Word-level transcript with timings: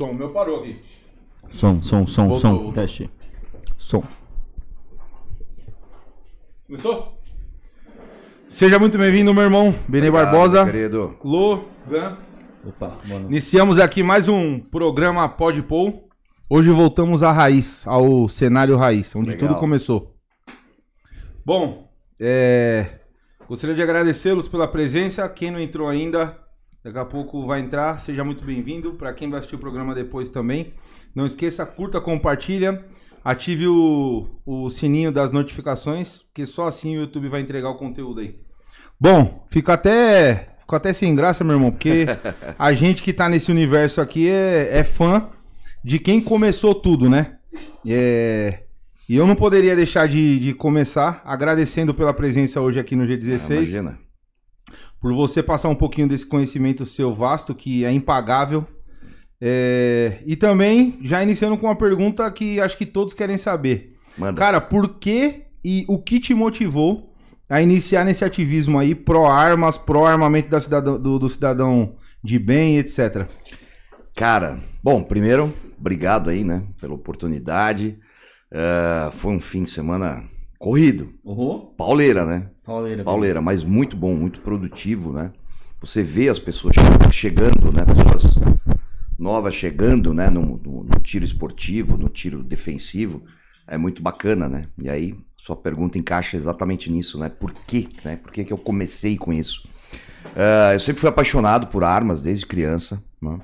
Som, 0.00 0.14
meu 0.14 0.30
parou 0.30 0.60
aqui. 0.60 0.80
Som, 1.50 1.82
som, 1.82 2.06
som, 2.06 2.26
Voltou, 2.26 2.38
som. 2.40 2.72
Teste. 2.72 3.10
Som. 3.76 4.02
Começou? 6.66 7.18
Seja 8.48 8.78
muito 8.78 8.96
bem-vindo, 8.96 9.34
meu 9.34 9.42
irmão. 9.42 9.74
Benê 9.86 10.10
Barbosa. 10.10 10.64
Querido. 10.64 11.18
Logan. 11.22 12.16
Opa, 12.66 12.96
mano. 13.06 13.28
Iniciamos 13.28 13.78
aqui 13.78 14.02
mais 14.02 14.26
um 14.26 14.58
programa 14.58 15.28
Pod 15.28 15.60
Pou. 15.64 16.08
Hoje 16.48 16.70
voltamos 16.70 17.22
à 17.22 17.30
raiz, 17.30 17.86
ao 17.86 18.26
cenário 18.26 18.78
raiz, 18.78 19.14
onde 19.14 19.32
Legal. 19.32 19.48
tudo 19.48 19.60
começou. 19.60 20.16
Bom, 21.44 21.92
é, 22.18 23.00
gostaria 23.46 23.76
de 23.76 23.82
agradecê-los 23.82 24.48
pela 24.48 24.66
presença. 24.66 25.28
Quem 25.28 25.50
não 25.50 25.60
entrou 25.60 25.90
ainda, 25.90 26.38
daqui 26.84 26.98
a 26.98 27.04
pouco 27.04 27.46
vai 27.46 27.60
entrar. 27.60 27.98
Seja 28.00 28.24
muito 28.24 28.44
bem-vindo. 28.44 28.94
Para 28.94 29.12
quem 29.12 29.28
vai 29.30 29.38
assistir 29.38 29.56
o 29.56 29.60
programa 29.60 29.94
depois 29.94 30.30
também, 30.30 30.72
não 31.14 31.26
esqueça, 31.26 31.66
curta, 31.66 32.00
compartilha, 32.00 32.84
ative 33.24 33.68
o, 33.68 34.26
o 34.44 34.70
sininho 34.70 35.12
das 35.12 35.32
notificações, 35.32 36.18
porque 36.18 36.46
só 36.46 36.66
assim 36.66 36.96
o 36.96 37.00
YouTube 37.00 37.28
vai 37.28 37.40
entregar 37.40 37.70
o 37.70 37.78
conteúdo 37.78 38.20
aí. 38.20 38.36
Bom, 38.98 39.46
fica 39.50 39.74
até, 39.74 40.56
fico 40.60 40.76
até 40.76 40.92
sem 40.92 41.14
graça, 41.14 41.42
meu 41.42 41.54
irmão, 41.54 41.70
porque 41.70 42.06
a 42.58 42.72
gente 42.72 43.02
que 43.02 43.12
tá 43.12 43.28
nesse 43.28 43.50
universo 43.50 44.00
aqui 44.00 44.28
é, 44.28 44.68
é 44.78 44.84
fã 44.84 45.28
de 45.82 45.98
quem 45.98 46.20
começou 46.20 46.74
tudo, 46.74 47.08
né? 47.08 47.38
É, 47.86 48.62
e 49.08 49.16
eu 49.16 49.26
não 49.26 49.34
poderia 49.34 49.74
deixar 49.74 50.06
de, 50.06 50.38
de 50.38 50.54
começar 50.54 51.20
agradecendo 51.24 51.92
pela 51.92 52.14
presença 52.14 52.60
hoje 52.60 52.78
aqui 52.78 52.94
no 52.94 53.02
Ah, 53.02 53.06
G16, 53.06 53.50
imagina. 53.50 53.98
Por 55.00 55.12
você 55.14 55.42
passar 55.42 55.68
um 55.68 55.74
pouquinho 55.74 56.08
desse 56.08 56.26
conhecimento 56.26 56.84
seu 56.84 57.14
vasto, 57.14 57.54
que 57.54 57.84
é 57.84 57.92
impagável. 57.92 58.66
É, 59.40 60.18
e 60.26 60.36
também, 60.36 60.98
já 61.02 61.22
iniciando 61.22 61.56
com 61.56 61.66
uma 61.66 61.76
pergunta 61.76 62.30
que 62.30 62.60
acho 62.60 62.76
que 62.76 62.84
todos 62.84 63.14
querem 63.14 63.38
saber. 63.38 63.96
Manda. 64.18 64.38
Cara, 64.38 64.60
por 64.60 64.98
que 64.98 65.44
e 65.64 65.84
o 65.88 65.98
que 65.98 66.20
te 66.20 66.34
motivou 66.34 67.14
a 67.48 67.62
iniciar 67.62 68.04
nesse 68.04 68.24
ativismo 68.24 68.78
aí, 68.78 68.94
pró-armas, 68.94 69.78
pró-armamento 69.78 70.60
cidadão- 70.60 71.00
do, 71.00 71.18
do 71.18 71.28
cidadão 71.28 71.96
de 72.22 72.38
bem, 72.38 72.78
etc? 72.78 73.26
Cara, 74.14 74.58
bom, 74.82 75.02
primeiro, 75.02 75.52
obrigado 75.78 76.28
aí, 76.28 76.44
né, 76.44 76.62
pela 76.80 76.94
oportunidade. 76.94 77.98
Ah, 78.52 79.10
foi 79.12 79.32
um 79.32 79.40
fim 79.40 79.62
de 79.62 79.70
semana 79.70 80.24
corrido. 80.60 81.14
Uhum. 81.24 81.72
Pauleira, 81.76 82.24
né? 82.24 82.50
Pauleira. 82.62 83.02
Pauleira, 83.02 83.40
mas 83.40 83.64
muito 83.64 83.96
bom, 83.96 84.14
muito 84.14 84.40
produtivo, 84.42 85.10
né? 85.12 85.32
Você 85.80 86.02
vê 86.02 86.28
as 86.28 86.38
pessoas 86.38 86.74
che- 86.76 87.12
chegando, 87.12 87.72
né? 87.72 87.82
Pessoas 87.86 88.38
novas 89.18 89.54
chegando, 89.54 90.12
né? 90.12 90.28
No, 90.28 90.42
no- 90.58 90.84
no 90.84 91.00
tiro 91.02 91.24
esportivo, 91.24 91.96
no 91.96 92.10
tiro 92.10 92.42
defensivo. 92.44 93.24
É 93.66 93.78
muito 93.78 94.02
bacana, 94.02 94.48
né? 94.48 94.66
E 94.78 94.90
aí, 94.90 95.14
sua 95.36 95.56
pergunta 95.56 95.96
encaixa 95.96 96.36
exatamente 96.36 96.90
nisso, 96.90 97.18
né? 97.18 97.30
Por 97.30 97.52
quê? 97.66 97.88
Né? 98.04 98.16
Por 98.16 98.30
que, 98.30 98.44
que 98.44 98.52
eu 98.52 98.58
comecei 98.58 99.16
com 99.16 99.32
isso? 99.32 99.62
Ah, 100.36 100.74
eu 100.74 100.80
sempre 100.80 101.00
fui 101.00 101.08
apaixonado 101.08 101.68
por 101.68 101.82
armas 101.84 102.20
desde 102.20 102.46
criança, 102.46 103.02
né? 103.22 103.40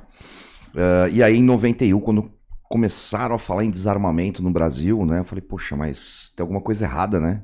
Ah, 0.77 1.09
e 1.11 1.23
aí, 1.23 1.37
em 1.37 1.43
91, 1.43 2.01
quando 2.01 2.31
começaram 2.69 3.35
a 3.35 3.39
falar 3.39 3.65
em 3.65 3.71
desarmamento 3.71 4.43
no 4.43 4.51
Brasil, 4.51 5.05
né? 5.05 5.21
Eu 5.21 5.25
falei, 5.25 5.43
poxa, 5.43 5.77
mas 5.77 6.33
tem 6.37 6.43
alguma 6.45 6.61
coisa 6.61 6.85
errada, 6.85 7.21
né? 7.21 7.43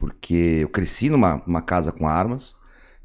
porque 0.00 0.60
eu 0.62 0.68
cresci 0.70 1.10
numa, 1.10 1.42
numa 1.46 1.60
casa 1.60 1.92
com 1.92 2.08
armas 2.08 2.56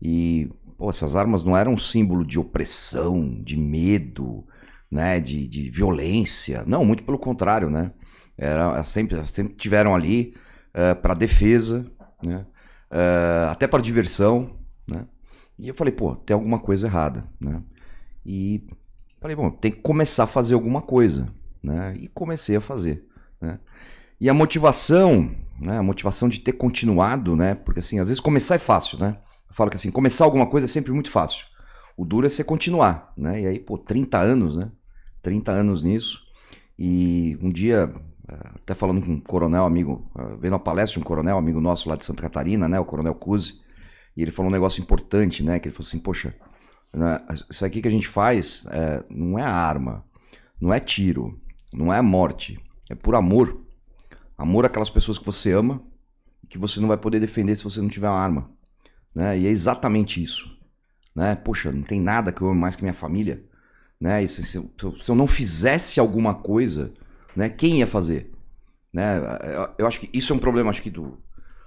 e 0.02 0.50
pô, 0.78 0.90
essas 0.90 1.14
armas 1.14 1.44
não 1.44 1.56
eram 1.56 1.74
um 1.74 1.78
símbolo 1.78 2.26
de 2.26 2.40
opressão, 2.40 3.44
de 3.44 3.58
medo, 3.58 4.48
né, 4.90 5.20
de, 5.20 5.46
de 5.46 5.70
violência. 5.70 6.64
Não, 6.66 6.86
muito 6.86 7.04
pelo 7.04 7.20
contrário, 7.20 7.70
né? 7.70 7.92
Era, 8.38 8.84
sempre, 8.86 9.28
sempre 9.28 9.56
tiveram 9.56 9.94
ali 9.94 10.36
para 11.02 11.14
defesa, 11.14 11.86
né? 12.24 12.46
eh, 12.92 13.48
até 13.50 13.68
para 13.68 13.82
diversão, 13.82 14.58
né? 14.88 15.06
E 15.58 15.68
eu 15.70 15.74
falei, 15.74 15.94
pô, 15.94 16.16
tem 16.16 16.34
alguma 16.34 16.60
coisa 16.60 16.88
errada, 16.88 17.26
né? 17.40 17.62
E 18.26 18.68
falei, 19.26 19.36
bom, 19.36 19.50
tem 19.50 19.72
que 19.72 19.82
começar 19.82 20.26
a 20.26 20.28
fazer 20.28 20.54
alguma 20.54 20.84
coisa, 20.84 21.28
né? 21.64 21.96
E 22.00 22.08
comecei 22.08 22.56
a 22.56 22.62
fazer, 22.62 23.08
né? 23.42 23.60
E 24.22 24.30
a 24.30 24.34
motivação, 24.36 25.36
né? 25.60 25.80
A 25.80 25.84
motivação 25.84 26.30
de 26.30 26.40
ter 26.40 26.54
continuado, 26.54 27.36
né? 27.36 27.56
Porque 27.56 27.80
assim, 27.80 27.98
às 27.98 28.08
vezes 28.08 28.20
começar 28.20 28.54
é 28.54 28.60
fácil, 28.60 29.00
né? 29.00 29.18
Eu 29.50 29.56
falo 29.56 29.72
que 29.72 29.78
assim, 29.78 29.90
começar 29.90 30.26
alguma 30.26 30.46
coisa 30.46 30.66
é 30.66 30.68
sempre 30.68 30.92
muito 30.92 31.10
fácil. 31.10 31.48
O 31.98 32.06
duro 32.06 32.28
é 32.28 32.30
você 32.30 32.44
continuar, 32.44 33.14
né? 33.18 33.42
E 33.42 33.48
aí, 33.48 33.60
pô, 33.60 33.80
30 33.80 34.20
anos, 34.20 34.58
né? 34.58 34.70
30 35.24 35.52
anos 35.52 35.82
nisso. 35.82 36.22
E 36.78 37.36
um 37.42 37.50
dia, 37.50 37.92
até 38.28 38.76
falando 38.76 39.04
com 39.04 39.14
um 39.14 39.20
coronel 39.20 39.66
amigo, 39.66 40.08
vendo 40.40 40.54
uma 40.54 40.60
palestra 40.60 41.00
de 41.00 41.04
um 41.04 41.08
coronel 41.08 41.36
amigo 41.36 41.60
nosso 41.60 41.90
lá 41.90 41.96
de 41.96 42.06
Santa 42.06 42.22
Catarina, 42.22 42.70
né? 42.70 42.80
O 42.80 42.86
coronel 42.86 43.16
Cusi. 43.16 43.56
E 44.16 44.22
ele 44.22 44.30
falou 44.30 44.52
um 44.52 44.54
negócio 44.54 44.84
importante, 44.84 45.44
né? 45.44 45.58
Que 45.58 45.70
ele 45.70 45.76
falou 45.76 45.88
assim, 45.88 45.98
poxa, 45.98 46.36
né, 46.96 47.18
isso 47.50 47.66
aqui 47.66 47.82
que 47.82 47.88
a 47.88 47.92
gente 47.92 48.08
faz 48.08 48.66
eh, 48.72 49.04
não 49.10 49.38
é 49.38 49.44
arma, 49.44 50.06
não 50.60 50.74
é 50.74 50.80
tiro, 50.80 51.38
não 51.74 51.94
é 51.94 52.02
morte, 52.02 52.58
é 52.90 52.96
por 52.96 53.16
amor. 53.16 53.62
Amor 54.38 54.66
àquelas 54.66 54.90
pessoas 54.90 55.18
que 55.18 55.26
você 55.26 55.52
ama 55.52 55.82
e 56.44 56.48
que 56.48 56.58
você 56.58 56.80
não 56.80 56.88
vai 56.88 56.98
poder 56.98 57.20
defender 57.20 57.56
se 57.56 57.64
você 57.64 57.82
não 57.82 57.90
tiver 57.90 58.10
uma 58.10 58.20
arma. 58.20 58.50
Né? 59.14 59.40
E 59.40 59.48
é 59.48 59.50
exatamente 59.50 60.22
isso. 60.24 60.50
Né? 61.14 61.36
Poxa, 61.36 61.72
não 61.72 61.84
tem 61.84 62.00
nada 62.00 62.32
que 62.32 62.42
eu 62.42 62.50
ame 62.50 62.60
mais 62.60 62.76
que 62.76 62.84
minha 62.84 62.94
família. 62.94 63.44
Né? 64.00 64.26
Se, 64.28 64.44
se 64.44 64.60
se 64.60 65.10
eu 65.10 65.16
não 65.16 65.28
fizesse 65.28 66.00
alguma 66.00 66.34
coisa, 66.34 66.94
né? 67.36 67.50
quem 67.50 67.80
ia 67.80 67.88
fazer? 67.88 68.32
Né? 68.92 69.18
Eu, 69.44 69.70
eu 69.80 69.88
acho 69.88 70.00
que 70.00 70.10
isso 70.14 70.32
é 70.32 70.36
um 70.36 70.40
problema 70.40 70.70
acho 70.70 70.82
que 70.82 70.90
do, 70.90 71.18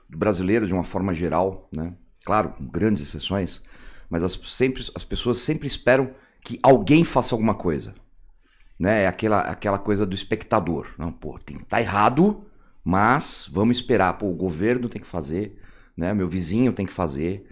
do 0.08 0.16
brasileiro 0.16 0.66
de 0.66 0.74
uma 0.74 0.84
forma 0.84 1.14
geral. 1.14 1.68
Né? 1.74 1.94
Claro, 2.24 2.50
com 2.50 2.66
grandes 2.66 3.02
exceções, 3.02 3.62
mas 4.08 4.22
as, 4.22 4.32
sempre, 4.32 4.84
as 4.94 5.04
pessoas 5.04 5.38
sempre 5.40 5.66
esperam 5.66 6.10
que 6.44 6.58
alguém 6.62 7.04
faça 7.04 7.34
alguma 7.34 7.54
coisa. 7.54 7.94
Né? 8.78 9.02
É 9.02 9.06
aquela, 9.06 9.40
aquela 9.40 9.78
coisa 9.78 10.06
do 10.06 10.14
espectador. 10.14 10.88
Não, 10.98 11.12
pô, 11.12 11.38
tem, 11.38 11.58
tá 11.58 11.80
errado, 11.80 12.46
mas 12.84 13.48
vamos 13.52 13.76
esperar. 13.76 14.14
Pô, 14.18 14.26
o 14.26 14.36
governo 14.36 14.88
tem 14.88 15.00
que 15.00 15.06
fazer, 15.06 15.60
né? 15.96 16.14
Meu 16.14 16.28
vizinho 16.28 16.72
tem 16.72 16.86
que 16.86 16.92
fazer, 16.92 17.46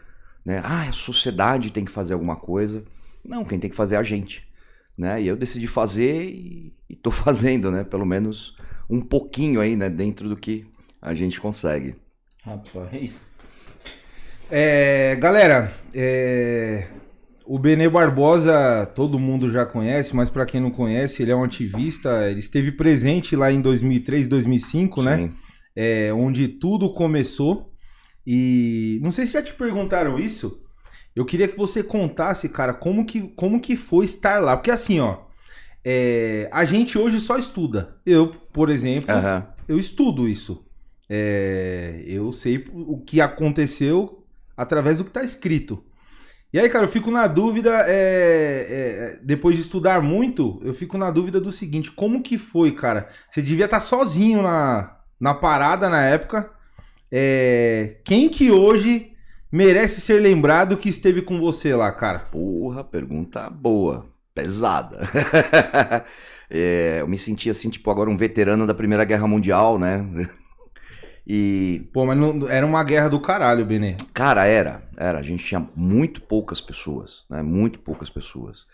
né? 0.45 0.61
Ah, 0.65 0.89
a 0.89 0.93
sociedade 0.93 1.73
tem 1.73 1.85
que 1.85 1.91
fazer 1.91 2.15
alguma 2.15 2.37
coisa. 2.37 2.85
Não, 3.25 3.45
quem 3.45 3.59
tem 3.59 3.69
que 3.69 3.77
fazer 3.77 3.97
é 3.97 3.99
a 3.99 4.03
gente, 4.03 4.47
né? 4.97 5.21
E 5.21 5.27
eu 5.27 5.37
decidi 5.37 5.67
fazer 5.67 6.31
e, 6.31 6.73
e 6.89 6.95
tô 6.95 7.11
fazendo, 7.13 7.71
né? 7.71 7.83
Pelo 7.83 8.07
menos 8.07 8.57
um 8.89 9.01
pouquinho 9.01 9.61
aí, 9.61 9.77
né? 9.77 9.91
Dentro 9.91 10.29
do 10.29 10.37
que 10.37 10.65
a 11.03 11.13
gente 11.13 11.41
consegue. 11.41 11.97
Rapaz. 12.43 13.27
É, 14.49 15.17
galera, 15.17 15.73
é, 15.93 16.89
o 17.45 17.59
Benê 17.59 17.89
Barbosa 17.89 18.87
todo 18.95 19.19
mundo 19.19 19.51
já 19.51 19.67
conhece, 19.67 20.15
mas 20.15 20.31
para 20.31 20.47
quem 20.47 20.61
não 20.61 20.71
conhece, 20.71 21.23
ele 21.23 21.31
é 21.31 21.37
um 21.37 21.45
ativista. 21.45 22.29
Ele 22.31 22.41
esteve 22.41 22.73
presente 22.73 23.35
lá 23.35 23.51
em 23.51 23.61
2003, 23.61 24.29
2005, 24.29 25.03
né? 25.03 25.17
Sim. 25.17 25.35
É, 25.75 26.13
onde 26.13 26.49
tudo 26.49 26.93
começou. 26.93 27.73
E 28.27 28.99
não 29.03 29.11
sei 29.11 29.27
se 29.27 29.33
já 29.33 29.43
te 29.43 29.55
perguntaram 29.55 30.19
isso. 30.19 30.63
Eu 31.15 31.25
queria 31.25 31.49
que 31.49 31.57
você 31.57 31.83
contasse, 31.83 32.49
cara, 32.49 32.75
como 32.75 33.07
que, 33.07 33.23
como 33.35 33.61
que 33.61 33.75
foi 33.77 34.05
estar 34.05 34.43
lá. 34.43 34.57
Porque 34.57 34.71
assim, 34.71 35.01
ó, 35.01 35.19
é, 35.85 36.49
a 36.53 36.65
gente 36.65 36.99
hoje 36.99 37.21
só 37.21 37.39
estuda. 37.39 37.97
Eu, 38.05 38.29
por 38.53 38.71
exemplo, 38.71 39.15
Aham. 39.15 39.47
eu 39.69 39.79
estudo 39.79 40.29
isso. 40.29 40.67
É, 41.09 42.03
eu 42.07 42.33
sei 42.33 42.65
o 42.73 43.01
que 43.01 43.21
aconteceu 43.21 44.26
através 44.57 44.99
do 44.99 45.05
que 45.05 45.11
está 45.11 45.23
escrito. 45.23 45.85
E 46.53 46.59
aí, 46.59 46.69
cara, 46.69 46.85
eu 46.85 46.89
fico 46.89 47.11
na 47.11 47.27
dúvida, 47.27 47.85
é, 47.87 48.67
é, 48.69 49.19
depois 49.23 49.57
de 49.57 49.63
estudar 49.63 50.01
muito, 50.01 50.61
eu 50.65 50.73
fico 50.73 50.97
na 50.97 51.11
dúvida 51.11 51.41
do 51.41 51.53
seguinte: 51.53 51.91
como 51.91 52.23
que 52.23 52.39
foi, 52.39 52.73
cara? 52.73 53.09
Você 53.29 53.43
devia 53.43 53.67
estar 53.67 53.81
sozinho 53.81 54.43
na, 54.43 54.97
na 55.21 55.35
parada 55.35 55.89
na 55.89 56.03
época. 56.03 56.51
É, 57.11 57.97
quem 58.05 58.29
que 58.29 58.51
hoje 58.51 59.13
merece 59.51 60.01
ser 60.01 60.21
lembrado 60.21 60.77
que 60.77 60.89
esteve 60.89 61.23
com 61.23 61.39
você 61.39 61.75
lá, 61.75 61.91
cara? 61.93 62.21
Porra, 62.21 62.83
pergunta 62.85 63.51
boa, 63.51 64.07
pesada. 64.35 65.01
É, 66.49 66.99
eu 67.01 67.09
me 67.09 67.19
senti 67.19 67.51
assim, 67.51 67.69
tipo, 67.69 67.91
agora 67.91 68.09
um 68.09 68.17
veterano 68.17 68.69
da 68.69 68.73
Primeira 68.73 69.05
Guerra 69.05 69.27
Mundial, 69.27 69.81
né? 69.81 70.07
E 71.27 71.89
Pô, 71.93 72.07
mas 72.07 72.17
não- 72.17 72.49
era 72.49 72.65
uma 72.65 72.85
guerra 72.85 73.09
do 73.09 73.19
caralho, 73.21 73.65
Benê. 73.67 73.97
Cara, 74.15 74.45
era, 74.47 74.83
era. 74.97 75.19
A 75.19 75.23
gente 75.23 75.45
tinha 75.45 75.67
muito 75.75 76.21
poucas 76.23 76.61
pessoas, 76.61 77.25
né? 77.29 77.43
Muito 77.43 77.79
poucas 77.81 78.09
pessoas, 78.09 78.65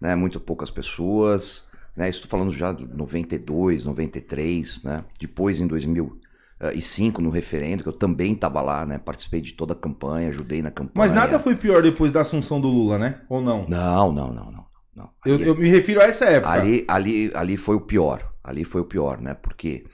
né? 0.00 0.14
Muito 0.14 0.38
poucas 0.38 0.70
pessoas, 0.70 1.66
né? 1.96 2.08
Estou 2.08 2.28
falando 2.28 2.52
já 2.52 2.72
de 2.72 2.86
92, 2.86 3.84
93, 3.84 4.82
né? 4.82 5.04
Depois 5.18 5.60
em 5.60 5.66
2005 5.66 7.22
no 7.22 7.30
referendo, 7.30 7.82
que 7.82 7.88
eu 7.88 7.92
também 7.94 8.34
estava 8.34 8.60
lá, 8.60 8.84
né? 8.84 8.98
Participei 8.98 9.40
de 9.40 9.52
toda 9.54 9.72
a 9.72 9.76
campanha, 9.76 10.28
ajudei 10.28 10.60
na 10.62 10.70
campanha. 10.70 10.92
Mas 10.94 11.14
nada 11.14 11.38
foi 11.38 11.56
pior 11.56 11.82
depois 11.82 12.12
da 12.12 12.20
assunção 12.20 12.60
do 12.60 12.68
Lula, 12.68 12.98
né? 12.98 13.20
Ou 13.28 13.40
não? 13.40 13.66
Não, 13.68 14.12
não, 14.12 14.32
não, 14.32 14.50
não. 14.52 14.66
não. 14.94 15.10
Eu, 15.24 15.34
Ali- 15.36 15.46
eu 15.46 15.54
me 15.54 15.68
refiro 15.68 16.00
a 16.00 16.04
essa 16.04 16.26
época. 16.26 16.52
Ali, 16.52 16.84
ali, 16.86 17.30
ali 17.34 17.56
foi 17.56 17.76
o 17.76 17.80
pior. 17.80 18.30
Ali 18.44 18.64
foi 18.64 18.80
o 18.82 18.84
pior, 18.84 19.20
né? 19.20 19.34
Porque 19.34 19.86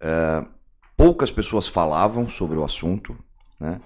eh, 0.00 0.44
poucas 0.96 1.30
pessoas 1.30 1.68
falavam 1.68 2.28
sobre 2.28 2.56
o 2.58 2.64
assunto, 2.64 3.16
né? 3.58 3.80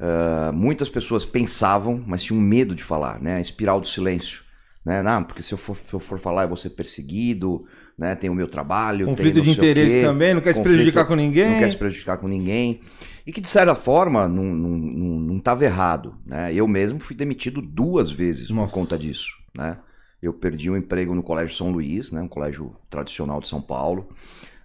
Eh, 0.00 0.50
muitas 0.52 0.88
pessoas 0.88 1.24
pensavam, 1.24 2.02
mas 2.06 2.24
tinham 2.24 2.40
medo 2.40 2.74
de 2.74 2.82
falar, 2.82 3.20
né? 3.20 3.36
A 3.36 3.40
espiral 3.40 3.80
do 3.80 3.86
silêncio. 3.86 4.42
Né? 4.84 5.02
Não, 5.02 5.24
porque 5.24 5.42
se 5.42 5.54
eu, 5.54 5.56
for, 5.56 5.74
se 5.76 5.94
eu 5.94 6.00
for 6.00 6.18
falar 6.18 6.42
eu 6.42 6.48
vou 6.48 6.58
ser 6.58 6.70
perseguido, 6.70 7.64
né? 7.96 8.14
Tem 8.14 8.28
o 8.28 8.34
meu 8.34 8.46
trabalho, 8.48 9.06
Conflito 9.06 9.40
de 9.40 9.50
interesse 9.50 10.02
também, 10.02 10.34
não 10.34 10.42
quer 10.42 10.52
se 10.52 10.58
conflito- 10.58 10.74
prejudicar 10.74 11.06
com 11.06 11.14
ninguém. 11.14 11.50
não 11.52 11.58
quer 11.58 11.70
se 11.70 11.76
prejudicar 11.76 12.18
com 12.18 12.28
ninguém. 12.28 12.80
E 13.26 13.32
que, 13.32 13.40
de 13.40 13.48
certa 13.48 13.74
forma, 13.74 14.28
não 14.28 15.38
estava 15.38 15.64
errado. 15.64 16.14
Né? 16.26 16.52
Eu 16.52 16.68
mesmo 16.68 17.00
fui 17.00 17.16
demitido 17.16 17.62
duas 17.62 18.10
vezes 18.10 18.50
Nossa. 18.50 18.74
por 18.74 18.80
conta 18.80 18.98
disso. 18.98 19.30
Né? 19.56 19.78
Eu 20.20 20.34
perdi 20.34 20.70
um 20.70 20.76
emprego 20.76 21.14
no 21.14 21.22
Colégio 21.22 21.56
São 21.56 21.70
Luís, 21.70 22.10
né? 22.12 22.20
um 22.20 22.28
colégio 22.28 22.74
tradicional 22.90 23.40
de 23.40 23.48
São 23.48 23.62
Paulo. 23.62 24.08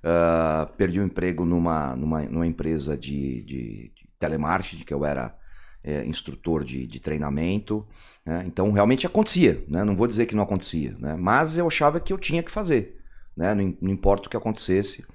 Ah, 0.03 0.69
perdi 0.77 0.99
um 0.99 1.05
emprego 1.05 1.45
numa, 1.45 1.95
numa, 1.95 2.21
numa 2.23 2.47
empresa 2.47 2.97
de, 2.97 3.41
de, 3.43 3.91
de 3.95 4.09
telemarketing, 4.17 4.83
que 4.83 4.93
eu 4.93 5.05
era 5.05 5.35
eh, 5.83 6.05
instrutor 6.05 6.63
de, 6.63 6.87
de 6.87 6.99
treinamento. 6.99 7.85
né? 8.25 8.43
Então, 8.45 8.71
realmente 8.71 9.05
acontecia. 9.05 9.63
Né? 9.67 9.83
Não 9.83 9.95
vou 9.95 10.07
dizer 10.07 10.25
que 10.25 10.35
não 10.35 10.43
acontecia, 10.43 10.95
né? 10.99 11.15
mas 11.17 11.57
eu 11.57 11.67
achava 11.67 11.99
que 11.99 12.13
eu 12.13 12.17
tinha 12.17 12.43
que 12.43 12.51
fazer. 12.51 12.97
Né? 13.35 13.53
Não, 13.53 13.75
não 13.81 13.91
importa 13.91 14.27
o 14.27 14.29
que 14.29 14.37
acontecesse. 14.37 15.05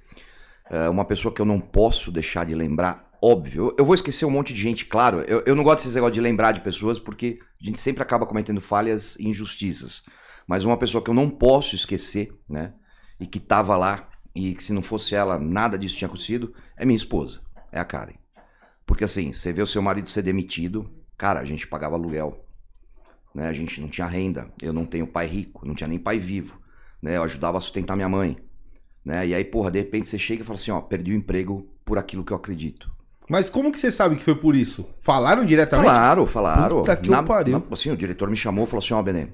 É 0.70 0.88
uma 0.88 1.04
pessoa 1.04 1.32
que 1.32 1.40
eu 1.40 1.46
não 1.46 1.60
posso 1.60 2.10
deixar 2.10 2.44
de 2.46 2.54
lembrar, 2.54 3.10
óbvio. 3.22 3.66
Eu, 3.68 3.76
eu 3.78 3.84
vou 3.84 3.94
esquecer 3.94 4.24
um 4.24 4.30
monte 4.30 4.54
de 4.54 4.60
gente, 4.60 4.86
claro. 4.86 5.20
Eu, 5.20 5.42
eu 5.46 5.54
não 5.54 5.62
gosto 5.62 5.84
desse 5.84 5.94
negócio 5.94 6.14
de 6.14 6.20
lembrar 6.20 6.52
de 6.52 6.62
pessoas, 6.62 6.98
porque 6.98 7.38
a 7.60 7.64
gente 7.64 7.78
sempre 7.78 8.02
acaba 8.02 8.24
cometendo 8.26 8.60
falhas 8.60 9.14
e 9.16 9.28
injustiças. 9.28 10.02
Mas 10.46 10.64
uma 10.64 10.78
pessoa 10.78 11.02
que 11.02 11.10
eu 11.10 11.14
não 11.14 11.28
posso 11.28 11.74
esquecer, 11.74 12.32
né? 12.48 12.72
E 13.20 13.26
que 13.26 13.38
estava 13.38 13.76
lá, 13.76 14.08
e 14.34 14.54
que 14.54 14.64
se 14.64 14.72
não 14.72 14.82
fosse 14.82 15.14
ela, 15.14 15.38
nada 15.38 15.78
disso 15.78 15.96
tinha 15.96 16.06
acontecido, 16.06 16.52
é 16.76 16.84
minha 16.84 16.96
esposa, 16.96 17.40
é 17.70 17.78
a 17.78 17.84
Karen. 17.84 18.14
Porque 18.86 19.04
assim, 19.04 19.32
você 19.32 19.52
vê 19.52 19.62
o 19.62 19.66
seu 19.66 19.80
marido 19.80 20.10
ser 20.10 20.22
demitido, 20.22 20.90
cara, 21.16 21.40
a 21.40 21.44
gente 21.44 21.66
pagava 21.66 21.94
aluguel. 21.94 22.44
Né? 23.34 23.48
A 23.48 23.52
gente 23.52 23.80
não 23.80 23.88
tinha 23.88 24.06
renda. 24.06 24.48
Eu 24.62 24.72
não 24.72 24.86
tenho 24.86 25.06
pai 25.06 25.26
rico, 25.26 25.66
não 25.66 25.74
tinha 25.74 25.88
nem 25.88 25.98
pai 25.98 26.18
vivo. 26.18 26.58
Né? 27.02 27.16
Eu 27.16 27.22
ajudava 27.22 27.58
a 27.58 27.60
sustentar 27.60 27.96
minha 27.96 28.08
mãe. 28.08 28.36
Né? 29.04 29.26
E 29.28 29.34
aí, 29.34 29.44
porra, 29.44 29.70
de 29.70 29.78
repente 29.78 30.08
você 30.08 30.18
chega 30.18 30.42
e 30.42 30.44
fala 30.44 30.58
assim, 30.58 30.70
ó, 30.70 30.80
perdi 30.80 31.12
o 31.12 31.16
emprego 31.16 31.68
por 31.84 31.98
aquilo 31.98 32.24
que 32.24 32.32
eu 32.32 32.36
acredito. 32.36 32.92
Mas 33.28 33.48
como 33.48 33.72
que 33.72 33.78
você 33.78 33.90
sabe 33.90 34.16
que 34.16 34.22
foi 34.22 34.34
por 34.34 34.54
isso? 34.54 34.86
Falaram 35.00 35.44
diretamente? 35.44 35.88
Falaram, 35.88 36.26
falaram. 36.26 36.78
Puta 36.80 36.96
que 36.96 37.10
o 37.10 37.24
pariu. 37.24 37.66
assim, 37.70 37.90
o 37.90 37.96
diretor 37.96 38.28
me 38.28 38.36
chamou 38.36 38.64
e 38.64 38.66
falou 38.66 38.84
assim, 38.84 38.92
ó, 38.92 39.02
Benê, 39.02 39.28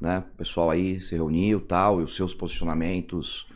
né? 0.00 0.24
O 0.32 0.36
pessoal 0.38 0.70
aí 0.70 0.98
se 1.00 1.14
reuniu 1.14 1.60
tal, 1.60 2.00
e 2.00 2.04
os 2.04 2.16
seus 2.16 2.34
posicionamentos 2.34 3.46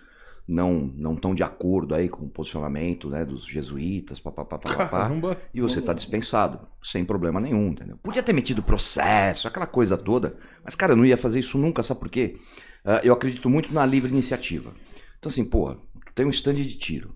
não 0.46 0.92
não 0.96 1.14
estão 1.14 1.34
de 1.34 1.42
acordo 1.42 1.94
aí 1.94 2.08
com 2.08 2.26
o 2.26 2.28
posicionamento 2.28 3.08
né, 3.08 3.24
dos 3.24 3.44
jesuítas, 3.46 4.18
papapá, 4.18 4.58
papapá. 4.58 5.08
E 5.54 5.60
você 5.60 5.78
está 5.78 5.92
dispensado, 5.92 6.60
sem 6.82 7.04
problema 7.04 7.40
nenhum, 7.40 7.68
entendeu? 7.68 7.96
Podia 8.02 8.22
ter 8.22 8.32
metido 8.32 8.62
processo, 8.62 9.46
aquela 9.46 9.66
coisa 9.66 9.96
toda, 9.96 10.36
mas, 10.64 10.74
cara, 10.74 10.92
eu 10.92 10.96
não 10.96 11.04
ia 11.04 11.16
fazer 11.16 11.40
isso 11.40 11.56
nunca, 11.58 11.82
sabe 11.82 12.00
por 12.00 12.08
quê? 12.08 12.38
Ah, 12.84 13.00
eu 13.04 13.12
acredito 13.12 13.48
muito 13.48 13.72
na 13.72 13.86
livre 13.86 14.10
iniciativa. 14.10 14.72
Então, 15.18 15.30
assim, 15.30 15.44
porra, 15.44 15.76
tu 16.06 16.12
tem 16.14 16.26
um 16.26 16.30
stand 16.30 16.54
de 16.54 16.76
tiro. 16.76 17.14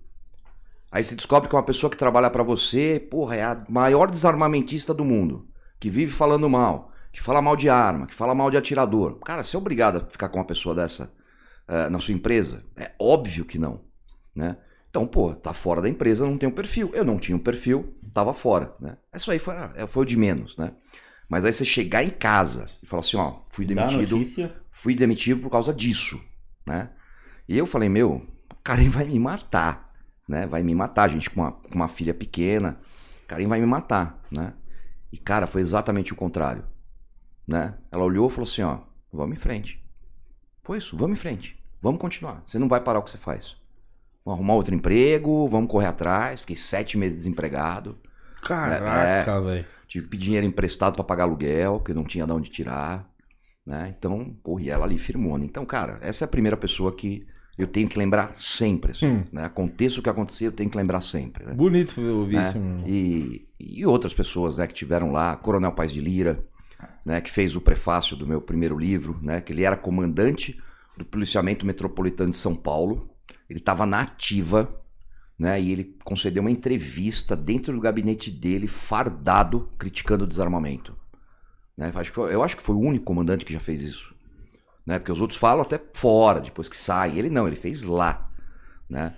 Aí 0.90 1.02
você 1.02 1.16
descobre 1.16 1.48
que 1.48 1.54
uma 1.54 1.64
pessoa 1.64 1.90
que 1.90 1.96
trabalha 1.96 2.30
pra 2.30 2.42
você, 2.42 3.04
porra, 3.10 3.36
é 3.36 3.42
a 3.42 3.64
maior 3.68 4.08
desarmamentista 4.08 4.94
do 4.94 5.04
mundo, 5.04 5.48
que 5.80 5.90
vive 5.90 6.12
falando 6.12 6.48
mal, 6.48 6.92
que 7.12 7.20
fala 7.20 7.42
mal 7.42 7.56
de 7.56 7.68
arma, 7.68 8.06
que 8.06 8.14
fala 8.14 8.34
mal 8.34 8.50
de 8.50 8.56
atirador. 8.56 9.18
Cara, 9.18 9.42
você 9.42 9.56
é 9.56 9.58
obrigado 9.58 9.96
a 9.96 10.00
ficar 10.06 10.28
com 10.28 10.38
uma 10.38 10.44
pessoa 10.44 10.74
dessa 10.74 11.12
eh, 11.68 11.88
na 11.88 12.00
sua 12.00 12.14
empresa? 12.14 12.64
É 12.76 12.92
óbvio 12.98 13.44
que 13.44 13.58
não, 13.58 13.80
né? 14.34 14.56
Então, 14.88 15.06
pô, 15.06 15.34
tá 15.34 15.52
fora 15.52 15.82
da 15.82 15.88
empresa, 15.88 16.26
não 16.26 16.38
tem 16.38 16.48
um 16.48 16.52
perfil. 16.52 16.90
Eu 16.94 17.04
não 17.04 17.18
tinha 17.18 17.36
um 17.36 17.40
perfil, 17.40 17.94
tava 18.14 18.32
fora, 18.32 18.74
né? 18.80 18.96
Isso 19.14 19.30
aí 19.30 19.38
foi, 19.38 19.54
é, 19.74 19.86
foi 19.86 20.04
o 20.04 20.06
de 20.06 20.16
menos, 20.16 20.56
né? 20.56 20.72
Mas 21.28 21.44
aí 21.44 21.52
você 21.52 21.64
chegar 21.64 22.02
em 22.02 22.08
casa 22.08 22.70
e 22.82 22.86
falar 22.86 23.00
assim, 23.00 23.16
ó, 23.16 23.40
fui 23.50 23.66
demitido, 23.66 24.22
fui 24.70 24.94
demitido 24.94 25.42
por 25.42 25.50
causa 25.50 25.74
disso, 25.74 26.18
né? 26.64 26.90
E 27.48 27.58
eu 27.58 27.66
falei, 27.66 27.88
meu, 27.88 28.26
o 28.50 28.54
Karen 28.62 28.88
vai 28.88 29.04
me 29.04 29.18
matar, 29.18 29.92
né? 30.28 30.46
Vai 30.46 30.62
me 30.62 30.74
matar, 30.74 31.10
gente 31.10 31.28
com 31.28 31.40
uma, 31.40 31.52
com 31.52 31.74
uma 31.74 31.88
filha 31.88 32.14
pequena, 32.14 32.80
o 33.24 33.26
Karen 33.26 33.48
vai 33.48 33.60
me 33.60 33.66
matar, 33.66 34.22
né? 34.30 34.54
E 35.12 35.18
cara, 35.18 35.46
foi 35.46 35.60
exatamente 35.60 36.12
o 36.12 36.16
contrário, 36.16 36.64
né? 37.46 37.74
Ela 37.90 38.04
olhou 38.04 38.28
e 38.28 38.30
falou 38.30 38.44
assim, 38.44 38.62
ó, 38.62 38.78
vamos 39.12 39.36
em 39.36 39.40
frente. 39.40 39.85
Foi 40.66 40.78
isso, 40.78 40.96
vamos 40.96 41.16
em 41.18 41.20
frente, 41.20 41.56
vamos 41.80 42.00
continuar. 42.00 42.42
Você 42.44 42.58
não 42.58 42.68
vai 42.68 42.80
parar 42.80 42.98
o 42.98 43.02
que 43.02 43.10
você 43.10 43.18
faz. 43.18 43.54
Vamos 44.24 44.40
arrumar 44.40 44.54
outro 44.54 44.74
emprego, 44.74 45.48
vamos 45.48 45.70
correr 45.70 45.86
atrás. 45.86 46.40
Fiquei 46.40 46.56
sete 46.56 46.98
meses 46.98 47.18
desempregado. 47.18 47.96
Caraca, 48.42 49.40
velho. 49.40 49.64
Tive 49.86 50.04
que 50.06 50.10
pedir 50.10 50.24
dinheiro 50.24 50.46
emprestado 50.46 50.94
para 50.96 51.04
pagar 51.04 51.22
aluguel, 51.22 51.74
porque 51.78 51.94
não 51.94 52.02
tinha 52.02 52.26
de 52.26 52.32
onde 52.32 52.50
tirar. 52.50 53.08
Né? 53.64 53.94
Então, 53.96 54.36
porra, 54.42 54.62
e 54.62 54.70
ela 54.70 54.84
ali 54.84 54.98
firmou. 54.98 55.38
Então, 55.38 55.64
cara, 55.64 55.98
essa 56.00 56.24
é 56.24 56.26
a 56.26 56.28
primeira 56.28 56.56
pessoa 56.56 56.92
que 56.94 57.24
eu 57.56 57.68
tenho 57.68 57.88
que 57.88 57.96
lembrar 57.98 58.34
sempre. 58.34 58.90
Assim, 58.90 59.06
Hum. 59.06 59.24
né? 59.32 59.44
Aconteça 59.44 60.00
o 60.00 60.02
que 60.02 60.10
acontecer, 60.10 60.46
eu 60.48 60.52
tenho 60.52 60.68
que 60.68 60.76
lembrar 60.76 61.00
sempre. 61.00 61.44
Né? 61.44 61.54
Bonito 61.54 62.00
ouvir 62.00 62.36
né? 62.36 62.48
isso. 62.48 62.58
mano. 62.58 62.88
E, 62.88 63.48
e 63.58 63.86
outras 63.86 64.12
pessoas 64.12 64.58
né, 64.58 64.66
que 64.66 64.74
tiveram 64.74 65.12
lá, 65.12 65.36
Coronel 65.36 65.72
Paz 65.72 65.92
de 65.92 66.00
Lira, 66.00 66.44
né, 67.04 67.20
que 67.20 67.30
fez 67.30 67.54
o 67.54 67.60
prefácio 67.60 68.16
do 68.16 68.26
meu 68.26 68.40
primeiro 68.40 68.78
livro, 68.78 69.18
né, 69.22 69.40
que 69.40 69.52
ele 69.52 69.62
era 69.62 69.76
comandante 69.76 70.60
do 70.96 71.04
policiamento 71.04 71.64
metropolitano 71.64 72.30
de 72.30 72.36
São 72.36 72.54
Paulo. 72.54 73.10
Ele 73.48 73.58
estava 73.58 73.86
na 73.86 74.02
ativa, 74.02 74.80
né, 75.38 75.60
e 75.60 75.72
ele 75.72 75.96
concedeu 76.04 76.42
uma 76.42 76.50
entrevista 76.50 77.36
dentro 77.36 77.72
do 77.72 77.80
gabinete 77.80 78.30
dele, 78.30 78.66
fardado, 78.66 79.70
criticando 79.78 80.24
o 80.24 80.26
desarmamento. 80.26 80.96
Né, 81.76 81.92
acho 81.94 82.10
que 82.10 82.16
foi- 82.16 82.34
eu 82.34 82.42
acho 82.42 82.56
que 82.56 82.62
foi 82.62 82.74
o 82.74 82.80
único 82.80 83.04
comandante 83.04 83.44
que 83.44 83.52
já 83.52 83.60
fez 83.60 83.82
isso. 83.82 84.14
Né, 84.86 84.98
porque 84.98 85.12
os 85.12 85.20
outros 85.20 85.38
falam 85.38 85.62
até 85.62 85.80
fora, 85.94 86.40
depois 86.40 86.68
que 86.68 86.76
sai. 86.76 87.18
Ele 87.18 87.28
não, 87.28 87.46
ele 87.46 87.56
fez 87.56 87.82
lá. 87.82 88.30
Né? 88.88 89.16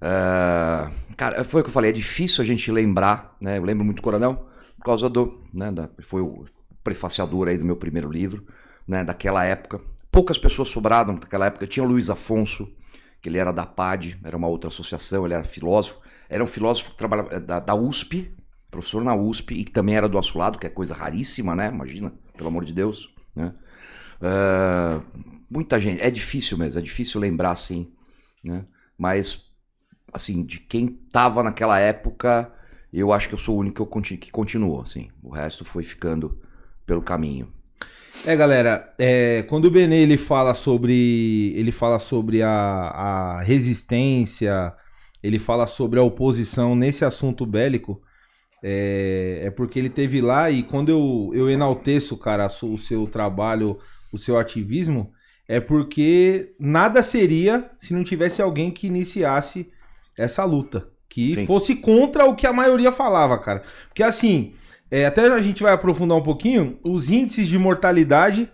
Ah, 0.00 0.90
cara, 1.16 1.42
foi 1.42 1.60
o 1.60 1.64
que 1.64 1.70
eu 1.70 1.72
falei, 1.72 1.90
é 1.90 1.92
difícil 1.92 2.42
a 2.42 2.46
gente 2.46 2.70
lembrar, 2.70 3.34
né? 3.40 3.58
Eu 3.58 3.64
lembro 3.64 3.84
muito 3.84 3.96
do 3.96 4.02
Coronel 4.02 4.46
por 4.76 4.84
causa 4.84 5.08
do, 5.08 5.42
né, 5.52 5.72
da, 5.72 5.88
foi 6.00 6.20
o 6.20 6.44
prefaciador 6.86 7.48
aí 7.48 7.58
do 7.58 7.64
meu 7.64 7.74
primeiro 7.74 8.08
livro, 8.08 8.46
né, 8.86 9.02
daquela 9.02 9.44
época. 9.44 9.80
Poucas 10.08 10.38
pessoas 10.38 10.68
sobraram 10.68 11.14
naquela 11.14 11.46
época. 11.46 11.66
Tinha 11.66 11.82
o 11.84 11.88
Luiz 11.88 12.08
Afonso, 12.08 12.72
que 13.20 13.28
ele 13.28 13.38
era 13.38 13.52
da 13.52 13.66
PAD, 13.66 14.16
era 14.22 14.36
uma 14.36 14.46
outra 14.46 14.68
associação, 14.68 15.24
ele 15.24 15.34
era 15.34 15.42
filósofo. 15.42 16.00
Era 16.28 16.44
um 16.44 16.46
filósofo 16.46 16.92
que 16.92 16.96
trabalhava 16.96 17.34
eh, 17.34 17.40
da, 17.40 17.58
da 17.58 17.74
USP, 17.74 18.32
professor 18.70 19.02
na 19.02 19.16
USP, 19.16 19.54
e 19.54 19.64
que 19.64 19.72
também 19.72 19.96
era 19.96 20.08
do 20.08 20.16
assolado, 20.16 20.60
que 20.60 20.66
é 20.66 20.70
coisa 20.70 20.94
raríssima, 20.94 21.56
né? 21.56 21.68
Imagina, 21.68 22.12
pelo 22.36 22.48
amor 22.48 22.64
de 22.64 22.72
Deus, 22.72 23.12
né? 23.34 23.52
Ah, 24.22 25.02
muita 25.50 25.80
gente, 25.80 26.00
é 26.00 26.10
difícil 26.10 26.56
mesmo, 26.56 26.78
é 26.78 26.82
difícil 26.82 27.20
lembrar 27.20 27.50
assim, 27.50 27.92
né? 28.44 28.64
Mas 28.96 29.44
assim, 30.12 30.44
de 30.44 30.60
quem 30.60 30.86
tava 30.86 31.42
naquela 31.42 31.78
época, 31.80 32.50
eu 32.92 33.12
acho 33.12 33.28
que 33.28 33.34
eu 33.34 33.38
sou 33.38 33.56
o 33.56 33.60
único 33.60 33.84
que, 34.00 34.16
que 34.16 34.30
continuou, 34.30 34.80
assim. 34.80 35.10
O 35.22 35.30
resto 35.30 35.64
foi 35.64 35.82
ficando 35.82 36.40
pelo 36.86 37.02
caminho. 37.02 37.48
É, 38.24 38.34
galera, 38.34 38.92
é, 38.98 39.42
quando 39.48 39.66
o 39.66 39.70
Benê 39.70 40.02
ele 40.02 40.16
fala 40.16 40.54
sobre 40.54 41.52
ele 41.54 41.70
fala 41.70 41.98
sobre 41.98 42.42
a, 42.42 42.50
a 42.50 43.42
resistência, 43.42 44.72
ele 45.22 45.38
fala 45.38 45.66
sobre 45.66 45.98
a 45.98 46.02
oposição 46.02 46.74
nesse 46.74 47.04
assunto 47.04 47.44
bélico, 47.44 48.00
é, 48.62 49.42
é 49.44 49.50
porque 49.50 49.78
ele 49.78 49.90
teve 49.90 50.20
lá 50.20 50.50
e 50.50 50.62
quando 50.62 50.88
eu, 50.88 51.30
eu 51.34 51.50
enalteço, 51.50 52.16
cara, 52.16 52.48
o 52.62 52.78
seu 52.78 53.06
trabalho, 53.06 53.78
o 54.12 54.18
seu 54.18 54.38
ativismo, 54.38 55.12
é 55.48 55.60
porque 55.60 56.54
nada 56.58 57.02
seria 57.02 57.70
se 57.78 57.94
não 57.94 58.02
tivesse 58.02 58.42
alguém 58.42 58.70
que 58.70 58.86
iniciasse 58.86 59.70
essa 60.16 60.44
luta, 60.44 60.88
que 61.08 61.34
Sim. 61.34 61.46
fosse 61.46 61.76
contra 61.76 62.24
o 62.24 62.34
que 62.34 62.46
a 62.46 62.52
maioria 62.52 62.90
falava, 62.90 63.38
cara. 63.38 63.62
Porque 63.88 64.02
assim, 64.02 64.54
é, 64.90 65.06
até 65.06 65.26
a 65.32 65.40
gente 65.40 65.62
vai 65.62 65.72
aprofundar 65.72 66.16
um 66.16 66.22
pouquinho, 66.22 66.78
os 66.84 67.10
índices 67.10 67.48
de 67.48 67.58
mortalidade 67.58 68.48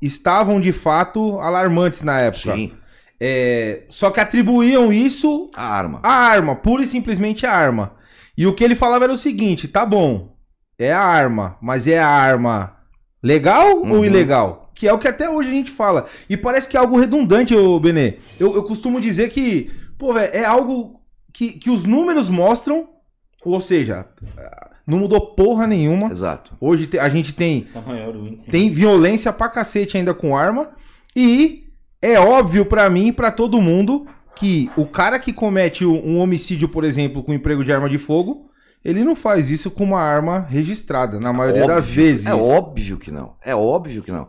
estavam 0.00 0.60
de 0.60 0.72
fato 0.72 1.38
alarmantes 1.40 2.02
na 2.02 2.20
época. 2.20 2.54
Sim, 2.54 2.72
É, 3.20 3.82
só 3.90 4.10
que 4.10 4.20
atribuíam 4.20 4.92
isso 4.92 5.48
a 5.54 5.64
arma. 5.76 6.00
à 6.04 6.12
arma, 6.12 6.54
pura 6.54 6.84
e 6.84 6.86
simplesmente 6.86 7.44
à 7.46 7.52
arma. 7.52 7.92
E 8.36 8.46
o 8.46 8.54
que 8.54 8.62
ele 8.62 8.76
falava 8.76 9.04
era 9.04 9.12
o 9.12 9.16
seguinte: 9.16 9.66
tá 9.66 9.84
bom, 9.84 10.36
é 10.78 10.92
a 10.92 11.00
arma, 11.02 11.56
mas 11.60 11.88
é 11.88 11.98
a 11.98 12.06
arma 12.08 12.76
legal 13.22 13.78
ou 13.78 13.84
Uhum. 13.86 14.04
ilegal? 14.04 14.70
Que 14.72 14.86
é 14.86 14.92
o 14.92 14.98
que 14.98 15.08
até 15.08 15.28
hoje 15.28 15.48
a 15.48 15.52
gente 15.52 15.72
fala. 15.72 16.06
E 16.30 16.36
parece 16.36 16.68
que 16.68 16.76
é 16.76 16.80
algo 16.80 16.96
redundante, 16.96 17.56
ô 17.56 17.80
Benê. 17.80 18.18
Eu, 18.38 18.54
eu 18.54 18.62
costumo 18.62 19.00
dizer 19.00 19.30
que, 19.30 19.68
pô, 19.98 20.12
velho, 20.14 20.30
é 20.32 20.44
algo 20.44 21.00
que, 21.34 21.54
que 21.54 21.68
os 21.70 21.84
números 21.84 22.30
mostram, 22.30 22.88
ou 23.44 23.60
seja, 23.60 24.06
não 24.88 24.98
mudou 25.00 25.20
porra 25.34 25.66
nenhuma. 25.66 26.10
Exato. 26.10 26.56
Hoje 26.58 26.88
a 26.98 27.08
gente 27.10 27.34
tem 27.34 27.62
Tá 27.72 27.82
maior 27.82 28.16
o 28.16 28.26
índice. 28.26 28.50
tem 28.50 28.70
violência 28.70 29.30
pra 29.32 29.50
cacete 29.50 29.98
ainda 29.98 30.14
com 30.14 30.34
arma. 30.34 30.70
E 31.14 31.64
é 32.00 32.18
óbvio 32.18 32.64
pra 32.64 32.88
mim 32.88 33.08
e 33.08 33.12
pra 33.12 33.30
todo 33.30 33.60
mundo 33.60 34.06
que 34.34 34.70
o 34.76 34.86
cara 34.86 35.18
que 35.18 35.32
comete 35.32 35.84
um 35.84 36.18
homicídio, 36.18 36.68
por 36.68 36.84
exemplo, 36.84 37.22
com 37.22 37.34
emprego 37.34 37.62
de 37.64 37.72
arma 37.72 37.90
de 37.90 37.98
fogo, 37.98 38.48
ele 38.84 39.04
não 39.04 39.14
faz 39.14 39.50
isso 39.50 39.70
com 39.70 39.84
uma 39.84 40.00
arma 40.00 40.46
registrada, 40.48 41.18
na 41.20 41.32
maioria 41.32 41.66
das 41.66 41.88
Óbvio, 41.88 42.02
vezes. 42.04 42.26
É 42.26 42.34
óbvio 42.34 42.96
que 42.98 43.10
não. 43.10 43.34
É 43.44 43.54
óbvio 43.54 44.02
que 44.02 44.12
não. 44.12 44.28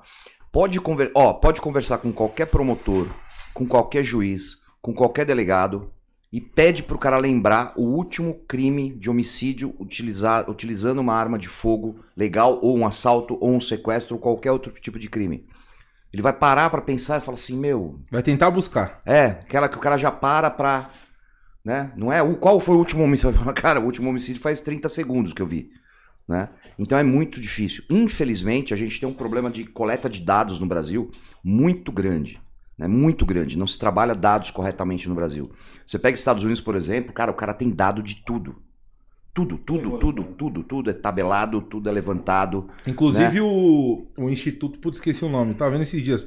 Pode, 0.51 0.81
conver... 0.81 1.11
Ó, 1.15 1.31
pode 1.33 1.61
conversar 1.61 1.99
com 1.99 2.11
qualquer 2.11 2.47
promotor, 2.47 3.07
com 3.53 3.65
qualquer 3.67 4.03
juiz, 4.03 4.57
com 4.81 4.93
qualquer 4.93 5.25
delegado 5.25 5.91
e 6.31 6.39
pede 6.39 6.83
pro 6.83 6.97
cara 6.97 7.17
lembrar 7.17 7.73
o 7.75 7.81
último 7.83 8.35
crime 8.47 8.91
de 8.91 9.09
homicídio 9.09 9.73
utilizar... 9.79 10.49
utilizando 10.49 10.99
uma 10.99 11.13
arma 11.13 11.39
de 11.39 11.47
fogo 11.47 11.99
legal, 12.15 12.59
ou 12.61 12.77
um 12.77 12.85
assalto, 12.85 13.37
ou 13.41 13.55
um 13.55 13.59
sequestro, 13.61 14.15
ou 14.15 14.21
qualquer 14.21 14.51
outro 14.51 14.71
tipo 14.73 14.99
de 14.99 15.09
crime. 15.09 15.45
Ele 16.13 16.21
vai 16.21 16.33
parar 16.33 16.69
pra 16.69 16.81
pensar 16.81 17.17
e 17.17 17.21
falar 17.21 17.35
assim, 17.35 17.57
meu, 17.57 17.99
Vai 18.11 18.23
tentar 18.23 18.49
buscar. 18.51 19.01
é, 19.05 19.25
aquela 19.25 19.69
que 19.69 19.77
o 19.77 19.81
cara 19.81 19.97
já 19.97 20.11
para 20.11 20.49
pra. 20.49 20.91
Né? 21.63 21.91
Não 21.95 22.11
é 22.11 22.21
o 22.21 22.35
qual 22.35 22.59
foi 22.59 22.75
o 22.75 22.79
último 22.79 23.03
homicídio? 23.03 23.33
Fala, 23.39 23.53
Cara, 23.53 23.79
o 23.79 23.85
último 23.85 24.09
homicídio 24.09 24.41
faz 24.41 24.61
30 24.61 24.87
segundos 24.89 25.33
que 25.33 25.41
eu 25.41 25.47
vi. 25.47 25.71
Né? 26.27 26.47
Então 26.77 26.97
é 26.97 27.03
muito 27.03 27.41
difícil. 27.41 27.83
Infelizmente, 27.89 28.73
a 28.73 28.77
gente 28.77 28.99
tem 28.99 29.09
um 29.09 29.13
problema 29.13 29.49
de 29.49 29.65
coleta 29.65 30.07
de 30.09 30.21
dados 30.21 30.59
no 30.59 30.67
Brasil 30.67 31.09
muito 31.43 31.91
grande. 31.91 32.39
Né? 32.79 32.87
Muito 32.87 33.25
grande. 33.25 33.57
Não 33.57 33.67
se 33.67 33.77
trabalha 33.77 34.15
dados 34.15 34.49
corretamente 34.49 35.07
no 35.09 35.13
Brasil. 35.13 35.51
Você 35.85 35.99
pega 35.99 36.15
Estados 36.15 36.43
Unidos, 36.43 36.61
por 36.61 36.75
exemplo, 36.75 37.11
cara, 37.13 37.29
o 37.29 37.35
cara 37.35 37.53
tem 37.53 37.69
dado 37.69 38.01
de 38.01 38.15
tudo. 38.23 38.55
Tudo, 39.33 39.57
tudo, 39.57 39.97
tudo, 39.99 40.23
tudo, 40.23 40.63
tudo 40.63 40.89
é 40.89 40.93
tabelado, 40.93 41.61
tudo 41.61 41.87
é 41.87 41.91
levantado. 41.91 42.69
Inclusive 42.87 43.39
o, 43.41 44.07
o 44.17 44.29
Instituto, 44.29 44.79
putz, 44.79 44.97
esqueci 44.97 45.23
o 45.23 45.29
nome, 45.29 45.53
tava 45.53 45.71
vendo 45.71 45.81
esses 45.83 46.01
dias. 46.01 46.25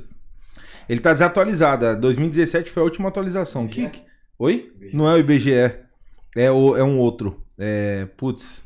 Ele 0.88 1.00
tá 1.00 1.12
desatualizado. 1.12 1.86
a 1.86 1.94
2017 1.94 2.70
foi 2.70 2.82
a 2.82 2.84
última 2.84 3.08
atualização. 3.08 3.66
Que- 3.66 3.90
Oi? 4.38 4.72
Não 4.92 5.08
é 5.08 5.14
o 5.14 5.18
IBGE. 5.18 5.50
É, 6.36 6.50
o, 6.50 6.76
é 6.76 6.82
um 6.84 6.98
outro. 6.98 7.42
É, 7.58 8.06
putz. 8.16 8.64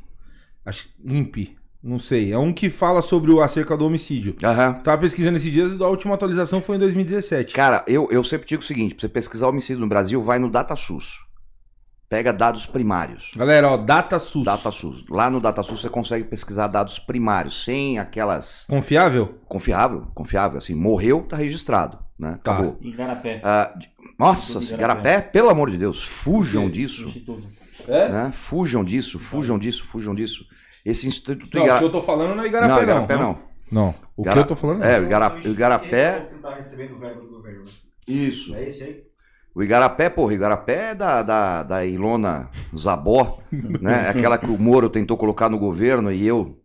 Acho, 0.64 0.88
INPE. 1.04 1.55
Não 1.86 2.00
sei. 2.00 2.32
É 2.32 2.38
um 2.38 2.52
que 2.52 2.68
fala 2.68 3.00
sobre 3.00 3.30
o 3.30 3.40
acerca 3.40 3.76
do 3.76 3.86
homicídio. 3.86 4.34
Aham. 4.42 4.72
Tava 4.72 5.02
pesquisando 5.02 5.36
esses 5.36 5.52
dias 5.52 5.72
e 5.72 5.80
a 5.80 5.86
última 5.86 6.16
atualização 6.16 6.60
foi 6.60 6.74
em 6.74 6.80
2017. 6.80 7.54
Cara, 7.54 7.84
eu, 7.86 8.08
eu 8.10 8.24
sempre 8.24 8.48
digo 8.48 8.60
o 8.60 8.66
seguinte: 8.66 8.96
pra 8.96 9.02
você 9.02 9.08
pesquisar 9.08 9.46
homicídio 9.46 9.80
no 9.80 9.86
Brasil, 9.86 10.20
vai 10.20 10.40
no 10.40 10.50
DataSUS. 10.50 11.24
Pega 12.08 12.32
dados 12.32 12.66
primários. 12.66 13.30
Galera, 13.36 13.70
ó, 13.70 13.76
DataSUS. 13.76 14.44
DataSUS. 14.44 15.04
Lá 15.08 15.30
no 15.30 15.40
DataSUS 15.40 15.80
você 15.80 15.88
consegue 15.88 16.24
pesquisar 16.24 16.66
dados 16.66 16.98
primários, 16.98 17.64
sem 17.64 18.00
aquelas. 18.00 18.66
Confiável? 18.68 19.38
Confiável, 19.46 20.08
confiável. 20.12 20.58
Assim, 20.58 20.74
morreu, 20.74 21.22
tá 21.22 21.36
registrado. 21.36 22.00
Né? 22.18 22.32
Tá. 22.42 22.52
Acabou. 22.52 22.78
Igarapé. 22.80 23.40
Ah, 23.44 23.72
nossa, 24.18 24.58
Igarapé. 24.58 24.74
Igarapé, 24.74 25.20
pelo 25.20 25.50
amor 25.50 25.70
de 25.70 25.78
Deus, 25.78 26.02
fujam 26.02 26.68
disso. 26.68 27.06
Instituto. 27.08 27.46
É? 27.86 28.08
Né? 28.08 28.32
Fujam 28.32 28.82
disso, 28.82 29.20
fujam 29.20 29.56
disso, 29.56 29.84
fujam 29.84 30.14
disso. 30.14 30.46
Esse 30.86 31.06
Instituto 31.08 31.52
Não, 31.54 31.62
o 31.62 31.66
Igara- 31.66 31.78
que 31.80 31.84
eu 31.84 31.90
tô 31.92 32.02
falando 32.02 32.36
não 32.36 32.44
é 32.44 32.46
Igarapé, 32.46 32.72
Não, 32.72 32.76
não. 32.78 32.82
Igarapé 33.04 33.16
não. 33.16 33.38
Não, 33.70 33.94
o 34.16 34.22
Igara- 34.22 34.34
que 34.36 34.42
eu 34.44 34.46
tô 34.46 34.56
falando 34.56 34.84
É, 34.84 34.96
não. 34.96 35.02
o 35.02 35.06
Igara- 35.06 35.40
o 35.44 35.48
Igarapé. 35.48 36.20
que 36.32 36.38
tá 36.40 36.54
recebendo 36.54 36.94
o 36.94 36.98
verbo 36.98 37.20
do 37.22 37.28
governo. 37.28 37.64
né? 37.64 37.70
Isso. 38.06 38.54
É 38.54 38.62
esse 38.62 38.82
aí? 38.84 39.02
O 39.52 39.62
Igarapé, 39.62 40.08
porra, 40.08 40.28
o 40.30 40.34
Igarapé 40.34 40.90
é 40.90 40.94
da, 40.94 41.22
da, 41.22 41.62
da 41.64 41.84
Ilona 41.84 42.50
Zabó, 42.76 43.40
né? 43.50 44.08
Aquela 44.10 44.38
que 44.38 44.46
o 44.46 44.56
Moro 44.58 44.88
tentou 44.88 45.16
colocar 45.16 45.48
no 45.50 45.58
governo 45.58 46.12
e 46.12 46.24
eu, 46.26 46.62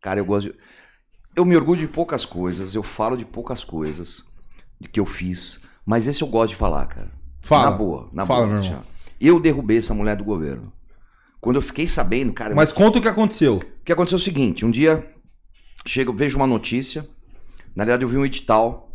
cara, 0.00 0.20
eu 0.20 0.24
gosto 0.24 0.50
de... 0.52 0.58
Eu 1.34 1.44
me 1.44 1.56
orgulho 1.56 1.80
de 1.80 1.88
poucas 1.88 2.24
coisas, 2.24 2.74
eu 2.76 2.82
falo 2.84 3.16
de 3.16 3.24
poucas 3.24 3.64
coisas 3.64 4.22
de 4.80 4.86
que 4.88 5.00
eu 5.00 5.06
fiz, 5.06 5.58
mas 5.84 6.06
esse 6.06 6.22
eu 6.22 6.28
gosto 6.28 6.50
de 6.50 6.56
falar, 6.56 6.86
cara. 6.86 7.10
Fala. 7.42 7.64
Na 7.64 7.70
boa, 7.76 8.08
na 8.12 8.24
Fala, 8.24 8.46
boa. 8.46 8.54
meu 8.54 8.62
irmão. 8.64 8.84
ó. 8.88 8.94
Eu 9.20 9.40
derrubei 9.40 9.78
essa 9.78 9.92
mulher 9.94 10.14
do 10.14 10.22
governo. 10.22 10.72
Quando 11.44 11.56
eu 11.56 11.62
fiquei 11.62 11.86
sabendo, 11.86 12.32
cara, 12.32 12.52
eu 12.52 12.56
Mas 12.56 12.72
conta 12.72 12.98
o 12.98 13.02
que 13.02 13.06
aconteceu. 13.06 13.56
o 13.56 13.84
que 13.84 13.92
aconteceu 13.92 14.16
é 14.16 14.18
o 14.18 14.24
seguinte, 14.24 14.64
um 14.64 14.70
dia 14.70 15.06
chego, 15.84 16.10
vejo 16.10 16.38
uma 16.38 16.46
notícia, 16.46 17.06
na 17.76 17.84
verdade 17.84 18.02
eu 18.02 18.08
vi 18.08 18.16
um 18.16 18.24
edital 18.24 18.90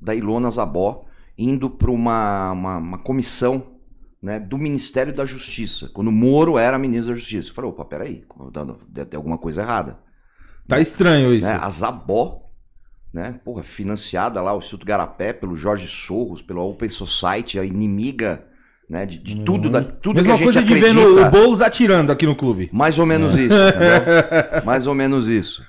da 0.00 0.14
Ilona 0.14 0.48
Zabó 0.52 1.04
indo 1.36 1.68
para 1.68 1.90
uma, 1.90 2.52
uma, 2.52 2.76
uma 2.76 2.98
comissão 2.98 3.72
né, 4.22 4.38
do 4.38 4.56
Ministério 4.56 5.12
da 5.12 5.24
Justiça, 5.24 5.90
quando 5.92 6.06
o 6.06 6.12
Moro 6.12 6.56
era 6.56 6.78
ministro 6.78 7.12
da 7.12 7.18
Justiça. 7.18 7.48
Eu 7.50 7.54
falei, 7.54 7.70
opa, 7.70 7.84
peraí, 7.84 8.24
deve 8.88 9.10
ter 9.10 9.16
alguma 9.16 9.36
coisa 9.36 9.62
errada. 9.62 9.98
Tá 10.68 10.78
estranho 10.78 11.34
isso. 11.34 11.44
Né? 11.44 11.58
A 11.60 11.68
Zabó, 11.70 12.52
né, 13.12 13.40
porra, 13.44 13.64
financiada 13.64 14.40
lá, 14.40 14.54
o 14.54 14.60
Instituto 14.60 14.86
Garapé, 14.86 15.32
pelo 15.32 15.56
Jorge 15.56 15.88
Sorros, 15.88 16.40
pela 16.40 16.62
Open 16.62 16.88
Society, 16.88 17.58
a 17.58 17.64
inimiga 17.64 18.46
né, 18.88 19.06
de, 19.06 19.18
de 19.18 19.36
tudo, 19.36 19.70
da, 19.70 19.82
tudo 19.82 20.16
Mesma 20.16 20.36
que 20.36 20.42
a 20.42 20.44
gente 20.44 20.44
coisa 20.44 20.62
de 20.62 20.74
vendo 20.74 21.20
o 21.20 21.30
Boulos 21.30 21.62
atirando 21.62 22.12
aqui 22.12 22.26
no 22.26 22.34
clube. 22.34 22.68
Mais 22.72 22.98
ou 22.98 23.06
menos 23.06 23.36
isso, 23.36 23.54
entendeu? 23.54 24.62
Mais 24.64 24.86
ou 24.86 24.94
menos 24.94 25.28
isso. 25.28 25.64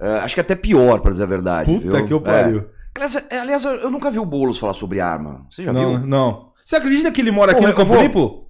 É, 0.00 0.18
acho 0.18 0.34
que 0.34 0.40
até 0.40 0.54
pior, 0.54 1.00
pra 1.00 1.10
dizer 1.10 1.24
a 1.24 1.26
verdade. 1.26 1.72
Puta 1.72 1.96
viu? 1.96 2.06
que 2.06 2.12
eu 2.12 2.20
pariu. 2.20 2.66
É. 3.28 3.38
Aliás, 3.38 3.64
é, 3.64 3.84
eu 3.84 3.90
nunca 3.90 4.10
vi 4.10 4.18
o 4.18 4.24
Boulos 4.24 4.58
falar 4.58 4.74
sobre 4.74 5.00
arma. 5.00 5.46
Você 5.50 5.62
já 5.62 5.72
não, 5.72 5.98
viu? 5.98 6.06
não. 6.06 6.46
Você 6.64 6.76
acredita 6.76 7.12
que 7.12 7.20
ele 7.20 7.30
mora 7.30 7.52
aqui 7.52 7.60
Porra, 7.60 7.70
no 7.72 7.76
Campo 7.76 7.92
vou- 7.94 8.02
Limpo? 8.02 8.45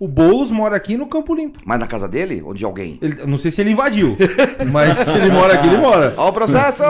O 0.00 0.08
Boulos 0.08 0.50
mora 0.50 0.74
aqui 0.76 0.96
no 0.96 1.06
Campo 1.06 1.34
Limpo. 1.34 1.60
Mas 1.64 1.78
na 1.78 1.86
casa 1.86 2.08
dele 2.08 2.40
ou 2.42 2.54
de 2.54 2.64
alguém? 2.64 2.98
Ele- 3.02 3.26
não 3.26 3.36
sei 3.36 3.50
se 3.50 3.60
ele 3.60 3.72
invadiu, 3.72 4.16
mas 4.72 5.02
que 5.04 5.10
ele 5.10 5.30
mora 5.30 5.52
aqui, 5.54 5.66
ele 5.68 5.76
mora. 5.76 6.14
Ó 6.16 6.30
o 6.30 6.32
processo! 6.32 6.82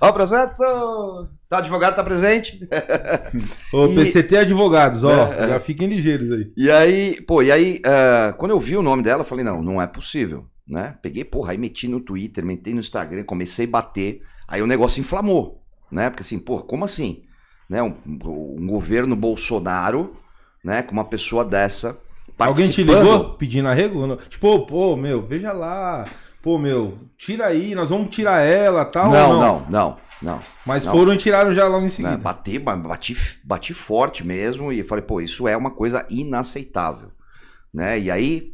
Ó 0.00 0.08
o 0.08 0.12
processo! 0.12 0.62
Tá, 1.48 1.56
o 1.56 1.60
advogado 1.60 1.96
tá 1.96 2.02
presente? 2.04 2.58
Ô, 3.72 3.86
E- 3.86 3.94
PCT 3.94 4.36
Advogados, 4.38 5.04
ó, 5.04 5.32
É, 5.32 5.48
já 5.48 5.60
fiquem 5.60 5.86
ligeiros 5.88 6.30
aí. 6.32 6.50
E 6.56 6.70
aí, 6.70 7.20
pô, 7.22 7.42
e 7.42 7.52
aí, 7.52 7.80
ah, 7.84 8.34
quando 8.38 8.50
eu 8.52 8.58
vi 8.60 8.76
o 8.76 8.82
nome 8.82 9.02
dela, 9.02 9.20
eu 9.20 9.24
falei, 9.24 9.44
não, 9.44 9.62
não 9.62 9.80
é 9.80 9.86
possível, 9.86 10.46
né? 10.66 10.96
Peguei, 11.02 11.24
porra, 11.24 11.52
aí 11.52 11.58
meti 11.58 11.88
no 11.88 12.00
Twitter, 12.00 12.44
meti 12.44 12.72
no 12.72 12.80
Instagram, 12.80 13.22
comecei 13.24 13.66
a 13.66 13.70
bater, 13.70 14.20
aí 14.48 14.60
o 14.62 14.66
negócio 14.66 15.00
inflamou, 15.00 15.62
né? 15.90 16.10
Porque 16.10 16.22
assim, 16.22 16.38
pô, 16.38 16.60
como 16.60 16.84
assim? 16.84 17.22
Né? 17.68 17.82
Um, 17.82 17.94
um 18.06 18.66
governo 18.66 19.16
Bolsonaro, 19.16 20.16
né, 20.62 20.82
com 20.82 20.92
uma 20.92 21.04
pessoa 21.04 21.44
dessa 21.44 22.00
Alguém 22.38 22.70
te 22.70 22.82
ligou 22.82 23.36
pedindo 23.36 23.68
arrego? 23.68 24.16
Tipo, 24.28 24.66
pô, 24.66 24.96
meu, 24.96 25.22
veja 25.22 25.52
lá. 25.52 26.04
Pô, 26.42 26.58
meu, 26.58 26.96
tira 27.16 27.46
aí, 27.46 27.74
nós 27.74 27.90
vamos 27.90 28.14
tirar 28.14 28.40
ela, 28.40 28.84
tal. 28.84 29.10
Não, 29.10 29.40
não, 29.40 29.66
não, 29.70 29.96
não. 30.22 30.40
Mas 30.64 30.86
foram 30.86 31.14
e 31.14 31.16
tiraram 31.16 31.54
já 31.54 31.66
logo 31.66 31.80
em 31.80 31.84
né? 31.84 31.88
seguida. 31.88 32.16
Bati, 32.18 32.58
ba- 32.58 32.76
bati, 32.76 33.16
bati 33.42 33.74
forte 33.74 34.24
mesmo 34.24 34.72
e 34.72 34.82
falei, 34.82 35.02
pô, 35.02 35.20
isso 35.20 35.48
é 35.48 35.56
uma 35.56 35.70
coisa 35.70 36.06
inaceitável, 36.10 37.10
né? 37.72 37.98
E 37.98 38.10
aí, 38.10 38.52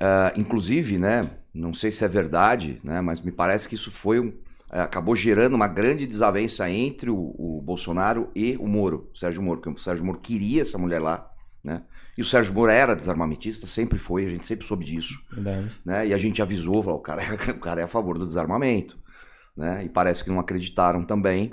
ah, 0.00 0.32
inclusive, 0.36 0.98
né, 0.98 1.30
não 1.52 1.74
sei 1.74 1.90
se 1.90 2.04
é 2.04 2.08
verdade, 2.08 2.80
né, 2.84 3.00
mas 3.00 3.20
me 3.20 3.32
parece 3.32 3.68
que 3.68 3.74
isso 3.74 3.90
foi 3.90 4.20
um, 4.20 4.32
acabou 4.70 5.16
gerando 5.16 5.54
uma 5.54 5.66
grande 5.66 6.06
desavença 6.06 6.70
entre 6.70 7.10
o, 7.10 7.16
o 7.38 7.60
Bolsonaro 7.62 8.30
e 8.34 8.56
o 8.58 8.66
Moro, 8.68 9.10
o 9.12 9.18
Sérgio 9.18 9.42
Moro, 9.42 9.60
porque 9.60 9.76
o 9.76 9.82
Sérgio 9.82 10.04
Moro 10.04 10.20
queria 10.20 10.62
essa 10.62 10.78
mulher 10.78 11.00
lá, 11.00 11.30
né? 11.62 11.82
E 12.16 12.22
o 12.22 12.24
Sérgio 12.24 12.52
Moro 12.54 12.70
era 12.70 12.94
desarmamentista, 12.94 13.66
sempre 13.66 13.98
foi, 13.98 14.26
a 14.26 14.28
gente 14.28 14.46
sempre 14.46 14.66
soube 14.66 14.84
disso 14.84 15.14
Verdade. 15.32 15.70
né? 15.84 16.06
E 16.08 16.14
a 16.14 16.18
gente 16.18 16.42
avisou, 16.42 16.82
falou, 16.82 16.98
o 16.98 17.02
cara, 17.02 17.22
é- 17.22 17.32
o 17.52 17.58
cara 17.60 17.80
é 17.80 17.84
a 17.84 17.88
favor 17.88 18.18
do 18.18 18.24
desarmamento, 18.24 18.98
né? 19.56 19.84
E 19.84 19.88
parece 19.88 20.22
que 20.22 20.30
não 20.30 20.38
acreditaram 20.40 21.04
também. 21.04 21.50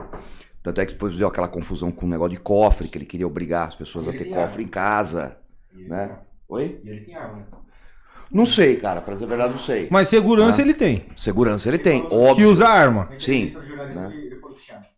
Tanto 0.62 0.82
é 0.82 0.86
que 0.86 0.92
depois 0.94 1.16
deu 1.18 1.28
aquela 1.30 1.48
confusão 1.48 1.92
com 1.92 2.06
o 2.06 2.10
negócio 2.10 2.36
de 2.36 2.42
cofre, 2.42 2.90
que 2.90 2.98
ele 2.98 3.06
queria 3.06 3.26
obrigar 3.28 3.68
as 3.68 3.76
pessoas 3.76 4.08
a 4.08 4.12
ter 4.12 4.26
cofre 4.26 4.64
em 4.64 4.68
casa, 4.68 5.38
E 5.74 5.80
ele, 5.80 5.90
né? 5.90 6.20
Oi? 6.50 6.82
e 6.84 6.90
ele 6.90 7.02
tem 7.02 7.16
arma, 7.16 7.38
né? 7.38 7.46
Não 8.32 8.46
sei, 8.46 8.76
cara, 8.78 9.02
pra 9.02 9.14
dizer 9.14 9.26
a 9.26 9.30
verdade, 9.30 9.52
não 9.52 9.60
sei. 9.60 9.88
Mas 9.90 10.10
segurança 10.10 10.62
Ah. 10.62 10.64
ele 10.64 10.74
tem. 10.74 11.06
Segurança 11.16 11.70
ele 11.70 11.78
tem, 11.80 12.08
Que 12.08 12.14
óbvio. 12.14 12.50
usa 12.50 12.68
arma. 12.68 13.08
Sim, 13.18 13.54
né? 13.96 14.12
que. 14.14 14.38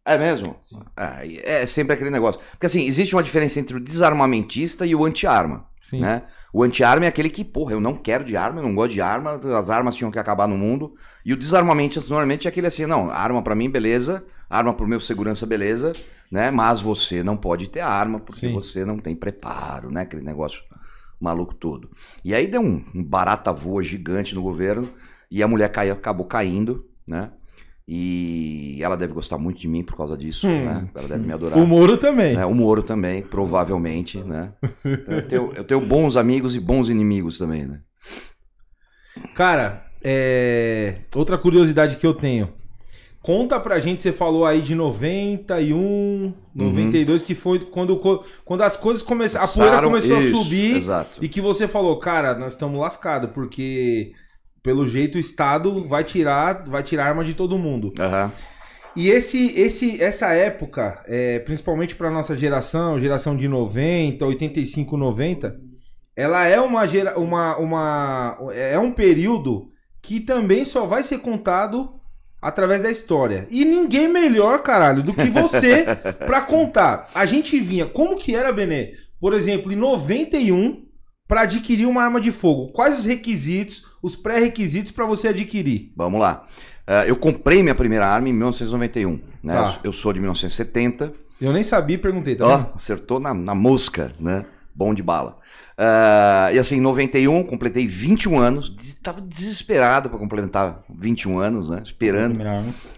É 0.06 0.18
mesmo? 0.18 0.56
Sim. 0.64 0.80
E 1.26 1.40
é 1.44 1.66
sempre 1.68 1.94
aquele 1.94 2.10
negócio. 2.10 2.42
Porque 2.52 2.66
assim, 2.66 2.82
existe 2.88 3.16
uma 3.16 3.22
diferença 3.22 3.60
entre 3.60 3.78
o 3.78 3.80
desarmamentista 3.80 4.86
e 4.86 4.96
o 4.96 5.06
anti-arma. 5.06 5.66
Sim. 5.82 6.02
né? 6.02 6.24
O 6.54 6.64
anti-arma 6.64 7.06
é 7.06 7.08
aquele 7.08 7.30
que, 7.30 7.44
porra, 7.44 7.74
eu 7.74 7.80
não 7.80 7.96
quero 7.96 8.24
de 8.24 8.36
arma, 8.36 8.60
eu 8.60 8.64
não 8.64 8.74
gosto 8.76 8.94
de 8.94 9.02
arma, 9.02 9.40
as 9.58 9.70
armas 9.70 9.96
tinham 9.96 10.10
que 10.12 10.18
acabar 10.20 10.48
no 10.48 10.58
mundo. 10.58 10.94
E 11.26 11.32
o 11.34 11.38
desarmamento 11.38 12.00
normalmente 12.10 12.48
é 12.48 12.50
aquele 12.50 12.66
assim, 12.68 12.86
não, 12.88 13.10
arma 13.12 13.42
pra 13.44 13.56
mim, 13.56 13.70
beleza, 13.70 14.24
arma 14.50 14.74
pro 14.74 14.88
meu 14.88 15.00
segurança, 15.00 15.46
beleza, 15.46 15.94
né? 16.32 16.50
Mas 16.52 16.80
você 16.82 17.24
não 17.24 17.38
pode 17.38 17.70
ter 17.70 17.82
arma 17.82 18.20
porque 18.20 18.48
Sim. 18.48 18.54
você 18.54 18.84
não 18.86 18.98
tem 18.98 19.16
preparo, 19.16 19.92
né? 19.92 20.02
Aquele 20.02 20.24
negócio 20.24 20.64
maluco 21.20 21.54
todo. 21.54 21.90
E 22.24 22.34
aí 22.34 22.48
deu 22.48 22.62
um, 22.62 22.84
um 22.96 23.04
barata 23.04 23.52
voa 23.52 23.84
gigante 23.84 24.34
no 24.36 24.42
governo 24.42 24.90
e 25.30 25.44
a 25.44 25.48
mulher 25.48 25.70
caiu, 25.72 25.94
acabou 25.94 26.26
caindo, 26.26 26.86
né? 27.08 27.32
E 27.92 28.78
ela 28.84 28.96
deve 28.96 29.14
gostar 29.14 29.40
muito 29.40 29.60
de 29.60 29.68
mim 29.68 29.84
por 29.84 29.98
causa 29.98 30.16
disso, 30.16 30.48
Hum. 30.48 30.64
né? 30.66 30.88
Ela 30.94 31.08
deve 31.08 31.26
me 31.26 31.34
adorar. 31.34 31.58
O 31.58 31.66
Moro 31.66 31.98
também. 31.98 32.36
né? 32.36 32.46
O 32.46 32.54
Moro 32.54 32.84
também, 32.84 33.24
provavelmente, 33.24 34.20
né? 34.24 34.54
Então, 34.86 35.16
eu, 35.16 35.28
tenho, 35.28 35.54
eu 35.56 35.64
tenho 35.64 35.82
bons 35.82 36.16
amigos 36.16 36.56
e 36.56 36.60
bons 36.60 36.88
inimigos 36.90 37.40
também, 37.40 37.66
né? 37.66 37.80
Cara, 39.36 39.86
é... 40.04 40.98
outra 41.16 41.38
curiosidade 41.38 41.98
que 41.98 42.06
eu 42.06 42.14
tenho. 42.14 42.54
Conta 43.22 43.60
pra 43.60 43.80
gente, 43.82 44.00
você 44.00 44.14
falou 44.14 44.46
aí 44.46 44.62
de 44.62 44.74
91, 44.74 46.34
92, 46.56 47.22
que 47.22 47.36
foi 47.36 47.60
quando, 47.60 47.98
quando 48.46 48.62
as 48.62 48.78
coisas 48.78 49.04
começaram. 49.04 49.46
A 49.46 49.48
poeira 49.50 49.82
começou 49.82 50.20
isso, 50.20 50.38
a 50.38 50.44
subir 50.44 50.78
Exato. 50.78 51.20
e 51.22 51.28
que 51.28 51.42
você 51.42 51.68
falou, 51.68 52.00
cara, 52.00 52.34
nós 52.36 52.54
estamos 52.54 52.80
lascados, 52.80 53.32
porque 53.32 54.14
pelo 54.64 54.88
jeito 54.88 55.16
o 55.16 55.20
Estado 55.20 55.86
vai 55.86 56.04
tirar, 56.06 56.66
vai 56.66 56.82
tirar 56.82 57.08
arma 57.08 57.26
de 57.26 57.34
todo 57.34 57.58
mundo. 57.58 57.92
Aham. 58.00 58.32
E 58.96 59.10
esse, 59.10 59.60
esse, 59.60 60.02
essa 60.02 60.34
época, 60.34 61.04
é, 61.06 61.40
principalmente 61.40 61.96
para 61.96 62.10
nossa 62.10 62.38
geração, 62.38 63.00
geração 63.00 63.36
de 63.36 63.48
90, 63.48 64.26
85, 64.26 64.98
90, 64.98 65.60
ela 66.16 66.46
é 66.46 66.60
uma, 66.60 66.84
uma, 67.18 67.58
uma 67.58 68.38
é 68.54 68.80
um 68.80 68.92
período 68.92 69.72
que 70.02 70.20
também 70.20 70.66
só 70.66 70.86
vai 70.86 71.04
ser 71.04 71.20
contado 71.20 71.99
através 72.42 72.82
da 72.82 72.92
história. 72.92 73.48
E 73.50 73.66
ninguém 73.66 74.08
melhor, 74.08 74.62
caralho, 74.64 75.04
do 75.04 75.14
que 75.14 75.30
você 75.30 75.86
para 76.26 76.42
contar. 76.42 77.10
A 77.14 77.26
gente 77.26 77.60
vinha, 77.60 77.86
como 77.86 78.18
que 78.18 78.36
era, 78.36 78.52
Benê? 78.52 78.94
Por 79.20 79.34
exemplo, 79.34 79.72
em 79.72 79.76
91, 79.76 80.86
para 81.28 81.42
adquirir 81.42 81.86
uma 81.86 82.02
arma 82.02 82.22
de 82.22 82.32
fogo, 82.32 82.72
quais 82.72 82.98
os 82.98 83.06
requisitos, 83.06 83.86
os 84.02 84.16
pré-requisitos 84.16 84.92
para 84.92 85.06
você 85.06 85.28
adquirir? 85.28 85.92
Vamos 85.96 86.20
lá. 86.20 86.48
Ah, 86.88 87.06
eu 87.06 87.16
comprei 87.16 87.62
minha 87.62 87.76
primeira 87.76 88.08
arma 88.08 88.30
em 88.30 88.34
1991. 88.34 89.20
Né? 89.44 89.54
Tá. 89.54 89.80
Eu, 89.84 89.90
eu 89.90 89.94
sou 89.94 90.12
de 90.12 90.20
1970. 90.20 91.14
Eu 91.40 91.54
nem 91.54 91.62
sabia 91.62 92.00
perguntei, 92.00 92.36
tá 92.36 92.48
Ó, 92.48 92.58
vendo? 92.58 92.70
acertou 92.74 93.20
na, 93.20 93.32
na 93.32 93.54
mosca, 93.54 94.12
né? 94.20 94.44
Bom 94.74 94.92
de 94.92 95.04
bala. 95.04 95.38
Ah, 95.82 96.50
e 96.54 96.60
assim, 96.60 96.76
em 96.76 96.82
91, 96.82 97.42
completei 97.44 97.88
21 97.88 98.38
anos. 98.38 98.76
Estava 98.82 99.22
desesperado 99.22 100.10
para 100.10 100.20
complementar 100.20 100.84
21 100.94 101.40
anos, 101.40 101.70
né? 101.70 101.82
Esperando. 101.86 102.34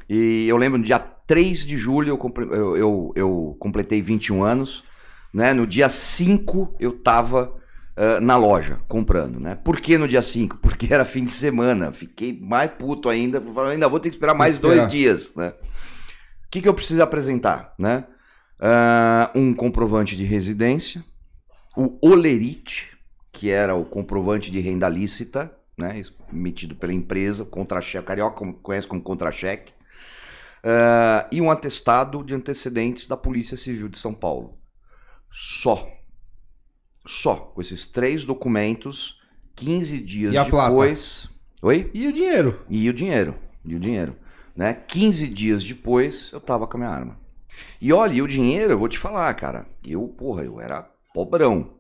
E 0.10 0.48
eu 0.48 0.58
lembro 0.58 0.80
no 0.80 0.84
dia 0.84 0.98
3 0.98 1.60
de 1.66 1.78
julho 1.78 2.18
eu, 2.18 2.34
eu, 2.52 2.78
eu- 2.78 3.14
eu 3.16 3.58
completei 3.60 4.02
21 4.02 4.44
anos. 4.44 4.84
Né? 5.32 5.54
No 5.54 5.68
dia 5.68 5.90
5 5.90 6.76
eu 6.80 6.90
estava 6.92 7.54
na 8.20 8.36
loja 8.36 8.80
comprando. 8.88 9.40
Né? 9.40 9.54
Por 9.64 9.80
que 9.80 9.96
no 10.00 10.08
dia 10.08 10.22
5? 10.24 10.58
Porque 10.58 10.92
era 10.92 11.06
fim 11.06 11.24
de 11.24 11.32
semana. 11.32 11.92
Fiquei 11.92 12.36
mais 12.42 12.72
puto 12.72 13.08
ainda. 13.10 13.40
falei, 13.40 13.74
Ainda 13.74 13.88
vou 13.88 14.00
ter 14.00 14.10
que 14.10 14.16
esperar 14.16 14.34
mais 14.34 14.56
esperar. 14.56 14.76
dois 14.76 14.88
dias. 14.92 15.32
Né? 15.36 15.50
O 15.50 16.50
que, 16.50 16.62
que 16.64 16.68
eu 16.68 16.74
preciso 16.74 17.02
apresentar? 17.04 17.76
Né? 17.78 18.06
Ah, 18.60 19.30
um 19.36 19.54
comprovante 19.54 20.18
de 20.18 20.24
residência, 20.24 21.04
o 21.76 21.98
Olerite, 22.02 22.98
que 23.32 23.50
era 23.50 23.76
o 23.76 23.86
comprovante 23.86 24.52
de 24.52 24.60
renda 24.60 24.90
lícita, 24.90 25.52
né, 25.78 26.02
emitido 26.32 26.76
pela 26.76 26.94
empresa, 26.94 27.46
contra-cheque, 27.46 28.04
o 28.04 28.08
carioca 28.08 28.54
conhece 28.62 28.88
como 28.88 29.02
contra-cheque, 29.02 29.74
ah, 30.64 31.28
e 31.32 31.42
um 31.42 31.50
atestado 31.50 32.24
de 32.24 32.36
antecedentes 32.36 33.08
da 33.08 33.18
Polícia 33.18 33.58
Civil 33.58 33.90
de 33.90 33.98
São 33.98 34.14
Paulo. 34.14 34.58
Só. 35.32 35.90
Só. 37.06 37.36
Com 37.36 37.62
esses 37.62 37.88
três 37.88 38.26
documentos, 38.26 39.20
15 39.56 40.00
dias 40.00 40.34
E 40.34 40.38
a 40.38 40.46
plata? 40.46 40.70
depois. 40.70 41.30
Oi? 41.64 41.90
E 41.94 42.08
o 42.08 42.14
dinheiro? 42.14 42.62
E 42.70 42.90
o 42.90 42.94
dinheiro. 42.94 43.36
E 43.64 43.76
o 43.76 43.80
dinheiro. 43.80 44.16
Né? 44.56 44.74
15 44.74 45.28
dias 45.28 45.64
depois, 45.64 46.30
eu 46.34 46.40
tava 46.40 46.68
com 46.68 46.78
a 46.78 46.80
minha 46.80 46.92
arma. 46.92 47.18
E 47.80 47.92
olha, 47.92 48.14
e 48.14 48.22
o 48.22 48.28
dinheiro, 48.28 48.74
eu 48.74 48.78
vou 48.80 48.90
te 48.90 48.98
falar, 48.98 49.34
cara. 49.34 49.66
Eu, 49.84 50.08
porra, 50.08 50.44
eu 50.44 50.60
era 50.60 50.90
pobrão. 51.14 51.76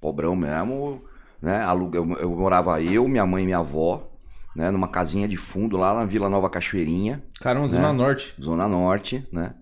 Pobrão 0.00 0.34
mesmo. 0.36 1.02
Né? 1.40 1.60
Aluga- 1.62 1.98
Eu, 1.98 2.12
eu 2.14 2.30
morava 2.30 2.80
eu, 2.82 3.06
minha 3.08 3.26
mãe 3.26 3.42
e 3.42 3.46
minha 3.46 3.58
avó, 3.58 4.10
né? 4.56 4.70
numa 4.70 4.88
casinha 4.88 5.28
de 5.28 5.36
fundo 5.36 5.76
lá 5.76 5.94
na 5.94 6.04
Vila 6.04 6.30
Nova 6.30 6.48
Cachoeirinha, 6.48 7.22
Caramba, 7.40 7.68
Zona 7.68 7.92
Né? 7.92 7.98
Norte. 7.98 8.34
Zona 8.40 8.68
Norte, 8.68 9.28
né? 9.32 9.54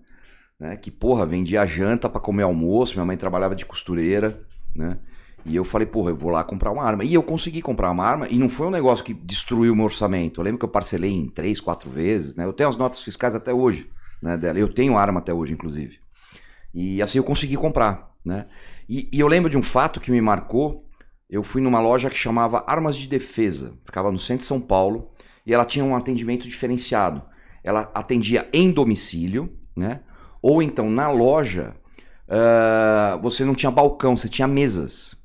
né? 0.59 0.75
Que, 0.77 0.89
porra, 0.89 1.25
vendia 1.25 1.65
janta 1.65 2.07
pra 2.09 2.21
comer 2.21 2.43
almoço. 2.43 2.93
Minha 2.95 3.05
mãe 3.05 3.17
trabalhava 3.17 3.55
de 3.55 3.65
costureira, 3.65 4.41
né? 4.75 4.97
E 5.45 5.57
eu 5.57 5.65
falei, 5.65 5.85
porra, 5.85 6.11
eu 6.11 6.15
vou 6.15 6.31
lá 6.31 6.41
comprar 6.41 6.71
uma 6.71 6.83
arma. 6.83 7.03
E 7.03 7.13
eu 7.13 7.21
consegui 7.21 7.61
comprar 7.61 7.91
uma 7.91 8.05
arma 8.05 8.29
e 8.29 8.39
não 8.39 8.47
foi 8.47 8.67
um 8.67 8.71
negócio 8.71 9.03
que 9.03 9.13
destruiu 9.13 9.73
o 9.73 9.75
meu 9.75 9.85
orçamento. 9.85 10.39
Eu 10.39 10.43
lembro 10.45 10.57
que 10.59 10.63
eu 10.63 10.69
parcelei 10.69 11.11
em 11.11 11.27
três, 11.27 11.59
quatro 11.59 11.89
vezes, 11.89 12.33
né? 12.33 12.45
Eu 12.45 12.53
tenho 12.53 12.69
as 12.69 12.77
notas 12.77 13.01
fiscais 13.01 13.35
até 13.35 13.53
hoje, 13.53 13.89
né, 14.21 14.37
dela. 14.37 14.57
Eu 14.57 14.69
tenho 14.73 14.97
arma 14.97 15.19
até 15.19 15.33
hoje, 15.33 15.51
inclusive. 15.51 15.97
E 16.73 17.01
assim 17.01 17.17
eu 17.17 17.25
consegui 17.25 17.57
comprar, 17.57 18.09
né? 18.23 18.47
E, 18.87 19.09
e 19.11 19.19
eu 19.19 19.27
lembro 19.27 19.49
de 19.49 19.57
um 19.57 19.61
fato 19.61 19.99
que 19.99 20.11
me 20.11 20.21
marcou. 20.21 20.87
Eu 21.29 21.43
fui 21.43 21.61
numa 21.61 21.79
loja 21.79 22.09
que 22.09 22.17
chamava 22.17 22.63
Armas 22.67 22.95
de 22.95 23.07
Defesa, 23.07 23.73
ficava 23.85 24.11
no 24.11 24.19
centro 24.19 24.39
de 24.39 24.45
São 24.45 24.61
Paulo, 24.61 25.11
e 25.45 25.53
ela 25.53 25.65
tinha 25.65 25.83
um 25.83 25.95
atendimento 25.95 26.47
diferenciado. 26.47 27.23
Ela 27.63 27.89
atendia 27.93 28.47
em 28.53 28.71
domicílio, 28.71 29.51
né? 29.75 30.01
Ou 30.41 30.61
então 30.61 30.89
na 30.89 31.09
loja, 31.09 31.75
ah, 32.27 33.17
você 33.21 33.43
não 33.45 33.55
tinha 33.55 33.71
balcão, 33.71 34.15
você 34.17 34.29
tinha 34.29 34.47
mesas. 34.47 35.15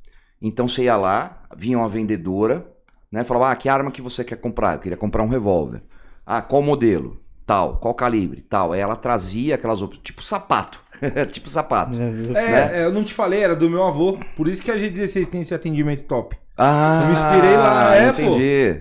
Então 0.41 0.69
você 0.69 0.85
ia 0.85 0.97
lá, 0.97 1.43
vinha 1.57 1.79
uma 1.79 1.89
vendedora, 1.89 2.67
né? 3.11 3.25
Falava, 3.25 3.53
ah, 3.53 3.57
que 3.57 3.69
arma 3.69 3.91
que 3.91 4.03
você 4.03 4.25
quer 4.25 4.37
comprar? 4.37 4.75
Eu 4.75 4.81
queria 4.81 4.97
comprar 4.97 5.23
um 5.23 5.29
revólver. 5.29 5.83
Ah, 6.25 6.43
qual 6.43 6.63
modelo? 6.63 7.21
Tal, 7.49 7.79
qual 7.79 7.95
calibre? 7.95 8.43
Tal. 8.43 8.73
Aí 8.75 8.81
ela 8.81 8.95
trazia 8.95 9.55
aquelas 9.55 9.81
opções, 9.81 10.03
tipo 10.05 10.23
sapato. 10.23 10.79
tipo 11.33 11.49
sapato. 11.49 11.99
É, 11.99 12.11
Né? 12.35 12.81
é, 12.81 12.85
eu 12.85 12.93
não 12.93 13.03
te 13.03 13.15
falei, 13.15 13.41
era 13.41 13.57
do 13.57 13.71
meu 13.71 13.85
avô. 13.87 14.19
Por 14.37 14.47
isso 14.49 14.63
que 14.63 14.71
a 14.71 14.77
G16 14.77 15.29
tem 15.29 15.41
esse 15.41 15.55
atendimento 15.55 16.03
top. 16.05 16.37
Ah, 16.59 17.01
Eu 17.01 17.07
me 17.07 17.13
inspirei 17.15 17.57
lá, 17.57 17.95
é, 17.97 18.13
pô. 18.13 18.21
entendi. 18.21 18.81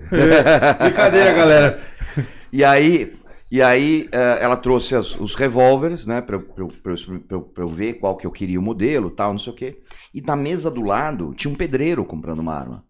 Brincadeira, 0.82 1.32
galera. 1.32 1.80
E 2.50 2.64
aí, 2.64 3.14
e 3.52 3.60
aí 3.62 4.08
ela 4.40 4.56
trouxe 4.56 4.94
as- 4.94 5.14
os 5.20 5.34
revólveres, 5.34 6.06
né, 6.06 6.22
pra, 6.22 6.36
eu- 6.36 6.40
pra 6.40 6.64
pra 6.66 6.92
eu- 6.92 7.20
pra 7.20 7.36
eu- 7.36 7.42
pra 7.42 7.62
eu 7.64 7.68
ver 7.68 7.94
qual 8.00 8.16
que 8.16 8.26
eu 8.26 8.30
queria 8.30 8.58
o 8.58 8.62
modelo, 8.62 9.10
tal, 9.10 9.32
não 9.32 9.38
sei 9.38 9.52
o 9.52 9.56
quê. 9.56 9.82
E 10.14 10.22
na 10.22 10.34
mesa 10.34 10.70
do 10.70 10.80
lado 10.82 11.34
tinha 11.34 11.52
um 11.52 11.56
pedreiro 11.56 12.04
comprando 12.06 12.38
uma 12.40 12.54
arma. 12.54 12.84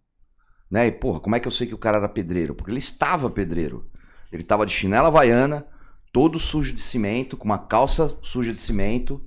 Né? 0.70 0.86
E, 0.86 0.92
porra, 0.92 1.18
como 1.18 1.34
é 1.34 1.40
que 1.40 1.48
eu 1.48 1.52
sei 1.52 1.66
que 1.66 1.74
o 1.74 1.78
cara 1.78 1.98
era 1.98 2.08
pedreiro? 2.08 2.54
Porque 2.54 2.70
ele 2.70 2.78
estava 2.78 3.28
pedreiro. 3.28 3.86
Ele 4.32 4.42
estava 4.42 4.66
de 4.66 4.72
chinela 4.72 5.08
havaiana, 5.08 5.66
todo 6.12 6.38
sujo 6.38 6.72
de 6.72 6.80
cimento, 6.80 7.36
com 7.36 7.44
uma 7.44 7.58
calça 7.58 8.16
suja 8.22 8.52
de 8.52 8.60
cimento, 8.60 9.20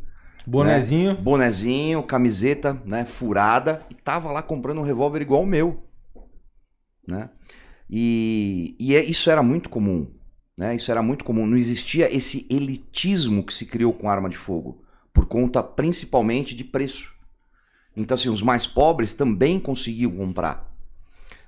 Bonezinho. 0.46 1.16
bonezinho, 1.16 2.04
camiseta, 2.04 2.74
né, 2.86 3.06
furada, 3.06 3.86
e 3.90 3.96
tava 3.96 4.32
lá 4.32 4.42
comprando 4.42 4.80
um 4.80 4.84
revólver 4.84 5.22
igual 5.22 5.44
o 5.44 5.46
meu, 5.48 5.84
né? 7.08 7.30
E, 7.90 8.76
e 8.80 8.96
é- 8.96 9.04
isso 9.04 9.30
era 9.30 9.44
muito 9.44 9.70
comum, 9.70 10.08
né? 10.58 10.76
Isso 10.76 10.92
era 10.92 11.02
muito 11.04 11.26
comum. 11.26 11.46
Não 11.46 11.58
existia 11.58 12.14
esse 12.16 12.48
elitismo 12.50 13.44
que 13.46 13.54
se 13.54 13.66
criou 13.66 13.94
com 13.94 14.10
arma 14.10 14.30
de 14.30 14.38
fogo, 14.38 14.84
por 15.14 15.26
conta 15.26 15.62
principalmente 15.62 16.56
de 16.56 16.64
preço. 16.64 17.14
Então, 17.96 18.16
assim, 18.16 18.30
os 18.30 18.42
mais 18.42 18.66
pobres 18.66 19.14
também 19.14 19.60
conseguiam 19.60 20.12
comprar. 20.12 20.74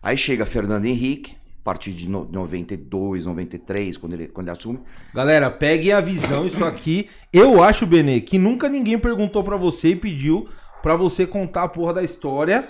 Aí 0.02 0.18
chega 0.18 0.46
Fernando 0.46 0.86
Henrique, 0.86 1.38
a 1.64 1.66
partir 1.66 1.94
de 1.94 2.10
no- 2.10 2.28
92, 2.30 3.26
93, 3.26 3.96
quando 3.96 4.14
ele, 4.14 4.28
quando 4.28 4.48
ele 4.50 4.58
assume, 4.58 4.80
Galera, 5.14 5.50
peguem 5.50 5.94
a 5.94 6.02
visão, 6.02 6.46
isso 6.46 6.66
aqui. 6.66 7.08
Eu 7.32 7.64
acho, 7.64 7.86
Benê, 7.86 8.20
que 8.20 8.38
nunca 8.38 8.68
ninguém 8.68 9.00
perguntou 9.00 9.44
pra 9.44 9.56
você 9.56 9.90
e 9.92 9.96
pediu 9.96 10.48
pra 10.82 10.96
você 10.98 11.26
contar 11.26 11.64
a 11.64 11.68
porra 11.70 11.94
da 11.94 12.04
história 12.04 12.68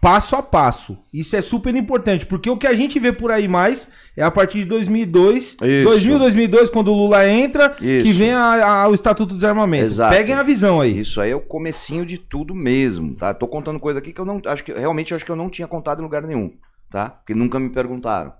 passo 0.00 0.36
a 0.36 0.42
passo. 0.42 0.98
Isso 1.12 1.34
é 1.36 1.42
super 1.42 1.74
importante, 1.74 2.26
porque 2.26 2.48
o 2.50 2.56
que 2.56 2.66
a 2.66 2.74
gente 2.74 2.98
vê 2.98 3.12
por 3.12 3.30
aí 3.30 3.48
mais 3.48 3.88
é 4.16 4.22
a 4.22 4.30
partir 4.30 4.58
de 4.58 4.64
2002, 4.66 5.54
Isso. 5.54 5.56
2000, 5.84 6.18
2002, 6.18 6.68
quando 6.70 6.92
o 6.92 6.94
Lula 6.96 7.28
entra, 7.28 7.70
que 7.70 7.84
Isso. 7.86 8.18
vem 8.18 8.30
a- 8.32 8.82
a- 8.82 8.88
o 8.88 8.94
Estatuto 8.94 9.30
do 9.30 9.34
Desarmamento. 9.36 9.86
Exato. 9.86 10.14
Peguem 10.14 10.34
a 10.34 10.42
visão 10.42 10.80
aí. 10.80 11.00
Isso 11.00 11.20
aí 11.20 11.30
é 11.30 11.36
o 11.36 11.40
comecinho 11.40 12.04
de 12.06 12.18
tudo 12.18 12.54
mesmo, 12.54 13.14
tá? 13.14 13.32
Tô 13.34 13.48
contando 13.48 13.80
coisa 13.80 13.98
aqui 13.98 14.12
que 14.12 14.20
eu 14.20 14.24
não 14.24 14.40
acho 14.46 14.62
que 14.62 14.72
realmente 14.72 15.14
acho 15.14 15.24
que 15.24 15.30
eu 15.30 15.36
não 15.36 15.48
tinha 15.48 15.66
contado 15.66 16.00
em 16.00 16.02
lugar 16.04 16.22
nenhum, 16.22 16.52
tá? 16.90 17.10
Porque 17.10 17.34
nunca 17.34 17.58
me 17.58 17.70
perguntaram, 17.70 18.32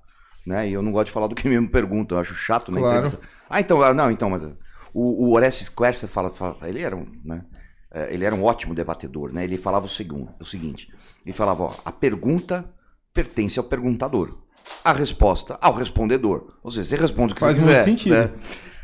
né? 0.47 0.69
E 0.69 0.73
eu 0.73 0.83
não 0.83 0.93
gosto 0.93 1.07
de 1.07 1.13
falar 1.13 1.27
do 1.29 1.35
que 1.35 1.49
me 1.49 1.69
perguntam, 1.69 2.17
eu 2.17 2.21
acho 2.23 2.35
chato 2.35 2.71
na 2.73 2.81
Claro. 2.81 2.87
entrevista. 2.87 3.21
Ah, 3.49 3.61
então, 3.61 3.83
ah, 3.83 3.95
não, 3.95 4.11
então, 4.11 4.31
mas 4.31 4.43
o, 4.95 5.27
o 5.29 5.33
Orestes 5.35 5.69
Quercia 5.69 6.09
fala, 6.09 6.31
fala- 6.31 6.59
ele 6.65 6.83
era 6.83 6.97
um, 6.97 7.07
né? 7.25 7.45
É, 7.93 8.13
Ele 8.13 8.25
era 8.25 8.35
um 8.35 8.43
ótimo 8.45 8.75
debatedor, 8.75 9.33
né? 9.33 9.45
Ele 9.45 9.57
falava 9.57 9.87
o, 9.87 9.89
segundo, 9.89 10.35
o 10.41 10.45
seguinte, 10.45 10.89
ele 11.25 11.33
falava, 11.33 11.65
ó, 11.65 11.73
a 11.85 11.93
pergunta 11.93 12.65
pertence 13.15 13.59
ao 13.59 13.65
perguntador, 13.65 14.37
a 14.85 14.93
resposta 14.93 15.59
ao 15.61 15.73
respondedor. 15.75 16.59
Ou 16.63 16.71
seja, 16.71 16.85
você 16.91 16.97
responde 16.97 17.33
o 17.33 17.37
que 17.37 17.41
Faz 17.41 17.57
você 17.57 17.61
muito 17.61 17.83
quiser, 17.83 17.85
sentido. 17.85 18.11
né? 18.11 18.31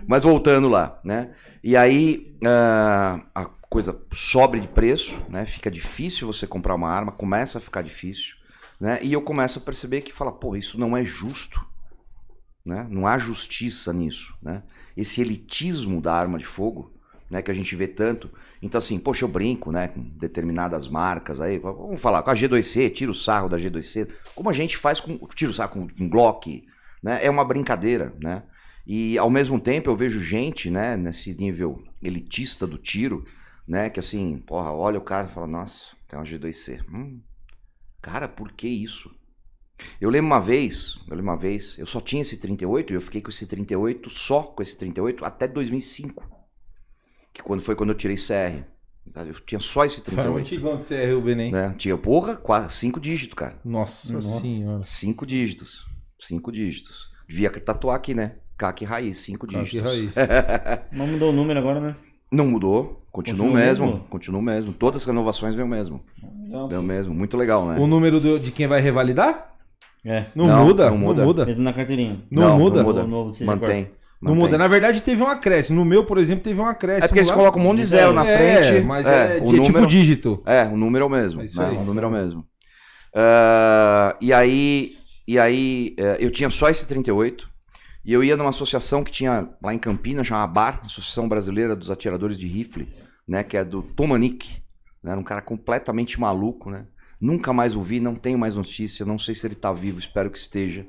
Mas 0.06 0.24
voltando 0.24 0.68
lá, 0.68 1.00
né? 1.04 1.34
E 1.62 1.76
aí 1.76 2.36
ah, 2.44 3.20
a 3.34 3.44
coisa 3.44 4.00
sobe 4.12 4.60
de 4.60 4.68
preço, 4.68 5.18
né? 5.28 5.46
Fica 5.46 5.70
difícil 5.70 6.26
você 6.26 6.46
comprar 6.46 6.74
uma 6.74 6.88
arma, 6.90 7.12
começa 7.12 7.58
a 7.58 7.60
ficar 7.60 7.82
difícil, 7.82 8.34
né? 8.82 8.98
E 9.00 9.12
eu 9.12 9.22
começo 9.22 9.60
a 9.60 9.62
perceber 9.62 10.00
que 10.00 10.12
fala, 10.12 10.32
pô, 10.32 10.56
isso 10.56 10.76
não 10.76 10.96
é 10.96 11.04
justo, 11.04 11.64
né? 12.66 12.84
Não 12.90 13.06
há 13.06 13.16
justiça 13.16 13.92
nisso, 13.92 14.34
né? 14.42 14.64
Esse 14.96 15.20
elitismo 15.20 16.02
da 16.02 16.12
arma 16.12 16.36
de 16.36 16.44
fogo, 16.44 16.92
né? 17.30 17.40
Que 17.40 17.52
a 17.52 17.54
gente 17.54 17.76
vê 17.76 17.86
tanto. 17.86 18.28
Então 18.60 18.80
assim, 18.80 18.98
poxa, 18.98 19.24
eu 19.24 19.28
brinco, 19.28 19.70
né? 19.70 19.86
Com 19.86 20.02
determinadas 20.18 20.88
marcas 20.88 21.40
aí, 21.40 21.60
vamos 21.60 22.00
falar 22.00 22.24
com 22.24 22.30
a 22.30 22.34
G2C, 22.34 22.92
tira 22.92 23.12
o 23.12 23.14
sarro 23.14 23.48
da 23.48 23.56
G2C, 23.56 24.10
como 24.34 24.50
a 24.50 24.52
gente 24.52 24.76
faz 24.76 24.98
com 24.98 25.16
tira 25.28 25.52
o 25.52 25.54
sarro 25.54 25.74
com, 25.74 25.88
com 25.88 26.08
Glock, 26.08 26.66
né? 27.00 27.24
É 27.24 27.30
uma 27.30 27.44
brincadeira, 27.44 28.12
né? 28.20 28.42
E 28.84 29.16
ao 29.16 29.30
mesmo 29.30 29.60
tempo 29.60 29.90
eu 29.90 29.96
vejo 29.96 30.20
gente, 30.20 30.68
né, 30.68 30.96
nesse 30.96 31.32
nível 31.34 31.80
elitista 32.02 32.66
do 32.66 32.78
tiro, 32.78 33.24
né, 33.64 33.88
que 33.88 34.00
assim, 34.00 34.38
porra, 34.38 34.72
olha 34.72 34.98
o 34.98 35.04
cara 35.04 35.28
e 35.28 35.30
fala, 35.30 35.46
nossa, 35.46 35.94
tem 36.08 36.18
uma 36.18 36.24
G2C. 36.24 36.84
Hum, 36.92 37.20
cara, 38.02 38.28
por 38.28 38.52
que 38.52 38.68
isso? 38.68 39.10
Eu 40.00 40.10
lembro 40.10 40.26
uma 40.26 40.40
vez, 40.40 40.96
eu 41.08 41.16
lembro 41.16 41.32
uma 41.32 41.36
vez, 41.36 41.76
eu 41.78 41.86
só 41.86 42.00
tinha 42.00 42.22
esse 42.22 42.36
38 42.36 42.92
e 42.92 42.96
eu 42.96 43.00
fiquei 43.00 43.20
com 43.20 43.30
esse 43.30 43.46
38, 43.46 44.10
só 44.10 44.42
com 44.42 44.62
esse 44.62 44.76
38 44.76 45.24
até 45.24 45.48
2005. 45.48 46.24
Que 47.32 47.42
quando 47.42 47.62
foi 47.62 47.74
quando 47.74 47.90
eu 47.90 47.96
tirei 47.96 48.16
CR. 48.16 48.64
Eu 49.16 49.34
tinha 49.40 49.58
só 49.58 49.84
esse 49.84 50.00
Cara, 50.02 50.30
um 50.30 50.34
38. 50.34 50.38
antigão 50.40 50.78
de 50.78 50.84
CR, 50.84 51.14
Ruben, 51.14 51.40
hein? 51.40 51.52
Né? 51.52 51.74
Tinha, 51.76 51.96
porra, 51.98 52.36
quase 52.36 52.72
cinco 52.74 53.00
dígitos, 53.00 53.34
cara. 53.34 53.58
Nossa, 53.64 54.12
Nossa. 54.12 54.40
senhora. 54.40 54.84
Cinco 54.84 55.26
dígitos. 55.26 55.86
Cinco 56.18 56.52
dígitos. 56.52 57.10
Devia 57.28 57.50
tatuar 57.50 57.96
aqui, 57.96 58.14
né? 58.14 58.36
CAC 58.56 58.84
raiz, 58.84 59.18
cinco 59.18 59.46
Cara, 59.46 59.64
que 59.64 59.70
dígitos. 59.80 60.14
raiz. 60.14 60.14
Mas 60.92 61.08
mudou 61.10 61.30
o 61.30 61.32
número 61.32 61.58
agora, 61.58 61.80
né? 61.80 61.96
Não 62.32 62.46
mudou, 62.46 63.02
continua 63.12 63.46
o 63.46 63.52
mesmo, 63.52 63.86
mesmo? 63.86 64.00
continua 64.08 64.40
o 64.40 64.42
mesmo. 64.42 64.72
Todas 64.72 65.02
as 65.02 65.06
renovações 65.06 65.54
vêm 65.54 65.64
o 65.64 65.68
mesmo. 65.68 66.00
Vem 66.68 66.78
o 66.78 66.82
mesmo. 66.82 67.14
Muito 67.14 67.36
legal, 67.36 67.66
né? 67.66 67.78
O 67.78 67.86
número 67.86 68.18
do- 68.18 68.40
de 68.40 68.50
quem 68.50 68.66
vai 68.66 68.80
revalidar? 68.80 69.50
É, 70.04 70.24
Não, 70.34 70.46
Não, 70.48 70.64
muda, 70.64 70.84
não 70.86 70.90
não 70.92 70.98
muda. 70.98 71.24
muda. 71.24 71.46
mesmo 71.46 71.62
na 71.62 71.72
carteirinha. 71.72 72.20
Não, 72.30 72.58
muda. 72.58 72.78
Não 72.82 72.88
muda. 72.88 73.04
O 73.04 73.06
novo 73.06 73.44
Mantém. 73.44 73.90
Não 74.20 74.32
mantém. 74.32 74.44
muda. 74.46 74.58
Na 74.58 74.66
verdade, 74.66 75.00
teve 75.02 75.22
um 75.22 75.26
acréscimo. 75.28 75.78
No 75.78 75.84
meu, 75.84 76.04
por 76.04 76.16
exemplo, 76.18 76.42
teve 76.42 76.60
um 76.60 76.66
acréscimo. 76.66 77.04
É 77.04 77.08
porque 77.08 77.18
eles 77.20 77.28
lá. 77.28 77.34
colocam 77.36 77.60
um 77.60 77.64
monte 77.64 77.78
de 77.78 77.84
zero 77.84 78.12
na 78.12 78.26
É, 78.26 78.62
frente. 78.62 78.84
mas 78.84 79.06
é, 79.06 79.38
o 79.42 79.46
de 79.46 79.52
tipo 79.54 79.66
número- 79.68 79.86
dígito. 79.86 80.42
É, 80.46 80.64
o 80.64 80.76
número 80.76 81.04
é 81.04 81.06
o 81.06 81.10
mesmo. 81.10 81.40
É 81.42 81.44
né? 81.44 81.50
aí. 81.70 81.76
O 81.76 81.84
número 81.84 82.06
é 82.06 82.08
o 82.08 82.12
mesmo. 82.12 82.44
Ah, 83.14 84.16
e 84.20 84.32
aí, 84.32 84.92
e 85.28 85.38
aí 85.38 85.94
eh, 85.98 86.16
eu 86.20 86.30
tinha 86.30 86.48
só 86.50 86.68
esse 86.70 86.86
38. 86.88 87.48
E 88.04 88.12
eu 88.12 88.22
ia 88.24 88.36
numa 88.36 88.50
associação 88.50 89.04
que 89.04 89.10
tinha 89.10 89.48
lá 89.62 89.72
em 89.72 89.78
Campinas, 89.78 90.26
chamava 90.26 90.52
BAR, 90.52 90.80
Associação 90.84 91.28
Brasileira 91.28 91.76
dos 91.76 91.90
Atiradores 91.90 92.36
de 92.36 92.46
Rifle, 92.46 92.92
né? 93.26 93.44
Que 93.44 93.56
é 93.56 93.64
do 93.64 93.82
Tomanik. 93.82 94.62
Né, 95.02 95.10
era 95.10 95.20
um 95.20 95.24
cara 95.24 95.42
completamente 95.42 96.20
maluco, 96.20 96.70
né? 96.70 96.86
Nunca 97.20 97.52
mais 97.52 97.76
ouvi, 97.76 98.00
não 98.00 98.14
tenho 98.14 98.38
mais 98.38 98.56
notícia, 98.56 99.06
não 99.06 99.18
sei 99.18 99.34
se 99.34 99.46
ele 99.46 99.54
tá 99.54 99.72
vivo, 99.72 99.98
espero 99.98 100.30
que 100.30 100.38
esteja, 100.38 100.86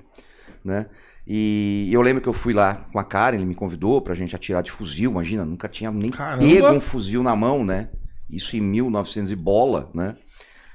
né? 0.63 0.87
E 1.25 1.89
eu 1.91 2.01
lembro 2.01 2.21
que 2.21 2.27
eu 2.27 2.33
fui 2.33 2.53
lá 2.53 2.75
com 2.91 2.99
a 2.99 3.03
Karen, 3.03 3.37
ele 3.37 3.45
me 3.45 3.55
convidou 3.55 4.01
pra 4.01 4.13
gente 4.13 4.35
atirar 4.35 4.61
de 4.61 4.71
fuzil, 4.71 5.11
imagina, 5.11 5.45
nunca 5.45 5.69
tinha 5.69 5.91
nem 5.91 6.11
Caramba! 6.11 6.45
pego 6.45 6.67
um 6.67 6.79
fuzil 6.79 7.23
na 7.23 7.35
mão, 7.35 7.63
né? 7.63 7.89
Isso 8.29 8.57
em 8.57 8.61
1900 8.61 9.31
e 9.31 9.35
bola, 9.35 9.89
né? 9.93 10.15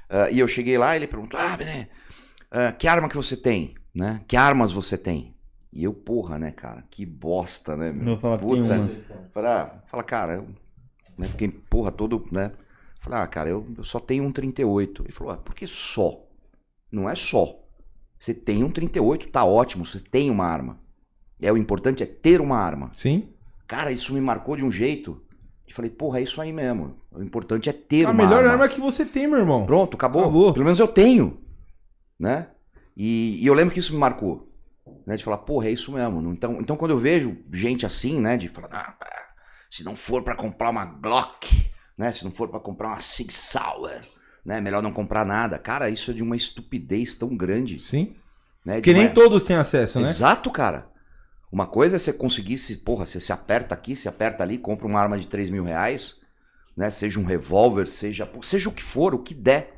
Ah, 0.09 0.29
e 0.31 0.39
eu 0.39 0.47
cheguei 0.47 0.77
lá 0.77 0.95
e 0.95 0.99
ele 0.99 1.07
perguntou: 1.07 1.39
Ah, 1.39 1.55
Bené, 1.55 1.89
ah, 2.49 2.71
que 2.71 2.87
arma 2.87 3.07
que 3.07 3.15
você 3.15 3.37
tem? 3.37 3.75
Né? 3.93 4.21
Que 4.27 4.35
armas 4.35 4.71
você 4.71 4.97
tem? 4.97 5.35
E 5.71 5.83
eu, 5.83 5.93
porra, 5.93 6.39
né, 6.39 6.51
cara? 6.51 6.83
Que 6.89 7.05
bosta, 7.05 7.75
né? 7.77 7.89
Eu 7.89 7.93
Meu? 7.93 8.05
vou 8.05 8.17
falar 8.17 8.43
uma. 8.43 8.89
Falei, 9.31 9.51
ah, 9.51 9.83
fala, 9.85 10.03
cara, 10.03 10.33
eu 10.35 10.47
né, 11.17 11.27
fiquei, 11.27 11.47
porra, 11.47 11.91
todo, 11.91 12.25
né? 12.31 12.51
Falei, 12.99 13.19
ah, 13.19 13.27
cara, 13.27 13.49
eu, 13.49 13.65
eu 13.77 13.83
só 13.83 13.99
tenho 13.99 14.23
um 14.23 14.31
38. 14.31 15.03
Ele 15.03 15.11
falou, 15.11 15.33
ah, 15.33 15.37
por 15.37 15.53
que 15.53 15.67
só? 15.67 16.25
Não 16.91 17.09
é 17.09 17.15
só. 17.15 17.59
Você 18.19 18.33
tem 18.33 18.63
um 18.63 18.71
38, 18.71 19.29
tá 19.29 19.45
ótimo, 19.45 19.85
você 19.85 19.99
tem 19.99 20.29
uma 20.29 20.45
arma. 20.45 20.79
É, 21.41 21.51
o 21.51 21.57
importante 21.57 22.03
é 22.03 22.05
ter 22.05 22.41
uma 22.41 22.57
arma. 22.57 22.91
Sim. 22.95 23.29
Cara, 23.67 23.91
isso 23.91 24.13
me 24.13 24.19
marcou 24.19 24.57
de 24.57 24.65
um 24.65 24.71
jeito. 24.71 25.21
Eu 25.67 25.73
falei, 25.73 25.91
porra, 25.91 26.19
é 26.19 26.23
isso 26.23 26.41
aí 26.41 26.51
mesmo. 26.51 26.95
O 27.11 27.21
importante 27.21 27.69
é 27.69 27.73
ter 27.73 28.05
A 28.05 28.09
uma 28.09 28.23
melhor 28.25 28.39
arma. 28.39 28.51
arma 28.63 28.67
que 28.67 28.81
você 28.81 29.05
tem, 29.05 29.27
meu 29.27 29.37
irmão. 29.37 29.65
Pronto, 29.65 29.95
acabou. 29.95 30.23
Acabou. 30.23 30.51
Pelo 30.51 30.65
menos 30.65 30.79
eu 30.79 30.87
tenho. 30.87 31.37
Né? 32.19 32.47
E, 32.97 33.41
e 33.41 33.45
eu 33.45 33.53
lembro 33.53 33.73
que 33.73 33.79
isso 33.79 33.93
me 33.93 33.99
marcou. 33.99 34.48
Né? 35.05 35.15
De 35.15 35.23
falar, 35.23 35.37
porra, 35.39 35.67
é 35.67 35.71
isso 35.71 35.91
mesmo. 35.91 36.31
Então, 36.31 36.59
então 36.59 36.75
quando 36.77 36.91
eu 36.91 36.97
vejo 36.99 37.37
gente 37.51 37.85
assim, 37.85 38.19
né? 38.19 38.37
De 38.37 38.47
falar, 38.49 38.69
ah, 38.71 38.95
se 39.69 39.83
não 39.83 39.95
for 39.95 40.23
pra 40.23 40.35
comprar 40.35 40.69
uma 40.69 40.85
Glock, 40.85 41.69
né? 41.97 42.11
Se 42.11 42.23
não 42.23 42.31
for 42.31 42.47
pra 42.49 42.59
comprar 42.59 42.89
uma 42.89 43.01
Sig 43.01 43.31
Sauer, 43.31 44.01
né? 44.45 44.59
Melhor 44.61 44.81
não 44.81 44.91
comprar 44.91 45.25
nada. 45.25 45.57
Cara, 45.59 45.89
isso 45.89 46.11
é 46.11 46.13
de 46.13 46.23
uma 46.23 46.35
estupidez 46.35 47.15
tão 47.15 47.35
grande. 47.35 47.79
Sim. 47.79 48.15
Né? 48.65 48.75
Porque 48.75 48.93
nem 48.93 49.07
uma- 49.07 49.13
todos 49.13 49.43
têm 49.43 49.55
acesso, 49.55 49.99
né? 49.99 50.09
Exato, 50.09 50.51
cara. 50.51 50.87
Uma 51.51 51.65
coisa 51.65 51.95
é 51.95 51.99
você 51.99 52.13
conseguir 52.13 52.57
se, 52.57 52.77
porra, 52.77 53.05
você 53.05 53.19
se 53.19 53.31
aperta 53.33 53.73
aqui, 53.73 53.95
se 53.95 54.07
aperta 54.07 54.43
ali, 54.43 54.57
compra 54.57 54.85
uma 54.85 54.99
arma 54.99 55.17
de 55.17 55.27
3 55.27 55.49
mil 55.49 55.63
reais, 55.63 56.17
né? 56.77 56.89
Seja 56.89 57.19
um 57.19 57.25
revólver, 57.25 57.87
seja, 57.87 58.29
seja 58.43 58.69
o 58.69 58.71
que 58.71 58.83
for, 58.83 59.15
o 59.15 59.19
que 59.19 59.33
der. 59.33 59.75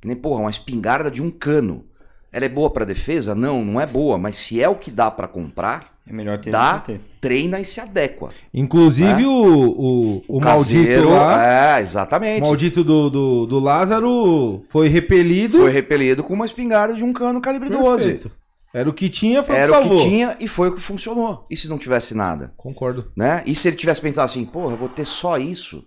Que 0.00 0.06
nem, 0.06 0.16
porra, 0.16 0.40
uma 0.42 0.50
espingarda 0.50 1.10
de 1.10 1.22
um 1.22 1.30
cano. 1.30 1.86
Ela 2.32 2.46
é 2.46 2.48
boa 2.48 2.70
pra 2.70 2.84
defesa? 2.84 3.34
Não, 3.34 3.64
não 3.64 3.80
é 3.80 3.86
boa, 3.86 4.16
mas 4.16 4.36
se 4.36 4.62
é 4.62 4.68
o 4.68 4.74
que 4.74 4.90
dá 4.90 5.10
pra 5.10 5.28
comprar, 5.28 5.92
É 6.08 6.12
melhor 6.12 6.38
ter 6.40 6.50
Dá. 6.50 6.78
ter. 6.80 7.00
treina 7.20 7.60
e 7.60 7.64
se 7.64 7.80
adequa. 7.80 8.30
Inclusive 8.52 9.22
É. 9.22 9.26
o, 9.26 9.30
o, 9.36 10.22
o 10.28 10.40
maldito 10.40 10.80
Caseiro, 10.84 11.10
lá, 11.10 11.44
É, 11.44 11.76
o 11.76 11.82
exatamente. 11.82 12.40
maldito 12.42 12.82
do, 12.82 13.08
do, 13.10 13.46
do 13.46 13.58
Lázaro 13.60 14.62
foi 14.68 14.88
repelido. 14.88 15.58
Foi 15.58 15.70
repelido 15.70 16.24
com 16.24 16.32
uma 16.34 16.44
espingarda 16.46 16.94
de 16.94 17.04
um 17.04 17.12
cano 17.12 17.40
calibre 17.40 17.68
12. 17.70 18.04
Perfeito. 18.04 18.30
Era 18.74 18.88
o 18.88 18.92
que 18.94 19.10
tinha, 19.10 19.42
foi 19.42 19.54
Era 19.54 19.70
o 19.70 19.74
o 19.74 19.76
que 19.76 19.82
salvou. 19.88 19.98
que 19.98 20.04
tinha 20.10 20.36
e 20.40 20.48
foi 20.48 20.70
o 20.70 20.74
que 20.74 20.80
funcionou. 20.80 21.44
E 21.50 21.56
se 21.56 21.68
não 21.68 21.76
tivesse 21.76 22.14
nada? 22.14 22.54
Concordo. 22.56 23.12
né? 23.14 23.42
E 23.46 23.54
se 23.54 23.68
ele 23.68 23.76
tivesse 23.76 24.00
pensado 24.00 24.24
assim, 24.24 24.44
porra, 24.46 24.72
eu 24.72 24.76
vou 24.78 24.88
ter 24.88 25.04
só 25.04 25.36
isso? 25.36 25.84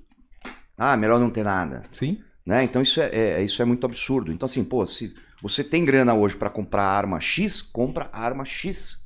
Ah, 0.78 0.96
melhor 0.96 1.20
não 1.20 1.30
ter 1.32 1.44
nada, 1.44 1.84
Sim. 1.92 2.20
né? 2.46 2.64
Então 2.64 2.82
isso 2.82 3.02
é, 3.02 3.10
é- 3.12 3.44
isso 3.44 3.60
é 3.62 3.66
muito 3.66 3.86
absurdo. 3.86 4.32
Então 4.32 4.46
assim, 4.46 4.64
pô, 4.64 4.86
se 4.86 5.14
você 5.48 5.64
tem 5.64 5.86
grana 5.86 6.14
hoje 6.14 6.36
pra 6.36 6.50
comprar 6.50 6.84
a 6.84 6.98
arma 6.98 7.20
X, 7.20 7.62
compra 7.62 8.10
a 8.12 8.22
arma 8.22 8.46
X, 8.46 8.98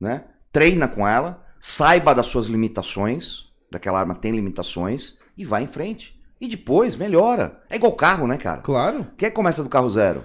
né? 0.00 0.24
Treina 0.52 0.86
com 0.86 1.06
ela, 1.06 1.44
saiba 1.58 2.14
das 2.14 2.26
suas 2.26 2.46
limitações, 2.46 3.46
daquela 3.70 3.98
arma 3.98 4.14
tem 4.14 4.30
limitações 4.32 5.18
e 5.36 5.44
vai 5.44 5.64
em 5.64 5.66
frente. 5.66 6.14
E 6.40 6.46
depois 6.46 6.94
melhora. 6.94 7.60
É 7.68 7.76
igual 7.76 7.92
carro, 7.92 8.26
né, 8.26 8.36
cara? 8.36 8.60
Claro. 8.62 9.06
Quem 9.16 9.26
é 9.26 9.30
que 9.30 9.36
começa 9.36 9.62
do 9.62 9.68
carro 9.68 9.90
zero? 9.90 10.24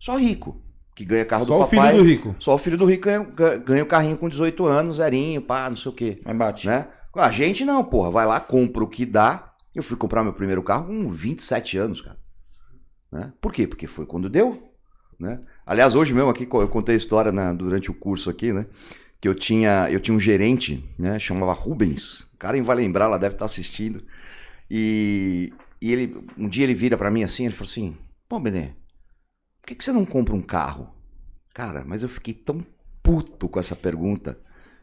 Só 0.00 0.16
rico, 0.16 0.60
que 0.96 1.04
ganha 1.04 1.24
carro 1.24 1.46
Só 1.46 1.58
do 1.58 1.64
o 1.64 1.68
filho 1.68 1.82
papai. 1.82 1.96
do 1.96 2.02
rico. 2.02 2.34
Só 2.40 2.54
o 2.54 2.58
filho 2.58 2.76
do 2.76 2.84
rico 2.84 3.04
ganha, 3.04 3.58
ganha 3.58 3.82
o 3.84 3.86
carrinho 3.86 4.16
com 4.16 4.28
18 4.28 4.66
anos, 4.66 4.96
zerinho, 4.96 5.42
pá, 5.42 5.68
não 5.70 5.76
sei 5.76 5.92
o 5.92 5.94
quê 5.94 6.20
Mas 6.24 6.36
bate. 6.36 6.66
né? 6.66 6.88
A 7.14 7.30
gente 7.30 7.64
não, 7.64 7.84
porra, 7.84 8.10
vai 8.10 8.26
lá, 8.26 8.40
compra 8.40 8.82
o 8.82 8.88
que 8.88 9.06
dá. 9.06 9.52
Eu 9.74 9.82
fui 9.82 9.96
comprar 9.96 10.22
meu 10.24 10.32
primeiro 10.32 10.62
carro 10.62 10.86
com 10.86 11.10
27 11.12 11.78
anos, 11.78 12.00
cara. 12.00 12.16
Né? 13.10 13.32
Por 13.40 13.52
quê? 13.52 13.66
Porque 13.66 13.86
foi 13.86 14.06
quando 14.06 14.28
deu, 14.28 14.67
né? 15.18 15.40
Aliás, 15.66 15.94
hoje 15.94 16.14
mesmo 16.14 16.30
aqui 16.30 16.46
eu 16.50 16.68
contei 16.68 16.94
a 16.94 16.98
história 16.98 17.32
na- 17.32 17.52
durante 17.52 17.90
o 17.90 17.94
curso 17.94 18.30
aqui, 18.30 18.52
né? 18.52 18.66
Que 19.20 19.28
eu 19.28 19.34
tinha, 19.34 19.88
eu 19.90 19.98
tinha 20.00 20.16
um 20.16 20.20
gerente, 20.20 20.84
né? 20.98 21.18
Chamava 21.18 21.52
Rubens. 21.52 22.20
O 22.34 22.36
cara 22.38 22.62
vai 22.62 22.76
lembrar, 22.76 23.06
ela 23.06 23.18
deve 23.18 23.34
estar 23.34 23.46
assistindo. 23.46 24.02
E, 24.70 25.52
e 25.82 25.92
ele, 25.92 26.16
um 26.36 26.48
dia 26.48 26.64
ele 26.64 26.74
vira 26.74 26.96
pra 26.96 27.10
mim 27.10 27.22
assim, 27.24 27.44
ele 27.46 27.54
falou 27.54 27.68
assim: 27.68 27.96
"Pô, 28.28 28.38
Benê, 28.38 28.68
por 29.60 29.66
que, 29.68 29.74
que 29.74 29.82
você 29.84 29.92
não 29.92 30.04
compra 30.04 30.34
um 30.34 30.42
carro?" 30.42 30.88
Cara, 31.52 31.82
mas 31.84 32.02
eu 32.04 32.08
fiquei 32.08 32.32
tão 32.34 32.64
puto 33.02 33.48
com 33.48 33.58
essa 33.58 33.74
pergunta 33.74 34.38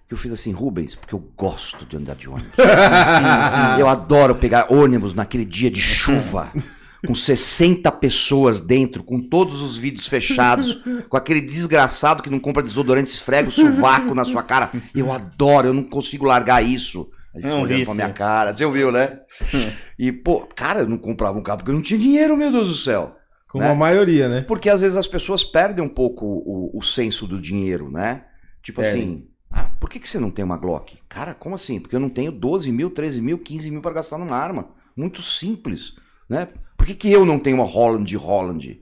que 0.08 0.13
eu 0.13 0.17
fiz 0.17 0.32
assim, 0.32 0.52
Rubens, 0.52 0.93
porque 0.95 1.15
eu 1.15 1.19
gosto 1.38 1.86
de 1.86 1.95
andar 1.95 2.15
de 2.15 2.28
ônibus. 2.30 2.52
eu 3.80 3.88
adoro 3.88 4.36
pegar 4.36 4.71
ônibus 4.71 5.13
naquele 5.13 5.45
dia 5.45 5.71
de 5.71 5.80
chuva, 5.82 6.52
com 7.05 7.15
60 7.15 7.91
pessoas 7.93 8.60
dentro, 8.60 9.03
com 9.03 9.21
todos 9.21 9.62
os 9.62 9.77
vidros 9.77 10.08
fechados, 10.08 10.81
com 11.10 11.17
aquele 11.17 11.41
desgraçado 11.41 12.21
que 12.21 12.29
não 12.29 12.39
compra 12.39 12.62
desodorante, 12.62 13.10
esfrega 13.10 13.49
o 13.49 13.51
sovaco 13.51 14.13
na 14.13 14.25
sua 14.25 14.43
cara. 14.43 14.71
Eu 14.93 15.12
adoro, 15.12 15.67
eu 15.67 15.73
não 15.73 15.84
consigo 15.84 16.25
largar 16.25 16.63
isso. 16.63 17.10
Ele 17.34 17.43
ficou 17.43 17.58
É 17.58 17.60
um 17.60 17.63
olhando 17.63 17.77
vício. 17.79 17.95
pra 17.95 18.05
minha 18.05 18.13
cara, 18.13 18.53
você 18.53 18.65
ouviu, 18.65 18.91
né? 18.91 19.19
E, 19.97 20.12
pô, 20.12 20.41
cara, 20.41 20.81
eu 20.81 20.89
não 20.89 20.97
comprava 20.97 21.38
um 21.39 21.41
carro 21.41 21.60
porque 21.60 21.71
eu 21.71 21.75
não 21.75 21.81
tinha 21.81 21.97
dinheiro, 21.97 22.36
meu 22.36 22.51
Deus 22.51 22.67
do 22.67 22.75
céu. 22.75 23.15
Como 23.47 23.63
né? 23.63 23.71
a 23.71 23.75
maioria, 23.75 24.27
né? 24.27 24.41
Porque 24.41 24.69
às 24.69 24.81
vezes 24.81 24.97
as 24.97 25.08
pessoas 25.08 25.41
perdem 25.41 25.81
um 25.81 25.88
pouco 25.88 26.25
o, 26.25 26.77
o 26.77 26.81
senso 26.81 27.25
do 27.25 27.39
dinheiro, 27.39 27.89
né? 27.89 28.25
Tipo 28.62 28.81
Perdem. 28.81 29.01
assim, 29.01 29.27
ah, 29.49 29.69
por 29.79 29.89
que, 29.89 29.97
que 29.97 30.10
você 30.10 30.19
não 30.19 30.29
tem 30.29 30.43
uma 30.43 30.58
Glock? 30.58 30.97
Cara, 31.08 31.34
como 31.34 31.55
assim? 31.55 31.79
Porque 31.79 31.95
eu 31.95 31.99
não 32.01 32.10
tenho 32.10 32.29
12 32.34 32.69
mil, 32.73 32.89
13 32.89 33.21
mil, 33.21 33.38
15 33.38 33.71
mil 33.71 33.81
para 33.81 33.93
gastar 33.93 34.17
numa 34.17 34.36
arma. 34.36 34.67
Muito 34.93 35.21
simples, 35.21 35.93
né? 36.29 36.49
Por 36.86 36.89
que, 36.89 36.95
que 37.08 37.12
eu 37.12 37.26
não 37.26 37.39
tenho 37.39 37.58
uma 37.58 37.65
Holland 37.65 38.15
Holland? 38.15 38.80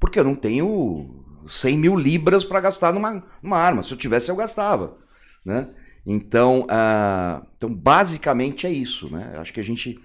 Porque 0.00 0.18
eu 0.18 0.24
não 0.24 0.34
tenho 0.34 1.22
100 1.46 1.76
mil 1.76 1.94
libras 1.94 2.42
para 2.42 2.62
gastar 2.62 2.94
numa, 2.94 3.22
numa 3.42 3.58
arma. 3.58 3.82
Se 3.82 3.92
eu 3.92 3.98
tivesse, 3.98 4.30
eu 4.30 4.36
gastava, 4.36 4.96
né? 5.44 5.68
Então, 6.06 6.66
ah, 6.70 7.42
então, 7.54 7.72
basicamente 7.72 8.66
é 8.66 8.70
isso, 8.70 9.10
né? 9.10 9.34
Acho 9.36 9.52
que 9.52 9.60
a 9.60 9.62
gente 9.62 10.00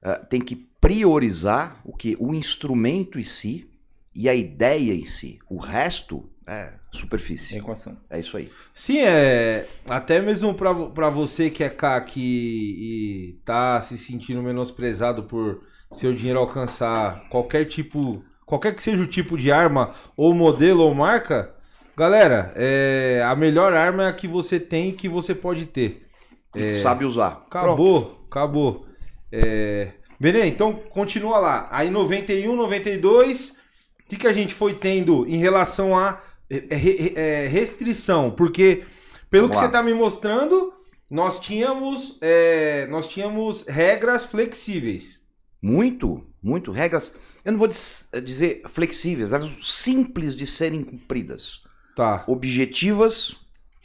ah, 0.00 0.20
tem 0.20 0.40
que 0.40 0.54
priorizar 0.54 1.80
o 1.84 1.92
que? 1.92 2.16
O 2.20 2.32
instrumento 2.32 3.18
em 3.18 3.24
si 3.24 3.68
e 4.14 4.28
a 4.28 4.34
ideia 4.36 4.94
em 4.94 5.04
si. 5.04 5.40
O 5.50 5.58
resto 5.58 6.30
é 6.46 6.74
superfície. 6.92 7.58
Equação. 7.58 7.96
É 8.08 8.20
isso 8.20 8.36
aí. 8.36 8.52
Sim, 8.72 8.98
é. 8.98 9.66
Até 9.88 10.22
mesmo 10.22 10.54
pra, 10.54 10.72
pra 10.90 11.10
você 11.10 11.50
que 11.50 11.64
é 11.64 11.70
CAC 11.70 12.20
e, 12.20 12.20
e 12.20 13.32
tá 13.44 13.82
se 13.82 13.98
sentindo 13.98 14.40
menosprezado 14.40 15.24
por 15.24 15.66
seu 15.92 16.14
dinheiro 16.14 16.38
alcançar 16.38 17.28
qualquer 17.28 17.64
tipo. 17.66 18.22
Qualquer 18.46 18.74
que 18.74 18.82
seja 18.82 19.02
o 19.02 19.06
tipo 19.06 19.36
de 19.36 19.52
arma, 19.52 19.94
ou 20.16 20.32
modelo 20.32 20.82
ou 20.82 20.94
marca, 20.94 21.54
Galera, 21.98 22.52
é, 22.54 23.20
a 23.26 23.34
melhor 23.34 23.72
arma 23.74 24.04
é 24.04 24.06
a 24.06 24.12
que 24.12 24.28
você 24.28 24.60
tem 24.60 24.90
e 24.90 24.92
que 24.92 25.08
você 25.08 25.34
pode 25.34 25.66
ter. 25.66 26.06
E 26.54 26.60
que 26.60 26.70
sabe 26.70 27.04
usar. 27.04 27.44
Pronto. 27.50 27.66
Acabou, 27.66 28.24
acabou. 28.30 28.86
É... 29.32 29.88
Benê, 30.20 30.46
então 30.46 30.72
continua 30.72 31.40
lá. 31.40 31.68
Aí 31.72 31.90
91, 31.90 32.54
92, 32.54 33.50
o 33.50 34.08
que, 34.08 34.16
que 34.16 34.28
a 34.28 34.32
gente 34.32 34.54
foi 34.54 34.74
tendo 34.74 35.26
em 35.26 35.38
relação 35.38 35.98
a 35.98 36.22
é, 36.48 36.72
re- 36.76 37.14
é, 37.16 37.48
restrição? 37.48 38.30
Porque, 38.30 38.84
pelo 39.28 39.48
Vamos 39.48 39.56
que 39.56 39.56
lá. 39.56 39.62
você 39.62 39.66
está 39.66 39.82
me 39.82 39.92
mostrando, 39.92 40.72
nós 41.10 41.40
tínhamos, 41.40 42.16
é, 42.20 42.86
nós 42.86 43.08
tínhamos 43.08 43.66
regras 43.66 44.24
flexíveis. 44.24 45.17
Muito, 45.60 46.24
muito. 46.42 46.70
Regras, 46.70 47.14
eu 47.44 47.52
não 47.52 47.58
vou 47.58 47.68
dis- 47.68 48.08
dizer 48.24 48.62
flexíveis, 48.68 49.32
eram 49.32 49.50
simples 49.62 50.34
de 50.36 50.46
serem 50.46 50.82
cumpridas. 50.84 51.62
Tá. 51.96 52.24
Objetivas 52.28 53.34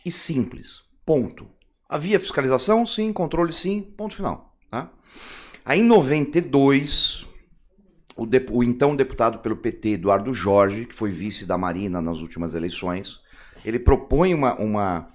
e 0.05 0.11
simples. 0.11 0.81
Ponto. 1.05 1.47
Havia 1.89 2.19
fiscalização? 2.19 2.85
Sim. 2.85 3.11
Controle? 3.11 3.51
Sim. 3.51 3.81
Ponto 3.81 4.15
final. 4.15 4.55
Tá? 4.69 4.89
Aí 5.65 5.79
em 5.79 5.83
92, 5.83 7.25
o, 8.15 8.25
dep- 8.25 8.51
o 8.51 8.63
então 8.63 8.95
deputado 8.95 9.39
pelo 9.39 9.55
PT, 9.57 9.89
Eduardo 9.89 10.33
Jorge, 10.33 10.85
que 10.85 10.93
foi 10.93 11.11
vice 11.11 11.45
da 11.45 11.57
Marina 11.57 12.01
nas 12.01 12.19
últimas 12.19 12.53
eleições, 12.53 13.19
ele 13.65 13.79
propõe 13.79 14.33
uma, 14.33 14.55
uma, 14.59 15.07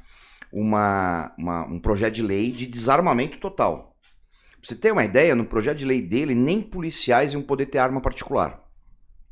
uma- 0.53 1.33
uma- 1.38 1.66
um 1.66 1.79
projeto 1.79 2.14
de 2.14 2.23
lei 2.23 2.51
de 2.51 2.66
desarmamento 2.66 3.38
total. 3.38 3.88
Pra 4.61 4.68
você 4.68 4.75
ter 4.75 4.92
uma 4.92 5.05
ideia, 5.05 5.35
no 5.35 5.44
projeto 5.44 5.79
de 5.79 5.85
lei 5.85 6.03
dele, 6.03 6.35
nem 6.35 6.61
policiais 6.61 7.33
iam 7.33 7.42
poder 7.42 7.66
ter 7.66 7.79
arma 7.79 8.01
particular. 8.01 8.62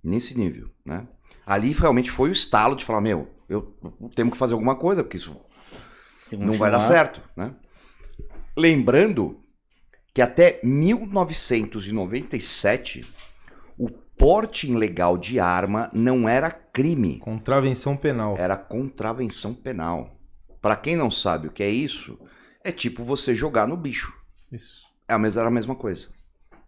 Nesse 0.03 0.39
nível, 0.39 0.71
né? 0.85 1.07
Ali 1.45 1.73
realmente 1.73 2.11
foi 2.11 2.29
o 2.29 2.33
estalo 2.33 2.77
de 2.77 2.85
falar, 2.85 3.01
meu, 3.01 3.29
eu 3.49 3.77
temos 4.15 4.33
que 4.33 4.39
fazer 4.39 4.55
alguma 4.55 4.77
coisa, 4.77 5.03
porque 5.03 5.17
isso 5.17 5.37
não 6.39 6.53
vai 6.55 6.71
dar 6.71 6.81
certo, 6.81 7.21
né? 7.37 7.55
Lembrando 8.57 9.41
que 10.15 10.23
até 10.23 10.61
1997 10.63 13.03
o 13.77 13.91
porte 13.91 14.71
ilegal 14.71 15.19
de 15.19 15.39
arma 15.39 15.91
não 15.93 16.29
era 16.29 16.51
crime, 16.51 17.19
Contravenção 17.19 17.97
penal. 17.97 18.37
era 18.39 18.57
contravenção 18.57 19.53
penal. 19.53 20.19
Para 20.61 20.77
quem 20.77 20.97
não 20.97 21.11
sabe 21.11 21.49
o 21.49 21.53
que 21.53 21.63
é 21.63 21.69
isso, 21.69 22.19
é 22.65 22.73
tipo 22.73 23.05
você 23.05 23.35
jogar 23.35 23.69
no 23.69 23.77
bicho. 23.77 24.13
Isso. 24.51 24.86
É 25.09 25.17
mesma, 25.19 25.41
era 25.41 25.49
a 25.49 25.53
mesma 25.53 25.75
coisa. 25.75 26.07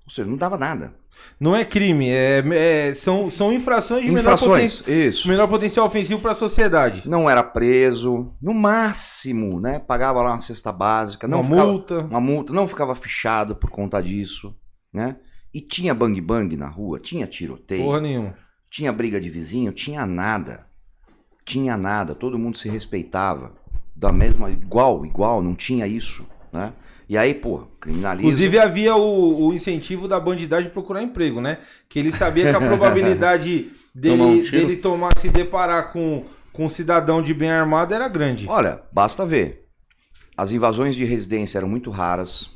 Ou 0.04 0.10
seja, 0.10 0.28
não 0.28 0.36
dava 0.36 0.56
nada. 0.56 0.94
Não 1.40 1.54
é 1.56 1.64
crime, 1.64 2.08
é, 2.08 2.42
é- 2.88 2.94
são, 2.94 3.28
são 3.28 3.52
infrações 3.52 4.02
de 4.02 4.08
menor, 4.08 4.20
Infrações, 4.20 4.80
poten- 4.82 5.08
isso. 5.08 5.28
menor 5.28 5.48
potencial 5.48 5.84
ofensivo 5.86 6.20
para 6.20 6.30
a 6.30 6.34
sociedade. 6.34 7.08
Não 7.08 7.28
era 7.28 7.42
preso, 7.42 8.32
no 8.40 8.54
máximo, 8.54 9.58
né? 9.60 9.80
Pagava 9.80 10.22
lá 10.22 10.30
uma 10.34 10.40
cesta 10.40 10.70
básica, 10.70 11.26
não 11.26 11.40
Uma 11.40 11.48
ficava- 11.50 11.66
multa. 11.72 11.98
uma 12.02 12.20
multa, 12.20 12.52
não 12.52 12.68
ficava 12.68 12.94
fichado 12.94 13.56
por 13.56 13.68
conta 13.70 14.00
disso, 14.00 14.54
né? 14.92 15.16
E 15.52 15.60
tinha 15.60 15.92
bang 15.92 16.20
bang 16.20 16.56
na 16.56 16.68
rua, 16.68 17.00
tinha 17.00 17.26
tiroteio, 17.26 17.82
Porra 17.84 18.00
nenhuma. 18.00 18.34
tinha 18.70 18.92
briga 18.92 19.20
de 19.20 19.28
vizinho, 19.28 19.72
tinha 19.72 20.06
nada. 20.06 20.66
Tinha 21.44 21.76
nada, 21.76 22.14
todo 22.14 22.38
mundo 22.38 22.56
se 22.58 22.68
respeitava. 22.68 23.52
Da 23.96 24.12
mesma, 24.12 24.50
igual, 24.50 25.04
igual, 25.04 25.42
não 25.42 25.56
tinha 25.56 25.86
isso, 25.86 26.24
né? 26.52 26.72
E 27.08 27.16
aí, 27.16 27.32
pô, 27.32 27.62
criminaliza. 27.80 28.28
Inclusive 28.28 28.58
havia 28.58 28.94
o, 28.94 29.46
o 29.46 29.54
incentivo 29.54 30.06
da 30.06 30.20
bandidagem 30.20 30.70
procurar 30.70 31.02
emprego, 31.02 31.40
né? 31.40 31.58
Que 31.88 31.98
ele 31.98 32.12
sabia 32.12 32.50
que 32.50 32.56
a 32.56 32.60
probabilidade 32.60 33.72
dele 33.94 34.16
Tomar 34.18 34.30
um 34.30 34.42
dele 34.42 34.76
tomar 34.76 35.10
se 35.16 35.28
deparar 35.30 35.90
com, 35.92 36.26
com 36.52 36.66
um 36.66 36.68
cidadão 36.68 37.22
de 37.22 37.32
bem 37.32 37.50
armado 37.50 37.94
era 37.94 38.06
grande. 38.08 38.46
Olha, 38.46 38.82
basta 38.92 39.24
ver. 39.24 39.64
As 40.36 40.52
invasões 40.52 40.94
de 40.94 41.04
residência 41.04 41.58
eram 41.58 41.68
muito 41.68 41.90
raras. 41.90 42.50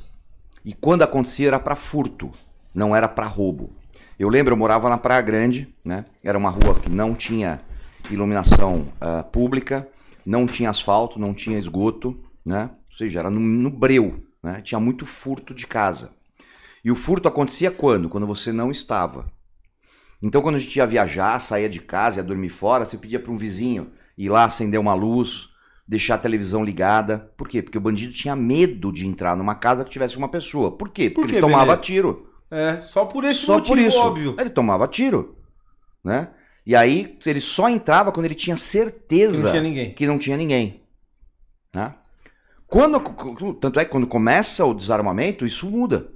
E 0.63 0.71
quando 0.71 1.01
acontecia 1.01 1.47
era 1.47 1.59
para 1.59 1.75
furto, 1.75 2.29
não 2.73 2.95
era 2.95 3.07
para 3.07 3.25
roubo. 3.25 3.71
Eu 4.17 4.29
lembro, 4.29 4.53
eu 4.53 4.57
morava 4.57 4.87
na 4.87 4.97
Praia 4.97 5.21
Grande, 5.21 5.73
né? 5.83 6.05
Era 6.23 6.37
uma 6.37 6.49
rua 6.49 6.75
que 6.75 6.89
não 6.89 7.15
tinha 7.15 7.59
iluminação 8.09 8.93
ah, 9.01 9.23
pública, 9.23 9.87
não 10.25 10.45
tinha 10.45 10.69
asfalto, 10.69 11.19
não 11.19 11.33
tinha 11.33 11.57
esgoto, 11.57 12.17
né? 12.45 12.69
Ou 12.91 12.97
seja, 12.97 13.19
era 13.19 13.29
no, 13.29 13.39
no 13.39 13.69
breu, 13.69 14.23
né? 14.43 14.61
Tinha 14.61 14.79
muito 14.79 15.05
furto 15.05 15.53
de 15.53 15.65
casa. 15.65 16.11
E 16.83 16.91
o 16.91 16.95
furto 16.95 17.27
acontecia 17.27 17.71
quando? 17.71 18.09
Quando 18.09 18.27
você 18.27 18.51
não 18.51 18.69
estava. 18.69 19.31
Então, 20.21 20.41
quando 20.41 20.55
a 20.55 20.59
gente 20.59 20.75
ia 20.75 20.85
viajar, 20.87 21.39
saía 21.39 21.69
de 21.69 21.79
casa, 21.81 22.17
ia 22.19 22.23
dormir 22.23 22.49
fora, 22.49 22.85
você 22.85 22.97
pedia 22.97 23.19
para 23.19 23.31
um 23.31 23.37
vizinho 23.37 23.91
ir 24.17 24.29
lá 24.29 24.43
acender 24.45 24.79
uma 24.79 24.93
luz, 24.93 25.49
deixar 25.87 26.15
a 26.15 26.19
televisão 26.19 26.63
ligada. 26.63 27.31
Por 27.37 27.47
quê? 27.47 27.61
Porque 27.61 27.77
o 27.77 27.81
bandido 27.81 28.13
tinha 28.13 28.35
medo 28.35 28.91
de 28.91 29.07
entrar 29.07 29.35
numa 29.35 29.55
casa 29.55 29.83
que 29.83 29.89
tivesse 29.89 30.17
uma 30.17 30.29
pessoa. 30.29 30.71
Por 30.77 30.89
quê? 30.89 31.09
Porque 31.09 31.27
Por 31.29 31.33
ele 31.33 31.41
tomava 31.41 31.73
Benê? 31.73 31.81
tiro. 31.81 32.29
É, 32.51 32.79
só 32.81 33.05
por 33.05 33.23
esse 33.23 33.45
Só 33.45 33.53
motivo, 33.55 33.75
por 33.75 33.79
isso. 33.81 33.97
óbvio. 33.99 34.35
Ele 34.39 34.49
tomava 34.49 34.87
tiro, 34.87 35.35
né? 36.03 36.29
E 36.65 36.75
aí 36.75 37.17
ele 37.25 37.41
só 37.41 37.67
entrava 37.67 38.11
quando 38.11 38.25
ele 38.25 38.35
tinha 38.35 38.55
Que 38.55 38.61
certeza 38.61 39.43
não 39.45 39.51
tinha 39.51 39.63
ninguém. 39.63 39.93
que 39.93 40.05
não 40.07 40.17
tinha 40.19 40.37
ninguém. 40.37 40.83
Né? 41.73 41.93
Quando, 42.73 42.99
tanto 43.53 43.79
é 43.79 43.85
que 43.85 43.91
quando 43.91 44.07
começa 44.07 44.65
o 44.65 44.73
desarmamento, 44.73 45.45
isso 45.45 45.69
muda. 45.69 46.11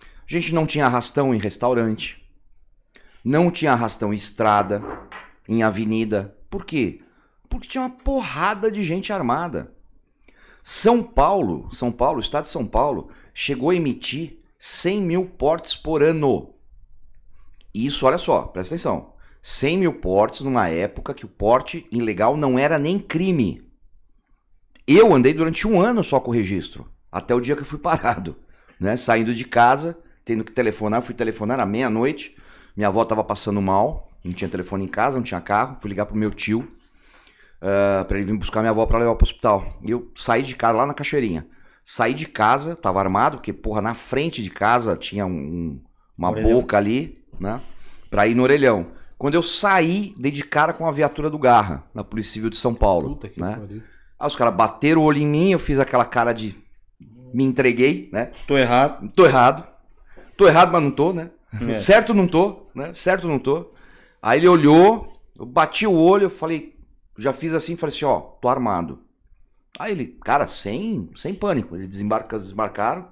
A 0.00 0.06
gente 0.26 0.54
não 0.54 0.64
tinha 0.64 0.86
arrastão 0.86 1.34
em 1.34 1.38
restaurante, 1.38 2.26
não 3.22 3.50
tinha 3.50 3.74
arrastão 3.74 4.10
em 4.10 4.16
estrada, 4.16 4.82
em 5.46 5.62
avenida. 5.62 6.34
Por 6.48 6.64
quê? 6.64 7.02
Porque 7.46 7.68
tinha 7.68 7.82
uma 7.82 7.90
porrada 7.90 8.72
de 8.72 8.82
gente 8.82 9.12
armada. 9.12 9.70
São 10.62 11.02
Paulo, 11.02 11.68
São 11.74 11.92
Paulo, 11.92 12.16
o 12.16 12.22
estado 12.22 12.44
de 12.44 12.48
São 12.48 12.66
Paulo, 12.66 13.10
chegou 13.34 13.68
a 13.68 13.74
emitir 13.74 14.38
100 14.58 15.02
mil 15.02 15.26
portes 15.26 15.76
por 15.76 16.02
ano. 16.02 16.54
Isso, 17.74 18.06
olha 18.06 18.16
só, 18.16 18.44
presta 18.44 18.74
atenção. 18.74 19.12
100 19.42 19.76
mil 19.76 19.92
portes 19.92 20.40
numa 20.40 20.70
época 20.70 21.12
que 21.12 21.26
o 21.26 21.28
porte 21.28 21.86
ilegal 21.92 22.34
não 22.34 22.58
era 22.58 22.78
nem 22.78 22.98
crime. 22.98 23.67
Eu 24.88 25.12
andei 25.14 25.34
durante 25.34 25.68
um 25.68 25.80
ano 25.80 26.02
só 26.02 26.18
com 26.18 26.30
o 26.30 26.34
registro, 26.34 26.88
até 27.12 27.34
o 27.34 27.40
dia 27.40 27.54
que 27.54 27.62
eu 27.62 27.66
fui 27.66 27.78
parado, 27.78 28.34
né? 28.80 28.96
Saindo 28.96 29.34
de 29.34 29.44
casa, 29.44 29.96
tendo 30.24 30.42
que 30.42 30.52
telefonar, 30.52 31.02
fui 31.02 31.14
telefonar 31.14 31.60
à 31.60 31.66
meia-noite. 31.66 32.36
Minha 32.76 32.88
avó 32.88 33.02
estava 33.02 33.22
passando 33.22 33.60
mal, 33.60 34.08
não 34.24 34.32
tinha 34.32 34.48
telefone 34.48 34.84
em 34.84 34.88
casa, 34.88 35.16
não 35.16 35.22
tinha 35.22 35.40
carro. 35.40 35.76
Fui 35.80 35.88
ligar 35.90 36.06
pro 36.06 36.16
meu 36.16 36.30
tio 36.30 36.60
uh, 36.60 38.04
para 38.04 38.16
ele 38.16 38.26
vir 38.26 38.36
buscar 38.38 38.60
minha 38.60 38.70
avó 38.70 38.86
para 38.86 38.98
levar 38.98 39.14
pro 39.14 39.24
hospital. 39.24 39.78
E 39.82 39.90
eu 39.90 40.10
saí 40.14 40.42
de 40.42 40.54
casa 40.56 40.78
lá 40.78 40.86
na 40.86 40.94
Cachoeirinha. 40.94 41.46
Saí 41.84 42.12
de 42.14 42.26
casa, 42.26 42.76
tava 42.76 43.00
armado, 43.00 43.38
porque 43.38 43.52
porra 43.52 43.80
na 43.80 43.94
frente 43.94 44.42
de 44.42 44.50
casa 44.50 44.96
tinha 44.96 45.24
um- 45.26 45.30
um- 45.30 45.80
uma 46.16 46.30
Orelhão. 46.30 46.50
boca 46.52 46.76
ali, 46.76 47.24
né? 47.40 47.60
Pra 48.10 48.26
ir 48.26 48.34
no 48.34 48.42
orelhão. 48.42 48.88
Quando 49.16 49.34
eu 49.34 49.42
saí, 49.42 50.14
dei 50.18 50.30
de 50.30 50.44
cara 50.44 50.72
com 50.72 50.86
a 50.86 50.92
viatura 50.92 51.28
do 51.30 51.38
Garra, 51.38 51.84
na 51.94 52.04
Polícia 52.04 52.34
Civil 52.34 52.50
de 52.50 52.56
São 52.56 52.74
Paulo. 52.74 53.10
Puta 53.10 53.28
que 53.28 53.40
né? 53.40 53.56
pariu. 53.58 53.82
Aí 54.18 54.26
os 54.26 54.36
caras 54.36 54.54
bateram 54.54 55.02
o 55.02 55.04
olho 55.04 55.18
em 55.18 55.26
mim, 55.26 55.50
eu 55.50 55.58
fiz 55.58 55.78
aquela 55.78 56.04
cara 56.04 56.32
de 56.32 56.56
me 57.32 57.44
entreguei, 57.44 58.08
né? 58.12 58.30
Tô 58.46 58.56
errado. 58.56 59.08
Tô 59.14 59.24
errado. 59.26 59.64
Tô 60.36 60.46
errado, 60.46 60.72
mas 60.72 60.82
não 60.82 60.90
tô, 60.90 61.12
né? 61.12 61.30
É. 61.68 61.74
Certo 61.78 62.14
não 62.14 62.26
tô, 62.26 62.66
né? 62.74 62.92
Certo 62.94 63.28
não 63.28 63.38
tô. 63.38 63.70
Aí 64.22 64.40
ele 64.40 64.48
olhou, 64.48 65.20
eu 65.38 65.46
bati 65.46 65.86
o 65.86 65.92
olho, 65.92 66.24
eu 66.24 66.30
falei, 66.30 66.76
já 67.16 67.32
fiz 67.32 67.54
assim, 67.54 67.76
falei 67.76 67.94
assim, 67.94 68.04
ó, 68.04 68.20
tô 68.20 68.48
armado. 68.48 69.00
Aí 69.78 69.92
ele, 69.92 70.06
cara, 70.24 70.48
sem, 70.48 71.08
sem 71.14 71.34
pânico, 71.34 71.76
ele 71.76 71.86
desembarca, 71.86 72.38
desmarcaram, 72.38 73.06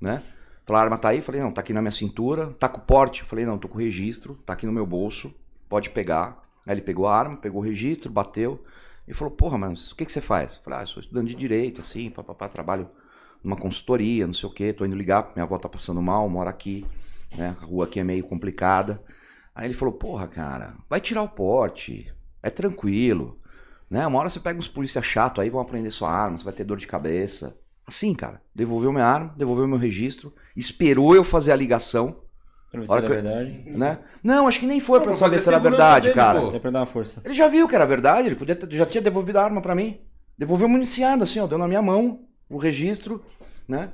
né? 0.00 0.22
Falaram, 0.66 0.82
a 0.82 0.86
arma 0.86 0.98
tá 0.98 1.08
aí, 1.08 1.20
falei, 1.20 1.40
não, 1.40 1.50
tá 1.50 1.60
aqui 1.60 1.72
na 1.72 1.80
minha 1.80 1.90
cintura, 1.90 2.48
tá 2.58 2.68
com 2.68 2.78
o 2.78 2.82
porte, 2.84 3.24
falei, 3.24 3.44
não, 3.44 3.58
tô 3.58 3.68
com 3.68 3.76
o 3.76 3.80
registro, 3.80 4.34
tá 4.46 4.52
aqui 4.52 4.66
no 4.66 4.72
meu 4.72 4.86
bolso, 4.86 5.34
pode 5.68 5.90
pegar. 5.90 6.44
Aí 6.66 6.74
ele 6.74 6.82
pegou 6.82 7.08
a 7.08 7.16
arma, 7.16 7.36
pegou 7.36 7.60
o 7.60 7.64
registro, 7.64 8.10
bateu, 8.10 8.64
e 9.06 9.14
falou, 9.14 9.32
porra, 9.32 9.58
mas 9.58 9.92
o 9.92 9.96
que 9.96 10.04
que 10.04 10.12
você 10.12 10.20
faz? 10.20 10.56
Eu 10.56 10.62
falei, 10.62 10.80
ah, 10.80 10.86
sou 10.86 11.00
estudante 11.00 11.28
de 11.28 11.34
direito, 11.34 11.80
assim, 11.80 12.10
papapá, 12.10 12.48
trabalho 12.48 12.88
numa 13.42 13.56
consultoria, 13.56 14.26
não 14.26 14.34
sei 14.34 14.48
o 14.48 14.52
que, 14.52 14.72
tô 14.72 14.84
indo 14.84 14.94
ligar, 14.96 15.32
minha 15.34 15.44
avó 15.44 15.58
tá 15.58 15.68
passando 15.68 16.00
mal, 16.02 16.28
mora 16.28 16.50
aqui, 16.50 16.86
né? 17.36 17.56
A 17.60 17.64
rua 17.64 17.84
aqui 17.86 18.00
é 18.00 18.04
meio 18.04 18.24
complicada. 18.24 19.02
Aí 19.54 19.66
ele 19.66 19.74
falou, 19.74 19.94
porra, 19.94 20.28
cara, 20.28 20.76
vai 20.88 21.00
tirar 21.00 21.22
o 21.22 21.28
porte, 21.28 22.12
é 22.42 22.50
tranquilo, 22.50 23.38
né? 23.88 24.06
Uma 24.06 24.18
hora 24.18 24.28
você 24.28 24.40
pega 24.40 24.58
uns 24.58 24.68
polícia 24.68 25.02
chato 25.02 25.40
aí, 25.40 25.50
vão 25.50 25.60
aprender 25.60 25.90
sua 25.90 26.10
arma, 26.10 26.38
você 26.38 26.44
vai 26.44 26.52
ter 26.52 26.64
dor 26.64 26.76
de 26.76 26.86
cabeça. 26.86 27.58
Assim, 27.86 28.14
cara, 28.14 28.40
devolveu 28.54 28.92
minha 28.92 29.04
arma, 29.04 29.34
devolveu 29.36 29.66
meu 29.66 29.78
registro, 29.78 30.32
esperou 30.56 31.14
eu 31.16 31.24
fazer 31.24 31.50
a 31.50 31.56
ligação, 31.56 32.22
Pra 32.70 32.80
ver 32.80 32.86
se 32.86 32.92
era 32.92 33.02
que- 33.02 33.08
verdade. 33.08 33.62
né? 33.66 33.98
Não, 34.22 34.46
acho 34.46 34.60
que 34.60 34.66
nem 34.66 34.78
foi 34.80 34.98
Não, 34.98 35.04
pra 35.06 35.12
saber 35.14 35.40
se 35.40 35.48
era 35.48 35.58
verdade, 35.58 36.04
dele, 36.08 36.14
cara. 36.14 36.40
pô. 36.40 36.48
Até 36.48 36.58
pra 36.58 36.70
dar 36.70 36.80
uma 36.80 36.86
força. 36.86 37.20
Ele 37.24 37.34
já 37.34 37.48
viu 37.48 37.66
que 37.68 37.74
era 37.74 37.84
verdade, 37.84 38.28
ele 38.28 38.36
podia 38.36 38.54
ter- 38.54 38.70
já 38.76 38.86
tinha 38.86 39.02
devolvido 39.02 39.38
a 39.38 39.42
arma 39.44 39.60
pra 39.60 39.74
mim. 39.74 39.98
Devolveu 40.38 40.68
municiado, 40.68 41.24
assim, 41.24 41.40
ó, 41.40 41.46
deu 41.46 41.58
na 41.58 41.66
minha 41.68 41.82
mão 41.82 42.20
o 42.48 42.56
registro, 42.56 43.24
né? 43.68 43.90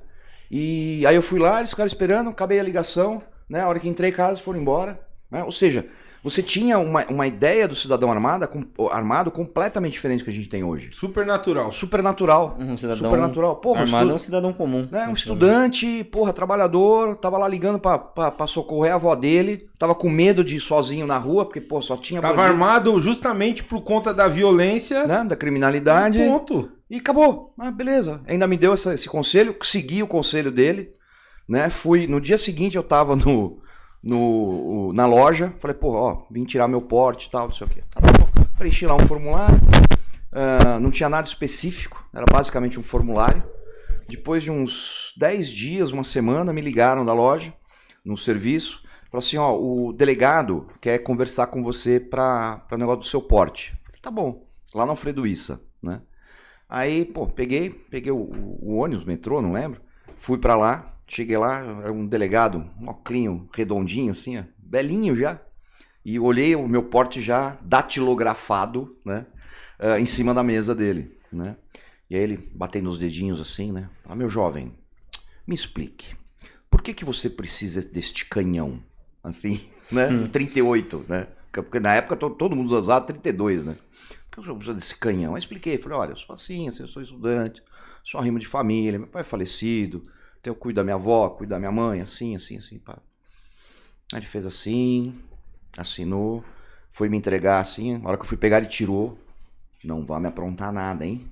E 0.51 1.05
aí 1.07 1.17
eu 1.17 1.23
fui 1.23 1.41
lá, 1.41 1.59
eles 1.59 1.71
ficaram 1.71 1.87
esperando, 1.87 2.31
acabei 2.31 2.61
a 2.61 2.63
ligação, 2.63 3.23
né? 3.49 3.61
A 3.63 3.69
hora 3.69 3.81
que 3.81 3.89
entrei, 3.89 4.13
cara, 4.13 4.31
eles 4.31 4.41
foram 4.41 4.61
embora. 4.61 5.01
né? 5.31 5.43
Ou 5.43 5.51
seja, 5.51 5.85
você 6.29 6.43
tinha 6.43 6.79
uma, 6.79 7.05
uma 7.07 7.27
ideia 7.27 7.69
do 7.69 7.75
cidadão 7.75 8.11
armado, 8.11 8.49
com- 8.49 8.89
armado 8.91 9.31
completamente 9.31 9.93
diferente 9.93 10.19
do 10.21 10.25
que 10.25 10.31
a 10.31 10.33
gente 10.33 10.49
tem 10.49 10.65
hoje. 10.65 10.91
Supernatural. 10.93 11.71
Supernatural. 11.73 12.57
Um 12.59 12.77
cidadão 12.77 13.03
Supernatural. 13.11 13.57
Porra, 13.57 13.83
armado 13.83 14.05
estu- 14.05 14.13
é 14.13 14.17
um 14.17 14.19
cidadão 14.19 14.53
comum. 14.53 14.89
né, 14.91 15.07
um 15.09 15.13
estudante, 15.13 16.05
porra, 16.05 16.33
trabalhador, 16.33 17.17
tava 17.17 17.39
lá 17.39 17.47
ligando 17.47 17.79
pra, 17.79 17.99
pra, 17.99 18.31
pra 18.31 18.47
socorrer 18.47 18.93
a 18.93 18.97
avó 18.97 19.15
dele, 19.15 19.69
tava 19.79 19.95
com 19.95 20.09
medo 20.11 20.43
de 20.43 20.57
ir 20.57 20.61
sozinho 20.61 21.07
na 21.07 21.19
rua, 21.19 21.45
porque, 21.45 21.61
pô, 21.61 21.81
só 21.81 21.97
tinha 21.97 22.21
Tava 22.21 22.35
bandido, 22.35 22.53
armado 22.53 23.01
justamente 23.01 23.63
por 23.63 23.83
conta 23.83 24.13
da 24.13 24.27
violência. 24.29 25.07
né, 25.07 25.25
da 25.25 25.37
criminalidade. 25.37 26.19
Ponto. 26.19 26.71
E 26.91 26.97
acabou. 26.97 27.53
Ah, 27.59 27.71
beleza. 27.71 28.21
Ainda 28.27 28.47
me 28.47 28.57
deu 28.57 28.73
essa- 28.73 28.95
esse 28.95 29.09
conselho, 29.09 29.55
segui 29.63 30.03
o 30.03 30.07
conselho 30.07 30.51
dele, 30.51 30.91
né? 31.49 31.69
Fui 31.71 32.07
no 32.07 32.21
dia 32.21 32.39
seguinte 32.39 32.77
eu 32.77 32.83
tava 32.83 33.15
no, 33.17 33.59
no 34.07 34.93
na 34.93 35.05
loja, 35.05 35.53
falei, 35.59 35.77
pô, 35.77 35.93
ó, 35.93 36.23
vim 36.31 36.45
tirar 36.45 36.69
meu 36.69 36.81
porte 36.81 37.27
e 37.27 37.31
tal, 37.31 37.49
não 37.49 37.53
sei 37.53 37.67
o 37.67 37.71
quê. 37.71 37.83
Tá 37.91 38.01
bom. 38.01 38.47
Preenchi 38.57 38.87
lá 38.87 38.95
um 38.95 39.07
formulário. 39.07 39.59
ah, 40.33 40.79
não 40.79 40.91
tinha 40.91 41.09
nada 41.09 41.27
específico, 41.27 42.03
era 42.15 42.25
basicamente 42.25 42.79
um 42.79 42.83
formulário. 42.83 43.43
Depois 44.09 44.45
de 44.45 44.51
uns 44.53 45.13
10 45.17 45.49
dias, 45.49 45.91
uma 45.91 46.05
semana, 46.05 46.53
me 46.53 46.61
ligaram 46.61 47.05
da 47.05 47.13
loja, 47.13 47.53
no 48.05 48.17
serviço, 48.17 48.81
falaram 49.11 49.27
assim, 49.27 49.37
ó, 49.37 49.57
o 49.59 49.93
delegado 49.93 50.69
quer 50.81 50.99
conversar 50.99 51.49
com 51.49 51.61
você 51.61 51.99
para 51.99 52.65
o 52.71 52.77
negócio 52.77 53.01
do 53.01 53.07
seu 53.07 53.21
porte. 53.21 53.71
Falei, 53.85 54.01
Tá 54.01 54.11
bom, 54.11 54.47
lá 54.73 54.85
no 54.85 54.93
Alfredo 54.93 55.27
Issa, 55.27 55.61
né? 55.83 56.01
Aí, 56.69 57.05
pô, 57.05 57.27
peguei, 57.27 57.71
peguei 57.71 58.13
o, 58.13 58.17
o 58.17 58.77
ônibus, 58.77 59.05
metrô, 59.05 59.43
não 59.43 59.53
lembro. 59.53 59.81
Fui 60.17 60.39
pra 60.39 60.57
lá, 60.57 60.96
cheguei 61.07 61.37
lá, 61.37 61.59
era 61.61 61.93
um 61.93 62.07
delegado, 62.07 62.65
um 62.81 62.89
oclinho 62.89 63.49
redondinho 63.55 64.11
assim, 64.11 64.39
ó, 64.39 64.43
belinho 64.59 65.17
já. 65.17 65.41
E 66.05 66.19
olhei 66.21 66.55
o 66.55 66.69
meu 66.69 66.85
porte 66.85 67.21
já 67.21 67.59
datilografado, 67.63 68.97
né, 69.05 69.27
ah, 69.79 69.99
em 69.99 70.07
cima 70.07 70.33
da 70.33 70.43
mesa 70.43 70.75
dele, 70.75 71.19
né. 71.33 71.57
E 72.09 72.15
aí 72.17 72.23
ele 72.23 72.49
batendo 72.55 72.89
os 72.89 72.99
dedinhos 72.99 73.41
assim, 73.41 73.73
né. 73.73 73.89
Ah, 74.05 74.15
meu 74.15 74.31
jovem, 74.31 74.73
me 75.47 75.55
explique, 75.55 76.15
por 76.71 76.83
que 76.83 76.95
que 76.95 77.05
você 77.05 77.29
precisa 77.29 77.81
deste 77.89 78.25
canhão? 78.25 78.83
Assim, 79.23 79.61
né, 79.91 80.29
38, 80.33 81.05
né. 81.09 81.27
Porque 81.53 81.81
na 81.81 81.95
época 81.95 82.17
to- 82.17 82.31
todo 82.31 82.55
mundo 82.55 82.77
usava 82.77 83.05
32, 83.07 83.65
né. 83.65 83.77
Por 84.31 84.45
que 84.45 84.51
eu 84.51 84.55
preciso 84.57 84.77
desse 84.77 84.95
canhão? 84.97 85.35
Aí 85.35 85.39
expliquei, 85.39 85.79
falei, 85.79 85.99
olha, 85.99 86.11
eu 86.11 86.17
sou 86.17 86.35
assim, 86.35 86.69
assim, 86.69 86.83
eu 86.83 86.89
sou 86.89 87.03
estudante, 87.03 87.63
sou 88.05 88.21
arrimo 88.21 88.39
de 88.39 88.47
família, 88.47 88.99
meu 88.99 89.09
pai 89.09 89.23
é 89.23 89.25
falecido, 89.25 90.07
eu 90.49 90.55
cuido 90.55 90.77
da 90.77 90.85
minha 90.85 90.97
avó, 90.97 91.31
cuido 91.31 91.51
da 91.51 91.59
minha 91.59 91.73
mãe, 91.73 92.01
assim, 92.01 92.35
assim, 92.35 92.57
assim, 92.59 92.79
pá. 92.79 92.99
Aí 94.13 94.21
ele 94.21 94.27
fez 94.27 94.47
assim, 94.47 95.15
assinou, 95.77 96.45
foi 96.91 97.09
me 97.09 97.17
entregar 97.17 97.61
assim, 97.61 97.99
na 97.99 98.09
hora 98.09 98.17
que 98.17 98.23
eu 98.23 98.29
fui 98.29 98.37
pegar 98.37 98.59
ele 98.59 98.67
tirou, 98.67 99.19
não 99.85 100.05
vai 100.05 100.21
me 100.21 100.29
aprontar 100.29 100.73
nada, 100.73 101.05
hein? 101.05 101.31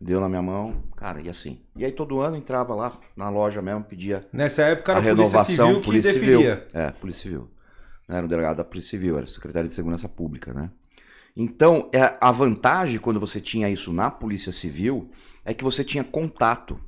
Deu 0.00 0.20
na 0.20 0.28
minha 0.28 0.40
mão, 0.40 0.82
cara, 0.96 1.20
e 1.20 1.28
assim. 1.28 1.60
E 1.76 1.84
aí 1.84 1.92
todo 1.92 2.20
ano 2.20 2.36
entrava 2.36 2.74
lá 2.74 2.98
na 3.14 3.28
loja 3.28 3.60
mesmo, 3.60 3.84
pedia 3.84 4.26
Nessa 4.32 4.62
época 4.62 4.92
a 4.92 4.98
era 4.98 5.12
a 5.12 5.14
Polícia 5.14 5.38
renovação, 5.38 5.68
Civil 5.68 5.82
Polícia. 5.82 6.12
Civil. 6.12 6.40
É, 6.72 6.90
Polícia 6.92 7.22
Civil. 7.22 7.50
Não 8.08 8.16
era 8.16 8.26
o 8.26 8.28
delegado 8.28 8.56
da 8.56 8.64
Polícia 8.64 8.90
Civil, 8.90 9.16
era 9.16 9.26
o 9.26 9.28
secretário 9.28 9.68
de 9.68 9.74
Segurança 9.74 10.08
Pública, 10.08 10.54
né? 10.54 10.70
Então, 11.36 11.88
é, 11.92 12.16
a 12.20 12.32
vantagem 12.32 12.98
quando 12.98 13.20
você 13.20 13.40
tinha 13.40 13.68
isso 13.68 13.92
na 13.92 14.10
Polícia 14.10 14.52
Civil 14.52 15.10
é 15.44 15.54
que 15.54 15.64
você 15.64 15.84
tinha 15.84 16.02
contato 16.02 16.80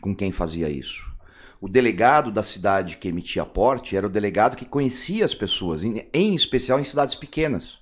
com 0.00 0.14
quem 0.14 0.32
fazia 0.32 0.68
isso. 0.68 1.15
O 1.60 1.68
delegado 1.68 2.30
da 2.30 2.42
cidade 2.42 2.96
que 2.98 3.08
emitia 3.08 3.44
porte 3.44 3.96
era 3.96 4.06
o 4.06 4.10
delegado 4.10 4.56
que 4.56 4.64
conhecia 4.64 5.24
as 5.24 5.34
pessoas, 5.34 5.82
em, 5.82 6.06
em 6.12 6.34
especial 6.34 6.78
em 6.78 6.84
cidades 6.84 7.14
pequenas. 7.14 7.78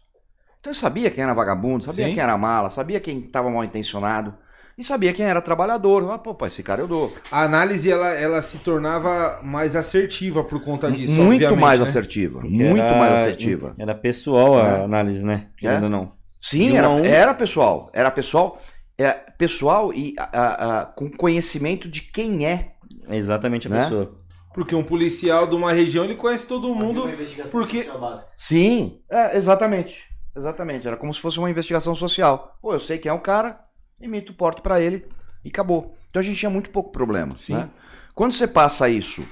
Então 0.60 0.70
ele 0.70 0.78
sabia 0.78 1.10
quem 1.10 1.22
era 1.24 1.34
vagabundo, 1.34 1.84
sabia 1.84 2.06
Sim. 2.06 2.14
quem 2.14 2.22
era 2.22 2.38
mala, 2.38 2.70
sabia 2.70 3.00
quem 3.00 3.18
estava 3.20 3.50
mal 3.50 3.64
intencionado 3.64 4.34
e 4.78 4.82
sabia 4.82 5.12
quem 5.12 5.26
era 5.26 5.42
trabalhador. 5.42 6.08
Ah, 6.10 6.18
pô, 6.18 6.36
esse 6.46 6.62
cara 6.62 6.80
eu 6.82 6.88
dou. 6.88 7.12
A 7.30 7.42
análise 7.42 7.90
ela, 7.90 8.08
ela 8.08 8.40
se 8.40 8.58
tornava 8.58 9.40
mais 9.42 9.76
assertiva 9.76 10.42
por 10.42 10.62
conta 10.64 10.90
disso. 10.90 11.12
muito 11.20 11.56
mais 11.56 11.80
né? 11.80 11.84
assertiva, 11.86 12.40
Porque 12.40 12.56
muito 12.64 12.82
era- 12.82 12.96
mais 12.96 13.12
assertiva. 13.12 13.74
Era 13.78 13.94
pessoal 13.94 14.58
a 14.58 14.68
É. 14.68 14.84
análise, 14.84 15.24
né? 15.24 15.48
Querendo 15.58 15.82
É. 15.82 15.84
ou 15.84 15.90
não. 15.90 16.12
Sim, 16.40 16.76
era, 16.76 16.88
um. 16.90 17.04
era 17.04 17.34
pessoal, 17.34 17.90
era 17.92 18.10
pessoal, 18.10 18.60
é, 18.98 19.10
pessoal 19.36 19.92
e 19.92 20.14
a- 20.18 20.28
a- 20.32 20.80
a- 20.80 20.86
com 20.86 21.10
conhecimento 21.10 21.88
de 21.88 22.00
quem 22.02 22.46
é. 22.46 22.73
É 23.08 23.16
exatamente 23.16 23.66
a 23.66 23.70
Né? 23.70 23.82
pessoa. 23.84 24.14
Porque 24.54 24.74
um 24.74 24.84
policial 24.84 25.46
de 25.48 25.56
uma 25.56 25.72
região 25.72 26.04
ele 26.04 26.14
conhece 26.14 26.46
todo 26.46 26.72
mundo. 26.74 27.02
Uma 27.02 27.12
investigação 27.12 27.60
porque-. 27.60 27.90
Sim, 28.36 29.00
é, 29.10 29.36
exatamente, 29.36 30.00
exatamente. 30.36 30.86
Era 30.86 30.96
como 30.96 31.12
se 31.12 31.20
fosse 31.20 31.38
uma 31.38 31.50
investigação 31.50 31.94
social. 31.94 32.56
Pô, 32.62 32.72
eu 32.72 32.78
sei 32.80 32.98
quem 32.98 33.10
é 33.10 33.12
o 33.12 33.18
cara, 33.20 33.58
emito 34.00 34.32
o 34.32 34.34
porte 34.36 34.62
pra 34.62 34.80
ele 34.80 35.06
e 35.44 35.48
acabou. 35.48 35.96
Então 36.08 36.20
a 36.20 36.24
gente 36.24 36.38
tinha 36.38 36.50
muito 36.50 36.70
pouco 36.70 36.92
problema. 36.92 37.36
Sim. 37.36 37.54
né? 37.54 37.70
Quando 38.14 38.32
você 38.32 38.46
passa 38.46 38.88
isso 38.88 39.26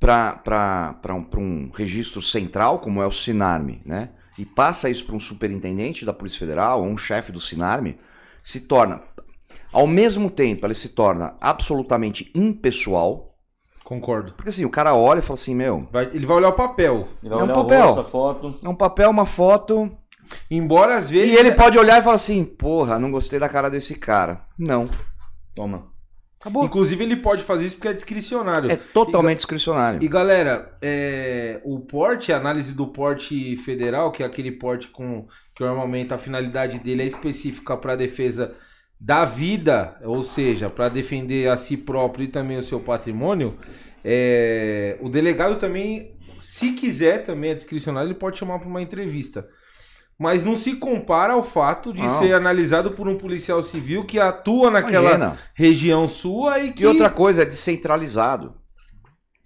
para 0.00 1.14
um, 1.14 1.24
pra 1.24 1.40
um 1.40 1.70
registro 1.74 2.22
central, 2.22 2.78
como 2.78 3.02
é 3.02 3.06
o 3.06 3.12
Sinarme, 3.12 3.82
né? 3.84 4.10
E 4.38 4.44
passa 4.44 4.88
isso 4.90 5.04
para 5.04 5.14
um 5.14 5.20
superintendente 5.20 6.04
da 6.04 6.12
Polícia 6.12 6.38
Federal 6.38 6.80
ou 6.82 6.86
um 6.88 6.96
chefe 6.96 7.30
do 7.30 7.38
Sinarme, 7.40 7.98
se 8.42 8.60
torna, 8.62 9.02
ao 9.74 9.86
mesmo 9.86 10.30
tempo, 10.30 10.66
ele 10.66 10.74
se 10.74 10.88
torna 10.90 11.34
absolutamente 11.40 12.30
impessoal. 12.34 13.34
Concordo. 13.84 14.32
Porque 14.32 14.48
assim, 14.48 14.64
o 14.64 14.70
cara 14.70 14.94
olha 14.94 15.18
e 15.18 15.22
fala 15.22 15.34
assim, 15.38 15.54
meu, 15.54 15.86
Vai- 15.92 16.06
ele 16.14 16.24
vai 16.24 16.36
olhar 16.38 16.48
o 16.48 16.52
papel. 16.54 17.06
Ele 17.22 17.28
vai 17.30 17.38
É 17.38 17.42
um 17.42 17.44
olhar 17.44 17.54
papel. 17.54 17.82
o 17.82 17.86
rosto, 17.92 18.00
a 18.00 18.04
foto. 18.04 18.54
é 18.62 18.68
um 18.68 18.74
papel, 18.74 19.10
uma 19.10 19.26
foto, 19.26 19.90
Embora 20.50 20.96
às 20.96 21.10
vezes. 21.10 21.34
E 21.34 21.36
ele 21.36 21.52
pode 21.52 21.78
olhar 21.78 22.00
e 22.00 22.02
falar 22.02 22.16
assim, 22.16 22.44
porra, 22.44 22.98
não 22.98 23.10
gostei 23.10 23.38
da 23.38 23.48
cara 23.48 23.68
desse 23.68 23.94
cara. 23.94 24.40
Não. 24.58 24.88
Toma. 25.54 25.86
Acabou. 26.40 26.64
Inclusive 26.64 27.04
ele 27.04 27.16
pode 27.16 27.42
fazer 27.44 27.66
isso 27.66 27.76
porque 27.76 27.88
é 27.88 27.92
discricionário. 27.92 28.70
É 28.72 28.76
totalmente 28.76 29.36
discricionário. 29.38 30.02
E 30.02 30.08
galera, 30.08 30.76
é, 30.82 31.60
o 31.64 31.78
porte, 31.80 32.32
a 32.32 32.36
análise 32.38 32.72
do 32.74 32.86
porte 32.88 33.54
federal, 33.56 34.10
que 34.10 34.22
é 34.22 34.26
aquele 34.26 34.50
porte 34.52 34.88
com 34.88 35.26
que 35.54 35.62
normalmente 35.62 36.12
a 36.12 36.18
finalidade 36.18 36.78
dele 36.78 37.02
é 37.02 37.06
específica 37.06 37.76
para 37.76 37.94
defesa 37.94 38.54
da 39.00 39.24
vida, 39.24 39.96
ou 40.02 40.22
seja, 40.22 40.70
para 40.70 40.88
defender 40.88 41.48
a 41.48 41.56
si 41.56 41.76
próprio 41.76 42.24
e 42.24 42.28
também 42.28 42.56
o 42.56 42.62
seu 42.62 42.80
patrimônio, 42.80 43.56
é, 44.04 44.96
o 45.00 45.08
delegado 45.08 45.56
também, 45.56 46.16
se 46.38 46.72
quiser 46.72 47.24
também 47.24 47.50
é 47.50 47.54
discricionário, 47.54 48.08
ele 48.08 48.18
pode 48.18 48.38
chamar 48.38 48.58
para 48.58 48.68
uma 48.68 48.82
entrevista. 48.82 49.46
Mas 50.18 50.44
não 50.44 50.54
se 50.54 50.76
compara 50.76 51.32
ao 51.32 51.42
fato 51.42 51.92
de 51.92 52.02
Não. 52.02 52.08
ser 52.08 52.34
analisado 52.34 52.92
por 52.92 53.08
um 53.08 53.18
policial 53.18 53.60
civil 53.62 54.04
que 54.04 54.18
atua 54.20 54.70
naquela 54.70 55.10
Imagina. 55.10 55.38
região 55.54 56.06
sua 56.06 56.60
e 56.60 56.72
que 56.72 56.84
E 56.84 56.86
outra 56.86 57.10
coisa, 57.10 57.42
é 57.42 57.44
descentralizado. 57.44 58.54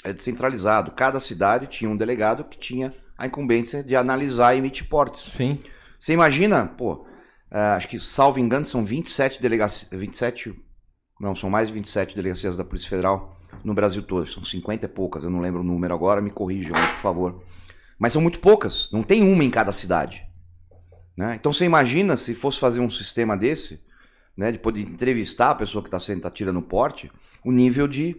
É 0.05 0.13
descentralizado. 0.13 0.91
Cada 0.93 1.21
cidade 1.21 1.67
tinha 1.69 1.91
um 1.91 1.97
delegado 1.97 2.45
que 2.45 2.59
tinha 2.59 2.93
a 3.17 3.27
incumbência 3.27 3.83
de 3.83 3.97
analisar 3.97 4.55
e 4.55 4.59
emitir 4.59 4.89
portes. 4.89 5.33
Sim. 5.33 5.59
Você 5.99 6.13
imagina, 6.13 6.67
pô, 6.67 7.07
ah, 7.51 7.75
acho 7.77 7.89
que, 7.89 7.99
salvo 7.99 8.39
engano, 8.39 8.65
são 8.65 8.85
27 8.85 9.41
delegacias. 9.41 9.91
27. 9.91 10.55
Não, 11.21 11.35
são 11.35 11.51
mais 11.51 11.69
de 11.69 11.75
27 11.75 12.15
delegacias 12.15 12.57
da 12.57 12.65
Polícia 12.65 12.89
Federal 12.89 13.37
no 13.65 13.75
Brasil 13.75 14.03
todo. 14.03 14.27
São 14.27 14.45
50 14.45 14.85
e 14.87 14.89
poucas, 14.89 15.25
eu 15.25 15.31
não 15.31 15.41
lembro 15.41 15.61
o 15.61 15.65
número 15.65 15.95
agora, 15.95 16.21
me 16.21 16.31
corrijam, 16.31 16.75
por 16.75 17.01
favor. 17.01 17.43
Mas 17.99 18.13
são 18.13 18.23
muito 18.23 18.39
poucas, 18.39 18.89
não 18.93 19.03
tem 19.03 19.23
uma 19.23 19.43
em 19.43 19.51
cada 19.51 19.73
cidade. 19.73 20.25
né? 21.17 21.35
Então 21.35 21.53
você 21.53 21.65
imagina 21.65 22.17
se 22.17 22.35
fosse 22.35 22.61
fazer 22.61 22.81
um 22.81 22.91
sistema 22.91 23.37
desse, 23.37 23.81
né, 24.37 24.53
de 24.53 24.59
poder 24.59 24.83
entrevistar 24.83 25.51
a 25.51 25.55
pessoa 25.57 25.83
que 25.83 25.89
está 25.89 25.99
sendo 25.99 26.21
tá 26.23 26.31
tirando 26.31 26.63
porte, 26.63 27.11
o 27.45 27.51
nível 27.51 27.89
de, 27.89 28.17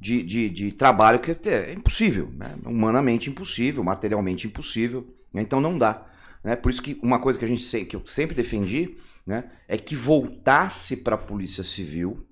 de, 0.00 0.22
de, 0.24 0.50
de 0.50 0.72
trabalho 0.72 1.20
que 1.20 1.30
é, 1.48 1.70
é 1.70 1.72
impossível, 1.72 2.32
né? 2.36 2.56
humanamente 2.64 3.30
impossível, 3.30 3.84
materialmente 3.84 4.48
impossível. 4.48 5.06
né? 5.32 5.42
Então 5.42 5.60
não 5.60 5.78
dá. 5.78 6.06
Né? 6.42 6.56
Por 6.56 6.70
isso 6.70 6.82
que 6.82 6.98
uma 7.02 7.18
coisa 7.18 7.38
que 7.38 7.44
a 7.44 7.48
gente 7.48 7.84
que 7.84 7.96
eu 7.96 8.06
sempre 8.06 8.34
defendi 8.34 8.96
né, 9.26 9.50
é 9.68 9.76
que 9.76 9.94
voltasse 9.94 10.96
para 10.98 11.14
a 11.14 11.18
Polícia 11.18 11.62
Civil. 11.62 12.26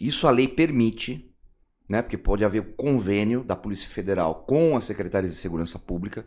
Isso 0.00 0.26
a 0.26 0.30
lei 0.30 0.46
permite, 0.46 1.34
né, 1.88 2.02
porque 2.02 2.16
pode 2.16 2.44
haver 2.44 2.74
convênio 2.76 3.42
da 3.42 3.56
Polícia 3.56 3.88
Federal 3.88 4.44
com 4.46 4.76
a 4.76 4.80
Secretaria 4.80 5.28
de 5.28 5.34
Segurança 5.34 5.78
Pública 5.78 6.24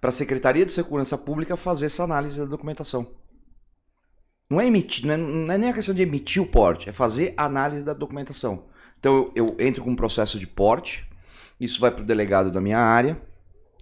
para 0.00 0.10
a 0.10 0.12
Secretaria 0.12 0.66
de 0.66 0.72
Segurança 0.72 1.16
Pública 1.16 1.56
fazer 1.56 1.86
essa 1.86 2.04
análise 2.04 2.38
da 2.38 2.44
documentação. 2.44 3.10
Não 4.50 4.60
é 4.60 4.66
emitir, 4.66 5.06
não 5.06 5.14
é, 5.14 5.16
não 5.16 5.54
é 5.54 5.58
nem 5.58 5.70
a 5.70 5.72
questão 5.72 5.94
de 5.94 6.02
emitir 6.02 6.42
o 6.42 6.46
porte, 6.46 6.90
é 6.90 6.92
fazer 6.92 7.32
a 7.36 7.46
análise 7.46 7.82
da 7.82 7.94
documentação. 7.94 8.66
Então 9.00 9.32
eu, 9.34 9.56
eu 9.58 9.66
entro 9.66 9.82
com 9.82 9.90
um 9.90 9.96
processo 9.96 10.38
de 10.38 10.46
porte, 10.46 11.08
isso 11.58 11.80
vai 11.80 11.90
para 11.90 12.02
o 12.02 12.06
delegado 12.06 12.52
da 12.52 12.60
minha 12.60 12.78
área, 12.78 13.20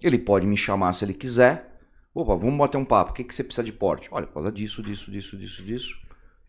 ele 0.01 0.17
pode 0.17 0.47
me 0.47 0.55
chamar 0.55 0.93
se 0.93 1.03
ele 1.03 1.13
quiser. 1.13 1.72
Opa, 2.13 2.35
vamos 2.35 2.57
bater 2.57 2.77
um 2.77 2.85
papo. 2.85 3.11
O 3.11 3.13
que, 3.13 3.23
que 3.23 3.33
você 3.33 3.43
precisa 3.43 3.63
de 3.63 3.73
porte? 3.73 4.07
Olha, 4.11 4.27
por 4.27 4.33
causa 4.35 4.51
disso, 4.51 4.83
disso, 4.83 5.09
disso, 5.09 5.37
disso, 5.37 5.63
disso. 5.63 5.97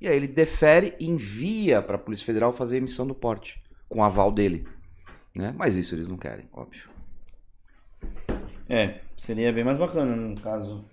E 0.01 0.07
aí 0.07 0.17
ele 0.17 0.29
defere 0.29 0.95
e 1.01 1.09
envia 1.09 1.81
para 1.81 1.97
a 1.97 1.99
Polícia 1.99 2.27
Federal 2.27 2.53
fazer 2.53 2.77
a 2.77 2.79
emissão 2.79 3.07
do 3.07 3.15
porte, 3.15 3.63
com 3.89 4.01
o 4.01 4.05
aval 4.05 4.31
dele. 4.31 4.69
Né? 5.35 5.55
Mas 5.57 5.77
isso 5.77 5.95
eles 5.95 6.09
não 6.09 6.19
querem, 6.19 6.47
óbvio. 6.53 6.89
É, 8.69 9.01
seria 9.17 9.53
bem 9.53 9.65
mais 9.65 9.79
bacana 9.79 10.15
no 10.15 10.39
caso. 10.41 10.85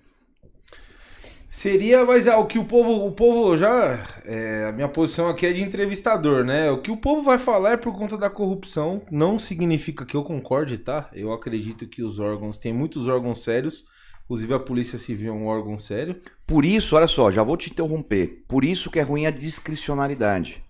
Seria, 1.50 2.06
mas 2.06 2.28
é, 2.28 2.36
o 2.38 2.46
que 2.46 2.58
o 2.58 2.64
povo, 2.64 3.06
o 3.06 3.12
povo 3.12 3.58
já, 3.58 4.02
é, 4.24 4.68
a 4.70 4.72
minha 4.72 4.88
posição 4.88 5.28
aqui 5.28 5.46
é 5.46 5.52
de 5.52 5.62
entrevistador, 5.62 6.46
né? 6.46 6.72
O 6.72 6.82
que 6.82 6.90
o 6.90 6.96
povo 6.96 7.22
vai 7.22 7.38
falar 7.38 7.72
é 7.74 7.78
por 7.78 7.94
conta 7.94 8.18
da 8.18 8.30
corrupção, 8.30 9.02
não 9.12 9.38
significa 9.38 10.06
que 10.06 10.16
eu 10.16 10.24
concorde, 10.24 10.78
tá? 10.78 11.10
Eu 11.12 11.34
acredito 11.34 11.86
que 11.90 12.02
os 12.02 12.20
órgãos, 12.20 12.58
tem 12.58 12.72
muitos 12.72 13.10
órgãos 13.10 13.44
sérios, 13.44 13.86
inclusive 14.32 14.54
a 14.54 14.60
Polícia 14.60 14.98
Civil 14.98 15.34
é 15.34 15.36
um 15.36 15.46
órgão 15.46 15.78
sério. 15.78 16.16
Por 16.48 16.64
isso, 16.64 16.96
olha 16.96 17.08
só, 17.08 17.30
já 17.30 17.44
vou 17.44 17.58
te 17.58 17.70
interromper. 17.70 18.46
Por 18.48 18.64
isso 18.64 18.90
que 18.90 18.98
é 18.98 19.02
ruim 19.02 19.26
a 19.26 19.30
discricionariedade. 19.32 20.64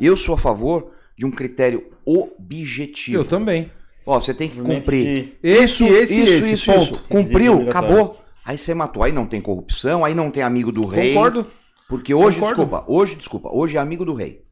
Eu 0.00 0.16
sou 0.16 0.34
a 0.34 0.38
favor 0.38 0.90
de 1.16 1.26
um 1.26 1.30
critério 1.30 1.92
objetivo. 2.06 3.18
Eu 3.18 3.24
também. 3.26 3.70
Ó, 4.06 4.18
você 4.18 4.32
tem 4.32 4.48
que 4.48 4.58
cumprir. 4.58 5.04
de- 5.04 5.36
Esse, 5.42 5.84
esse, 5.84 6.18
isso, 6.18 6.32
esse, 6.32 6.52
isso, 6.54 6.72
ponto. 6.72 6.94
isso. 6.94 7.04
Cumpriu, 7.08 7.68
acabou. 7.68 8.18
Aí 8.42 8.56
você 8.56 8.72
matou. 8.72 9.02
Aí 9.02 9.12
não 9.12 9.26
tem 9.26 9.40
corrupção, 9.40 10.02
aí 10.02 10.14
não 10.14 10.30
tem 10.30 10.42
amigo 10.42 10.72
do 10.72 10.86
rei. 10.86 11.12
Concordo. 11.12 11.46
Porque 11.86 12.14
hoje, 12.14 12.38
Concordo. 12.40 12.62
desculpa, 12.64 12.84
hoje, 12.90 13.14
desculpa, 13.16 13.50
hoje 13.52 13.76
é 13.76 13.80
amigo 13.80 14.04
do 14.06 14.14
rei. 14.14 14.42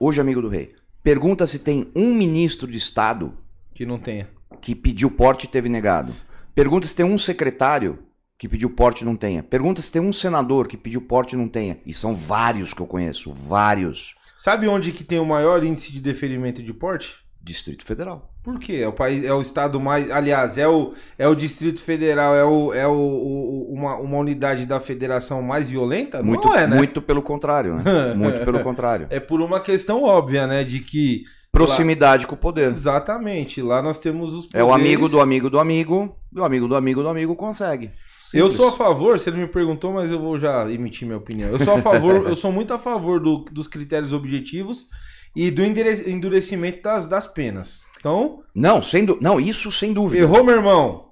Hoje 0.00 0.18
é 0.18 0.22
amigo 0.22 0.42
do 0.42 0.48
rei. 0.48 0.74
Pergunta 1.04 1.46
se 1.46 1.60
tem 1.60 1.88
um 1.94 2.12
ministro 2.12 2.66
de 2.68 2.76
Estado 2.76 3.32
Que 3.72 3.86
não 3.86 3.96
tenha. 3.98 4.28
que 4.60 4.74
pediu 4.74 5.08
porte 5.08 5.46
e 5.46 5.48
teve 5.48 5.68
negado. 5.68 6.12
Pergunta 6.56 6.86
se 6.86 6.96
tem 6.96 7.04
um 7.04 7.18
secretário 7.18 7.98
que 8.38 8.48
pediu 8.48 8.70
porte 8.70 9.02
e 9.02 9.04
não 9.04 9.14
tenha. 9.14 9.42
Pergunta 9.42 9.80
se 9.82 9.92
tem 9.92 10.00
um 10.00 10.12
senador 10.12 10.66
que 10.66 10.76
pediu 10.76 11.02
porte 11.02 11.34
e 11.34 11.38
não 11.38 11.48
tenha. 11.48 11.78
E 11.84 11.92
são 11.92 12.14
vários 12.14 12.72
que 12.72 12.80
eu 12.80 12.86
conheço, 12.86 13.30
vários. 13.32 14.14
Sabe 14.34 14.66
onde 14.66 14.90
que 14.90 15.04
tem 15.04 15.18
o 15.18 15.24
maior 15.26 15.62
índice 15.62 15.92
de 15.92 16.00
deferimento 16.00 16.62
de 16.62 16.72
porte? 16.72 17.14
Distrito 17.42 17.84
Federal. 17.84 18.32
Por 18.42 18.58
quê? 18.58 18.76
É 18.82 18.88
o 18.88 18.92
país, 18.92 19.22
é 19.24 19.32
o 19.32 19.40
estado 19.40 19.78
mais, 19.78 20.10
aliás, 20.10 20.56
é 20.58 20.66
o, 20.66 20.94
é 21.18 21.28
o 21.28 21.34
Distrito 21.34 21.80
Federal, 21.80 22.34
é 22.34 22.44
o, 22.44 22.72
é 22.74 22.86
o, 22.88 22.92
o- 22.92 23.72
uma, 23.72 23.96
uma 23.98 24.16
unidade 24.18 24.64
da 24.66 24.80
federação 24.80 25.42
mais 25.42 25.70
violenta? 25.70 26.22
Muito, 26.22 26.48
não 26.48 26.54
é, 26.54 26.66
né? 26.66 26.74
muito 26.76 27.00
pelo 27.02 27.22
contrário, 27.22 27.74
né? 27.76 27.84
Muito 28.16 28.44
pelo 28.44 28.60
contrário. 28.64 29.06
É 29.10 29.20
por 29.20 29.40
uma 29.40 29.60
questão 29.60 30.02
óbvia, 30.02 30.46
né, 30.46 30.64
de 30.64 30.80
que 30.80 31.22
Proximidade 31.56 32.26
com 32.26 32.34
o 32.34 32.38
poder. 32.38 32.68
exatamente, 32.68 33.60
lá 33.62 33.80
nós 33.82 33.98
temos 33.98 34.32
os 34.34 34.48
É 34.52 34.62
o 34.62 34.68
poderes. 34.68 34.74
amigo 34.92 35.08
do 35.08 35.20
amigo 35.20 35.50
do 35.50 35.58
amigo, 35.58 36.16
do 36.30 36.44
amigo 36.44 36.68
do 36.68 36.74
amigo 36.76 37.02
do 37.02 37.08
amigo 37.08 37.34
consegue. 37.36 37.86
Eu 38.34 38.48
Simples. 38.50 38.52
sou 38.56 38.68
a 38.68 38.72
favor, 38.72 39.18
você 39.18 39.30
não 39.30 39.38
me 39.38 39.46
perguntou, 39.46 39.92
mas 39.92 40.10
eu 40.10 40.18
vou 40.20 40.38
já 40.38 40.68
emitir 40.70 41.06
minha 41.06 41.18
opinião. 41.18 41.48
Eu 41.50 41.58
sou 41.60 41.74
a 41.74 41.82
favor, 41.82 42.26
eu 42.28 42.34
sou 42.36 42.50
muito 42.50 42.74
a 42.74 42.78
favor 42.78 43.20
do- 43.20 43.44
dos 43.52 43.68
critérios 43.68 44.12
objetivos 44.12 44.86
e 45.34 45.50
do 45.50 45.62
endure- 45.62 46.10
endurecimento 46.10 46.82
das, 46.82 47.06
das 47.06 47.26
penas. 47.26 47.80
Então, 47.98 48.42
Não, 48.54 48.82
sem 48.82 49.04
du- 49.04 49.18
não, 49.20 49.38
isso 49.40 49.70
sem 49.72 49.92
dúvida. 49.92 50.22
errou, 50.22 50.42
meu 50.44 50.56
irmão. 50.56 51.06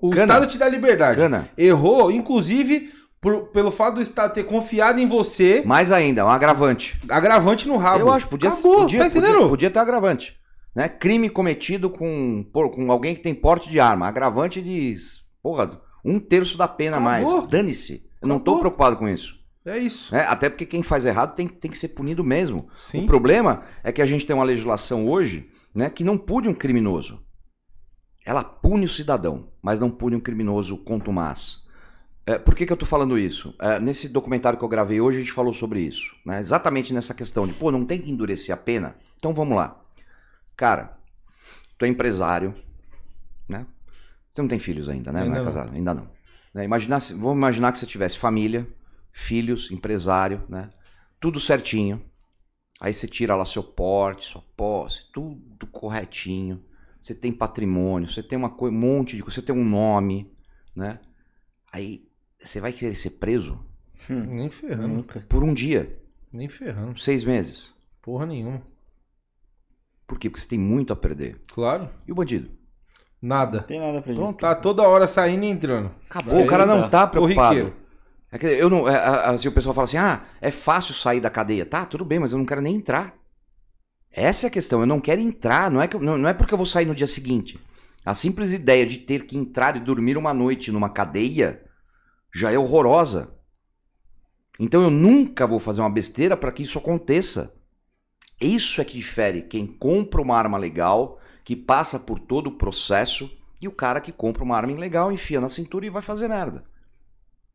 O 0.00 0.10
Cana. 0.10 0.34
Estado 0.34 0.46
te 0.46 0.58
dá 0.58 0.68
liberdade. 0.68 1.16
Cana. 1.18 1.48
Errou, 1.56 2.10
inclusive, 2.10 2.90
por- 3.20 3.48
pelo 3.48 3.70
fato 3.70 3.94
do 3.96 4.00
Estado 4.02 4.32
ter 4.34 4.44
confiado 4.44 5.00
em 5.00 5.06
você, 5.06 5.62
Mais 5.64 5.90
ainda, 5.92 6.24
um 6.24 6.28
agravante. 6.28 6.98
agravante 7.08 7.66
no 7.66 7.76
rabo. 7.76 8.00
Eu 8.00 8.12
acho, 8.12 8.28
podia, 8.28 8.48
Acabou, 8.50 8.80
podia, 8.82 9.00
tá 9.00 9.06
entendendo? 9.06 9.32
podia, 9.34 9.48
podia 9.48 9.70
ter 9.70 9.78
agravante. 9.78 10.38
Né? 10.74 10.88
Crime 10.88 11.28
cometido 11.28 11.90
com, 11.90 12.44
por- 12.52 12.70
com 12.70 12.90
alguém 12.92 13.14
que 13.14 13.22
tem 13.22 13.34
porte 13.34 13.68
de 13.68 13.80
arma. 13.80 14.06
Agravante 14.06 14.60
de, 14.62 14.96
porra, 15.42 15.80
um 16.04 16.20
terço 16.20 16.56
da 16.56 16.68
pena 16.68 16.98
a 16.98 17.00
mais. 17.00 17.26
Dane-se. 17.48 18.06
Eu 18.22 18.28
não 18.28 18.36
Acabou. 18.36 18.60
preocupado 18.60 18.96
com 18.96 19.08
isso. 19.08 19.36
É 19.66 19.76
isso. 19.76 20.14
né? 20.14 20.24
Até 20.28 20.48
porque 20.48 20.64
quem 20.64 20.82
faz 20.82 21.04
errado 21.04 21.34
tem, 21.34 21.46
tem 21.46 21.70
que 21.70 21.76
ser 21.76 21.88
punido 21.88 22.24
mesmo. 22.24 22.68
Sim. 22.76 23.02
O 23.04 23.06
problema 23.06 23.62
é 23.84 23.90
que 23.92 24.00
a 24.00 24.06
gente 24.06 24.24
tem 24.24 24.34
uma 24.34 24.44
legislação 24.44 25.06
hoje 25.08 25.50
né, 25.74 25.90
que 25.90 26.02
não 26.04 26.16
pune 26.16 26.48
um 26.48 26.54
criminoso. 26.54 27.20
Ela 28.24 28.42
pune 28.44 28.84
o 28.84 28.88
cidadão, 28.88 29.48
mas 29.62 29.80
não 29.80 29.90
pune 29.90 30.16
um 30.16 30.20
criminoso 30.20 30.76
contumaz. 30.78 31.58
É, 32.28 32.38
por 32.38 32.54
que, 32.54 32.66
que 32.66 32.72
eu 32.72 32.74
estou 32.74 32.86
falando 32.86 33.18
isso? 33.18 33.54
É, 33.58 33.80
nesse 33.80 34.06
documentário 34.06 34.58
que 34.58 34.64
eu 34.64 34.68
gravei 34.68 35.00
hoje, 35.00 35.16
a 35.16 35.20
gente 35.20 35.32
falou 35.32 35.54
sobre 35.54 35.80
isso. 35.80 36.14
né? 36.26 36.38
Exatamente 36.40 36.92
nessa 36.92 37.14
questão 37.14 37.46
de, 37.46 37.54
pô, 37.54 37.72
não 37.72 37.86
tem 37.86 38.02
que 38.02 38.10
endurecer 38.10 38.54
a 38.54 38.58
pena? 38.58 38.94
Então 39.16 39.32
vamos 39.32 39.56
lá. 39.56 39.82
Cara, 40.54 40.98
tu 41.78 41.86
é 41.86 41.88
empresário, 41.88 42.54
né? 43.48 43.66
Você 44.30 44.42
não 44.42 44.48
tem 44.48 44.58
filhos 44.58 44.90
ainda, 44.90 45.10
né? 45.10 45.22
Ainda 45.22 45.30
não 45.30 45.36
é 45.36 45.38
não. 45.38 45.46
casado? 45.46 45.74
Ainda 45.74 45.94
não. 45.94 46.10
Né, 46.52 46.64
imaginar 46.64 47.00
vamos 47.00 47.34
imaginar 47.34 47.72
que 47.72 47.78
você 47.78 47.86
tivesse 47.86 48.18
família, 48.18 48.68
filhos, 49.10 49.70
empresário, 49.70 50.42
né? 50.50 50.68
Tudo 51.18 51.40
certinho. 51.40 52.04
Aí 52.78 52.92
você 52.92 53.08
tira 53.08 53.34
lá 53.36 53.46
seu 53.46 53.62
porte, 53.62 54.26
sua 54.26 54.42
posse, 54.54 55.10
tudo 55.14 55.66
corretinho. 55.68 56.62
Você 57.00 57.14
tem 57.14 57.32
patrimônio, 57.32 58.06
você 58.06 58.22
tem 58.22 58.36
uma 58.36 58.54
um 58.62 58.70
monte 58.70 59.16
de 59.16 59.22
coisa, 59.22 59.36
você 59.36 59.46
tem 59.46 59.56
um 59.56 59.64
nome, 59.64 60.30
né? 60.76 61.00
Aí 61.72 62.07
você 62.40 62.60
vai 62.60 62.72
querer 62.72 62.94
ser 62.94 63.10
preso 63.10 63.58
Hum, 64.08 64.20
Nem 64.36 64.48
ferrando. 64.48 64.88
nunca. 64.88 65.20
por 65.28 65.42
um 65.42 65.52
dia, 65.52 65.98
Nem 66.32 66.48
ferrando. 66.48 66.98
seis 67.00 67.24
meses. 67.24 67.70
Porra 68.00 68.24
nenhuma. 68.26 68.62
Por 70.06 70.18
quê? 70.18 70.30
Porque 70.30 70.40
você 70.40 70.48
tem 70.48 70.58
muito 70.58 70.92
a 70.92 70.96
perder. 70.96 71.40
Claro. 71.48 71.90
E 72.06 72.12
o 72.12 72.14
bandido? 72.14 72.48
Nada. 73.20 73.58
Não 73.58 73.66
tem 73.66 73.80
nada 73.80 74.00
pra. 74.00 74.14
Pronto. 74.14 74.40
Tá 74.40 74.54
toda 74.54 74.82
hora 74.88 75.06
saindo 75.06 75.44
e 75.44 75.48
entrando. 75.48 75.90
Acabou. 76.08 76.38
Aí 76.38 76.44
o 76.44 76.46
cara 76.46 76.64
não 76.64 76.82
tá. 76.82 76.88
tá 76.88 77.06
preocupado. 77.08 77.74
É 78.30 78.38
que 78.38 78.46
eu 78.46 78.70
não, 78.70 78.88
é, 78.88 78.92
é, 78.94 78.96
assim, 79.30 79.48
o 79.48 79.52
pessoal 79.52 79.74
fala 79.74 79.84
assim: 79.84 79.96
ah, 79.98 80.22
é 80.40 80.50
fácil 80.50 80.94
sair 80.94 81.20
da 81.20 81.28
cadeia. 81.28 81.66
Tá, 81.66 81.84
tudo 81.84 82.04
bem, 82.04 82.18
mas 82.20 82.32
eu 82.32 82.38
não 82.38 82.46
quero 82.46 82.60
nem 82.62 82.76
entrar. 82.76 83.14
Essa 84.10 84.46
é 84.46 84.48
a 84.48 84.50
questão. 84.52 84.80
Eu 84.80 84.86
não 84.86 85.00
quero 85.00 85.20
entrar. 85.20 85.70
Não 85.70 85.82
é, 85.82 85.88
que, 85.88 85.96
eu- 85.96 86.00
não, 86.00 86.16
não 86.16 86.28
é 86.28 86.32
porque 86.32 86.54
eu 86.54 86.58
vou 86.58 86.66
sair 86.66 86.86
no 86.86 86.94
dia 86.94 87.06
seguinte. 87.06 87.58
A 88.06 88.14
simples 88.14 88.52
ideia 88.52 88.86
de 88.86 88.98
ter 88.98 89.26
que 89.26 89.36
entrar 89.36 89.76
e 89.76 89.80
dormir 89.80 90.16
uma 90.16 90.32
noite 90.32 90.70
numa 90.72 90.88
cadeia 90.88 91.60
já 92.38 92.52
é 92.52 92.58
horrorosa. 92.58 93.34
Então 94.60 94.82
eu 94.82 94.90
nunca 94.90 95.44
vou 95.44 95.58
fazer 95.58 95.80
uma 95.80 95.90
besteira 95.90 96.36
para 96.36 96.52
que 96.52 96.62
isso 96.62 96.78
aconteça. 96.78 97.52
Isso 98.40 98.80
é 98.80 98.84
que 98.84 98.96
difere 98.96 99.42
quem 99.42 99.66
compra 99.66 100.22
uma 100.22 100.36
arma 100.36 100.56
legal, 100.56 101.18
que 101.44 101.56
passa 101.56 101.98
por 101.98 102.20
todo 102.20 102.46
o 102.46 102.56
processo, 102.56 103.28
e 103.60 103.66
o 103.66 103.72
cara 103.72 104.00
que 104.00 104.12
compra 104.12 104.44
uma 104.44 104.56
arma 104.56 104.70
ilegal, 104.70 105.10
enfia 105.10 105.40
na 105.40 105.50
cintura 105.50 105.86
e 105.86 105.90
vai 105.90 106.00
fazer 106.00 106.28
merda. 106.28 106.64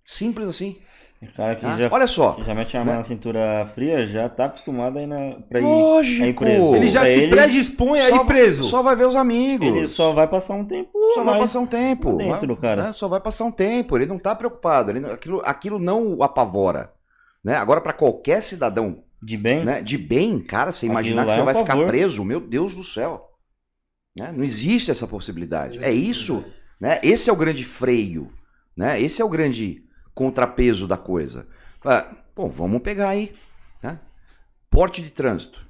Simples 0.04 0.50
assim. 0.50 0.82
O 1.32 1.34
cara 1.36 1.56
que 1.56 1.62
tá? 1.62 1.78
já, 1.78 1.90
Olha 1.92 2.08
só. 2.08 2.38
já 2.46 2.54
mete 2.54 2.76
a 2.76 2.80
arma 2.82 2.92
né? 2.92 2.98
na 2.98 3.04
cintura 3.04 3.66
fria 3.74 4.06
já 4.06 4.28
tá 4.30 4.46
acostumado 4.46 4.98
aí 5.00 5.08
na, 5.08 5.38
pra 5.50 5.60
ir, 5.60 5.64
Lógico. 5.64 6.26
ir 6.28 6.34
preso. 6.36 6.76
Ele 6.76 6.88
já 6.90 7.00
Pra 7.02 7.10
se 7.10 7.16
ele, 7.16 7.28
predispõe 7.30 8.00
a 8.02 8.10
ir 8.10 8.26
preso. 8.26 8.64
Só 8.66 8.82
vai 8.84 8.96
ver 8.96 9.08
os 9.08 9.16
amigos. 9.16 9.68
Ele 9.68 9.88
só 9.88 10.12
vai 10.14 10.28
passar 10.28 10.54
um 10.56 10.66
tempo. 10.66 10.92
Só 11.14 11.24
vai 11.24 11.40
passar 11.40 11.60
um 11.60 11.68
tempo. 11.68 12.18
dentro 12.18 12.32
vai- 12.40 12.48
do 12.48 12.58
cara. 12.58 12.84
né? 12.84 12.92
Só 12.94 13.08
vai 13.08 13.20
passar 13.20 13.46
um 13.46 13.52
tempo. 13.52 13.98
Ele 13.98 14.06
não 14.06 14.20
tá 14.20 14.36
preocupado. 14.36 14.92
ele 14.92 15.06
aquilo, 15.06 15.42
aquilo 15.46 15.80
não 15.80 16.16
o 16.16 16.24
apavora. 16.24 16.92
Né? 17.44 17.56
Agora, 17.56 17.82
para 17.82 17.94
qualquer 17.94 18.42
cidadão 18.42 19.04
de 19.22 19.38
bem. 19.38 19.64
né, 19.66 19.82
de 19.82 19.98
bem, 19.98 20.40
cara, 20.40 20.72
você 20.72 20.86
Aquilo 20.86 20.94
imaginar 20.94 21.26
que 21.26 21.32
você 21.32 21.40
é 21.40 21.42
um 21.42 21.46
vai 21.46 21.56
ficar 21.56 21.86
preso, 21.86 22.24
meu 22.26 22.40
Deus 22.42 22.74
do 22.76 22.84
céu. 22.84 23.30
Né? 24.18 24.32
Não 24.36 24.44
existe 24.44 24.92
essa 24.92 25.08
possibilidade. 25.08 25.84
É 25.84 25.92
isso. 25.92 26.44
Né? 26.80 27.00
Esse 27.04 27.30
é 27.30 27.34
o 27.34 27.36
grande 27.38 27.64
freio. 27.64 28.32
Né? 28.76 29.02
Esse 29.02 29.22
é 29.22 29.26
o 29.26 29.30
grande 29.30 29.84
contrapeso 30.14 30.88
da 30.88 30.98
coisa. 30.98 31.48
Ah, 31.84 32.08
bom, 32.36 32.50
vamos 32.50 32.82
pegar 32.82 33.10
aí. 33.10 33.34
Né? 33.82 34.00
Porte 34.70 35.02
de 35.02 35.10
trânsito. 35.10 35.64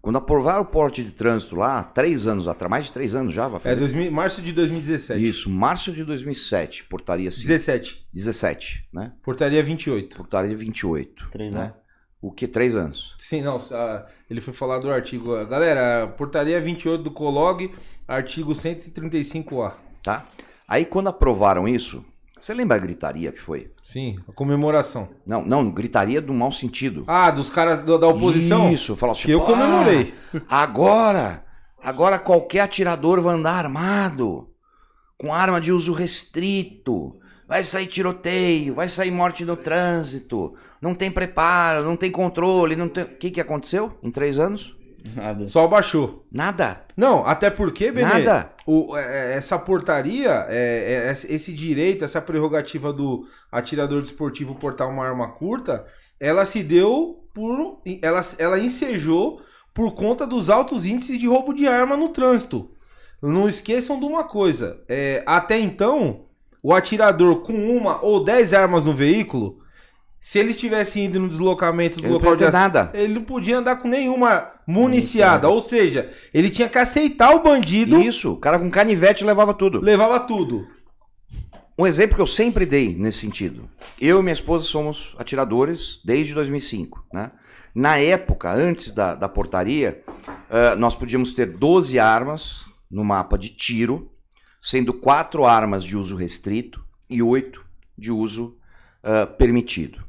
Quando 0.00 0.16
aprovaram 0.16 0.62
o 0.62 0.66
porte 0.66 1.02
de 1.02 1.10
trânsito 1.10 1.56
lá, 1.56 1.82
três 1.82 2.26
anos 2.26 2.46
atrás, 2.46 2.70
mais 2.70 2.86
de 2.86 2.92
três 2.92 3.14
anos 3.14 3.34
já, 3.34 3.48
vai 3.48 3.56
É 3.56 3.60
fazer. 3.60 3.80
2000 3.80 4.12
março 4.12 4.40
de 4.40 4.52
2017. 4.52 5.28
Isso, 5.28 5.50
março 5.50 5.92
de 5.92 6.04
2007, 6.04 6.84
portaria 6.84 7.30
5, 7.30 7.46
17. 7.46 8.06
17, 8.14 8.88
né? 8.92 9.12
Portaria 9.22 9.62
28. 9.62 10.16
Portaria 10.16 10.56
28. 10.56 11.28
Três 11.30 11.52
né? 11.52 11.60
anos. 11.60 11.74
O 12.20 12.32
que? 12.32 12.48
Três 12.48 12.74
anos. 12.74 13.14
Sim, 13.18 13.42
não. 13.42 13.60
ele 14.30 14.40
foi 14.40 14.54
falar 14.54 14.78
do 14.78 14.90
artigo. 14.90 15.44
Galera, 15.46 16.06
portaria 16.06 16.60
28 16.60 17.02
do 17.02 17.10
Colog, 17.10 17.72
artigo 18.06 18.52
135A. 18.52 19.74
Tá? 20.02 20.26
Aí 20.66 20.84
quando 20.84 21.08
aprovaram 21.08 21.66
isso, 21.68 22.04
você 22.38 22.54
lembra 22.54 22.76
a 22.76 22.80
gritaria 22.80 23.32
que 23.32 23.40
foi? 23.40 23.70
Sim, 23.82 24.18
a 24.28 24.32
comemoração. 24.32 25.08
Não, 25.26 25.44
não, 25.44 25.70
gritaria 25.70 26.20
do 26.20 26.32
mau 26.32 26.52
sentido. 26.52 27.04
Ah, 27.06 27.30
dos 27.30 27.50
caras 27.50 27.84
da 27.84 28.08
oposição? 28.08 28.72
Isso, 28.72 28.96
falou 28.96 29.12
assim, 29.12 29.24
Que 29.24 29.32
eu 29.32 29.42
"Ah, 29.42 29.46
comemorei. 29.46 30.14
agora, 30.48 31.44
agora 31.82 32.18
qualquer 32.18 32.60
atirador 32.60 33.20
vai 33.20 33.34
andar 33.34 33.64
armado, 33.64 34.48
com 35.16 35.32
arma 35.34 35.60
de 35.60 35.72
uso 35.72 35.92
restrito. 35.92 37.16
Vai 37.46 37.64
sair 37.64 37.86
tiroteio, 37.86 38.74
vai 38.74 38.88
sair 38.90 39.10
morte 39.10 39.42
no 39.44 39.56
trânsito. 39.56 40.54
Não 40.82 40.94
tem 40.94 41.10
preparo, 41.10 41.82
não 41.84 41.96
tem 41.96 42.10
controle, 42.10 42.76
não 42.76 42.88
tem. 42.90 43.04
O 43.04 43.16
que, 43.16 43.30
que 43.30 43.40
aconteceu 43.40 43.98
em 44.02 44.10
três 44.10 44.38
anos? 44.38 44.76
Nada. 45.14 45.44
Só 45.44 45.66
baixou. 45.66 46.24
Nada. 46.32 46.82
Não, 46.96 47.26
até 47.26 47.50
porque, 47.50 47.90
Benê, 47.92 48.24
Nada. 48.24 48.50
o- 48.66 48.96
é, 48.96 49.32
é, 49.32 49.36
essa 49.36 49.58
portaria, 49.58 50.46
é, 50.48 51.08
é, 51.08 51.12
esse 51.12 51.52
direito, 51.52 52.04
essa 52.04 52.20
prerrogativa 52.20 52.92
do 52.92 53.26
atirador 53.50 54.02
desportivo 54.02 54.54
portar 54.54 54.88
uma 54.88 55.06
arma 55.06 55.28
curta, 55.32 55.84
ela 56.20 56.44
se 56.44 56.62
deu 56.62 57.24
por. 57.32 57.80
Ela, 58.02 58.20
ela 58.38 58.58
ensejou 58.58 59.40
por 59.72 59.94
conta 59.94 60.26
dos 60.26 60.50
altos 60.50 60.84
índices 60.84 61.18
de 61.18 61.26
roubo 61.28 61.52
de 61.54 61.66
arma 61.66 61.96
no 61.96 62.08
trânsito. 62.08 62.70
Não 63.22 63.48
esqueçam 63.48 63.98
de 63.98 64.04
uma 64.06 64.24
coisa: 64.24 64.80
é, 64.88 65.22
até 65.26 65.58
então, 65.58 66.24
o 66.62 66.72
atirador 66.74 67.42
com 67.42 67.52
uma 67.54 68.04
ou 68.04 68.22
dez 68.24 68.52
armas 68.52 68.84
no 68.84 68.92
veículo, 68.92 69.58
se 70.20 70.38
eles 70.38 70.56
tivessem 70.56 71.04
ido 71.04 71.20
no 71.20 71.28
deslocamento 71.28 71.98
do 71.98 72.04
Ele 72.06 72.12
local 72.14 72.34
de 72.36 72.44
ação, 72.44 72.60
nada. 72.60 72.90
ele 72.94 73.14
não 73.14 73.22
podia 73.24 73.58
andar 73.58 73.76
com 73.76 73.88
nenhuma 73.88 74.50
municiada. 74.68 75.48
Ou 75.48 75.62
seja, 75.62 76.12
ele 76.32 76.50
tinha 76.50 76.68
que 76.68 76.76
aceitar 76.76 77.34
o 77.34 77.42
bandido, 77.42 77.98
Isso, 77.98 78.34
o 78.34 78.36
cara 78.36 78.58
com 78.58 78.70
canivete 78.70 79.24
levava 79.24 79.54
tudo. 79.54 79.80
levava 79.80 80.20
tudo. 80.20 80.68
Um 81.78 81.86
exemplo 81.86 82.16
que 82.16 82.20
eu 82.20 82.26
sempre 82.26 82.66
dei 82.66 82.94
nesse 82.94 83.20
sentido. 83.20 83.68
Eu 83.98 84.18
e 84.18 84.22
minha 84.22 84.32
esposa 84.32 84.66
somos 84.66 85.14
atiradores 85.16 86.00
desde 86.04 86.34
2005. 86.34 87.06
Né? 87.12 87.30
Na 87.74 87.96
época, 87.96 88.52
antes 88.52 88.92
da, 88.92 89.14
da 89.14 89.28
portaria, 89.28 90.02
eh, 90.50 90.74
nós 90.76 90.94
podíamos 90.96 91.32
ter 91.32 91.46
12 91.46 91.98
armas 91.98 92.64
no 92.90 93.04
mapa 93.04 93.38
de 93.38 93.50
tiro, 93.50 94.10
sendo 94.60 94.92
quatro 94.92 95.44
armas 95.46 95.84
de 95.84 95.96
uso 95.96 96.16
restrito 96.16 96.84
e 97.08 97.22
oito 97.22 97.64
de 97.96 98.10
uso 98.10 98.58
eh, 99.04 99.24
permitido. 99.26 100.02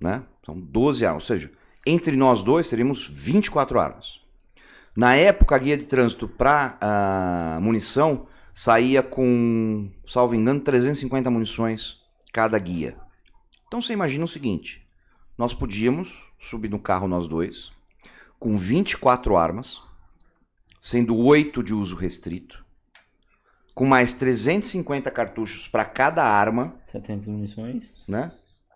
Né? 0.00 0.22
São 0.46 0.58
12 0.58 1.04
armas, 1.04 1.24
ou 1.24 1.26
seja, 1.26 1.50
entre 1.90 2.16
nós 2.16 2.42
dois 2.42 2.68
teríamos 2.68 3.06
24 3.06 3.78
armas. 3.78 4.20
Na 4.96 5.14
época, 5.14 5.54
a 5.54 5.58
guia 5.58 5.76
de 5.76 5.86
trânsito 5.86 6.26
para 6.28 7.58
munição 7.62 8.26
saía 8.52 9.02
com, 9.02 9.90
salvo 10.06 10.34
engano, 10.34 10.60
350 10.60 11.30
munições 11.30 11.98
cada 12.32 12.58
guia. 12.58 12.96
Então 13.66 13.80
você 13.80 13.92
imagina 13.92 14.24
o 14.24 14.28
seguinte: 14.28 14.84
nós 15.36 15.54
podíamos 15.54 16.26
subir 16.40 16.68
no 16.68 16.78
carro 16.78 17.06
nós 17.06 17.28
dois, 17.28 17.70
com 18.38 18.56
24 18.56 19.36
armas, 19.36 19.80
sendo 20.80 21.16
8 21.16 21.62
de 21.62 21.74
uso 21.74 21.94
restrito, 21.94 22.64
com 23.74 23.84
mais 23.86 24.12
350 24.12 25.10
cartuchos 25.10 25.68
para 25.68 25.84
cada 25.84 26.24
arma, 26.24 26.74
700 26.90 27.28
munições. 27.28 27.94
né? 28.08 28.32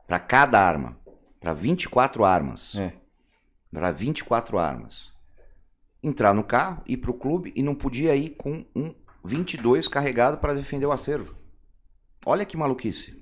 Para 0.07 0.21
cada 0.21 0.61
arma, 0.61 0.97
para 1.41 1.53
24 1.53 2.25
armas, 2.25 2.77
É. 2.77 3.02
para 3.73 3.91
24 3.91 4.59
armas. 4.59 5.11
Entrar 6.03 6.35
no 6.35 6.43
carro, 6.45 6.83
ir 6.87 6.97
pro 6.97 7.15
clube 7.15 7.53
e 7.57 7.63
não 7.63 7.75
podia 7.75 8.15
ir 8.17 8.31
com 8.31 8.65
um 8.75 8.93
22 9.25 9.87
carregado 9.89 10.39
para 10.39 10.55
defender 10.55 10.87
o 10.87 10.93
acervo. 10.93 11.35
Olha 12.27 12.45
que 12.45 12.57
maluquice. 12.57 13.21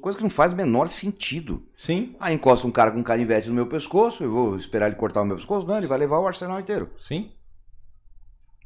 Coisa 0.00 0.16
que 0.16 0.22
não 0.22 0.30
faz 0.30 0.52
o 0.52 0.56
menor 0.56 0.88
sentido. 0.88 1.62
Sim, 1.74 2.14
Aí 2.20 2.34
encosta 2.34 2.66
um 2.66 2.70
cara 2.70 2.90
com 2.90 2.98
um 2.98 3.02
canivete 3.02 3.48
no 3.48 3.54
meu 3.54 3.66
pescoço, 3.66 4.22
eu 4.22 4.30
vou 4.30 4.56
esperar 4.56 4.86
ele 4.86 4.94
cortar 4.96 5.22
o 5.22 5.24
meu 5.24 5.36
pescoço? 5.36 5.66
Não, 5.66 5.76
ele 5.76 5.86
vai 5.88 5.98
levar 5.98 6.18
o 6.20 6.26
arsenal 6.26 6.60
inteiro. 6.60 6.90
sim. 6.98 7.32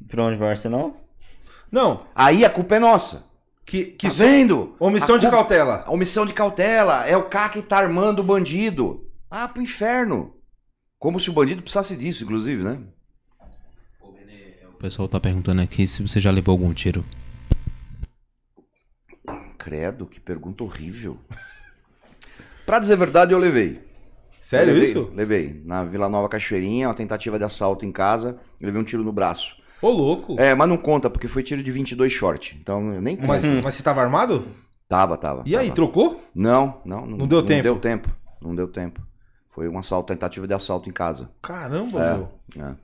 Pra 0.07 0.23
onde 0.23 0.37
vai 0.37 0.49
o 0.49 0.51
Arsenal? 0.51 0.97
Não, 1.71 2.05
Aí 2.13 2.43
a 2.43 2.49
culpa 2.49 2.75
é 2.75 2.79
nossa. 2.79 3.25
que, 3.65 3.85
que 3.85 4.07
Tá 4.09 4.13
vendo? 4.13 4.75
omissão 4.79 5.15
A 5.15 5.17
de 5.17 5.25
culpa- 5.27 5.37
cautela. 5.37 5.85
Omissão 5.87 6.25
de 6.25 6.33
cautela. 6.33 7.05
É 7.07 7.15
o 7.15 7.23
cara 7.29 7.49
que 7.49 7.61
tá 7.61 7.77
armando 7.77 8.19
o 8.19 8.23
bandido. 8.23 9.09
Ah, 9.31 9.47
pro 9.47 9.61
inferno. 9.63 10.33
Como 11.03 11.19
se 11.19 11.29
o 11.29 11.33
bandido 11.33 11.61
precisasse 11.61 11.97
disso, 11.97 12.23
inclusive, 12.23 12.63
né? 12.63 12.79
O 14.69 14.77
pessoal 14.77 15.05
tá 15.05 15.19
perguntando 15.19 15.61
aqui 15.61 15.85
se 15.85 16.01
você 16.01 16.17
já 16.17 16.31
levou 16.31 16.53
algum 16.53 16.73
tiro. 16.73 17.03
Credo, 19.57 20.05
que 20.05 20.21
pergunta 20.21 20.63
horrível. 20.63 21.17
pra 22.65 22.79
dizer 22.79 22.93
a 22.93 22.95
verdade, 22.95 23.33
eu 23.33 23.37
levei. 23.37 23.81
Sério 24.39 24.69
Eu 24.69 24.75
levei, 24.75 24.89
isso? 24.89 25.11
Levei. 25.13 25.61
Na 25.65 25.83
Vila 25.83 26.07
Nova 26.07 26.29
Cachoeirinha, 26.29 26.87
uma 26.87 26.93
tentativa 26.93 27.37
de 27.37 27.43
assalto 27.43 27.85
em 27.85 27.91
casa, 27.91 28.39
eu 28.61 28.67
levei 28.67 28.79
um 28.79 28.85
tiro 28.85 29.03
no 29.03 29.11
braço. 29.11 29.57
Ô, 29.81 29.89
louco. 29.89 30.39
É, 30.39 30.55
mas 30.55 30.69
não 30.69 30.77
conta, 30.77 31.09
porque 31.09 31.27
foi 31.27 31.43
tiro 31.43 31.61
de 31.61 31.69
22 31.69 32.13
short. 32.13 32.57
Então 32.61 32.93
eu 32.93 33.01
nem 33.01 33.17
conto. 33.17 33.27
Mas, 33.27 33.43
mas 33.43 33.75
você 33.75 33.83
tava 33.83 34.01
armado? 34.01 34.47
Tava, 34.87 35.17
tava. 35.17 35.43
E 35.45 35.53
aí, 35.57 35.65
tava. 35.65 35.75
trocou? 35.75 36.23
Não, 36.33 36.81
não, 36.85 37.05
Não 37.05 37.27
deu 37.27 37.43
tempo? 37.43 37.67
Não 37.67 37.73
deu 37.73 37.77
tempo. 37.77 38.09
Não 38.41 38.55
deu 38.55 38.67
tempo. 38.69 39.12
Foi 39.53 39.67
um 39.69 39.77
assalto, 39.77 40.07
tentativa 40.13 40.47
de 40.47 40.53
assalto 40.53 40.89
em 40.89 40.93
casa. 40.93 41.29
Caramba, 41.41 42.03
É. 42.03 42.13
meu. 42.15 42.29
É. 42.69 42.75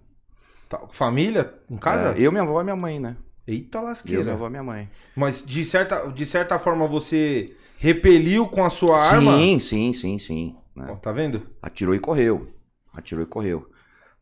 Tá, 0.70 0.80
família? 0.91 1.53
Em 1.70 1.78
casa? 1.78 2.15
É, 2.17 2.22
eu, 2.22 2.32
minha 2.32 2.43
avó 2.43 2.61
e 2.61 2.63
minha 2.63 2.76
mãe, 2.76 2.99
né? 2.99 3.17
Eita 3.47 3.80
Eu, 3.80 3.84
lasqueira. 3.86 4.22
minha 4.24 4.36
avó 4.36 4.47
e 4.47 4.49
minha 4.51 4.63
mãe. 4.63 4.89
Mas 5.15 5.43
de 5.43 5.65
certa, 5.65 6.07
de 6.11 6.26
certa 6.26 6.59
forma 6.59 6.88
você 6.88 7.55
repeliu 7.78 8.47
com 8.47 8.63
a 8.63 8.70
sua 8.70 9.01
arma? 9.01 9.36
Sim, 9.38 9.59
sim, 9.59 9.93
sim, 9.93 10.20
sim. 10.20 10.55
né? 10.76 10.89
Ó, 10.91 10.95
tá 10.95 11.11
vendo? 11.11 11.41
Atirou 11.61 11.95
e 11.95 11.99
correu. 11.99 12.47
Atirou 12.93 13.24
e 13.24 13.28
correu. 13.28 13.67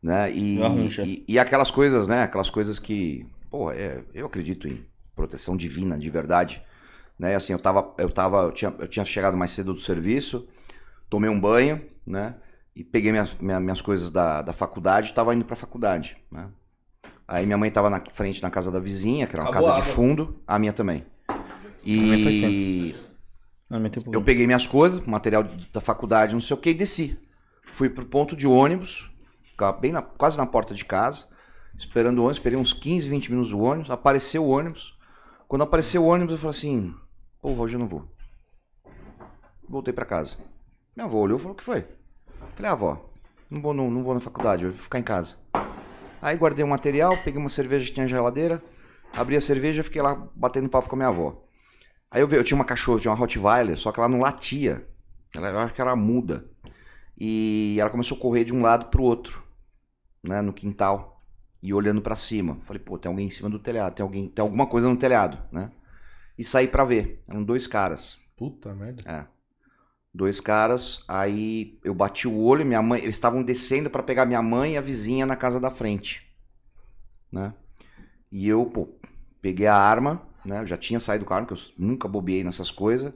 Né? 0.02 0.32
E, 0.32 0.58
e, 1.04 1.24
e 1.28 1.38
aquelas 1.38 1.70
coisas, 1.70 2.06
né? 2.06 2.22
Aquelas 2.22 2.48
coisas 2.48 2.78
que. 2.78 3.26
Pô, 3.50 3.70
é, 3.70 4.02
eu 4.14 4.26
acredito 4.26 4.66
em 4.68 4.86
proteção 5.14 5.56
divina, 5.56 5.98
de 5.98 6.08
verdade. 6.08 6.62
Né? 7.18 7.34
Assim, 7.34 7.52
eu 7.52 7.58
tava. 7.58 7.92
Eu 7.98 8.08
tava. 8.08 8.42
Eu 8.44 8.52
tinha, 8.52 8.72
eu 8.78 8.88
tinha 8.88 9.04
chegado 9.04 9.36
mais 9.36 9.50
cedo 9.50 9.74
do 9.74 9.80
serviço, 9.80 10.48
tomei 11.10 11.28
um 11.28 11.38
banho, 11.38 11.82
né? 12.08 12.36
E 12.74 12.84
peguei 12.84 13.10
minhas, 13.12 13.34
minha- 13.40 13.60
minhas 13.60 13.80
coisas 13.80 14.10
da, 14.10 14.40
da 14.42 14.52
faculdade 14.52 15.10
e 15.10 15.14
tava 15.14 15.34
indo 15.34 15.44
pra 15.44 15.56
faculdade. 15.56 16.16
Né? 16.30 16.48
Aí 17.26 17.44
minha 17.44 17.58
mãe 17.58 17.70
tava 17.70 17.90
na 17.90 18.00
frente 18.12 18.42
na 18.42 18.50
casa 18.50 18.70
da 18.70 18.78
vizinha, 18.78 19.26
que 19.26 19.34
era 19.34 19.42
uma 19.42 19.50
Acabou 19.50 19.68
casa 19.68 19.78
a 19.78 19.82
de 19.82 19.88
água. 19.90 19.94
fundo, 19.94 20.42
a 20.46 20.58
minha 20.58 20.72
também. 20.72 21.04
E 21.84 22.94
eu 24.14 24.22
peguei 24.22 24.46
minhas 24.46 24.66
coisas, 24.66 25.00
material 25.06 25.44
da 25.72 25.80
faculdade, 25.80 26.32
não 26.34 26.40
sei 26.40 26.56
o 26.56 26.60
que, 26.60 26.70
e 26.70 26.74
desci. 26.74 27.18
Fui 27.72 27.90
pro 27.90 28.06
ponto 28.06 28.34
de 28.36 28.46
ônibus, 28.46 29.10
ficava 29.42 29.76
bem 29.76 29.92
na- 29.92 30.00
quase 30.02 30.38
na 30.38 30.46
porta 30.46 30.74
de 30.74 30.84
casa, 30.84 31.26
esperando 31.76 32.18
o 32.18 32.22
ônibus, 32.22 32.38
esperei 32.38 32.58
uns 32.58 32.72
15, 32.72 33.08
20 33.08 33.30
minutos 33.30 33.50
do 33.50 33.58
ônibus, 33.60 33.90
apareceu 33.90 34.44
o 34.44 34.48
ônibus. 34.48 34.96
Quando 35.46 35.62
apareceu 35.62 36.02
o 36.02 36.06
ônibus, 36.06 36.32
eu 36.34 36.38
falei 36.38 36.56
assim, 36.56 36.94
pô, 37.42 37.50
hoje 37.50 37.74
eu 37.74 37.78
não 37.80 37.88
vou. 37.88 38.08
Voltei 39.68 39.92
pra 39.92 40.04
casa. 40.06 40.36
Minha 40.96 41.06
avó 41.06 41.18
olhou 41.18 41.36
e 41.38 41.40
falou, 41.40 41.54
o 41.54 41.56
que 41.56 41.64
foi? 41.64 41.86
Falei, 42.54 42.70
ah, 42.70 42.72
avó, 42.72 43.10
não 43.50 43.60
vou, 43.60 43.72
no- 43.74 43.90
não 43.90 44.02
vou 44.02 44.14
na 44.14 44.20
faculdade, 44.20 44.64
eu 44.64 44.70
vou 44.72 44.80
ficar 44.80 44.98
em 44.98 45.02
casa. 45.02 45.36
Aí 46.20 46.36
guardei 46.36 46.64
o 46.64 46.68
material, 46.68 47.16
peguei 47.24 47.38
uma 47.40 47.48
cerveja 47.48 47.86
que 47.86 47.92
tinha 47.92 48.04
na 48.04 48.10
geladeira, 48.10 48.62
abri 49.16 49.36
a 49.36 49.40
cerveja 49.40 49.80
e 49.80 49.84
fiquei 49.84 50.02
lá 50.02 50.14
batendo 50.34 50.68
papo 50.68 50.88
com 50.88 50.96
a 50.96 50.98
minha 50.98 51.08
avó. 51.08 51.44
Aí 52.10 52.20
eu, 52.22 52.28
vi, 52.28 52.36
eu 52.36 52.44
tinha 52.44 52.56
uma 52.56 52.64
cachorra, 52.64 53.00
tinha 53.00 53.10
uma 53.12 53.18
Rottweiler, 53.18 53.78
só 53.78 53.92
que 53.92 54.00
ela 54.00 54.08
não 54.08 54.20
latia. 54.20 54.88
Ela, 55.34 55.50
eu 55.50 55.58
acho 55.58 55.74
que 55.74 55.80
era 55.80 55.94
muda. 55.96 56.48
E 57.18 57.76
ela 57.80 57.90
começou 57.90 58.16
a 58.18 58.20
correr 58.20 58.44
de 58.44 58.54
um 58.54 58.62
lado 58.62 58.86
pro 58.86 59.02
outro, 59.02 59.42
né, 60.26 60.40
no 60.42 60.52
quintal, 60.52 61.22
e 61.62 61.74
olhando 61.74 62.02
pra 62.02 62.16
cima. 62.16 62.58
Falei, 62.66 62.82
pô, 62.82 62.98
tem 62.98 63.10
alguém 63.10 63.26
em 63.26 63.30
cima 63.30 63.50
do 63.50 63.58
telhado, 63.58 63.94
tem 63.94 64.02
alguém, 64.04 64.28
tem 64.28 64.42
alguma 64.42 64.66
coisa 64.66 64.88
no 64.88 64.96
telhado, 64.96 65.38
né? 65.52 65.70
E 66.38 66.44
saí 66.44 66.68
pra 66.68 66.84
ver. 66.84 67.22
Eram 67.28 67.42
dois 67.44 67.66
caras. 67.66 68.18
Puta 68.36 68.74
merda. 68.74 69.02
É. 69.10 69.26
Dois 70.18 70.40
caras, 70.40 71.04
aí 71.06 71.78
eu 71.84 71.94
bati 71.94 72.26
o 72.26 72.36
olho, 72.36 72.66
minha 72.66 72.82
mãe, 72.82 73.00
eles 73.00 73.14
estavam 73.14 73.40
descendo 73.40 73.88
pra 73.88 74.02
pegar 74.02 74.26
minha 74.26 74.42
mãe 74.42 74.72
e 74.72 74.76
a 74.76 74.80
vizinha 74.80 75.24
na 75.24 75.36
casa 75.36 75.60
da 75.60 75.70
frente, 75.70 76.26
né? 77.30 77.54
E 78.28 78.48
eu, 78.48 78.66
pô, 78.66 78.88
peguei 79.40 79.68
a 79.68 79.76
arma, 79.76 80.20
né? 80.44 80.62
Eu 80.62 80.66
já 80.66 80.76
tinha 80.76 80.98
saído 80.98 81.24
do 81.24 81.28
carro, 81.28 81.46
que 81.46 81.52
eu 81.52 81.58
nunca 81.78 82.08
bobeei 82.08 82.42
nessas 82.42 82.68
coisas, 82.68 83.14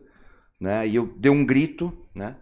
né? 0.61 0.87
E 0.87 0.95
eu 0.95 1.13
dei 1.17 1.29
um 1.29 1.45
grito, 1.45 1.93
né? 2.15 2.37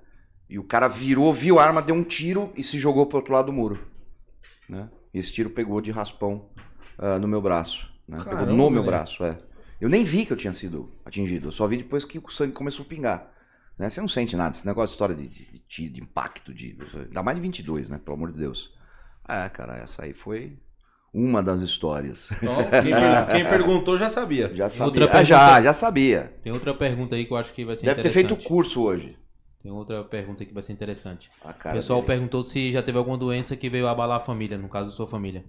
E 0.47 0.59
o 0.59 0.63
cara 0.63 0.89
virou, 0.89 1.33
viu 1.33 1.59
a 1.59 1.65
arma, 1.65 1.81
deu 1.81 1.95
um 1.95 2.05
tiro 2.05 2.53
e 2.55 2.63
se 2.63 2.79
jogou 2.79 3.07
pro 3.07 3.17
outro 3.17 3.33
lado 3.33 3.47
do 3.47 3.55
muro, 3.55 3.79
né? 4.69 4.91
E 5.15 5.19
esse 5.21 5.33
tiro 5.33 5.49
pegou 5.49 5.81
de 5.81 5.91
raspão 5.91 6.51
ah, 6.99 7.19
no 7.19 7.27
meu 7.27 7.41
braço, 7.41 7.91
né? 8.07 8.19
Pegou 8.19 8.41
Caramba, 8.41 8.53
no 8.53 8.71
meu 8.71 8.83
velho. 8.83 8.85
braço, 8.85 9.25
é. 9.25 9.39
Eu 9.81 9.89
nem 9.89 10.05
vi 10.05 10.27
que 10.27 10.35
eu 10.35 10.37
tinha 10.37 10.53
sido 10.53 10.93
atingido, 11.03 11.47
eu 11.49 11.53
só 11.53 11.67
vi 11.67 11.79
depois 11.79 12.05
que 12.05 12.19
o 12.19 12.29
sangue 12.29 12.53
começou 12.53 12.85
a 12.85 12.89
pingar. 12.89 13.40
Né? 13.79 13.89
Você 13.89 14.01
não 14.01 14.09
sente 14.09 14.37
nada, 14.37 14.55
esse 14.55 14.67
negócio 14.67 14.89
de 14.89 14.93
história 14.95 15.15
de, 15.17 15.27
de, 15.29 15.45
de 15.53 15.59
tiro, 15.61 15.95
de 15.95 16.01
impacto, 16.03 16.53
de. 16.53 16.77
Ainda 16.95 17.23
mais 17.23 17.37
de 17.37 17.43
22, 17.43 17.89
né? 17.89 17.99
Pelo 18.05 18.17
amor 18.17 18.33
de 18.33 18.39
Deus. 18.39 18.73
É, 19.29 19.49
cara, 19.49 19.77
essa 19.79 20.05
aí 20.05 20.13
foi 20.13 20.59
uma 21.13 21.43
das 21.43 21.61
histórias. 21.61 22.31
Então, 22.33 22.57
quem, 22.83 23.35
quem 23.37 23.45
perguntou 23.49 23.99
já 23.99 24.11
sabia. 24.11 24.55
Já 24.55 24.69
sabia. 24.69 24.87
Outra 24.87 25.19
Ah, 25.19 25.25
já, 25.25 25.39
pergunta. 25.39 25.63
já 25.65 25.73
sabia. 25.73 26.35
Tem 26.43 26.53
outra 26.53 26.75
pergunta 26.75 27.15
aí 27.17 27.25
que 27.25 27.33
eu 27.33 27.37
acho 27.37 27.53
que 27.55 27.65
vai 27.65 27.75
ser 27.77 27.87
Deve 27.87 28.03
ter 28.03 28.11
feito 28.11 28.31
o 28.31 28.35
interessante. 28.35 28.49
curso 28.49 28.83
hoje. 28.83 29.17
Tem 29.63 29.71
outra 29.73 30.03
pergunta 30.05 30.43
aí 30.43 30.47
que 30.47 30.55
vai 30.55 30.63
ser 30.63 30.73
interessante. 30.73 31.31
O 31.45 31.73
pessoal 31.73 32.01
dele. 32.01 32.07
perguntou 32.07 32.43
se 32.43 32.73
já 32.73 32.83
teve 32.83 32.97
alguma 32.99 33.19
doença 33.19 33.57
que 33.57 33.69
veio 33.69 33.87
abalar 33.89 34.17
a 34.19 34.21
família, 34.21 34.57
no 34.57 34.69
caso 34.69 34.91
sua 34.91 35.07
família. 35.09 35.45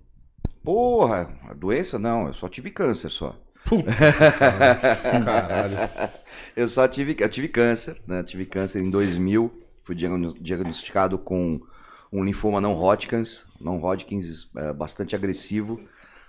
Porra, 0.63 1.33
a 1.49 1.53
doença 1.53 1.97
não, 1.97 2.27
eu 2.27 2.33
só 2.33 2.47
tive 2.47 2.69
câncer 2.71 3.09
só. 3.09 3.35
Caralho. 3.65 5.77
Eu 6.55 6.67
só 6.67 6.87
tive, 6.87 7.15
eu 7.17 7.29
tive 7.29 7.47
câncer, 7.47 7.95
né? 8.05 8.23
Tive 8.23 8.45
câncer 8.45 8.81
em 8.81 8.89
2000, 8.89 9.49
fui 9.83 9.95
diagno- 9.95 10.33
diagnosticado 10.33 11.17
com 11.17 11.57
um 12.11 12.23
linfoma 12.25 12.59
não 12.59 12.73
Hodgkins, 12.73 13.45
não 13.59 13.79
Hodgkins 13.79 14.49
é, 14.57 14.73
bastante 14.73 15.15
agressivo. 15.15 15.79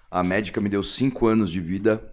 A 0.08 0.22
médica 0.22 0.60
me 0.60 0.68
deu 0.68 0.82
5 0.82 1.26
anos 1.26 1.50
de 1.50 1.60
vida. 1.60 2.12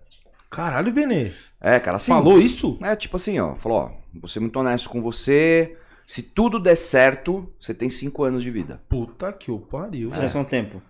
Caralho, 0.50 0.92
Benê. 0.92 1.32
É, 1.62 1.80
cara, 1.80 1.98
assim. 1.98 2.12
Falou 2.12 2.40
isso? 2.40 2.80
É 2.82 2.96
tipo 2.96 3.18
assim, 3.18 3.40
ó, 3.40 3.54
falou, 3.56 3.78
ó, 3.78 3.92
vou 4.20 4.28
ser 4.28 4.40
muito 4.40 4.58
honesto 4.58 4.90
com 4.90 5.04
você. 5.04 5.78
Se 6.04 6.24
tudo 6.24 6.60
der 6.60 6.76
certo, 6.76 7.54
você 7.62 7.76
tem 7.76 7.92
5 7.92 8.24
anos 8.24 8.42
de 8.42 8.50
vida. 8.50 8.82
Puta 8.90 9.32
que 9.32 9.52
o 9.52 9.60
pariu. 9.60 10.10
Já 10.10 10.28
são 10.28 10.44
tempo. 10.44 10.82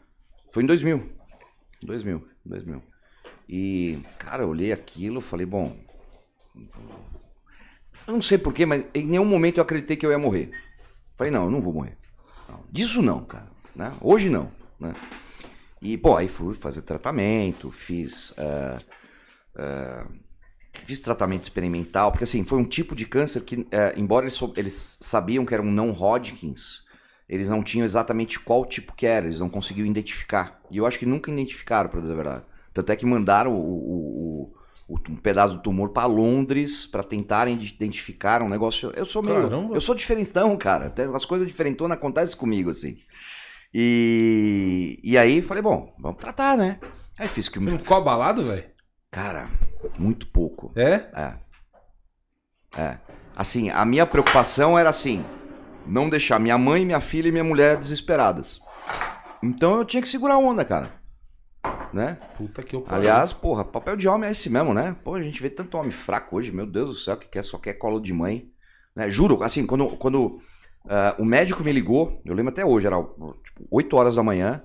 Foi 0.53 0.63
em 0.63 0.65
2000. 0.65 1.09
2000, 1.83 2.25
2000. 2.45 2.81
E, 3.51 3.97
cara, 4.19 4.43
eu 4.43 4.49
olhei 4.49 4.71
aquilo, 4.71 5.21
falei, 5.21 5.45
bom, 5.47 5.75
Eu 8.05 8.13
não 8.13 8.21
sei 8.21 8.37
porquê, 8.37 8.63
mas 8.63 8.85
em 8.93 9.05
nenhum 9.05 9.25
momento 9.25 9.57
eu 9.57 9.63
acreditei 9.63 9.97
que 9.97 10.05
eu 10.05 10.11
ia 10.11 10.19
morrer. 10.19 10.51
Falei, 11.17 11.33
não, 11.33 11.45
eu 11.45 11.51
não 11.51 11.59
vou 11.59 11.73
morrer. 11.73 11.97
Não, 12.47 12.63
disso 12.71 13.01
não, 13.01 13.25
cara. 13.25 13.49
né? 13.75 13.95
Hoje 14.01 14.29
não. 14.29 14.51
Né? 14.79 14.93
E, 15.81 15.97
pô, 15.97 16.15
aí 16.15 16.27
fui 16.27 16.53
fazer 16.53 16.83
tratamento, 16.83 17.71
fiz. 17.71 18.33
ah, 18.37 18.79
ah, 19.55 20.07
fiz 20.83 20.99
tratamento 20.99 21.43
experimental, 21.43 22.11
porque 22.11 22.23
assim, 22.23 22.43
foi 22.43 22.59
um 22.59 22.65
tipo 22.65 22.95
de 22.95 23.05
câncer 23.05 23.41
que, 23.41 23.67
eh, 23.71 23.93
embora 23.97 24.25
eles, 24.25 24.39
eles 24.55 24.97
sabiam 25.01 25.45
que 25.45 25.53
era 25.53 25.61
um 25.61 25.71
não 25.71 25.91
Hodgkins, 25.91 26.83
eles 27.27 27.49
não 27.49 27.63
tinham 27.63 27.83
exatamente 27.83 28.39
qual 28.39 28.65
tipo 28.65 28.95
que 28.95 29.05
era, 29.05 29.25
eles 29.25 29.39
não 29.39 29.49
conseguiam 29.49 29.87
identificar. 29.87 30.61
E 30.71 30.77
eu 30.77 30.85
acho 30.85 30.97
que 30.97 31.05
nunca 31.05 31.31
identificaram, 31.31 31.89
para 31.89 31.99
dizer 31.99 32.13
a 32.13 32.15
verdade. 32.15 32.45
Tanto 32.79 32.91
é 32.91 32.95
que 32.95 33.05
mandaram 33.05 33.53
o, 33.53 33.59
o- 33.59 34.53
o- 34.87 34.99
um 35.09 35.15
pedaço 35.17 35.55
do 35.55 35.61
tumor 35.61 35.89
para 35.89 36.05
Londres 36.07 36.85
para 36.85 37.03
tentarem 37.03 37.61
identificar 37.61 38.41
um 38.41 38.49
negócio. 38.49 38.91
Eu 38.95 39.05
sou 39.05 39.21
meio. 39.21 39.41
Caramba. 39.43 39.75
Eu 39.75 39.81
sou 39.81 39.93
diferentão, 39.93 40.55
cara. 40.57 40.93
As 41.13 41.25
coisas 41.25 41.47
diferentonas 41.47 41.97
acontecem 41.97 42.37
comigo, 42.37 42.69
assim. 42.69 42.97
E, 43.73 44.99
e 45.03 45.17
aí 45.17 45.41
falei, 45.41 45.61
bom, 45.61 45.93
vamos 45.99 46.19
tratar, 46.19 46.57
né? 46.57 46.79
Aí 47.17 47.27
fiz 47.27 47.49
que 47.49 47.59
Você 47.59 47.69
não 47.69 47.77
ficou 47.77 47.97
abalado, 47.97 48.43
velho? 48.43 48.63
Cara, 49.11 49.45
muito 49.97 50.25
pouco. 50.27 50.71
É? 50.75 50.93
É. 51.13 51.33
É. 52.77 52.97
Assim, 53.35 53.69
a 53.69 53.83
minha 53.85 54.05
preocupação 54.05 54.77
era 54.77 54.89
assim, 54.89 55.23
não 55.85 56.09
deixar 56.09 56.39
minha 56.39 56.57
mãe, 56.57 56.85
minha 56.85 56.99
filha 56.99 57.27
e 57.27 57.31
minha 57.31 57.43
mulher 57.43 57.77
desesperadas. 57.77 58.59
Então 59.43 59.77
eu 59.77 59.85
tinha 59.85 60.01
que 60.01 60.07
segurar 60.07 60.35
a 60.35 60.39
onda, 60.39 60.63
cara. 60.65 60.98
Né? 61.93 62.17
Puta 62.37 62.61
que 62.61 62.75
eu 62.75 62.81
pariu. 62.81 62.97
Aliás, 62.99 63.33
porra, 63.33 63.65
papel 63.65 63.95
de 63.95 64.07
homem 64.07 64.29
é 64.29 64.31
esse 64.31 64.49
mesmo, 64.49 64.73
né? 64.73 64.95
Pô, 65.03 65.15
a 65.15 65.21
gente 65.21 65.41
vê 65.41 65.49
tanto 65.49 65.77
homem 65.77 65.91
fraco 65.91 66.37
hoje, 66.37 66.51
meu 66.51 66.65
Deus 66.67 66.89
do 66.89 66.95
céu, 66.95 67.17
que 67.17 67.27
quer, 67.27 67.43
só 67.43 67.57
quer 67.57 67.73
colo 67.73 67.99
de 67.99 68.13
mãe. 68.13 68.49
Né? 68.95 69.09
Juro, 69.09 69.41
assim, 69.43 69.65
quando, 69.65 69.87
quando 69.97 70.39
ah, 70.87 71.15
o 71.17 71.25
médico 71.25 71.63
me 71.63 71.71
ligou, 71.71 72.21
eu 72.25 72.35
lembro 72.35 72.51
até 72.51 72.65
hoje, 72.65 72.85
era 72.87 72.95
tipo, 73.01 73.67
8 73.71 73.95
horas 73.95 74.15
da 74.15 74.23
manhã, 74.23 74.61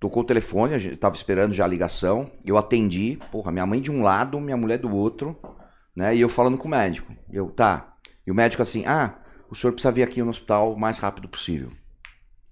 tocou 0.00 0.22
o 0.22 0.26
telefone, 0.26 0.74
a 0.74 0.78
gente 0.78 0.96
tava 0.96 1.14
esperando 1.14 1.52
já 1.52 1.64
a 1.64 1.68
ligação, 1.68 2.30
eu 2.44 2.56
atendi, 2.56 3.18
porra, 3.30 3.52
minha 3.52 3.66
mãe 3.66 3.80
de 3.80 3.90
um 3.90 4.02
lado, 4.02 4.40
minha 4.40 4.56
mulher 4.56 4.78
do 4.78 4.94
outro, 4.94 5.38
né? 5.94 6.14
E 6.14 6.20
eu 6.20 6.28
falando 6.28 6.58
com 6.58 6.66
o 6.66 6.70
médico. 6.70 7.14
Eu, 7.30 7.50
tá. 7.50 7.94
E 8.26 8.30
o 8.30 8.34
médico 8.34 8.62
assim, 8.62 8.84
ah, 8.86 9.18
o 9.50 9.54
senhor 9.54 9.72
precisa 9.72 9.92
vir 9.92 10.02
aqui 10.02 10.22
no 10.22 10.30
hospital 10.30 10.72
o 10.72 10.78
mais 10.78 10.98
rápido 10.98 11.28
possível. 11.28 11.70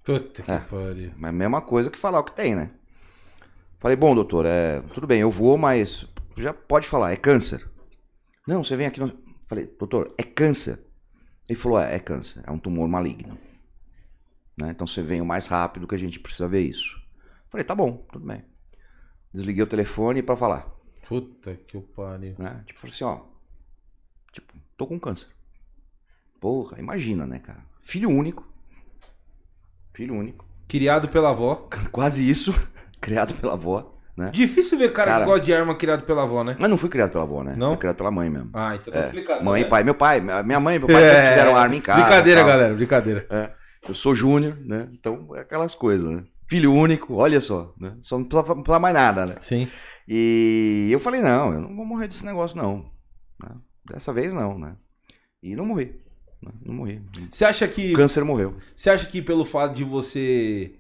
Puta 0.05 0.43
que 0.43 0.51
É. 0.51 0.59
pariu. 0.59 1.13
Mas 1.17 1.31
a 1.31 1.33
mesma 1.33 1.61
coisa 1.61 1.91
que 1.91 1.99
falar 1.99 2.21
o 2.21 2.25
que 2.25 2.35
tem, 2.35 2.55
né? 2.55 2.71
Falei, 3.83 3.97
bom, 3.97 4.15
doutor, 4.15 4.47
é, 4.47 4.81
tudo 4.95 5.09
bem, 5.09 5.23
eu 5.23 5.31
vou, 5.31 5.59
mas 5.59 6.07
já 6.37 6.55
pode 6.55 6.87
falar, 6.87 7.11
é 7.11 7.17
câncer. 7.17 7.69
Não, 8.47 8.63
você 8.63 8.77
vem 8.77 8.87
aqui 8.87 9.01
no. 9.01 9.13
Falei, 9.49 9.67
doutor, 9.77 10.15
é 10.17 10.23
câncer. 10.23 10.81
Ele 11.49 11.59
falou, 11.59 11.81
é, 11.81 11.97
é 11.97 11.99
câncer, 11.99 12.45
é 12.47 12.53
um 12.53 12.61
tumor 12.61 12.87
maligno. 12.87 13.37
Né? 14.57 14.71
Então 14.71 14.87
você 14.87 15.03
vem 15.03 15.21
o 15.21 15.27
mais 15.27 15.49
rápido 15.49 15.89
que 15.89 15.97
a 15.97 15.99
gente 15.99 16.21
precisa 16.21 16.47
ver 16.47 16.61
isso. 16.61 16.97
Falei, 17.51 17.65
tá 17.65 17.75
bom, 17.75 18.07
tudo 18.13 18.25
bem. 18.25 18.45
Desliguei 19.35 19.65
o 19.65 19.67
telefone 19.67 20.23
para 20.23 20.37
falar. 20.37 20.71
Puta 21.09 21.57
que 21.57 21.81
pariu. 21.81 22.37
Né? 22.39 22.63
Tipo, 22.65 22.79
falei 22.79 22.95
assim, 22.95 23.03
ó. 23.03 23.23
Tipo, 24.31 24.55
tô 24.77 24.87
com 24.87 25.01
câncer. 25.01 25.29
Porra, 26.41 26.79
imagina, 26.79 27.27
né, 27.27 27.41
cara? 27.41 27.67
Filho 27.81 28.11
único. 28.11 28.47
Filho 29.93 30.15
único. 30.15 30.47
Criado 30.69 31.09
pela 31.09 31.31
avó. 31.31 31.69
Quase 31.91 32.31
isso. 32.31 32.53
Criado 33.03 33.35
pela 33.35 33.53
avó, 33.53 33.95
né? 34.17 34.31
Difícil 34.33 34.79
ver 34.79 34.93
cara, 34.93 35.11
Cara. 35.11 35.25
que 35.25 35.31
gosta 35.31 35.45
de 35.45 35.53
arma 35.55 35.75
criado 35.75 36.05
pela 36.05 36.23
avó, 36.23 36.43
né? 36.43 36.57
Mas 36.59 36.71
não 36.71 36.79
fui 36.79 36.89
criado 36.89 37.11
pela 37.11 37.25
avó, 37.25 37.43
né? 37.43 37.55
Não? 37.57 37.73
Fui 37.73 37.79
criado 37.79 37.97
pela 37.97 38.11
mãe 38.11 38.31
mesmo. 38.31 38.51
Ah, 38.55 38.75
então 38.77 38.93
tá 38.95 39.01
É, 39.01 39.03
explicado. 39.07 39.45
Mãe, 39.45 39.63
né? 39.63 39.69
pai. 39.69 39.85
Meu 39.85 39.95
pai, 39.95 40.21
minha 40.21 40.61
mãe 40.61 40.77
e 40.77 40.79
meu 40.79 40.89
pai 40.89 41.03
sempre 41.05 41.29
tiveram 41.31 41.57
arma 41.57 41.77
em 41.77 41.81
casa. 41.81 42.01
Brincadeira, 42.03 42.43
galera, 42.43 42.75
brincadeira. 42.75 43.55
Eu 43.87 43.95
sou 43.95 44.15
júnior, 44.15 44.57
né? 44.65 44.89
Então, 44.93 45.29
é 45.35 45.41
aquelas 45.41 45.75
coisas, 45.75 46.09
né? 46.09 46.25
Filho 46.49 46.73
único, 46.73 47.15
olha 47.15 47.41
só, 47.41 47.75
né? 47.79 47.95
Só 48.03 48.19
não 48.19 48.25
precisa, 48.27 48.55
não 48.55 48.63
precisa 48.63 48.79
mais 48.79 48.95
nada, 48.95 49.27
né? 49.27 49.37
Sim. 49.41 49.67
E 50.07 50.89
eu 50.93 51.01
falei, 51.01 51.21
não, 51.21 51.53
eu 51.55 51.61
não 51.61 51.75
vou 51.75 51.85
morrer 51.85 52.07
desse 52.09 52.25
negócio, 52.25 52.57
não. 52.57 52.85
né? 53.43 53.51
Dessa 53.85 54.13
vez, 54.13 54.33
não, 54.33 54.59
né? 54.59 54.77
E 55.43 55.57
não 55.57 55.65
morri. 55.65 55.97
né? 56.43 56.53
Não 56.65 56.75
morri. 56.75 57.01
Você 57.31 57.45
acha 57.45 57.67
que 57.67 57.93
O 57.93 57.97
câncer 57.97 58.23
morreu. 58.25 58.55
Você 58.75 58.91
acha 58.91 59.07
que 59.07 59.21
pelo 59.23 59.45
fato 59.45 59.75
de 59.75 59.83
você 59.83 60.75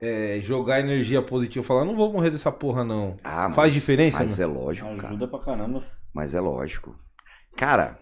é, 0.00 0.40
jogar 0.42 0.80
energia 0.80 1.20
positiva, 1.22 1.64
falar, 1.64 1.84
não 1.84 1.96
vou 1.96 2.12
morrer 2.12 2.30
dessa 2.30 2.52
porra 2.52 2.84
não, 2.84 3.16
Ah, 3.24 3.48
mas- 3.48 3.56
faz 3.56 3.72
diferença? 3.72 4.18
Mas 4.18 4.38
né? 4.38 4.44
é 4.44 4.46
lógico, 4.46 4.96
cara. 4.96 5.08
Ajuda 5.08 5.28
pra 5.28 5.38
caramba. 5.38 5.84
Mas 6.12 6.34
é 6.34 6.40
lógico. 6.40 6.96
Cara, 7.56 7.98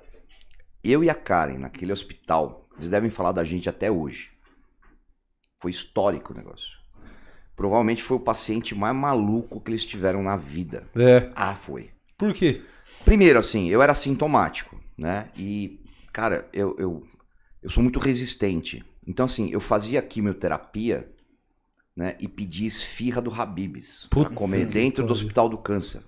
eu 0.84 1.02
e 1.02 1.10
a 1.10 1.14
Karen 1.14 1.58
naquele 1.58 1.92
hospital, 1.92 2.68
eles 2.76 2.88
devem 2.88 3.10
falar 3.10 3.32
da 3.32 3.44
gente 3.44 3.68
até 3.68 3.90
hoje. 3.90 4.30
Foi 5.58 5.70
histórico 5.70 6.32
o 6.32 6.36
negócio. 6.36 6.68
Provavelmente 7.56 8.02
foi 8.02 8.18
o 8.18 8.20
paciente 8.20 8.74
mais 8.74 8.94
maluco 8.94 9.60
que 9.60 9.70
eles 9.70 9.84
tiveram 9.84 10.22
na 10.22 10.36
vida. 10.36 10.86
É. 10.94 11.30
Ah, 11.34 11.54
foi. 11.54 11.90
Por 12.18 12.34
quê? 12.34 12.62
Primeiro, 13.04 13.38
assim, 13.38 13.68
eu 13.68 13.80
era 13.82 13.94
sintomático, 13.94 14.78
né? 14.96 15.30
E, 15.36 15.80
cara, 16.12 16.46
eu, 16.52 16.76
eu, 16.78 17.06
eu 17.62 17.70
sou 17.70 17.82
muito 17.82 17.98
resistente. 17.98 18.84
Então, 19.06 19.24
assim, 19.24 19.50
eu 19.50 19.60
fazia 19.60 20.02
quimioterapia, 20.02 21.10
né? 21.96 22.14
E 22.20 22.28
pedia 22.28 22.68
esfirra 22.68 23.22
do 23.22 23.32
Habibs 23.32 24.06
Puta 24.10 24.30
comer 24.30 24.66
dentro 24.66 25.06
do 25.06 25.12
hospital 25.12 25.48
do 25.48 25.56
câncer. 25.56 26.02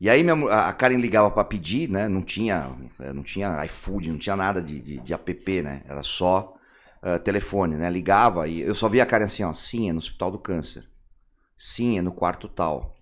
E 0.00 0.08
aí 0.08 0.22
minha 0.22 0.34
a 0.48 0.72
Karen 0.72 0.96
ligava 0.96 1.30
pra 1.30 1.44
pedir, 1.44 1.88
né? 1.90 2.08
Não 2.08 2.22
tinha, 2.22 2.74
eh, 2.98 3.12
não 3.12 3.22
tinha 3.22 3.62
iFood, 3.66 4.10
não 4.10 4.18
tinha 4.18 4.34
nada 4.34 4.62
de, 4.62 4.80
de, 4.80 4.98
de 4.98 5.12
app, 5.12 5.62
né? 5.62 5.82
Era 5.86 6.02
só 6.02 6.56
eh, 7.02 7.18
telefone, 7.18 7.76
né? 7.76 7.90
Ligava 7.90 8.48
e 8.48 8.62
eu 8.62 8.74
só 8.74 8.88
via 8.88 9.02
a 9.02 9.06
Karen 9.06 9.26
assim, 9.26 9.44
ó, 9.44 9.52
sim, 9.52 9.90
é 9.90 9.92
no 9.92 9.98
hospital 9.98 10.30
do 10.30 10.38
câncer. 10.38 10.88
Sim, 11.56 11.98
é 11.98 12.02
no 12.02 12.12
quarto 12.12 12.48
tal. 12.48 12.96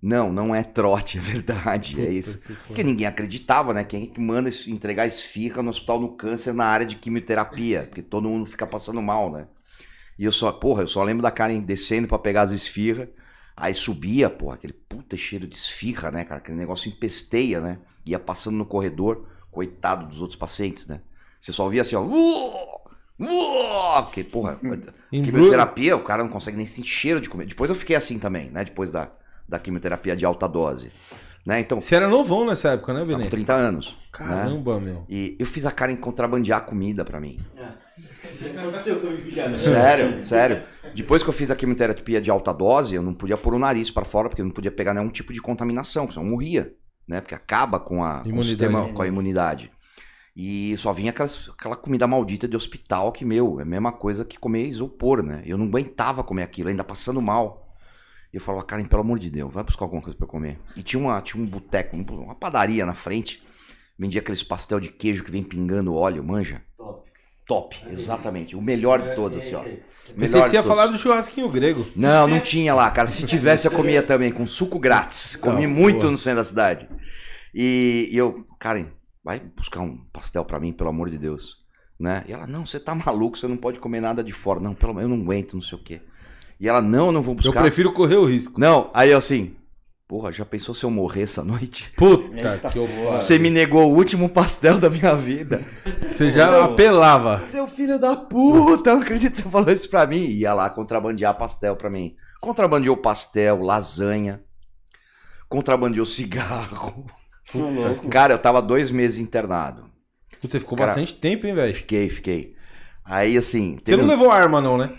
Não, 0.00 0.32
não 0.32 0.54
é 0.54 0.62
trote, 0.62 1.18
é 1.18 1.20
verdade, 1.20 2.00
é 2.00 2.04
Puta 2.04 2.12
isso. 2.12 2.38
que 2.42 2.54
pariu. 2.54 2.66
Porque 2.66 2.84
ninguém 2.84 3.06
acreditava, 3.06 3.74
né? 3.74 3.82
Quem 3.82 4.04
é 4.04 4.06
que 4.06 4.20
manda 4.20 4.48
entregar 4.68 5.06
esfirra 5.08 5.60
no 5.60 5.70
hospital 5.70 5.98
do 5.98 6.08
câncer 6.10 6.54
na 6.54 6.66
área 6.66 6.86
de 6.86 6.94
quimioterapia? 6.96 7.84
Porque 7.88 8.02
todo 8.02 8.28
mundo 8.28 8.46
fica 8.46 8.66
passando 8.66 9.02
mal, 9.02 9.32
né? 9.32 9.48
E 10.18 10.24
eu 10.24 10.32
só, 10.32 10.52
porra, 10.52 10.82
eu 10.82 10.86
só 10.86 11.02
lembro 11.02 11.22
da 11.22 11.30
Karen 11.30 11.60
descendo 11.60 12.06
pra 12.08 12.18
pegar 12.18 12.42
as 12.42 12.52
esfirras. 12.52 13.08
Aí 13.56 13.74
subia, 13.74 14.30
porra, 14.30 14.54
aquele 14.54 14.72
puta 14.72 15.16
cheiro 15.16 15.46
de 15.46 15.56
esfirra, 15.56 16.10
né, 16.10 16.24
cara? 16.24 16.38
Aquele 16.38 16.56
negócio 16.56 16.88
empesteia, 16.88 17.60
né? 17.60 17.78
Ia 18.04 18.18
passando 18.18 18.56
no 18.56 18.66
corredor, 18.66 19.28
coitado 19.50 20.06
dos 20.06 20.20
outros 20.20 20.38
pacientes, 20.38 20.86
né? 20.86 21.00
Você 21.40 21.52
só 21.52 21.68
via 21.68 21.82
assim, 21.82 21.94
ó. 21.96 22.02
"Uó! 22.02 22.80
Uó!" 23.20 24.02
Porque, 24.02 24.24
porra, 24.24 24.58
quimioterapia, 25.22 25.96
o 25.96 26.02
cara 26.02 26.22
não 26.24 26.30
consegue 26.30 26.56
nem 26.56 26.66
sentir 26.66 26.88
cheiro 26.88 27.20
de 27.20 27.28
comer. 27.28 27.46
Depois 27.46 27.68
eu 27.68 27.76
fiquei 27.76 27.94
assim 27.96 28.18
também, 28.18 28.50
né? 28.50 28.64
Depois 28.64 28.90
da, 28.90 29.10
da 29.48 29.58
quimioterapia 29.58 30.16
de 30.16 30.24
alta 30.24 30.48
dose. 30.48 30.90
Né? 31.44 31.60
Então, 31.60 31.80
Você 31.80 31.96
era 31.96 32.08
novão 32.08 32.46
nessa 32.46 32.70
época, 32.70 32.92
né, 32.92 33.00
tá 33.00 33.06
com 33.06 33.12
Benê? 33.12 33.28
30 33.28 33.54
anos. 33.54 33.96
né? 33.96 33.96
Caramba, 34.12 34.78
meu. 34.80 35.04
E 35.08 35.36
eu 35.38 35.46
fiz 35.46 35.66
a 35.66 35.70
Karen 35.72 35.96
contrabandear 35.96 36.64
comida 36.64 37.04
pra 37.04 37.20
mim. 37.20 37.40
Né? 37.56 37.74
Sério, 39.56 40.22
sério. 40.22 40.62
Depois 40.94 41.22
que 41.22 41.28
eu 41.28 41.32
fiz 41.32 41.50
a 41.50 41.56
quimioterapia 41.56 42.20
de 42.20 42.30
alta 42.30 42.52
dose, 42.52 42.94
eu 42.94 43.02
não 43.02 43.14
podia 43.14 43.36
pôr 43.36 43.54
o 43.54 43.58
nariz 43.58 43.90
pra 43.90 44.04
fora, 44.04 44.28
porque 44.28 44.40
eu 44.40 44.46
não 44.46 44.52
podia 44.52 44.70
pegar 44.70 44.94
nenhum 44.94 45.08
tipo 45.08 45.32
de 45.32 45.40
contaminação, 45.40 46.10
senão 46.10 46.24
eu 46.26 46.30
morria, 46.30 46.74
né? 47.08 47.20
Porque 47.20 47.34
acaba 47.34 47.80
com 47.80 48.04
a, 48.04 48.22
com 48.30 48.42
sistema, 48.42 48.80
com 48.94 49.02
a 49.02 49.06
imunidade. 49.08 49.70
E 50.36 50.74
só 50.78 50.92
vinha 50.92 51.10
aquelas- 51.10 51.50
aquela 51.58 51.76
comida 51.76 52.06
maldita 52.06 52.46
de 52.48 52.56
hospital 52.56 53.10
que, 53.12 53.24
meu, 53.24 53.58
é 53.58 53.62
a 53.62 53.66
mesma 53.66 53.92
coisa 53.92 54.24
que 54.24 54.38
comer 54.38 54.64
isopor, 54.66 55.22
né? 55.22 55.42
Eu 55.44 55.58
não 55.58 55.66
aguentava 55.66 56.22
comer 56.22 56.42
aquilo, 56.42 56.68
ainda 56.68 56.84
passando 56.84 57.20
mal. 57.20 57.71
E 58.32 58.36
eu 58.36 58.40
falava, 58.40 58.64
Karen, 58.64 58.84
pelo 58.86 59.02
amor 59.02 59.18
de 59.18 59.30
Deus, 59.30 59.52
vai 59.52 59.62
buscar 59.62 59.84
alguma 59.84 60.00
coisa 60.02 60.16
pra 60.16 60.24
eu 60.24 60.30
comer. 60.30 60.58
E 60.76 60.82
tinha, 60.82 61.00
uma, 61.00 61.20
tinha 61.20 61.42
um 61.42 61.46
boteco, 61.46 61.96
um- 61.96 62.02
uma 62.22 62.34
padaria 62.34 62.86
na 62.86 62.94
frente, 62.94 63.42
vendia 63.98 64.20
aqueles 64.20 64.42
pastel 64.42 64.80
de 64.80 64.88
queijo 64.90 65.22
que 65.24 65.30
vem 65.30 65.42
pingando 65.42 65.94
óleo, 65.94 66.24
manja? 66.24 66.62
Top. 66.78 67.10
Top, 67.46 67.76
exatamente. 67.90 68.56
O 68.56 68.62
melhor 68.62 69.02
de 69.02 69.14
todos, 69.14 69.36
É 69.36 69.40
assim, 69.40 69.54
ó. 69.54 69.62
Pensei 69.62 70.16
Melhor 70.16 70.44
que 70.44 70.50
você 70.50 70.56
ia 70.56 70.62
falar 70.62 70.86
do 70.86 70.98
churrasquinho 70.98 71.48
grego. 71.48 71.86
Não, 71.94 72.26
não 72.26 72.40
tinha 72.40 72.74
lá, 72.74 72.90
cara. 72.90 73.06
Se 73.08 73.24
tivesse, 73.26 73.66
eu 73.68 73.72
comia 73.72 74.02
também, 74.02 74.32
com 74.32 74.46
suco 74.46 74.78
grátis. 74.78 75.36
Comi 75.36 75.64
Ah, 75.64 75.68
muito 75.68 76.00
boa. 76.00 76.10
no 76.10 76.18
centro 76.18 76.38
da 76.38 76.44
cidade. 76.44 76.88
E, 77.54 78.08
e 78.10 78.16
eu, 78.16 78.44
Karen, 78.58 78.86
vai 79.22 79.38
buscar 79.40 79.80
um 79.80 79.96
pastel 80.12 80.44
pra 80.44 80.58
mim, 80.58 80.72
pelo 80.72 80.90
amor 80.90 81.10
de 81.10 81.18
Deus. 81.18 81.58
Né? 82.00 82.24
E 82.26 82.32
ela, 82.32 82.46
não, 82.46 82.66
você 82.66 82.80
tá 82.80 82.94
maluco, 82.94 83.36
você 83.38 83.46
não 83.46 83.56
pode 83.56 83.78
comer 83.78 84.00
nada 84.00 84.24
de 84.24 84.32
fora. 84.32 84.58
Não, 84.58 84.74
pelo 84.74 84.94
menos 84.94 85.10
eu 85.10 85.16
não 85.16 85.22
aguento, 85.24 85.54
não 85.54 85.62
sei 85.62 85.78
o 85.78 85.82
quê. 85.82 86.02
E 86.62 86.68
ela, 86.68 86.80
não, 86.80 87.06
eu 87.06 87.12
não 87.12 87.22
vou 87.22 87.32
Eu 87.32 87.36
buscar. 87.38 87.60
prefiro 87.60 87.92
correr 87.92 88.14
o 88.14 88.24
risco. 88.24 88.60
Não, 88.60 88.88
aí 88.94 89.10
eu 89.10 89.18
assim, 89.18 89.56
porra, 90.06 90.30
já 90.32 90.44
pensou 90.44 90.72
se 90.72 90.84
eu 90.84 90.90
morrer 90.92 91.22
essa 91.22 91.42
noite? 91.42 91.90
Puta 91.98 92.36
Eita 92.36 92.68
que 92.70 92.78
eu 92.78 92.86
Você 93.10 93.36
me 93.36 93.50
negou 93.50 93.90
o 93.92 93.96
último 93.96 94.28
pastel 94.28 94.78
da 94.78 94.88
minha 94.88 95.16
vida. 95.16 95.60
Você 96.06 96.30
já 96.30 96.64
apelava. 96.64 97.44
Seu 97.46 97.66
filho 97.66 97.98
da 97.98 98.14
puta, 98.14 98.90
eu 98.90 98.94
não 98.94 99.02
acredito 99.02 99.32
que 99.32 99.42
você 99.42 99.48
falou 99.48 99.72
isso 99.72 99.90
pra 99.90 100.06
mim. 100.06 100.24
Ia 100.26 100.54
lá 100.54 100.70
contrabandear 100.70 101.34
pastel 101.36 101.74
pra 101.74 101.90
mim. 101.90 102.14
Contrabandeou 102.40 102.96
pastel, 102.96 103.60
lasanha. 103.60 104.40
Contrabandeou 105.48 106.06
cigarro. 106.06 107.04
Louco. 107.54 108.08
Cara, 108.08 108.34
eu 108.34 108.38
tava 108.38 108.62
dois 108.62 108.90
meses 108.92 109.18
internado. 109.18 109.84
Putz, 110.40 110.52
você 110.52 110.60
ficou 110.60 110.78
Cara, 110.78 110.88
bastante 110.90 111.14
tempo, 111.16 111.44
hein, 111.46 111.54
velho? 111.54 111.74
Fiquei, 111.74 112.08
fiquei. 112.08 112.54
Aí, 113.04 113.36
assim. 113.36 113.78
Você 113.84 113.96
não 113.96 114.04
um- 114.04 114.08
levou 114.08 114.30
arma, 114.30 114.60
não, 114.60 114.78
né? 114.78 114.92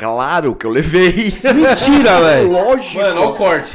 Claro 0.00 0.54
que 0.54 0.64
eu 0.66 0.70
levei. 0.70 1.34
Mentira, 1.54 2.20
velho. 2.20 2.50
Lógico. 2.50 2.96
Mano, 3.00 3.20
olha 3.20 3.28
o 3.30 3.34
corte. 3.34 3.70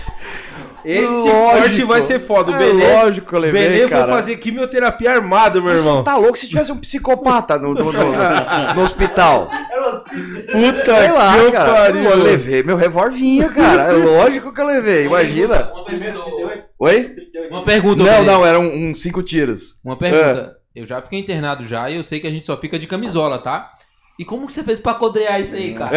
Esse 0.84 1.01
Lógico. 1.07 1.32
corte 1.32 1.84
vai 1.84 2.01
ser 2.03 2.19
foda. 2.19 2.51
O 2.51 2.55
É 2.55 2.59
Benê, 2.59 2.93
lógico 2.93 3.28
que 3.28 3.34
eu 3.34 3.39
levei, 3.39 3.69
Benê 3.69 3.88
cara. 3.89 4.03
foi 4.05 4.13
fazer 4.13 4.36
quimioterapia 4.38 5.11
armado, 5.13 5.59
meu 5.59 5.71
Mas 5.71 5.82
irmão. 5.82 5.97
Você 5.97 6.03
tá 6.03 6.15
louco 6.15 6.38
se 6.38 6.47
tivesse 6.47 6.71
um 6.71 6.78
psicopata 6.78 7.57
no, 7.57 7.73
no, 7.73 7.91
no- 7.91 8.73
no 8.76 8.84
hospital? 8.84 9.49
Era 9.71 9.89
um. 9.89 9.99
Puta 9.99 10.73
Sei 10.73 11.11
lá, 11.11 11.38
que 11.43 11.51
cara. 11.51 11.73
pariu. 11.73 12.03
Eu 12.03 12.17
levei 12.23 12.61
meu 12.61 12.76
revolvinho, 12.78 13.51
cara. 13.51 13.84
É 13.84 13.91
lógico 13.93 14.53
que 14.53 14.61
eu 14.61 14.65
levei. 14.67 15.05
Imagina. 15.05 15.71
Uma 15.73 15.86
pergunta. 15.86 16.65
Oi? 16.78 17.13
Uma 17.49 17.63
pergunta, 17.63 18.03
Não, 18.03 18.11
Benê. 18.11 18.26
não, 18.32 18.45
eram 18.45 18.67
uns 18.67 19.01
cinco 19.01 19.23
tiros. 19.23 19.80
Uma 19.84 19.95
pergunta. 19.97 20.55
Eu 20.76 20.86
já 20.86 21.01
fiquei 21.01 21.17
internado 21.19 21.65
já 21.65 21.89
e 21.89 21.95
eu 21.95 22.03
sei 22.03 22.19
que 22.19 22.28
a 22.28 22.32
gente 22.32 22.45
só 22.45 22.55
fica 22.57 22.78
de 22.78 22.86
camisola, 22.86 23.39
tá? 23.39 23.71
E 24.18 24.24
como 24.24 24.47
que 24.47 24.53
você 24.53 24.63
fez 24.63 24.80
pra 24.80 24.93
codrear 24.93 25.41
isso 25.41 25.55
aí, 25.55 25.74
cara? 25.74 25.91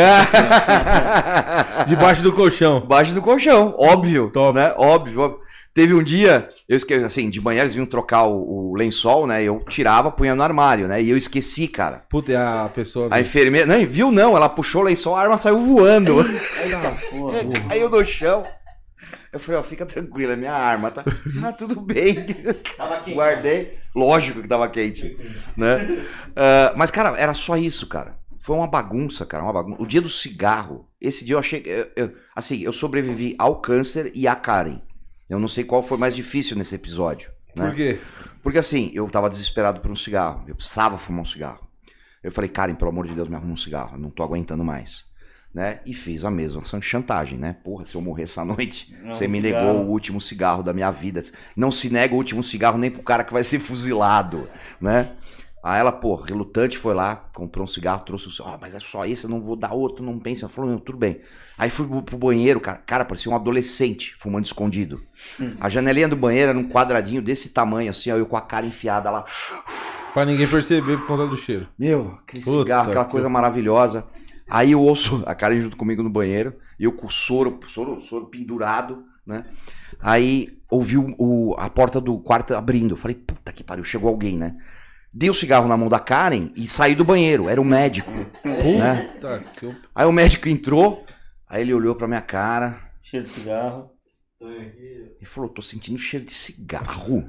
Debaixo 1.87 2.23
do 2.23 2.33
colchão. 2.33 2.81
Baixo 2.81 3.15
do 3.15 3.23
colchão, 3.23 3.75
óbvio. 3.79 4.31
Top. 4.33 4.57
Né? 4.57 4.75
Óbvio, 4.77 5.21
óbvio. 5.21 5.41
Teve 5.73 5.95
um 5.95 6.03
dia, 6.03 6.49
eu 6.69 6.75
esqueci, 6.75 7.05
assim, 7.05 7.31
de 7.31 7.41
manhã 7.41 7.61
eles 7.61 7.75
vinham 7.75 7.87
trocar 7.87 8.25
o, 8.25 8.71
o 8.71 8.77
lençol, 8.77 9.29
né? 9.29 9.45
Eu 9.45 9.63
tirava, 9.69 10.11
punha 10.11 10.35
no 10.35 10.43
armário, 10.43 10.89
né? 10.89 11.01
E 11.01 11.09
eu 11.09 11.17
esqueci, 11.17 11.69
cara. 11.69 12.03
Puta, 12.11 12.33
e 12.33 12.35
a 12.35 12.69
pessoa. 12.75 13.07
A 13.13 13.21
enfermeira. 13.21 13.65
Não, 13.65 13.87
viu 13.87 14.11
não, 14.11 14.37
ela 14.37 14.49
puxou 14.49 14.83
o 14.83 14.85
lençol, 14.85 15.15
a 15.15 15.21
arma 15.21 15.39
saiu 15.39 15.61
voando. 15.61 16.17
Porra. 16.17 17.39
Caiu 17.69 17.89
no 17.89 18.05
chão. 18.05 18.45
Eu 19.33 19.39
falei, 19.39 19.61
ó, 19.61 19.63
fica 19.63 19.85
tranquila, 19.85 20.33
é 20.33 20.37
minha 20.37 20.53
arma, 20.55 20.91
tá? 20.91 21.05
Ah, 21.45 21.53
tudo 21.53 21.81
bem. 21.81 22.15
Tava 22.77 22.97
quente. 23.01 23.15
Guardei. 23.15 23.79
Lógico 23.95 24.41
que 24.43 24.49
tava 24.49 24.69
quente, 24.69 25.17
né? 25.57 26.05
Ah, 26.37 26.73
mas, 26.77 26.91
cara, 26.91 27.17
era 27.19 27.35
só 27.35 27.57
isso, 27.57 27.87
cara. 27.87 28.17
Foi 28.41 28.57
uma 28.57 28.67
bagunça, 28.67 29.27
cara, 29.27 29.43
uma 29.45 29.53
bagunça. 29.53 29.83
O 29.83 29.87
dia 29.87 30.01
do 30.01 30.09
cigarro, 30.09 30.89
esse 31.01 31.25
dia 31.25 31.35
eu 31.35 31.39
achei. 31.39 31.61
que- 31.61 31.69
eu- 31.69 31.91
eu- 31.97 32.15
assim, 32.35 32.63
eu 32.63 32.73
sobrevivi 32.73 33.35
ao 33.39 33.61
câncer 33.61 34.11
e 34.15 34.27
à 34.27 34.35
Karen. 34.35 34.81
Eu 35.29 35.39
não 35.39 35.49
sei 35.49 35.65
qual 35.65 35.83
foi 35.83 35.99
mais 35.99 36.17
difícil 36.17 36.57
nesse 36.57 36.75
episódio. 36.75 37.31
Né? 37.55 37.67
Por 37.69 37.75
quê? 37.77 37.99
Porque 38.43 38.59
assim, 38.59 38.91
eu 38.95 39.09
tava 39.11 39.29
desesperado 39.29 39.81
por 39.81 39.91
um 39.91 39.97
cigarro. 39.97 40.45
Eu 40.49 40.55
precisava 40.55 40.97
fumar 40.97 41.23
um 41.23 41.27
cigarro. 41.27 41.67
Eu 42.23 42.33
falei, 42.33 42.49
Karen, 42.49 42.75
pelo 42.75 42.91
amor 42.91 43.07
de 43.07 43.15
Deus, 43.15 43.29
me 43.29 43.35
arruma 43.37 43.53
um 43.53 43.57
cigarro. 43.57 43.97
Eu 43.97 44.01
não 44.01 44.11
tô 44.11 44.23
aguentando 44.23 44.65
mais. 44.65 45.05
Né? 45.53 45.81
E 45.87 45.95
fiz 45.95 46.25
a 46.25 46.31
mesma 46.31 46.63
chantagem, 46.81 47.39
né? 47.39 47.57
Porra, 47.65 47.85
se 47.85 47.95
eu 47.95 48.01
morrer 48.03 48.25
essa 48.25 48.45
noite, 48.45 48.95
Não, 49.03 49.11
você 49.11 49.27
me 49.27 49.41
cigarro. 49.41 49.67
negou 49.67 49.85
o 49.87 49.89
último 49.91 50.21
cigarro 50.21 50.63
da 50.63 50.73
minha 50.75 50.91
vida. 50.91 51.21
Não 51.57 51.71
se 51.71 51.89
nega 51.91 52.15
o 52.15 52.19
último 52.19 52.43
cigarro 52.43 52.77
nem 52.79 52.91
pro 52.91 53.03
cara 53.03 53.25
que 53.25 53.33
vai 53.33 53.43
ser 53.43 53.59
fuzilado, 53.59 54.49
né? 54.81 55.11
Aí 55.61 55.81
ela, 55.81 55.91
pô, 55.91 56.15
relutante, 56.15 56.79
foi 56.79 56.95
lá, 56.95 57.17
comprou 57.35 57.65
um 57.65 57.67
cigarro, 57.67 58.05
trouxe 58.05 58.29
o 58.29 58.31
cigarro. 58.31 58.55
Ah, 58.55 58.59
mas 58.61 58.75
é 58.75 58.79
só 58.79 59.05
esse, 59.05 59.25
eu 59.25 59.31
não 59.31 59.43
vou 59.43 59.57
dar 59.57 59.73
outro, 59.73 60.05
não 60.05 60.19
pensa. 60.19 60.45
Ela 60.45 60.53
falou, 60.53 60.71
não, 60.71 60.79
tudo 60.79 60.97
bem. 60.99 61.21
Aí 61.57 61.69
fui 61.71 61.87
pro, 61.89 62.03
pro 62.03 62.17
banheiro, 62.19 62.61
cara, 62.61 62.79
cara, 62.87 63.05
parecia 63.05 63.33
um 63.33 63.35
adolescente 63.35 64.15
fumando 64.19 64.45
escondido. 64.45 65.03
A 65.61 65.69
janelinha 65.69 66.07
do 66.09 66.15
banheiro 66.15 66.51
era 66.51 66.59
um 66.59 66.69
quadradinho 66.69 67.21
desse 67.21 67.49
tamanho, 67.49 67.91
assim, 67.91 68.13
ó, 68.13 68.17
eu 68.17 68.27
com 68.27 68.37
a 68.37 68.41
cara 68.41 68.67
enfiada 68.67 69.11
lá. 69.11 69.25
Pra 70.15 70.25
ninguém 70.25 70.47
perceber 70.47 70.97
por 70.99 71.07
conta 71.07 71.27
do 71.27 71.37
cheiro. 71.37 71.67
Meu, 71.77 72.19
aquele 72.23 72.45
Puta 72.45 72.61
cigarro, 72.63 72.89
aquela 72.91 73.05
que- 73.05 73.11
coisa 73.11 73.29
maravilhosa. 73.29 74.05
Aí 74.49 74.73
eu 74.73 74.81
ouço 74.81 75.23
a 75.27 75.35
Karen 75.35 75.61
junto 75.61 75.77
comigo 75.77 76.03
no 76.03 76.11
banheiro, 76.11 76.55
e 76.79 76.85
eu 76.85 76.93
com 76.93 77.07
o 77.07 77.11
soro, 77.11 77.59
soro, 77.67 78.01
soro 78.01 78.27
pendurado, 78.27 79.05
né? 79.27 79.45
Aí 80.01 80.59
ouvi 80.71 80.97
o, 80.97 81.15
o- 81.19 81.55
a 81.59 81.69
porta 81.69 82.01
do 82.01 82.19
quarto 82.19 82.55
abrindo. 82.55 82.93
Eu 82.93 82.97
falei, 82.97 83.15
puta 83.17 83.53
que 83.53 83.63
pariu, 83.65 83.85
chegou 83.85 84.09
alguém, 84.09 84.37
né? 84.39 84.57
Dei 85.13 85.31
o 85.31 85.35
cigarro 85.35 85.67
na 85.69 85.77
mão 85.77 85.89
da 85.89 85.99
Karen 85.99 86.51
e 86.55 86.67
saí 86.67 86.95
do 86.95 87.05
banheiro. 87.05 87.49
Era 87.49 87.61
o 87.61 87.65
médico. 87.65 88.13
Né? 88.79 89.11
Que. 89.59 89.75
Aí 89.95 90.07
o 90.07 90.13
médico 90.13 90.49
entrou, 90.49 91.05
aí 91.49 91.63
ele 91.63 91.73
olhou 91.75 91.95
pra 91.95 92.07
minha 92.09 92.21
cara 92.21 92.79
Cheiro 93.03 93.27
de 93.27 93.33
cigarro. 93.33 93.91
e 95.21 95.25
falou: 95.25 95.49
tô 95.51 95.63
sentindo 95.63 95.99
cheiro 95.99 96.27
de 96.27 96.33
cigarro. 96.33 97.29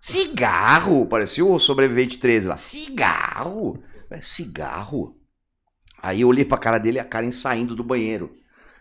Cigarro! 0.00 1.06
Parecia 1.06 1.44
o 1.44 1.58
sobrevivente 1.58 2.18
13 2.18 2.48
lá. 2.48 2.56
Cigarro! 2.56 3.78
É 4.10 4.20
cigarro. 4.20 5.14
Aí 6.02 6.20
eu 6.20 6.28
olhei 6.28 6.44
pra 6.44 6.58
cara 6.58 6.78
dele 6.78 6.98
e 6.98 7.00
a 7.00 7.04
Karen 7.04 7.30
saindo 7.30 7.74
do 7.74 7.82
banheiro. 7.82 8.36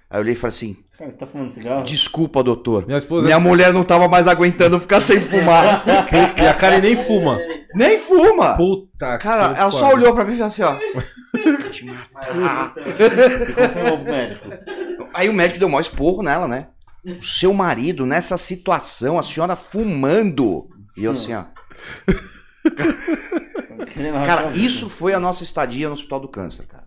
Aí 0.10 0.18
eu 0.18 0.22
olhei 0.22 0.34
e 0.34 0.38
falei 0.38 0.50
assim: 0.56 0.78
Cara, 0.98 1.12
você 1.12 1.18
tá 1.18 1.28
fumando 1.28 1.50
cigarro? 1.50 1.84
Desculpa, 1.84 2.44
doutor. 2.44 2.86
Minha 2.86 2.98
esposa. 2.98 3.26
Minha 3.26 3.40
mulher 3.40 3.74
não 3.74 3.84
tava 3.84 4.08
mais 4.08 4.28
aguentando 4.28 4.80
ficar 4.80 5.00
sem 5.00 5.20
fumar. 5.20 5.84
E 6.42 6.48
a 6.48 6.54
Karen 6.54 6.80
nem 6.82 6.96
fuma. 6.96 7.38
Nem 7.74 8.00
fuma! 8.00 8.56
Puta 8.56 9.18
Cara, 9.18 9.54
que 9.54 9.60
ela 9.60 9.72
só 9.72 9.94
olhou 9.94 10.14
pra 10.14 10.24
mim 10.24 10.34
e 10.34 10.38
falou 10.38 10.48
assim: 10.48 10.64
ó. 10.64 10.74
Vou 10.74 11.70
te 11.70 11.86
matar. 11.86 12.74
Novo 13.90 14.04
médico? 14.06 14.50
Aí 15.14 15.30
o 15.30 15.34
médico 15.34 15.60
deu 15.60 15.68
o 15.68 15.72
maior 15.72 15.82
esporro 15.82 16.24
nela, 16.24 16.48
né? 16.48 16.68
O 17.06 17.24
seu 17.24 17.54
marido, 17.54 18.06
nessa 18.06 18.38
situação, 18.38 19.18
a 19.20 19.24
senhora 19.24 19.56
fumando. 19.56 20.70
E 20.96 21.04
eu 21.04 21.12
assim, 21.12 21.34
ó. 21.34 21.44
Cara, 24.26 24.52
isso 24.52 24.90
foi 24.90 25.14
a 25.14 25.20
nossa 25.20 25.44
estadia 25.44 25.88
no 25.88 25.94
Hospital 25.94 26.20
do 26.22 26.28
Câncer, 26.28 26.66
cara. 26.66 26.87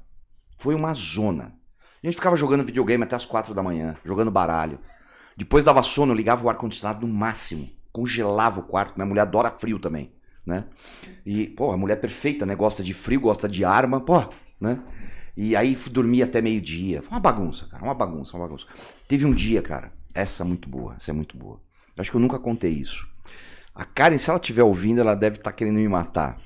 Foi 0.60 0.74
uma 0.74 0.92
zona. 0.92 1.54
A 2.02 2.06
gente 2.06 2.16
ficava 2.16 2.36
jogando 2.36 2.64
videogame 2.64 3.02
até 3.02 3.16
as 3.16 3.24
quatro 3.24 3.54
da 3.54 3.62
manhã, 3.62 3.96
jogando 4.04 4.30
baralho. 4.30 4.78
Depois 5.34 5.64
dava 5.64 5.82
sono, 5.82 6.12
eu 6.12 6.16
ligava 6.16 6.44
o 6.44 6.50
ar-condicionado 6.50 7.06
no 7.06 7.12
máximo. 7.12 7.66
Congelava 7.90 8.60
o 8.60 8.62
quarto. 8.62 8.94
Minha 8.94 9.06
mulher 9.06 9.22
adora 9.22 9.50
frio 9.50 9.78
também, 9.78 10.12
né? 10.44 10.66
E, 11.24 11.48
pô, 11.48 11.72
a 11.72 11.78
mulher 11.78 11.94
é 11.94 12.00
perfeita, 12.00 12.44
né? 12.44 12.54
Gosta 12.54 12.82
de 12.84 12.92
frio, 12.92 13.22
gosta 13.22 13.48
de 13.48 13.64
arma, 13.64 14.02
pô, 14.02 14.22
né? 14.60 14.78
E 15.34 15.56
aí 15.56 15.74
fui 15.74 15.90
dormir 15.90 16.22
até 16.22 16.42
meio-dia. 16.42 17.00
Foi 17.00 17.14
uma 17.14 17.20
bagunça, 17.20 17.66
cara, 17.66 17.82
uma 17.82 17.94
bagunça, 17.94 18.36
uma 18.36 18.46
bagunça. 18.46 18.66
Teve 19.08 19.24
um 19.24 19.32
dia, 19.32 19.62
cara, 19.62 19.90
essa 20.14 20.42
é 20.42 20.46
muito 20.46 20.68
boa, 20.68 20.94
essa 20.96 21.10
é 21.10 21.14
muito 21.14 21.38
boa. 21.38 21.58
Acho 21.96 22.10
que 22.10 22.16
eu 22.18 22.20
nunca 22.20 22.38
contei 22.38 22.70
isso. 22.70 23.08
A 23.74 23.86
Karen, 23.86 24.18
se 24.18 24.28
ela 24.28 24.38
estiver 24.38 24.62
ouvindo, 24.62 25.00
ela 25.00 25.14
deve 25.14 25.36
estar 25.36 25.52
querendo 25.52 25.76
me 25.76 25.88
matar. 25.88 26.36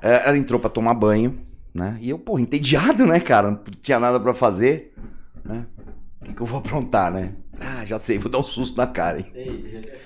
É, 0.00 0.28
Ela 0.28 0.38
entrou 0.38 0.58
pra 0.58 0.70
tomar 0.70 0.94
banho, 0.94 1.49
né? 1.74 1.98
E 2.00 2.10
eu, 2.10 2.18
pô, 2.18 2.38
entediado, 2.38 3.06
né, 3.06 3.20
cara? 3.20 3.50
Não 3.50 3.62
tinha 3.80 4.00
nada 4.00 4.18
pra 4.18 4.34
fazer, 4.34 4.94
né? 5.44 5.66
O 6.20 6.24
que, 6.24 6.34
que 6.34 6.40
eu 6.40 6.46
vou 6.46 6.58
aprontar, 6.58 7.12
né? 7.12 7.34
Ah, 7.60 7.84
já 7.84 7.98
sei, 7.98 8.18
vou 8.18 8.30
dar 8.30 8.38
um 8.38 8.44
susto 8.44 8.76
na 8.76 8.86
Karen. 8.86 9.24
Eita. 9.34 9.98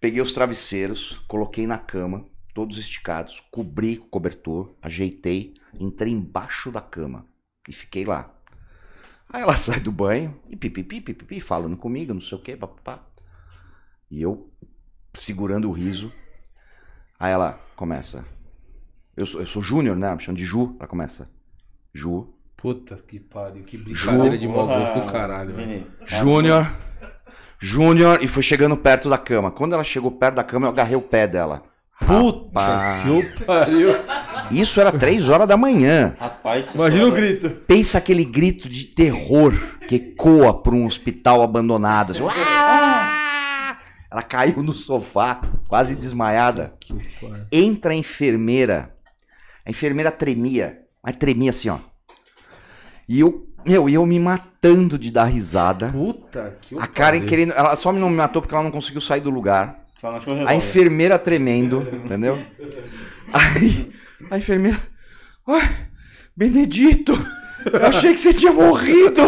Peguei 0.00 0.20
os 0.20 0.32
travesseiros, 0.32 1.20
coloquei 1.28 1.66
na 1.66 1.76
cama, 1.76 2.24
todos 2.54 2.78
esticados, 2.78 3.40
cobri 3.50 3.96
com 3.96 4.06
o 4.06 4.08
cobertor, 4.10 4.74
ajeitei, 4.80 5.54
entrei 5.78 6.12
embaixo 6.12 6.70
da 6.72 6.80
cama 6.80 7.26
e 7.68 7.72
fiquei 7.72 8.04
lá. 8.04 8.34
Aí 9.28 9.42
ela 9.42 9.56
sai 9.58 9.78
do 9.78 9.92
banho 9.92 10.40
e 10.48 10.56
pipipi, 10.56 11.00
pipipi, 11.00 11.40
falando 11.40 11.76
comigo, 11.76 12.14
não 12.14 12.20
sei 12.20 12.38
o 12.38 12.40
que, 12.40 12.56
papapá. 12.56 13.04
E 14.10 14.22
eu 14.22 14.50
segurando 15.14 15.68
o 15.68 15.72
riso. 15.72 16.12
Aí 17.18 17.32
ela 17.32 17.52
começa. 17.76 18.24
Eu 19.20 19.26
sou, 19.26 19.40
eu 19.40 19.46
sou 19.46 19.60
Júnior, 19.60 19.96
né? 19.96 20.14
Me 20.14 20.20
chama 20.20 20.38
de 20.38 20.44
Ju. 20.44 20.74
Ela 20.78 20.88
começa. 20.88 21.28
Ju. 21.92 22.28
Puta 22.56 22.96
que 23.06 23.20
pariu. 23.20 23.64
Que 23.64 23.76
brincadeira 23.76 24.38
de 24.38 24.48
mau 24.48 24.66
gosto 24.66 25.00
do 25.00 25.12
caralho, 25.12 25.54
velho. 25.54 25.86
Júnior. 26.06 26.70
Júnior. 27.58 28.22
E 28.22 28.28
foi 28.28 28.42
chegando 28.42 28.78
perto 28.78 29.10
da 29.10 29.18
cama. 29.18 29.50
Quando 29.50 29.74
ela 29.74 29.84
chegou 29.84 30.10
perto 30.10 30.36
da 30.36 30.44
cama, 30.44 30.66
eu 30.66 30.70
agarrei 30.70 30.96
o 30.96 31.02
pé 31.02 31.26
dela. 31.26 31.62
Puta 31.98 32.60
Rapaz. 32.60 33.04
que 33.04 33.44
pariu. 33.44 33.90
Isso 34.50 34.80
era 34.80 34.90
três 34.90 35.28
horas 35.28 35.46
da 35.46 35.56
manhã. 35.56 36.16
Rapaz, 36.18 36.74
Imagina 36.74 37.06
o 37.06 37.12
grito. 37.12 37.50
Pensa 37.50 37.98
aquele 37.98 38.24
grito 38.24 38.70
de 38.70 38.86
terror 38.86 39.52
que 39.86 39.96
ecoa 39.96 40.62
por 40.62 40.72
um 40.72 40.86
hospital 40.86 41.42
abandonado. 41.42 42.12
assim! 42.12 42.22
Ela 44.10 44.22
caiu 44.22 44.62
no 44.62 44.72
sofá, 44.72 45.42
quase 45.68 45.94
desmaiada. 45.94 46.72
Entra 47.52 47.92
a 47.92 47.96
enfermeira. 47.96 48.94
A 49.70 49.76
enfermeira 49.78 50.10
tremia, 50.10 50.80
mas 51.00 51.14
tremia 51.14 51.50
assim, 51.50 51.68
ó. 51.68 51.78
E 53.08 53.20
eu, 53.20 53.46
meu, 53.64 53.88
e 53.88 53.94
eu 53.94 54.04
me 54.04 54.18
matando 54.18 54.98
de 54.98 55.12
dar 55.12 55.26
risada. 55.26 55.90
Puta 55.90 56.58
que 56.60 56.76
A 56.76 56.88
Karen 56.88 57.24
querendo. 57.24 57.52
Ela 57.52 57.76
só 57.76 57.92
não 57.92 58.10
me 58.10 58.16
matou 58.16 58.42
porque 58.42 58.52
ela 58.52 58.64
não 58.64 58.72
conseguiu 58.72 59.00
sair 59.00 59.20
do 59.20 59.30
lugar. 59.30 59.84
A 60.44 60.56
enfermeira 60.56 61.16
tremendo, 61.20 61.86
entendeu? 62.04 62.36
Aí 63.32 63.92
a 64.28 64.38
enfermeira. 64.38 64.80
Ai, 65.46 65.70
Benedito! 66.36 67.12
Eu 67.72 67.86
achei 67.86 68.12
que 68.12 68.18
você 68.18 68.34
tinha 68.34 68.52
morrido! 68.52 69.22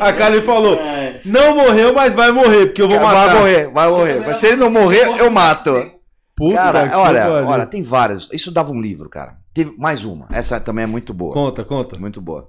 A 0.00 0.12
Karen 0.12 0.40
falou: 0.42 0.78
Não 1.24 1.56
morreu, 1.56 1.92
mas 1.92 2.14
vai 2.14 2.30
morrer, 2.30 2.66
porque 2.66 2.82
eu 2.82 2.86
vou 2.86 3.00
matar. 3.00 3.26
Vai 3.26 3.38
morrer, 3.38 3.66
vai 3.66 3.88
morrer. 3.88 4.20
Mas 4.24 4.36
se 4.36 4.46
ele 4.46 4.56
não 4.56 4.70
morrer, 4.70 5.20
eu 5.20 5.28
mato. 5.32 5.97
Puta 6.38 6.54
Cara, 6.54 6.88
que 6.88 6.94
olha, 6.94 7.28
olha, 7.44 7.66
tem 7.66 7.82
várias. 7.82 8.28
Isso 8.32 8.52
dava 8.52 8.70
um 8.70 8.80
livro, 8.80 9.08
cara. 9.10 9.36
Teve 9.52 9.74
mais 9.76 10.04
uma. 10.04 10.28
Essa 10.30 10.60
também 10.60 10.84
é 10.84 10.86
muito 10.86 11.12
boa. 11.12 11.34
Conta, 11.34 11.64
conta. 11.64 11.98
Muito 11.98 12.20
boa. 12.20 12.48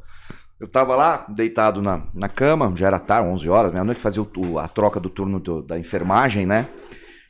Eu 0.59 0.67
tava 0.67 0.95
lá, 0.95 1.25
deitado 1.27 1.81
na, 1.81 2.03
na 2.13 2.29
cama, 2.29 2.71
já 2.75 2.85
era 2.87 2.99
tarde, 2.99 3.29
11 3.29 3.49
horas, 3.49 3.71
meia-noite, 3.71 3.99
fazia 3.99 4.21
o 4.21 4.25
tu- 4.25 4.59
a 4.59 4.67
troca 4.67 4.99
do 4.99 5.09
turno 5.09 5.39
do- 5.39 5.63
da 5.63 5.79
enfermagem, 5.79 6.45
né? 6.45 6.67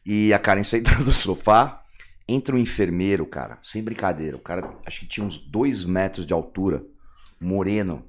E 0.05 0.33
a 0.33 0.39
Karen 0.39 0.63
sentada 0.65 1.03
no 1.03 1.13
sofá. 1.13 1.81
Entra 2.27 2.55
um 2.55 2.59
enfermeiro, 2.59 3.25
cara, 3.25 3.57
sem 3.63 3.81
brincadeira. 3.81 4.35
O 4.35 4.39
cara, 4.39 4.69
acho 4.85 4.99
que 4.99 5.07
tinha 5.07 5.25
uns 5.25 5.39
dois 5.39 5.83
metros 5.85 6.25
de 6.25 6.33
altura, 6.33 6.83
moreno, 7.41 8.03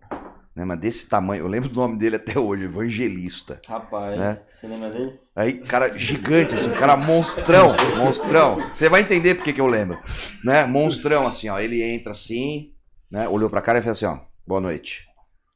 né? 0.54 0.64
Mas 0.64 0.78
desse 0.80 1.08
tamanho, 1.08 1.44
eu 1.44 1.48
lembro 1.48 1.68
do 1.68 1.76
nome 1.76 1.96
dele 1.98 2.16
até 2.16 2.38
hoje, 2.38 2.64
Evangelista. 2.64 3.60
Rapaz, 3.68 4.18
Né? 4.18 4.38
você 4.52 4.66
lembra 4.66 4.90
dele? 4.90 5.18
Aí, 5.40 5.54
cara 5.54 5.96
gigante, 5.96 6.54
assim, 6.54 6.70
cara 6.72 6.98
monstrão, 6.98 7.74
monstrão. 7.96 8.58
Você 8.74 8.90
vai 8.90 9.00
entender 9.00 9.36
porque 9.36 9.54
que 9.54 9.60
eu 9.60 9.66
lembro, 9.66 9.98
né? 10.44 10.66
Monstrão, 10.66 11.26
assim, 11.26 11.48
ó. 11.48 11.58
Ele 11.58 11.82
entra 11.82 12.12
assim, 12.12 12.74
né? 13.10 13.26
Olhou 13.26 13.48
pra 13.48 13.62
cara 13.62 13.78
e 13.78 13.82
fez 13.82 13.92
assim, 13.92 14.04
ó, 14.04 14.18
boa 14.46 14.60
noite. 14.60 15.06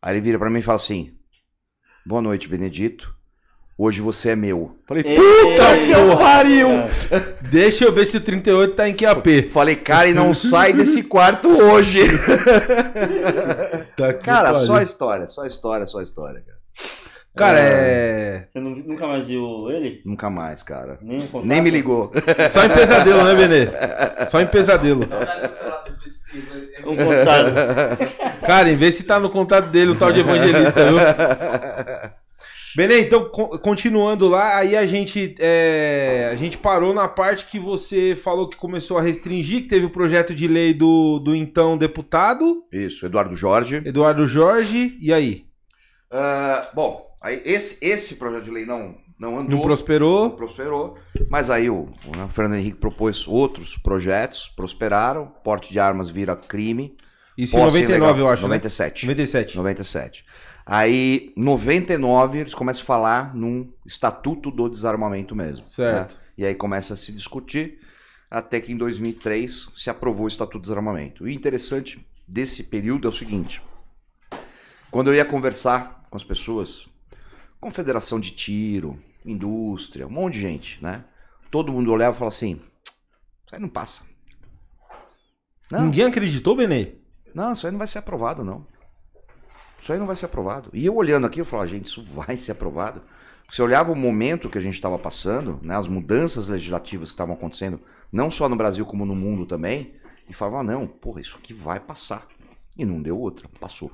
Aí 0.01 0.15
ele 0.15 0.23
vira 0.23 0.39
pra 0.39 0.49
mim 0.49 0.61
e 0.61 0.63
fala 0.63 0.77
assim, 0.77 1.13
boa 2.07 2.23
noite, 2.23 2.49
Benedito. 2.49 3.15
Hoje 3.77 4.01
você 4.01 4.31
é 4.31 4.37
meu. 4.37 4.75
Falei, 4.87 5.03
Puta 5.03 5.85
que 5.85 5.93
Eita, 5.93 6.17
pariu! 6.17 6.69
Deixa 7.51 7.85
eu 7.85 7.93
ver 7.93 8.07
se 8.07 8.17
o 8.17 8.21
38 8.23 8.75
tá 8.75 8.89
em 8.89 8.95
QAP. 8.95 9.49
falei, 9.49 9.77
cara, 9.77 10.09
e 10.09 10.15
não 10.15 10.33
sai 10.33 10.73
desse 10.73 11.03
quarto 11.03 11.49
hoje. 11.49 12.01
Tá 13.97 14.13
Cara, 14.15 14.53
pariu. 14.53 14.67
só 14.67 14.81
história, 14.81 15.27
só 15.27 15.45
história, 15.45 15.87
só 15.87 16.01
história, 16.01 16.41
cara. 16.41 16.54
Cara, 17.37 17.59
é. 17.59 18.47
Você 18.49 18.61
nu- 18.61 18.77
nunca 18.77 19.07
mais 19.09 19.27
viu 19.27 19.69
ele? 19.71 20.01
Nunca 20.05 20.31
mais, 20.31 20.63
cara. 20.63 20.99
Nem? 21.03 21.29
Nem 21.43 21.61
me 21.63 21.71
ligou. 21.71 22.13
Só 22.51 22.65
em 22.65 22.69
pesadelo, 22.69 23.25
né, 23.25 23.35
Benê? 23.35 24.27
Só 24.29 24.41
em 24.41 24.47
pesadelo. 24.47 25.03
Um 26.87 26.97
contato. 26.97 28.41
Cara, 28.47 28.75
vê 28.77 28.93
se 28.93 29.05
tá 29.05 29.19
no 29.19 29.31
contato 29.31 29.69
dele 29.69 29.93
o 29.93 29.97
tal 29.99 30.13
de 30.13 30.21
evangelista, 30.21 30.85
viu? 30.89 30.99
Benê, 32.77 33.01
então, 33.03 33.29
co- 33.31 33.57
continuando 33.61 34.29
lá, 34.29 34.57
aí 34.57 34.77
a 34.77 34.85
gente, 34.85 35.35
é, 35.39 36.29
a 36.33 36.35
gente 36.35 36.59
parou 36.59 36.93
na 36.93 37.07
parte 37.07 37.47
que 37.47 37.59
você 37.59 38.17
falou 38.17 38.49
que 38.49 38.57
começou 38.57 38.99
a 38.99 39.03
restringir, 39.03 39.63
que 39.63 39.69
teve 39.69 39.87
o 39.87 39.91
projeto 39.91 40.35
de 40.35 40.49
lei 40.49 40.75
do, 40.75 41.21
do 41.21 41.37
então 41.37 41.79
deputado, 41.79 42.65
Isso, 42.73 43.07
Eduardo 43.07 43.37
Jorge. 43.37 43.77
Eduardo 43.85 44.27
Jorge, 44.27 44.97
e 45.01 45.13
aí? 45.13 45.45
Ah, 46.11 46.67
bom, 46.75 47.07
aí 47.25 47.43
esse, 47.45 47.85
esse 47.85 48.17
projeto 48.17 48.45
de 48.45 48.51
lei 48.51 48.67
não, 48.67 48.97
não 49.19 49.39
andou. 49.39 49.59
Não 49.59 49.63
prosperou? 49.63 50.29
não 50.29 50.37
prosperou. 50.37 50.99
Mas 51.29 51.49
aí 51.49 51.71
o, 51.71 51.89
o, 52.07 52.17
né, 52.17 52.29
Fernando 52.31 52.59
Henrique 52.59 52.77
propôs 52.77 53.27
outros 53.27 53.77
projetos, 53.77 54.53
prosperaram. 54.55 55.27
Porte 55.43 55.73
de 55.73 55.81
armas 55.81 56.11
vira 56.11 56.37
crime. 56.37 56.97
Isso 57.37 57.57
em 57.57 57.61
posse 57.61 57.79
99, 57.79 57.97
ilegal. 57.99 58.19
eu 58.19 58.29
acho, 58.29 58.43
né? 58.43 58.49
97. 58.49 59.07
97. 59.07 59.57
97. 59.57 60.25
Aí, 60.67 61.33
99, 61.37 62.39
eles 62.39 62.55
começam 62.55 62.83
a 62.83 62.87
falar 62.87 63.35
num 63.35 63.71
estatuto 63.85 64.51
do 64.51 64.69
desarmamento 64.69 65.35
mesmo. 65.35 65.65
Certo. 65.65 66.15
né? 66.15 66.21
E 66.39 66.47
aí 66.47 66.55
começa 66.55 66.95
a 66.95 66.97
se 66.97 67.13
discutir, 67.13 67.81
até 68.31 68.61
que 68.61 68.73
em 68.73 68.77
2003 68.77 69.69
se 69.77 69.91
aprovou 69.91 70.25
o 70.25 70.29
estatuto 70.29 70.59
do 70.59 70.63
desarmamento. 70.63 71.27
E 71.27 71.31
o 71.31 71.35
interessante 71.35 72.05
desse 72.27 72.65
período 72.65 73.07
é 73.07 73.11
o 73.11 73.13
seguinte: 73.13 73.63
quando 74.91 75.09
eu 75.09 75.15
ia 75.15 75.25
conversar 75.25 76.07
com 76.11 76.17
as 76.17 76.25
pessoas, 76.25 76.87
confederação 77.65 78.21
de 78.21 78.31
tiro, 78.31 79.03
indústria, 79.25 80.07
um 80.07 80.11
monte 80.11 80.35
de 80.35 80.41
gente, 80.41 80.85
né? 80.85 81.03
Todo 81.51 81.73
mundo 81.73 81.91
olhava 81.91 82.15
e 82.15 82.19
falava 82.19 82.35
assim: 82.35 82.61
isso 83.47 83.55
aí 83.55 83.59
não 83.59 83.71
passa. 83.71 84.03
Não, 85.71 85.87
Ninguém 85.87 86.05
acreditou, 86.05 86.55
Benê? 86.55 86.97
não, 87.35 87.53
isso 87.53 87.67
aí 87.67 87.73
não 87.73 87.79
vai 87.79 87.87
ser 87.87 88.01
aprovado, 88.01 88.45
não. 88.45 88.67
Isso 89.81 89.91
aí 89.91 89.99
não 89.99 90.07
vai 90.07 90.15
ser 90.15 90.27
aprovado. 90.27 90.69
E 90.75 90.85
eu 90.85 90.95
olhando 90.95 91.27
aqui, 91.27 91.41
eu 91.41 91.45
falava, 91.47 91.67
gente, 91.67 91.87
isso 91.87 92.05
vai 92.05 92.37
ser 92.37 92.53
aprovado. 92.53 93.01
Você 93.51 93.63
olhava 93.63 93.91
o 93.91 93.97
momento 93.97 94.51
que 94.51 94.59
a 94.59 94.61
gente 94.61 94.75
estava 94.75 94.99
passando, 94.99 95.59
né, 95.63 95.75
as 95.75 95.89
mudanças 95.89 96.49
legislativas 96.49 97.09
que 97.09 97.15
estavam 97.15 97.35
acontecendo, 97.35 97.81
não 98.13 98.31
só 98.31 98.47
no 98.47 98.57
Brasil 98.57 98.85
como 98.85 99.07
no 99.07 99.17
mundo 99.17 99.47
também, 99.47 99.95
e 100.29 100.35
falava, 100.35 100.63
não, 100.63 100.87
porra, 100.87 101.23
isso 101.23 101.37
aqui 101.39 101.55
vai 101.55 101.81
passar. 101.81 102.27
E 102.77 102.85
não 102.85 103.01
deu 103.01 103.19
outra, 103.19 103.49
passou. 103.59 103.91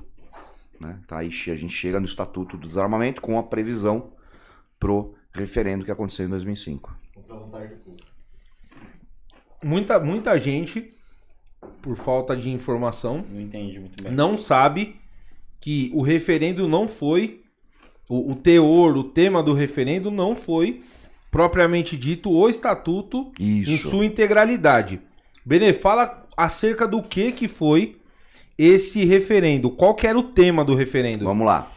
Né? 0.81 0.99
Tá, 1.05 1.17
a 1.17 1.23
gente 1.23 1.69
chega 1.69 1.99
no 1.99 2.07
Estatuto 2.07 2.57
do 2.57 2.67
Desarmamento 2.67 3.21
com 3.21 3.37
a 3.37 3.43
previsão 3.43 4.11
pro 4.79 5.13
referendo 5.31 5.85
que 5.85 5.91
aconteceu 5.91 6.25
em 6.25 6.29
2005. 6.29 6.97
Contra 7.13 7.35
a 7.35 7.37
vontade 7.37 7.75
do 7.75 7.79
povo. 7.81 7.97
Muita, 9.63 9.99
muita 9.99 10.39
gente, 10.39 10.91
por 11.83 11.95
falta 11.95 12.35
de 12.35 12.49
informação, 12.49 13.23
Não 13.29 13.39
entendi 13.39 13.79
muito 13.79 14.03
bem. 14.03 14.11
não 14.11 14.35
sabe 14.35 14.99
que 15.59 15.91
o 15.93 16.01
referendo 16.01 16.67
não 16.67 16.87
foi 16.87 17.43
o, 18.09 18.31
o 18.31 18.35
teor, 18.35 18.97
o 18.97 19.03
tema 19.03 19.43
do 19.43 19.53
referendo 19.53 20.09
não 20.09 20.35
foi 20.35 20.83
propriamente 21.29 21.95
dito 21.95 22.31
o 22.31 22.49
estatuto 22.49 23.31
em 23.39 23.59
Isso. 23.59 23.89
sua 23.91 24.03
integralidade. 24.03 24.99
Benê, 25.45 25.73
fala 25.73 26.27
acerca 26.35 26.87
do 26.87 27.03
que 27.03 27.31
que 27.31 27.47
foi 27.47 28.00
esse 28.57 29.05
referendo. 29.05 29.71
Qual 29.71 29.95
que 29.95 30.07
era 30.07 30.17
o 30.17 30.31
tema 30.31 30.63
do 30.63 30.75
referendo? 30.75 31.25
Vamos 31.25 31.45
lá. 31.45 31.69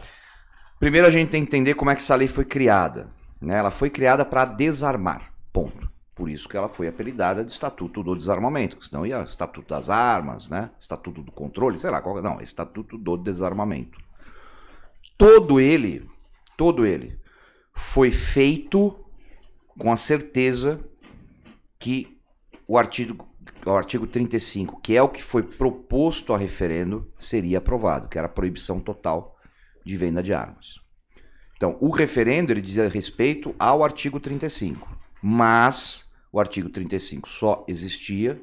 Primeiro 0.79 1.07
a 1.07 1.11
gente 1.11 1.31
tem 1.31 1.43
que 1.45 1.49
entender 1.49 1.75
como 1.75 1.91
é 1.91 1.95
que 1.95 2.03
essa 2.03 2.15
lei 2.15 2.29
foi 2.29 2.45
criada. 2.45 3.09
né? 3.41 3.59
Ela 3.59 3.71
foi 3.71 3.91
criada 3.91 4.25
para 4.25 4.45
desarmar. 4.45 5.33
Ponto. 5.53 5.93
Por 6.15 6.29
isso 6.31 6.49
que 6.49 6.57
ela 6.57 6.69
foi 6.69 6.87
apelidada 6.87 7.45
de 7.45 7.53
Estatuto 7.53 8.03
do 8.03 8.15
Desarmamento, 8.15 8.77
que 8.77 8.87
senão 8.87 9.05
ia 9.05 9.23
Estatuto 9.23 9.69
das 9.69 9.91
Armas, 9.91 10.49
né? 10.49 10.71
Estatuto 10.79 11.23
do 11.23 11.33
Controle, 11.33 11.79
sei 11.79 11.91
lá, 11.91 12.01
qual... 12.01 12.23
não, 12.23 12.41
Estatuto 12.41 12.97
do 12.97 13.17
Desarmamento. 13.17 13.99
Todo 15.19 15.61
ele, 15.61 16.09
todo 16.57 16.87
ele 16.87 17.19
foi 17.73 18.13
feito 18.13 18.97
com 19.77 19.91
a 19.91 19.97
certeza 19.97 20.81
que 21.79 22.17
o 22.67 22.79
artigo, 22.79 23.29
o 23.73 23.77
artigo 23.77 24.07
35, 24.07 24.81
que 24.81 24.97
é 24.97 25.03
o 25.03 25.09
que 25.09 25.23
foi 25.23 25.43
proposto 25.43 26.33
a 26.35 26.39
referendo, 26.39 27.11
seria 27.19 27.59
aprovado, 27.59 28.09
que 28.09 28.19
era 28.19 28.27
a 28.27 28.31
proibição 28.31 28.79
total 28.79 29.39
de 29.85 29.97
venda 29.97 30.23
de 30.23 30.35
armas. 30.35 30.81
Então, 31.57 31.77
o 31.81 31.91
referendo 31.91 32.53
ele 32.53 32.61
dizia 32.61 32.89
respeito 32.89 33.55
ao 33.59 33.83
artigo 33.83 34.21
35, 34.21 34.89
mas 35.23 36.11
o 36.31 36.41
artigo 36.41 36.69
35 36.69 37.29
só 37.29 37.65
existia 37.69 38.41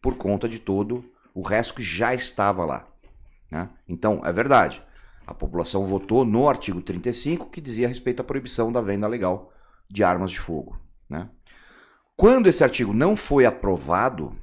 por 0.00 0.16
conta 0.16 0.48
de 0.48 0.58
todo 0.58 1.04
o 1.34 1.42
resto 1.42 1.74
que 1.74 1.82
já 1.82 2.14
estava 2.14 2.64
lá. 2.64 2.88
né? 3.50 3.68
Então, 3.86 4.22
é 4.24 4.32
verdade, 4.32 4.82
a 5.26 5.34
população 5.34 5.86
votou 5.86 6.24
no 6.24 6.48
artigo 6.48 6.80
35 6.80 7.50
que 7.50 7.60
dizia 7.60 7.88
respeito 7.88 8.20
à 8.20 8.24
proibição 8.24 8.72
da 8.72 8.80
venda 8.80 9.06
legal 9.06 9.52
de 9.88 10.02
armas 10.02 10.30
de 10.30 10.40
fogo. 10.40 10.78
né? 11.08 11.28
Quando 12.16 12.46
esse 12.46 12.64
artigo 12.64 12.94
não 12.94 13.14
foi 13.14 13.44
aprovado, 13.44 14.34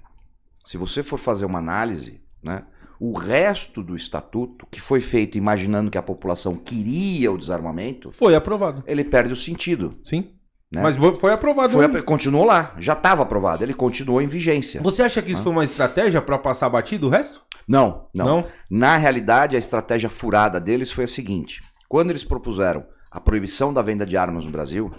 se 0.64 0.78
você 0.78 1.04
for 1.04 1.18
fazer 1.18 1.46
uma 1.46 1.60
análise, 1.60 2.22
né, 2.42 2.64
o 3.00 3.18
resto 3.18 3.84
do 3.84 3.96
estatuto, 3.96 4.66
que 4.72 4.80
foi 4.80 5.02
feito 5.02 5.38
imaginando 5.38 5.92
que 5.92 5.98
a 5.98 6.02
população 6.04 6.56
queria 6.56 7.32
o 7.32 7.38
desarmamento, 7.38 8.12
Foi 8.14 8.34
aprovado. 8.36 8.84
ele 8.88 9.04
perde 9.04 9.34
o 9.34 9.36
sentido. 9.36 9.90
Sim. 10.04 10.30
Né? 10.72 10.82
Mas 10.82 10.96
foi 11.20 11.32
aprovado. 11.32 11.74
Foi 11.74 12.02
continuou 12.02 12.46
lá, 12.46 12.74
já 12.80 12.94
estava 12.94 13.22
aprovado, 13.22 13.64
ele 13.64 13.74
continuou 13.76 14.22
em 14.22 14.26
vigência. 14.28 14.82
Você 14.82 15.04
acha 15.04 15.22
que 15.22 15.32
isso 15.32 15.42
Ah. 15.42 15.44
foi 15.44 15.52
uma 15.52 15.64
estratégia 15.66 16.22
para 16.22 16.38
passar 16.40 16.70
batido 16.70 17.08
o 17.08 17.10
resto? 17.10 17.42
Não, 17.68 18.08
não, 18.14 18.46
Na 18.70 18.98
realidade, 18.98 19.56
a 19.56 19.60
estratégia 19.60 20.10
furada 20.10 20.60
deles 20.60 20.92
foi 20.92 21.04
a 21.04 21.08
seguinte: 21.08 21.62
quando 21.88 22.10
eles 22.10 22.24
propuseram 22.24 22.84
a 23.12 23.20
proibição 23.22 23.72
da 23.74 23.82
venda 23.82 24.06
de 24.06 24.18
armas 24.18 24.46
no 24.46 24.52
Brasil, 24.52 24.92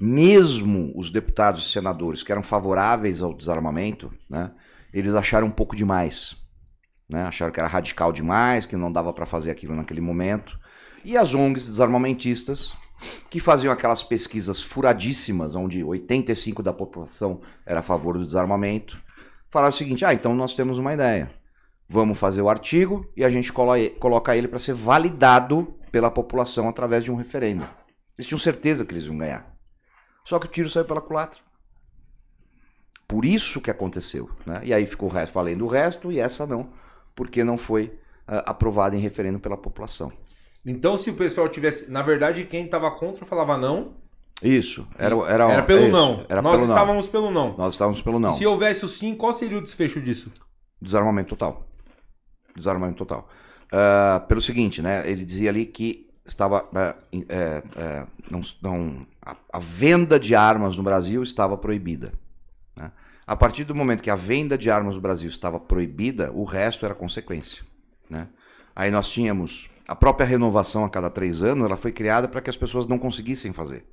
mesmo 0.00 0.92
os 0.96 1.10
deputados 1.10 1.64
e 1.66 1.70
senadores 1.70 2.22
que 2.22 2.32
eram 2.32 2.42
favoráveis 2.42 3.22
ao 3.22 3.32
desarmamento, 3.32 4.12
né, 4.28 4.50
eles 4.92 5.14
acharam 5.14 5.46
um 5.46 5.50
pouco 5.50 5.74
demais. 5.76 6.36
Né, 7.10 7.22
acharam 7.24 7.52
que 7.52 7.60
era 7.60 7.68
radical 7.68 8.12
demais, 8.12 8.64
que 8.64 8.76
não 8.76 8.90
dava 8.90 9.12
para 9.12 9.26
fazer 9.26 9.50
aquilo 9.50 9.74
naquele 9.76 10.00
momento. 10.00 10.58
E 11.04 11.16
as 11.16 11.34
ONGs 11.34 11.66
desarmamentistas, 11.66 12.74
que 13.28 13.40
faziam 13.40 13.72
aquelas 13.72 14.02
pesquisas 14.02 14.62
furadíssimas, 14.62 15.54
onde 15.54 15.82
85% 15.82 16.62
da 16.62 16.72
população 16.72 17.40
era 17.66 17.80
a 17.80 17.82
favor 17.82 18.16
do 18.16 18.24
desarmamento, 18.24 18.98
falaram 19.50 19.70
o 19.74 19.76
seguinte: 19.76 20.04
ah, 20.04 20.14
então 20.14 20.34
nós 20.34 20.54
temos 20.54 20.78
uma 20.78 20.94
ideia. 20.94 21.30
Vamos 21.88 22.18
fazer 22.18 22.40
o 22.40 22.48
artigo 22.48 23.06
e 23.16 23.22
a 23.24 23.28
gente 23.30 23.52
colo- 23.52 23.90
coloca 23.98 24.34
ele 24.34 24.48
para 24.48 24.58
ser 24.58 24.72
validado 24.72 25.74
pela 25.90 26.10
população 26.10 26.68
através 26.68 27.04
de 27.04 27.12
um 27.12 27.16
referendo. 27.16 27.68
Eles 28.16 28.26
tinham 28.26 28.38
certeza 28.38 28.84
que 28.86 28.94
eles 28.94 29.04
iam 29.04 29.18
ganhar. 29.18 29.52
Só 30.24 30.38
que 30.38 30.46
o 30.46 30.50
tiro 30.50 30.70
saiu 30.70 30.84
pela 30.86 31.02
culatra. 31.02 31.40
Por 33.12 33.26
isso 33.26 33.60
que 33.60 33.70
aconteceu. 33.70 34.30
Né? 34.46 34.62
E 34.64 34.72
aí 34.72 34.86
ficou 34.86 35.10
o 35.10 35.12
resto 35.12 35.34
valendo 35.34 35.66
o 35.66 35.68
resto 35.68 36.10
e 36.10 36.18
essa 36.18 36.46
não, 36.46 36.70
porque 37.14 37.44
não 37.44 37.58
foi 37.58 37.92
ah, 38.26 38.38
aprovada 38.46 38.96
em 38.96 39.00
referendo 39.00 39.38
pela 39.38 39.54
população. 39.54 40.10
Então, 40.64 40.96
se 40.96 41.10
o 41.10 41.14
pessoal 41.14 41.46
tivesse. 41.50 41.90
Na 41.90 42.00
verdade, 42.00 42.44
quem 42.44 42.64
estava 42.64 42.90
contra 42.90 43.26
falava 43.26 43.58
não. 43.58 43.92
Isso, 44.42 44.88
era, 44.98 45.14
era, 45.28 45.52
Era 45.52 45.62
pelo 45.62 45.82
isso, 45.82 45.92
não. 45.92 46.24
Era 46.26 46.40
Nós 46.40 46.52
pelo 46.54 46.66
não. 46.66 46.74
estávamos 46.74 47.06
pelo 47.06 47.30
não. 47.30 47.54
Nós 47.58 47.74
estávamos 47.74 48.00
pelo 48.00 48.18
não. 48.18 48.32
Se 48.32 48.46
houvesse 48.46 48.82
o 48.86 48.88
sim, 48.88 49.14
qual 49.14 49.34
seria 49.34 49.58
o 49.58 49.62
desfecho 49.62 50.00
disso? 50.00 50.32
Desarmamento 50.80 51.36
total. 51.36 51.68
Desarmamento 52.56 52.96
total. 52.96 53.28
ah, 53.70 54.24
pelo 54.26 54.40
seguinte, 54.40 54.80
né? 54.80 55.06
Ele 55.06 55.22
dizia 55.24 55.50
ali 55.50 55.66
que 55.66 56.08
estava 56.24 56.66
é, 56.74 57.62
é, 57.76 58.06
não, 58.30 58.40
não- 58.62 59.06
a, 59.20 59.36
a 59.52 59.58
venda 59.58 60.18
de 60.18 60.34
armas 60.34 60.78
no 60.78 60.82
Brasil 60.82 61.22
estava 61.22 61.58
proibida. 61.58 62.12
Né? 62.76 62.90
A 63.26 63.36
partir 63.36 63.64
do 63.64 63.74
momento 63.74 64.02
que 64.02 64.10
a 64.10 64.16
venda 64.16 64.58
de 64.58 64.70
armas 64.70 64.94
no 64.94 65.00
Brasil 65.00 65.28
estava 65.28 65.58
proibida, 65.60 66.30
o 66.32 66.44
resto 66.44 66.84
era 66.84 66.94
consequência. 66.94 67.62
né? 68.10 68.28
Aí 68.74 68.90
nós 68.90 69.10
tínhamos 69.10 69.68
a 69.86 69.94
própria 69.94 70.26
renovação 70.26 70.84
a 70.84 70.88
cada 70.88 71.10
três 71.10 71.42
anos, 71.42 71.64
ela 71.66 71.76
foi 71.76 71.92
criada 71.92 72.26
para 72.28 72.40
que 72.40 72.50
as 72.50 72.56
pessoas 72.56 72.86
não 72.86 72.98
conseguissem 72.98 73.52
fazer. 73.52 73.84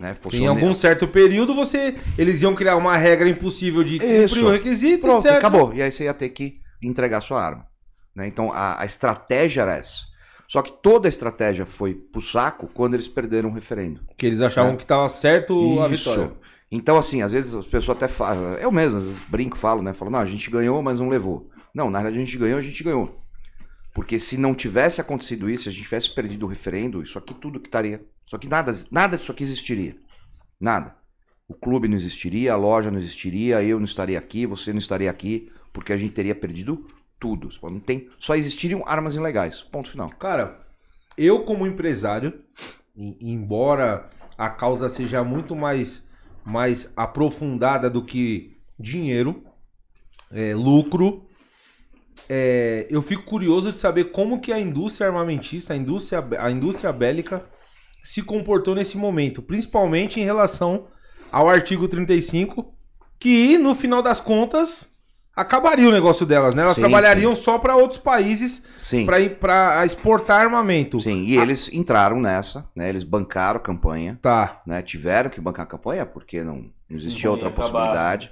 Né? 0.00 0.14
Fosse 0.14 0.38
Em 0.38 0.46
algum 0.46 0.72
certo 0.74 1.08
período, 1.08 1.54
você, 1.54 1.94
eles 2.16 2.40
iam 2.42 2.54
criar 2.54 2.76
uma 2.76 2.96
regra 2.96 3.28
impossível 3.28 3.82
de 3.82 3.98
cumprir 3.98 4.24
Isso. 4.24 4.46
o 4.46 4.50
requisito, 4.50 5.00
Pronto, 5.00 5.24
etc. 5.26 5.36
acabou. 5.38 5.72
E 5.74 5.82
aí 5.82 5.90
você 5.90 6.04
ia 6.04 6.14
ter 6.14 6.28
que 6.30 6.54
entregar 6.82 7.20
sua 7.20 7.42
arma. 7.42 7.66
né? 8.14 8.26
Então 8.28 8.52
a, 8.52 8.80
a 8.80 8.84
estratégia 8.84 9.62
era 9.62 9.76
essa. 9.76 10.06
Só 10.46 10.62
que 10.62 10.72
toda 10.82 11.06
a 11.08 11.10
estratégia 11.10 11.66
foi 11.66 11.94
pro 11.94 12.22
saco 12.22 12.68
quando 12.72 12.94
eles 12.94 13.06
perderam 13.08 13.50
o 13.50 13.52
referendo. 13.52 14.00
Que 14.16 14.26
eles 14.26 14.40
achavam 14.40 14.72
É. 14.72 14.76
que 14.76 14.82
estava 14.82 15.08
certo 15.08 15.80
a 15.82 15.88
Isso. 15.90 16.10
vitória. 16.10 16.32
Então, 16.70 16.98
assim, 16.98 17.22
às 17.22 17.32
vezes 17.32 17.54
as 17.54 17.66
pessoas 17.66 17.96
até 17.96 18.08
falam, 18.08 18.54
eu 18.54 18.70
mesmo, 18.70 19.00
brinco, 19.28 19.56
falo, 19.56 19.82
né? 19.82 19.92
Falo, 19.94 20.10
não, 20.10 20.18
a 20.18 20.26
gente 20.26 20.50
ganhou, 20.50 20.82
mas 20.82 21.00
não 21.00 21.08
levou. 21.08 21.50
Não, 21.74 21.90
na 21.90 21.98
realidade 21.98 22.22
a 22.22 22.26
gente 22.26 22.38
ganhou, 22.38 22.58
a 22.58 22.62
gente 22.62 22.84
ganhou. 22.84 23.24
Porque 23.94 24.18
se 24.18 24.36
não 24.36 24.54
tivesse 24.54 25.00
acontecido 25.00 25.48
isso, 25.48 25.64
se 25.64 25.68
a 25.70 25.72
gente 25.72 25.84
tivesse 25.84 26.14
perdido 26.14 26.44
o 26.44 26.48
referendo, 26.48 27.02
isso 27.02 27.18
aqui 27.18 27.32
tudo 27.34 27.58
que 27.58 27.68
estaria. 27.68 28.04
Isso 28.26 28.36
aqui 28.36 28.46
nada, 28.48 28.72
nada 28.90 29.16
disso 29.16 29.32
aqui 29.32 29.42
existiria. 29.42 29.96
Nada. 30.60 30.94
O 31.48 31.54
clube 31.54 31.88
não 31.88 31.96
existiria, 31.96 32.52
a 32.52 32.56
loja 32.56 32.90
não 32.90 32.98
existiria, 32.98 33.62
eu 33.62 33.78
não 33.78 33.86
estaria 33.86 34.18
aqui, 34.18 34.44
você 34.44 34.70
não 34.70 34.78
estaria 34.78 35.10
aqui, 35.10 35.50
porque 35.72 35.92
a 35.92 35.96
gente 35.96 36.12
teria 36.12 36.34
perdido 36.34 36.86
tudo. 37.18 37.48
Não 37.62 37.80
tem, 37.80 38.08
só 38.18 38.34
existiriam 38.34 38.84
armas 38.86 39.14
ilegais. 39.14 39.62
Ponto 39.62 39.90
final. 39.90 40.10
Cara, 40.10 40.60
eu 41.16 41.44
como 41.44 41.66
empresário, 41.66 42.40
em- 42.94 43.16
embora 43.20 44.08
a 44.36 44.50
causa 44.50 44.88
seja 44.88 45.24
muito 45.24 45.56
mais, 45.56 46.06
mais 46.44 46.92
aprofundada 46.96 47.90
do 47.90 48.02
que 48.02 48.56
dinheiro, 48.78 49.44
é, 50.30 50.54
lucro, 50.54 51.26
é, 52.28 52.86
eu 52.90 53.02
fico 53.02 53.22
curioso 53.24 53.72
de 53.72 53.80
saber 53.80 54.06
como 54.06 54.40
que 54.40 54.52
a 54.52 54.60
indústria 54.60 55.08
armamentista, 55.08 55.72
a 55.72 55.76
indústria, 55.76 56.26
a 56.38 56.50
indústria 56.50 56.92
bélica 56.92 57.44
se 58.02 58.22
comportou 58.22 58.74
nesse 58.74 58.96
momento, 58.96 59.42
principalmente 59.42 60.20
em 60.20 60.24
relação 60.24 60.88
ao 61.30 61.48
artigo 61.48 61.88
35, 61.88 62.74
que 63.18 63.58
no 63.58 63.74
final 63.74 64.02
das 64.02 64.20
contas 64.20 64.97
acabaria 65.40 65.88
o 65.88 65.92
negócio 65.92 66.26
delas, 66.26 66.54
né? 66.54 66.62
Elas 66.62 66.74
Sim, 66.74 66.80
trabalhariam 66.82 67.34
só 67.34 67.58
para 67.58 67.76
outros 67.76 67.98
países 67.98 68.64
Sim. 68.76 69.06
para 69.06 69.20
ir 69.20 69.36
para 69.36 69.84
exportar 69.86 70.40
armamento. 70.40 71.00
Sim, 71.00 71.22
e 71.22 71.36
eles 71.38 71.70
entraram 71.72 72.20
nessa, 72.20 72.66
né? 72.74 72.88
Eles 72.88 73.04
bancaram 73.04 73.58
a 73.58 73.62
campanha. 73.62 74.18
Tá. 74.20 74.60
né, 74.66 74.82
tiveram 74.82 75.30
que 75.30 75.40
bancar 75.40 75.64
a 75.64 75.68
campanha 75.68 76.04
porque 76.04 76.42
não, 76.42 76.64
não 76.88 76.96
existia 76.96 77.26
Não 77.28 77.32
outra 77.34 77.48
acabar. 77.48 77.70
possibilidade. 77.70 78.30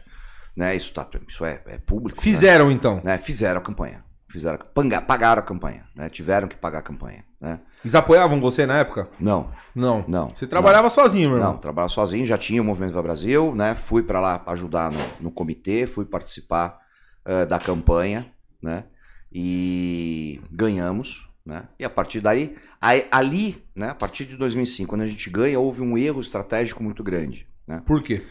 Né, 0.56 0.74
isso 0.74 0.92
tá, 0.92 1.06
isso 1.28 1.44
é, 1.44 1.60
é 1.66 1.78
público. 1.78 2.18
né? 2.18 2.22
Fizeram 2.22 2.70
então. 2.70 3.00
Né, 3.04 3.18
fizeram 3.18 3.58
a 3.58 3.62
campanha. 3.62 4.02
Fizeram, 4.28 4.58
pagaram 5.06 5.40
a 5.40 5.44
campanha. 5.44 5.84
Né, 5.94 6.08
tiveram 6.08 6.48
que 6.48 6.56
pagar 6.56 6.78
a 6.78 6.82
campanha. 6.82 7.24
Né? 7.40 7.60
Eles 7.84 7.94
apoiavam 7.94 8.40
você 8.40 8.66
na 8.66 8.78
época? 8.78 9.08
Não, 9.20 9.50
Não. 9.74 10.04
não. 10.08 10.28
Você 10.30 10.46
trabalhava 10.46 10.88
sozinho, 10.88 11.28
meu 11.28 11.38
Não, 11.38 11.44
irmão. 11.44 11.52
não, 11.54 11.60
trabalhava 11.60 11.92
sozinho, 11.92 12.24
já 12.26 12.36
tinha 12.38 12.60
o 12.60 12.64
Movimento 12.64 12.90
Viva 12.90 13.02
Brasil, 13.02 13.54
né? 13.54 13.74
Fui 13.74 14.02
para 14.02 14.18
lá 14.18 14.42
ajudar 14.46 14.90
no, 14.90 14.98
no 15.20 15.30
comitê, 15.30 15.86
fui 15.86 16.04
participar 16.06 16.78
eh, 17.26 17.44
da 17.44 17.58
campanha, 17.58 18.26
né? 18.62 18.84
E 19.32 20.40
ganhamos, 20.50 21.28
né? 21.44 21.64
E 21.78 21.84
a 21.84 21.90
partir 21.90 22.20
daí, 22.20 22.56
aí- 22.80 23.06
ali, 23.10 23.62
né? 23.74 23.90
A 23.90 23.94
partir 23.94 24.24
de 24.24 24.36
2005, 24.36 24.88
quando 24.90 25.02
a 25.02 25.06
gente 25.06 25.28
ganha, 25.28 25.60
houve 25.60 25.82
um 25.82 25.98
erro 25.98 26.20
estratégico 26.20 26.82
muito 26.82 27.02
grande, 27.04 27.46
né? 27.66 27.82
Por 27.84 28.02
quê? 28.02 28.22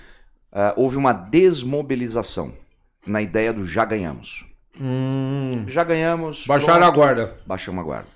Ah, 0.51 0.73
houve 0.77 0.97
uma 0.97 1.13
desmobilização 1.13 2.53
na 3.05 3.21
ideia 3.21 3.51
do 3.53 3.63
já 3.65 3.85
ganhamos. 3.85 4.45
Hum, 4.79 5.65
Já 5.67 5.83
ganhamos. 5.83 6.45
baixaram 6.47 6.73
a 6.77 6.91
pronto, 6.91 6.95
guarda. 6.95 7.35
Baixamos 7.45 7.81
a 7.81 7.83
guarda. 7.83 8.09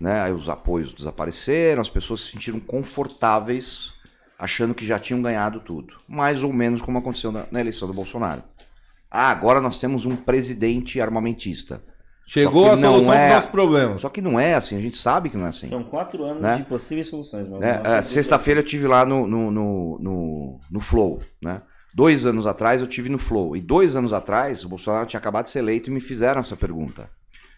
Né? 0.00 0.20
Aí 0.20 0.32
os 0.32 0.48
apoios 0.48 0.92
desapareceram, 0.92 1.80
as 1.80 1.88
pessoas 1.90 2.20
se 2.22 2.32
sentiram 2.32 2.60
confortáveis, 2.60 3.92
achando 4.38 4.74
que 4.74 4.84
já 4.84 4.98
tinham 4.98 5.20
ganhado 5.22 5.60
tudo. 5.60 5.94
Mais 6.08 6.42
ou 6.42 6.52
menos 6.52 6.82
como 6.82 6.98
aconteceu 6.98 7.30
na, 7.32 7.46
na 7.50 7.60
eleição 7.60 7.86
do 7.88 7.94
Bolsonaro. 7.94 8.42
Ah, 9.14 9.30
agora 9.30 9.60
nós 9.60 9.78
temos 9.78 10.06
um 10.06 10.16
presidente 10.16 10.98
armamentista. 11.00 11.82
Chegou 12.26 12.70
a 12.70 12.76
solução 12.78 13.12
é- 13.12 13.26
dos 13.26 13.34
nossos 13.34 13.50
problemas. 13.50 14.00
Só 14.00 14.08
que 14.08 14.22
não 14.22 14.40
é 14.40 14.54
assim, 14.54 14.78
a 14.78 14.80
gente 14.80 14.96
sabe 14.96 15.28
que 15.28 15.36
não 15.36 15.44
é 15.44 15.50
assim. 15.50 15.68
São 15.68 15.82
quatro 15.84 16.24
anos 16.24 16.40
Né? 16.40 16.56
de 16.56 16.62
possíveis 16.64 17.08
soluções. 17.08 17.46
né? 17.48 17.82
É, 17.84 17.98
é 17.98 18.02
Sexta-feira 18.02 18.60
eu 18.60 18.64
tive 18.64 18.86
lá 18.86 19.04
no, 19.04 19.26
no, 19.26 19.50
no, 19.50 19.98
no, 20.00 20.60
no 20.70 20.80
Flow, 20.80 21.20
né? 21.42 21.60
Dois 21.94 22.24
anos 22.24 22.46
atrás 22.46 22.80
eu 22.80 22.86
tive 22.86 23.10
no 23.10 23.18
Flow. 23.18 23.54
E 23.54 23.60
dois 23.60 23.94
anos 23.94 24.14
atrás 24.14 24.64
o 24.64 24.68
Bolsonaro 24.68 25.06
tinha 25.06 25.20
acabado 25.20 25.44
de 25.44 25.50
ser 25.50 25.58
eleito 25.58 25.90
e 25.90 25.92
me 25.92 26.00
fizeram 26.00 26.40
essa 26.40 26.56
pergunta. 26.56 27.10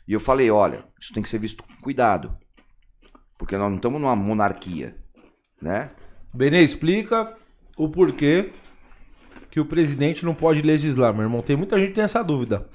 E 0.09 0.13
eu 0.13 0.19
falei, 0.19 0.51
olha, 0.51 0.85
isso 1.01 1.13
tem 1.15 1.23
que 1.23 1.29
ser 1.29 1.39
visto 1.39 1.63
com 1.63 1.73
cuidado. 1.81 2.37
Porque 3.39 3.57
nós 3.57 3.69
não 3.69 3.77
estamos 3.77 4.01
numa 4.01 4.17
monarquia, 4.17 4.97
né? 5.63 5.91
Benê, 6.33 6.63
explica 6.63 7.33
o 7.79 7.89
porquê 7.89 8.51
que 9.55 9.61
o 9.61 9.65
presidente 9.65 10.25
não 10.25 10.35
pode 10.35 10.63
legislar, 10.63 11.15
meu 11.15 11.23
irmão. 11.23 11.41
Tem 11.41 11.55
muita 11.55 11.79
gente 11.79 11.91
que 11.91 11.95
tem 11.95 12.03
essa 12.03 12.25
dúvida. 12.25 12.67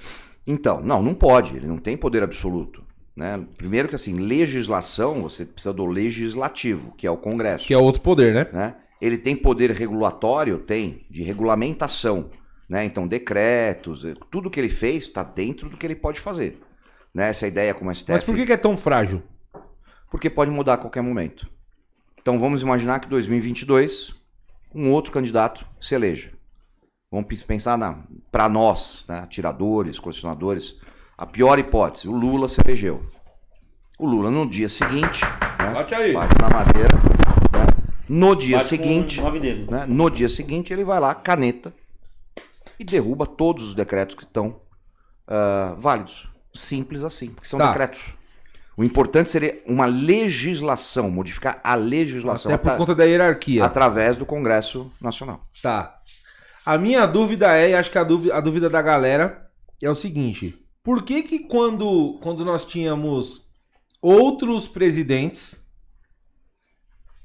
Então, 0.47 0.79
não, 0.81 1.01
não 1.01 1.13
pode, 1.13 1.57
ele 1.57 1.67
não 1.67 1.77
tem 1.77 1.97
poder 1.97 2.23
absoluto. 2.23 2.85
Né? 3.13 3.45
Primeiro 3.57 3.89
que 3.89 3.95
assim, 3.95 4.17
legislação, 4.17 5.23
você 5.23 5.43
precisa 5.43 5.73
do 5.73 5.85
legislativo, 5.85 6.93
que 6.95 7.05
é 7.05 7.11
o 7.11 7.17
Congresso. 7.17 7.67
Que 7.67 7.73
é 7.73 7.77
outro 7.77 8.01
poder, 8.01 8.33
né? 8.33 8.47
né? 8.53 8.75
Ele 9.01 9.17
tem 9.17 9.35
poder 9.35 9.71
regulatório? 9.71 10.57
Tem, 10.59 11.05
de 11.09 11.21
regulamentação. 11.21 12.29
Né? 12.69 12.85
Então, 12.85 13.05
decretos, 13.05 14.05
eh, 14.05 14.13
tudo 14.31 14.49
que 14.49 14.57
ele 14.57 14.69
fez 14.69 15.03
está 15.03 15.21
dentro 15.21 15.67
do 15.67 15.75
que 15.75 15.85
ele 15.85 15.95
pode 15.95 16.21
fazer. 16.21 16.61
Né? 17.13 17.27
Essa 17.27 17.45
ideia 17.45 17.73
como 17.73 17.89
a 17.89 17.93
STF. 17.93 18.13
Mas 18.13 18.23
por 18.23 18.35
que, 18.35 18.45
que 18.45 18.53
é 18.53 18.57
tão 18.57 18.77
frágil? 18.77 19.21
Porque 20.09 20.29
pode 20.29 20.49
mudar 20.49 20.75
a 20.75 20.77
qualquer 20.77 21.01
momento. 21.01 21.45
Então, 22.21 22.39
vamos 22.39 22.61
imaginar 22.61 23.01
que 23.01 23.09
2022, 23.09 24.15
um 24.73 24.93
outro 24.93 25.11
candidato 25.11 25.65
se 25.81 25.93
eleja. 25.93 26.38
Vamos 27.11 27.27
pens- 27.27 27.43
pensar 27.43 28.03
para 28.31 28.47
nós, 28.47 29.03
né? 29.07 29.19
atiradores, 29.19 29.97
colecionadores, 29.99 30.75
a 31.17 31.25
pior 31.25 31.57
hipótese, 31.57 32.07
o 32.07 32.11
Lula 32.15 32.47
se 32.47 32.61
elegeu. 32.63 33.03
O 33.97 34.05
Lula 34.07 34.29
no 34.29 34.47
dia 34.47 34.69
seguinte, 34.69 35.23
né? 35.59 35.73
Bate 35.73 35.95
aí. 35.95 36.13
bate 36.13 36.35
na 36.39 36.49
madeira, 36.49 36.95
né? 36.95 37.89
no 38.07 38.35
dia 38.35 38.57
Bate 38.57 38.69
seguinte, 38.69 39.19
né? 39.69 39.85
No 39.87 40.09
dia 40.09 40.29
seguinte, 40.29 40.71
ele 40.71 40.83
vai 40.83 40.99
lá, 40.99 41.13
caneta, 41.15 41.73
e 42.79 42.85
derruba 42.85 43.25
todos 43.25 43.67
os 43.69 43.75
decretos 43.75 44.15
que 44.15 44.23
estão 44.23 44.61
ah, 45.27 45.75
válidos. 45.79 46.29
Simples 46.53 47.03
assim, 47.03 47.31
porque 47.31 47.47
são 47.47 47.59
Tá. 47.59 47.67
decretos. 47.67 48.13
O 48.77 48.83
importante 48.83 49.29
seria 49.29 49.61
uma 49.67 49.85
legislação, 49.85 51.11
modificar 51.11 51.59
a 51.63 51.75
legislação 51.75 52.53
Até 52.53 52.63
por 52.71 52.77
conta 52.77 52.95
da 52.95 53.03
hierarquia. 53.03 53.65
através 53.65 54.15
do 54.15 54.25
Congresso 54.25 54.89
Nacional. 55.01 55.41
Tá. 55.61 55.99
A 56.69 56.77
minha 56.77 57.07
dúvida 57.07 57.57
é, 57.57 57.71
e 57.71 57.73
acho 57.73 57.89
que 57.89 57.97
a 57.97 58.03
dúvida, 58.03 58.35
a 58.35 58.39
dúvida 58.39 58.69
da 58.69 58.79
galera 58.79 59.49
é 59.81 59.89
o 59.89 59.95
seguinte: 59.95 60.55
por 60.83 61.01
que 61.01 61.23
que 61.23 61.39
quando, 61.39 62.19
quando 62.21 62.45
nós 62.45 62.63
tínhamos 62.63 63.41
outros 63.99 64.67
presidentes, 64.67 65.59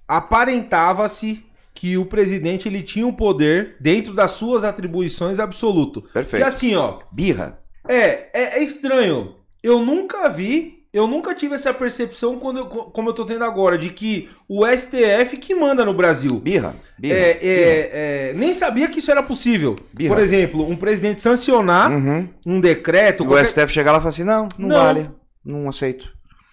aparentava-se 0.08 1.44
que 1.74 1.98
o 1.98 2.06
presidente 2.06 2.68
ele 2.68 2.82
tinha 2.82 3.06
um 3.06 3.12
poder 3.12 3.76
dentro 3.78 4.14
das 4.14 4.30
suas 4.30 4.64
atribuições 4.64 5.38
absoluto? 5.38 6.00
Perfeito. 6.00 6.30
Porque 6.30 6.42
assim, 6.42 6.74
ó, 6.74 7.00
Birra. 7.12 7.62
é, 7.86 8.30
é, 8.32 8.58
é 8.58 8.62
estranho. 8.62 9.36
Eu 9.62 9.84
nunca 9.84 10.26
vi, 10.30 10.83
eu 10.94 11.06
nunca 11.06 11.34
tive 11.34 11.54
essa 11.56 11.74
percepção 11.74 12.38
quando 12.38 12.60
eu- 12.60 12.66
como 12.66 13.10
eu 13.10 13.12
tô 13.12 13.26
tendo 13.26 13.44
agora, 13.44 13.76
de 13.76 13.90
que 13.90 14.30
o 14.48 14.64
STF 14.64 15.36
que 15.36 15.54
manda 15.54 15.84
no 15.84 15.92
Brasil. 15.92 16.36
Birra. 16.38 16.74
Birra. 16.98 17.14
É, 17.14 17.34
birra. 17.34 17.44
é, 17.44 17.90
é, 18.30 18.32
nem 18.34 18.54
sabia 18.54 18.88
que 18.88 19.00
isso 19.00 19.10
era 19.10 19.22
possível. 19.22 19.76
Birra. 19.92 20.14
Por 20.14 20.22
exemplo, 20.22 20.66
um 20.66 20.76
presidente 20.76 21.20
sancionar 21.20 21.90
Uhum. 21.90 22.28
um 22.46 22.60
decreto. 22.60 23.24
E 23.24 23.26
o 23.26 23.28
qualquer- 23.30 23.44
STF 23.46 23.72
chegar 23.72 23.92
lá 23.92 23.98
e 23.98 24.00
falar 24.00 24.10
assim: 24.10 24.24
não, 24.24 24.48
não, 24.56 24.68
Não. 24.68 24.76
vale, 24.76 25.10
não 25.44 25.68
aceito. 25.68 26.08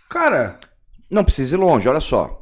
Cara, 0.09 0.57
Não 1.09 1.25
precisa 1.25 1.55
ir 1.57 1.59
longe, 1.59 1.89
olha 1.89 1.99
só. 1.99 2.41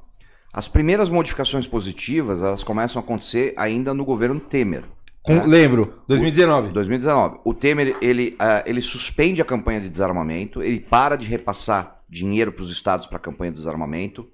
As 0.53 0.67
primeiras 0.67 1.09
modificações 1.09 1.65
positivas, 1.65 2.41
elas 2.43 2.63
começam 2.63 3.01
a 3.01 3.03
acontecer 3.03 3.51
ainda 3.57 3.93
no 3.95 4.05
governo 4.05 4.39
Temer. 4.39 4.83
Com- 5.29 5.47
né? 5.47 5.57
lembro, 5.57 6.01
2019. 6.07 6.71
2019. 6.71 7.39
O 7.45 7.53
Temer, 7.53 7.95
ele, 8.01 8.35
ah, 8.39 8.63
ele 8.65 8.81
suspende 8.81 9.41
a 9.41 9.45
campanha 9.45 9.79
de 9.81 9.89
desarmamento, 9.89 10.61
ele 10.61 10.79
para 10.79 11.15
de 11.15 11.27
repassar 11.27 12.01
dinheiro 12.09 12.51
para 12.51 12.63
os 12.63 12.71
estados 12.71 13.05
para 13.07 13.17
a 13.17 13.21
campanha 13.21 13.51
de 13.51 13.57
desarmamento, 13.57 14.27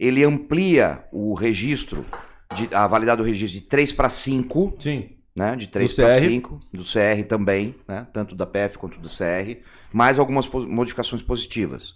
ele 0.00 0.24
amplia 0.24 1.04
o 1.12 1.34
registro, 1.34 2.04
de, 2.54 2.68
a 2.72 2.86
validade 2.86 3.18
do 3.20 3.26
registro 3.26 3.60
de 3.60 3.66
3 3.66 3.92
para 3.92 4.08
5, 4.08 4.74
Sim. 4.78 5.10
né, 5.36 5.54
de 5.56 5.66
3 5.66 5.90
Do 5.90 5.96
para 5.96 6.14
CR. 6.20 6.26
5, 6.28 6.60
do 6.72 6.82
CR 6.84 7.22
também, 7.28 7.74
né, 7.86 8.06
tanto 8.12 8.34
da 8.34 8.46
PF 8.46 8.78
quanto 8.78 8.98
do 8.98 9.08
CR, 9.08 9.58
mais 9.92 10.18
algumas 10.18 10.48
modificações 10.48 11.20
positivas. 11.22 11.94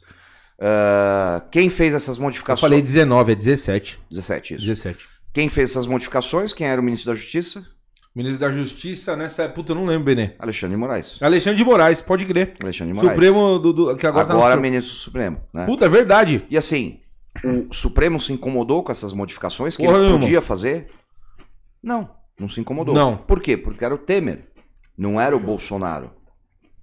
Ah, 0.60 1.42
quem 1.50 1.68
fez 1.70 1.94
essas 1.94 2.16
Eu 2.18 2.22
modificações? 2.22 2.60
falei 2.60 2.82
19, 2.82 3.32
é 3.32 3.34
17. 3.34 3.98
17, 4.10 4.54
isso. 4.54 4.66
17. 4.66 5.08
Quem 5.32 5.48
fez 5.48 5.70
essas 5.70 5.86
modificações? 5.86 6.52
Quem 6.52 6.66
era 6.66 6.80
o 6.80 6.84
ministro 6.84 7.10
da 7.12 7.18
Justiça? 7.18 7.64
Ministro 8.14 8.40
da 8.40 8.52
Justiça 8.52 9.16
nessa. 9.16 9.48
Puta, 9.48 9.72
eu 9.72 9.76
não 9.76 9.86
lembro, 9.86 10.04
Benê. 10.04 10.32
Alexandre 10.38 10.74
de 10.76 10.80
Moraes. 10.80 11.18
Alexandre 11.22 11.56
de 11.56 11.64
Moraes, 11.64 12.00
pode 12.02 12.26
crer. 12.26 12.54
Alexandre 12.62 12.92
de 12.92 12.98
Moraes. 13.00 13.14
Supremo 13.14 13.58
do, 13.58 13.72
do- 13.72 13.96
que 13.96 14.06
agora, 14.06 14.30
Agora, 14.30 14.50
tá 14.50 14.56
no 14.56 14.62
ministro 14.62 14.94
Supremo. 14.94 15.40
Né? 15.52 15.64
Puta, 15.64 15.86
é 15.86 15.88
verdade. 15.88 16.44
E 16.50 16.56
assim, 16.58 17.00
o 17.42 17.72
Supremo 17.72 18.20
se 18.20 18.32
incomodou 18.32 18.82
com 18.82 18.92
essas 18.92 19.12
modificações 19.14 19.76
que 19.76 19.84
Porra 19.84 19.98
ele 19.98 20.12
podia 20.18 20.42
fazer? 20.42 20.90
Não, 21.82 22.10
não 22.38 22.48
se 22.48 22.60
incomodou. 22.60 22.94
Não. 22.94 23.16
Por 23.16 23.40
quê? 23.40 23.56
Porque 23.56 23.84
era 23.84 23.94
o 23.94 23.98
Temer, 23.98 24.46
não 24.96 25.18
era 25.20 25.34
o 25.36 25.40
Bolsonaro. 25.40 26.10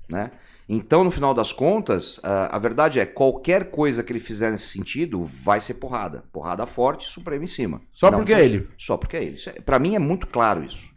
Né? 0.10 0.32
Então, 0.68 1.04
no 1.04 1.12
final 1.12 1.34
das 1.36 1.52
contas, 1.52 2.20
a, 2.24 2.58
verdade 2.60 3.00
é 3.00 3.06
qualquer 3.06 3.70
coisa 3.72 4.04
que 4.04 4.12
ele 4.12 4.20
fizer 4.20 4.52
nesse 4.52 4.68
sentido 4.70 5.24
vai 5.24 5.62
ser 5.62 5.76
porrada. 5.76 6.24
Porrada 6.32 6.66
forte, 6.66 7.08
Supremo 7.08 7.44
em 7.44 7.48
cima. 7.48 7.82
Só 7.92 8.10
Não 8.10 8.20
porque 8.20 8.34
é 8.34 8.44
ele. 8.44 8.68
Só 8.78 8.98
porque 8.98 9.18
é 9.18 9.24
ele. 9.24 9.38
É- 9.48 9.62
Pra 9.62 9.78
mim 9.80 9.96
é 9.96 10.00
muito 10.00 10.26
claro 10.28 10.64
isso. 10.64 10.90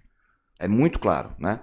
É 0.62 0.68
muito 0.68 1.00
claro, 1.00 1.32
né? 1.38 1.58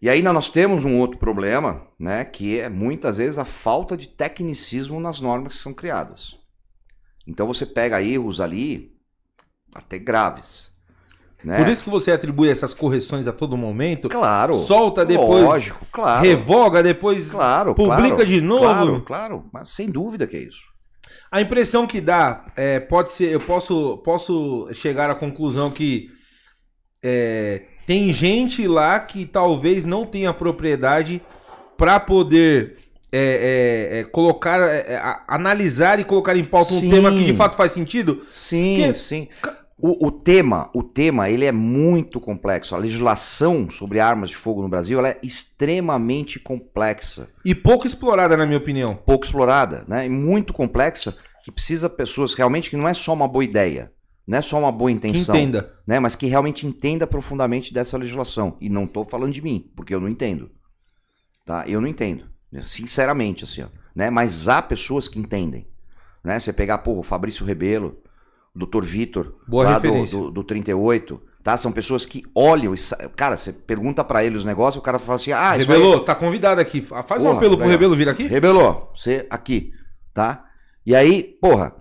E 0.00 0.08
ainda 0.08 0.32
nós 0.32 0.48
temos 0.48 0.84
um 0.84 0.98
outro 0.98 1.18
problema, 1.18 1.82
né, 1.98 2.24
que 2.24 2.60
é 2.60 2.68
muitas 2.68 3.18
vezes 3.18 3.38
a 3.38 3.44
falta 3.44 3.96
de 3.96 4.06
tecnicismo 4.06 5.00
nas 5.00 5.18
normas 5.18 5.54
que 5.54 5.58
são 5.60 5.74
criadas. 5.74 6.38
Então 7.26 7.46
você 7.46 7.66
pega 7.66 8.02
erros 8.02 8.40
ali 8.40 8.94
até 9.74 9.98
graves, 9.98 10.70
né? 11.42 11.58
Por 11.58 11.68
isso 11.68 11.82
que 11.82 11.90
você 11.90 12.12
atribui 12.12 12.48
essas 12.48 12.72
correções 12.72 13.26
a 13.26 13.32
todo 13.32 13.56
momento. 13.56 14.08
claro. 14.08 14.54
solta 14.54 15.04
depois, 15.04 15.44
Lógico, 15.44 15.86
claro. 15.90 16.24
Revoga 16.24 16.82
depois. 16.82 17.30
Claro, 17.30 17.74
publica 17.74 18.08
claro, 18.08 18.26
de 18.26 18.40
novo. 18.40 18.64
Claro, 18.64 19.02
claro, 19.02 19.50
mas 19.52 19.70
sem 19.70 19.90
dúvida 19.90 20.26
que 20.26 20.36
é 20.36 20.40
isso. 20.40 20.62
A 21.30 21.40
impressão 21.40 21.86
que 21.86 22.00
dá 22.00 22.44
é, 22.56 22.78
pode 22.78 23.10
ser, 23.10 23.32
eu 23.32 23.40
posso, 23.40 23.98
posso 23.98 24.68
chegar 24.72 25.10
à 25.10 25.14
conclusão 25.14 25.70
que 25.70 26.08
é, 27.02 27.62
tem 27.86 28.12
gente 28.12 28.66
lá 28.66 28.98
que 29.00 29.24
talvez 29.26 29.84
não 29.84 30.06
tenha 30.06 30.32
propriedade 30.32 31.20
para 31.76 31.98
poder 32.00 32.76
é, 33.12 33.90
é, 33.92 34.00
é, 34.00 34.04
colocar, 34.04 34.60
é, 34.60 34.96
a- 34.96 35.22
analisar 35.28 36.00
e 36.00 36.04
colocar 36.04 36.36
em 36.36 36.42
pauta 36.44 36.74
um 36.74 36.80
Sim. 36.80 36.90
tema 36.90 37.12
que 37.12 37.24
de 37.24 37.32
fato 37.32 37.56
faz 37.56 37.72
sentido. 37.72 38.22
Sim, 38.30 38.76
Que- 38.88 38.94
sim. 38.94 39.28
O, 39.76 40.06
o 40.06 40.10
tema, 40.10 40.70
o 40.72 40.82
tema, 40.84 41.28
ele 41.28 41.44
é 41.44 41.52
muito 41.52 42.20
complexo. 42.20 42.74
A 42.74 42.78
legislação 42.78 43.68
sobre 43.70 43.98
armas 44.00 44.30
de 44.30 44.36
fogo 44.36 44.62
no 44.62 44.68
Brasil, 44.68 44.98
ela 44.98 45.08
é 45.08 45.18
extremamente 45.22 46.38
complexa. 46.38 47.28
E 47.44 47.54
pouco 47.54 47.86
explorada, 47.86 48.36
na 48.36 48.46
minha 48.46 48.58
opinião. 48.58 48.94
pouco 49.04 49.24
explorada, 49.24 49.84
né? 49.88 50.06
E 50.06 50.08
muito 50.08 50.52
complexa, 50.52 51.16
que 51.42 51.50
precisa 51.50 51.90
pessoas 51.90 52.34
realmente 52.34 52.70
que 52.70 52.76
não 52.76 52.88
é 52.88 52.94
só 52.94 53.12
uma 53.12 53.26
boa 53.28 53.44
ideia, 53.44 53.92
não 54.26 54.38
é 54.38 54.42
só 54.42 54.58
uma 54.58 54.72
boa 54.72 54.90
Que 54.90 54.96
intenção, 54.96 55.34
entenda. 55.36 55.74
né? 55.86 56.00
Mas 56.00 56.14
que 56.14 56.26
realmente 56.26 56.66
entenda 56.66 57.06
profundamente 57.06 57.72
dessa 57.74 57.96
legislação. 57.98 58.56
E 58.60 58.68
não 58.68 58.84
estou 58.84 59.04
falando 59.04 59.32
de 59.32 59.42
mim, 59.42 59.70
porque 59.76 59.94
eu 59.94 60.00
não 60.00 60.08
entendo, 60.08 60.50
tá? 61.44 61.64
Eu 61.66 61.80
não 61.80 61.88
entendo, 61.88 62.24
sinceramente, 62.66 63.44
assim, 63.44 63.62
ó, 63.62 63.66
né? 63.94 64.10
Mas 64.10 64.48
há 64.48 64.62
pessoas 64.62 65.08
que 65.08 65.18
entendem, 65.18 65.66
né? 66.22 66.38
Você 66.40 66.52
pegar, 66.52 66.78
porra, 66.78 67.00
o 67.00 67.04
Fabrício 67.04 67.44
Rebelo, 67.44 67.98
o 68.54 68.64
Dr. 68.66 68.82
Vitor, 68.84 69.34
Boa 69.46 69.64
lá 69.64 69.78
do, 69.78 69.82
referência. 69.82 70.18
do, 70.18 70.30
do 70.30 70.44
38, 70.44 71.20
tá? 71.42 71.56
São 71.58 71.70
pessoas 71.72 72.06
que 72.06 72.22
olham, 72.34 72.72
e 72.72 72.78
sa- 72.78 72.96
cara, 73.16 73.36
você 73.36 73.52
pergunta 73.52 74.02
pra 74.04 74.24
ele 74.24 74.36
os 74.36 74.44
negócios, 74.44 74.80
o 74.80 74.84
cara 74.84 74.98
fala 74.98 75.16
assim, 75.16 75.32
ah, 75.32 75.56
isso 75.58 75.70
aí- 75.70 75.78
Rebelo, 75.78 76.00
tá 76.00 76.14
convidado 76.14 76.60
aqui. 76.60 76.80
Faz 76.80 77.20
um 77.22 77.26
Porra, 77.26 77.36
apelo 77.36 77.58
pro. 77.58 77.66
Rebelo 77.68 77.94
vir 77.96 78.08
aqui. 78.08 78.26
Rebelou, 78.26 78.90
você 78.96 79.26
aqui, 79.28 79.72
tá? 80.14 80.44
E 80.86 80.94
aí, 80.94 81.22
porra, 81.40 81.74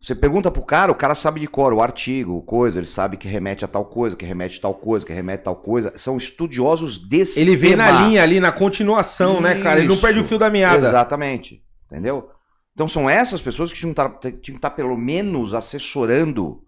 você 0.00 0.14
pergunta 0.14 0.50
pro 0.50 0.62
cara, 0.62 0.92
o 0.92 0.94
cara 0.94 1.14
sabe 1.14 1.40
de 1.40 1.46
cor 1.46 1.72
o 1.72 1.80
artigo, 1.80 2.42
coisa, 2.42 2.78
ele 2.78 2.86
sabe 2.86 3.16
que 3.16 3.26
remete 3.26 3.64
a 3.64 3.68
tal 3.68 3.84
coisa, 3.84 4.14
que 4.14 4.24
remete 4.24 4.58
a 4.58 4.62
tal 4.62 4.74
coisa, 4.74 5.04
que 5.04 5.12
remete 5.12 5.40
a 5.40 5.44
tal 5.44 5.56
coisa. 5.56 5.92
São 5.96 6.16
estudiosos 6.16 6.98
desse 6.98 7.40
Ele 7.40 7.56
vem 7.56 7.70
tema. 7.70 7.90
na 7.90 8.02
linha 8.02 8.22
ali, 8.22 8.38
na 8.38 8.52
continuação, 8.52 9.40
né, 9.40 9.60
cara? 9.60 9.78
Ele 9.78 9.88
não 9.88 9.94
Isso, 9.94 10.02
perde 10.02 10.20
o 10.20 10.24
fio 10.24 10.38
da 10.38 10.50
meada. 10.50 10.88
Exatamente, 10.88 11.62
entendeu? 11.86 12.30
Então 12.74 12.86
são 12.86 13.08
essas 13.08 13.40
pessoas 13.40 13.72
que 13.72 13.78
tinham 13.78 13.94
que 13.94 14.30
tinham 14.32 14.40
que 14.40 14.50
estar 14.52 14.70
pelo 14.70 14.96
menos 14.96 15.54
assessorando 15.54 16.62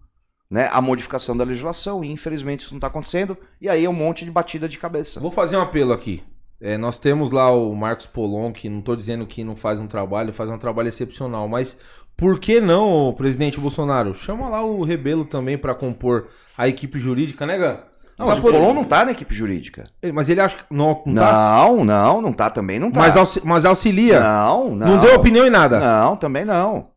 né, 0.49 0.67
a 0.71 0.81
modificação 0.81 1.37
da 1.37 1.43
legislação, 1.43 2.03
e 2.03 2.11
infelizmente 2.11 2.61
isso 2.61 2.73
não 2.73 2.79
está 2.79 2.87
acontecendo, 2.87 3.37
e 3.61 3.69
aí 3.69 3.85
é 3.85 3.89
um 3.89 3.93
monte 3.93 4.25
de 4.25 4.31
batida 4.31 4.67
de 4.67 4.79
cabeça. 4.79 5.19
Vou 5.19 5.29
fazer 5.29 5.55
um 5.55 5.61
apelo 5.61 5.93
aqui. 5.93 6.23
É, 6.61 6.77
nós 6.77 6.99
temos 6.99 7.31
lá 7.31 7.51
o 7.51 7.73
Marcos 7.73 8.05
Polon, 8.05 8.51
que 8.51 8.67
não 8.67 8.79
estou 8.79 8.95
dizendo 8.95 9.25
que 9.25 9.43
não 9.43 9.55
faz 9.55 9.79
um 9.79 9.87
trabalho, 9.87 10.33
faz 10.33 10.49
um 10.49 10.57
trabalho 10.57 10.89
excepcional, 10.89 11.47
mas 11.47 11.79
por 12.19 12.39
que 12.39 12.59
não, 12.59 13.13
presidente 13.13 13.59
Bolsonaro? 13.59 14.13
Chama 14.13 14.47
lá 14.49 14.63
o 14.63 14.83
Rebelo 14.83 15.25
também 15.25 15.57
para 15.57 15.73
compor 15.73 16.27
a 16.57 16.67
equipe 16.67 16.99
jurídica, 16.99 17.45
né, 17.45 17.57
Gã? 17.57 17.79
Não, 18.17 18.25
Tá 18.27 18.33
mas 18.33 18.39
por- 18.41 18.53
o 18.53 18.57
Colom 18.57 18.73
não 18.73 18.83
tá 18.83 19.05
na 19.05 19.11
equipe 19.11 19.33
jurídica. 19.33 19.85
Mas 20.13 20.27
ele 20.27 20.41
acha 20.41 20.57
que 20.57 20.63
não, 20.69 21.01
não 21.05 21.15
tá, 21.15 21.31
Não, 21.67 21.85
não, 21.85 22.21
não 22.21 22.33
tá 22.33 22.49
também, 22.49 22.77
não 22.77 22.91
tá. 22.91 22.99
mas, 22.99 23.15
auxi- 23.15 23.41
mas 23.45 23.63
auxilia. 23.63 24.19
Não, 24.19 24.75
não. 24.75 24.87
Não, 24.87 24.99
deu 24.99 25.15
opinião 25.15 25.47
em 25.47 25.49
nada. 25.49 25.79
Não, 25.79 26.17
também 26.17 26.43
não. 26.43 26.89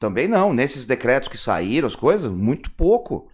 Também 0.00 0.26
não. 0.26 0.52
Nesses 0.52 0.84
decretos 0.84 1.28
que 1.28 1.38
saíram, 1.38 1.86
as 1.86 1.94
coisas, 1.94 2.28
muito 2.30 2.70
pouco. 2.72 3.28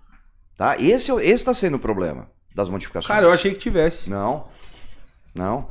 Tá? 0.57 0.77
Esse 0.79 1.11
é- 1.11 1.15
esse 1.17 1.31
está 1.33 1.55
sendo 1.55 1.77
o 1.77 1.81
problema 1.81 2.29
das 2.55 2.69
modificações. 2.69 3.09
Cara, 3.09 3.27
eu 3.27 3.33
achei 3.33 3.53
que 3.53 3.59
tivesse. 3.59 4.11
Não. 4.11 4.45
Não. 5.35 5.67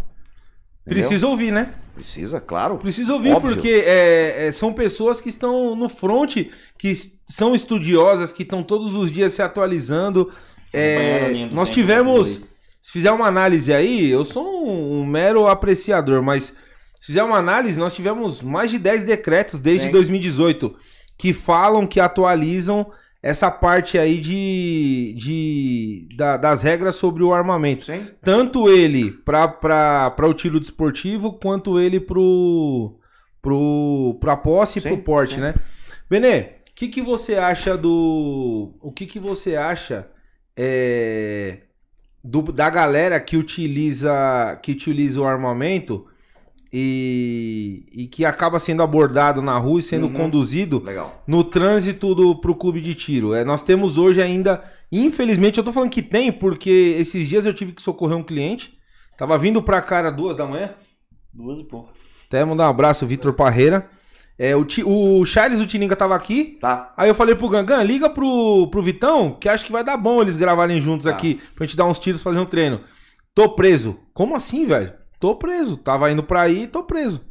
Entendeu? 0.86 1.08
Precisa 1.08 1.28
ouvir, 1.28 1.52
né? 1.52 1.74
Precisa, 1.96 2.42
claro. 2.42 2.78
Precisa 2.78 3.14
ouvir, 3.14 3.34
Óbvio. 3.34 3.54
porque 3.56 3.70
é, 3.70 4.48
é, 4.48 4.52
são 4.52 4.74
pessoas 4.74 5.22
que 5.22 5.30
estão 5.30 5.76
no 5.76 5.88
front, 5.88 6.38
que 6.78 6.94
são 7.28 7.56
estudiosas, 7.56 8.32
que 8.32 8.44
estão 8.44 8.64
todos 8.64 8.96
os 8.96 9.12
dias 9.12 9.34
se 9.34 9.42
atualizando. 9.42 10.32
É, 10.72 11.48
nós 11.52 11.70
tivemos, 11.70 12.52
se 12.82 12.92
fizer 12.92 13.12
uma 13.12 13.28
análise 13.28 13.72
aí, 13.72 14.10
eu 14.10 14.26
sou 14.26 14.68
um, 14.68 15.02
um 15.02 15.06
mero 15.06 15.48
apreciador, 15.48 16.22
mas 16.22 16.54
se 17.00 17.08
fizer 17.08 17.24
uma 17.24 17.38
análise, 17.38 17.80
nós 17.80 17.94
tivemos 17.94 18.42
mais 18.42 18.72
de 18.72 18.80
10 18.80 19.06
decretos 19.06 19.60
desde 19.60 19.86
Sim. 19.86 19.92
2018 19.92 20.76
que 21.18 21.32
falam, 21.32 21.88
que 21.88 22.00
atualizam 22.00 22.92
essa 23.24 23.50
parte 23.50 23.98
aí 23.98 24.20
de, 24.20 25.16
de 25.18 26.10
da- 26.18 26.36
das 26.36 26.62
regras 26.62 26.96
sobre 26.98 27.24
o 27.24 27.34
armamento 27.34 27.86
Sim. 27.86 28.06
tanto 28.22 28.68
ele 28.70 29.12
para 29.12 30.14
o 30.28 30.34
tiro 30.34 30.60
desportivo 30.60 31.32
quanto 31.34 31.80
ele 31.80 32.00
pro 32.02 33.00
pro 33.42 34.18
pra 34.20 34.36
posse 34.38 34.80
e 34.80 34.82
Sim, 34.82 34.90
pro 34.90 34.98
porte, 34.98 35.36
sim. 35.36 35.42
né? 35.42 35.56
Benê, 36.10 36.40
o 36.42 36.46
que 36.76 36.88
que 36.90 37.02
você 37.02 37.36
acha 37.36 37.78
do 37.78 38.74
o 38.82 38.92
que 38.92 39.06
que 39.06 39.20
você 39.20 39.56
acha 39.56 40.08
é, 40.56 41.60
do- 42.24 42.52
da 42.52 42.70
galera 42.70 43.20
que 43.22 43.38
utiliza 43.38 44.60
que 44.62 44.72
utiliza 44.74 45.22
o 45.22 45.26
armamento 45.26 46.06
e, 46.76 47.86
e 47.94 48.08
que 48.08 48.26
acaba 48.26 48.60
sendo 48.60 48.82
abordado 48.82 49.42
na 49.42 49.56
rua 49.58 49.80
e 49.80 49.84
sendo 49.84 50.08
Uhum. 50.08 50.14
conduzido 50.14 50.82
Legal. 50.84 51.24
no 51.28 51.44
trânsito 51.44 52.16
do, 52.16 52.36
pro 52.36 52.56
clube 52.56 52.82
de 52.82 52.96
tiro. 52.96 53.34
É, 53.34 53.46
nós 53.46 53.62
temos 53.62 53.98
hoje 53.98 54.22
ainda, 54.22 54.64
infelizmente, 54.92 55.60
eu 55.60 55.64
tô 55.64 55.72
falando 55.72 55.92
que 55.92 56.02
tem, 56.02 56.32
porque 56.32 56.96
esses 56.98 57.28
dias 57.30 57.46
eu 57.46 57.54
tive 57.54 57.72
que 57.74 57.82
socorrer 57.82 58.18
um 58.18 58.24
cliente. 58.24 58.74
Tava 59.18 59.38
vindo 59.38 59.62
pra 59.62 59.80
cá 59.82 60.08
às 60.10 60.16
duas 60.16 60.36
da 60.36 60.46
manhã. 60.48 60.72
Duas 61.32 61.60
e 61.60 61.64
pouco. 61.64 61.94
Até 62.28 62.44
mandar 62.44 62.66
um 62.66 62.72
abraço, 62.72 63.06
Vitor 63.06 63.34
Parreira. 63.34 63.88
É, 64.40 64.56
o, 64.56 64.66
o 64.88 65.24
Charles 65.26 65.60
o 65.62 65.68
Tininga 65.68 65.96
tava 65.96 66.16
aqui. 66.16 66.58
Tá. 66.60 66.92
Aí 66.98 67.08
eu 67.08 67.14
falei 67.14 67.36
pro 67.36 67.48
Gangan, 67.48 67.84
liga 67.84 68.10
pro, 68.10 68.68
pro 68.72 68.82
Vitão, 68.82 69.38
que 69.40 69.48
acho 69.48 69.64
que 69.68 69.72
vai 69.72 69.84
dar 69.84 69.96
bom 69.96 70.20
eles 70.20 70.36
gravarem 70.38 70.82
juntos 70.82 71.06
Tá. 71.06 71.12
aqui, 71.12 71.40
pra 71.56 71.68
gente 71.68 71.78
dar 71.78 71.86
uns 71.86 72.00
tiros 72.00 72.24
fazer 72.24 72.40
um 72.40 72.46
treino. 72.46 72.82
Tô 73.36 73.50
preso. 73.50 74.00
Como 74.12 74.36
assim, 74.36 74.66
velho? 74.66 74.92
Tô 75.24 75.36
preso. 75.36 75.78
Tava 75.78 76.12
indo 76.12 76.22
pra 76.22 76.42
aí, 76.42 76.68
tô 76.68 76.84
preso. 76.84 77.22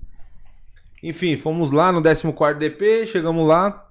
Enfim, 1.03 1.37
fomos 1.37 1.71
lá 1.71 1.93
no 1.93 2.03
14 2.03 2.59
DP, 2.59 3.05
chegamos 3.07 3.47
lá. 3.47 3.87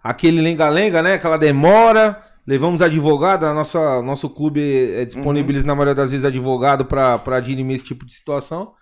Aquele 0.00 0.40
lenga-lenga, 0.40 1.02
né? 1.02 1.14
Aquela 1.14 1.36
demora. 1.36 2.24
Levamos 2.46 2.80
advogado, 2.80 3.44
a 3.44 3.52
nossa, 3.52 4.00
nosso 4.02 4.30
clube 4.30 4.60
é, 4.94 5.04
disponibiliza 5.04 5.66
na 5.66 5.74
maioria 5.74 5.96
das 5.96 6.12
vezes 6.12 6.24
advogado 6.24 6.84
pra, 6.84 7.18
pra 7.18 7.40
dirimir 7.40 7.74
esse 7.74 7.84
tipo 7.84 8.06
de 8.06 8.14
situação. 8.14 8.72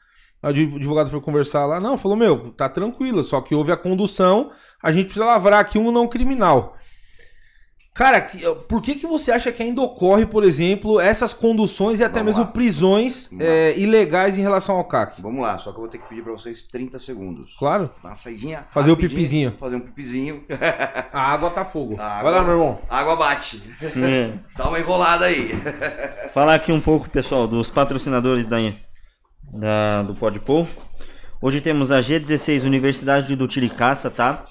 O 0.42 0.48
advogado 0.48 1.08
foi 1.08 1.22
conversar 1.22 1.64
lá, 1.64 1.80
não, 1.80 1.96
falou, 1.96 2.14
meu, 2.14 2.50
tá 2.50 2.68
tranquilo, 2.68 3.22
só 3.22 3.40
que 3.40 3.54
houve 3.54 3.72
a 3.72 3.76
condução, 3.76 4.50
a 4.82 4.92
gente 4.92 5.04
precisa 5.04 5.24
lavrar 5.24 5.60
aqui 5.60 5.78
um 5.78 5.90
não 5.90 6.06
criminal. 6.06 6.76
Cara, 8.00 8.18
que- 8.22 8.38
por 8.66 8.80
que, 8.80 8.94
que 8.94 9.06
você 9.06 9.30
acha 9.30 9.52
que 9.52 9.62
ainda 9.62 9.82
ocorre, 9.82 10.24
por 10.24 10.42
exemplo, 10.42 10.98
essas 10.98 11.34
conduções 11.34 12.00
e 12.00 12.04
até 12.04 12.20
Vamos 12.20 12.34
mesmo 12.36 12.46
lá. 12.46 12.50
prisões 12.50 13.28
é, 13.38 13.74
ilegais 13.78 14.38
em 14.38 14.40
relação 14.40 14.76
ao 14.76 14.84
CAC? 14.84 15.20
Vamos 15.20 15.42
lá, 15.42 15.58
só 15.58 15.70
que 15.70 15.76
eu 15.76 15.82
vou 15.82 15.88
ter 15.90 15.98
que 15.98 16.08
pedir 16.08 16.22
pra 16.22 16.32
vocês 16.32 16.62
30 16.62 16.98
segundos. 16.98 17.54
Claro. 17.58 17.90
Dá 18.02 18.08
uma 18.08 18.14
saidinha. 18.14 18.64
Fazer 18.70 18.90
o 18.90 18.96
pipizinho. 18.96 19.54
Fazer 19.60 19.76
um 19.76 19.80
pipizinho. 19.80 20.42
A 21.12 21.20
água 21.30 21.50
tá 21.50 21.62
fogo. 21.62 21.96
A 22.00 22.22
Vai 22.22 22.32
lá, 22.32 22.38
água- 22.40 22.42
meu 22.44 22.52
irmão. 22.52 22.78
A 22.88 22.98
água 23.00 23.16
bate. 23.16 23.62
É. 23.82 24.32
Dá 24.56 24.66
uma 24.68 24.78
enrolada 24.80 25.26
aí. 25.26 25.50
Falar 26.32 26.54
aqui 26.54 26.72
um 26.72 26.80
pouco, 26.80 27.06
pessoal, 27.10 27.46
dos 27.46 27.68
patrocinadores 27.68 28.46
da, 28.46 28.56
da, 29.52 30.02
do 30.04 30.14
Podpol. 30.14 30.66
Hoje 31.42 31.60
temos 31.60 31.90
a 31.92 32.00
G16 32.00 32.64
Universidade 32.64 33.36
do 33.36 33.46
Tiricaça, 33.46 34.10
tá? 34.10 34.46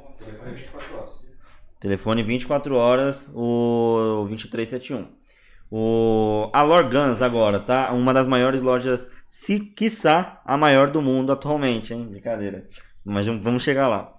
Telefone 1.79 2.23
24 2.23 2.75
horas, 2.75 3.31
o 3.35 4.25
2371. 4.27 5.05
O 5.69 6.49
a 6.53 6.61
Lorgans 6.61 7.21
agora, 7.21 7.59
tá? 7.59 7.91
Uma 7.91 8.13
das 8.13 8.27
maiores 8.27 8.61
lojas, 8.61 9.11
se 9.27 9.59
quiçá 9.59 10.41
a 10.45 10.57
maior 10.57 10.89
do 10.89 11.01
mundo 11.01 11.31
atualmente, 11.31 11.93
hein? 11.93 12.07
Brincadeira. 12.09 12.67
Mas 13.03 13.27
vamos 13.27 13.63
chegar 13.63 13.87
lá. 13.87 14.13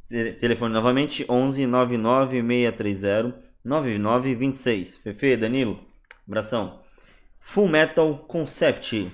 Te- 0.08 0.32
Telefone 0.32 0.72
novamente 0.74 1.24
11 1.28 1.66
99 1.66 2.40
630 2.40 3.34
9926. 3.64 4.96
Fefe, 4.98 5.36
Danilo, 5.36 5.78
abração. 6.26 6.80
Full 7.40 7.68
Metal 7.68 8.18
Concept. 8.26 9.08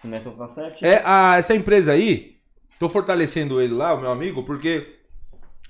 Full 0.00 0.10
Metal 0.10 0.32
Concept? 0.32 0.84
É, 0.84 1.00
a, 1.04 1.36
essa 1.36 1.54
empresa 1.54 1.92
aí, 1.92 2.39
tô 2.80 2.88
fortalecendo 2.88 3.60
ele 3.60 3.74
lá, 3.74 3.92
o 3.92 4.00
meu 4.00 4.10
amigo, 4.10 4.42
porque 4.42 4.96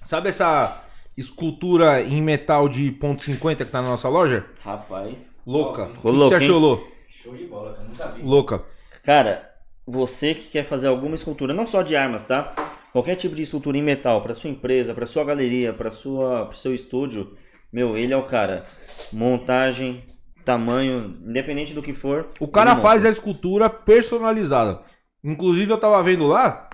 sabe 0.04 0.28
essa 0.28 0.84
escultura 1.16 2.00
em 2.00 2.22
metal 2.22 2.68
de 2.68 2.88
ponto 2.92 3.24
.50 3.24 3.56
que 3.56 3.64
tá 3.64 3.82
na 3.82 3.88
nossa 3.88 4.08
loja? 4.08 4.46
Rapaz. 4.60 5.36
Louca. 5.44 5.86
O 5.86 5.88
que 5.88 6.08
louco, 6.08 6.28
você 6.28 6.34
achou? 6.36 6.58
Lô? 6.60 6.88
Show 7.08 7.34
de 7.34 7.46
bola, 7.46 7.72
cara. 7.74 7.88
Nunca 7.88 8.06
vi. 8.12 8.22
Louca. 8.22 8.62
Cara, 9.02 9.50
você 9.84 10.34
que 10.34 10.50
quer 10.52 10.62
fazer 10.62 10.86
alguma 10.86 11.16
escultura, 11.16 11.52
não 11.52 11.66
só 11.66 11.82
de 11.82 11.96
armas, 11.96 12.24
tá? 12.24 12.54
Qualquer 12.92 13.16
tipo 13.16 13.34
de 13.34 13.42
escultura 13.42 13.76
em 13.76 13.82
metal, 13.82 14.22
para 14.22 14.32
sua 14.32 14.50
empresa, 14.50 14.94
para 14.94 15.04
sua 15.04 15.24
galeria, 15.24 15.72
para 15.72 15.90
sua, 15.90 16.46
pro 16.46 16.56
seu 16.56 16.72
estúdio, 16.72 17.36
meu, 17.72 17.98
ele 17.98 18.12
é 18.12 18.16
o 18.16 18.26
cara. 18.26 18.66
Montagem, 19.12 20.04
tamanho, 20.44 21.18
independente 21.26 21.74
do 21.74 21.82
que 21.82 21.92
for. 21.92 22.28
O 22.38 22.46
cara 22.46 22.70
ele 22.72 22.80
faz 22.80 23.04
a 23.04 23.10
escultura 23.10 23.68
personalizada. 23.68 24.82
Inclusive, 25.24 25.72
eu 25.72 25.78
tava 25.78 26.00
vendo 26.04 26.28
lá, 26.28 26.69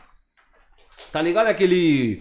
tá 1.17 1.23
ligado 1.23 1.47
aquele 1.47 2.19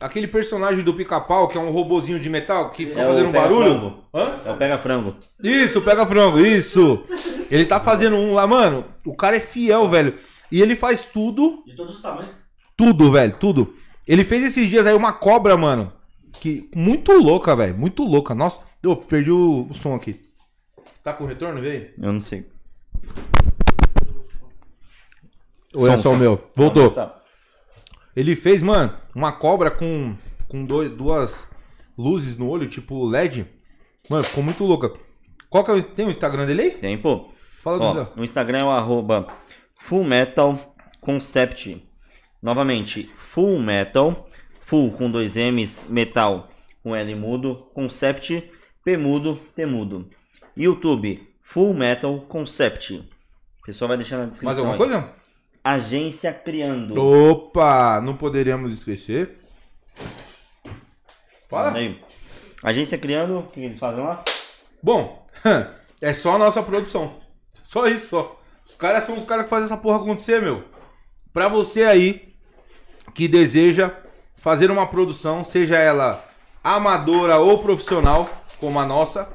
aquele 0.00 0.28
personagem 0.28 0.84
do 0.84 0.94
pica-pau, 0.94 1.48
que 1.48 1.58
é 1.58 1.60
um 1.60 1.70
robozinho 1.70 2.20
de 2.20 2.30
metal, 2.30 2.70
que 2.70 2.86
fica 2.86 3.00
É 3.00 3.04
fazendo 3.04 3.28
um 3.28 3.32
barulho? 3.32 3.64
pega-frango. 3.64 4.04
Hã? 4.14 4.38
É 4.44 4.52
o 4.52 4.56
pega-frango. 4.56 5.16
Isso, 5.42 5.82
pega 5.82 6.06
frango, 6.06 6.38
isso. 6.38 7.04
Ele 7.50 7.64
tá 7.64 7.80
fazendo 7.80 8.14
um 8.14 8.34
lá, 8.34 8.46
mano. 8.46 8.84
O 9.04 9.16
cara 9.16 9.36
é 9.36 9.40
fiel, 9.40 9.88
velho. 9.88 10.16
E 10.52 10.62
ele 10.62 10.76
faz 10.76 11.06
tudo, 11.06 11.64
De 11.66 11.74
todos 11.74 11.96
os 11.96 12.02
tamanhos. 12.02 12.30
tudo, 12.76 13.10
velho, 13.10 13.36
tudo. 13.40 13.74
Ele 14.06 14.22
fez 14.22 14.44
esses 14.44 14.68
dias 14.68 14.86
aí 14.86 14.94
uma 14.94 15.12
cobra, 15.12 15.56
mano. 15.56 15.92
Que 16.40 16.70
muito 16.72 17.10
louca, 17.12 17.56
velho, 17.56 17.76
muito 17.76 18.04
louca. 18.04 18.32
Nossa, 18.32 18.60
eu 18.80 18.94
perdi 18.94 19.32
o, 19.32 19.66
o 19.68 19.74
som 19.74 19.92
aqui. 19.96 20.20
Tá 21.02 21.12
com 21.14 21.24
retorno, 21.24 21.60
veio? 21.60 21.90
Eu 22.00 22.12
não 22.12 22.20
sei. 22.22 22.46
Ou 25.74 25.90
é 25.90 25.96
só 25.96 26.12
o 26.12 26.16
meu? 26.16 26.48
Voltou. 26.54 26.90
Tá. 26.90 27.16
Ele 28.16 28.34
fez, 28.34 28.62
mano, 28.62 28.94
uma 29.14 29.30
cobra 29.30 29.70
com, 29.70 30.16
com 30.48 30.64
dois, 30.64 30.90
duas 30.90 31.54
luzes 31.96 32.38
no 32.38 32.48
olho, 32.48 32.66
tipo 32.66 33.06
LED. 33.06 33.46
Mano, 34.08 34.24
ficou 34.24 34.42
muito 34.42 34.64
louca. 34.64 34.90
Qual 35.50 35.62
que 35.62 35.70
é 35.70 35.74
o, 35.74 35.82
tem 35.82 36.06
o 36.06 36.10
Instagram 36.10 36.46
dele 36.46 36.62
aí? 36.62 36.70
Tem, 36.70 36.98
pô. 36.98 37.28
Fala 37.62 37.78
do 37.78 37.92
Zé. 37.92 38.08
no 38.16 38.24
Instagram 38.24 38.58
é 38.60 38.64
o 38.64 38.70
arroba 38.70 39.26
Full 39.80 40.04
Metal 40.04 40.74
Concept. 41.00 41.84
Novamente, 42.42 43.10
Full 43.16 43.58
Metal, 43.58 44.28
Full 44.60 44.92
com 44.92 45.10
dois 45.10 45.36
M's, 45.36 45.84
Metal 45.88 46.48
com 46.82 46.94
L 46.94 47.14
mudo, 47.16 47.66
Concept, 47.74 48.50
P 48.84 48.96
mudo, 48.96 49.38
T 49.54 49.66
mudo. 49.66 50.08
YouTube, 50.56 51.28
Full 51.42 51.74
Metal 51.74 52.20
Concept. 52.22 52.94
O 53.60 53.66
pessoal 53.66 53.88
vai 53.88 53.96
deixar 53.98 54.18
na 54.18 54.26
descrição. 54.26 54.46
Mais 54.46 54.58
alguma 54.58 54.74
aí. 54.74 54.78
coisa? 54.78 55.12
Agência 55.66 56.32
Criando. 56.32 56.94
Opa, 56.96 58.00
não 58.00 58.16
poderíamos 58.16 58.70
esquecer. 58.70 59.38
Fala. 61.50 61.72
Aí. 61.76 62.00
Agência 62.62 62.96
Criando, 62.96 63.40
o 63.40 63.42
que 63.48 63.58
eles 63.58 63.76
fazem 63.76 64.04
lá? 64.04 64.24
Bom, 64.80 65.26
é 66.00 66.14
só 66.14 66.36
a 66.36 66.38
nossa 66.38 66.62
produção. 66.62 67.16
Só 67.64 67.88
isso, 67.88 68.06
só. 68.10 68.40
Os 68.64 68.76
caras 68.76 69.02
são 69.02 69.16
os 69.16 69.24
caras 69.24 69.46
que 69.46 69.50
fazem 69.50 69.64
essa 69.64 69.76
porra 69.76 69.96
acontecer, 69.96 70.40
meu. 70.40 70.62
Pra 71.32 71.48
você 71.48 71.82
aí 71.82 72.36
que 73.12 73.26
deseja 73.26 73.92
fazer 74.36 74.70
uma 74.70 74.86
produção, 74.86 75.44
seja 75.44 75.78
ela 75.78 76.24
amadora 76.62 77.38
ou 77.38 77.58
profissional, 77.58 78.30
como 78.60 78.78
a 78.78 78.86
nossa, 78.86 79.28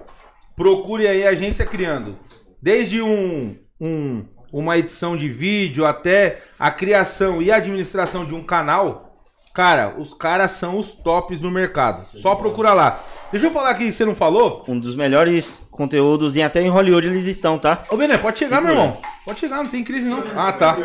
procure 0.55 1.07
aí 1.09 1.27
a 1.27 1.31
agência 1.31 1.65
criando. 1.65 2.17
Desde 2.61 3.01
um, 3.01 3.57
um- 3.81 4.25
uma 4.52 4.78
edição 4.78 5.15
de 5.15 5.30
vídeo 5.30 5.86
até 5.86 6.40
a 6.60 6.69
criação 6.72 7.41
e 7.41 7.52
administração 7.52 8.26
de 8.26 8.34
um 8.36 8.44
canal, 8.44 9.15
cara, 9.53 9.95
os 9.98 10.14
caras 10.14 10.52
são 10.52 10.78
os 10.78 10.94
tops 10.94 11.40
no 11.40 11.49
mercado. 11.52 12.06
Só 12.14 12.36
procura 12.36 12.73
lá. 12.73 13.03
Deixa 13.32 13.48
eu 13.48 13.52
falar 13.52 13.69
aqui, 13.69 13.94
você 13.94 14.03
não 14.03 14.14
falou? 14.14 14.64
Um 14.68 14.78
dos 14.78 14.95
melhores 14.95 15.61
conteúdos 15.72 16.36
e 16.36 16.44
até 16.44 16.61
em 16.61 16.69
Hollywood 16.69 17.07
eles 17.07 17.26
estão, 17.28 17.57
tá? 17.57 17.84
Ô, 17.90 17.95
Bené, 17.95 18.18
pode 18.18 18.40
chegar, 18.40 18.61
meu 18.61 18.72
Segura. 18.72 18.88
irmão. 18.90 19.02
Pode 19.23 19.40
chegar, 19.40 19.57
não 19.57 19.68
tem 19.68 19.84
crise 19.84 20.07
não. 20.07 20.22
Ah, 20.36 20.52
tá. 20.52 20.78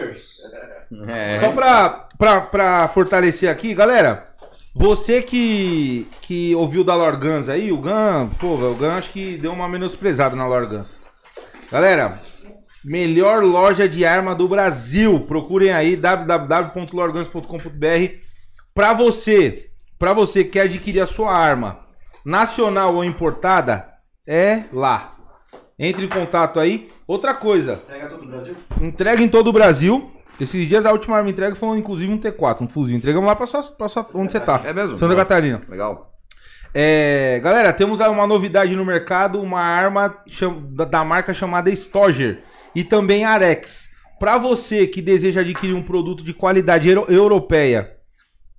É. 1.09 1.39
Só 1.39 1.51
pra, 1.51 2.07
pra, 2.17 2.41
pra 2.43 2.89
fortalecer 2.89 3.51
aqui, 3.51 3.75
galera. 3.75 4.29
Você 4.73 5.23
que, 5.23 6.07
que 6.21 6.55
ouviu 6.55 6.85
da 6.85 6.95
Lorgans 6.95 7.49
aí, 7.49 7.73
o 7.73 7.79
Gan, 7.79 8.29
pô, 8.39 8.49
o 8.55 8.75
Gan 8.75 8.97
acho 8.97 9.11
que 9.11 9.39
deu 9.39 9.53
uma 9.53 9.69
menosprezada 9.69 10.37
na 10.37 10.47
Lorgans. 10.47 11.01
Galera, 11.73 12.21
melhor 12.87 13.43
loja 13.43 13.89
de 13.89 14.07
arma 14.07 14.33
do 14.33 14.47
Brasil. 14.47 15.19
Procurem 15.27 15.73
aí 15.73 15.97
www.lorgans.com.br. 15.97 18.15
Pra 18.73 18.93
você, 18.93 19.71
pra 19.99 20.13
você 20.13 20.45
que 20.45 20.51
quer 20.51 20.61
adquirir 20.63 21.01
a 21.01 21.07
sua 21.07 21.37
arma 21.37 21.81
nacional 22.25 22.95
ou 22.95 23.05
importada, 23.05 23.89
é 24.27 24.63
lá. 24.73 25.17
Entre 25.79 26.07
em 26.07 26.09
contato 26.09 26.59
aí. 26.61 26.91
Outra 27.07 27.35
coisa, 27.35 27.83
Entrega 27.85 28.09
todo 28.09 28.23
o 28.23 28.27
Brasil? 28.27 28.57
entrega 28.81 29.23
em 29.23 29.29
todo 29.29 29.49
o 29.49 29.53
Brasil. 29.53 30.11
Esses 30.41 30.69
dias 30.69 30.87
a 30.87 30.93
última 30.93 31.17
arma 31.17 31.31
entrega 31.31 31.57
foi 31.57 31.79
inclusive 31.79 32.13
um 32.13 32.19
T4, 32.19 32.63
um 32.63 32.69
fuzil. 32.69 32.97
Entregamos 32.97 33.27
lá 33.27 33.35
pra 33.35 33.47
sua, 33.47 33.63
pra 33.63 33.89
sua 33.89 34.07
onde 34.15 34.33
você 34.33 34.41
tá. 34.41 34.61
É 34.65 34.73
mesmo? 34.73 34.97
Santa 34.97 35.17
Catarina. 35.17 35.63
Legal. 35.69 36.13
É, 36.75 37.41
galera, 37.43 37.73
temos 37.73 38.01
aí 38.01 38.11
uma 38.11 38.27
novidade 38.27 38.75
no 38.77 38.85
mercado, 38.85 39.41
uma 39.41 39.61
arma 39.61 40.17
da 40.89 41.05
marca 41.05 41.33
chamada 41.33 41.75
Stoger 41.75 42.43
e 42.77 42.85
também 42.85 43.25
Arex. 43.25 43.89
Para 44.21 44.39
você 44.39 44.87
que 44.87 45.03
deseja 45.03 45.41
adquirir 45.41 45.75
um 45.75 45.83
produto 45.83 46.23
de 46.23 46.33
qualidade 46.33 46.89
euro- 46.89 47.07
europeia 47.11 47.97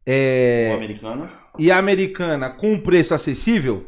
é, 0.06 0.70
O 0.74 0.78
americano. 0.78 1.30
e 1.58 1.72
americana 1.72 2.50
com 2.50 2.74
um 2.74 2.80
preço 2.80 3.14
acessível, 3.14 3.86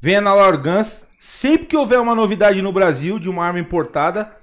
venha 0.00 0.20
na 0.20 0.34
Lorgans. 0.34 1.06
Sempre 1.18 1.66
que 1.66 1.76
houver 1.76 1.98
uma 2.00 2.14
novidade 2.14 2.62
no 2.62 2.72
Brasil 2.72 3.18
de 3.18 3.28
uma 3.28 3.44
arma 3.44 3.58
importada, 3.60 4.34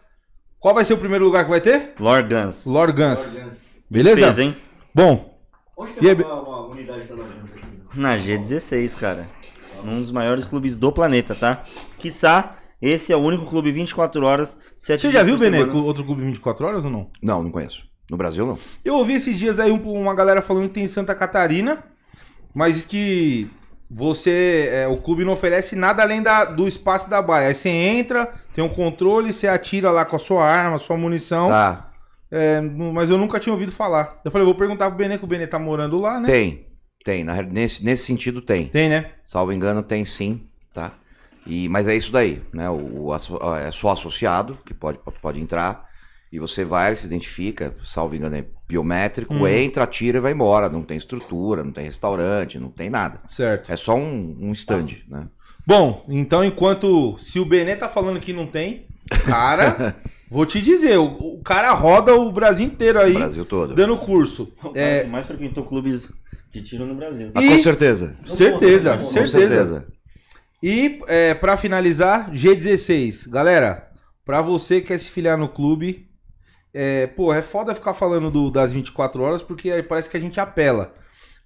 qual 0.60 0.76
vai 0.76 0.86
ser 0.86 0.94
o 0.94 0.98
primeiro 0.98 1.26
lugar 1.26 1.44
que 1.44 1.50
vai 1.50 1.60
ter? 1.62 1.94
Lorgans. 2.00 2.66
Lorgans. 2.68 3.36
Organs. 3.36 3.86
Beleza? 3.90 4.22
Peso, 4.22 4.42
hein? 4.44 4.56
Bom, 4.94 5.36
Onde 5.76 5.92
E 6.02 6.10
aí, 6.10 6.16
tem 6.16 6.26
uma, 6.26 6.42
uma 6.42 6.68
unidade 6.68 7.06
da 7.08 7.14
Organs 7.16 7.52
aqui? 7.56 7.66
Na 8.00 8.18
G16, 8.18 9.00
cara. 9.00 9.28
Um 9.84 10.00
dos 10.00 10.12
maiores 10.12 10.46
clubes 10.46 10.76
do 10.76 10.92
planeta, 10.92 11.34
tá? 11.36 11.64
Quiçá, 11.98 12.58
esse 12.82 13.12
é 13.12 13.16
o 13.16 13.20
único 13.22 13.46
clube 13.48 13.72
24 13.72 14.24
horas, 14.26 14.60
7 14.80 15.02
você 15.02 15.12
já 15.12 15.24
viu, 15.24 15.38
semana. 15.38 15.74
outro 15.74 16.04
clube 16.04 16.24
24 16.24 16.66
horas 16.66 16.86
ou 16.86 16.92
não? 16.92 17.10
Não, 17.22 17.44
não 17.44 17.52
conheço. 17.52 17.84
No 18.10 18.16
Brasil, 18.18 18.46
não. 18.46 18.58
Eu 18.86 18.96
ouvi 18.96 19.14
esses 19.16 19.38
dias 19.38 19.60
aí 19.60 19.72
um- 19.72 19.92
uma 19.94 20.14
galera 20.16 20.42
falando 20.42 20.68
que 20.70 20.76
tem 20.76 20.84
em 20.86 20.88
Santa 20.88 21.14
Catarina, 21.14 21.84
mas 22.54 22.76
diz 22.76 22.86
que 22.86 23.50
você, 23.90 24.70
é, 24.72 24.88
o 24.88 24.98
clube 24.98 25.24
não 25.26 25.34
oferece 25.34 25.76
nada 25.76 26.04
além 26.04 26.22
da- 26.22 26.46
do 26.46 26.68
espaço 26.68 27.10
da 27.10 27.22
baia. 27.22 27.48
Aí 27.50 27.54
você 27.54 27.70
entra, 27.70 28.32
tem 28.54 28.64
um 28.64 28.70
controle, 28.70 29.32
você 29.34 29.48
atira 29.48 29.92
lá 29.92 30.06
com 30.06 30.16
a 30.16 30.20
sua 30.20 30.44
arma, 30.46 30.78
sua 30.78 30.98
munição. 30.98 31.48
Tá. 31.50 31.92
É, 32.30 32.60
mas 32.62 33.10
eu 33.10 33.18
nunca 33.18 33.40
tinha 33.40 33.54
ouvido 33.54 33.72
falar. 33.72 34.20
Eu 34.26 34.32
falei, 34.32 34.44
vou 34.46 34.56
perguntar 34.56 34.90
pro 34.90 34.98
Benê, 34.98 35.18
que 35.18 35.24
o 35.24 35.28
Benê 35.28 35.48
tá 35.48 35.58
morando 35.58 36.00
lá, 36.00 36.20
né? 36.20 36.28
Tem. 36.28 36.68
Tem. 37.06 37.24
Na, 37.24 37.42
nesse, 37.42 37.84
nesse 37.86 38.04
sentido, 38.06 38.42
tem. 38.42 38.68
Tem, 38.68 38.90
né? 38.90 39.12
Salvo 39.26 39.54
engano, 39.54 39.82
tem 39.82 40.04
sim, 40.04 40.42
tá? 40.74 40.92
E, 41.48 41.70
mas 41.70 41.88
é 41.88 41.96
isso 41.96 42.12
daí, 42.12 42.42
né? 42.54 42.70
O, 42.70 43.08
o 43.08 43.16
é 43.58 43.72
só 43.72 43.90
associado 43.92 44.58
que 44.66 44.74
pode, 44.74 45.00
pode 45.22 45.40
entrar. 45.40 45.86
E 46.32 46.40
você 46.40 46.66
vai, 46.66 46.90
ele 46.90 46.98
se 46.98 47.06
identifica, 47.06 47.76
salvo 47.84 48.16
engano, 48.16 48.36
é 48.36 48.46
biométrico, 48.68 49.34
Hum. 49.34 49.48
entra, 49.48 49.84
atira 49.86 50.18
e 50.18 50.22
vai 50.22 50.34
embora. 50.34 50.70
Não 50.70 50.84
tem 50.84 50.98
estrutura, 50.98 51.64
não 51.64 51.72
tem 51.72 51.86
restaurante, 51.86 52.60
não 52.60 52.70
tem 52.72 52.90
nada. 52.90 53.22
Certo. 53.28 53.72
É 53.72 53.78
só 53.78 53.96
um, 53.96 54.50
um 54.50 54.52
stand, 54.54 54.88
né? 55.08 55.30
Bom, 55.66 56.06
então 56.10 56.44
enquanto. 56.44 57.18
Se 57.20 57.40
o 57.40 57.46
Benê 57.46 57.76
tá 57.76 57.90
falando 57.90 58.20
que 58.20 58.34
não 58.34 58.48
tem, 58.48 58.88
cara, 59.24 59.86
vou 60.30 60.46
te 60.46 60.62
dizer, 60.62 60.98
o, 60.98 61.06
o 61.38 61.42
cara 61.44 61.74
roda 61.74 62.16
o 62.16 62.32
Brasil 62.32 62.66
inteiro 62.66 63.00
aí 63.00 63.14
No 63.14 63.20
Brasil 63.20 63.46
todo. 63.46 63.76
dando 63.76 63.98
curso. 63.98 64.54
O 64.64 64.74
É, 64.74 65.02
que 65.02 65.08
mais 65.08 65.28
frequentou 65.28 65.66
clubes 65.66 66.12
de 66.52 66.62
tiro 66.64 66.86
no 66.86 66.96
Brasil. 66.96 67.30
Ah, 67.34 67.42
com 67.44 67.58
certeza. 67.58 68.18
certeza, 68.26 68.98
Com 68.98 69.26
certeza. 69.26 69.88
E 70.62 71.00
é, 71.08 71.34
para 71.34 71.56
finalizar, 71.58 72.32
G16. 72.32 73.30
Galera, 73.30 73.90
pra 74.26 74.42
você 74.42 74.82
que 74.82 74.88
quer 74.88 75.00
se 75.00 75.10
filiar 75.10 75.38
no 75.38 75.50
clube, 75.50 76.08
é, 76.74 77.08
pô, 77.08 77.34
é 77.34 77.42
foda 77.42 77.76
ficar 77.76 77.94
falando 77.94 78.30
do- 78.32 78.50
das 78.52 78.72
24 78.72 79.22
horas 79.22 79.42
porque 79.42 79.72
aí 79.72 79.84
parece 79.84 80.10
que 80.10 80.18
a 80.18 80.20
gente 80.20 80.40
apela. 80.40 80.94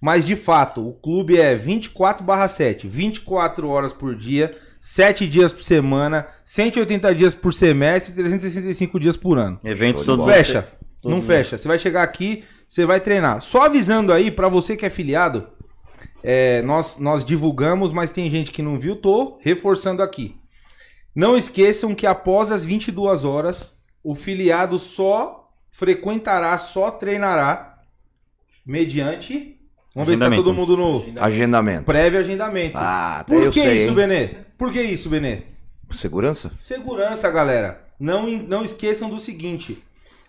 Mas 0.00 0.24
de 0.24 0.34
fato, 0.34 0.86
o 0.86 0.94
clube 0.94 1.38
é 1.38 1.54
24/7, 1.54 2.88
24 2.88 3.68
horas 3.68 3.92
por 3.92 4.16
dia, 4.16 4.56
7 4.80 5.28
dias 5.28 5.52
por 5.52 5.62
semana, 5.62 6.26
180 6.44 7.14
dias 7.14 7.34
por 7.34 7.52
semestre, 7.54 8.14
365 8.14 8.98
dias 8.98 9.16
por 9.16 9.38
ano. 9.38 9.60
Eventos 9.64 10.04
todos. 10.04 10.24
Fecha. 10.26 10.62
Todo 11.00 11.10
Não 11.10 11.18
mundo. 11.18 11.26
fecha. 11.26 11.56
Você 11.58 11.68
vai 11.68 11.78
chegar 11.78 12.02
aqui, 12.02 12.42
você 12.66 12.84
vai 12.84 13.00
treinar. 13.00 13.40
Só 13.42 13.66
avisando 13.66 14.12
aí, 14.12 14.30
pra 14.30 14.48
você 14.48 14.76
que 14.76 14.84
é 14.86 14.90
filiado, 14.90 15.48
é, 16.22 16.62
nós, 16.62 16.98
nós 16.98 17.24
divulgamos, 17.24 17.92
mas 17.92 18.10
tem 18.10 18.30
gente 18.30 18.50
que 18.52 18.62
não 18.62 18.78
viu, 18.78 18.96
tô 18.96 19.38
reforçando 19.40 20.02
aqui. 20.02 20.36
Não 21.14 21.36
esqueçam 21.36 21.94
que 21.94 22.06
após 22.06 22.50
as 22.50 22.64
22 22.64 23.24
horas, 23.24 23.76
o 24.02 24.14
filiado 24.14 24.78
só 24.78 25.50
frequentará, 25.70 26.56
só 26.58 26.90
treinará 26.90 27.78
mediante. 28.64 29.58
Vamos 29.94 30.08
ver 30.08 30.16
se 30.16 30.30
tá 30.30 30.36
todo 30.36 30.54
mundo 30.54 30.76
no 30.76 31.04
Agendamento. 31.20 31.84
prévio 31.84 32.20
agendamento. 32.20 32.78
Ah, 32.78 33.20
até 33.20 33.34
Por 33.34 33.44
eu 33.44 33.50
que 33.50 33.60
sei, 33.60 33.78
isso, 33.78 33.88
hein? 33.88 33.94
Benê? 33.94 34.28
Por 34.56 34.72
que 34.72 34.80
isso, 34.80 35.10
Benê? 35.10 35.42
Segurança? 35.90 36.52
Segurança, 36.56 37.30
galera. 37.30 37.84
Não, 38.00 38.26
não 38.26 38.64
esqueçam 38.64 39.10
do 39.10 39.20
seguinte: 39.20 39.82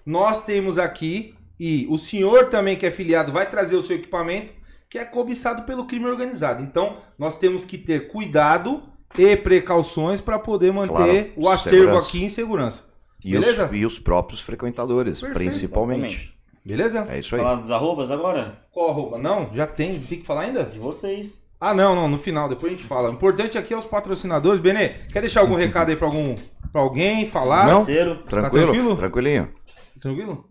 nós 0.06 0.44
temos 0.44 0.78
aqui, 0.78 1.34
e 1.58 1.88
o 1.90 1.98
senhor 1.98 2.50
também 2.50 2.76
que 2.76 2.86
é 2.86 2.92
filiado 2.92 3.32
vai 3.32 3.50
trazer 3.50 3.78
o 3.78 3.82
seu 3.82 3.96
equipamento, 3.96 4.54
que 4.94 5.00
é 5.00 5.06
cobiçado 5.06 5.64
pelo 5.64 5.88
crime 5.88 6.06
organizado. 6.06 6.62
Então, 6.62 6.98
nós 7.18 7.40
temos 7.40 7.66
que 7.66 7.80
ter 7.80 8.10
cuidado 8.10 8.84
e 9.18 9.36
precauções 9.36 10.22
para 10.22 10.38
poder 10.38 10.72
manter 10.72 11.34
Claro, 11.34 11.34
o 11.36 11.50
acervo 11.50 11.78
segurança. 11.80 12.08
aqui 12.10 12.24
em 12.24 12.30
segurança. 12.30 12.84
E 13.26 13.36
os, 13.36 13.44
Beleza? 13.44 13.70
e 13.74 13.86
os 13.88 13.98
próprios 13.98 14.40
frequentadores, 14.42 15.20
Perfeito, 15.20 15.34
principalmente. 15.36 16.06
Exatamente. 16.06 16.38
Beleza? 16.64 17.08
É 17.10 17.20
isso 17.20 17.34
aí. 17.34 17.42
Falar 17.42 17.56
dos 17.56 17.72
arrobas 17.72 18.12
agora? 18.12 18.60
Qual 18.72 18.92
arroba? 18.92 19.18
Não, 19.18 19.50
já 19.56 19.66
tem. 19.66 20.00
Tem 20.00 20.20
que 20.20 20.28
falar 20.28 20.42
ainda? 20.42 20.64
De 20.64 20.78
vocês. 20.78 21.44
Ah, 21.60 21.74
não, 21.74 21.96
não, 21.96 22.08
no 22.08 22.20
final, 22.20 22.48
depois 22.48 22.72
a 22.72 22.76
gente 22.76 22.88
fala. 22.88 23.10
O 23.10 23.14
importante 23.14 23.58
aqui 23.58 23.74
é 23.74 23.78
os 23.78 23.86
patrocinadores. 23.86 24.60
Benê, 24.60 24.90
quer 25.12 25.22
deixar 25.22 25.40
algum 25.40 25.56
recado 25.56 25.90
aí 25.90 25.96
para 25.96 26.06
algum, 26.06 26.36
pra 26.72 26.82
alguém 26.82 27.26
falar? 27.26 27.66
Não. 27.66 27.78
Parceiro. 27.78 28.18
Tranquilo? 28.26 28.66
tranquilo? 28.68 28.96
Tranquilinho. 28.96 29.54
Tranquilo? 30.00 30.46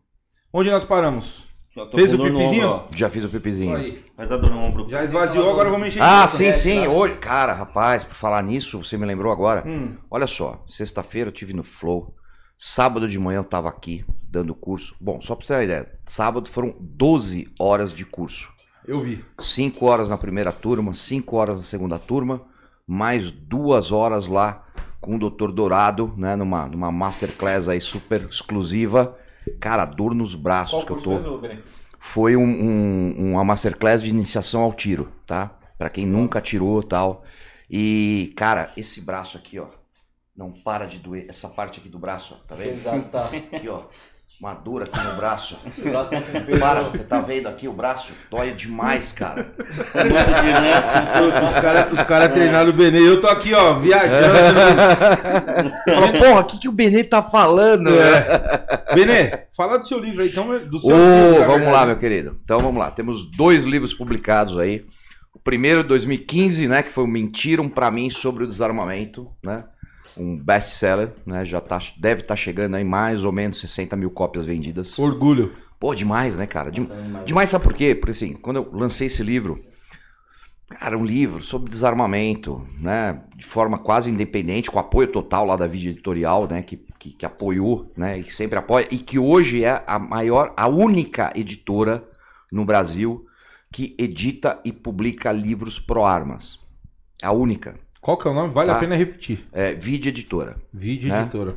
Onde 0.53 0.69
nós 0.69 0.85
paramos? 0.85 1.47
Fez 1.95 2.13
o 2.13 2.19
pipizinho? 2.19 2.69
ombro. 2.71 2.87
Já 2.95 3.09
fiz 3.09 3.25
o 3.25 3.29
pipizinho. 3.29 3.77
Aí. 3.77 4.05
Faz 4.17 4.31
a 4.31 4.37
dor 4.37 4.51
no 4.51 4.59
ombro. 4.59 4.89
Já 4.91 5.03
esvaziou, 5.03 5.51
agora 5.51 5.71
vamos 5.71 5.89
encher 5.89 6.03
Ah, 6.03 6.27
sim, 6.27 6.47
né? 6.47 6.53
sim. 6.53 6.83
Tá. 6.85 6.91
Hoje, 6.91 7.15
cara, 7.17 7.53
rapaz, 7.55 8.05
por 8.05 8.15
falar 8.15 8.43
nisso, 8.43 8.83
você 8.83 8.99
me 8.99 9.07
lembrou 9.07 9.33
agora. 9.33 9.67
Hum, 9.67 9.97
Olha 10.11 10.27
só, 10.27 10.63
sexta-feira 10.69 11.29
eu 11.29 11.33
tive 11.33 11.53
no 11.55 11.63
Flow. 11.65 12.15
Sábado 12.59 13.09
de 13.09 13.19
manhã 13.19 13.39
eu 13.39 13.45
tava 13.45 13.69
aqui 13.71 14.05
dando 14.29 14.55
curso. 14.55 14.95
Bom, 15.01 15.21
só 15.21 15.35
pra 15.35 15.47
você 15.47 15.53
ter 15.53 15.59
uma 15.59 15.65
ideia, 15.65 15.93
sábado 16.05 16.49
foram 16.49 16.75
12 16.79 17.49
horas 17.59 17.93
de 17.93 18.05
curso. 18.05 18.51
eu 18.87 19.01
vi. 19.01 19.25
5 19.39 19.85
horas 19.87 20.09
na 20.11 20.19
primeira 20.19 20.53
turma, 20.53 20.93
5 20.95 21.37
horas 21.37 21.57
na 21.57 21.63
segunda 21.65 21.99
turma, 21.99 22.43
mais 22.87 23.31
duas 23.31 23.91
horas 23.93 24.27
lá 24.27 24.65
com 25.01 25.17
o 25.17 25.19
Dr. 25.31 25.51
Dourado, 25.51 26.13
né, 26.17 26.37
numa, 26.37 26.69
numa 26.69 26.93
masterclass 26.93 27.69
aí 27.69 27.81
super 27.81 28.29
exclusiva. 28.31 29.17
Cara, 29.61 29.85
dor 29.85 30.15
nos 30.15 30.35
braços 30.35 30.85
que 30.85 30.91
eu 30.93 30.97
tô. 31.03 31.11
Foi 31.99 32.37
um- 32.37 32.43
um- 32.45 33.33
uma 33.33 33.45
masterclass 33.45 34.03
de 34.03 34.09
iniciação 34.11 34.63
ao 34.63 34.73
tiro, 34.73 35.13
tá? 35.27 35.57
Pra 35.79 35.89
quem 35.91 36.07
nunca 36.07 36.39
atirou 36.39 36.81
e 36.81 36.87
tal. 36.87 37.25
E, 37.71 38.35
cara, 38.37 38.73
esse 38.77 39.01
braço 39.01 39.37
aqui, 39.37 39.59
ó, 39.59 39.69
não 40.37 40.53
para 40.53 40.87
de 40.87 40.99
doer. 40.99 41.27
Essa 41.29 41.49
parte 41.49 41.81
aqui 41.81 41.89
do 41.89 41.99
braço, 41.99 42.35
ó, 42.41 42.47
tá 42.47 42.55
vendo? 42.55 42.71
Exato, 42.73 43.09
tá. 43.09 43.27
Aqui, 43.27 43.69
ó, 43.69 43.85
uma 44.43 44.55
dor 44.55 44.83
aqui 44.83 44.99
no 44.99 45.15
braço. 45.15 45.57
Esse 45.65 45.89
braço 45.89 46.11
tá 46.11 46.21
com. 46.21 46.59
Para, 46.59 46.81
você 46.83 47.05
tá 47.05 47.21
vendo 47.21 47.47
aqui 47.47 47.69
o 47.69 47.73
braço? 47.73 48.13
Dói 48.29 48.51
demais, 48.51 49.13
cara. 49.13 49.55
Os 51.49 51.61
caras 51.61 51.93
os 51.93 52.03
cara 52.03 52.29
treinaram 52.29 52.71
o 52.71 52.73
Benê. 52.73 53.07
Eu 53.07 53.21
tô 53.21 53.29
aqui, 53.29 53.55
ó, 53.55 53.75
viajando. 53.75 54.27
Fala, 55.87 56.13
porra, 56.13 56.41
o 56.41 56.45
que, 56.45 56.59
que 56.59 56.69
o 56.69 56.73
Benê 56.73 57.05
tá 57.05 57.23
falando? 57.23 57.91
É. 57.91 58.95
Benê, 58.97 59.45
fala 59.57 59.79
do 59.79 59.87
seu 59.87 60.01
livro 60.01 60.23
aí, 60.23 60.29
então, 60.29 60.49
do 60.59 60.81
seu 60.81 60.91
Ô, 60.91 61.31
livro, 61.31 61.47
vamos 61.47 61.69
lá, 61.71 61.87
meu 61.87 61.97
querido. 61.97 62.37
Então 62.43 62.59
vamos 62.59 62.81
lá. 62.81 62.91
Temos 62.91 63.31
dois 63.31 63.65
livros 63.65 63.95
publicados 63.95 64.59
aí. 64.59 64.85
O 65.33 65.39
primeiro, 65.39 65.85
2015, 65.85 66.67
né, 66.67 66.83
que 66.83 66.91
foi 66.91 67.05
o 67.05 67.07
Mentiram 67.09 67.69
pra 67.69 67.93
mim 67.93 68.11
sobre 68.11 68.43
o 68.43 68.47
desarmamento, 68.49 69.31
né? 69.43 69.63
Um 70.17 70.37
best-seller, 70.39 71.13
né? 71.27 71.45
Já 71.45 71.61
tá, 71.61 71.79
deve 71.99 72.21
estar 72.23 72.37
chegando 72.37 72.77
aí 72.77 72.85
mais 72.85 73.25
ou 73.25 73.33
menos 73.33 73.59
60 73.59 73.97
mil 73.97 74.11
cópias 74.11 74.45
vendidas. 74.45 74.99
Orgulho. 74.99 75.53
Pô, 75.81 75.95
demais, 75.95 76.37
né, 76.37 76.47
cara? 76.47 76.71
Dem- 76.71 76.91
Demais, 77.25 77.51
sabe 77.51 77.65
por 77.65 77.75
quê? 77.75 77.95
Porque 77.95 78.11
assim, 78.11 78.35
quando 78.35 78.57
eu 78.57 78.71
lancei 78.73 79.07
esse 79.07 79.23
livro, 79.23 79.65
cara, 80.69 80.97
um 80.97 81.05
livro 81.05 81.43
sobre 81.43 81.71
desarmamento, 81.71 82.67
né? 82.81 83.23
De 83.37 83.45
forma 83.45 83.79
quase 83.79 84.11
independente, 84.11 84.71
com 84.71 84.79
apoio 84.79 85.09
total 85.11 85.47
lá 85.47 85.57
da 85.57 85.67
Vídeo 85.67 85.91
Editorial, 85.91 86.49
né? 86.49 86.63
Que, 86.63 86.77
que, 86.99 87.13
que 87.13 87.27
apoiou, 87.27 87.93
né? 87.97 88.19
E 88.19 88.25
que 88.25 88.33
sempre 88.33 88.59
apoia, 88.59 88.87
e 88.91 88.99
que 88.99 89.19
hoje 89.19 89.65
é 89.65 89.83
a 89.87 89.99
maior, 89.99 90.53
a 90.57 90.69
única 90.69 91.33
editora 91.35 92.07
no 92.51 92.65
Brasil 92.65 93.27
que 93.71 93.95
edita 93.99 94.61
e 94.65 94.73
publica 94.73 95.33
livros 95.33 95.79
pro 95.79 96.05
armas. 96.05 96.59
A 97.23 97.33
única. 97.33 97.79
Qual 98.03 98.17
que 98.17 98.27
é 98.27 98.31
o 98.33 98.35
nome? 98.35 98.53
Vale 98.53 98.69
Tá. 98.69 98.77
a 98.77 98.81
pena 98.81 98.97
repetir. 98.97 99.47
É 99.53 99.75
Vídeo 99.75 100.09
Editora. 100.09 100.57
Vídeo 100.75 101.09
Né? 101.09 101.21
editora. 101.23 101.57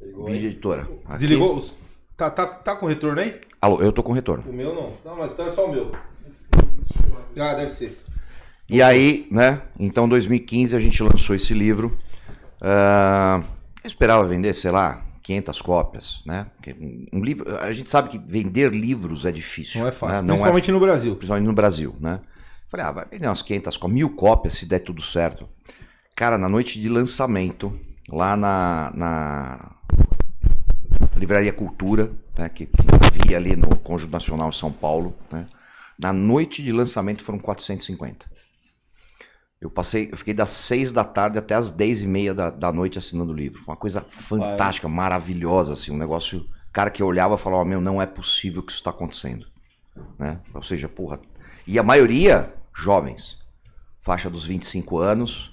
Vídeo 0.00 0.46
Editora. 0.50 0.82
Aqui- 1.04 1.18
Desligou? 1.18 1.56
os- 1.56 1.74
Tá, 2.16 2.30
tá, 2.30 2.46
tá 2.46 2.76
com 2.76 2.86
retorno 2.86 3.20
aí? 3.20 3.40
Alô, 3.60 3.80
eu 3.82 3.90
tô 3.90 4.00
com 4.02 4.12
retorno. 4.12 4.44
O 4.48 4.52
meu 4.52 4.72
não. 4.74 4.92
Não, 5.04 5.16
mas 5.18 5.32
então 5.32 5.46
é 5.46 5.50
só 5.50 5.66
o 5.66 5.72
meu. 5.72 5.90
Ah, 7.36 7.54
deve 7.54 7.72
ser. 7.72 7.96
E 8.68 8.80
aí, 8.80 9.26
né? 9.32 9.62
Então, 9.78 10.08
2015 10.08 10.76
a 10.76 10.78
gente 10.78 11.02
lançou 11.02 11.34
esse 11.34 11.52
livro. 11.54 11.98
Ah, 12.60 13.42
eu 13.82 13.88
esperava 13.88 14.24
vender, 14.28 14.54
sei 14.54 14.70
lá, 14.70 15.02
500 15.24 15.60
cópias, 15.60 16.22
né? 16.24 16.46
Porque 16.56 16.76
Um 17.12 17.24
livro, 17.24 17.56
a 17.56 17.72
gente 17.72 17.90
sabe 17.90 18.10
que 18.10 18.18
vender 18.18 18.70
livros 18.70 19.26
é 19.26 19.32
difícil. 19.32 19.80
Não 19.80 19.88
é 19.88 19.92
fácil. 19.92 20.16
né? 20.16 20.22
Não 20.22 20.34
é 20.34 20.36
Principalmente 20.36 20.70
no 20.72 20.78
Brasil. 20.80 21.16
principalmente 21.16 21.46
no 21.48 21.52
Brasil, 21.54 21.96
né? 21.98 22.20
Falei, 22.68 22.86
ah, 22.86 22.92
vai 22.92 23.04
vender 23.10 23.26
umas 23.26 23.42
500 23.42 23.76
com 23.76 23.88
mil 23.88 24.10
cópias 24.10 24.54
se 24.54 24.66
der 24.66 24.78
tudo 24.80 25.02
certo. 25.02 25.48
Cara, 26.20 26.36
na 26.36 26.50
noite 26.50 26.78
de 26.78 26.86
lançamento, 26.86 27.80
lá 28.06 28.36
na, 28.36 28.92
na 28.94 29.70
Livraria 31.16 31.50
Cultura, 31.50 32.12
né, 32.36 32.46
que, 32.50 32.66
que 32.66 32.74
havia 33.22 33.38
ali 33.38 33.56
no 33.56 33.74
Conjunto 33.78 34.12
Nacional 34.12 34.50
de 34.50 34.56
São 34.58 34.70
Paulo, 34.70 35.16
né? 35.32 35.48
Na 35.98 36.12
noite 36.12 36.62
de 36.62 36.72
lançamento 36.72 37.24
foram 37.24 37.38
450. 37.38 38.30
Eu 39.62 39.70
passei, 39.70 40.10
eu 40.12 40.18
fiquei 40.18 40.34
das 40.34 40.50
6 40.50 40.92
da 40.92 41.04
tarde 41.04 41.38
até 41.38 41.54
as 41.54 41.70
10 41.70 42.02
e 42.02 42.06
meia 42.06 42.34
da, 42.34 42.50
da 42.50 42.70
noite 42.70 42.98
assinando 42.98 43.32
o 43.32 43.34
livro. 43.34 43.62
Uma 43.66 43.76
coisa 43.76 44.04
fantástica, 44.10 44.90
maravilhosa, 44.90 45.72
assim, 45.72 45.90
um 45.90 45.96
negócio. 45.96 46.46
Cara 46.70 46.90
que 46.90 47.02
eu 47.02 47.06
olhava 47.06 47.36
e 47.36 47.38
falava, 47.38 47.64
meu, 47.64 47.80
não 47.80 48.00
é 48.00 48.04
possível 48.04 48.62
que 48.62 48.72
isso 48.72 48.80
está 48.82 48.90
acontecendo. 48.90 49.46
Né? 50.18 50.38
Ou 50.52 50.62
seja, 50.62 50.86
porra. 50.86 51.18
E 51.66 51.78
a 51.78 51.82
maioria, 51.82 52.54
jovens. 52.76 53.38
Faixa 54.02 54.28
dos 54.28 54.44
25 54.44 54.98
anos, 54.98 55.49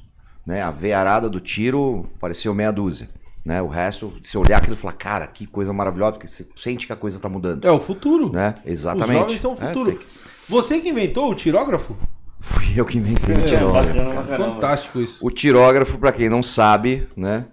né? 0.48 0.62
A 0.62 0.72
veiarada 0.72 1.30
do 1.30 1.40
tiro 1.42 2.04
pareceu 2.20 2.54
meia 2.56 2.72
dúzia. 2.72 3.10
Né? 3.46 3.62
O 3.62 3.68
resto, 3.68 4.14
se 4.22 4.38
olhar 4.38 4.58
aquilo 4.58 4.74
e 4.74 4.78
falar, 4.78 4.94
cara, 4.94 5.28
que 5.28 5.46
coisa 5.46 5.72
maravilhosa, 5.72 6.14
porque 6.14 6.28
você 6.28 6.46
sente 6.56 6.88
que 6.88 6.94
a 6.94 6.98
coisa 6.98 7.18
está 7.18 7.30
mudando. 7.30 7.66
É 7.66 7.72
o 7.72 7.80
futuro. 7.80 8.32
Né? 8.32 8.56
Exatamente. 8.66 9.12
Os 9.12 9.20
jovens 9.20 9.42
são 9.42 9.52
o 9.52 9.64
É, 9.64 9.68
futuro. 9.68 9.90
tem 9.92 10.00
que- 10.00 10.08
Você 10.50 10.80
que 10.82 10.90
inventou 10.90 11.30
o 11.32 11.36
tirógrafo? 11.36 11.96
Fui 12.42 12.74
eu 12.80 12.86
que 12.86 12.98
inventei 12.98 13.36
o 13.36 13.40
É, 13.40 13.44
tirógrafo. 13.44 13.94
bacana. 13.94 14.38
Fantástico 14.38 15.00
isso. 15.02 15.26
O 15.26 15.30
tirógrafo, 15.32 15.98
para 15.98 16.12
quem 16.14 16.30
não 16.30 16.42
sabe, 16.44 17.08
né? 17.16 17.46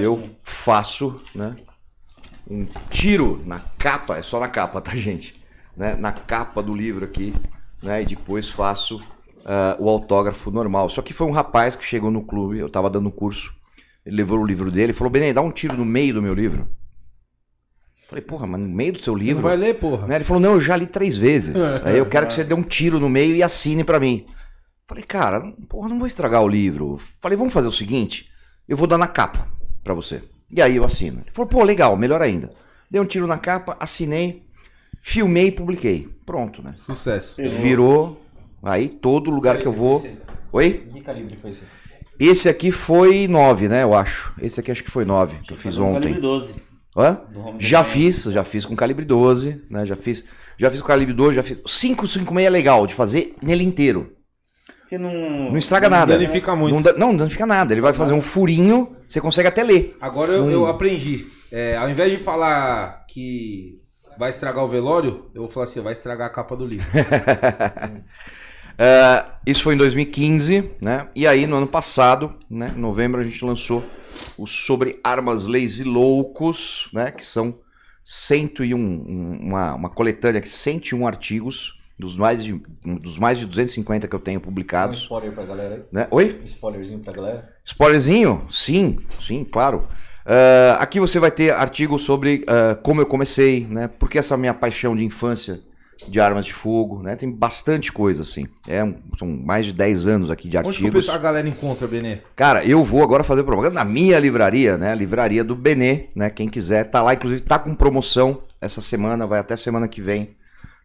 Eu 0.00 0.16
que- 0.18 0.30
faço, 0.42 1.16
né? 1.34 1.54
Um 2.48 2.66
tiro 2.90 3.40
na 3.46 3.60
capa, 3.60 4.16
é 4.18 4.22
só 4.22 4.40
na 4.40 4.48
capa, 4.48 4.80
tá, 4.80 4.94
gente? 4.96 5.40
Né, 5.76 5.94
na 5.94 6.10
capa 6.12 6.62
do 6.62 6.72
livro 6.74 7.04
aqui, 7.04 7.32
né? 7.82 8.02
E 8.02 8.06
depois 8.06 8.48
faço 8.48 8.98
ah, 9.44 9.76
o 9.78 9.88
autógrafo 9.88 10.50
normal. 10.50 10.88
Só 10.88 11.02
que 11.02 11.12
foi 11.12 11.26
um 11.26 11.32
rapaz 11.32 11.76
que 11.76 11.84
chegou 11.84 12.10
no 12.10 12.22
clube, 12.22 12.58
eu 12.58 12.68
tava 12.68 12.90
dando 12.90 13.08
um 13.08 13.12
curso, 13.12 13.52
ele 14.04 14.16
levou 14.16 14.38
o 14.38 14.46
livro 14.46 14.70
dele 14.70 14.90
e 14.90 14.94
falou: 14.94 15.10
Benê, 15.10 15.32
dá 15.32 15.40
um 15.40 15.50
tiro 15.50 15.76
no 15.76 15.84
meio 15.84 16.14
do 16.14 16.22
meu 16.22 16.34
livro. 16.34 16.68
Falei, 18.10 18.24
porra, 18.24 18.44
mas 18.44 18.60
no 18.60 18.68
meio 18.68 18.94
do 18.94 18.98
seu 18.98 19.12
Você 19.14 19.20
não 19.20 19.24
livro. 19.24 19.42
vai 19.44 19.56
ler, 19.56 19.78
porra. 19.78 20.08
Né? 20.08 20.16
Ele 20.16 20.24
falou, 20.24 20.42
não, 20.42 20.54
eu 20.54 20.60
já 20.60 20.76
li 20.76 20.84
três 20.84 21.16
vezes. 21.16 21.54
Aí 21.86 21.96
eu 21.96 22.04
quero 22.04 22.26
que 22.26 22.32
você 22.32 22.42
dê 22.42 22.52
um 22.52 22.62
tiro 22.62 22.98
no 22.98 23.08
meio 23.08 23.36
e 23.36 23.42
assine 23.42 23.84
pra 23.84 24.00
mim. 24.00 24.26
Falei, 24.84 25.04
cara, 25.04 25.52
porra, 25.68 25.88
não 25.88 25.96
vou 25.96 26.08
estragar 26.08 26.42
o 26.42 26.48
livro. 26.48 26.98
Falei, 27.20 27.38
vamos 27.38 27.52
fazer 27.52 27.68
o 27.68 27.72
seguinte, 27.72 28.28
eu 28.66 28.76
vou 28.76 28.88
dar 28.88 28.98
na 28.98 29.06
capa 29.06 29.46
pra 29.84 29.94
você. 29.94 30.24
E 30.50 30.60
aí 30.60 30.74
eu 30.74 30.84
assino. 30.84 31.20
Ele 31.20 31.30
falou, 31.32 31.48
pô, 31.48 31.62
legal, 31.62 31.96
melhor 31.96 32.20
ainda. 32.20 32.52
Dei 32.90 33.00
um 33.00 33.04
tiro 33.04 33.28
na 33.28 33.38
capa, 33.38 33.76
assinei, 33.78 34.42
filmei 35.00 35.46
e 35.46 35.52
publiquei. 35.52 36.08
Pronto, 36.26 36.60
né? 36.60 36.74
Sucesso. 36.78 37.40
Virou, 37.40 38.20
aí 38.62 38.88
todo 38.88 39.30
lugar 39.30 39.58
que 39.58 39.66
eu 39.66 39.72
vou... 39.72 40.04
Oi? 40.52 40.86
Que 40.92 41.00
calibre 41.00 41.36
foi 41.36 41.50
esse? 41.50 41.60
Esse 42.18 42.48
aqui 42.48 42.70
foi 42.70 43.26
9, 43.28 43.68
né, 43.68 43.82
eu 43.82 43.94
acho. 43.94 44.34
Esse 44.42 44.60
aqui 44.60 44.70
acho 44.70 44.84
que 44.84 44.90
foi 44.90 45.04
9, 45.04 45.38
que 45.44 45.52
eu 45.52 45.56
fiz 45.56 45.78
um 45.78 45.86
ontem. 45.86 46.00
Calibre 46.00 46.20
12. 46.20 46.54
Hã? 46.96 47.20
Já 47.58 47.84
fiz, 47.84 48.24
já 48.24 48.42
fiz 48.44 48.66
com 48.66 48.74
calibre 48.74 49.04
12, 49.04 49.62
né? 49.70 49.86
Já 49.86 49.94
fiz, 49.94 50.24
já 50.58 50.68
fiz 50.70 50.80
com 50.80 50.88
calibre 50.88 51.14
12, 51.14 51.36
já 51.36 51.42
fiz. 51.42 51.58
556 51.64 52.46
é 52.46 52.50
legal 52.50 52.86
de 52.86 52.94
fazer 52.94 53.34
nele 53.40 53.62
inteiro. 53.64 54.12
Porque 54.80 54.98
não. 54.98 55.50
Não 55.50 55.56
estraga 55.56 55.88
nada. 55.88 56.14
danifica 56.18 56.54
muito. 56.56 56.74
Não, 56.74 56.92
não, 56.92 56.98
não 57.12 57.16
danifica 57.16 57.46
nada. 57.46 57.72
Ele 57.72 57.80
vai 57.80 57.92
fazer 57.94 58.12
um 58.12 58.20
furinho, 58.20 58.96
você 59.08 59.20
consegue 59.20 59.46
até 59.46 59.62
ler. 59.62 59.96
Agora 60.00 60.32
eu, 60.32 60.44
Hum. 60.44 60.50
eu 60.50 60.66
aprendi. 60.66 61.26
É, 61.52 61.76
ao 61.76 61.88
invés 61.88 62.10
de 62.10 62.18
falar 62.18 63.06
que 63.08 63.78
vai 64.18 64.30
estragar 64.30 64.64
o 64.64 64.68
velório, 64.68 65.30
eu 65.32 65.42
vou 65.42 65.50
falar 65.50 65.66
assim, 65.66 65.80
vai 65.80 65.92
estragar 65.92 66.26
a 66.26 66.30
capa 66.30 66.56
do 66.56 66.66
livro. 66.66 66.86
É, 68.82 69.26
isso 69.46 69.62
foi 69.62 69.74
em 69.74 69.76
2015, 69.76 70.70
né? 70.80 71.08
E 71.14 71.26
aí 71.26 71.46
no 71.46 71.56
ano 71.56 71.66
passado, 71.66 72.34
né? 72.48 72.72
Em 72.74 72.80
novembro 72.80 73.20
a 73.20 73.24
gente 73.24 73.44
lançou 73.44 73.84
o 74.38 74.46
sobre 74.46 74.98
armas, 75.04 75.46
leis 75.46 75.78
e 75.80 75.84
loucos, 75.84 76.88
né? 76.94 77.10
Que 77.10 77.24
são 77.24 77.58
101, 78.02 78.78
um- 78.78 79.38
uma, 79.42 79.74
uma 79.74 79.90
coletânea 79.90 80.40
que 80.40 80.48
101 80.48 81.06
artigos 81.06 81.78
dos 81.98 82.16
mais 82.16 82.42
de 82.42 82.54
dos 82.82 83.18
mais 83.18 83.38
de 83.38 83.44
250 83.44 84.08
que 84.08 84.14
eu 84.16 84.18
tenho 84.18 84.40
Dá 84.40 84.44
um 84.44 84.48
publicados, 84.48 85.02
spoiler 85.02 85.32
pra 85.32 85.44
galera 85.44 85.74
aí. 85.74 85.82
né? 85.92 86.08
Oi? 86.10 86.38
Um 86.40 86.44
spoilerzinho 86.44 87.00
pra 87.00 87.12
galera. 87.12 87.52
Spoilerzinho? 87.62 88.46
Sim, 88.48 88.98
sim, 89.20 89.44
claro. 89.44 89.86
Ah, 90.24 90.78
aqui 90.80 90.98
você 90.98 91.18
vai 91.20 91.30
ter 91.30 91.50
artigos 91.52 92.02
sobre 92.02 92.44
ah, 92.48 92.74
como 92.82 93.02
eu 93.02 93.06
comecei, 93.06 93.66
né? 93.66 93.88
Porque 93.88 94.18
essa 94.18 94.38
minha 94.38 94.54
paixão 94.54 94.96
de 94.96 95.04
infância 95.04 95.60
de 96.08 96.20
armas 96.20 96.46
de 96.46 96.52
fogo, 96.52 97.02
né? 97.02 97.16
Tem 97.16 97.30
bastante 97.30 97.92
coisa, 97.92 98.22
assim. 98.22 98.46
É, 98.68 98.80
são 99.18 99.28
mais 99.28 99.66
de 99.66 99.72
10 99.72 100.06
anos 100.06 100.30
aqui 100.30 100.48
de 100.48 100.56
Onde 100.56 100.68
artigos. 100.68 100.92
pessoal, 100.92 101.16
a 101.16 101.20
galera 101.20 101.48
encontra, 101.48 101.86
Benê? 101.86 102.18
Cara, 102.34 102.64
eu 102.64 102.84
vou 102.84 103.02
agora 103.02 103.22
fazer 103.22 103.42
propaganda 103.44 103.74
na 103.74 103.84
minha 103.84 104.18
livraria, 104.18 104.76
né? 104.76 104.94
Livraria 104.94 105.44
do 105.44 105.54
Benê, 105.54 106.08
né? 106.14 106.30
Quem 106.30 106.48
quiser, 106.48 106.84
tá 106.84 107.02
lá. 107.02 107.14
Inclusive, 107.14 107.42
tá 107.42 107.58
com 107.58 107.74
promoção 107.74 108.42
essa 108.60 108.80
semana, 108.80 109.26
vai 109.26 109.40
até 109.40 109.56
semana 109.56 109.88
que 109.88 110.00
vem. 110.00 110.36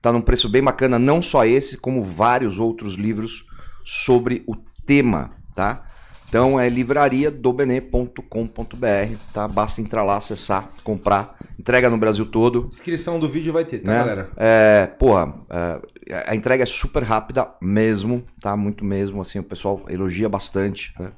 Tá 0.01 0.11
num 0.11 0.21
preço 0.21 0.47
bem 0.47 0.63
bacana, 0.63 0.99
não 0.99 1.21
só 1.21 1.45
esse, 1.45 1.77
como 1.77 2.03
vários 2.03 2.59
outros 2.59 2.93
livros 2.93 3.45
sobre 3.83 4.43
o 4.47 4.55
tema, 4.85 5.31
tá? 5.55 5.83
Então 6.27 6.59
é 6.59 6.67
livrariadobenê.com.br, 6.69 9.15
tá? 9.33 9.47
Basta 9.47 9.81
entrar 9.81 10.03
lá, 10.03 10.17
acessar, 10.17 10.69
comprar, 10.83 11.35
entrega 11.59 11.89
no 11.89 11.97
Brasil 11.97 12.25
todo. 12.25 12.67
Descrição 12.67 13.19
do 13.19 13.29
vídeo 13.29 13.53
vai 13.53 13.65
ter, 13.65 13.79
tá, 13.79 13.87
Né? 13.91 13.97
galera? 13.97 14.29
É, 14.37 14.87
porra, 14.99 15.33
é, 15.49 15.81
a 16.27 16.35
entrega 16.35 16.63
é 16.63 16.67
super 16.67 17.03
rápida 17.03 17.47
mesmo, 17.61 18.23
tá? 18.41 18.55
Muito 18.57 18.83
mesmo, 18.83 19.21
assim, 19.21 19.39
o 19.39 19.43
pessoal 19.43 19.85
elogia 19.89 20.27
bastante. 20.29 20.93
né? 20.99 21.11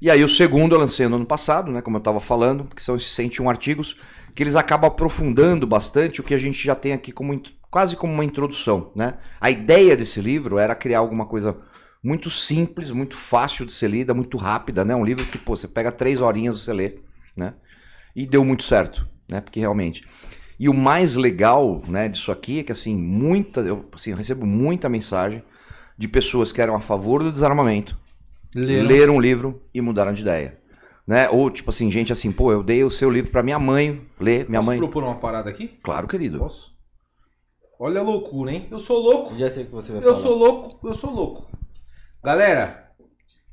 E 0.00 0.08
aí 0.10 0.22
o 0.22 0.28
segundo 0.28 0.74
eu 0.76 0.80
lancei 0.80 1.08
no 1.08 1.16
ano 1.16 1.26
passado, 1.26 1.72
né? 1.72 1.80
Como 1.80 1.96
eu 1.96 2.00
estava 2.00 2.20
falando, 2.20 2.68
que 2.74 2.82
são 2.82 2.94
esses 2.96 3.10
101 3.12 3.48
artigos, 3.48 3.96
que 4.34 4.42
eles 4.42 4.54
acabam 4.54 4.88
aprofundando 4.88 5.66
bastante 5.66 6.20
o 6.20 6.24
que 6.24 6.34
a 6.34 6.38
gente 6.38 6.62
já 6.64 6.74
tem 6.74 6.92
aqui 6.92 7.10
como 7.10 7.40
quase 7.70 7.96
como 7.96 8.12
uma 8.12 8.24
introdução, 8.24 8.92
né? 8.94 9.14
A 9.40 9.50
ideia 9.50 9.96
desse 9.96 10.20
livro 10.20 10.58
era 10.58 10.74
criar 10.74 10.98
alguma 11.00 11.26
coisa 11.26 11.56
muito 12.02 12.30
simples, 12.30 12.90
muito 12.90 13.16
fácil 13.16 13.66
de 13.66 13.72
ser 13.72 13.88
lida, 13.90 14.14
muito 14.14 14.36
rápida, 14.36 14.84
né? 14.84 14.94
Um 14.94 15.04
livro 15.04 15.24
que, 15.24 15.38
pô, 15.38 15.56
você 15.56 15.66
pega 15.68 15.90
três 15.92 16.20
horinhas 16.20 16.56
e 16.56 16.60
você 16.60 16.72
lê, 16.72 16.98
né? 17.36 17.54
E 18.14 18.26
deu 18.26 18.44
muito 18.44 18.62
certo, 18.64 19.06
né? 19.28 19.40
Porque 19.40 19.60
realmente. 19.60 20.06
E 20.60 20.68
o 20.68 20.74
mais 20.74 21.14
legal, 21.14 21.80
né, 21.86 22.08
disso 22.08 22.32
aqui 22.32 22.60
é 22.60 22.62
que 22.64 22.72
assim, 22.72 22.96
muita, 22.96 23.60
eu, 23.60 23.84
assim, 23.92 24.10
eu 24.10 24.16
recebo 24.16 24.44
muita 24.44 24.88
mensagem 24.88 25.42
de 25.96 26.08
pessoas 26.08 26.50
que 26.50 26.60
eram 26.60 26.74
a 26.74 26.80
favor 26.80 27.22
do 27.22 27.30
desarmamento, 27.30 27.96
Leram. 28.54 28.86
leram 28.88 29.16
o 29.16 29.20
livro 29.20 29.62
e 29.72 29.80
mudaram 29.80 30.12
de 30.12 30.22
ideia. 30.22 30.58
Né? 31.06 31.28
Ou 31.30 31.48
tipo 31.50 31.70
assim, 31.70 31.90
gente 31.90 32.12
assim, 32.12 32.30
pô, 32.32 32.52
eu 32.52 32.62
dei 32.62 32.82
o 32.84 32.90
seu 32.90 33.08
livro 33.08 33.30
pra 33.30 33.42
minha 33.42 33.58
mãe 33.58 34.02
ler, 34.20 34.48
minha 34.48 34.58
Posso 34.60 34.66
mãe. 34.66 34.78
propor 34.78 35.04
uma 35.04 35.14
parada 35.16 35.48
aqui? 35.48 35.78
Claro, 35.82 36.06
querido. 36.08 36.38
Posso? 36.38 36.76
Olha 37.78 38.00
a 38.00 38.02
loucura, 38.04 38.52
hein? 38.52 38.66
Eu 38.70 38.80
sou 38.80 38.98
louco. 39.00 39.36
Já 39.38 39.48
sei 39.48 39.62
o 39.62 39.66
que 39.66 39.72
você 39.72 39.92
vai 39.92 40.00
Eu 40.00 40.12
falar. 40.12 40.22
sou 40.22 40.36
louco, 40.36 40.88
eu 40.88 40.94
sou 40.94 41.10
louco. 41.10 41.46
Galera, 42.28 42.90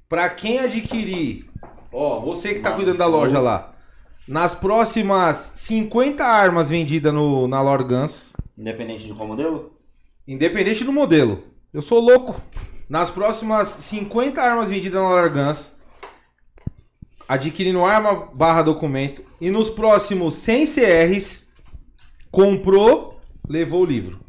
pra 0.10 0.28
quem 0.28 0.60
adquirir, 0.60 1.46
ó, 1.94 2.20
você 2.20 2.56
que 2.56 2.60
tá 2.60 2.74
cuidando 2.74 2.98
da 2.98 3.06
loja 3.06 3.40
lá, 3.40 3.74
nas 4.28 4.54
próximas 4.54 5.54
50 5.56 6.22
armas 6.22 6.68
vendidas 6.68 7.14
no, 7.14 7.48
na 7.48 7.62
Lord 7.62 7.86
Guns, 7.86 8.34
Independente 8.58 9.06
de 9.06 9.14
qual 9.14 9.30
modelo? 9.30 9.72
independente 10.28 10.84
do 10.84 10.92
modelo, 10.92 11.46
eu 11.74 11.82
sou 11.82 12.02
louco. 12.02 12.42
Nas 12.90 13.10
próximas 13.10 13.70
50 13.70 14.42
armas 14.42 14.68
vendidas 14.68 15.02
na 15.02 15.08
Lord 15.08 15.40
Guns, 15.40 15.74
adquirindo 17.30 17.86
arma 17.86 18.28
barra 18.34 18.62
documento, 18.62 19.24
e 19.40 19.50
nos 19.50 19.70
próximos 19.70 20.34
100 20.34 20.66
CRs, 20.66 21.48
comprou, 22.30 23.22
levou 23.48 23.84
o 23.84 23.86
livro. 23.86 24.20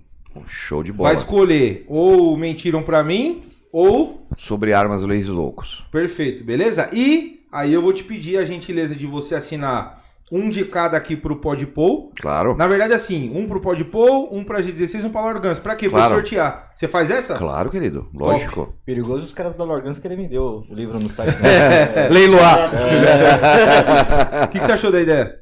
Show 0.46 0.84
de 0.84 0.92
bola. 0.92 1.08
Vai 1.08 1.16
escolher 1.16 1.84
ou 1.88 2.36
mentiram 2.36 2.84
pra 2.84 3.02
mim 3.02 3.42
ou 3.76 4.26
Sobre 4.38 4.72
armas, 4.72 5.02
leis 5.02 5.26
e 5.26 5.30
loucos. 5.30 5.84
perfeito, 5.92 6.42
beleza? 6.44 6.88
E 6.92 7.40
aí 7.52 7.72
eu 7.72 7.82
vou 7.82 7.92
te 7.92 8.02
pedir 8.04 8.38
a 8.38 8.44
gentileza 8.44 8.94
de 8.94 9.06
você 9.06 9.34
assinar 9.34 10.04
um 10.32 10.50
de 10.50 10.64
cada 10.64 10.96
aqui 10.96 11.14
pro 11.14 11.36
Podpol. 11.36 12.10
Claro. 12.20 12.56
Na 12.56 12.66
verdade, 12.66 12.92
assim, 12.92 13.30
um 13.32 13.46
pro 13.46 13.60
Podpol, 13.60 14.28
um 14.34 14.42
pra 14.42 14.60
G16 14.60 15.04
e 15.04 15.06
um 15.06 15.10
pra 15.10 15.20
Lorgans. 15.22 15.60
Pra 15.60 15.76
quê? 15.76 15.88
Pra 15.88 15.98
Claro. 16.00 16.14
sortear. 16.14 16.72
Você 16.74 16.88
faz 16.88 17.10
essa? 17.12 17.34
Claro, 17.36 17.70
querido. 17.70 18.08
Lógico. 18.12 18.74
Perigoso 18.84 19.24
os 19.24 19.32
caras 19.32 19.54
da 19.54 19.62
Lorgans 19.62 20.00
querem 20.00 20.16
vender 20.16 20.38
o 20.38 20.64
o 20.68 20.74
livro 20.74 20.98
no 20.98 21.08
site. 21.08 21.36
né? 21.40 21.48
É. 22.06 22.08
Leiloar. 22.10 22.72
O 24.44 24.48
que, 24.48 24.58
que 24.58 24.64
você 24.64 24.72
achou 24.72 24.90
da 24.90 25.00
ideia? 25.00 25.32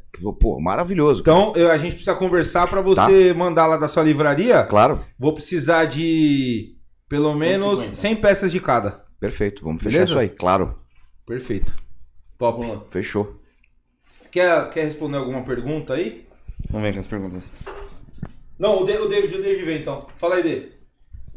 Pô, 0.41 0.61
maravilhoso. 0.61 1.21
Então, 1.23 1.53
eu- 1.57 1.71
a 1.71 1.77
gente 1.79 1.93
precisa 1.95 2.15
conversar 2.15 2.67
pra 2.69 2.81
você 2.81 3.33
mandar 3.33 3.67
lá 3.67 3.77
da 3.77 3.89
sua 3.89 4.03
livraria. 4.03 4.63
Claro. 4.65 5.01
Vou 5.19 5.33
precisar 5.35 5.87
de 5.87 6.74
pelo 7.15 7.33
menos 7.33 7.79
150. 7.79 7.97
100 8.01 8.17
peças 8.17 8.51
de 8.51 8.61
cada. 8.61 9.05
Perfeito, 9.21 9.63
vamos 9.63 9.81
fechar 9.81 9.99
Beleza? 9.99 10.11
isso 10.11 10.19
aí, 10.19 10.29
claro. 10.29 10.75
Perfeito. 11.25 11.73
Top. 12.37 12.61
Fechou. 12.91 13.41
Quer, 14.33 14.71
quer 14.71 14.85
responder 14.87 15.19
alguma 15.19 15.43
pergunta 15.45 15.95
aí? 15.95 16.27
Vamos 16.71 16.89
ver 16.89 16.95
com 16.95 16.99
as 17.01 17.07
perguntas. 17.07 17.51
Não, 18.59 18.83
o, 18.83 18.85
De, 18.87 18.97
o 18.99 19.09
David, 19.09 19.33
o 19.37 19.43
David 19.43 19.65
vem 19.65 19.81
então. 19.81 20.09
Fala 20.19 20.35
aí, 20.35 20.43
David. 20.43 20.73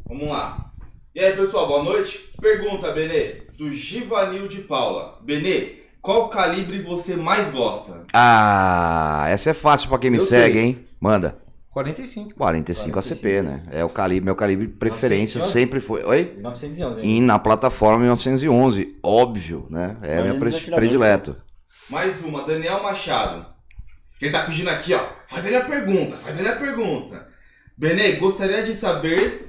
Vamos 0.08 0.28
lá. 0.30 0.72
E 1.14 1.20
aí, 1.20 1.36
pessoal, 1.36 1.68
boa 1.68 1.84
noite. 1.84 2.28
Pergunta, 2.42 2.92
Benê, 2.92 3.44
do 3.60 3.72
Givanil 3.72 4.48
de 4.48 4.62
Paula. 4.62 5.20
Benê, 5.22 5.84
qual 6.02 6.30
calibre 6.30 6.82
você 6.82 7.16
mais 7.16 7.52
gosta? 7.52 8.04
Ah, 8.14 9.26
essa 9.30 9.52
é 9.52 9.54
fácil 9.54 9.90
pra 9.90 10.00
quem 10.00 10.10
me 10.10 10.18
Eu 10.18 10.22
segue, 10.24 10.54
sei. 10.56 10.64
hein? 10.64 10.88
Manda. 11.00 11.38
45. 11.78 12.36
45 12.36 13.00
ACP, 13.00 13.42
né? 13.44 13.64
É 13.72 13.84
o 13.86 13.90
calibre, 13.90 14.26
meu 14.26 14.36
calibre 14.36 14.66
de 14.68 14.74
preferência 14.74 15.40
911? 15.40 15.52
sempre 15.52 15.80
foi. 15.80 16.04
Oi? 16.04 16.38
911, 16.40 17.02
hein? 17.02 17.18
E 17.18 17.22
na 17.22 17.38
plataforma 17.38 18.00
1911, 18.00 18.98
óbvio, 19.04 19.68
né? 19.70 19.96
É 20.02 20.24
meu 20.24 20.40
pre- 20.40 20.50
atiraram, 20.50 20.78
predileto. 20.78 21.36
Mais 21.90 22.20
uma, 22.24 22.44
Daniel 22.46 22.82
Machado. 22.82 23.46
Ele 24.20 24.32
tá 24.32 24.44
pedindo 24.44 24.70
aqui, 24.70 24.94
ó. 24.96 25.06
Faz 25.28 25.46
ele 25.46 25.56
a 25.56 25.66
pergunta, 25.66 26.16
faz 26.18 26.40
ele 26.40 26.48
a 26.48 26.56
pergunta. 26.56 27.28
Benê, 27.78 28.14
gostaria 28.14 28.64
de 28.64 28.74
saber 28.74 29.48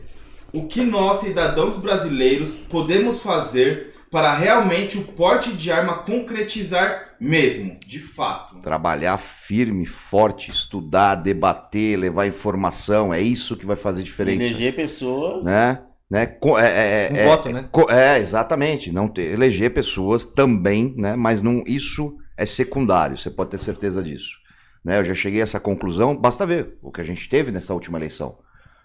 o 0.52 0.66
que 0.66 0.84
nós, 0.84 1.20
cidadãos 1.20 1.76
brasileiros, 1.76 2.50
podemos 2.68 3.22
fazer 3.22 3.87
para 4.10 4.34
realmente 4.34 4.96
o 4.98 5.04
porte 5.04 5.52
de 5.52 5.70
arma 5.70 5.98
concretizar 5.98 7.14
mesmo, 7.20 7.76
de 7.86 7.98
fato. 7.98 8.58
Trabalhar 8.60 9.18
firme, 9.18 9.84
forte, 9.86 10.50
estudar, 10.50 11.16
debater, 11.16 11.98
levar 11.98 12.26
informação, 12.26 13.12
é 13.12 13.20
isso 13.20 13.56
que 13.56 13.66
vai 13.66 13.76
fazer 13.76 14.02
diferença. 14.02 14.44
Eleger 14.46 14.74
pessoas. 14.76 15.44
né? 15.44 15.80
né? 16.10 16.26
Co- 16.26 16.58
é, 16.58 17.08
é, 17.08 17.12
Um 17.12 17.16
é- 17.16 17.24
voto, 17.26 17.48
é- 17.48 17.52
né? 17.52 17.68
É, 17.90 18.18
exatamente. 18.18 18.90
Não 18.90 19.08
ter, 19.08 19.32
eleger 19.32 19.74
pessoas 19.74 20.24
também, 20.24 20.94
né? 20.96 21.14
Mas 21.16 21.42
não, 21.42 21.62
isso 21.66 22.16
é 22.36 22.46
secundário, 22.46 23.18
você 23.18 23.30
pode 23.30 23.50
ter 23.50 23.58
certeza 23.58 24.02
disso. 24.02 24.36
Né? 24.84 24.98
Eu 25.00 25.04
já 25.04 25.14
cheguei 25.14 25.40
a 25.40 25.42
essa 25.42 25.60
conclusão, 25.60 26.16
basta 26.16 26.46
ver 26.46 26.78
o 26.80 26.90
que 26.90 27.00
a 27.00 27.04
gente 27.04 27.28
teve 27.28 27.50
nessa 27.50 27.74
última 27.74 27.98
eleição. 27.98 28.38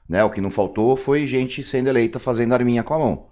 Né? 0.10 0.22
O 0.24 0.30
que 0.30 0.42
não 0.42 0.50
faltou 0.52 0.98
foi 0.98 1.26
gente 1.28 1.64
sendo 1.64 1.88
eleita 1.88 2.20
fazendo 2.20 2.54
arminha 2.54 2.84
com 2.84 2.94
a 2.96 3.00
mão. 3.00 3.28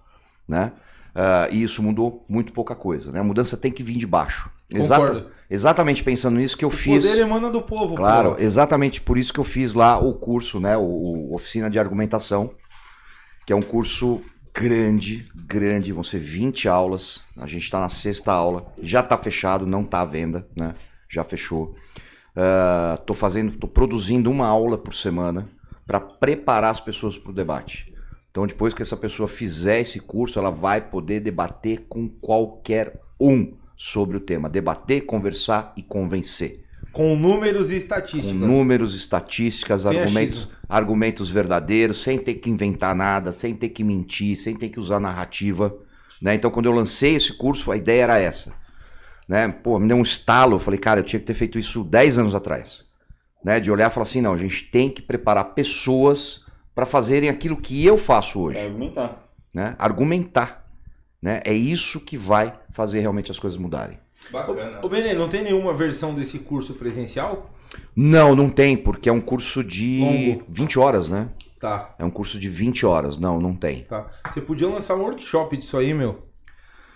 Né? 0.48 0.72
Ah, 1.14 1.48
e 1.52 1.62
isso 1.64 1.82
mudou 1.84 2.26
muito 2.30 2.54
pouca 2.54 2.76
coisa. 2.76 3.12
Né? 3.12 3.20
A 3.20 3.24
mudança 3.24 3.58
tem 3.58 3.72
que 3.72 3.84
vir 3.84 3.98
de 3.98 4.08
baixo. 4.08 4.50
Exata- 4.74 5.28
exatamente 5.50 6.02
pensando 6.04 6.38
nisso 6.38 6.58
que 6.58 6.64
eu 6.64 6.70
O 6.70 6.72
fiz. 6.72 7.06
poder 7.06 7.22
emana 7.22 7.50
do 7.50 7.62
povo. 7.62 7.96
Claro, 7.96 8.36
pô. 8.36 8.42
exatamente 8.42 9.02
por 9.02 9.18
isso 9.18 9.34
que 9.34 9.40
eu 9.40 9.44
fiz 9.44 9.74
lá 9.74 10.00
o 10.00 10.14
curso, 10.14 10.60
né, 10.62 10.78
o, 10.78 10.82
o 10.82 11.36
oficina 11.36 11.70
de 11.70 11.78
argumentação, 11.78 12.54
que 13.46 13.52
é 13.52 13.56
um 13.56 13.62
curso 13.62 14.22
grande, 14.54 15.30
grande, 15.36 15.92
vão 15.92 16.04
ser 16.04 16.20
20 16.20 16.70
aulas. 16.70 17.22
A 17.38 17.48
gente 17.48 17.64
está 17.64 17.82
na 17.82 17.90
sexta 17.90 18.32
aula, 18.32 18.66
já 18.82 19.02
está 19.02 19.18
fechado, 19.18 19.66
não 19.68 19.82
está 19.82 20.02
à 20.02 20.06
venda, 20.06 20.48
né? 20.56 20.76
Já 21.10 21.24
fechou. 21.26 21.76
Estou 22.98 23.16
fazendo, 23.16 23.58
tô 23.58 23.68
produzindo 23.68 24.32
uma 24.32 24.48
aula 24.48 24.78
por 24.78 24.94
semana 24.94 25.50
para 25.86 26.00
preparar 26.00 26.72
as 26.72 26.80
pessoas 26.80 27.18
para 27.18 27.32
o 27.32 27.36
debate. 27.36 27.91
Então, 28.32 28.48
depois 28.48 28.74
que 28.74 28.82
essa 28.82 28.96
pessoa 28.96 29.28
fizer 29.28 29.82
esse 29.82 30.00
curso, 30.00 30.40
ela 30.40 30.50
vai 30.50 30.80
poder 30.80 31.20
debater 31.20 31.86
com 31.90 32.08
qualquer 32.08 33.02
um 33.20 33.54
sobre 33.76 34.16
o 34.16 34.22
tema, 34.22 34.50
debater, 34.50 35.02
conversar 35.06 35.74
e 35.76 35.84
convencer 35.84 36.64
Com 36.94 37.16
números 37.16 37.70
e 37.70 37.74
com 37.74 37.78
estatísticas. 37.78 38.34
números, 38.34 38.96
estatísticas, 38.96 39.86
argumentos, 39.86 40.38
achismo. 40.38 40.52
argumentos 40.70 41.30
verdadeiros, 41.30 42.02
sem 42.02 42.18
ter 42.18 42.36
que 42.36 42.50
inventar 42.50 42.96
nada, 42.96 43.32
sem 43.34 43.54
ter 43.54 43.70
que 43.70 43.84
mentir, 43.84 44.38
sem 44.38 44.56
ter 44.56 44.70
que 44.70 44.80
usar 44.80 45.00
narrativa. 45.00 45.76
né? 46.22 46.34
Então, 46.36 46.50
quando 46.50 46.68
eu 46.68 46.72
lancei 46.72 47.16
esse 47.16 47.34
curso, 47.38 47.72
a 47.72 47.76
ideia 47.76 48.04
era 48.04 48.20
essa. 48.20 48.54
Né? 49.28 49.48
Pô, 49.50 49.78
me 49.78 49.88
deu 49.88 49.98
um 49.98 50.04
estalo, 50.04 50.56
eu 50.56 50.60
falei, 50.60 50.80
cara, 50.80 51.02
eu 51.02 51.04
tinha 51.04 51.20
que 51.20 51.26
ter 51.26 51.34
feito 51.34 51.60
isso 51.60 51.84
10 51.84 52.20
anos 52.20 52.36
atrás. 52.36 52.86
Né? 53.44 53.60
De 53.60 53.72
olhar 53.72 53.90
e 53.90 53.94
falar 53.94 54.04
assim, 54.04 54.22
não, 54.22 54.34
a 54.34 54.38
gente 54.38 54.66
tem 54.66 54.90
que 54.90 55.02
preparar 55.02 55.54
pessoas 55.56 56.41
para 56.74 56.86
fazerem 56.86 57.30
aquilo 57.30 57.58
que 57.58 57.86
eu 57.86 57.98
faço 57.98 58.40
hoje. 58.40 58.58
Pra 58.58 58.68
argumentar. 58.68 59.28
Né? 59.54 59.76
Argumentar. 59.78 60.66
Né? 61.22 61.42
É 61.46 61.54
isso 61.54 62.00
que 62.00 62.18
vai 62.18 62.54
fazer 62.72 63.00
realmente 63.02 63.30
as 63.32 63.40
coisas 63.40 63.58
mudarem. 63.60 64.00
Bacana. 64.32 64.80
Ô, 64.84 64.90
Benê, 64.90 65.14
não 65.14 65.28
tem 65.28 65.44
nenhuma 65.44 65.74
versão 65.74 66.14
desse 66.14 66.40
curso 66.40 66.76
presencial? 66.76 67.50
Não, 67.96 68.36
não 68.36 68.50
tem, 68.50 68.76
porque 68.78 69.10
é 69.10 69.12
um 69.12 69.22
curso 69.22 69.64
de 69.64 70.36
Longo. 70.36 70.46
20 70.50 70.80
horas, 70.80 71.10
né? 71.10 71.30
Tá, 71.60 71.94
É 72.00 72.04
um 72.04 72.10
curso 72.10 72.40
de 72.40 72.50
20 72.50 72.86
horas. 72.86 73.18
Não, 73.20 73.40
não 73.40 73.56
tem. 73.56 73.84
tá. 73.84 74.10
Você 74.32 74.42
podia 74.42 74.68
lançar 74.68 74.96
um 74.96 75.02
workshop 75.02 75.56
disso 75.58 75.78
aí, 75.78 75.94
meu. 75.94 76.28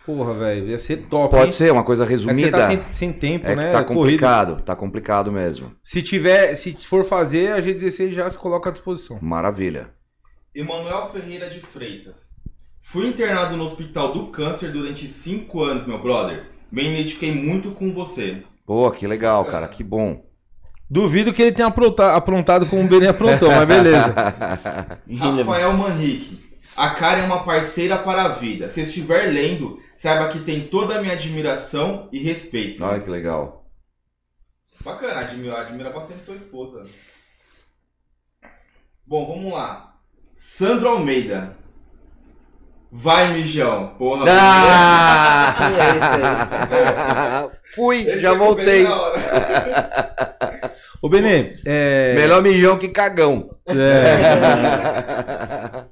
Porra, 0.06 0.34
velho. 0.34 0.68
Ia 0.70 0.78
ser 0.78 0.98
top. 1.08 1.32
Pode 1.32 1.46
hein? 1.46 1.52
ser 1.52 1.72
uma 1.72 1.84
coisa 1.84 2.04
É 2.04 2.08
que 2.08 2.14
você 2.18 2.26
resumida. 2.28 2.52
tá 2.58 2.68
sem, 2.68 2.84
sem 2.92 3.14
tempo, 3.14 3.48
É 3.48 3.56
que 3.56 3.56
né? 3.64 3.72
tá 3.72 3.84
Corrido. 3.84 4.02
complicado, 4.02 4.62
tá 4.62 4.76
complicado 4.76 5.32
mesmo. 5.32 5.72
Se 5.84 6.02
tiver, 6.04 6.54
se 6.56 6.74
for 6.74 7.04
fazer, 7.04 7.52
a 7.54 7.62
G16 7.62 8.14
já 8.14 8.30
se 8.30 8.38
coloca 8.38 8.70
à 8.70 8.72
disposição. 8.74 9.18
Maravilha. 9.22 9.90
Emanuel 10.54 11.10
Ferreira 11.12 11.50
de 11.50 11.60
Freitas. 11.60 12.30
Fui 12.82 13.08
internado 13.08 13.58
no 13.58 13.66
Hospital 13.66 14.14
do 14.14 14.28
Câncer 14.28 14.72
durante 14.72 15.08
5 15.08 15.64
anos, 15.64 15.86
meu 15.88 16.00
brother. 16.02 16.44
Me 16.72 16.84
identifiquei 16.84 17.34
muito 17.34 17.72
com 17.72 17.92
você. 17.94 18.44
Pô, 18.66 18.90
que 18.92 19.08
legal, 19.08 19.44
cara, 19.46 19.68
que 19.68 19.84
bom. 19.84 20.24
Duvido 20.88 21.34
que 21.34 21.42
ele 21.42 21.52
tenha 21.52 21.68
apronta- 21.68 22.14
aprontado 22.16 22.68
como 22.68 22.84
o 22.84 22.88
Benê 22.88 23.08
aprontou, 23.08 23.50
mas 23.50 23.68
beleza. 23.68 24.14
Rafael 25.18 25.74
Manrique. 25.74 26.40
A 26.76 26.90
Karen 26.92 27.22
é 27.24 27.26
uma 27.26 27.44
parceira 27.44 27.98
para 27.98 28.24
a 28.24 28.28
vida. 28.30 28.70
Se 28.70 28.82
estiver 28.82 29.32
lendo, 29.32 29.80
saiba 29.96 30.30
que 30.30 30.40
tem 30.40 30.68
toda 30.68 30.98
a 30.98 31.02
minha 31.02 31.14
admiração 31.14 32.10
e 32.12 32.20
respeito. 32.20 32.84
Olha 32.84 33.02
que 33.02 33.10
legal. 33.10 33.66
Bacana, 34.82 35.22
admira, 35.22 35.62
admira 35.62 35.90
bastante 35.90 36.24
tua 36.24 36.36
esposa. 36.36 36.86
Bom, 39.06 39.26
vamos 39.28 39.52
lá. 39.54 39.96
Sandro 40.36 40.90
Almeida. 40.90 41.58
Vai, 42.92 43.34
mijão. 43.34 43.96
Porra. 43.98 44.26
Ah! 44.30 45.56
é 45.82 47.50
esse 47.50 47.76
Fui, 47.76 48.08
Ele 48.08 48.20
já 48.20 48.34
voltei. 48.34 48.86
Ô, 51.06 51.08
Benê, 51.10 51.58
é... 51.64 52.16
Melhor 52.16 52.42
mijão 52.42 52.80
que 52.80 52.90
cagão. 52.90 53.56
é, 53.68 53.76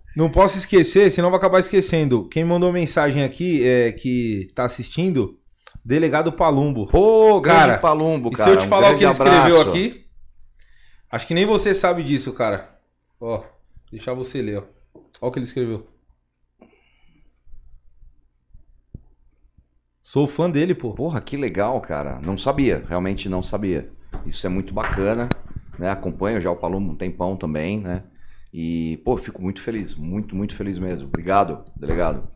Não 0.18 0.28
posso 0.28 0.58
esquecer, 0.58 1.12
senão 1.12 1.30
vou 1.30 1.38
acabar 1.38 1.60
esquecendo. 1.60 2.28
Quem 2.30 2.44
mandou 2.44 2.74
mensagem 2.74 3.22
aqui, 3.24 3.64
é, 3.64 3.92
que 3.92 4.52
tá 4.56 4.66
assistindo, 4.66 5.38
delegado 5.86 6.34
Palumbo. 6.34 6.88
Pô, 6.88 7.40
grande 7.40 7.60
Cara, 7.60 7.78
Palumbo, 7.78 8.30
E 8.30 8.32
cara. 8.36 8.50
se 8.50 8.56
eu 8.56 8.60
te 8.62 8.66
um 8.66 8.70
falar 8.70 8.90
o 8.96 8.98
que 8.98 9.04
ele 9.04 9.12
abraço. 9.12 9.38
escreveu 9.50 9.62
aqui? 9.62 10.06
Acho 11.12 11.28
que 11.28 11.36
nem 11.36 11.46
você 11.46 11.76
sabe 11.76 12.02
disso, 12.04 12.34
cara. 12.34 12.76
Ó, 13.22 13.44
deixar 13.92 14.16
você 14.16 14.42
ler, 14.42 14.64
ó. 14.64 15.00
Ó 15.22 15.28
o 15.28 15.32
que 15.32 15.38
ele 15.38 15.46
escreveu. 15.46 15.86
Sou 20.02 20.28
fã 20.28 20.50
dele, 20.50 20.74
pô. 20.74 20.92
Porra, 20.96 21.22
que 21.22 21.38
legal, 21.38 21.80
cara. 21.82 22.20
Não 22.20 22.36
sabia, 22.36 22.84
realmente 22.90 23.30
não 23.30 23.44
sabia. 23.44 23.92
Isso 24.26 24.46
é 24.46 24.50
muito 24.50 24.74
bacana, 24.74 25.30
né? 25.78 25.90
Acompanho 25.90 26.42
já 26.42 26.52
o 26.52 26.56
Palumbo 26.56 26.92
um 26.92 26.96
tempão 26.96 27.36
também, 27.36 27.80
né? 27.80 28.04
E, 28.54 29.02
pô, 29.04 29.18
fico 29.18 29.42
muito 29.42 29.62
feliz, 29.62 29.96
muito, 29.96 30.36
muito 30.36 30.56
feliz 30.56 30.78
mesmo. 30.78 31.08
Obrigado, 31.08 31.64
delegado. 31.76 32.28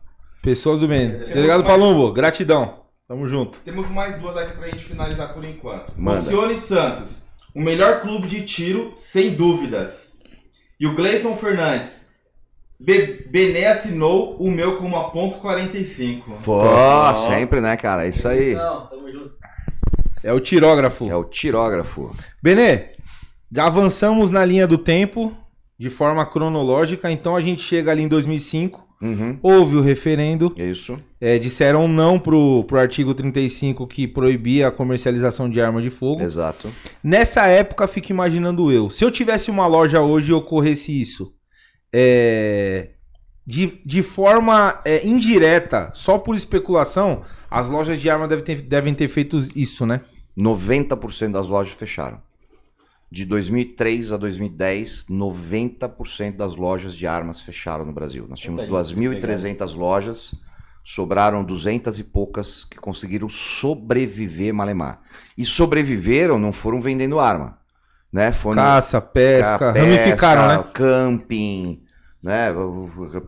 Pessoas 0.42 0.80
do 0.80 0.88
bem. 0.88 1.10
Delegado 1.10 1.64
Palumbo, 1.64 2.12
gratidão. 2.12 2.82
Tamo 3.06 3.26
junto. 3.26 3.60
Temos 3.60 3.88
mais 3.88 4.18
duas 4.18 4.36
aqui 4.36 4.56
pra 4.56 4.68
gente 4.68 4.84
finalizar 4.84 5.32
por 5.32 5.44
enquanto. 5.44 5.92
Manda. 5.96 6.20
Lucione 6.20 6.56
Santos. 6.56 7.22
O 7.54 7.60
melhor 7.60 8.02
clube 8.02 8.26
de 8.28 8.44
tiro, 8.44 8.92
sem 8.94 9.34
dúvidas. 9.34 10.16
E 10.78 10.86
o 10.86 10.94
Gleison 10.94 11.34
Fernandes. 11.34 12.06
Be 12.78 13.26
Bené 13.28 13.66
assinou 13.66 14.36
o 14.36 14.50
meu 14.50 14.76
com 14.76 14.86
uma 14.86 15.10
ponto 15.10 15.38
45. 15.38 16.38
Pô, 16.44 17.14
sempre, 17.14 17.60
né, 17.60 17.76
cara? 17.76 18.04
É 18.04 18.08
isso 18.10 18.28
aí. 18.28 18.54
Não, 18.54 18.86
tamo 18.86 19.10
junto. 19.10 19.37
É 20.22 20.32
o 20.32 20.40
tirógrafo. 20.40 21.08
É 21.10 21.16
o 21.16 21.24
tirógrafo. 21.24 22.14
Benê, 22.42 22.90
já 23.50 23.66
avançamos 23.66 24.30
na 24.30 24.44
linha 24.44 24.66
do 24.66 24.76
tempo 24.78 25.32
de 25.78 25.88
forma 25.88 26.26
cronológica, 26.26 27.10
então 27.10 27.36
a 27.36 27.40
gente 27.40 27.62
chega 27.62 27.90
ali 27.92 28.02
em 28.02 28.08
2005, 28.08 28.86
Uhum. 29.00 29.38
houve 29.40 29.76
o 29.76 29.80
referendo, 29.80 30.52
Isso. 30.56 30.98
é, 31.20 31.38
disseram 31.38 31.86
não 31.86 32.18
pro, 32.18 32.64
pro 32.64 32.80
artigo 32.80 33.14
35 33.14 33.86
que 33.86 34.08
proibia 34.08 34.66
a 34.66 34.72
comercialização 34.72 35.48
de 35.48 35.60
arma 35.60 35.80
de 35.80 35.88
fogo. 35.88 36.20
Exato. 36.20 36.68
Nessa 37.00 37.46
época, 37.46 37.86
fico 37.86 38.10
imaginando 38.10 38.72
eu, 38.72 38.90
se 38.90 39.04
eu 39.04 39.10
tivesse 39.12 39.52
uma 39.52 39.68
loja 39.68 40.00
hoje 40.00 40.32
e 40.32 40.34
ocorresse 40.34 41.00
isso, 41.00 41.32
é, 41.92 42.88
de, 43.48 43.80
de 43.82 44.02
forma 44.02 44.78
é, 44.84 45.06
indireta, 45.06 45.90
só 45.94 46.18
por 46.18 46.36
especulação, 46.36 47.22
as 47.50 47.66
lojas 47.70 47.98
de 47.98 48.10
arma 48.10 48.28
devem 48.28 48.44
ter, 48.44 48.60
devem 48.60 48.92
ter 48.92 49.08
feito 49.08 49.38
isso, 49.56 49.86
né? 49.86 50.02
90% 50.38 51.30
das 51.30 51.48
lojas 51.48 51.72
fecharam. 51.72 52.20
De 53.10 53.24
2003 53.24 54.12
a 54.12 54.18
2010, 54.18 55.06
90% 55.08 56.36
das 56.36 56.56
lojas 56.56 56.94
de 56.94 57.06
armas 57.06 57.40
fecharam 57.40 57.86
no 57.86 57.92
Brasil. 57.92 58.26
Nós 58.28 58.38
tínhamos 58.38 58.68
Muita 58.68 58.84
gente 59.38 59.56
2.300 59.58 59.74
lojas, 59.74 60.34
sobraram 60.84 61.42
duzentas 61.42 61.98
e 61.98 62.04
poucas 62.04 62.64
que 62.64 62.76
conseguiram 62.76 63.30
sobreviver 63.30 64.52
Malemar. 64.52 65.00
E 65.38 65.46
sobreviveram, 65.46 66.38
não 66.38 66.52
foram 66.52 66.82
vendendo 66.82 67.18
arma, 67.18 67.56
né? 68.12 68.30
Foram 68.30 68.56
Caça, 68.56 69.00
pesca, 69.00 69.72
Pesca, 69.72 69.80
ramificaram, 69.80 70.48
né? 70.48 70.70
Camping, 70.74 71.87
né? 72.22 72.48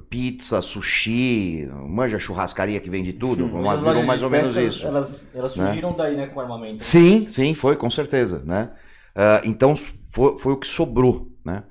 Pizza, 0.08 0.60
sushi, 0.60 1.66
manja 1.88 2.18
churrascaria 2.18 2.80
que 2.80 2.90
vende 2.90 3.12
tudo, 3.12 3.46
Hoje 3.46 3.62
mas 3.64 3.80
as 3.80 3.86
virou 3.86 4.02
mais 4.04 4.22
ou 4.22 4.30
menos 4.30 4.56
isso. 4.56 4.86
Elas, 4.86 5.16
elas 5.34 5.52
né? 5.54 5.64
surgiram 5.66 5.94
daí, 5.94 6.16
né, 6.16 6.26
com 6.26 6.40
armamento. 6.40 6.84
Sim, 6.84 7.28
sim, 7.28 7.54
foi, 7.54 7.76
com 7.76 7.90
certeza, 7.90 8.42
né? 8.44 8.70
Ah, 9.14 9.40
então 9.44 9.74
foi, 9.76 10.38
foi 10.38 10.52
o 10.52 10.56
que 10.56 10.66
sobrou, 10.66 11.30
né? 11.44 11.64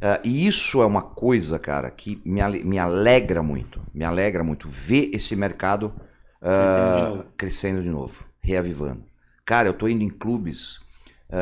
Ah, 0.00 0.20
e 0.24 0.46
isso 0.46 0.82
é 0.82 0.86
uma 0.86 1.02
coisa, 1.02 1.58
cara, 1.58 1.90
que 1.90 2.22
me, 2.24 2.40
ale- 2.40 2.64
me 2.64 2.78
alegra 2.78 3.42
muito, 3.42 3.80
me 3.94 4.04
alegra 4.04 4.42
muito 4.44 4.68
ver 4.68 5.10
esse 5.12 5.36
mercado 5.36 5.92
Crescendo 6.40 6.92
de 6.92 7.02
novo. 7.02 7.24
crescendo 7.36 7.82
de 7.82 7.88
novo, 7.88 8.24
reavivando. 8.40 9.04
Cara, 9.44 9.68
eu 9.68 9.74
tô 9.74 9.88
indo 9.88 10.02
em 10.02 10.08
clubes, 10.08 10.80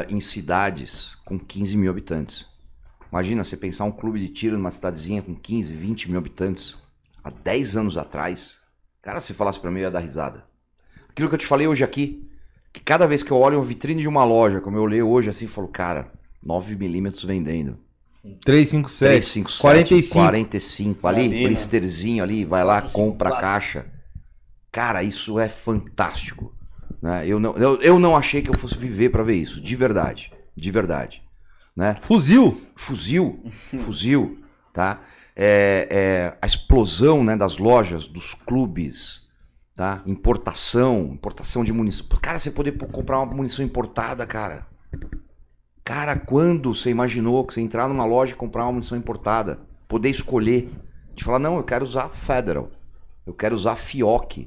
em 0.08 0.20
cidades 0.20 1.14
com 1.24 1.38
15 1.38 1.76
mil 1.76 1.90
habitantes. 1.90 2.46
Imagina 3.10 3.42
você 3.42 3.56
pensar 3.56 3.84
um 3.84 3.92
clube 3.92 4.20
de 4.20 4.28
tiro 4.28 4.56
numa 4.56 4.70
cidadezinha 4.70 5.22
com 5.22 5.34
15, 5.34 5.72
20 5.72 6.10
mil 6.10 6.18
habitantes, 6.18 6.76
há 7.24 7.30
10 7.30 7.76
anos 7.76 7.98
atrás. 7.98 8.60
Cara, 9.02 9.20
se 9.20 9.34
falasse 9.34 9.58
pra 9.58 9.70
mim, 9.70 9.80
eu 9.80 9.84
ia 9.84 9.90
dar 9.90 10.00
risada. 10.00 10.44
Aquilo 11.08 11.28
que 11.28 11.34
eu 11.34 11.38
te 11.38 11.46
falei 11.46 11.66
hoje 11.66 11.82
aqui, 11.82 12.28
que 12.72 12.80
cada 12.80 13.06
vez 13.06 13.22
que 13.22 13.30
eu 13.32 13.36
olho 13.36 13.58
uma 13.58 13.64
vitrine 13.64 14.02
de 14.02 14.08
uma 14.08 14.24
loja, 14.24 14.60
como 14.60 14.76
eu 14.76 14.84
leio 14.84 15.08
hoje 15.08 15.28
assim, 15.28 15.46
eu 15.46 15.50
falo, 15.50 15.68
cara, 15.68 16.12
9mm 16.46 17.26
vendendo. 17.26 17.78
357. 18.44 18.98
357, 18.98 19.58
45. 19.60 20.14
45 20.14 21.08
ali, 21.08 21.22
Maravilha. 21.22 21.48
blisterzinho 21.48 22.22
ali, 22.22 22.44
vai 22.44 22.62
lá, 22.62 22.82
compra 22.82 23.30
a 23.30 23.40
caixa. 23.40 23.86
Cara, 24.70 25.02
isso 25.02 25.38
é 25.38 25.48
fantástico. 25.48 26.54
Né? 27.02 27.26
Eu, 27.26 27.40
não, 27.40 27.56
eu, 27.56 27.80
eu 27.80 27.98
não 27.98 28.16
achei 28.16 28.42
que 28.42 28.50
eu 28.50 28.54
fosse 28.54 28.78
viver 28.78 29.08
pra 29.08 29.22
ver 29.22 29.36
isso, 29.36 29.60
de 29.60 29.74
verdade. 29.74 30.32
De 30.54 30.70
verdade. 30.70 31.22
Né? 31.80 31.96
Fuzil. 32.02 32.60
Fuzil, 32.76 33.42
fuzil, 33.50 34.38
tá? 34.70 35.00
É, 35.34 35.88
é, 35.90 36.38
a 36.42 36.46
explosão 36.46 37.24
né, 37.24 37.34
das 37.34 37.56
lojas, 37.56 38.06
dos 38.06 38.34
clubes, 38.34 39.26
tá? 39.74 40.02
Importação, 40.04 41.08
importação 41.10 41.64
de 41.64 41.72
munição. 41.72 42.06
Cara, 42.20 42.38
você 42.38 42.50
poder 42.50 42.72
comprar 42.72 43.20
uma 43.20 43.34
munição 43.34 43.64
importada, 43.64 44.26
cara. 44.26 44.66
Cara, 45.82 46.18
quando 46.18 46.74
você 46.74 46.90
imaginou 46.90 47.46
que 47.46 47.54
você 47.54 47.62
entrar 47.62 47.88
numa 47.88 48.04
loja 48.04 48.34
e 48.34 48.36
comprar 48.36 48.64
uma 48.64 48.72
munição 48.72 48.98
importada, 48.98 49.60
poder 49.88 50.10
escolher, 50.10 50.70
de 51.14 51.24
falar 51.24 51.38
não, 51.38 51.56
eu 51.56 51.64
quero 51.64 51.82
usar 51.82 52.10
Federal, 52.10 52.70
eu 53.26 53.32
quero 53.32 53.54
usar 53.54 53.76
Fioc, 53.76 54.46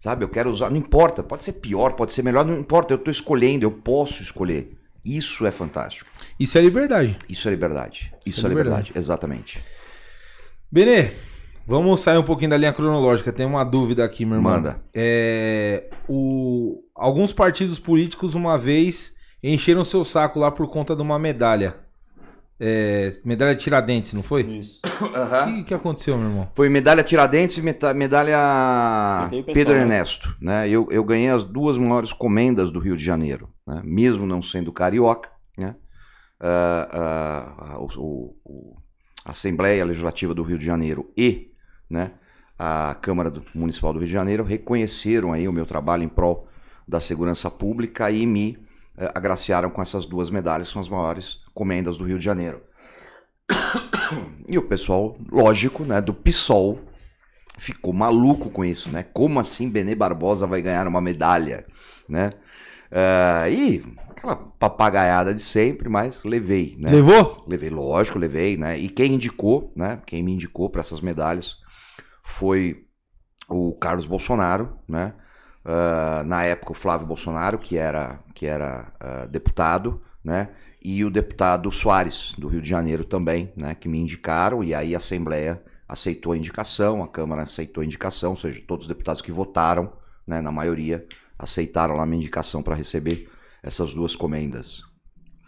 sabe? 0.00 0.24
Eu 0.24 0.28
quero 0.28 0.50
usar, 0.50 0.70
não 0.70 0.78
importa, 0.78 1.22
pode 1.22 1.44
ser 1.44 1.52
pior, 1.52 1.92
pode 1.92 2.12
ser 2.12 2.24
melhor, 2.24 2.44
não 2.44 2.58
importa, 2.58 2.92
eu 2.92 2.98
tô 2.98 3.12
escolhendo, 3.12 3.64
eu 3.64 3.70
posso 3.70 4.24
escolher. 4.24 4.76
Isso 5.04 5.44
é 5.46 5.50
fantástico. 5.50 6.10
Isso 6.40 6.56
é 6.56 6.60
liberdade. 6.60 7.16
Isso 7.28 7.46
é 7.48 7.50
liberdade. 7.50 8.12
Isso, 8.24 8.38
Isso 8.38 8.46
é 8.46 8.48
é 8.48 8.48
liberdade. 8.48 8.92
exatamente. 8.94 9.60
Benê, 10.70 11.12
vamos 11.66 12.00
sair 12.00 12.18
um 12.18 12.22
pouquinho 12.22 12.50
da 12.50 12.56
linha 12.56 12.72
cronológica. 12.72 13.32
Tem 13.32 13.46
uma 13.46 13.64
dúvida 13.64 14.04
aqui, 14.04 14.24
meu 14.24 14.36
irmão. 14.36 14.52
Manda. 14.54 14.80
É, 14.94 15.84
o- 16.08 16.82
alguns 16.94 17.32
partidos 17.32 17.78
políticos 17.78 18.34
uma 18.34 18.58
vez 18.58 19.12
encheram 19.42 19.84
seu 19.84 20.04
saco 20.04 20.38
lá 20.38 20.50
por 20.50 20.68
conta 20.68 20.96
de 20.96 21.02
uma 21.02 21.18
medalha. 21.18 21.76
É, 22.58 23.12
medalha 23.24 23.54
Tiradentes, 23.56 24.12
não 24.14 24.22
foi? 24.22 24.42
Isso. 24.42 24.80
O 24.84 25.44
que, 25.54 25.64
que 25.64 25.74
aconteceu, 25.74 26.16
meu 26.16 26.28
irmão? 26.28 26.48
Foi 26.54 26.68
medalha 26.68 27.02
Tiradentes 27.02 27.58
e 27.58 27.62
medalha 27.62 28.38
Pedro 29.52 29.74
né? 29.74 29.80
Ernesto. 29.82 30.34
Né? 30.40 30.68
Eu, 30.68 30.88
eu 30.90 31.02
ganhei 31.04 31.28
as 31.30 31.44
duas 31.44 31.76
maiores 31.76 32.12
comendas 32.12 32.70
do 32.70 32.78
Rio 32.78 32.96
de 32.96 33.04
Janeiro, 33.04 33.48
né? 33.66 33.80
mesmo 33.84 34.26
não 34.26 34.42
sendo 34.42 34.72
carioca. 34.72 35.30
Né? 35.56 35.76
Ah, 36.40 37.76
ah, 37.76 37.78
o- 37.80 38.76
a 39.24 39.30
Assembleia 39.30 39.84
Legislativa 39.84 40.34
do 40.34 40.42
Rio 40.42 40.58
de 40.58 40.66
Janeiro 40.66 41.10
e 41.16 41.50
né, 41.88 42.12
a 42.58 42.94
Câmara 43.00 43.32
Municipal 43.54 43.92
do 43.92 43.98
Rio 43.98 44.08
de 44.08 44.12
Janeiro 44.12 44.44
reconheceram 44.44 45.32
aí 45.32 45.48
o 45.48 45.52
meu 45.52 45.64
trabalho 45.64 46.02
em 46.02 46.08
prol 46.08 46.46
da 46.86 47.00
segurança 47.00 47.50
pública 47.50 48.10
e 48.10 48.26
me 48.26 48.58
eh, 48.98 49.10
agraciaram 49.14 49.70
com 49.70 49.80
essas 49.80 50.04
duas 50.04 50.28
medalhas, 50.28 50.68
são 50.68 50.82
as 50.82 50.88
maiores 50.88 51.38
comendas 51.54 51.96
do 51.96 52.04
Rio 52.04 52.18
de 52.18 52.24
Janeiro. 52.24 52.62
E 54.46 54.58
o 54.58 54.62
pessoal, 54.68 55.16
lógico, 55.32 55.84
né, 55.84 56.00
do 56.00 56.12
PSOL 56.12 56.78
ficou 57.56 57.92
maluco 57.94 58.50
com 58.50 58.62
isso, 58.64 58.90
né? 58.90 59.02
Como 59.02 59.40
assim 59.40 59.70
Benê 59.70 59.94
Barbosa 59.94 60.46
vai 60.46 60.60
ganhar 60.60 60.86
uma 60.86 61.00
medalha, 61.00 61.66
né? 62.08 62.32
Ah, 62.96 63.48
e 63.50 63.82
aquela 64.08 64.36
papagaiada 64.36 65.34
de 65.34 65.42
sempre, 65.42 65.88
mas 65.88 66.22
levei, 66.22 66.76
né? 66.78 66.92
Levou? 66.92 67.44
Levei, 67.48 67.68
lógico, 67.68 68.20
levei, 68.20 68.56
né? 68.56 68.78
E 68.78 68.88
quem 68.88 69.14
indicou, 69.14 69.72
né? 69.74 70.00
Quem 70.06 70.22
me 70.22 70.32
indicou 70.32 70.70
para 70.70 70.80
essas 70.80 71.00
medalhas 71.00 71.56
foi 72.22 72.86
o 73.48 73.72
Carlos 73.72 74.06
Bolsonaro, 74.06 74.78
né? 74.88 75.12
Ah, 75.64 76.22
na 76.24 76.44
época 76.44 76.70
o 76.70 76.76
Flávio 76.76 77.04
Bolsonaro, 77.04 77.58
que 77.58 77.76
era, 77.76 78.20
que 78.32 78.46
era 78.46 78.92
ah, 79.00 79.26
deputado, 79.26 80.00
né? 80.22 80.50
E 80.80 81.04
o 81.04 81.10
deputado 81.10 81.72
Soares, 81.72 82.32
do 82.38 82.46
Rio 82.46 82.62
de 82.62 82.68
Janeiro 82.68 83.04
também, 83.04 83.52
né? 83.56 83.74
Que 83.74 83.88
me 83.88 83.98
indicaram, 83.98 84.62
e 84.62 84.72
aí 84.72 84.94
a 84.94 84.98
Assembleia 84.98 85.58
aceitou 85.88 86.32
a 86.32 86.36
indicação, 86.36 87.02
a 87.02 87.08
Câmara 87.08 87.42
aceitou 87.42 87.82
a 87.82 87.84
indicação, 87.84 88.30
ou 88.30 88.36
seja, 88.36 88.62
todos 88.66 88.84
os 88.84 88.88
deputados 88.88 89.20
que 89.20 89.32
votaram, 89.32 89.92
né? 90.24 90.40
Na 90.40 90.52
maioria, 90.52 91.04
aceitaram 91.38 91.96
lá 91.96 92.02
a 92.02 92.06
minha 92.06 92.18
indicação 92.18 92.62
para 92.62 92.74
receber 92.74 93.28
essas 93.62 93.94
duas 93.94 94.14
comendas. 94.14 94.82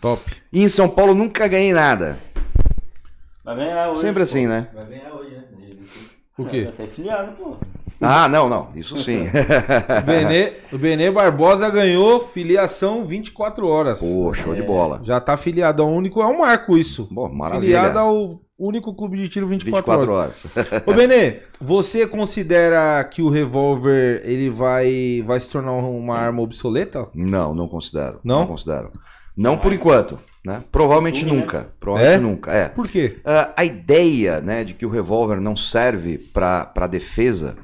Top. 0.01 0.23
E 0.53 0.63
em 0.63 0.69
São 0.69 0.89
Paulo 0.89 1.15
nunca 1.15 1.49
ganhei 1.49 1.73
nada. 1.73 2.19
Vai 3.45 3.57
ganhar 3.57 3.91
hoje. 3.91 4.01
Sempre 4.01 4.21
pô. 4.21 4.23
assim, 4.25 4.47
né? 4.47 4.69
Vai 4.75 4.87
ganhar 4.87 5.15
hoje, 5.15 5.31
né? 5.31 5.45
O 6.39 6.45
quê? 6.45 6.65
Vai 6.65 6.73
ser 6.73 6.87
filiado, 6.89 7.33
pô. 7.33 7.57
Ah, 8.01 8.29
não, 8.29 8.49
não, 8.49 8.69
isso 8.75 8.99
sim. 8.99 9.23
O 10.03 10.05
Benê, 10.05 10.53
o 10.71 10.77
Benê 10.77 11.11
Barbosa 11.11 11.71
ganhou 11.71 12.21
filiação 12.21 13.07
24 13.07 13.67
horas. 13.67 14.01
Pô, 14.01 14.35
show 14.35 14.55
de 14.55 14.63
bola. 14.63 15.01
Já 15.03 15.19
tá 15.19 15.37
filiado 15.37 15.83
ao 15.83 15.91
único, 15.91 16.21
é 16.21 16.27
um 16.27 16.41
marco 16.41 16.77
isso. 16.77 17.09
Bom, 17.11 17.29
maravilha. 17.33 17.79
Filiado 17.79 17.99
ao 17.99 18.41
único 18.59 18.95
clube 18.95 19.19
de 19.19 19.29
tiro 19.29 19.47
24, 19.47 19.93
24 19.93 20.13
horas. 20.13 20.45
horas. 20.57 20.83
Ô 20.87 20.95
Benê, 20.95 21.41
você 21.61 22.07
considera 22.07 23.03
que 23.05 23.23
o 23.23 23.29
revólver 23.29 24.23
ele 24.25 24.49
vai, 24.51 25.23
vai 25.27 25.39
se 25.39 25.51
tornar 25.51 25.73
uma 25.73 26.17
arma 26.17 26.43
obsoleta? 26.43 27.09
Não, 27.15 27.55
não 27.55 27.69
considero. 27.69 28.21
Não? 28.25 28.47
considero. 28.47 28.91
Não 29.37 29.59
por 29.59 29.73
enquanto, 29.73 30.19
né? 30.43 30.65
Provavelmente 30.73 31.21
Costume, 31.21 31.33
né? 31.33 31.43
nunca. 31.43 31.73
Provavelmente 31.79 32.17
É? 32.17 32.19
nunca, 32.19 32.53
é. 32.53 32.69
Por 32.71 32.89
quê? 32.89 33.19
Ah, 33.23 33.53
a 33.55 33.65
ideia 33.65 34.41
né, 34.41 34.65
de 34.65 34.73
que 34.73 34.87
o 34.87 34.91
revólver 34.91 35.41
não 35.41 35.55
serve 35.55 36.17
para 36.17 36.87
defesa, 36.87 37.57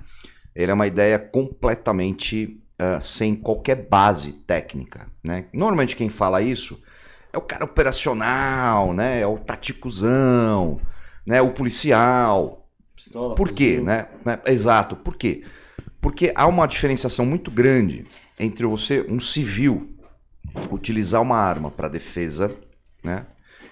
ele 0.55 0.71
é 0.71 0.75
uma 0.75 0.87
ideia 0.87 1.19
completamente 1.19 2.61
ah, 2.79 3.01
sem 3.01 3.35
qualquer 3.35 3.89
base 3.89 4.33
técnica. 4.33 5.07
Né? 5.25 5.47
Normalmente 5.55 5.97
quem 5.97 6.11
fala 6.11 6.43
isso 6.43 6.79
é 7.33 7.39
o 7.39 7.41
cara 7.41 7.65
operacional, 7.65 8.93
né? 8.93 9.21
é 9.21 9.27
o 9.27 9.39
taticuzão, 9.39 10.81
né? 11.25 11.41
o 11.41 11.51
policial. 11.51 12.69
Pistola, 12.95 13.35
Por 13.35 13.51
quê? 13.51 13.81
Né? 13.81 14.07
Né? 14.25 14.39
Exato, 14.47 14.97
por 14.97 15.17
quê? 15.17 15.43
Porque 16.01 16.33
há 16.35 16.47
uma 16.47 16.67
diferenciação 16.67 17.25
muito 17.25 17.51
grande 17.51 18.05
entre 18.39 18.67
você, 18.67 19.07
um 19.09 19.21
civil, 19.21 19.97
utilizar 20.71 21.23
uma 21.23 21.37
arma 21.37 21.71
para 21.71 21.89
defesa, 21.89 22.55
né? 23.03 23.27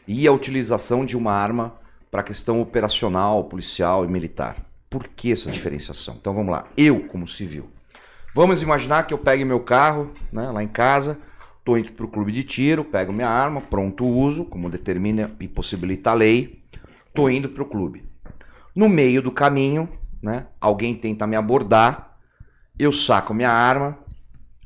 E 0.06 0.26
a 0.26 0.32
utilização 0.32 1.04
de 1.04 1.16
uma 1.16 1.32
arma 1.32 1.74
para 2.10 2.22
questão 2.22 2.60
operacional, 2.60 3.44
policial 3.44 4.04
e 4.04 4.08
militar. 4.08 4.56
Por 4.88 5.06
que 5.08 5.32
essa 5.32 5.50
diferenciação? 5.50 6.16
Então 6.20 6.34
vamos 6.34 6.50
lá. 6.50 6.66
Eu, 6.76 7.00
como 7.06 7.28
civil. 7.28 7.70
Vamos 8.34 8.62
imaginar 8.62 9.06
que 9.06 9.14
eu 9.14 9.18
pegue 9.18 9.44
meu 9.44 9.60
carro, 9.60 10.12
né, 10.32 10.50
lá 10.50 10.62
em 10.62 10.68
casa, 10.68 11.18
estou 11.70 11.78
indo 11.78 11.92
para 11.92 12.04
o 12.04 12.08
clube 12.08 12.32
de 12.32 12.42
tiro, 12.42 12.84
pego 12.84 13.12
minha 13.12 13.28
arma, 13.28 13.60
pronto 13.60 14.04
uso, 14.04 14.44
como 14.44 14.68
determina 14.68 15.30
e 15.38 15.46
possibilita 15.46 16.10
a 16.10 16.14
lei, 16.14 16.62
estou 17.06 17.30
indo 17.30 17.48
para 17.48 17.62
o 17.62 17.66
clube. 17.66 18.04
No 18.74 18.88
meio 18.88 19.22
do 19.22 19.30
caminho, 19.30 19.88
né, 20.22 20.46
alguém 20.60 20.94
tenta 20.94 21.26
me 21.26 21.36
abordar, 21.36 22.16
eu 22.78 22.92
saco 22.92 23.34
minha 23.34 23.50
arma, 23.50 23.98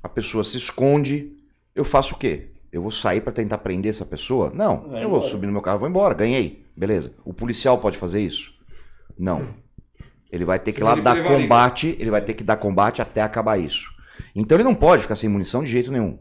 a 0.03 0.09
pessoa 0.09 0.45
se 0.45 0.57
esconde, 0.57 1.33
eu 1.75 1.85
faço 1.85 2.15
o 2.15 2.19
quê? 2.19 2.51
Eu 2.73 2.83
vou 2.83 2.91
sair 2.91 3.21
para 3.21 3.33
tentar 3.33 3.59
prender 3.59 3.91
essa 3.91 4.05
pessoa? 4.05 4.51
Não, 4.55 4.89
Vai 4.89 5.05
eu 5.05 5.09
vou 5.09 5.19
embora. 5.19 5.31
subir 5.31 5.47
no 5.47 5.53
meu 5.53 5.63
carro, 5.63 5.81
vou 5.81 5.89
embora, 5.89 6.15
ganhei, 6.15 6.65
beleza. 6.77 7.13
O 7.25 7.33
policial 7.33 7.79
pode 7.79 7.99
fazer 7.99 8.21
isso? 8.21 8.53
Não. 9.19 9.49
Ele 10.31 10.45
vai 10.45 10.59
ter 10.59 10.73
que 10.73 10.83
lá 10.83 10.97
dar 10.97 11.23
combate, 11.23 11.97
ele 12.01 12.11
vai 12.11 12.21
ter 12.21 12.35
que 12.35 12.43
dar 12.43 12.57
combate 12.57 13.01
até 13.01 13.23
acabar 13.23 13.59
isso. 13.59 13.93
Então 14.35 14.57
ele 14.57 14.65
não 14.65 14.75
pode 14.75 15.03
ficar 15.03 15.15
sem 15.15 15.29
munição 15.29 15.63
de 15.63 15.71
jeito 15.71 15.93
nenhum. 15.93 16.19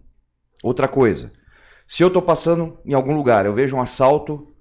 Outra 0.64 0.88
coisa, 0.88 1.30
se 1.86 2.04
eu 2.04 2.10
tô 2.10 2.22
passando 2.22 2.80
em 2.86 2.94
algum 2.94 3.14
lugar, 3.14 3.46
eu 3.46 3.54
vejo 3.54 3.76
um 3.76 3.82
assalto, 3.82 4.56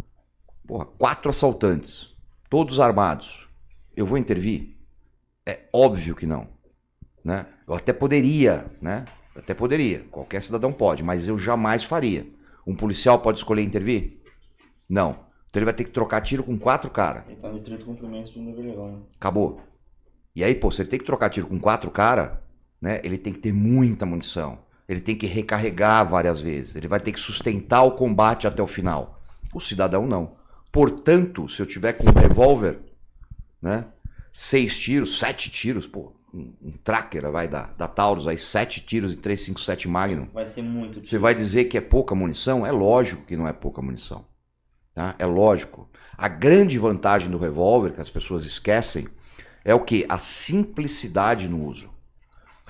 porra, 0.66 0.84
quatro 0.84 1.30
assaltantes, 1.30 2.12
todos 2.50 2.80
armados, 2.80 3.48
eu 3.96 4.04
vou 4.04 4.18
intervir? 4.18 4.76
É 5.46 5.60
óbvio 5.72 6.16
que 6.16 6.26
não. 6.26 6.48
Né? 7.24 7.46
Eu 7.68 7.74
até 7.74 7.92
poderia, 7.92 8.66
né? 8.80 9.04
Eu 9.32 9.42
até 9.42 9.54
poderia. 9.54 10.00
Qualquer 10.10 10.42
cidadão 10.42 10.72
pode, 10.72 11.04
mas 11.04 11.28
eu 11.28 11.38
jamais 11.38 11.84
faria. 11.84 12.26
Um 12.66 12.74
policial 12.74 13.20
pode 13.20 13.38
escolher 13.38 13.62
intervir? 13.62 14.20
Não. 14.88 15.10
Então 15.48 15.60
ele 15.60 15.66
vai 15.66 15.74
ter 15.74 15.84
que 15.84 15.90
trocar 15.92 16.20
tiro 16.20 16.42
com 16.42 16.58
quatro 16.58 16.90
caras. 16.90 17.22
Ele 17.28 17.36
tá 17.36 17.48
no 17.48 17.56
estrito 17.56 17.84
cumprimento 17.84 18.32
do 18.32 18.44
dever 18.44 18.70
legal, 18.70 18.88
né? 18.88 18.98
Acabou. 19.14 19.60
E 20.34 20.42
aí, 20.42 20.54
pô, 20.56 20.68
se 20.72 20.82
ele 20.82 20.88
tem 20.88 20.98
que 20.98 21.06
trocar 21.06 21.30
tiro 21.30 21.46
com 21.46 21.60
quatro 21.60 21.92
caras, 21.92 22.38
né? 22.80 23.00
Ele 23.04 23.16
tem 23.16 23.32
que 23.32 23.38
ter 23.38 23.52
muita 23.52 24.04
munição. 24.04 24.58
Ele 24.88 25.00
tem 25.00 25.16
que 25.16 25.26
recarregar 25.26 26.08
várias 26.08 26.40
vezes. 26.40 26.74
Ele 26.74 26.88
vai 26.88 27.00
ter 27.00 27.12
que 27.12 27.20
sustentar 27.20 27.82
o 27.82 27.92
combate 27.92 28.46
até 28.46 28.62
o 28.62 28.66
final. 28.66 29.22
O 29.54 29.60
cidadão 29.60 30.06
não. 30.06 30.32
Portanto, 30.70 31.48
se 31.48 31.60
eu 31.60 31.66
tiver 31.66 31.92
com 31.92 32.08
um 32.08 32.20
revólver, 32.20 32.78
né? 33.60 33.86
Seis 34.32 34.78
tiros, 34.78 35.18
sete 35.18 35.50
tiros, 35.50 35.86
pô, 35.86 36.12
um, 36.32 36.52
um 36.62 36.72
tracker 36.82 37.30
vai 37.30 37.46
dar, 37.46 37.74
da 37.76 37.86
Taurus 37.86 38.26
aí, 38.26 38.38
sete 38.38 38.80
tiros 38.80 39.12
em 39.12 39.16
357 39.16 39.86
Magnum. 39.88 40.28
Vai 40.32 40.46
ser 40.46 40.62
muito. 40.62 41.04
Você 41.04 41.18
vai 41.18 41.34
dizer 41.34 41.66
que 41.66 41.76
é 41.76 41.80
pouca 41.80 42.14
munição? 42.14 42.64
É 42.64 42.72
lógico 42.72 43.24
que 43.24 43.36
não 43.36 43.46
é 43.46 43.52
pouca 43.52 43.82
munição. 43.82 44.24
Tá? 44.94 45.14
É 45.18 45.26
lógico. 45.26 45.88
A 46.16 46.28
grande 46.28 46.78
vantagem 46.78 47.30
do 47.30 47.38
revólver, 47.38 47.92
que 47.92 48.00
as 48.00 48.10
pessoas 48.10 48.44
esquecem, 48.44 49.06
é 49.64 49.74
o 49.74 49.80
que? 49.80 50.04
A 50.08 50.18
simplicidade 50.18 51.48
no 51.48 51.64
uso. 51.66 51.90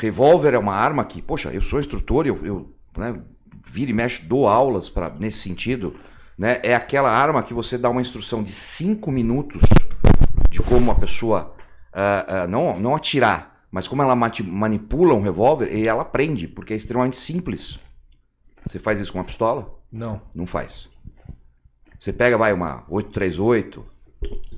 Revólver 0.02 0.54
é 0.54 0.58
uma 0.58 0.74
arma 0.74 1.04
que, 1.04 1.22
poxa, 1.22 1.50
eu 1.50 1.62
sou 1.62 1.78
instrutor, 1.78 2.26
eu, 2.26 2.44
eu 2.44 2.74
né, 2.96 3.20
vira 3.64 3.90
e 3.92 3.94
mexe, 3.94 4.24
dou 4.24 4.48
aulas 4.48 4.88
pra, 4.88 5.08
nesse 5.10 5.38
sentido. 5.38 5.94
Né? 6.36 6.60
É 6.64 6.74
aquela 6.74 7.08
arma 7.08 7.42
que 7.42 7.54
você 7.54 7.78
dá 7.78 7.88
uma 7.88 8.00
instrução 8.00 8.42
de 8.42 8.52
5 8.52 9.12
minutos 9.12 9.62
de 10.50 10.60
como 10.60 10.90
a 10.90 10.94
pessoa 10.96 11.54
ah, 11.92 12.24
ah, 12.26 12.46
não, 12.48 12.80
não 12.80 12.96
atirar, 12.96 13.64
mas 13.70 13.86
como 13.86 14.02
ela 14.02 14.16
manipula 14.16 15.14
um 15.14 15.22
revólver 15.22 15.72
e 15.72 15.86
ela 15.86 16.02
aprende, 16.02 16.48
porque 16.48 16.72
é 16.72 16.76
extremamente 16.76 17.16
simples. 17.16 17.78
Você 18.66 18.80
faz 18.80 18.98
isso 18.98 19.12
com 19.12 19.18
uma 19.18 19.24
pistola? 19.24 19.78
Não. 19.90 20.20
Não 20.34 20.46
faz. 20.46 20.88
Você 21.96 22.12
pega, 22.12 22.36
vai, 22.36 22.52
uma 22.52 22.84
838, 22.88 23.86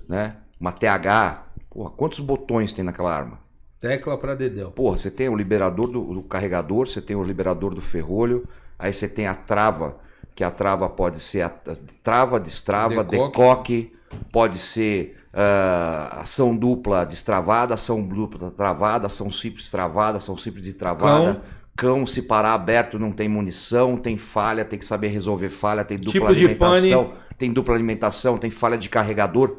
né? 0.08 0.38
Uma 0.58 0.72
TH. 0.72 1.48
Porra, 1.68 1.90
quantos 1.90 2.20
botões 2.20 2.72
tem 2.72 2.82
naquela 2.82 3.14
arma? 3.14 3.43
Tecla 3.84 4.16
pra 4.16 4.34
Dedéu. 4.34 4.70
Porra, 4.70 4.96
você 4.96 5.10
tem 5.10 5.28
o 5.28 5.36
liberador 5.36 5.86
do, 5.88 6.14
do 6.14 6.22
carregador, 6.22 6.88
você 6.88 7.02
tem 7.02 7.14
o 7.14 7.22
liberador 7.22 7.74
do 7.74 7.82
ferrolho, 7.82 8.48
aí 8.78 8.90
você 8.90 9.06
tem 9.06 9.26
a 9.26 9.34
trava, 9.34 9.98
que 10.34 10.42
a 10.42 10.50
trava 10.50 10.88
pode 10.88 11.20
ser 11.20 11.42
a, 11.42 11.48
a 11.48 11.76
trava, 12.02 12.40
destrava, 12.40 13.04
Decoque. 13.04 13.36
decoque, 13.36 13.92
pode 14.32 14.56
ser 14.56 15.18
ah, 15.34 16.20
ação 16.22 16.56
dupla 16.56 17.04
destravada, 17.04 17.74
ação 17.74 18.02
dupla 18.02 18.50
travada, 18.50 19.06
ação 19.06 19.30
simples 19.30 19.70
travada, 19.70 20.16
ação 20.16 20.38
simples 20.38 20.64
destravada. 20.64 21.42
Cão. 21.76 22.06
se 22.06 22.22
parar 22.22 22.54
aberto, 22.54 22.98
não 22.98 23.12
tem 23.12 23.28
munição, 23.28 23.98
tem 23.98 24.16
falha, 24.16 24.64
tem 24.64 24.78
que 24.78 24.86
saber 24.86 25.08
resolver 25.08 25.50
falha, 25.50 25.84
tem 25.84 25.98
dupla 25.98 26.12
Tipo 26.12 26.26
alimentação, 26.26 27.12
tem 27.36 27.52
dupla 27.52 27.74
alimentação, 27.74 28.38
tem 28.38 28.50
falha 28.50 28.78
de 28.78 28.88
carregador. 28.88 29.58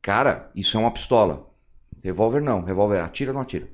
Cara, 0.00 0.48
isso 0.54 0.76
é 0.76 0.80
uma 0.80 0.92
pistola. 0.92 1.53
Revólver 2.04 2.42
não, 2.42 2.62
revólver 2.62 3.00
atira 3.00 3.30
ou 3.30 3.34
não 3.34 3.40
atira. 3.40 3.66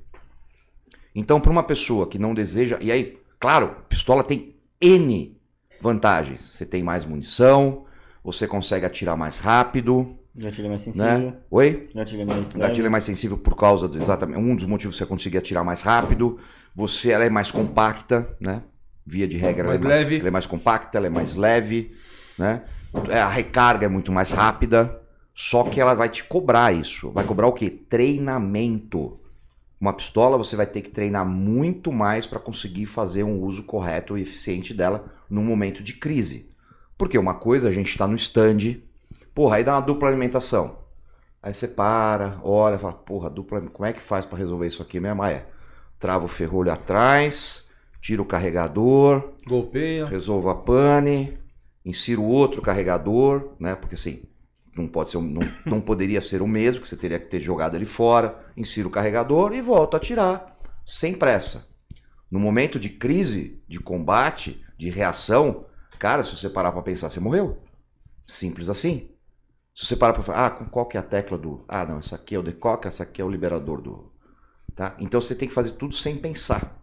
Então, 1.13 1.41
para 1.41 1.51
uma 1.51 1.63
pessoa 1.63 2.07
que 2.07 2.17
não 2.17 2.33
deseja. 2.33 2.77
E 2.79 2.89
aí, 2.89 3.19
claro, 3.37 3.75
pistola 3.89 4.23
tem 4.23 4.55
N 4.79 5.37
vantagens. 5.81 6.41
Você 6.41 6.65
tem 6.65 6.81
mais 6.81 7.03
munição, 7.03 7.85
você 8.23 8.47
consegue 8.47 8.85
atirar 8.85 9.17
mais 9.17 9.37
rápido, 9.37 10.17
Gatilho 10.33 10.69
mais 10.69 10.81
sensível. 10.81 11.05
né? 11.19 11.33
Oi? 11.51 11.89
Gatilho 11.93 12.25
mais 12.25 12.53
O 12.53 12.57
gatilho 12.57 12.85
é 12.85 12.89
mais 12.89 13.03
sensível 13.03 13.37
por 13.37 13.57
causa 13.57 13.85
do 13.89 13.97
exatamente 13.97 14.39
um 14.39 14.55
dos 14.55 14.65
motivos 14.65 14.95
que 14.95 15.03
você 15.03 15.05
conseguir 15.05 15.37
atirar 15.37 15.65
mais 15.65 15.81
rápido. 15.81 16.39
Você 16.73 17.11
ela 17.11 17.25
é 17.25 17.29
mais 17.29 17.51
compacta, 17.51 18.33
né? 18.39 18.63
Via 19.05 19.27
de 19.27 19.35
regra, 19.35 19.67
Mais 19.67 19.81
ela, 19.81 19.93
é 19.93 19.97
leve. 19.97 20.19
ela 20.19 20.27
é 20.29 20.31
mais 20.31 20.45
compacta, 20.45 20.97
ela 20.97 21.07
é 21.07 21.09
mais 21.09 21.35
leve, 21.35 21.91
né? 22.37 22.63
É, 23.09 23.19
A 23.19 23.27
recarga 23.27 23.87
é 23.87 23.89
muito 23.89 24.09
mais 24.09 24.31
rápida. 24.31 25.00
Só 25.33 25.63
que 25.63 25.79
ela 25.79 25.93
vai 25.93 26.09
te 26.09 26.23
cobrar 26.23 26.73
isso. 26.73 27.09
Vai 27.11 27.23
cobrar 27.23 27.47
o 27.47 27.53
quê? 27.53 27.69
Treinamento. 27.69 29.19
Uma 29.79 29.93
pistola 29.93 30.37
você 30.37 30.55
vai 30.55 30.67
ter 30.67 30.81
que 30.81 30.89
treinar 30.91 31.25
muito 31.25 31.91
mais 31.91 32.27
para 32.27 32.39
conseguir 32.39 32.85
fazer 32.85 33.23
um 33.23 33.41
uso 33.41 33.63
correto 33.63 34.17
e 34.17 34.21
eficiente 34.21 34.73
dela 34.73 35.05
num 35.29 35.43
momento 35.43 35.81
de 35.81 35.93
crise. 35.93 36.51
Porque 36.97 37.17
uma 37.17 37.33
coisa 37.33 37.67
a 37.67 37.71
gente 37.71 37.89
está 37.89 38.07
no 38.07 38.15
stand, 38.15 38.77
porra, 39.33 39.55
aí 39.55 39.63
dá 39.63 39.73
uma 39.73 39.81
dupla 39.81 40.07
alimentação. 40.07 40.77
Aí 41.41 41.51
você 41.51 41.67
para, 41.67 42.39
olha, 42.43 42.77
fala, 42.77 42.93
porra, 42.93 43.27
dupla, 43.29 43.61
como 43.61 43.87
é 43.87 43.91
que 43.93 43.99
faz 43.99 44.23
para 44.23 44.37
resolver 44.37 44.67
isso 44.67 44.83
aqui 44.83 44.99
mesmo? 44.99 45.23
Ah, 45.23 45.31
é. 45.31 45.47
Trava 45.97 46.25
o 46.25 46.27
ferrolho 46.27 46.71
atrás, 46.71 47.67
tira 47.99 48.21
o 48.21 48.25
carregador, 48.25 49.31
Golpeia. 49.47 50.05
resolvo 50.05 50.49
a 50.49 50.55
pane, 50.55 51.39
insiro 51.83 52.23
outro 52.23 52.61
carregador, 52.61 53.53
né? 53.59 53.73
Porque 53.73 53.95
assim, 53.95 54.21
não 54.75 54.87
pode 54.87 55.09
ser, 55.09 55.17
não, 55.19 55.41
não 55.65 55.81
poderia 55.81 56.21
ser 56.21 56.41
o 56.41 56.47
mesmo, 56.47 56.81
que 56.81 56.87
você 56.87 56.95
teria 56.95 57.19
que 57.19 57.27
ter 57.27 57.41
jogado 57.41 57.75
ele 57.75 57.85
fora, 57.85 58.45
insiro 58.55 58.87
o 58.87 58.91
carregador 58.91 59.53
e 59.53 59.61
volto 59.61 59.95
a 59.95 59.97
atirar, 59.97 60.57
sem 60.85 61.13
pressa. 61.13 61.67
No 62.29 62.39
momento 62.39 62.79
de 62.79 62.89
crise, 62.89 63.61
de 63.67 63.79
combate, 63.79 64.63
de 64.77 64.89
reação, 64.89 65.65
cara, 65.99 66.23
se 66.23 66.35
você 66.35 66.49
parar 66.49 66.71
para 66.71 66.81
pensar, 66.81 67.09
você 67.09 67.19
morreu. 67.19 67.61
Simples 68.25 68.69
assim. 68.69 69.09
Se 69.75 69.85
você 69.85 69.95
parar 69.95 70.13
para 70.13 70.23
falar, 70.23 70.45
ah, 70.45 70.49
qual 70.65 70.85
que 70.85 70.95
é 70.95 70.99
a 70.99 71.03
tecla 71.03 71.37
do. 71.37 71.65
Ah, 71.67 71.85
não, 71.85 71.99
essa 71.99 72.15
aqui 72.15 72.35
é 72.35 72.39
o 72.39 72.43
decoque, 72.43 72.87
essa 72.87 73.03
aqui 73.03 73.21
é 73.21 73.25
o 73.25 73.29
liberador 73.29 73.81
do. 73.81 74.11
Tá? 74.75 74.95
Então 74.99 75.19
você 75.19 75.35
tem 75.35 75.47
que 75.47 75.53
fazer 75.53 75.71
tudo 75.71 75.95
sem 75.95 76.17
pensar. 76.17 76.81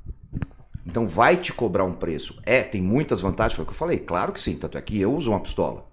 Então 0.84 1.06
vai 1.06 1.36
te 1.36 1.52
cobrar 1.52 1.84
um 1.84 1.94
preço. 1.94 2.40
É, 2.44 2.62
tem 2.62 2.82
muitas 2.82 3.20
vantagens, 3.20 3.54
foi 3.54 3.64
o 3.64 3.66
que 3.66 3.72
eu 3.72 3.78
falei. 3.78 3.98
Claro 3.98 4.32
que 4.32 4.40
sim, 4.40 4.56
tanto 4.56 4.78
é 4.78 4.82
que 4.82 5.00
eu 5.00 5.14
uso 5.14 5.30
uma 5.30 5.40
pistola. 5.40 5.86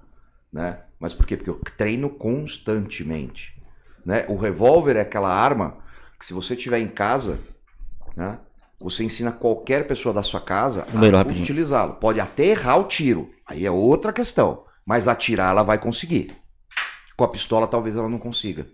Né? 0.52 0.80
Mas 1.00 1.14
por 1.14 1.26
quê? 1.26 1.36
Porque 1.36 1.50
eu 1.50 1.60
treino 1.78 2.10
constantemente. 2.10 3.56
Né? 4.06 4.26
O 4.28 4.38
revólver 4.38 4.96
é 4.96 5.02
aquela 5.02 5.34
arma 5.34 5.78
que 6.18 6.26
se 6.26 6.34
você 6.34 6.56
tiver 6.56 6.80
em 6.80 6.88
casa, 6.88 7.40
né? 8.16 8.40
você 8.80 9.04
ensina 9.04 9.32
qualquer 9.32 9.88
pessoa 9.88 10.14
da 10.14 10.22
sua 10.24 10.42
casa 10.42 10.86
Número 10.94 11.18
a 11.18 11.22
utilizá-lo. 11.22 11.96
Pode 11.96 12.20
até 12.20 12.48
errar 12.48 12.78
o 12.78 12.84
tiro, 12.86 13.32
aí 13.46 13.66
é 13.66 13.72
outra 13.72 14.14
questão. 14.14 14.64
Mas 14.86 15.08
atirar 15.08 15.52
ela 15.52 15.64
vai 15.64 15.80
conseguir. 15.80 16.36
Com 17.18 17.24
a 17.24 17.28
pistola 17.28 17.68
talvez 17.68 17.96
ela 17.96 18.10
não 18.10 18.20
consiga. 18.20 18.68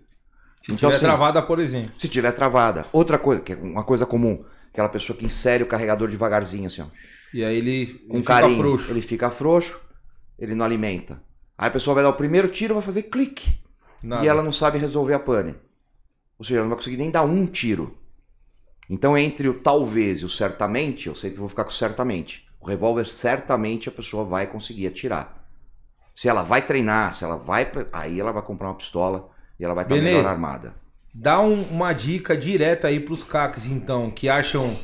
Se 0.60 0.70
Então, 0.70 0.76
tiver 0.76 0.94
assim, 0.96 1.04
travada, 1.04 1.42
por 1.42 1.58
exemplo. 1.58 1.92
Se 1.96 2.08
tiver 2.08 2.32
travada. 2.32 2.86
Outra 2.92 3.18
coisa, 3.18 3.40
que 3.40 3.52
é 3.52 3.56
uma 3.56 3.84
coisa 3.84 4.04
comum, 4.04 4.44
aquela 4.70 4.88
pessoa 4.88 5.16
que 5.16 5.24
insere 5.24 5.62
o 5.62 5.66
carregador 5.66 6.08
devagarzinho 6.08 6.66
assim, 6.66 6.82
ó 6.82 6.86
E 7.34 7.44
aí 7.44 7.56
ele, 7.56 7.86
com 8.08 8.16
ele 8.16 8.22
fica 8.22 8.24
carinho. 8.24 8.58
frouxo. 8.58 8.90
Ele 8.90 9.00
fica 9.00 9.30
frouxo, 9.30 9.80
ele 10.38 10.54
não 10.54 10.64
alimenta. 10.64 11.20
Aí 11.58 11.68
a 11.68 11.70
pessoa 11.70 11.94
vai 11.94 12.02
dar 12.02 12.10
o 12.10 12.14
primeiro 12.14 12.48
tiro, 12.48 12.74
vai 12.74 12.82
fazer 12.82 13.04
clique. 13.04 13.54
Nada. 14.02 14.24
E 14.24 14.28
ela 14.28 14.42
não 14.42 14.52
sabe 14.52 14.78
resolver 14.78 15.14
a 15.14 15.18
pane. 15.18 15.54
Ou 16.38 16.44
seja, 16.44 16.56
ela 16.56 16.64
não 16.64 16.70
vai 16.70 16.78
conseguir 16.78 16.96
nem 16.96 17.10
dar 17.10 17.22
um 17.22 17.46
tiro. 17.46 17.96
Então, 18.90 19.16
entre 19.16 19.48
o 19.48 19.54
talvez 19.60 20.20
e 20.20 20.24
o 20.24 20.28
certamente, 20.28 21.06
eu 21.06 21.14
sempre 21.14 21.38
vou 21.38 21.48
ficar 21.48 21.64
com 21.64 21.70
certamente. 21.70 22.46
O 22.60 22.66
revólver, 22.66 23.06
certamente, 23.06 23.88
a 23.88 23.92
pessoa 23.92 24.24
vai 24.24 24.46
conseguir 24.46 24.86
atirar. 24.86 25.46
Se 26.14 26.28
ela 26.28 26.42
vai 26.42 26.62
treinar, 26.62 27.14
se 27.14 27.24
ela 27.24 27.36
vai. 27.36 27.70
Aí 27.92 28.20
ela 28.20 28.32
vai 28.32 28.42
comprar 28.42 28.68
uma 28.68 28.74
pistola 28.74 29.30
e 29.58 29.64
ela 29.64 29.74
vai 29.74 29.84
estar 29.84 29.94
Benê. 29.94 30.10
melhor 30.10 30.26
armada. 30.26 30.74
Dá 31.14 31.40
um- 31.40 31.62
uma 31.64 31.92
dica 31.92 32.36
direta 32.36 32.88
aí 32.88 32.98
pros 33.00 33.22
caques, 33.22 33.66
então, 33.66 34.10
que 34.10 34.28
acham 34.28 34.74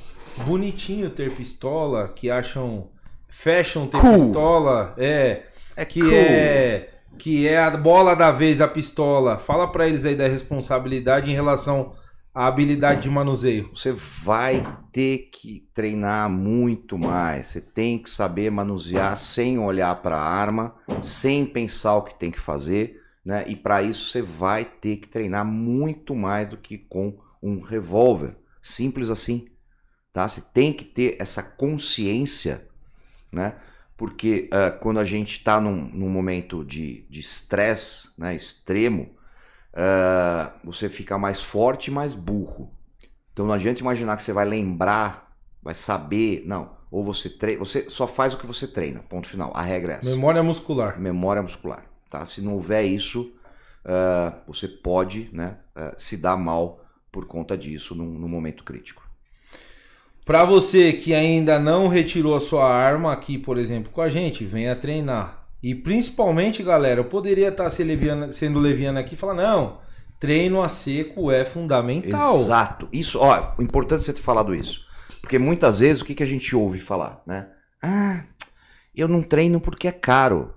bonitinho 0.47 1.11
ter 1.11 1.35
pistola, 1.35 2.09
que 2.09 2.31
acham 2.31 2.89
fashion 3.29 3.87
ter 3.89 4.01
Cool. 4.01 4.27
pistola, 4.27 4.95
é, 4.97 5.48
É 5.79 5.85
que 5.85 6.01
cool. 6.01 6.11
é 6.13 6.89
que 7.17 7.47
é 7.47 7.57
a 7.57 7.71
bola 7.71 8.15
da 8.15 8.33
vez 8.33 8.61
a 8.61 8.67
pistola. 8.67 9.39
Fala 9.39 9.71
pra 9.71 9.87
eles 9.87 10.05
aí 10.05 10.17
da 10.17 10.27
responsabilidade 10.27 11.31
em 11.31 11.35
relação 11.35 11.93
à 12.35 12.49
habilidade 12.49 13.03
de 13.03 13.11
manuseio. 13.11 13.71
Você 13.73 13.93
vai 13.93 14.65
ter 14.93 15.31
que 15.33 15.69
treinar 15.73 16.29
muito 16.29 16.99
mais. 16.99 17.47
Você 17.47 17.61
tem 17.61 17.97
que 17.97 18.11
saber 18.11 18.51
manusear 18.51 19.17
sem 19.17 19.57
olhar 19.57 19.95
para 20.03 20.17
a 20.17 20.29
arma, 20.29 20.75
sem 21.01 21.47
pensar 21.47 21.97
o 21.97 22.03
que 22.03 22.19
tem 22.19 22.33
que 22.33 22.41
fazer, 22.41 23.01
né? 23.25 23.45
E 23.47 23.55
para 23.55 23.81
isso 23.81 24.11
você 24.11 24.21
vai 24.21 24.65
ter 24.65 24.97
que 24.97 25.07
treinar 25.07 25.45
muito 25.45 26.17
mais 26.17 26.49
do 26.49 26.57
que 26.57 26.77
com 26.77 27.17
um 27.41 27.61
revólver. 27.61 28.37
Simples 28.61 29.11
assim, 29.11 29.47
tá? 30.13 30.29
Você 30.29 30.41
tem 30.53 30.73
que 30.73 30.85
ter 30.85 31.17
essa 31.21 31.41
consciência, 31.41 32.67
né? 33.33 33.55
Porque 33.99 34.49
ah, 34.53 34.71
quando 34.71 35.01
a 35.01 35.05
gente 35.05 35.39
está 35.39 35.61
num, 35.61 35.75
num 35.75 36.09
momento 36.09 36.65
de 36.65 37.05
estresse, 37.11 38.09
né, 38.17 38.35
extremo, 38.35 39.11
ah, 39.75 40.53
você 40.63 40.89
fica 40.89 41.19
mais 41.19 41.43
forte 41.43 41.89
e 41.89 41.91
mais 41.91 42.15
burro. 42.15 42.73
Então 43.33 43.45
não 43.45 43.53
adianta 43.53 43.81
imaginar 43.81 44.17
que 44.17 44.23
você 44.23 44.33
vai 44.33 44.45
lembrar, 44.45 45.37
vai 45.61 45.75
saber. 45.75 46.45
Não. 46.47 46.79
Ou 46.93 47.03
você 47.03 47.29
treina. 47.29 47.59
Você 47.59 47.91
só 47.91 48.07
faz 48.07 48.33
o 48.35 48.39
que 48.39 48.47
você 48.47 48.69
treina. 48.69 49.01
Ponto 49.01 49.27
final. 49.27 49.51
A 49.53 49.63
regra 49.63 49.95
é 49.95 49.97
essa. 49.97 50.09
Memória 50.09 50.45
muscular. 50.45 50.99
Memória 50.99 51.43
muscular. 51.43 51.85
Tá? 52.09 52.25
Se 52.25 52.41
não 52.41 52.55
houver 52.55 52.85
isso, 52.85 53.35
ah, 53.85 54.39
você 54.47 54.69
pode 54.69 55.29
né, 55.33 55.59
se 55.97 56.17
dar 56.17 56.37
mal 56.37 56.85
por 57.11 57.27
conta 57.27 57.59
disso 57.59 57.97
num, 57.97 58.07
num 58.07 58.29
momento 58.29 58.63
crítico. 58.63 59.08
Pra 60.29 60.45
você 60.45 60.93
que 60.93 61.15
ainda 61.15 61.59
não 61.59 61.89
retirou 61.89 62.35
a 62.37 62.41
sua 62.41 62.71
arma 62.71 63.15
aqui, 63.15 63.39
por 63.39 63.57
exemplo, 63.57 63.91
com 63.91 64.03
a 64.03 64.11
gente, 64.11 64.45
venha 64.45 64.77
treinar. 64.77 65.49
E 65.63 65.75
principalmente, 65.75 66.63
galera, 66.63 67.01
eu 67.01 67.07
poderia 67.07 67.49
estar 67.49 67.71
sendo 67.71 67.89
leviano, 67.89 68.31
sendo 68.31 68.59
leviano 68.59 68.99
aqui 68.99 69.15
e 69.15 69.17
falar, 69.17 69.33
não, 69.33 69.79
treino 70.21 70.61
a 70.61 70.69
seco 70.69 71.33
é 71.33 71.47
fundamental. 71.47 72.35
Exato. 72.35 72.91
Isso, 72.93 73.19
ó, 73.19 73.55
o 73.57 73.63
importante 73.63 74.03
você 74.03 74.13
ter 74.13 74.21
falado 74.21 74.55
isso. 74.55 74.85
Porque 75.23 75.39
muitas 75.39 75.81
vezes 75.81 76.03
o 76.03 76.05
que, 76.05 76.15
que 76.15 76.23
a 76.23 76.27
gente 76.27 76.55
ouve 76.55 76.79
falar, 76.79 77.23
né? 77.27 77.49
Ah, 77.83 78.23
eu 78.95 79.09
não 79.09 79.23
treino 79.23 79.59
porque 79.59 79.89
é 79.89 79.93
caro. 79.93 80.55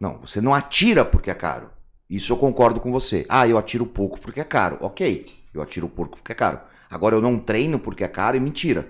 Não, 0.00 0.20
você 0.20 0.40
não 0.40 0.54
atira 0.54 1.04
porque 1.04 1.30
é 1.30 1.34
caro. 1.34 1.68
Isso 2.08 2.32
eu 2.32 2.38
concordo 2.38 2.80
com 2.80 2.90
você. 2.90 3.26
Ah, 3.28 3.46
eu 3.46 3.58
atiro 3.58 3.84
pouco 3.84 4.18
porque 4.18 4.40
é 4.40 4.44
caro. 4.44 4.78
Ok, 4.80 5.26
eu 5.52 5.60
atiro 5.60 5.86
pouco 5.86 6.16
porque 6.16 6.32
é 6.32 6.34
caro. 6.34 6.60
Agora 6.90 7.14
eu 7.14 7.20
não 7.20 7.38
treino 7.38 7.78
porque 7.78 8.02
é 8.02 8.08
caro 8.08 8.36
e 8.36 8.40
mentira. 8.40 8.88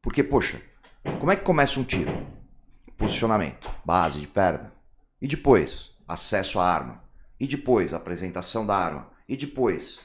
Porque, 0.00 0.22
poxa, 0.22 0.60
como 1.20 1.30
é 1.30 1.36
que 1.36 1.44
começa 1.44 1.78
um 1.78 1.84
tiro? 1.84 2.26
Posicionamento, 2.96 3.70
base 3.84 4.20
de 4.20 4.26
perna. 4.26 4.72
E 5.20 5.26
depois, 5.26 5.90
acesso 6.08 6.58
à 6.58 6.66
arma. 6.66 7.02
E 7.38 7.46
depois, 7.46 7.92
apresentação 7.92 8.64
da 8.64 8.76
arma. 8.76 9.10
E 9.28 9.36
depois, 9.36 10.00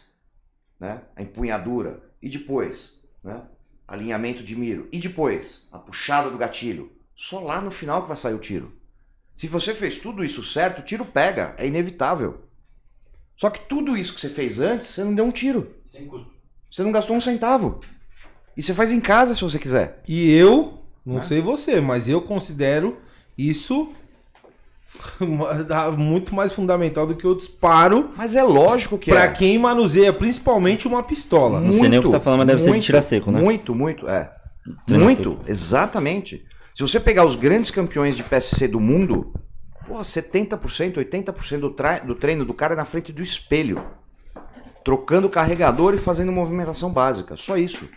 né, 0.79 1.01
a 1.15 1.21
empunhadura. 1.21 2.03
E 2.21 2.29
depois, 2.29 3.01
né, 3.23 3.41
alinhamento 3.87 4.43
de 4.43 4.55
miro. 4.55 4.89
E 4.91 4.99
depois, 4.99 5.67
a 5.71 5.79
puxada 5.79 6.29
do 6.29 6.37
gatilho. 6.37 6.91
Só 7.15 7.39
lá 7.39 7.61
no 7.61 7.71
final 7.71 8.01
que 8.01 8.09
vai 8.09 8.17
sair 8.17 8.33
o 8.33 8.39
tiro. 8.39 8.75
Se 9.35 9.47
você 9.47 9.73
fez 9.73 9.99
tudo 9.99 10.25
isso 10.25 10.43
certo, 10.43 10.79
o 10.79 10.83
tiro 10.83 11.05
pega, 11.05 11.55
é 11.57 11.65
inevitável. 11.65 12.43
Só 13.35 13.49
que 13.49 13.59
tudo 13.59 13.95
isso 13.95 14.15
que 14.15 14.21
você 14.21 14.29
fez 14.29 14.59
antes, 14.59 14.87
você 14.87 15.03
não 15.03 15.13
deu 15.13 15.25
um 15.25 15.31
tiro. 15.31 15.75
Sem 15.85 16.07
custo. 16.07 16.36
Você 16.71 16.83
não 16.83 16.91
gastou 16.91 17.15
um 17.15 17.21
centavo. 17.21 17.79
E 18.55 18.61
você 18.61 18.73
faz 18.73 18.91
em 18.91 18.99
casa 18.99 19.33
se 19.35 19.41
você 19.41 19.59
quiser. 19.59 20.01
E 20.07 20.31
eu, 20.31 20.81
não 21.05 21.15
Né? 21.15 21.21
sei 21.21 21.41
você, 21.41 21.79
mas 21.79 22.07
eu 22.09 22.21
considero 22.21 22.97
isso 23.37 23.89
muito 25.97 26.33
mais 26.33 26.53
fundamental 26.53 27.05
do 27.05 27.15
que 27.15 27.27
o 27.27 27.35
disparo 27.35 28.11
Mas 28.15 28.35
é 28.35 28.43
lógico 28.43 28.97
que 28.97 29.11
pra 29.11 29.25
é. 29.25 29.31
quem 29.31 29.57
manuseia 29.57 30.11
principalmente 30.11 30.87
uma 30.87 31.03
pistola. 31.03 31.59
Não 31.59 31.73
sei 31.73 31.89
nem 31.89 31.99
o 31.99 32.03
que 32.03 32.09
tá 32.09 32.19
falando, 32.19 32.39
mas 32.39 32.47
deve 32.47 32.61
ser 32.61 32.71
de 32.73 32.79
tiro 32.79 32.97
a 32.97 33.01
seco, 33.01 33.31
né? 33.31 33.39
Muito, 33.39 33.75
muito, 33.75 34.07
é. 34.07 34.31
Treino 34.85 35.03
a 35.03 35.05
muito, 35.05 35.39
exatamente. 35.47 36.45
Se 36.75 36.81
você 36.81 36.99
pegar 36.99 37.25
os 37.25 37.35
grandes 37.35 37.71
campeões 37.71 38.15
de 38.15 38.23
PSC 38.23 38.67
do 38.67 38.79
mundo, 38.79 39.33
pô, 39.87 39.95
70%, 39.99 40.95
80% 40.95 41.59
do, 41.59 42.07
do 42.07 42.15
treino 42.15 42.45
do 42.45 42.53
cara 42.53 42.73
é 42.73 42.77
na 42.77 42.85
frente 42.85 43.11
do 43.13 43.21
espelho. 43.21 43.81
Trocando 44.87 45.27
o 45.27 45.29
carregador 45.29 45.93
e 45.93 45.97
fazendo 45.97 46.31
movimentação 46.31 46.89
básica. 46.89 47.35
Só 47.35 47.57
isso. 47.57 47.89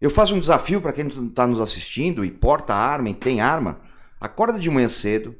Eu 0.00 0.08
faço 0.08 0.34
um 0.34 0.38
desafio 0.38 0.80
para 0.80 0.94
quem 0.94 1.08
está 1.08 1.46
nos 1.46 1.60
assistindo 1.60 2.24
e 2.24 2.30
porta 2.30 2.74
arma 2.74 3.10
e 3.10 3.12
tem 3.12 3.38
arma. 3.38 3.82
Acorda 4.18 4.58
de 4.58 4.70
manhã 4.70 4.88
cedo, 4.88 5.36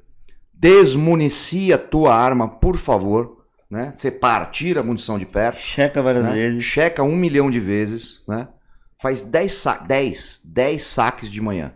desmunicia 0.52 1.76
a 1.76 1.78
tua 1.78 2.14
arma, 2.14 2.46
por 2.46 2.76
favor. 2.76 3.42
Né? 3.70 3.94
Separa, 3.96 4.44
tira 4.44 4.80
a 4.80 4.84
munição 4.84 5.18
de 5.18 5.24
perto 5.24 5.62
Checa 5.62 6.02
várias 6.02 6.24
né? 6.26 6.32
vezes. 6.34 6.62
Checa 6.62 7.02
um 7.02 7.16
milhão 7.16 7.50
de 7.50 7.58
vezes, 7.58 8.22
né? 8.28 8.48
Faz 8.98 9.22
10, 9.22 9.50
sa 9.50 9.78
10, 9.78 10.42
10 10.44 10.82
saques 10.82 11.32
de 11.32 11.40
manhã. 11.40 11.72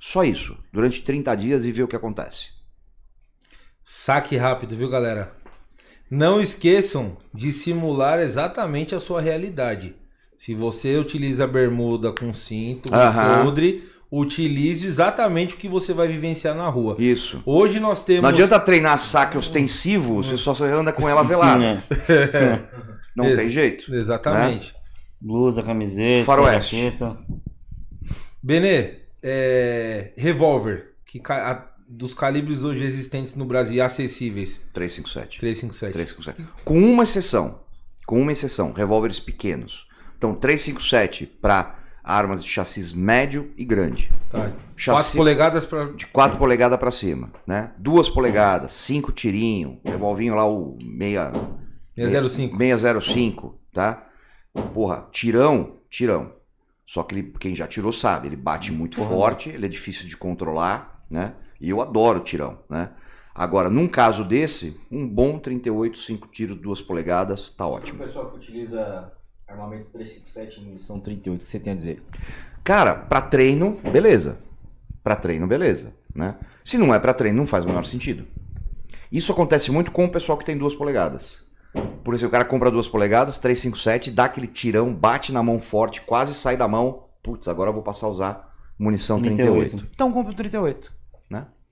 Só 0.00 0.24
isso, 0.24 0.56
durante 0.72 1.02
30 1.02 1.34
dias 1.34 1.64
e 1.66 1.70
vê 1.70 1.82
o 1.82 1.88
que 1.88 1.96
acontece. 1.96 2.52
Saque 3.84 4.34
rápido, 4.34 4.78
viu, 4.78 4.88
galera? 4.88 5.43
Não 6.10 6.40
esqueçam 6.40 7.16
de 7.32 7.52
simular 7.52 8.20
exatamente 8.20 8.94
a 8.94 9.00
sua 9.00 9.20
realidade. 9.20 9.94
Se 10.36 10.54
você 10.54 10.96
utiliza 10.96 11.46
bermuda 11.46 12.12
com 12.12 12.32
cinto, 12.34 12.92
Aham. 12.94 13.44
podre, 13.44 13.88
utilize 14.10 14.86
exatamente 14.86 15.54
o 15.54 15.56
que 15.56 15.68
você 15.68 15.92
vai 15.92 16.06
vivenciar 16.08 16.54
na 16.54 16.68
rua. 16.68 16.96
Isso. 16.98 17.42
Hoje 17.46 17.80
nós 17.80 18.04
temos. 18.04 18.22
Não 18.22 18.28
adianta 18.28 18.60
treinar 18.60 18.98
saque 18.98 19.36
ostensivo, 19.36 20.22
você 20.22 20.36
só 20.36 20.52
anda 20.64 20.92
com 20.92 21.08
ela 21.08 21.22
velada. 21.24 21.64
É. 22.08 22.60
Não 23.16 23.26
Ex- 23.26 23.36
tem 23.38 23.48
jeito. 23.48 23.94
Exatamente. 23.94 24.74
Blusa, 25.20 25.62
camiseta, 25.62 26.24
Faroeste. 26.24 26.76
jaqueta. 26.76 27.16
Benê, 28.42 28.96
é, 29.22 30.12
revólver, 30.16 30.94
que 31.06 31.18
ca- 31.20 31.70
dos 31.88 32.14
calibres 32.14 32.62
hoje 32.62 32.84
existentes 32.84 33.34
no 33.34 33.44
Brasil 33.44 33.82
acessíveis, 33.84 34.60
357. 34.72 35.38
357. 35.40 35.92
357. 35.92 36.62
Com 36.64 36.78
uma 36.80 37.02
exceção. 37.04 37.60
Com 38.06 38.20
uma 38.20 38.32
exceção, 38.32 38.72
revólveres 38.72 39.18
pequenos. 39.20 39.86
Então, 40.18 40.34
357 40.34 41.26
para 41.26 41.78
armas 42.02 42.42
de 42.44 42.50
chassis 42.50 42.92
médio 42.92 43.50
e 43.56 43.64
grande. 43.64 44.12
Tá. 44.30 44.52
Chassi- 44.76 45.12
4 45.12 45.16
polegadas 45.16 45.64
para 45.64 45.92
de 45.92 46.06
4 46.08 46.38
polegadas 46.38 46.78
para 46.78 46.90
cima, 46.90 47.30
né? 47.46 47.72
2 47.78 48.08
polegadas, 48.10 48.72
5 48.72 49.10
tirinho, 49.12 49.80
revolvinho 49.84 50.34
lá 50.34 50.46
o 50.46 50.76
meia 50.82 51.32
605. 51.96 52.58
605, 52.58 53.58
tá? 53.72 54.06
Porra, 54.74 55.06
tirão, 55.10 55.76
tirão. 55.88 56.32
Só 56.86 57.02
que 57.02 57.14
ele, 57.14 57.32
quem 57.40 57.54
já 57.54 57.66
tirou 57.66 57.92
sabe, 57.92 58.28
ele 58.28 58.36
bate 58.36 58.70
muito 58.70 58.98
Porra. 58.98 59.08
forte, 59.08 59.48
ele 59.48 59.64
é 59.64 59.68
difícil 59.68 60.06
de 60.06 60.16
controlar, 60.16 61.04
né? 61.10 61.32
E 61.64 61.70
eu 61.70 61.80
adoro 61.80 62.20
tirão, 62.20 62.58
né? 62.68 62.90
Agora, 63.34 63.70
num 63.70 63.88
caso 63.88 64.22
desse, 64.22 64.78
um 64.92 65.08
bom 65.08 65.38
38, 65.38 65.98
5 65.98 66.28
tiros, 66.28 66.60
2 66.60 66.82
polegadas, 66.82 67.48
tá 67.48 67.66
O 67.66 67.72
ótimo. 67.72 67.98
pessoal 67.98 68.30
que 68.30 68.36
utiliza 68.36 69.10
armamento 69.48 69.86
357 69.86 70.60
e 70.60 70.64
munição 70.64 71.00
38, 71.00 71.40
o 71.40 71.44
que 71.44 71.50
você 71.50 71.58
tem 71.58 71.72
a 71.72 71.76
dizer? 71.76 72.02
Cara, 72.62 72.94
pra 72.94 73.20
treino, 73.22 73.78
beleza. 73.90 74.38
Pra 75.02 75.16
treino, 75.16 75.46
beleza, 75.46 75.94
né? 76.14 76.36
Se 76.62 76.76
não 76.78 76.94
é 76.94 76.98
pra 76.98 77.14
treino, 77.14 77.38
não 77.38 77.46
faz 77.46 77.64
o 77.64 77.68
menor 77.68 77.84
sentido. 77.86 78.26
Isso 79.10 79.32
acontece 79.32 79.70
muito 79.72 79.90
com 79.90 80.04
o 80.04 80.10
pessoal 80.12 80.36
que 80.36 80.44
tem 80.44 80.56
duas 80.56 80.74
polegadas. 80.74 81.38
Por 82.04 82.14
exemplo, 82.14 82.28
o 82.28 82.32
cara 82.32 82.44
compra 82.44 82.70
duas 82.70 82.86
polegadas, 82.88 83.38
357, 83.38 84.10
dá 84.10 84.26
aquele 84.26 84.46
tirão, 84.46 84.94
bate 84.94 85.32
na 85.32 85.42
mão 85.42 85.58
forte, 85.58 86.02
quase 86.02 86.34
sai 86.34 86.56
da 86.56 86.68
mão. 86.68 87.04
Putz, 87.22 87.48
agora 87.48 87.70
eu 87.70 87.74
vou 87.74 87.82
passar 87.82 88.06
a 88.06 88.10
usar 88.10 88.54
munição 88.78 89.20
38. 89.20 89.70
38. 89.70 89.90
Então 89.94 90.12
compra 90.12 90.32
um 90.32 90.36
38, 90.36 90.90
né? 90.90 90.93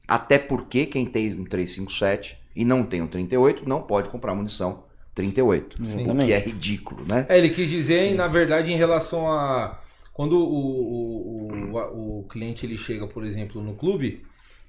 Até 0.06 0.38
porque 0.38 0.86
quem 0.86 1.06
tem 1.06 1.32
um 1.38 1.44
357 1.44 2.36
e 2.54 2.64
não 2.64 2.82
tem 2.84 3.00
um 3.00 3.06
38 3.06 3.68
não 3.68 3.82
pode 3.82 4.08
comprar 4.08 4.34
munição 4.34 4.84
38. 5.14 5.76
O 5.80 5.82
Exatamente. 5.82 6.26
que 6.26 6.32
é 6.32 6.38
ridículo, 6.38 7.04
né? 7.08 7.26
É, 7.28 7.38
ele 7.38 7.50
quis 7.50 7.68
dizer, 7.68 8.14
na 8.14 8.28
verdade, 8.28 8.72
em 8.72 8.76
relação 8.76 9.30
a. 9.30 9.78
Quando 10.12 10.36
o, 10.38 10.42
o, 10.44 11.72
o, 11.72 11.78
a- 11.78 11.90
o 11.90 12.26
cliente 12.30 12.66
ele 12.66 12.76
chega, 12.76 13.06
por 13.06 13.24
exemplo, 13.24 13.62
no 13.62 13.74
clube, 13.74 14.22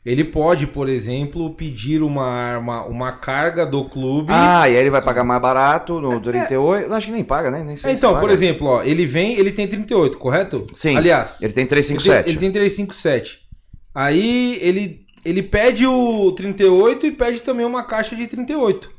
ele 0.05 0.23
pode, 0.23 0.67
por 0.67 0.87
exemplo, 0.89 1.53
pedir 1.55 2.01
uma 2.01 2.25
arma, 2.25 2.85
uma 2.85 3.13
carga 3.13 3.65
do 3.65 3.85
clube. 3.89 4.31
Ah, 4.33 4.69
e 4.69 4.75
aí 4.75 4.81
ele 4.81 4.89
vai 4.89 5.01
pagar 5.01 5.23
mais 5.23 5.41
barato 5.41 5.99
no 5.99 6.19
38. 6.21 6.89
Não, 6.89 6.95
acho 6.95 7.07
que 7.07 7.11
nem 7.13 7.23
paga, 7.23 7.51
né? 7.51 7.63
Nem 7.63 7.77
sei 7.77 7.91
É, 7.91 7.95
se 7.95 7.99
então, 7.99 8.11
paga. 8.13 8.21
por 8.21 8.29
exemplo, 8.31 8.67
ó, 8.67 8.83
ele 8.83 9.05
vem, 9.05 9.33
ele 9.37 9.51
tem 9.51 9.67
38, 9.67 10.17
correto? 10.17 10.65
Sim. 10.73 10.97
Aliás, 10.97 11.41
Ele 11.41 11.53
tem 11.53 11.63
ele 11.63 11.67
tem, 11.67 11.67
357. 11.67 12.29
ele 12.29 12.39
tem 12.39 12.51
357. 12.51 13.39
Aí 13.93 14.57
ele, 14.61 15.02
ele 15.25 15.41
pede 15.43 15.85
o 15.87 16.31
38 16.33 17.05
e 17.07 17.11
pede 17.11 17.41
também 17.41 17.65
uma 17.65 17.83
caixa 17.83 18.15
de 18.15 18.27
38. 18.27 18.91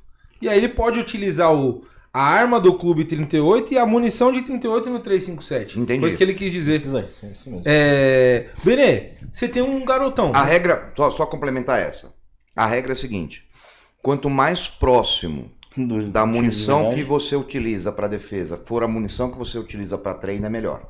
E 0.43 0.49
aí 0.49 0.57
ele 0.59 0.69
pode 0.69 0.99
utilizar 1.01 1.55
o, 1.55 1.85
a 2.13 2.23
arma 2.23 2.61
do 2.61 2.75
clube 2.75 3.05
38 3.05 3.75
e 3.75 3.79
a 3.79 3.87
munição 3.87 4.33
de 4.33 4.43
38 4.43 4.91
no 4.91 5.01
357. 5.01 5.79
Entendi. 5.81 6.01
Foi 6.01 6.09
isso 6.09 6.19
que 6.19 6.25
ele 6.25 6.35
quis 6.35 6.53
dizer. 6.53 6.77
Isso 6.77 6.97
aí, 6.97 7.07
isso- 7.31 7.51
mesmo. 7.51 7.63
É... 7.65 8.49
Benê, 8.63 9.13
você 9.33 9.49
tem 9.49 9.63
um 9.63 9.85
garotão. 9.85 10.33
A 10.35 10.45
regra, 10.45 10.93
só, 10.97 11.11
só 11.11 11.27
complementar 11.27 11.81
essa. 11.81 12.13
A 12.57 12.67
regra 12.67 12.93
é 12.93 12.95
a 12.95 12.97
seguinte: 12.97 13.47
quanto 14.03 14.29
mais 14.31 14.69
próximo 14.69 15.51
Do- 15.77 16.09
da 16.09 16.25
munição 16.25 16.91
que 16.91 17.03
você 17.03 17.35
utiliza 17.35 17.91
para 17.91 18.07
defesa 18.07 18.57
for 18.65 18.83
a 18.83 18.89
munição 18.89 19.31
que 19.33 19.39
você 19.39 19.59
utiliza 19.59 19.99
para 19.99 20.15
treino, 20.15 20.47
é 20.47 20.51
melhor. 20.51 20.89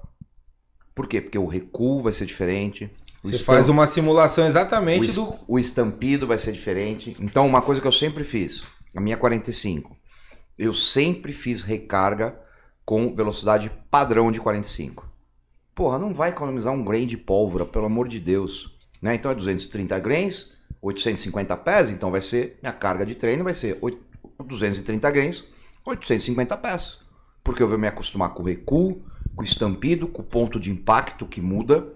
Por 0.94 1.06
quê? 1.08 1.20
Porque 1.20 1.38
o 1.38 1.46
recuo 1.46 2.02
vai 2.02 2.12
ser 2.12 2.26
diferente. 2.26 2.90
O 3.24 3.28
Você 3.28 3.36
estam- 3.36 3.54
faz 3.54 3.68
uma 3.70 3.86
simulação 3.86 4.44
o, 4.44 4.46
exatamente 4.48 5.06
es- 5.06 5.14
do. 5.16 5.34
o 5.48 5.58
estampido 5.58 6.26
vai 6.26 6.38
ser 6.38 6.52
diferente. 6.52 7.16
Então, 7.18 7.46
uma 7.46 7.62
coisa 7.62 7.80
que 7.80 7.86
eu 7.86 7.92
sempre 7.92 8.22
fiz, 8.22 8.62
a 8.94 9.00
minha 9.00 9.16
45, 9.16 9.96
eu 10.58 10.74
sempre 10.74 11.32
fiz 11.32 11.62
recarga 11.62 12.38
com 12.84 13.14
velocidade 13.14 13.72
padrão 13.90 14.30
de 14.30 14.40
45. 14.40 15.08
Porra, 15.74 15.98
não 15.98 16.12
vai 16.12 16.28
economizar 16.30 16.72
um 16.72 16.84
grain 16.84 17.06
de 17.06 17.16
pólvora, 17.16 17.64
pelo 17.64 17.86
amor 17.86 18.06
de 18.08 18.20
Deus. 18.20 18.76
Né? 19.00 19.14
Então 19.14 19.30
é 19.30 19.34
230 19.34 19.98
grains, 19.98 20.52
850 20.82 21.56
pés, 21.56 21.88
então 21.90 22.10
vai 22.10 22.20
ser, 22.20 22.58
minha 22.62 22.72
carga 22.74 23.04
de 23.06 23.14
treino 23.14 23.42
vai 23.42 23.54
ser 23.54 23.78
oit- 23.80 23.98
230 24.46 25.10
grains, 25.10 25.44
850 25.84 26.56
pés. 26.56 26.98
Porque 27.42 27.62
eu 27.62 27.68
vou 27.68 27.78
me 27.78 27.88
acostumar 27.88 28.30
com 28.34 28.42
o 28.42 28.46
recuo, 28.46 29.02
com 29.34 29.42
o 29.42 29.44
estampido, 29.44 30.06
com 30.06 30.22
o 30.22 30.24
ponto 30.24 30.60
de 30.60 30.70
impacto 30.70 31.26
que 31.26 31.40
muda. 31.40 31.86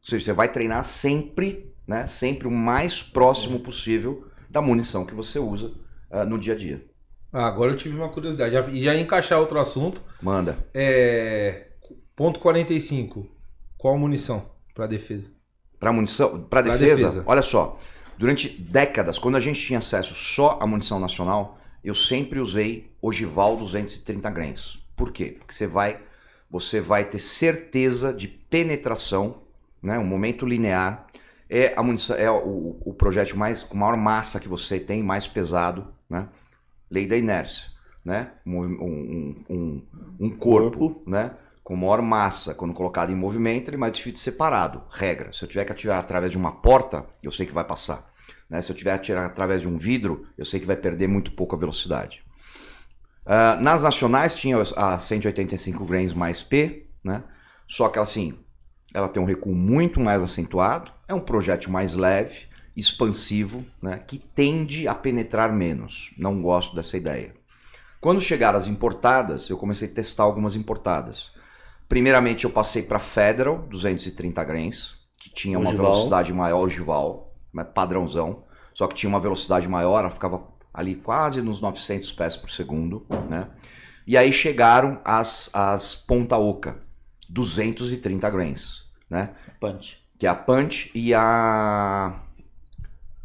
Ou 0.00 0.08
seja, 0.10 0.24
você 0.26 0.32
vai 0.32 0.48
treinar 0.50 0.84
sempre, 0.84 1.72
né? 1.86 2.06
Sempre 2.06 2.46
o 2.48 2.50
mais 2.50 3.02
próximo 3.02 3.60
possível 3.60 4.26
da 4.48 4.62
munição 4.62 5.04
que 5.04 5.14
você 5.14 5.38
usa 5.38 5.72
ah, 6.10 6.24
no 6.24 6.38
dia 6.38 6.54
a 6.54 6.56
dia. 6.56 6.84
Ah, 7.32 7.46
agora 7.46 7.72
eu 7.72 7.76
tive 7.76 7.94
uma 7.96 8.08
curiosidade. 8.08 8.52
Já- 8.52 8.68
E 8.68 8.84
já 8.84 8.96
encaixar 8.96 9.38
outro 9.38 9.58
assunto. 9.60 10.02
Manda. 10.22 10.56
É. 10.72 11.66
Ponto 12.16 12.40
45. 12.40 13.26
Qual 13.76 13.96
munição 13.98 14.50
pra 14.74 14.86
defesa? 14.86 15.30
Para 15.78 15.92
munição, 15.92 16.42
para 16.44 16.62
defesa, 16.62 17.06
defesa. 17.08 17.22
olha 17.26 17.42
só. 17.42 17.78
Durante 18.16 18.48
décadas, 18.48 19.16
quando 19.18 19.36
a 19.36 19.40
gente 19.40 19.60
tinha 19.60 19.78
acesso 19.78 20.14
só 20.14 20.58
à 20.60 20.66
munição 20.66 20.98
nacional, 20.98 21.58
eu 21.84 21.94
sempre 21.94 22.40
usei 22.40 22.90
ogival 23.00 23.56
230 23.56 24.28
grains. 24.30 24.78
Por 24.96 25.12
quê? 25.12 25.36
Porque 25.38 25.54
você 25.54 25.68
vai, 25.68 26.00
você 26.50 26.80
vai 26.80 27.04
ter 27.04 27.20
certeza 27.20 28.12
de 28.12 28.26
penetração, 28.26 29.42
né? 29.82 29.98
Um 29.98 30.04
momento 30.04 30.46
linear 30.46 31.06
é 31.48 31.72
a 31.76 31.82
munição, 31.82 32.16
é 32.16 32.30
o, 32.30 32.80
o 32.84 32.94
projétil 32.94 33.36
mais 33.36 33.62
com 33.62 33.76
maior 33.76 33.96
massa 33.96 34.40
que 34.40 34.48
você 34.48 34.78
tem, 34.78 35.02
mais 35.02 35.26
pesado, 35.26 35.86
né? 36.08 36.28
Lei 36.90 37.06
da 37.06 37.16
inércia, 37.16 37.66
né? 38.04 38.32
Um, 38.46 38.58
um- 38.64 39.44
um- 39.50 39.82
um 40.20 40.30
corpo, 40.30 41.02
né? 41.06 41.32
Com 41.62 41.76
maior 41.76 42.00
massa, 42.02 42.54
quando 42.54 42.72
colocado 42.74 43.10
em 43.12 43.14
movimento, 43.16 43.68
ele 43.68 43.76
é 43.76 43.80
mais 43.80 43.92
difícil 43.92 44.12
de 44.14 44.20
ser 44.20 44.32
parado. 44.32 44.82
Regra. 44.90 45.32
Se 45.32 45.44
eu 45.44 45.48
tiver 45.48 45.64
que 45.66 45.72
atirar 45.72 45.98
através 46.00 46.30
de 46.30 46.38
uma 46.38 46.52
porta, 46.52 47.04
eu 47.22 47.30
sei 47.30 47.44
que 47.46 47.52
vai 47.52 47.64
passar. 47.64 48.10
né? 48.48 48.62
Se 48.62 48.72
eu 48.72 48.76
tiver 48.76 48.92
que 48.92 48.96
atirar 49.00 49.26
através 49.26 49.60
de 49.60 49.68
um 49.68 49.76
vidro, 49.76 50.26
eu 50.36 50.44
sei 50.44 50.58
que 50.60 50.66
vai 50.66 50.76
perder 50.76 51.06
muito 51.08 51.32
pouco 51.32 51.54
a 51.54 51.58
velocidade. 51.58 52.22
Ah, 53.26 53.56
nas 53.60 53.82
nacionais 53.82 54.34
tinha 54.36 54.56
a 54.76 54.98
185 54.98 55.84
grains 55.84 56.14
mais 56.14 56.42
P, 56.42 56.86
né? 57.04 57.22
Só 57.66 57.88
que 57.90 57.98
assim, 57.98 58.38
ela 58.92 59.08
tem 59.08 59.22
um 59.22 59.26
recuo 59.26 59.54
muito 59.54 60.00
mais 60.00 60.22
acentuado, 60.22 60.90
é 61.06 61.14
um 61.14 61.20
projétil 61.20 61.70
mais 61.70 61.94
leve, 61.94 62.48
expansivo, 62.76 63.64
né? 63.82 63.98
Que 63.98 64.18
tende 64.18 64.86
a 64.86 64.94
penetrar 64.94 65.52
menos. 65.52 66.12
Não 66.16 66.40
gosto 66.40 66.76
dessa 66.76 66.96
ideia. 66.96 67.34
Quando 68.00 68.20
chegaram 68.20 68.58
as 68.58 68.68
importadas, 68.68 69.48
eu 69.50 69.56
comecei 69.58 69.88
a 69.88 69.92
testar 69.92 70.22
algumas 70.22 70.54
importadas. 70.54 71.32
Primeiramente 71.88 72.44
eu 72.44 72.50
passei 72.50 72.82
para 72.82 73.00
Federal 73.00 73.58
230 73.68 74.44
grains, 74.44 74.94
que 75.18 75.28
tinha 75.28 75.58
uma 75.58 75.70
Ogival. 75.70 75.92
velocidade 75.92 76.32
maior, 76.32 76.60
ogival, 76.60 77.34
né, 77.52 77.64
padrãozão, 77.64 78.44
só 78.72 78.86
que 78.86 78.94
tinha 78.94 79.08
uma 79.10 79.18
velocidade 79.18 79.66
maior, 79.66 80.00
ela 80.00 80.10
ficava 80.10 80.46
ali 80.72 80.94
quase 80.94 81.42
nos 81.42 81.60
900 81.60 82.12
pés 82.12 82.36
por 82.36 82.50
segundo, 82.50 83.04
né? 83.28 83.48
E 84.06 84.16
aí 84.16 84.32
chegaram 84.32 85.00
as, 85.04 85.50
as 85.52 85.94
Ponta 85.94 86.36
Oca, 86.38 86.80
230 87.28 88.30
grains, 88.30 88.84
né? 89.08 89.30
Punch. 89.60 89.98
Que 90.18 90.26
é 90.26 90.30
a 90.30 90.34
Punch 90.34 90.90
e 90.94 91.14
a 91.14 92.20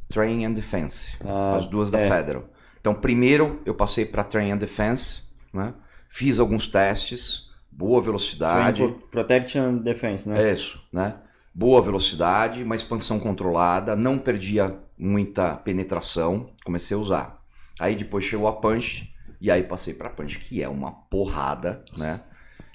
Train 0.09 0.45
and 0.45 0.53
Defense, 0.53 1.15
Ah, 1.25 1.55
as 1.57 1.65
duas 1.67 1.89
da 1.89 1.99
é. 1.99 2.09
Federal. 2.09 2.45
Então, 2.79 2.93
primeiro 2.93 3.61
eu 3.65 3.73
passei 3.73 4.05
para 4.05 4.23
Train 4.23 4.51
and 4.51 4.57
Defense, 4.57 5.21
né? 5.53 5.73
Fiz 6.09 6.39
alguns 6.39 6.67
testes, 6.67 7.49
boa 7.71 8.01
velocidade, 8.01 8.83
Pro- 8.83 8.93
Protection 9.09 9.77
Defense, 9.77 10.29
né? 10.29 10.49
é 10.49 10.53
isso, 10.53 10.79
né? 10.91 11.15
Boa 11.55 11.81
velocidade, 11.81 12.61
uma 12.63 12.75
expansão 12.75 13.19
controlada, 13.19 13.95
não 13.95 14.17
perdia 14.19 14.75
muita 14.97 15.55
penetração, 15.55 16.49
comecei 16.65 16.95
a 16.95 16.99
usar. 16.99 17.41
Aí 17.79 17.95
depois 17.95 18.23
chegou 18.23 18.47
a 18.47 18.53
Punch 18.53 19.11
e 19.41 19.49
aí 19.49 19.63
passei 19.63 19.93
para 19.93 20.09
Punch, 20.09 20.37
que 20.39 20.61
é 20.61 20.69
uma 20.69 20.91
porrada, 20.91 21.83
né? 21.97 22.21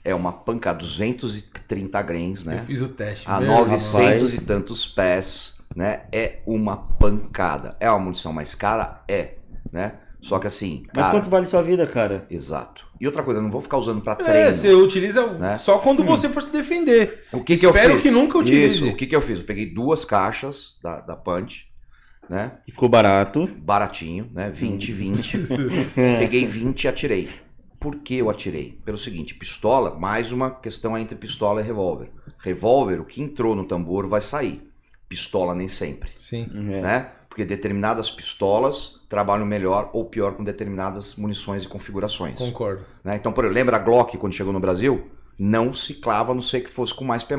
É 0.04 0.14
uma 0.14 0.32
panca 0.32 0.72
230 0.72 2.02
grains, 2.02 2.44
né? 2.44 2.58
Eu 2.60 2.64
fiz 2.64 2.82
o 2.82 2.88
teste. 2.88 3.24
a 3.28 3.40
Meu 3.40 3.48
900 3.48 3.94
rapaz. 3.94 4.34
e 4.34 4.40
tantos 4.44 4.86
pés, 4.86 5.56
né? 5.74 6.02
É 6.12 6.38
uma 6.46 6.76
pancada. 6.76 7.76
É 7.80 7.90
uma 7.90 7.98
munição 7.98 8.32
mais 8.32 8.54
cara? 8.54 9.02
É, 9.08 9.34
né? 9.72 9.94
Só 10.20 10.38
que 10.38 10.46
assim, 10.48 10.84
Mas 10.94 11.06
cara, 11.06 11.18
quanto 11.18 11.30
vale 11.30 11.46
sua 11.46 11.62
vida, 11.62 11.86
cara? 11.86 12.26
exato. 12.28 12.86
E 13.00 13.06
outra 13.06 13.22
coisa, 13.22 13.38
eu 13.38 13.44
não 13.44 13.50
vou 13.52 13.60
ficar 13.60 13.78
usando 13.78 14.00
para 14.02 14.14
É, 14.14 14.24
treino. 14.24 14.52
você 14.52 14.72
utiliza 14.72 15.24
né? 15.34 15.56
só 15.58 15.78
quando 15.78 16.02
você 16.02 16.28
for 16.28 16.42
se 16.42 16.50
defender. 16.50 17.22
O 17.32 17.40
que, 17.44 17.56
que 17.56 17.64
eu 17.64 17.70
Espero 17.70 17.94
fiz? 17.94 18.02
que 18.02 18.10
nunca 18.10 18.38
utilize. 18.38 18.78
Isso, 18.78 18.88
o 18.88 18.96
que, 18.96 19.06
que 19.06 19.14
eu 19.14 19.20
fiz? 19.20 19.38
Eu 19.38 19.44
peguei 19.44 19.66
duas 19.72 20.04
caixas 20.04 20.76
da, 20.82 21.00
da 21.00 21.14
Punch, 21.14 21.66
né? 22.28 22.52
E 22.66 22.72
ficou 22.72 22.88
barato. 22.88 23.46
Baratinho, 23.58 24.28
né? 24.34 24.50
20, 24.50 24.90
20. 24.92 25.38
peguei 25.94 26.44
20 26.46 26.82
e 26.82 26.88
atirei. 26.88 27.28
Por 27.78 27.96
que 27.96 28.16
eu 28.16 28.28
atirei? 28.28 28.80
Pelo 28.84 28.98
seguinte, 28.98 29.34
pistola, 29.34 29.94
mais 29.98 30.32
uma 30.32 30.50
questão 30.50 30.98
entre 30.98 31.16
pistola 31.16 31.60
e 31.60 31.64
revólver. 31.64 32.10
Revólver, 32.38 33.00
o 33.00 33.04
que 33.04 33.22
entrou 33.22 33.54
no 33.54 33.64
tambor 33.64 34.08
vai 34.08 34.20
sair. 34.20 34.68
Pistola 35.08 35.54
nem 35.54 35.68
sempre, 35.68 36.10
Sim. 36.16 36.48
É. 36.52 36.80
né? 36.80 37.12
Porque 37.28 37.44
determinadas 37.44 38.10
pistolas 38.10 39.00
trabalham 39.08 39.46
melhor 39.46 39.90
ou 39.92 40.04
pior 40.04 40.34
com 40.34 40.44
determinadas 40.44 41.14
munições 41.14 41.64
e 41.64 41.68
configurações. 41.68 42.36
Concordo. 42.36 42.84
né? 43.04 43.16
Então, 43.16 43.32
por 43.32 43.44
exemplo, 43.44 43.54
lembra 43.58 43.76
a 43.76 43.78
Glock 43.78 44.18
quando 44.18 44.34
chegou 44.34 44.52
no 44.52 44.60
Brasil? 44.60 45.10
Não 45.38 45.72
ciclava, 45.72 46.32
a 46.32 46.34
não 46.34 46.42
sei 46.42 46.60
que 46.60 46.68
fosse 46.68 46.92
com 46.92 47.04
mais 47.04 47.22
P+, 47.22 47.36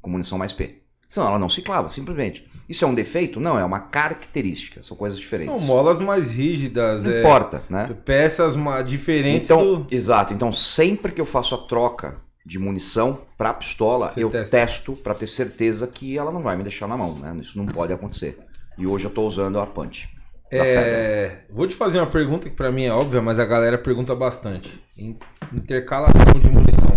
com 0.00 0.10
munição 0.10 0.36
mais 0.36 0.52
P. 0.52 0.82
Senão 1.08 1.28
ela 1.28 1.38
não 1.38 1.48
ciclava, 1.48 1.88
simplesmente. 1.88 2.50
Isso 2.72 2.86
é 2.86 2.88
um 2.88 2.94
defeito? 2.94 3.38
Não, 3.38 3.58
é 3.58 3.64
uma 3.64 3.80
característica, 3.80 4.82
são 4.82 4.96
coisas 4.96 5.18
diferentes. 5.18 5.54
São 5.58 5.66
molas 5.66 6.00
mais 6.00 6.30
rígidas. 6.30 7.04
não 7.04 7.12
é, 7.12 7.20
importa, 7.20 7.62
né? 7.68 7.94
Peças 8.02 8.56
diferentes 8.86 9.50
Então, 9.50 9.82
do. 9.82 9.86
exato. 9.94 10.32
Então, 10.32 10.50
sempre 10.50 11.12
que 11.12 11.20
eu 11.20 11.26
faço 11.26 11.54
a 11.54 11.58
troca 11.58 12.16
de 12.46 12.58
munição 12.58 13.20
para 13.36 13.52
pistola, 13.52 14.10
Você 14.10 14.24
eu 14.24 14.30
testa. 14.30 14.56
testo 14.56 14.94
para 14.94 15.12
ter 15.14 15.26
certeza 15.26 15.86
que 15.86 16.16
ela 16.16 16.32
não 16.32 16.42
vai 16.42 16.56
me 16.56 16.62
deixar 16.62 16.88
na 16.88 16.96
mão, 16.96 17.14
né? 17.18 17.36
Isso 17.42 17.58
não 17.58 17.66
pode 17.66 17.92
acontecer. 17.92 18.38
E 18.78 18.86
hoje 18.86 19.04
eu 19.04 19.10
tô 19.10 19.22
usando 19.26 19.60
a 19.60 19.66
Punch. 19.66 20.08
É, 20.50 21.40
vou 21.50 21.66
te 21.68 21.74
fazer 21.74 21.98
uma 21.98 22.06
pergunta 22.06 22.48
que 22.48 22.56
pra 22.56 22.72
mim 22.72 22.84
é 22.84 22.92
óbvia, 22.92 23.20
mas 23.20 23.38
a 23.38 23.44
galera 23.44 23.76
pergunta 23.76 24.14
bastante. 24.14 24.82
In- 24.96 25.16
Intercalação 25.52 26.32
de 26.40 26.48
munição. 26.48 26.90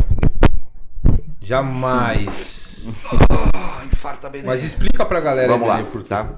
Jamais. 1.42 2.65
Ah, 3.56 3.86
infarta 3.86 4.30
bem. 4.30 4.44
Mas 4.44 4.64
explica 4.64 5.06
pra 5.06 5.20
galera 5.20 5.52
Vamos 5.52 5.68
lá, 5.68 5.80
entender 5.80 5.92
por 5.92 6.04
quê. 6.04 6.10
tá? 6.10 6.38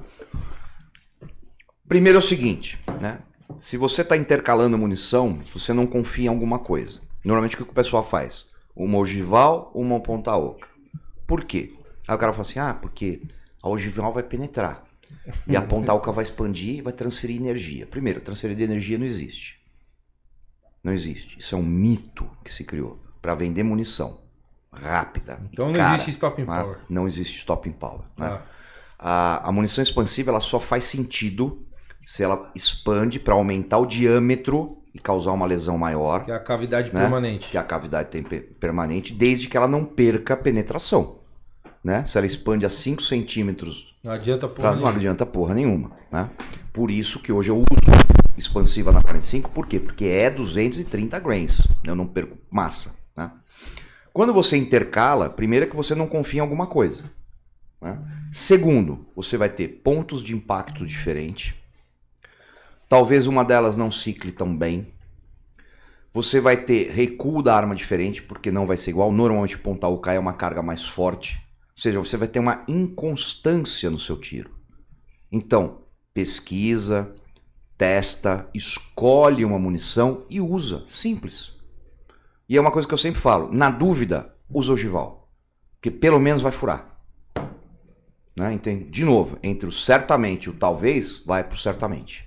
Primeiro 1.86 2.18
é 2.18 2.20
o 2.20 2.22
seguinte, 2.22 2.78
né? 3.00 3.20
Se 3.58 3.76
você 3.76 4.02
está 4.02 4.16
intercalando 4.16 4.76
munição, 4.78 5.40
você 5.52 5.72
não 5.72 5.86
confia 5.86 6.26
em 6.26 6.28
alguma 6.28 6.58
coisa. 6.58 7.00
Normalmente 7.24 7.54
o 7.54 7.58
que 7.58 7.70
o 7.70 7.74
pessoal 7.74 8.04
faz? 8.04 8.46
Uma 8.76 8.98
ogival, 8.98 9.72
uma 9.74 9.98
ponta 10.00 10.36
oca. 10.36 10.68
Por 11.26 11.44
quê? 11.44 11.74
Aí 12.06 12.14
o 12.14 12.18
cara 12.18 12.32
fala 12.32 12.44
assim, 12.44 12.58
ah, 12.58 12.74
porque 12.74 13.22
a 13.62 13.68
ogival 13.68 14.12
vai 14.12 14.22
penetrar. 14.22 14.84
E 15.46 15.56
a 15.56 15.62
ponta 15.62 15.92
oca 15.94 16.12
vai 16.12 16.22
expandir 16.22 16.76
e 16.76 16.82
vai 16.82 16.92
transferir 16.92 17.36
energia. 17.36 17.86
Primeiro, 17.86 18.20
transferir 18.20 18.56
de 18.56 18.62
energia 18.62 18.98
não 18.98 19.06
existe. 19.06 19.58
Não 20.84 20.92
existe. 20.92 21.38
Isso 21.38 21.54
é 21.54 21.58
um 21.58 21.62
mito 21.62 22.30
que 22.44 22.52
se 22.52 22.64
criou 22.64 23.02
para 23.20 23.34
vender 23.34 23.62
munição 23.62 24.20
rápida. 24.72 25.40
Então 25.52 25.66
não 25.68 25.74
cara, 25.74 25.94
existe 25.94 26.10
stopping 26.10 26.44
né? 26.44 26.60
power. 26.62 26.78
Não 26.88 27.06
existe 27.06 27.38
stopping 27.38 27.72
power. 27.72 28.00
Né? 28.16 28.26
Ah, 28.26 28.42
A, 29.44 29.48
a 29.48 29.52
munição 29.52 29.82
expansiva 29.82 30.30
ela 30.30 30.40
só 30.40 30.58
faz 30.60 30.84
sentido 30.84 31.64
se 32.06 32.22
ela 32.22 32.50
expande 32.54 33.18
para 33.20 33.34
aumentar 33.34 33.78
o 33.78 33.86
diâmetro 33.86 34.78
e 34.94 34.98
causar 34.98 35.32
uma 35.32 35.44
lesão 35.46 35.76
maior, 35.76 36.24
que 36.24 36.30
é 36.32 36.34
a 36.34 36.38
cavidade 36.40 36.92
Né? 36.92 37.00
permanente. 37.00 37.48
que 37.48 37.56
é 37.56 37.60
a 37.60 37.64
cavidade 37.64 38.08
tem 38.10 38.22
pe- 38.22 38.40
permanente, 38.40 39.12
desde 39.12 39.46
que 39.46 39.56
ela 39.56 39.68
não 39.68 39.84
perca 39.84 40.34
a 40.34 40.36
penetração. 40.36 41.18
Né? 41.84 42.04
Se 42.06 42.18
ela 42.18 42.26
expande 42.26 42.66
a 42.66 42.70
5 42.70 43.02
centímetros, 43.02 43.94
Não 44.02 44.12
adianta 44.12 44.48
porra 44.48 44.70
não 44.70 44.76
nenhuma. 44.78 44.96
adianta 44.96 45.26
porra 45.26 45.54
nenhuma. 45.54 45.92
Né? 46.10 46.28
Por 46.72 46.90
isso 46.90 47.20
que 47.20 47.30
hoje 47.30 47.50
eu 47.50 47.56
uso 47.58 47.66
expansiva 48.36 48.90
na 48.90 49.00
45, 49.02 49.50
por 49.50 49.66
quê? 49.66 49.78
Porque 49.78 50.06
é 50.06 50.30
230 50.30 51.18
grains, 51.20 51.60
eu 51.84 51.94
não 51.94 52.06
perco 52.06 52.36
massa. 52.50 52.94
Quando 54.18 54.32
você 54.32 54.56
intercala, 54.56 55.30
primeiro 55.30 55.64
é 55.64 55.68
que 55.68 55.76
você 55.76 55.94
não 55.94 56.08
confia 56.08 56.38
em 56.38 56.42
alguma 56.42 56.66
coisa. 56.66 57.04
né? 57.80 57.96
Segundo, 58.32 59.06
você 59.14 59.36
vai 59.36 59.48
ter 59.48 59.68
pontos 59.68 60.24
de 60.24 60.34
impacto 60.34 60.84
diferentes. 60.84 61.54
Talvez 62.88 63.28
uma 63.28 63.44
delas 63.44 63.76
não 63.76 63.92
cicle 63.92 64.32
tão 64.32 64.56
bem. 64.56 64.92
Você 66.12 66.40
vai 66.40 66.56
ter 66.56 66.90
recuo 66.90 67.44
da 67.44 67.54
arma 67.54 67.76
diferente, 67.76 68.20
porque 68.20 68.50
não 68.50 68.66
vai 68.66 68.76
ser 68.76 68.90
igual. 68.90 69.12
Normalmente 69.12 69.54
o 69.54 69.60
ponta 69.60 69.86
UK 69.86 70.10
é 70.10 70.18
uma 70.18 70.32
carga 70.32 70.64
mais 70.64 70.82
forte. 70.84 71.40
Ou 71.76 71.80
seja, 71.80 72.00
você 72.00 72.16
vai 72.16 72.26
ter 72.26 72.40
uma 72.40 72.64
inconstância 72.66 73.88
no 73.88 74.00
seu 74.00 74.16
tiro. 74.18 74.50
Então, 75.30 75.82
pesquisa, 76.12 77.14
testa, 77.76 78.50
escolhe 78.52 79.44
uma 79.44 79.60
munição 79.60 80.26
e 80.28 80.40
usa. 80.40 80.82
Simples. 80.88 81.56
E 82.48 82.56
é 82.56 82.60
uma 82.60 82.70
coisa 82.70 82.86
que 82.88 82.94
eu 82.94 82.98
sempre 82.98 83.20
falo: 83.20 83.52
na 83.52 83.70
dúvida, 83.70 84.34
usa 84.50 84.72
ogival. 84.72 85.28
Porque 85.74 85.90
pelo 85.90 86.18
menos 86.18 86.42
vai 86.42 86.50
furar. 86.52 86.96
Né? 88.36 88.52
Entende? 88.52 88.84
De 88.84 89.04
novo, 89.04 89.38
entre 89.42 89.68
o 89.68 89.72
certamente 89.72 90.44
e 90.44 90.50
o 90.50 90.54
talvez, 90.54 91.22
vai 91.26 91.42
pro 91.44 91.58
certamente. 91.58 92.26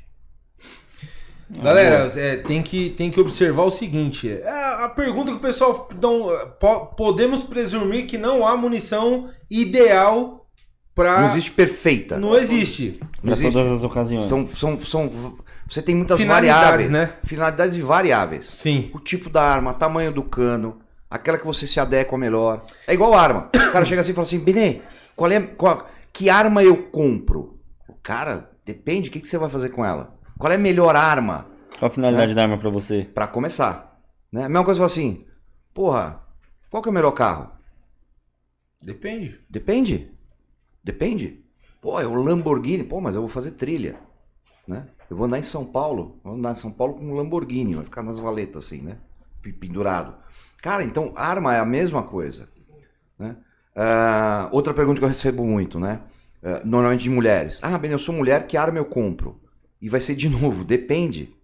Galera, 1.49 2.09
é, 2.17 2.37
tem, 2.37 2.61
que, 2.61 2.91
tem 2.91 3.11
que 3.11 3.19
observar 3.19 3.63
o 3.63 3.69
seguinte: 3.71 4.29
é, 4.31 4.47
a 4.49 4.87
pergunta 4.87 5.31
que 5.31 5.37
o 5.37 5.41
pessoal 5.41 5.89
dão, 5.95 6.27
po- 6.59 6.85
podemos 6.95 7.43
presumir 7.43 8.05
que 8.07 8.17
não 8.17 8.47
há 8.47 8.55
munição 8.55 9.29
ideal 9.49 10.47
para. 10.95 11.19
Não 11.19 11.25
existe 11.25 11.51
perfeita. 11.51 12.17
Não 12.17 12.37
existe. 12.37 12.99
Não 13.01 13.19
Pra 13.21 13.31
existe. 13.31 13.51
todas 13.51 13.71
as 13.79 13.83
ocasiões. 13.83 14.27
São, 14.27 14.47
são, 14.47 14.79
são, 14.79 15.09
você 15.73 15.81
tem 15.81 15.95
muitas 15.95 16.19
Finalidades, 16.19 16.63
variáveis. 16.63 16.89
né? 16.91 17.13
Finalidades 17.23 17.75
e 17.77 17.81
variáveis. 17.81 18.45
Sim. 18.45 18.91
O 18.93 18.99
tipo 18.99 19.29
da 19.29 19.41
arma, 19.41 19.73
tamanho 19.73 20.11
do 20.11 20.21
cano, 20.23 20.81
aquela 21.09 21.37
que 21.37 21.45
você 21.45 21.65
se 21.65 21.79
adequa 21.79 22.17
melhor. 22.17 22.63
É 22.87 22.93
igual 22.93 23.13
arma. 23.13 23.49
O 23.55 23.71
cara 23.71 23.85
chega 23.85 24.01
assim 24.01 24.11
e 24.11 24.13
fala 24.13 24.27
assim, 24.27 24.39
Benê, 24.39 24.81
qual 25.15 25.31
é, 25.31 25.39
qual- 25.39 25.87
que 26.11 26.29
arma 26.29 26.61
eu 26.63 26.75
compro? 26.89 27.57
O 27.87 27.93
cara, 27.93 28.49
depende, 28.65 29.09
o 29.09 29.11
que, 29.11 29.19
que 29.21 29.27
você 29.29 29.37
vai 29.37 29.49
fazer 29.49 29.69
com 29.69 29.85
ela? 29.85 30.13
Qual 30.37 30.51
é 30.51 30.55
a 30.55 30.59
melhor 30.59 30.95
arma 30.95 31.47
Qual 31.79 31.87
a 31.89 31.93
finalidade 31.93 32.33
da 32.35 32.41
arma 32.41 32.57
pra 32.57 32.69
você? 32.69 33.03
Pra 33.05 33.27
começar? 33.27 33.97
Né? 34.31 34.43
A 34.45 34.49
mesma 34.49 34.65
coisa, 34.65 34.79
você 34.85 34.99
fala 34.99 35.07
assim, 35.07 35.25
porra, 35.73 36.21
qual 36.69 36.81
que 36.83 36.89
é 36.89 36.91
o 36.91 36.93
melhor 36.93 37.11
carro? 37.11 37.49
Depende. 38.81 39.39
Depende. 39.49 40.11
Depende. 40.83 41.43
Pô, 41.79 41.99
é 41.99 42.05
o 42.07 42.13
Lamborghini. 42.13 42.83
Pô, 42.83 42.99
mas 42.99 43.15
eu 43.15 43.21
vou 43.21 43.29
fazer 43.29 43.51
trilha. 43.51 43.95
Né? 44.67 44.85
Eu 45.11 45.17
vou 45.17 45.25
andar 45.25 45.39
em 45.39 45.43
São 45.43 45.65
Paulo. 45.65 46.21
Vou 46.23 46.35
andar 46.35 46.53
em 46.53 46.55
São 46.55 46.71
Paulo 46.71 46.93
com 46.93 47.03
um 47.03 47.15
Lamborghini. 47.15 47.75
Vai 47.75 47.83
ficar 47.83 48.01
nas 48.01 48.17
valetas 48.17 48.63
assim, 48.63 48.81
né? 48.81 48.95
Pendurado. 49.59 50.15
Cara, 50.61 50.85
então 50.85 51.11
arma 51.17 51.53
é 51.53 51.59
a 51.59 51.65
mesma 51.65 52.01
coisa. 52.01 52.47
Né? 53.19 53.35
Ah, 53.75 54.47
outra 54.53 54.73
pergunta 54.73 54.99
que 54.99 55.03
eu 55.03 55.09
recebo 55.09 55.45
muito, 55.45 55.81
né? 55.81 55.99
Ah, 56.41 56.61
normalmente 56.63 57.03
de 57.03 57.09
mulheres. 57.09 57.59
Ah, 57.61 57.77
bem, 57.77 57.91
eu 57.91 57.99
sou 57.99 58.15
mulher, 58.15 58.47
que 58.47 58.55
arma 58.55 58.77
eu 58.77 58.85
compro? 58.85 59.37
E 59.81 59.89
vai 59.89 59.99
ser 59.99 60.15
de 60.15 60.29
novo, 60.31 60.63
depende. 60.63 61.35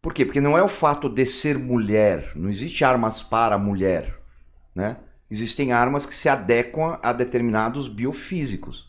Por 0.00 0.14
quê? 0.14 0.24
Porque 0.24 0.40
não 0.40 0.56
é 0.56 0.62
o 0.62 0.68
fato 0.68 1.06
de 1.06 1.26
ser 1.26 1.58
mulher. 1.58 2.32
Não 2.34 2.48
existe 2.48 2.82
armas 2.82 3.22
para 3.22 3.58
mulher. 3.58 4.18
Né? 4.74 4.96
existem 5.30 5.70
armas 5.70 6.06
que 6.06 6.14
se 6.14 6.30
adequam 6.30 6.98
a 7.02 7.12
determinados 7.12 7.88
biofísicos. 7.88 8.88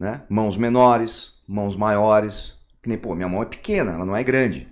Né? 0.00 0.22
Mãos 0.30 0.56
menores, 0.56 1.35
mãos 1.46 1.76
maiores. 1.76 2.54
Que 2.82 2.88
nem, 2.88 2.98
pô, 2.98 3.14
minha 3.14 3.28
mão 3.28 3.42
é 3.42 3.46
pequena, 3.46 3.92
ela 3.92 4.04
não 4.04 4.16
é 4.16 4.22
grande. 4.22 4.68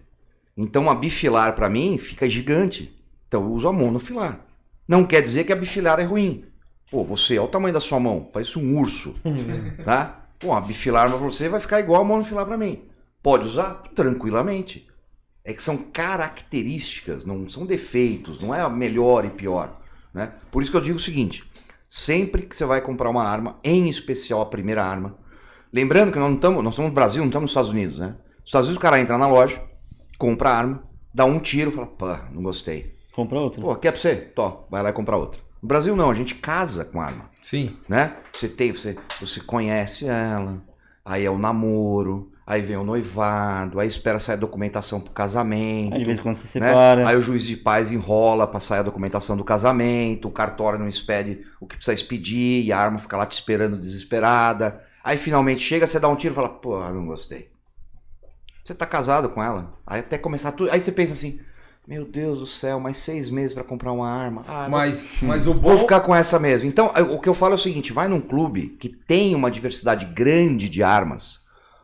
Então 0.57 0.89
a 0.89 0.95
bifilar 0.95 1.55
para 1.55 1.69
mim 1.69 1.99
fica 1.99 2.29
gigante. 2.29 2.95
Então 3.29 3.43
eu 3.43 3.51
uso 3.51 3.69
a 3.69 3.73
monofilar. 3.73 4.41
Não 4.87 5.05
quer 5.05 5.23
dizer 5.23 5.45
que 5.45 5.53
a 5.53 5.57
bifilar 5.57 5.99
é 5.99 6.05
ruim. 6.05 6.45
Pô, 6.91 7.03
você, 7.03 7.39
olha 7.39 7.49
o 7.49 7.51
tamanho 7.51 7.75
da 7.75 7.81
sua 7.81 7.99
mão, 7.99 8.29
parece 8.33 8.59
um 8.59 8.79
urso. 8.79 9.17
tá? 9.85 10.29
Pô, 10.39 10.53
a 10.53 10.61
bifilar 10.61 11.09
pra 11.09 11.17
você 11.17 11.49
vai 11.49 11.61
ficar 11.61 11.81
igual 11.81 12.03
a 12.03 12.05
monofilar 12.05 12.47
para 12.47 12.59
mim. 12.59 12.83
Pode 13.23 13.47
usar 13.47 13.83
tranquilamente. 13.95 14.87
É 15.43 15.53
que 15.53 15.63
são 15.63 15.77
características, 15.77 17.25
não 17.25 17.49
são 17.49 17.67
defeitos, 17.67 18.41
não 18.41 18.55
é 18.55 18.61
a 18.61 18.69
melhor 18.69 19.25
e 19.25 19.31
pior. 19.31 19.81
Né? 20.13 20.33
Por 20.51 20.63
isso 20.63 20.71
que 20.71 20.77
eu 20.77 20.81
digo 20.81 20.97
o 20.97 21.01
seguinte: 21.01 21.45
sempre 21.89 22.43
que 22.43 22.57
você 22.57 22.65
vai 22.65 22.81
comprar 22.81 23.11
uma 23.11 23.25
arma, 23.25 23.59
em 23.63 23.89
especial 23.89 24.41
a 24.41 24.47
primeira 24.47 24.85
arma, 24.85 25.19
lembrando 25.75 26.13
que 26.13 26.19
nós 26.19 26.29
não 26.29 26.37
estamos, 26.37 26.63
nós 26.63 26.73
estamos 26.73 26.91
no 26.91 26.95
Brasil, 26.95 27.21
não 27.21 27.29
estamos 27.29 27.43
nos 27.43 27.51
Estados 27.51 27.71
Unidos, 27.71 27.99
né? 27.99 28.07
Nos 28.07 28.47
Estados 28.47 28.69
Unidos 28.69 28.79
o 28.79 28.81
cara 28.81 29.01
entra 29.01 29.19
na 29.19 29.27
loja, 29.27 29.61
compra 30.17 30.51
a 30.51 30.57
arma, 30.57 30.85
dá 31.13 31.25
um 31.25 31.41
tiro, 31.41 31.73
fala, 31.73 31.87
pá, 31.89 32.29
não 32.33 32.45
gostei. 32.45 32.95
Compra 33.13 33.41
outra. 33.41 33.61
Pô, 33.61 33.75
quer 33.75 33.91
pra 33.91 34.01
você? 34.01 34.15
Tó, 34.15 34.69
vai 34.71 34.83
lá 34.83 34.91
e 34.91 34.93
compra 34.93 35.17
outra. 35.17 35.41
No 35.61 35.67
Brasil 35.67 35.97
não, 35.97 36.11
a 36.11 36.15
gente 36.15 36.37
casa 36.37 36.85
com 36.85 37.01
a 37.01 37.07
arma, 37.07 37.29
Sim. 37.43 37.77
né? 37.89 38.15
Você 38.33 38.49
tem, 38.49 38.71
você, 38.71 38.97
você 39.21 39.41
conhece 39.41 40.07
ela, 40.07 40.63
aí 41.05 41.25
é 41.25 41.31
o 41.31 41.39
namoro, 41.39 42.31
aí 42.47 42.63
vem 42.63 42.77
o 42.77 42.85
noivado, 42.85 43.81
aí 43.81 43.89
espera 43.89 44.21
sair 44.21 44.35
a 44.35 44.39
documentação 44.39 45.01
pro 45.01 45.13
casamento. 45.13 45.95
Aí 45.95 46.01
de 46.01 46.05
vez 46.05 46.19
em 46.19 46.23
quando 46.23 46.37
você 46.37 46.61
né? 46.61 46.69
separa. 46.69 47.09
Aí 47.09 47.17
o 47.17 47.23
juiz 47.23 47.45
de 47.45 47.57
paz 47.57 47.91
enrola 47.91 48.47
pra 48.47 48.61
sair 48.61 48.81
a 48.81 48.83
documentação 48.83 49.37
do 49.37 49.43
casamento, 49.45 50.29
o 50.29 50.33
cartório 50.33 50.79
não 50.79 50.87
expede 50.87 51.45
o 51.61 51.67
que 51.67 51.77
precisa 51.77 51.95
expedir, 51.95 52.65
e 52.65 52.73
a 52.73 52.79
arma 52.79 52.99
fica 52.99 53.17
lá 53.17 53.27
te 53.27 53.33
esperando 53.33 53.77
desesperada. 53.77 54.81
Aí 55.05 55.19
finalmente 55.19 55.61
chega, 55.61 55.87
você 55.87 56.01
dá 56.01 56.09
um 56.09 56.17
tiro 56.17 56.33
e 56.33 56.35
fala, 56.35 56.49
pô, 56.49 56.81
não 56.91 57.05
gostei. 57.05 57.51
Você 58.65 58.75
tá 58.75 58.87
casado 58.87 59.29
com 59.29 59.43
ela, 59.43 59.75
aí 59.87 60.01
até 60.01 60.17
começar 60.17 60.53
tudo. 60.53 60.71
Aí 60.71 60.81
você 60.81 60.91
pensa 60.91 61.13
assim, 61.13 61.39
meu 61.87 62.07
Deus 62.07 62.39
do 62.39 62.47
céu, 62.47 62.81
mais 62.81 62.97
seis 62.97 63.29
meses 63.29 63.53
pra 63.53 63.63
comprar 63.63 63.93
uma 63.93 64.09
arma. 64.09 64.43
Ah, 64.49 64.67
Mas, 64.71 65.07
mas 65.21 65.47
o 65.47 65.53
bom. 65.53 65.69
Vou 65.69 65.77
ficar 65.79 66.01
com 66.01 66.15
essa 66.15 66.39
mesmo. 66.39 66.67
Então, 66.67 66.91
o 67.11 67.21
que 67.21 67.29
eu 67.29 67.35
falo 67.35 67.53
é 67.53 67.57
o 67.57 67.61
seguinte: 67.61 67.93
vai 67.93 68.09
num 68.09 68.23
clube 68.23 68.69
que 68.81 68.89
tem 68.89 69.35
uma 69.35 69.51
diversidade 69.51 70.07
grande 70.07 70.71
de 70.71 70.83
armas. 70.83 71.41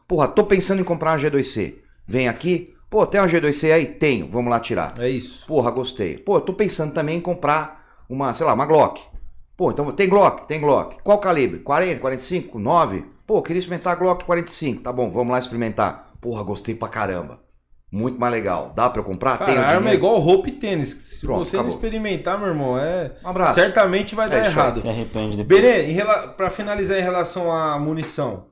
Porra, 0.09 0.27
tô 0.27 0.45
pensando 0.45 0.81
em 0.81 0.85
comprar 0.85 1.11
uma 1.13 1.19
G2C. 1.19 1.75
Vem 2.07 2.27
aqui, 2.27 2.75
pô, 2.89 3.07
tem 3.07 3.21
uma 3.21 3.29
G2C 3.29 3.71
aí? 3.73 3.87
Tenho, 3.87 4.27
vamos 4.31 4.51
lá 4.51 4.59
tirar. 4.59 4.95
É 4.99 5.11
isso. 5.11 5.47
Porra, 5.47 5.71
gostei. 5.71 6.17
Pô, 6.17 6.41
tô 6.41 6.55
pensando 6.55 6.95
também 6.95 7.19
em 7.19 7.21
comprar 7.21 8.03
uma, 8.09 8.33
sei 8.33 8.47
lá, 8.47 8.55
uma 8.55 8.65
Glock. 8.67 9.10
Pô, 9.61 9.71
então 9.71 9.93
tem 9.93 10.09
Glock, 10.09 10.49
tem 10.49 10.59
Glock. 10.59 10.97
Qual 11.05 11.19
calibre? 11.19 11.59
40, 11.59 12.01
45, 12.01 12.59
9? 12.59 13.05
Pô, 13.27 13.43
queria 13.43 13.61
experimentar 13.61 13.95
Glock 13.95 14.25
45. 14.25 14.83
Tá 14.83 14.91
bom, 14.91 15.11
vamos 15.11 15.33
lá 15.33 15.39
experimentar. 15.39 16.15
Porra, 16.19 16.43
gostei 16.43 16.75
pra 16.75 16.89
caramba. 16.89 17.41
Muito 17.93 18.19
mais 18.19 18.33
legal. 18.33 18.73
Dá 18.75 18.89
pra 18.89 19.01
eu 19.01 19.05
comprar? 19.05 19.37
Cara, 19.37 19.53
Tenho 19.53 19.63
a 19.63 19.69
arma 19.69 19.91
é 19.91 19.93
igual 19.93 20.17
roupa 20.17 20.49
e 20.49 20.53
tênis. 20.53 20.89
Se 20.89 21.27
Pronto, 21.27 21.45
você 21.45 21.57
não 21.57 21.65
acabou. 21.65 21.77
experimentar, 21.77 22.39
meu 22.39 22.49
irmão, 22.49 22.79
é. 22.79 23.13
Um 23.23 23.29
abraço. 23.29 23.61
Certamente 23.61 24.15
vai 24.15 24.29
É 24.29 24.31
dar 24.31 24.47
errado. 24.47 24.81
Se 24.81 24.89
arrepende 24.89 25.37
depois. 25.37 25.61
Benê, 25.61 25.83
rela... 25.93 26.29
pra 26.29 26.49
finalizar 26.49 26.99
em 26.99 27.03
relação 27.03 27.53
à 27.55 27.79
munição. 27.79 28.47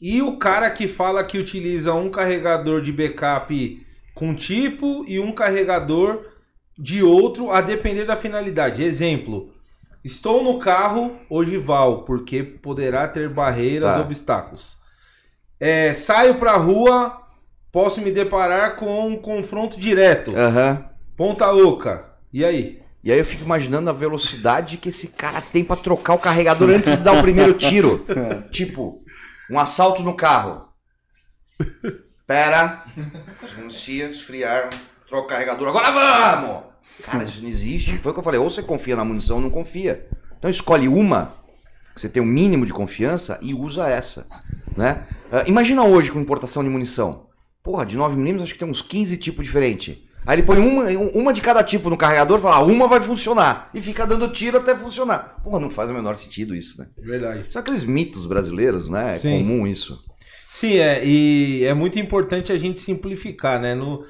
E 0.00 0.22
o 0.22 0.36
cara 0.36 0.70
que 0.70 0.86
fala 0.86 1.24
que 1.24 1.36
utiliza 1.36 1.92
um 1.94 2.08
carregador 2.08 2.80
de 2.80 2.92
backup 2.92 3.84
com 4.14 4.32
tipo 4.32 5.04
e 5.08 5.18
um 5.18 5.32
carregador 5.32 6.26
de 6.78 7.02
outro 7.02 7.50
a 7.50 7.60
depender 7.60 8.04
da 8.04 8.14
finalidade. 8.14 8.84
Exemplo. 8.84 9.52
Estou 10.04 10.42
no 10.44 10.58
carro 10.58 11.16
ogival, 11.30 12.02
porque 12.02 12.42
poderá 12.42 13.08
ter 13.08 13.28
barreiras, 13.28 13.94
Tá. 13.94 14.00
obstáculos. 14.00 14.76
É, 15.58 15.94
saio 15.94 16.34
pra 16.34 16.56
rua, 16.56 17.22
posso 17.72 18.00
me 18.02 18.10
deparar 18.10 18.76
com 18.76 19.08
um 19.08 19.16
confronto 19.16 19.80
direto. 19.80 20.36
Aham. 20.36 20.84
Ponta 21.16 21.50
oca. 21.52 22.04
E 22.32 22.44
aí? 22.44 22.82
E 23.02 23.12
aí 23.12 23.18
eu 23.18 23.24
fico 23.24 23.44
imaginando 23.44 23.88
a 23.88 23.92
velocidade 23.94 24.76
que 24.76 24.88
esse 24.90 25.08
cara 25.08 25.40
tem 25.40 25.64
pra 25.64 25.76
trocar 25.76 26.14
o 26.14 26.18
carregador 26.18 26.70
antes 26.70 26.90
de 26.96 27.02
dar 27.02 27.12
o 27.12 27.22
primeiro 27.22 27.52
tiro. 27.56 28.04
tipo, 28.50 28.98
um 29.50 29.58
assalto 29.58 30.02
no 30.02 30.14
carro. 30.14 30.68
Pera. 32.26 32.82
Renuncia, 33.56 34.10
esfriar, 34.10 34.68
troca 35.08 35.24
o 35.26 35.28
carregador. 35.28 35.68
Agora 35.68 35.90
vamos! 35.90 36.73
Cara, 37.02 37.24
isso 37.24 37.40
não 37.40 37.48
existe. 37.48 37.98
Foi 37.98 38.10
o 38.10 38.14
que 38.14 38.20
eu 38.20 38.24
falei. 38.24 38.40
Ou 38.40 38.50
você 38.50 38.62
confia 38.62 38.96
na 38.96 39.04
munição 39.04 39.36
ou 39.36 39.42
não 39.42 39.50
confia. 39.50 40.08
Então 40.38 40.50
escolhe 40.50 40.88
uma, 40.88 41.34
que 41.94 42.00
você 42.00 42.08
tem 42.08 42.22
um 42.22 42.26
mínimo 42.26 42.66
de 42.66 42.72
confiança, 42.72 43.38
e 43.40 43.54
usa 43.54 43.88
essa. 43.88 44.26
Né? 44.76 45.06
Ah, 45.30 45.44
imagina 45.46 45.84
hoje 45.84 46.10
com 46.10 46.20
importação 46.20 46.62
de 46.62 46.68
munição. 46.68 47.26
Porra, 47.62 47.86
de 47.86 47.96
9mm 47.96 48.42
acho 48.42 48.52
que 48.52 48.58
tem 48.58 48.68
uns 48.68 48.82
15 48.82 49.16
tipos 49.16 49.46
diferentes. 49.46 49.96
Aí 50.26 50.36
ele 50.36 50.42
põe 50.42 50.58
uma, 50.58 50.88
uma 51.14 51.32
de 51.32 51.42
cada 51.42 51.62
tipo 51.62 51.90
no 51.90 51.96
carregador 51.96 52.38
e 52.38 52.42
fala, 52.42 52.56
ah, 52.56 52.62
uma 52.62 52.88
vai 52.88 53.00
funcionar. 53.00 53.70
E 53.74 53.80
fica 53.80 54.06
dando 54.06 54.28
tiro 54.28 54.56
até 54.56 54.74
funcionar. 54.74 55.40
Porra, 55.42 55.60
não 55.60 55.68
faz 55.68 55.90
o 55.90 55.94
menor 55.94 56.16
sentido 56.16 56.54
isso, 56.54 56.80
né? 56.80 56.88
Verdade. 56.98 57.46
São 57.50 57.60
aqueles 57.60 57.84
mitos 57.84 58.26
brasileiros, 58.26 58.88
né? 58.88 59.12
É 59.12 59.14
Sim. 59.16 59.38
comum 59.38 59.66
isso. 59.66 59.98
Sim, 60.50 60.76
é, 60.76 61.04
e 61.04 61.64
é 61.64 61.74
muito 61.74 61.98
importante 61.98 62.52
a 62.52 62.58
gente 62.58 62.80
simplificar, 62.80 63.60
né? 63.60 63.74
No, 63.74 64.04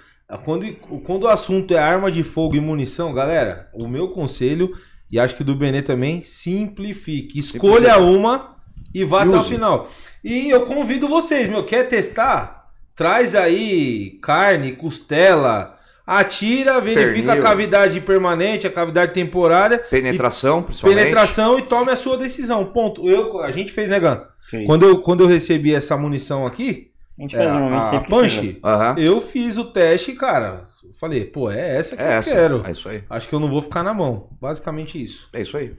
quando, 0.45 0.73
quando 1.05 1.25
o 1.25 1.29
assunto 1.29 1.75
é 1.75 1.79
arma 1.79 2.11
de 2.11 2.23
fogo 2.23 2.57
e 2.57 2.61
munição, 2.61 3.13
galera, 3.13 3.69
o 3.75 3.87
meu 3.87 4.09
conselho, 4.09 4.73
e 5.11 5.19
acho 5.19 5.37
que 5.37 5.45
do 5.45 5.55
Benê 5.55 5.83
também, 5.83 6.23
simplifique. 6.23 7.39
Escolha 7.39 7.99
uma 7.99 8.57
e 8.93 9.05
vá 9.05 9.25
E 9.25 9.29
até 9.29 9.37
o 9.37 9.43
final. 9.43 9.91
E 10.23 10.49
eu 10.49 10.65
convido 10.65 11.09
vocês, 11.09 11.49
meu, 11.49 11.65
quer 11.65 11.89
testar? 11.89 12.71
Traz 12.97 13.35
aí 13.35 14.19
carne, 14.23 14.73
costela, 14.73 15.79
atira, 16.07 16.81
verifica 16.81 17.29
Pernil. 17.29 17.33
a 17.33 17.43
cavidade 17.43 18.01
permanente, 18.01 18.67
a 18.67 18.73
cavidade 18.73 19.13
temporária, 19.13 19.79
Penetração, 19.79 20.63
principalmente. 20.63 20.99
penetração 20.99 21.59
e 21.59 21.63
tome 21.63 21.91
a 21.91 21.97
sua 21.97 22.17
decisão. 22.17 22.65
Ponto. 22.67 23.09
Eu, 23.09 23.41
a 23.41 23.51
gente 23.51 23.73
fez, 23.73 23.91
né, 23.91 24.01
Gan? 24.01 24.23
Quando 24.67 24.85
eu, 24.85 24.99
quando 24.99 25.25
eu 25.25 25.27
recebi 25.27 25.75
essa 25.75 25.97
munição 25.97 26.47
aqui, 26.47 26.93
A 27.19 27.23
gente 27.23 27.35
é, 27.35 27.39
faz 27.39 27.53
normalmente 27.53 27.85
sempre. 27.87 28.09
Punch, 28.09 28.61
Aham. 28.65 28.97
eu 28.99 29.21
fiz 29.21 29.57
o 29.57 29.65
teste, 29.65 30.13
cara. 30.15 30.67
Falei, 30.99 31.25
pô, 31.25 31.51
é 31.51 31.77
essa 31.77 31.97
que 31.97 32.03
É 32.03 32.07
eu 32.07 32.19
essa. 32.19 32.31
quero. 32.31 32.67
É 32.67 32.71
isso 32.71 32.89
aí. 32.89 33.03
Acho 33.11 33.29
que 33.29 33.35
eu 33.35 33.41
não 33.41 33.49
vou 33.49 33.63
ficar 33.63 33.83
na 33.83 33.95
mão. 33.95 34.31
Basicamente 34.41 35.03
isso. 35.03 35.29
É 35.33 35.43
isso 35.43 35.57
aí. 35.57 35.77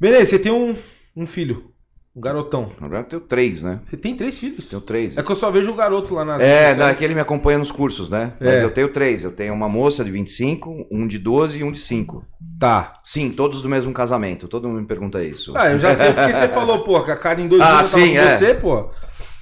Beleza, 0.00 0.26
você 0.30 0.38
tem 0.38 0.52
um, 0.52 0.76
um 1.16 1.26
filho, 1.26 1.72
um 2.14 2.20
garotão. 2.20 2.70
Na 2.80 2.88
verdade, 2.88 3.04
eu 3.06 3.08
tenho 3.20 3.20
três, 3.22 3.62
né? 3.62 3.80
Você 3.88 3.96
tem 3.96 4.16
três 4.16 4.38
filhos? 4.38 4.68
Tenho 4.68 4.80
três. 4.82 5.18
É 5.18 5.22
que 5.22 5.30
eu 5.30 5.36
só 5.36 5.50
vejo 5.50 5.70
o 5.72 5.74
garoto 5.74 6.14
lá 6.14 6.24
nas 6.24 6.42
É, 6.42 6.74
não, 6.76 6.86
é 6.86 6.96
ele 7.00 7.14
me 7.14 7.20
acompanha 7.20 7.58
nos 7.58 7.70
cursos, 7.72 8.08
né? 8.08 8.32
Mas 8.40 8.60
É. 8.60 8.64
eu 8.64 8.70
tenho 8.70 8.92
três. 8.92 9.24
Eu 9.24 9.32
tenho 9.32 9.52
uma 9.54 9.68
moça 9.68 10.04
de 10.04 10.10
25, 10.10 10.86
um 10.90 11.06
de 11.06 11.18
12 11.18 11.58
e 11.60 11.64
um 11.64 11.72
de 11.72 11.78
5. 11.78 12.24
Tá. 12.60 13.00
Sim, 13.04 13.30
todos 13.30 13.62
do 13.62 13.68
mesmo 13.68 13.92
casamento. 13.92 14.48
Todo 14.48 14.68
mundo 14.68 14.80
me 14.80 14.86
pergunta 14.86 15.22
isso. 15.24 15.52
Ah, 15.56 15.70
eu 15.70 15.78
já 15.78 15.94
sei 15.94 16.12
porque 16.14 16.32
você 16.34 16.48
falou, 16.48 16.84
pô, 16.84 17.02
que 17.02 17.10
a 17.10 17.16
cara 17.16 17.40
em 17.40 17.48
dois 17.48 17.62
Ah, 17.62 17.82
tava 17.82 17.84
sim, 17.84 18.16
com 18.16 18.16
é. 18.16 18.36
você, 18.36 18.54
pô. 18.54 18.90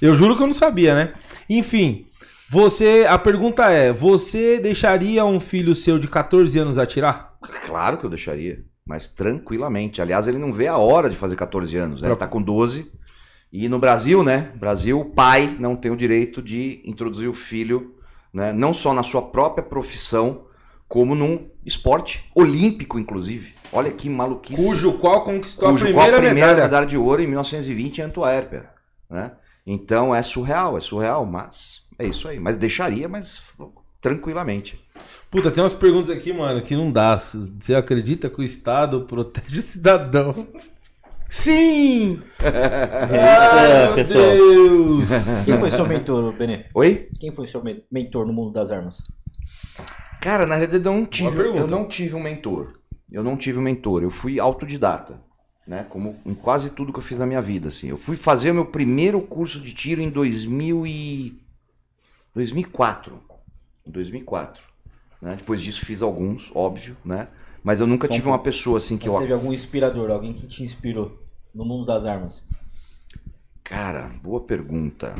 Eu 0.01 0.13
juro 0.13 0.35
que 0.35 0.43
eu 0.43 0.47
não 0.47 0.53
sabia, 0.53 0.93
né? 0.93 1.13
Enfim, 1.49 2.07
você. 2.49 3.05
A 3.07 3.17
pergunta 3.17 3.69
é: 3.69 3.91
você 3.91 4.59
deixaria 4.59 5.25
um 5.25 5.39
filho 5.39 5.75
seu 5.75 5.99
de 5.99 6.07
14 6.07 6.57
anos 6.59 6.77
atirar? 6.77 7.35
Claro 7.65 7.97
que 7.97 8.05
eu 8.05 8.09
deixaria. 8.09 8.63
Mas 8.85 9.07
tranquilamente. 9.07 10.01
Aliás, 10.01 10.27
ele 10.27 10.37
não 10.37 10.53
vê 10.53 10.67
a 10.67 10.77
hora 10.77 11.09
de 11.09 11.15
fazer 11.15 11.35
14 11.35 11.75
anos, 11.75 12.01
né? 12.01 12.07
Ele 12.07 12.15
tá 12.15 12.27
com 12.27 12.41
12. 12.41 12.91
E 13.51 13.67
no 13.67 13.79
Brasil, 13.79 14.23
né? 14.23 14.51
Brasil, 14.55 14.99
o 14.99 15.05
pai 15.05 15.55
não 15.59 15.75
tem 15.75 15.91
o 15.91 15.97
direito 15.97 16.41
de 16.41 16.81
introduzir 16.85 17.27
o 17.27 17.33
filho, 17.33 17.95
né? 18.33 18.53
Não 18.53 18.73
só 18.73 18.93
na 18.93 19.03
sua 19.03 19.23
própria 19.23 19.63
profissão, 19.63 20.45
como 20.87 21.15
num 21.15 21.49
esporte 21.65 22.29
olímpico, 22.33 22.97
inclusive. 22.97 23.53
Olha 23.73 23.91
que 23.91 24.09
maluquice. 24.09 24.63
Cujo 24.63 24.93
qual 24.99 25.23
conquistou 25.23 25.69
cujo 25.69 25.87
a 25.87 25.91
qual 25.91 26.05
primeira, 26.05 26.17
a 26.17 26.21
primeira 26.21 26.47
medalha. 26.47 26.63
medalha. 26.63 26.85
de 26.85 26.97
ouro 26.97 27.21
em 27.21 27.27
1920 27.27 27.97
em 27.97 28.01
Antuérpia, 28.03 28.69
né? 29.09 29.31
Então 29.69 30.15
é 30.15 30.23
surreal, 30.23 30.77
é 30.77 30.81
surreal, 30.81 31.25
mas 31.25 31.81
é 31.99 32.07
isso 32.07 32.25
aí. 32.29 32.39
Mas 32.39 32.57
deixaria, 32.57 33.09
mas 33.09 33.43
tranquilamente. 33.99 34.81
Puta, 35.29 35.51
tem 35.51 35.61
umas 35.61 35.73
perguntas 35.73 36.09
aqui, 36.09 36.31
mano, 36.31 36.61
que 36.61 36.73
não 36.73 36.89
dá. 36.89 37.17
Você 37.19 37.75
acredita 37.75 38.29
que 38.29 38.39
o 38.39 38.43
Estado 38.43 39.01
protege 39.01 39.59
o 39.59 39.61
cidadão? 39.61 40.33
Sim! 41.29 42.21
Eita, 42.41 43.93
pessoal. 43.95 44.31
Deus! 44.31 45.09
Quem 45.43 45.57
foi 45.57 45.69
seu 45.69 45.85
mentor, 45.85 46.31
Benê? 46.31 46.65
Oi? 46.73 47.11
Quem 47.19 47.33
foi 47.33 47.45
seu 47.45 47.61
men- 47.61 47.83
mentor 47.91 48.25
no 48.25 48.31
mundo 48.31 48.53
das 48.53 48.71
armas? 48.71 49.03
Cara, 50.21 50.47
na 50.47 50.55
realidade 50.55 50.85
eu 50.85 50.93
não 50.93 51.05
tive, 51.05 51.41
eu 51.41 51.67
não 51.67 51.85
tive 51.85 52.15
um 52.15 52.21
mentor. 52.21 52.79
Eu 53.11 53.23
não 53.23 53.35
tive 53.35 53.59
um 53.59 53.61
mentor, 53.61 54.01
eu 54.03 54.09
fui 54.09 54.39
autodidata, 54.39 55.19
né? 55.67 55.85
Como 55.89 56.15
em 56.25 56.33
quase 56.33 56.69
tudo 56.69 56.93
que 56.93 56.99
eu 56.99 57.03
fiz 57.03 57.19
na 57.19 57.25
minha 57.25 57.41
vida, 57.41 57.67
assim. 57.67 57.89
Eu 57.89 57.97
fui 57.97 58.15
fazer 58.15 58.51
o 58.51 58.55
meu 58.55 58.65
primeiro 58.65 59.19
curso 59.21 59.59
de 59.59 59.73
tiro 59.73 60.01
em 60.01 60.09
2000 60.09 60.87
e 60.87 61.41
2004. 62.33 63.21
Em 63.85 63.91
2004, 63.91 64.63
né? 65.21 65.35
Depois 65.35 65.61
disso 65.61 65.85
fiz 65.85 66.01
alguns, 66.01 66.49
óbvio, 66.55 66.95
né? 67.03 67.27
Mas 67.63 67.79
eu 67.81 67.87
nunca 67.87 68.07
tive 68.07 68.27
uma 68.27 68.39
pessoa 68.39 68.77
assim 68.77 68.97
que 68.97 69.05
Mas 69.05 69.13
eu 69.13 69.19
teve 69.19 69.33
algum 69.33 69.51
inspirador, 69.51 70.09
alguém 70.09 70.33
que 70.33 70.47
te 70.47 70.63
inspirou 70.63 71.21
no 71.53 71.65
mundo 71.65 71.85
das 71.85 72.05
armas? 72.05 72.41
Cara, 73.63 74.07
boa 74.23 74.39
pergunta. 74.41 75.15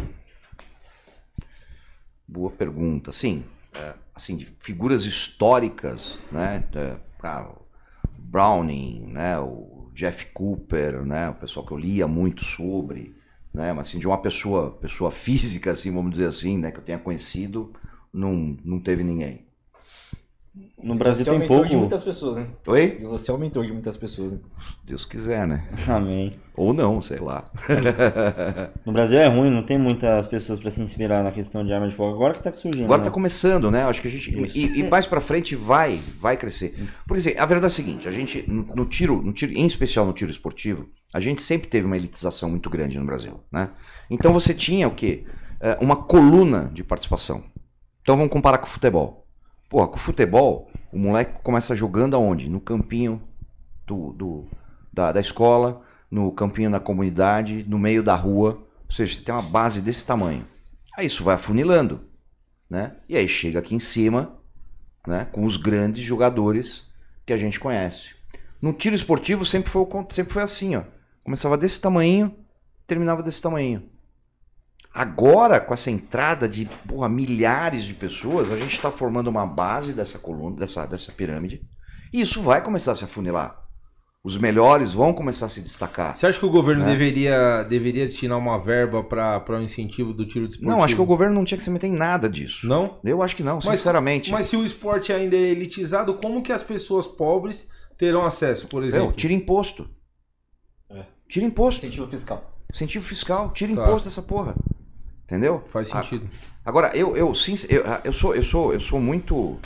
Boa 2.26 2.52
pergunta. 2.52 3.11
Sim, 3.11 3.44
é, 3.76 3.94
assim, 4.15 4.38
de 4.38 4.45
figuras 4.45 5.03
históricas, 5.03 6.22
né? 6.32 6.64
É, 6.74 6.95
ah, 7.24 7.52
Browning, 8.18 9.07
né? 9.07 9.40
O 9.40 9.77
Jeff 9.98 10.28
Cooper, 10.28 11.03
né? 11.03 11.30
O 11.30 11.34
pessoal 11.34 11.65
que 11.65 11.72
eu 11.72 11.78
lia 11.78 12.07
muito 12.07 12.45
sobre, 12.45 13.15
né? 13.52 13.74
Mas 13.74 13.88
assim, 13.88 13.98
de 13.98 14.06
uma 14.07 14.22
pessoa, 14.22 14.72
pessoa 14.78 15.10
física, 15.11 15.72
assim, 15.72 15.91
vamos 15.91 16.11
dizer 16.11 16.28
assim, 16.28 16.56
né? 16.57 16.72
Que 16.72 16.78
eu 16.78 16.84
tenha 16.84 16.99
conhecido, 16.99 17.74
não, 18.14 18.56
não 18.64 18.80
teve 18.80 19.03
ninguém. 19.03 19.47
No 20.81 20.95
Brasil 20.95 21.23
você 21.23 21.29
é 21.29 21.34
o 21.34 21.35
tem 21.35 21.41
mentor 21.41 21.57
pouco. 21.57 21.69
de 21.69 21.75
muitas 21.75 22.03
pessoas, 22.03 22.38
né? 22.38 22.47
Oi? 22.67 22.97
E 23.01 23.03
você 23.03 23.31
é 23.31 23.34
o 23.34 23.38
mentor 23.38 23.65
de 23.65 23.73
muitas 23.73 23.97
pessoas, 23.97 24.31
né? 24.31 24.39
Deus 24.85 25.05
quiser, 25.05 25.47
né? 25.47 25.67
Amém. 25.89 26.31
Ou 26.55 26.73
não, 26.73 27.01
sei 27.01 27.17
lá. 27.17 27.45
No 28.85 28.93
Brasil 28.93 29.19
é 29.19 29.27
ruim, 29.27 29.49
não 29.49 29.63
tem 29.63 29.77
muitas 29.77 30.27
pessoas 30.27 30.59
pra 30.59 30.71
se 30.71 30.81
inspirar 30.81 31.23
na 31.23 31.31
questão 31.31 31.65
de 31.65 31.73
arma 31.73 31.88
de 31.88 31.95
fogo. 31.95 32.15
Agora 32.15 32.34
que 32.34 32.43
tá 32.43 32.55
surgindo. 32.55 32.85
Agora 32.85 32.99
né? 32.99 33.03
está 33.03 33.13
começando, 33.13 33.69
né? 33.69 33.84
Acho 33.84 34.01
que 34.01 34.07
a 34.07 34.11
gente 34.11 34.43
Isso. 34.43 34.57
e, 34.57 34.79
e 34.79 34.89
mais 34.89 35.05
para 35.05 35.19
frente 35.19 35.55
vai, 35.55 35.99
vai 36.19 36.38
crescer. 36.38 36.75
Por 37.07 37.17
exemplo, 37.17 37.41
a 37.41 37.45
verdade 37.45 37.65
é 37.65 37.73
a 37.73 37.75
seguinte: 37.75 38.07
a 38.07 38.11
gente 38.11 38.45
no 38.47 38.63
no 38.75 38.85
tiro, 38.85 39.21
no 39.21 39.34
tiro, 39.34 39.51
em 39.53 39.65
especial 39.65 40.05
no 40.05 40.13
tiro 40.13 40.31
esportivo, 40.31 40.88
a 41.13 41.19
gente 41.19 41.41
sempre 41.41 41.67
teve 41.67 41.85
uma 41.85 41.97
elitização 41.97 42.49
muito 42.49 42.69
grande 42.69 42.97
no 42.97 43.05
Brasil, 43.05 43.39
né? 43.51 43.71
Então 44.09 44.31
você 44.31 44.53
tinha 44.53 44.88
o 44.88 44.91
quê? 44.91 45.25
É, 45.59 45.77
Uma 45.81 45.95
coluna 45.95 46.71
de 46.73 46.84
participação. 46.84 47.43
Então 48.01 48.15
vamos 48.15 48.31
comparar 48.31 48.59
com 48.59 48.67
o 48.67 48.69
futebol. 48.69 49.27
Porra, 49.69 49.88
com 49.88 49.95
o 49.95 49.99
futebol, 49.99 50.69
o 50.91 50.98
moleque 50.98 51.39
começa 51.44 51.76
jogando 51.76 52.15
aonde? 52.15 52.49
No 52.49 52.60
campinho 52.61 53.22
do, 53.85 54.14
do- 54.14 54.48
da, 54.94 55.11
da 55.11 55.19
escola, 55.19 55.81
no 56.10 56.31
campinho 56.31 56.72
da 56.72 56.80
comunidade, 56.80 57.65
no 57.68 57.77
meio 57.80 58.02
da 58.03 58.15
rua. 58.15 58.60
Ou 58.85 58.91
seja, 58.91 59.15
você 59.18 59.22
tem 59.23 59.35
uma 59.35 59.41
base 59.41 59.81
desse 59.81 60.06
tamanho. 60.06 60.45
Aí 60.98 61.07
isso 61.07 61.23
vai 61.23 61.35
afunilando 61.35 62.02
né? 62.69 62.95
E 63.07 63.15
aí 63.15 63.27
chega 63.27 63.60
aqui 63.60 63.76
em 63.76 63.80
cima, 63.80 64.38
né? 65.06 65.26
Com 65.26 65.45
os 65.45 65.57
grandes 65.57 66.03
jogadores 66.03 66.85
que 67.26 67.34
a 67.34 67.38
gente 67.38 67.60
conhece. 67.60 68.10
No 68.61 68.73
tiro 68.73 68.95
esportivo 68.95 69.45
sempre 69.45 69.69
foi, 69.69 69.85
sempre 70.10 70.34
foi 70.34 70.41
assim, 70.44 70.76
ó. 70.76 70.84
Começava 71.23 71.57
desse 71.57 71.80
tamanho, 71.80 72.35
terminava 72.85 73.22
desse 73.23 73.41
tamanho. 73.41 73.84
Agora, 74.93 75.59
com 75.59 75.73
essa 75.73 75.91
entrada 75.91 76.47
de 76.49 76.65
porra, 76.88 77.07
milhares 77.07 77.84
de 77.84 77.93
pessoas, 77.93 78.51
a 78.51 78.57
gente 78.57 78.76
está 78.76 78.91
formando 78.91 79.27
uma 79.27 79.45
base 79.45 79.93
dessa 79.93 80.18
coluna, 80.18 80.55
dessa, 80.55 80.85
dessa 80.85 81.11
pirâmide, 81.11 81.61
e 82.11 82.22
isso 82.22 82.41
vai 82.41 82.64
começar 82.64 82.93
a 82.93 82.95
se 82.95 83.03
afunilar. 83.03 83.64
Os 84.23 84.35
melhores 84.38 84.91
vão 84.91 85.14
começar 85.14 85.45
a 85.45 85.49
se 85.49 85.61
destacar. 85.61 86.15
Você 86.15 86.26
acha 86.27 86.39
que 86.39 86.45
o 86.45 86.49
governo 86.49 86.84
Né? 86.84 86.91
deveria, 86.91 87.64
deveria 87.64 88.05
destinar 88.05 88.38
uma 88.38 88.57
verba 88.59 89.01
para 89.03 89.43
o 89.57 89.61
incentivo 89.61 90.11
do 90.14 90.26
tiro 90.26 90.47
desportivo? 90.47 90.72
Não, 90.76 90.84
acho 90.84 90.95
que 90.95 91.01
o 91.01 91.05
governo 91.05 91.35
não 91.35 91.45
tinha 91.45 91.57
que 91.57 91.64
se 91.64 91.69
meter 91.69 91.88
em 91.88 91.93
nada 91.93 92.27
disso. 92.27 92.68
Não? 92.68 92.99
Eu 93.05 93.22
acho 93.22 93.35
que 93.35 93.43
não, 93.43 93.55
Mas- 93.64 93.77
sinceramente. 93.77 94.31
Mas 94.31 94.47
se 94.47 94.57
o 94.57 94.65
esporte 94.65 95.14
ainda 95.14 95.35
é 95.35 95.39
elitizado, 95.39 96.15
como 96.15 96.41
que 96.41 96.51
as 96.51 96.64
pessoas 96.64 97.07
pobres 97.07 97.69
terão 97.97 98.26
acesso, 98.26 98.68
por 98.68 98.84
exemplo? 98.84 99.14
Tira 99.14 99.31
imposto. 99.34 99.88
É. 100.89 101.05
Tira 101.30 101.45
imposto. 101.45 101.85
Incentivo 101.85 102.07
fiscal. 102.07 102.57
Incentivo 102.73 103.05
fiscal, 103.05 103.51
tira 103.53 103.73
Tá. 103.76 103.84
imposto 103.84 104.09
dessa 104.09 104.22
porra. 104.22 104.55
Entendeu? 105.28 105.64
Faz 105.70 105.90
sentido. 105.90 106.30
Agora, 106.66 106.95
eu, 106.95 107.16
eu, 107.16 107.36
sim, 107.36 107.54
eu, 107.70 107.84
eu 108.04 108.14
sou, 108.14 108.34
eu 108.34 108.44
sou, 108.44 108.74
eu 108.74 108.80
sou 108.80 108.99
muito, 108.99 109.60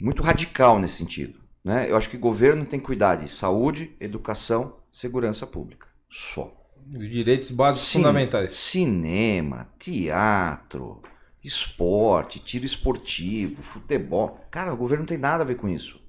muito 0.00 0.22
radical 0.22 0.78
nesse 0.78 0.94
sentido. 0.94 1.38
Né? 1.64 1.90
Eu 1.90 1.96
acho 1.96 2.08
que 2.10 2.16
o 2.16 2.20
governo 2.20 2.64
tem 2.64 2.80
que 2.80 2.86
cuidar 2.86 3.16
de 3.16 3.30
saúde, 3.30 3.94
educação, 4.00 4.76
segurança 4.92 5.46
pública. 5.46 5.86
Só. 6.10 6.52
Os 6.96 7.08
direitos 7.08 7.50
básicos 7.50 7.88
Cin- 7.88 8.00
fundamentais. 8.00 8.54
Cinema, 8.54 9.68
teatro, 9.78 11.00
esporte, 11.44 12.38
tiro 12.40 12.64
esportivo, 12.66 13.62
futebol. 13.62 14.40
Cara, 14.50 14.72
o 14.72 14.76
governo 14.76 15.02
não 15.02 15.06
tem 15.08 15.18
nada 15.18 15.42
a 15.44 15.46
ver 15.46 15.56
com 15.56 15.68
isso. 15.68 16.00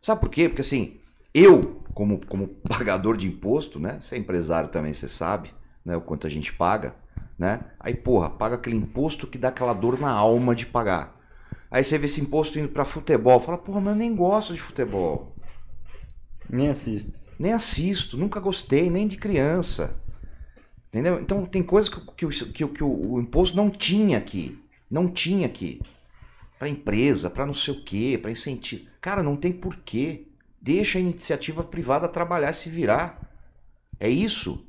Sabe 0.00 0.20
por 0.20 0.30
quê? 0.30 0.48
Porque 0.48 0.62
assim, 0.62 1.00
eu, 1.34 1.82
como, 1.94 2.24
como 2.26 2.48
pagador 2.68 3.16
de 3.16 3.28
imposto, 3.28 3.78
né? 3.78 4.00
Você 4.00 4.14
é 4.14 4.18
empresário 4.18 4.70
também, 4.70 4.92
você 4.92 5.08
sabe, 5.08 5.52
né? 5.84 5.96
O 5.96 6.00
quanto 6.00 6.26
a 6.26 6.30
gente 6.30 6.52
paga, 6.52 6.94
né? 7.38 7.64
Aí, 7.80 7.94
porra, 7.94 8.30
paga 8.30 8.56
aquele 8.56 8.76
imposto 8.76 9.26
que 9.26 9.38
dá 9.38 9.48
aquela 9.48 9.72
dor 9.74 9.98
na 10.00 10.10
alma 10.12 10.54
de 10.54 10.66
pagar. 10.66 11.16
Aí 11.70 11.84
você 11.84 11.98
vê 11.98 12.06
esse 12.06 12.20
imposto 12.20 12.58
indo 12.58 12.68
pra 12.68 12.84
futebol, 12.84 13.40
fala, 13.40 13.58
porra, 13.58 13.80
mas 13.80 13.94
eu 13.94 13.98
nem 13.98 14.14
gosto 14.14 14.54
de 14.54 14.60
futebol. 14.60 15.36
Nem 16.48 16.68
assisto. 16.70 17.20
Nem 17.38 17.52
assisto, 17.52 18.16
nunca 18.16 18.38
gostei, 18.40 18.90
nem 18.90 19.06
de 19.08 19.16
criança. 19.16 20.00
Entendeu? 20.88 21.20
Então 21.20 21.46
tem 21.46 21.62
coisas 21.62 21.88
que, 21.92 22.00
que, 22.16 22.26
o- 22.26 22.30
que 22.52 22.68
que 22.68 22.84
o, 22.84 23.12
o 23.14 23.20
imposto 23.20 23.56
não 23.56 23.70
tinha 23.70 24.18
aqui. 24.18 24.64
Não 24.90 25.08
tinha 25.10 25.46
aqui. 25.46 25.88
Para 26.58 26.68
empresa, 26.68 27.30
para 27.30 27.46
não 27.46 27.54
sei 27.54 27.74
o 27.74 27.84
quê, 27.84 28.18
para 28.20 28.30
incentivo. 28.30 28.86
Cara, 29.00 29.22
não 29.22 29.36
tem 29.36 29.52
porquê. 29.52 30.28
Deixa 30.60 30.98
a 30.98 31.02
iniciativa 31.02 31.64
privada 31.64 32.08
trabalhar 32.08 32.50
e 32.50 32.54
se 32.54 32.70
virar. 32.70 33.22
É 34.00 34.08
isso. 34.08 34.66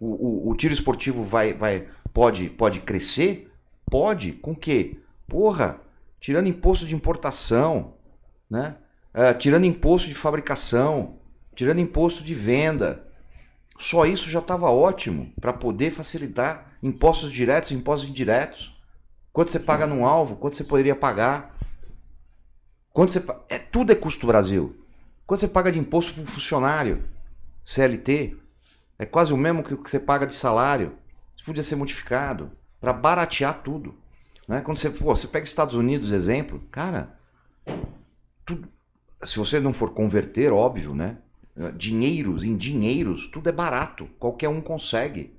O, 0.00 0.48
o- 0.48 0.50
o 0.50 0.56
tiro 0.56 0.74
esportivo 0.74 1.24
vai, 1.24 1.54
vai, 1.54 1.88
pode, 2.12 2.50
pode 2.50 2.80
crescer? 2.80 3.50
Pode. 3.90 4.32
Com 4.32 4.52
o 4.52 4.56
quê? 4.56 4.98
Porra, 5.26 5.80
tirando 6.20 6.46
imposto 6.46 6.86
de 6.86 6.94
importação, 6.94 7.94
né? 8.48 8.76
Ah, 9.14 9.34
tirando 9.34 9.64
imposto 9.64 10.08
de 10.08 10.14
fabricação, 10.14 11.18
tirando 11.54 11.80
imposto 11.80 12.22
de 12.24 12.34
venda. 12.34 13.06
Só 13.78 14.06
isso 14.06 14.30
já 14.30 14.38
estava 14.38 14.70
ótimo 14.70 15.32
para 15.40 15.52
poder 15.52 15.90
facilitar 15.90 16.72
impostos 16.82 17.32
diretos 17.32 17.70
e 17.70 17.74
impostos 17.74 18.08
indiretos. 18.08 18.74
Quanto 19.32 19.50
você 19.50 19.58
paga 19.58 19.86
num 19.86 20.06
alvo, 20.06 20.36
quanto 20.36 20.56
você 20.56 20.64
poderia 20.64 20.94
pagar. 20.94 21.56
Quanto 22.92 23.12
você, 23.12 23.22
é, 23.48 23.58
tudo 23.58 23.92
é 23.92 23.94
custo 23.94 24.26
Brasil. 24.26 24.76
Quanto 25.26 25.40
você 25.40 25.48
paga 25.48 25.72
de 25.72 25.78
imposto 25.78 26.12
para 26.12 26.22
um 26.22 26.26
funcionário 26.26 27.02
CLT, 27.64 28.36
é 28.98 29.06
quase 29.06 29.32
o 29.32 29.36
mesmo 29.36 29.62
que 29.62 29.74
o 29.74 29.82
que 29.82 29.90
você 29.90 29.98
paga 29.98 30.26
de 30.26 30.34
salário. 30.34 30.92
Podia 31.44 31.62
ser 31.62 31.76
modificado 31.76 32.50
para 32.80 32.92
baratear 32.92 33.62
tudo. 33.62 33.94
Né? 34.48 34.60
Quando 34.60 34.78
você, 34.78 34.90
pô, 34.90 35.14
você 35.16 35.26
pega 35.26 35.44
Estados 35.44 35.74
Unidos, 35.74 36.12
exemplo, 36.12 36.60
cara, 36.70 37.16
tudo- 38.44 38.68
se 39.22 39.38
você 39.38 39.60
não 39.60 39.72
for 39.72 39.90
converter, 39.94 40.52
óbvio, 40.52 40.94
né? 40.94 41.18
Dinheiros 41.76 42.44
em 42.44 42.56
dinheiros, 42.56 43.26
tudo 43.28 43.48
é 43.48 43.52
barato, 43.52 44.06
qualquer 44.18 44.48
um 44.48 44.60
consegue. 44.60 45.34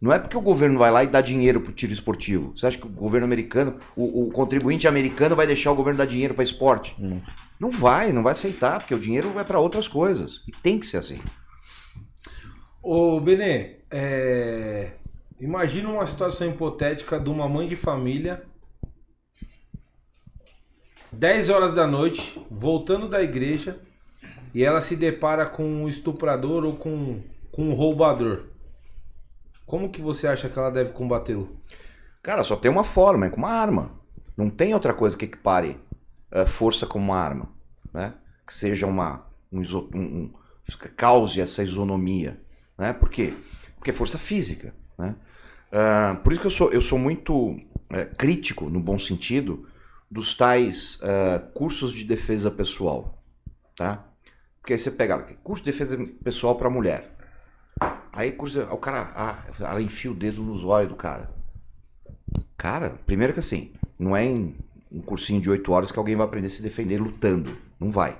Não 0.00 0.12
é 0.12 0.18
porque 0.18 0.36
o 0.36 0.42
governo 0.42 0.78
vai 0.78 0.90
lá 0.90 1.02
e 1.02 1.06
dá 1.06 1.20
dinheiro 1.20 1.60
pro 1.60 1.72
tiro 1.72 1.92
esportivo. 1.92 2.56
Você 2.56 2.66
acha 2.66 2.78
que 2.78 2.86
o 2.86 2.90
governo 2.90 3.24
americano, 3.24 3.80
o, 3.96 4.26
o 4.26 4.30
contribuinte 4.30 4.86
americano 4.86 5.34
vai 5.34 5.46
deixar 5.46 5.72
o 5.72 5.74
governo 5.74 5.98
dar 5.98 6.04
dinheiro 6.06 6.34
para 6.34 6.44
esporte? 6.44 6.94
Não. 6.98 7.22
Não 7.58 7.70
vai, 7.70 8.12
não 8.12 8.22
vai 8.22 8.32
aceitar, 8.32 8.78
porque 8.78 8.94
o 8.94 8.98
dinheiro 9.00 9.32
vai 9.32 9.44
para 9.44 9.58
outras 9.58 9.88
coisas. 9.88 10.42
E 10.46 10.52
tem 10.52 10.78
que 10.78 10.86
ser 10.86 10.98
assim. 10.98 11.18
Ô, 12.82 13.18
Benê, 13.20 13.76
é... 13.90 14.92
imagina 15.40 15.88
uma 15.88 16.06
situação 16.06 16.48
hipotética 16.48 17.18
de 17.20 17.28
uma 17.30 17.48
mãe 17.48 17.66
de 17.68 17.76
família, 17.76 18.44
10 21.12 21.48
horas 21.48 21.74
da 21.74 21.86
noite, 21.86 22.40
voltando 22.50 23.08
da 23.08 23.22
igreja, 23.22 23.78
e 24.54 24.62
ela 24.64 24.80
se 24.80 24.96
depara 24.96 25.46
com 25.46 25.64
um 25.64 25.88
estuprador 25.88 26.64
ou 26.64 26.76
com, 26.76 27.22
com 27.52 27.68
um 27.68 27.72
roubador. 27.72 28.44
como 29.66 29.90
que 29.90 30.00
você 30.00 30.26
acha 30.26 30.48
que 30.48 30.58
ela 30.58 30.70
deve 30.70 30.92
combatê-lo? 30.92 31.56
Cara, 32.22 32.42
só 32.44 32.56
tem 32.56 32.70
uma 32.70 32.84
forma, 32.84 33.26
é 33.26 33.30
com 33.30 33.36
uma 33.36 33.50
arma. 33.50 33.92
Não 34.36 34.50
tem 34.50 34.74
outra 34.74 34.92
coisa 34.92 35.16
que 35.16 35.24
equipare 35.24 35.78
eh, 36.30 36.46
força 36.46 36.86
com 36.86 36.98
uma 36.98 37.16
arma, 37.16 37.48
né? 37.92 38.14
Que 38.46 38.52
seja 38.52 38.86
uma 38.86 39.26
um, 39.50 39.62
iso- 39.62 39.88
um- 39.94 40.00
um- 40.24 40.34
cause 40.96 41.40
essa 41.40 41.62
isonomia, 41.62 42.38
né? 42.76 42.92
Por 42.92 43.08
quê? 43.08 43.34
Porque 43.76 43.90
é 43.90 43.94
força 43.94 44.18
física, 44.18 44.74
né? 44.98 45.14
Ah, 45.72 46.20
por 46.22 46.32
isso 46.32 46.40
que 46.40 46.46
eu 46.46 46.50
sou 46.50 46.72
eu 46.72 46.80
sou 46.80 46.98
muito 46.98 47.60
eh, 47.90 48.04
crítico 48.04 48.68
no 48.70 48.80
bom 48.80 48.98
sentido 48.98 49.68
dos 50.10 50.34
tais 50.34 50.98
eh, 51.02 51.38
cursos 51.54 51.92
de 51.92 52.04
defesa 52.04 52.50
pessoal, 52.50 53.22
tá? 53.76 54.04
Porque 54.60 54.72
aí 54.72 54.78
você 54.78 54.90
pega 54.90 55.18
curso 55.42 55.64
de 55.64 55.70
defesa 55.70 55.96
pessoal 56.22 56.56
para 56.56 56.70
mulher. 56.70 57.16
Aí 58.12 58.32
curso, 58.32 58.60
o 58.62 58.78
cara, 58.78 59.12
ah, 59.14 59.44
ela 59.60 59.82
enfia 59.82 60.10
o 60.10 60.14
dedo 60.14 60.42
nos 60.42 60.64
olhos 60.64 60.88
do 60.88 60.96
cara. 60.96 61.30
Cara, 62.56 62.90
primeiro 63.06 63.32
que 63.32 63.40
assim, 63.40 63.72
não 63.98 64.16
é 64.16 64.24
em 64.24 64.56
um 64.90 65.00
cursinho 65.00 65.40
de 65.40 65.50
8 65.50 65.70
horas 65.72 65.92
que 65.92 65.98
alguém 65.98 66.16
vai 66.16 66.26
aprender 66.26 66.46
a 66.46 66.50
se 66.50 66.62
defender 66.62 66.98
lutando. 66.98 67.56
Não 67.78 67.90
vai. 67.90 68.18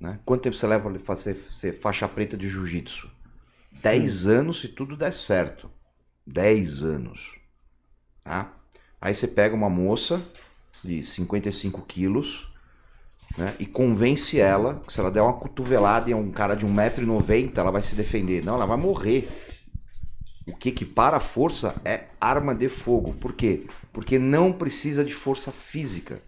Né? 0.00 0.18
Quanto 0.24 0.42
tempo 0.42 0.56
você 0.56 0.66
leva 0.66 0.90
para 0.90 0.98
fazer 1.00 1.36
ser 1.36 1.74
faixa 1.74 2.08
preta 2.08 2.36
de 2.36 2.48
jiu-jitsu? 2.48 3.10
10 3.82 4.26
anos 4.26 4.60
se 4.60 4.68
tudo 4.68 4.96
der 4.96 5.12
certo. 5.12 5.70
10 6.30 6.82
anos. 6.82 7.34
Tá? 8.22 8.52
Aí 9.00 9.14
você 9.14 9.26
pega 9.26 9.54
uma 9.54 9.70
moça 9.70 10.22
de 10.84 11.02
55 11.02 11.82
quilos 11.82 12.48
né, 13.36 13.54
e 13.58 13.66
convence 13.66 14.38
ela 14.38 14.82
que 14.86 14.92
se 14.92 15.00
ela 15.00 15.10
der 15.10 15.22
uma 15.22 15.34
cotovelada 15.34 16.10
em 16.10 16.14
um 16.14 16.30
cara 16.30 16.54
de 16.54 16.66
1,90m, 16.66 17.56
ela 17.56 17.70
vai 17.70 17.82
se 17.82 17.94
defender. 17.94 18.44
Não, 18.44 18.54
ela 18.54 18.66
vai 18.66 18.76
morrer. 18.76 19.28
O 20.46 20.56
que 20.56 20.70
equipara 20.70 21.18
a 21.18 21.20
força 21.20 21.80
é 21.84 22.06
arma 22.20 22.54
de 22.54 22.68
fogo. 22.68 23.14
Por 23.14 23.32
quê? 23.32 23.66
Porque 23.92 24.18
não 24.18 24.52
precisa 24.52 25.04
de 25.04 25.14
força 25.14 25.52
física. 25.52 26.20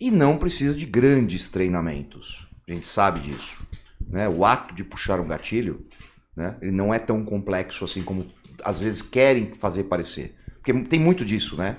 E 0.00 0.10
não 0.10 0.38
precisa 0.38 0.74
de 0.74 0.86
grandes 0.86 1.48
treinamentos. 1.48 2.46
A 2.66 2.72
gente 2.72 2.86
sabe 2.86 3.20
disso. 3.20 3.62
Né? 4.06 4.28
O 4.28 4.44
ato 4.44 4.74
de 4.74 4.82
puxar 4.82 5.20
um 5.20 5.28
gatilho 5.28 5.86
né, 6.34 6.56
ele 6.62 6.70
não 6.70 6.92
é 6.94 6.98
tão 6.98 7.24
complexo 7.24 7.84
assim 7.84 8.02
como 8.02 8.26
às 8.64 8.80
vezes 8.80 9.02
querem 9.02 9.52
fazer 9.54 9.84
parecer. 9.84 10.36
Porque 10.56 10.72
tem 10.84 11.00
muito 11.00 11.24
disso, 11.24 11.56
né? 11.56 11.78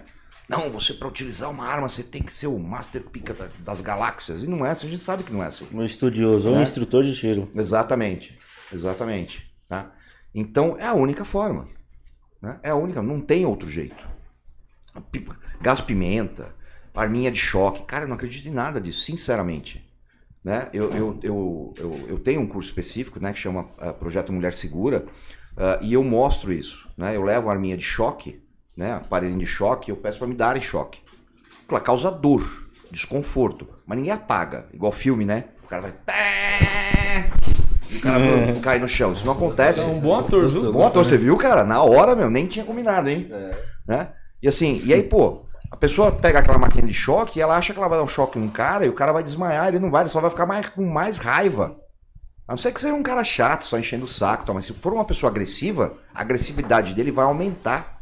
Não, 0.49 0.69
você 0.69 0.93
para 0.93 1.07
utilizar 1.07 1.49
uma 1.49 1.65
arma 1.65 1.87
você 1.87 2.03
tem 2.03 2.21
que 2.21 2.33
ser 2.33 2.47
o 2.47 2.59
master 2.59 3.03
pica 3.03 3.33
da- 3.33 3.49
das 3.59 3.79
galáxias. 3.79 4.43
E 4.43 4.47
não 4.47 4.65
é 4.65 4.71
assim, 4.71 4.87
a 4.87 4.89
gente 4.89 5.01
sabe 5.03 5.23
que 5.23 5.31
não 5.31 5.41
é 5.43 5.47
assim. 5.47 5.67
Um 5.71 5.83
estudioso 5.85 6.49
ou 6.49 6.55
um 6.55 6.57
Né? 6.57 6.63
instrutor 6.63 7.03
de 7.03 7.15
tiro. 7.15 7.49
Exatamente, 7.55 8.37
exatamente. 8.73 9.49
Tá? 9.69 9.93
Então 10.33 10.75
é 10.77 10.85
a 10.85 10.93
única 10.93 11.23
forma. 11.23 11.67
né? 12.41 12.59
É 12.63 12.69
a 12.71 12.75
única, 12.75 13.01
não 13.01 13.21
tem 13.21 13.45
outro 13.45 13.69
jeito. 13.69 14.03
Gás 15.61 15.79
pimenta, 15.79 16.53
arminha 16.93 17.31
de 17.31 17.39
choque, 17.39 17.83
cara, 17.85 18.03
eu 18.03 18.07
não 18.07 18.15
acredito 18.15 18.47
em 18.47 18.51
nada 18.51 18.81
disso, 18.81 19.01
sinceramente. 19.01 19.87
Né? 20.43 20.69
Eu, 20.73 20.91
eu, 20.93 21.19
eu, 21.21 21.73
eu, 21.77 22.05
eu 22.09 22.19
tenho 22.19 22.41
um 22.41 22.47
curso 22.47 22.67
específico 22.69 23.19
né, 23.19 23.31
que 23.31 23.39
chama 23.39 23.69
ah, 23.77 23.93
Projeto 23.93 24.33
Mulher 24.33 24.53
Segura 24.53 25.05
ah, 25.57 25.79
e 25.81 25.93
eu 25.93 26.03
mostro 26.03 26.51
isso. 26.51 26.87
Né? 26.97 27.15
Eu 27.15 27.23
levo 27.23 27.49
a 27.49 27.53
arminha 27.53 27.77
de 27.77 27.83
choque, 27.83 28.41
né, 28.75 28.93
aparelhinho 28.93 29.39
de 29.39 29.45
choque, 29.45 29.89
e 29.89 29.91
eu 29.91 29.97
peço 29.97 30.17
para 30.17 30.27
me 30.27 30.35
darem 30.35 30.61
choque. 30.61 30.99
Ela 31.69 31.79
causa 31.79 32.11
dor, 32.11 32.43
desconforto, 32.91 33.67
mas 33.85 33.97
ninguém 33.97 34.11
apaga, 34.11 34.67
igual 34.73 34.91
filme, 34.91 35.25
né? 35.25 35.45
O 35.63 35.67
cara 35.67 35.81
vai. 35.83 35.93
E 37.89 37.97
o 37.97 38.01
cara 38.01 38.19
bum, 38.19 38.59
cai 38.61 38.79
no 38.79 38.87
chão. 38.87 39.13
Isso 39.13 39.25
não 39.25 39.33
acontece. 39.33 39.81
É 39.81 39.85
um 39.85 39.99
bom 39.99 40.19
ator, 40.19 40.49
viu? 40.49 40.71
Bom 40.71 40.85
ator, 40.85 41.05
você 41.05 41.17
viu, 41.17 41.37
cara? 41.37 41.63
Na 41.63 41.81
hora, 41.81 42.15
meu, 42.15 42.29
nem 42.29 42.45
tinha 42.45 42.65
combinado, 42.65 43.09
hein? 43.09 43.27
Né? 43.87 44.09
E 44.43 44.47
assim, 44.47 44.81
e 44.83 44.93
aí, 44.93 45.03
pô, 45.03 45.45
a 45.69 45.77
pessoa 45.77 46.11
pega 46.11 46.39
aquela 46.39 46.57
máquina 46.57 46.85
de 46.85 46.93
choque 46.93 47.39
e 47.39 47.41
ela 47.41 47.55
acha 47.55 47.73
que 47.73 47.79
ela 47.79 47.87
vai 47.87 47.97
dar 47.97 48.03
um 48.03 48.07
choque 48.07 48.37
num 48.37 48.49
cara 48.49 48.85
e 48.85 48.89
o 48.89 48.93
cara 48.93 49.13
vai 49.13 49.23
desmaiar, 49.23 49.69
ele 49.69 49.79
não 49.79 49.89
vai, 49.89 50.01
ele 50.03 50.09
só 50.09 50.19
vai 50.19 50.29
ficar 50.29 50.45
mais, 50.45 50.67
com 50.67 50.85
mais 50.85 51.17
raiva. 51.17 51.77
A 52.47 52.53
não 52.53 52.57
ser 52.57 52.71
que 52.71 52.81
seja 52.81 52.93
um 52.93 53.03
cara 53.03 53.23
chato, 53.23 53.65
só 53.65 53.77
enchendo 53.77 54.05
o 54.05 54.07
saco, 54.07 54.45
tal, 54.45 54.55
mas 54.55 54.65
se 54.65 54.73
for 54.73 54.93
uma 54.93 55.05
pessoa 55.05 55.29
agressiva, 55.29 55.97
a 56.13 56.21
agressividade 56.21 56.93
dele 56.93 57.11
vai 57.11 57.25
aumentar. 57.25 58.01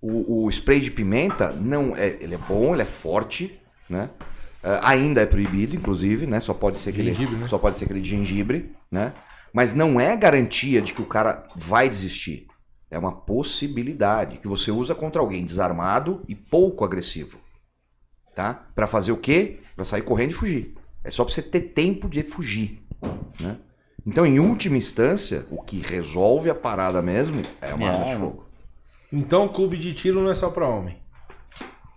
O, 0.00 0.44
o 0.44 0.50
spray 0.50 0.80
de 0.80 0.90
pimenta 0.90 1.52
não 1.52 1.96
é, 1.96 2.16
ele 2.20 2.34
é 2.34 2.38
bom, 2.38 2.72
ele 2.72 2.82
é 2.82 2.86
forte, 2.86 3.60
né? 3.88 4.10
É, 4.62 4.80
ainda 4.82 5.20
é 5.20 5.26
proibido, 5.26 5.76
inclusive, 5.76 6.26
né? 6.26 6.40
Só 6.40 6.54
pode 6.54 6.78
ser 6.78 6.90
aquele, 6.90 7.12
Gengibre, 7.12 7.36
né? 7.36 7.48
só 7.48 7.58
pode 7.58 7.76
ser 7.76 7.84
aquele 7.84 8.00
de 8.00 8.10
gengibre, 8.10 8.74
né? 8.90 9.12
Mas 9.52 9.72
não 9.72 10.00
é 10.00 10.16
garantia 10.16 10.82
de 10.82 10.92
que 10.92 11.02
o 11.02 11.06
cara 11.06 11.46
vai 11.54 11.88
desistir. 11.88 12.46
É 12.90 12.98
uma 12.98 13.12
possibilidade 13.12 14.38
que 14.38 14.48
você 14.48 14.70
usa 14.70 14.94
contra 14.94 15.20
alguém 15.20 15.44
desarmado 15.44 16.22
e 16.28 16.34
pouco 16.34 16.84
agressivo, 16.84 17.38
tá? 18.34 18.66
Para 18.74 18.86
fazer 18.86 19.12
o 19.12 19.16
quê? 19.16 19.60
Para 19.74 19.84
sair 19.84 20.02
correndo 20.02 20.30
e 20.30 20.34
fugir. 20.34 20.74
É 21.02 21.10
só 21.10 21.24
para 21.24 21.32
você 21.32 21.42
ter 21.42 21.60
tempo 21.60 22.08
de 22.08 22.22
fugir, 22.22 22.85
né? 23.40 23.56
Então, 24.06 24.24
em 24.24 24.38
última 24.38 24.76
instância, 24.76 25.44
o 25.50 25.60
que 25.62 25.80
resolve 25.80 26.48
a 26.48 26.54
parada 26.54 27.02
mesmo 27.02 27.42
é 27.60 27.74
uma 27.74 27.86
É 27.86 27.88
arma 27.88 28.04
de 28.06 28.16
fogo. 28.16 28.46
Então 29.12 29.46
o 29.46 29.48
clube 29.48 29.76
de 29.76 29.92
tiro 29.92 30.20
não 30.20 30.30
é 30.30 30.34
só 30.34 30.50
pra 30.50 30.68
homem. 30.68 30.96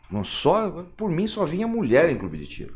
Não 0.09 0.23
só, 0.23 0.85
por 0.97 1.09
mim 1.09 1.27
só 1.27 1.45
vinha 1.45 1.67
mulher 1.67 2.09
em 2.09 2.17
clube 2.17 2.37
de 2.37 2.47
tiro, 2.47 2.75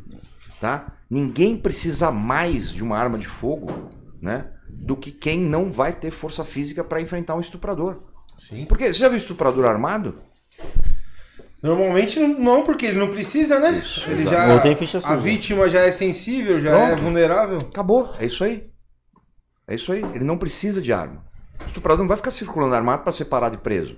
tá? 0.59 0.97
Ninguém 1.09 1.57
precisa 1.57 2.11
mais 2.11 2.69
de 2.69 2.83
uma 2.83 2.97
arma 2.97 3.17
de 3.17 3.27
fogo, 3.27 3.89
né? 4.21 4.51
Do 4.69 4.95
que 4.95 5.11
quem 5.11 5.39
não 5.39 5.71
vai 5.71 5.93
ter 5.93 6.11
força 6.11 6.43
física 6.45 6.83
para 6.83 7.01
enfrentar 7.01 7.35
um 7.35 7.41
estuprador. 7.41 8.03
Sim. 8.37 8.65
Porque 8.65 8.87
você 8.87 8.93
já 8.93 9.07
viu 9.07 9.17
estuprador 9.17 9.65
armado? 9.65 10.21
Normalmente 11.63 12.19
não- 12.19 12.39
não, 12.39 12.63
porque 12.63 12.85
ele 12.85 12.99
não 12.99 13.09
precisa, 13.09 13.57
né? 13.57 13.79
Isso, 13.79 14.01
ele 14.11 14.21
exato. 14.21 14.35
já, 14.35 14.53
Ou 14.53 14.59
tem 14.59 14.75
ficha 14.75 14.97
a 14.97 15.01
suja. 15.01 15.17
vítima 15.17 15.69
já 15.69 15.79
é 15.81 15.91
sensível, 15.91 16.61
já 16.61 16.71
é 16.71 16.87
Pronto. 16.89 17.03
vulnerável. 17.03 17.57
Acabou, 17.59 18.09
é 18.19 18.25
isso 18.25 18.43
aí. 18.43 18.69
É 19.67 19.75
isso 19.75 19.91
aí. 19.93 20.01
Ele 20.01 20.25
não 20.25 20.37
precisa 20.37 20.81
de 20.81 20.91
arma. 20.91 21.23
O 21.63 21.65
estuprador 21.67 22.01
não 22.01 22.07
vai 22.09 22.17
ficar 22.17 22.31
circulando 22.31 22.75
armado 22.75 23.03
para 23.03 23.13
ser 23.13 23.25
parado 23.25 23.55
e 23.55 23.57
preso. 23.57 23.95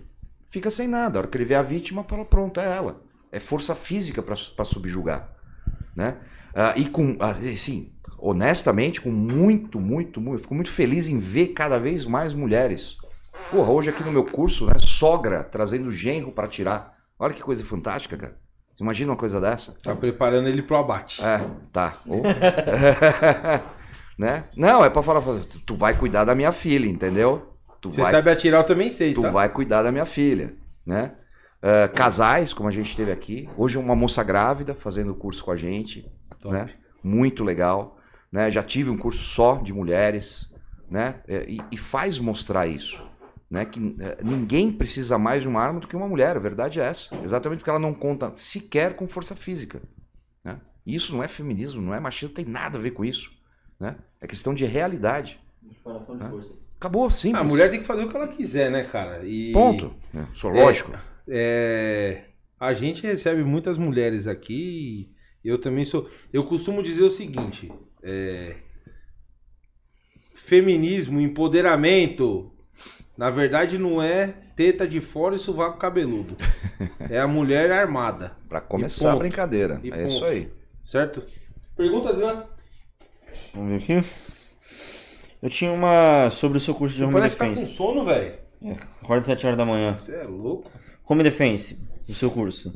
Fica 0.51 0.69
sem 0.69 0.87
nada. 0.87 1.17
A 1.17 1.21
hora 1.21 1.27
que 1.27 1.35
ele 1.37 1.43
vê 1.43 1.55
a 1.55 1.61
vítima, 1.63 2.03
fala, 2.03 2.23
pronto, 2.23 2.59
é 2.59 2.65
ela. 2.77 3.01
É 3.31 3.39
força 3.39 3.73
física 3.73 4.21
para 4.21 4.35
subjugar. 4.63 5.31
Né? 5.95 6.17
Ah, 6.53 6.73
e 6.77 6.85
com, 6.85 7.17
ah, 7.19 7.31
assim, 7.31 7.91
honestamente, 8.19 9.01
com 9.01 9.09
muito, 9.11 9.79
muito, 9.79 10.21
muito. 10.21 10.35
eu 10.37 10.41
Fico 10.43 10.55
muito 10.55 10.71
feliz 10.71 11.07
em 11.07 11.17
ver 11.17 11.47
cada 11.47 11.79
vez 11.79 12.05
mais 12.05 12.33
mulheres. 12.33 12.95
Porra, 13.51 13.71
hoje 13.71 13.89
aqui 13.89 14.03
no 14.03 14.11
meu 14.11 14.23
curso, 14.23 14.67
né? 14.67 14.73
Sogra 14.79 15.43
trazendo 15.43 15.89
genro 15.91 16.31
para 16.31 16.47
tirar. 16.47 16.94
Olha 17.19 17.33
que 17.33 17.41
coisa 17.41 17.63
fantástica, 17.63 18.17
cara. 18.17 18.37
Você 18.75 18.83
imagina 18.83 19.11
uma 19.11 19.17
coisa 19.17 19.39
dessa? 19.39 19.73
Tá 19.81 19.95
preparando 19.95 20.49
ele 20.49 20.61
pro 20.61 20.75
abate. 20.75 21.21
É, 21.21 21.39
tá. 21.71 21.93
Ô. 22.07 22.21
né? 24.17 24.43
Não, 24.57 24.83
é 24.83 24.89
pra 24.89 25.01
falar, 25.01 25.21
tu- 25.65 25.75
vai 25.75 25.97
cuidar 25.97 26.25
da 26.25 26.35
minha 26.35 26.51
filha, 26.51 26.87
entendeu? 26.87 27.53
Tu 27.81 27.89
Você 27.89 28.01
vai, 28.01 28.11
sabe 28.11 28.31
atirar, 28.31 28.61
eu 28.61 28.65
também 28.67 28.89
sei, 28.89 29.13
tu 29.13 29.21
tá? 29.21 29.29
vai 29.31 29.49
cuidar 29.49 29.81
da 29.83 29.91
minha 29.91 30.05
filha, 30.05 30.53
né? 30.85 31.13
Ah, 31.61 31.87
casais, 31.87 32.53
como 32.53 32.69
a 32.69 32.71
gente 32.71 32.95
teve 32.95 33.11
aqui. 33.11 33.49
Hoje 33.57 33.77
uma 33.77 33.95
moça 33.95 34.23
grávida 34.23 34.75
fazendo 34.75 35.15
curso 35.15 35.43
com 35.43 35.51
a 35.51 35.55
gente, 35.55 36.05
Top. 36.41 36.53
né? 36.53 36.69
Muito 37.03 37.43
legal, 37.43 37.97
né? 38.31 38.51
Já 38.51 38.61
tive 38.61 38.89
um 38.89 38.97
curso 38.97 39.23
só 39.23 39.55
de 39.55 39.73
mulheres, 39.73 40.47
né? 40.89 41.15
É, 41.27 41.45
E, 41.49 41.59
e 41.71 41.77
faz 41.77 42.19
mostrar 42.19 42.67
isso, 42.67 43.01
né? 43.49 43.65
Que 43.65 43.79
eh, 43.99 44.17
ninguém 44.23 44.71
precisa 44.71 45.17
mais 45.17 45.41
de 45.41 45.47
uma 45.47 45.61
arma 45.61 45.79
do 45.79 45.87
que 45.87 45.95
uma 45.95 46.07
mulher. 46.07 46.35
A 46.35 46.39
verdade 46.39 46.79
é 46.79 46.83
essa, 46.83 47.15
exatamente 47.23 47.59
porque 47.59 47.69
ela 47.69 47.79
não 47.79 47.93
conta 47.93 48.33
sequer 48.33 48.95
com 48.95 49.07
força 49.07 49.35
física. 49.35 49.81
Né? 50.43 50.59
Isso 50.85 51.13
não 51.15 51.23
é 51.23 51.27
feminismo, 51.27 51.81
não 51.81 51.93
é 51.93 51.99
machismo, 51.99 52.29
não 52.29 52.35
tem 52.35 52.45
nada 52.45 52.77
a 52.77 52.81
ver 52.81 52.91
com 52.91 53.03
isso, 53.05 53.31
né? 53.79 53.95
É 54.21 54.27
questão 54.27 54.53
de 54.53 54.65
realidade. 54.65 55.39
De 55.61 55.75
Hã? 55.85 55.99
forças. 56.29 56.71
Acabou, 56.77 57.09
simples. 57.09 57.41
A 57.41 57.47
mulher 57.47 57.71
tem 57.71 57.79
que 57.81 57.87
fazer 57.87 58.03
o 58.03 58.09
que 58.09 58.15
ela 58.15 58.27
quiser, 58.27 58.69
né, 58.69 58.83
cara? 58.83 59.25
E, 59.25 59.51
Ponto. 59.51 59.93
É, 60.13 60.25
Isso 60.33 60.47
é 60.47 60.51
lógico. 60.51 60.91
é, 61.27 62.25
a 62.59 62.73
gente 62.73 63.01
recebe 63.03 63.43
muitas 63.43 63.77
mulheres 63.77 64.27
aqui. 64.27 65.11
e 65.43 65.47
Eu 65.47 65.57
também 65.59 65.85
sou. 65.85 66.09
Eu 66.31 66.43
costumo 66.43 66.83
dizer 66.83 67.03
o 67.03 67.09
seguinte: 67.09 67.71
é, 68.03 68.55
feminismo, 70.33 71.19
empoderamento, 71.19 72.51
na 73.17 73.29
verdade 73.29 73.77
não 73.77 74.01
é 74.01 74.33
teta 74.55 74.87
de 74.87 74.99
fora 75.01 75.35
e 75.35 75.39
sovaco 75.39 75.77
cabeludo. 75.77 76.35
É 77.09 77.19
a 77.19 77.27
mulher 77.27 77.71
armada, 77.71 78.35
Pra 78.49 78.59
começar 78.59 79.13
a 79.13 79.15
brincadeira. 79.15 79.79
E 79.83 79.89
é 79.89 79.95
ponto. 79.95 80.07
isso 80.07 80.25
aí. 80.25 80.51
certo? 80.83 81.23
Perguntas, 81.77 82.17
né? 82.17 82.43
Vamos 83.53 83.85
ver 83.85 83.99
aqui. 83.99 84.07
Eu 85.41 85.49
tinha 85.49 85.71
uma 85.71 86.29
sobre 86.31 86.57
o 86.57 86.61
seu 86.61 86.73
curso 86.73 86.95
de 86.95 87.01
Você 87.01 87.05
Home 87.05 87.13
parece 87.13 87.35
que 87.35 87.39
tá 87.39 87.45
com 87.47 87.53
Defense. 87.53 87.73
sono, 87.75 88.03
velho. 88.05 88.33
Acorda 89.03 89.19
às 89.19 89.25
7 89.27 89.45
horas 89.45 89.57
da 89.57 89.65
manhã. 89.65 89.95
Você 89.99 90.15
é 90.15 90.23
louco. 90.23 90.71
Home 91.07 91.23
Defense, 91.23 91.77
o 92.09 92.13
seu 92.15 92.31
curso. 92.31 92.73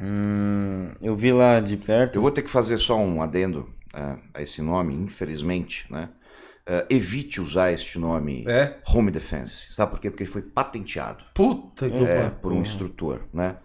Hum, 0.00 0.92
eu 1.00 1.16
vi 1.16 1.32
lá 1.32 1.60
de 1.60 1.76
perto. 1.76 2.16
Eu 2.16 2.22
vou 2.22 2.30
ter 2.30 2.42
que 2.42 2.50
fazer 2.50 2.76
só 2.78 2.96
um 2.96 3.22
adendo 3.22 3.68
é, 3.94 4.16
a 4.34 4.42
esse 4.42 4.60
nome, 4.60 4.94
infelizmente, 4.94 5.86
né? 5.90 6.10
Eh, 6.72 6.86
evite 6.88 7.40
usar 7.40 7.72
este 7.72 7.98
nome 7.98 8.44
É? 8.46 8.76
Home 8.86 9.10
Defense. 9.10 9.64
Sabe 9.72 9.90
por 9.92 10.00
quê? 10.00 10.08
Porque 10.10 10.22
ele 10.22 10.30
foi 10.30 10.42
patenteado 10.42 11.24
Puta 11.34 11.88
que 11.90 11.96
é, 12.04 12.16
pariu. 12.16 12.30
por 12.40 12.52
um 12.52 12.60
instrutor, 12.62 13.22
né? 13.34 13.56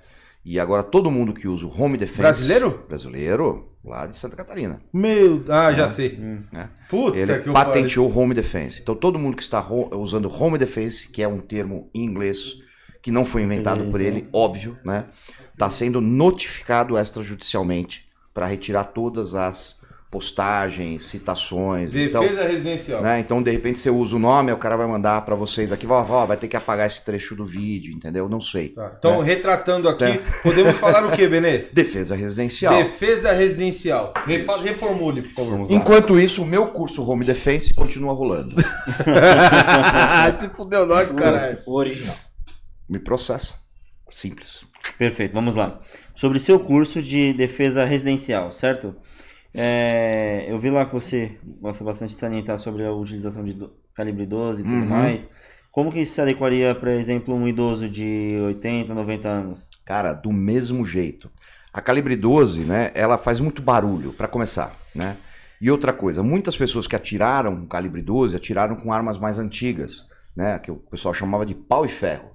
E 0.43 0.59
agora 0.59 0.83
todo 0.83 1.09
mundo 1.11 1.33
que 1.33 1.47
usa 1.47 1.65
o 1.65 1.81
Home 1.81 1.97
Defense... 1.97 2.21
Brasileiro? 2.21 2.83
Brasileiro, 2.87 3.71
lá 3.83 4.05
de 4.07 4.15
Santa 4.17 4.35
Catarina. 4.35 4.79
Meu. 4.93 5.43
Ah, 5.49 5.73
já 5.73 5.83
É. 5.83 5.87
sei. 5.87 6.17
né? 6.51 6.69
Puta 6.89 7.17
Ele 7.17 7.39
que 7.39 7.51
patenteou 7.51 8.07
o 8.09 8.15
Home 8.17 8.33
Defense. 8.33 8.81
Então 8.81 8.95
todo 8.95 9.17
mundo 9.19 9.35
que 9.37 9.43
está 9.43 9.59
ro- 9.59 9.89
usando 9.97 10.29
Home 10.31 10.57
Defense, 10.57 11.07
que 11.09 11.21
é 11.23 11.27
um 11.27 11.39
termo 11.39 11.89
em 11.95 12.03
inglês 12.05 12.57
que 13.01 13.11
não 13.11 13.23
foi 13.25 13.41
inventado 13.43 13.83
por 13.85 13.99
Beleza. 13.99 14.17
ele, 14.17 14.29
óbvio, 14.33 14.77
né? 14.83 15.05
Está 15.53 15.69
sendo 15.69 15.99
notificado 16.01 16.97
extrajudicialmente 16.97 18.05
para 18.33 18.45
retirar 18.45 18.85
todas 18.85 19.33
as 19.35 19.77
postagens, 20.11 21.03
citações. 21.05 21.93
Então, 21.93 22.21
Defesa 22.21 22.43
residencial. 22.47 23.01
né? 23.01 23.19
Então, 23.19 23.43
de 23.43 23.51
repente, 23.51 23.79
você 23.79 23.89
usa 23.89 24.15
o 24.15 24.19
nome, 24.19 24.51
o 24.51 24.57
cara 24.57 24.77
vai 24.77 24.87
mandar 24.87 25.25
para 25.25 25.35
vocês 25.35 25.71
aqui, 25.71 25.85
ó, 25.87 26.05
ó, 26.07 26.25
vai 26.25 26.37
ter 26.37 26.47
que 26.47 26.55
apagar 26.55 26.87
esse 26.87 27.03
trecho 27.03 27.35
do 27.35 27.43
vídeo, 27.43 27.93
entendeu? 27.93 28.29
Não 28.29 28.39
sei. 28.39 28.69
Tá, 28.69 28.93
Então, 28.97 29.21
É. 29.21 29.25
retratando 29.25 29.89
aqui, 29.89 30.05
É. 30.05 30.21
podemos 30.41 30.77
falar 30.77 31.05
o 31.05 31.11
que, 31.11 31.27
Benê? 31.27 31.57
Defesa 31.73 32.15
residencial. 32.15 32.75
Defesa 32.75 33.33
residencial. 33.33 34.13
Refa- 34.25 34.61
reformule, 34.61 35.21
por 35.23 35.31
favor. 35.31 35.51
Vamos 35.51 35.69
lá. 35.69 35.75
Enquanto 35.75 36.19
isso, 36.19 36.41
o 36.43 36.45
meu 36.45 36.67
curso 36.67 37.03
Home 37.09 37.25
Defense 37.25 37.73
continua 37.73 38.13
rolando. 38.13 38.55
Se 40.39 40.49
fudeu 40.49 40.85
nós, 40.85 41.11
caralho. 41.11 41.59
O 41.65 41.73
original. 41.75 42.15
Me 42.89 42.99
processa. 42.99 43.53
Simples. 44.09 44.63
Perfeito, 44.97 45.33
vamos 45.33 45.55
lá. 45.55 45.79
Sobre 46.15 46.39
seu 46.39 46.59
curso 46.59 47.01
de 47.01 47.33
defesa 47.33 47.83
residencial, 47.85 48.51
certo? 48.51 48.95
É, 49.55 50.45
eu 50.51 50.59
vi 50.59 50.69
lá 50.69 50.85
que 50.85 50.93
você 50.93 51.37
gosta 51.61 51.83
bastante 51.83 52.11
de 52.11 52.17
salientar 52.19 52.57
sobre 52.57 52.85
a 52.85 52.91
utilização 52.91 53.43
de 53.43 53.53
do- 53.53 53.71
calibre 53.95 54.25
12 54.25 54.61
e 54.61 54.65
tudo 54.65 54.75
Uhum. 54.77 54.85
mais. 54.85 55.29
Como 55.71 55.91
que 55.91 55.99
isso 56.01 56.13
se 56.13 56.21
adequaria, 56.21 56.73
por 56.75 56.87
exemplo, 56.87 57.33
um 57.35 57.47
idoso 57.47 57.89
de 57.89 58.37
80, 58.45 58.93
90 58.93 59.29
anos? 59.29 59.69
Cara, 59.85 60.13
do 60.13 60.31
mesmo 60.31 60.85
jeito. 60.85 61.29
A 61.73 61.81
calibre 61.81 62.15
12, 62.15 62.61
né, 62.61 62.91
ela 62.95 63.17
faz 63.17 63.39
muito 63.39 63.61
barulho, 63.61 64.13
para 64.13 64.27
começar, 64.27 64.73
né? 64.93 65.17
E 65.59 65.69
outra 65.69 65.91
coisa, 65.93 66.21
muitas 66.23 66.55
pessoas 66.55 66.87
que 66.87 66.95
atiraram 66.95 67.55
com 67.57 67.67
calibre 67.67 68.01
12 68.01 68.35
atiraram 68.35 68.75
com 68.75 68.91
armas 68.93 69.17
mais 69.17 69.39
antigas, 69.39 70.05
né, 70.35 70.59
que 70.59 70.71
o 70.71 70.75
pessoal 70.75 71.13
chamava 71.13 71.45
de 71.45 71.55
pau 71.55 71.85
e 71.85 71.89
ferro, 71.89 72.29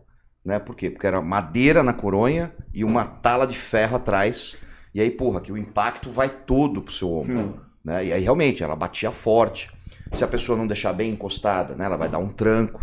né? 0.44 0.58
Por 0.58 0.74
quê? 0.74 0.90
Porque 0.90 1.06
era 1.06 1.20
madeira 1.22 1.82
na 1.82 1.92
coronha 1.92 2.52
e 2.74 2.84
uma 2.84 3.04
tala 3.04 3.46
de 3.46 3.56
ferro 3.56 3.96
atrás. 3.96 4.56
E 4.94 5.00
aí, 5.00 5.10
porra, 5.10 5.40
que 5.40 5.52
o 5.52 5.58
impacto 5.58 6.10
vai 6.10 6.28
todo 6.28 6.82
pro 6.82 6.92
seu 6.92 7.12
ombro, 7.12 7.32
Hum. 7.32 7.54
né? 7.84 8.04
E 8.06 8.12
aí 8.12 8.20
realmente 8.22 8.62
ela 8.62 8.74
batia 8.76 9.12
forte. 9.12 9.70
Se 10.12 10.24
a 10.24 10.28
pessoa 10.28 10.58
não 10.58 10.66
deixar 10.66 10.92
bem 10.92 11.12
encostada, 11.12 11.74
né, 11.76 11.84
ela 11.84 11.96
vai 11.96 12.08
dar 12.08 12.18
um 12.18 12.28
tranco. 12.28 12.82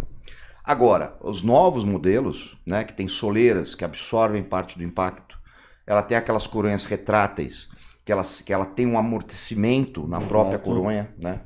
Agora, 0.63 1.17
os 1.21 1.43
novos 1.43 1.83
modelos, 1.85 2.57
né, 2.65 2.83
que 2.83 2.93
tem 2.93 3.07
soleiras 3.07 3.73
que 3.75 3.85
absorvem 3.85 4.43
parte 4.43 4.77
do 4.77 4.83
impacto, 4.83 5.37
ela 5.85 6.01
tem 6.01 6.17
aquelas 6.17 6.45
coronhas 6.45 6.85
retráteis, 6.85 7.69
que 8.05 8.11
ela, 8.11 8.23
que 8.45 8.53
ela 8.53 8.65
tem 8.65 8.85
um 8.85 8.97
amortecimento 8.97 10.07
na 10.07 10.17
Exato. 10.17 10.29
própria 10.29 10.59
coronha, 10.59 11.09
né? 11.17 11.41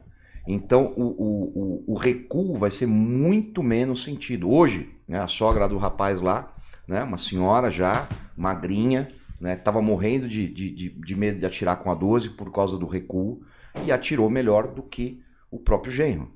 Então 0.47 0.93
o, 0.97 1.03
o, 1.03 1.83
o, 1.89 1.93
o 1.93 1.97
recuo 1.97 2.57
vai 2.57 2.71
ser 2.71 2.88
muito 2.88 3.61
menos 3.61 4.03
sentido. 4.03 4.49
Hoje, 4.49 4.89
né, 5.07 5.19
a 5.19 5.27
sogra 5.27 5.67
do 5.67 5.77
rapaz 5.77 6.19
lá, 6.19 6.51
né, 6.88 7.03
uma 7.03 7.17
senhora 7.17 7.69
já, 7.69 8.07
magrinha, 8.35 9.07
né, 9.41 9.55
tava 9.55 9.81
morrendo 9.81 10.27
de, 10.30 10.47
de, 10.47 10.72
de, 10.72 10.89
de 10.89 11.15
medo 11.15 11.39
de 11.39 11.45
atirar 11.45 11.77
com 11.77 11.91
a 11.91 11.95
12 11.95 12.30
por 12.30 12.51
causa 12.51 12.77
do 12.77 12.85
recuo, 12.85 13.41
e 13.84 13.91
atirou 13.91 14.30
melhor 14.30 14.68
do 14.68 14.84
que 14.84 15.22
o 15.49 15.57
próprio 15.57 15.91
genro. 15.91 16.31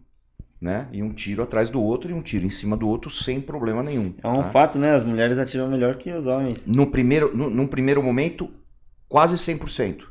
Né? 0.60 0.88
E 0.92 1.04
um 1.04 1.14
tiro 1.14 1.44
atrás 1.44 1.70
do 1.70 1.82
outro 1.82 2.10
e 2.10 2.14
um 2.14 2.22
tiro 2.22 2.46
em 2.46 2.50
cima 2.50 2.76
do 2.76 2.88
outro 2.88 3.12
sem 3.12 3.40
problema 3.40 3.84
nenhum. 3.84 4.16
É 4.24 4.28
um 4.28 4.42
tá? 4.42 4.50
fato, 4.50 4.80
né? 4.80 4.96
As 4.96 5.04
mulheres 5.04 5.38
atiram 5.38 5.70
melhor 5.70 5.98
que 5.98 6.12
os 6.12 6.26
homens. 6.26 6.66
No 6.66 6.88
primeiro, 6.88 7.36
no, 7.36 7.50
num 7.50 7.68
primeiro 7.68 8.02
momento, 8.02 8.50
quase 9.08 9.36
100%. 9.36 10.06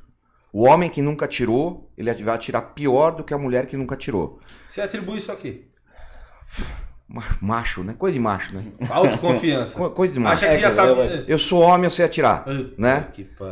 O 0.53 0.65
homem 0.65 0.89
que 0.89 1.03
nunca 1.03 1.25
atirou, 1.25 1.91
ele 1.97 2.13
vai 2.23 2.35
atirar 2.37 2.75
pior 2.75 3.17
do 3.17 3.25
que 3.25 3.35
a 3.35 3.39
mulher 3.39 3.67
que 3.67 3.77
nunca 3.77 3.97
atirou. 3.97 4.39
Você 4.69 4.81
atribui 4.81 5.19
isso 5.19 5.33
aqui. 5.33 5.67
Ma- 7.15 7.37
Macho, 7.41 7.85
né? 7.85 7.95
Coisa 7.97 8.15
de 8.15 8.21
macho, 8.21 8.55
né? 8.55 8.65
Autoconfiança. 8.91 9.77
Co- 9.79 9.91
Coisa 9.91 10.13
de 10.13 10.19
macho. 10.21 10.45
Acha 10.45 10.55
que 10.55 10.61
já 10.61 10.71
sabe. 10.71 11.25
Eu 11.29 11.39
sou 11.39 11.61
homem, 11.61 11.85
eu 11.85 11.91
sei 11.91 12.05
atirar, 12.05 12.45
Puta 12.45 12.75
né? 12.77 13.09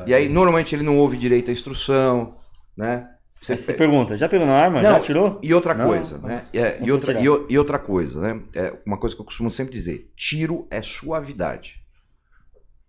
E 0.07 0.13
aí, 0.15 0.29
normalmente, 0.29 0.75
ele 0.75 0.83
não 0.83 0.99
ouve 0.99 1.17
direito 1.17 1.51
a 1.51 1.53
instrução, 1.53 2.37
né? 2.77 3.09
Você 3.41 3.57
pe- 3.57 3.73
pergunta, 3.75 4.17
já 4.17 4.29
pegou 4.29 4.47
na 4.47 4.55
arma? 4.57 4.81
Não, 4.83 4.91
já 4.91 4.97
atirou? 4.97 5.39
E 5.43 5.53
outra 5.53 5.75
Não, 5.75 5.87
coisa, 5.87 6.19
não. 6.19 6.29
né? 6.29 6.45
É, 6.53 6.79
e, 6.81 6.93
outra, 6.93 7.21
e, 7.21 7.25
e 7.49 7.59
outra 7.59 7.79
coisa, 7.79 8.21
né? 8.21 8.41
É 8.55 8.73
uma 8.87 8.97
coisa 8.99 9.17
que 9.17 9.21
eu 9.21 9.27
costumo 9.27 9.51
sempre 9.51 9.73
dizer: 9.73 10.13
tiro 10.17 10.67
é 10.71 10.81
suavidade. 10.83 11.77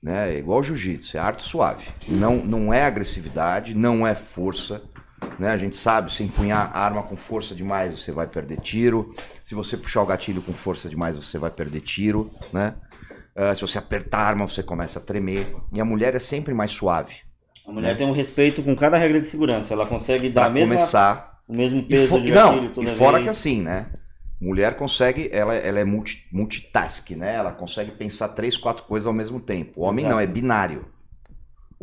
Né? 0.02 0.36
É 0.36 0.38
igual 0.38 0.62
jiu-jitsu, 0.62 1.18
é 1.18 1.20
arte 1.20 1.44
suave. 1.44 1.86
Não, 2.08 2.36
não 2.38 2.74
é 2.74 2.84
agressividade, 2.84 3.74
não 3.74 4.06
é 4.06 4.14
força. 4.14 4.82
Né? 5.40 5.50
A 5.50 5.58
gente 5.58 5.78
sabe, 5.78 6.14
se 6.14 6.24
empunhar 6.24 6.72
a 6.74 6.80
arma 6.80 7.04
com 7.04 7.16
força 7.16 7.56
demais, 7.56 7.98
você 7.98 8.12
vai 8.12 8.28
perder 8.28 8.58
tiro. 8.58 9.14
Se 9.44 9.56
você 9.56 9.78
puxar 9.78 10.02
o 10.02 10.06
gatilho 10.06 10.42
com 10.42 10.54
força 10.54 10.90
demais, 10.90 11.18
você 11.18 11.38
vai 11.38 11.52
perder 11.52 11.82
tiro. 11.82 12.32
Né? 12.52 12.76
Ah, 13.36 13.56
se 13.56 13.62
você 13.62 13.78
apertar 13.78 14.20
a 14.20 14.28
arma, 14.28 14.48
você 14.48 14.62
começa 14.62 15.00
a 15.00 15.02
tremer. 15.02 15.56
E 15.72 15.82
a 15.82 15.86
mulher 15.86 16.16
é 16.16 16.20
sempre 16.20 16.54
mais 16.54 16.72
suave. 16.72 17.14
A 17.66 17.72
mulher 17.72 17.98
tem 17.98 18.06
um 18.06 18.12
respeito 18.12 18.62
com 18.62 18.76
cada 18.76 18.98
regra 18.98 19.20
de 19.22 19.28
segurança. 19.28 19.74
Ela 19.74 19.88
consegue 19.88 20.30
dar 20.30 20.46
a 20.46 20.50
mesma, 20.50 20.76
começar, 20.76 21.40
o 21.48 21.56
mesmo 21.56 21.82
peso 21.84 22.20
de 22.22 22.32
não, 22.32 22.52
gatilho 22.52 22.74
toda 22.74 22.92
e 22.92 22.96
fora 22.96 23.14
vez. 23.14 23.24
que 23.24 23.30
assim, 23.30 23.62
né? 23.62 23.88
Mulher 24.40 24.76
consegue, 24.76 25.30
ela, 25.32 25.56
ela 25.56 25.80
é 25.80 25.86
multi, 25.86 26.28
multitask, 26.32 27.12
né? 27.12 27.34
Ela 27.34 27.54
consegue 27.54 27.92
pensar 27.92 28.30
três, 28.30 28.58
quatro 28.58 28.84
coisas 28.84 29.08
ao 29.08 29.14
mesmo 29.14 29.40
tempo. 29.40 29.82
O 29.82 29.84
homem 29.86 30.04
não, 30.04 30.20
é 30.20 30.24
Exato. 30.24 30.34
binário. 30.34 30.86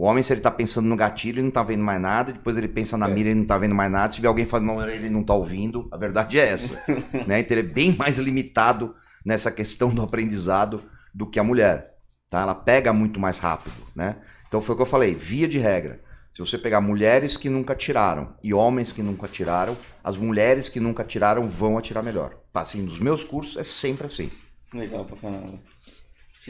O 0.01 0.05
homem, 0.05 0.23
se 0.23 0.33
ele 0.33 0.41
tá 0.41 0.51
pensando 0.51 0.89
no 0.89 0.97
gatilho, 0.97 1.41
ele 1.41 1.43
não 1.43 1.51
tá 1.51 1.63
vendo 1.63 1.85
mais 1.85 2.01
nada, 2.01 2.33
depois 2.33 2.57
ele 2.57 2.69
pensa 2.69 2.97
na 2.97 3.07
É. 3.07 3.13
mira, 3.13 3.29
ele 3.29 3.41
não 3.41 3.45
tá 3.45 3.59
vendo 3.59 3.75
mais 3.75 3.93
nada, 3.93 4.11
se 4.11 4.19
vê 4.19 4.27
alguém 4.27 4.47
falando, 4.47 4.69
não, 4.69 4.89
ele 4.89 5.11
não 5.11 5.23
tá 5.23 5.35
ouvindo, 5.35 5.87
a 5.93 5.97
verdade 5.99 6.41
é 6.41 6.49
essa. 6.49 6.73
né? 7.29 7.41
Então 7.41 7.55
ele 7.55 7.69
é 7.69 7.71
bem 7.71 7.95
mais 7.95 8.17
limitado 8.17 8.95
nessa 9.23 9.51
questão 9.51 9.91
do 9.91 10.01
aprendizado 10.01 10.83
do 11.13 11.27
que 11.27 11.39
a 11.39 11.45
mulher. 11.45 11.99
Tá? 12.31 12.41
Ela 12.41 12.55
pega 12.55 12.95
muito 12.95 13.21
mais 13.21 13.37
rápido, 13.37 13.77
né? 13.95 14.17
Então 14.49 14.63
foi 14.63 14.73
o 14.73 14.77
que 14.77 14.83
eu 14.83 14.87
falei, 14.87 15.15
via 15.15 15.47
de 15.47 15.59
regra. 15.59 16.01
Se 16.33 16.39
você 16.39 16.57
pegar 16.57 16.81
mulheres 16.81 17.37
que 17.37 17.51
nunca 17.51 17.75
atiraram 17.75 18.33
e 18.43 18.55
homens 18.55 18.93
que 18.93 19.03
nunca 19.03 19.27
atiraram, 19.27 19.77
as 20.03 20.17
mulheres 20.17 20.71
que 20.71 20.81
nunca 20.81 21.03
atiraram 21.03 21.47
vão 21.51 21.77
atirar 21.77 22.03
melhor. 22.03 22.39
Assim, 22.55 22.81
nos 22.81 22.99
meus 22.99 23.23
cursos 23.23 23.59
é 23.59 23.63
sempre 23.63 24.07
assim. 24.07 24.31
Legal 24.73 25.05
pra 25.05 25.19
caramba. 25.19 25.59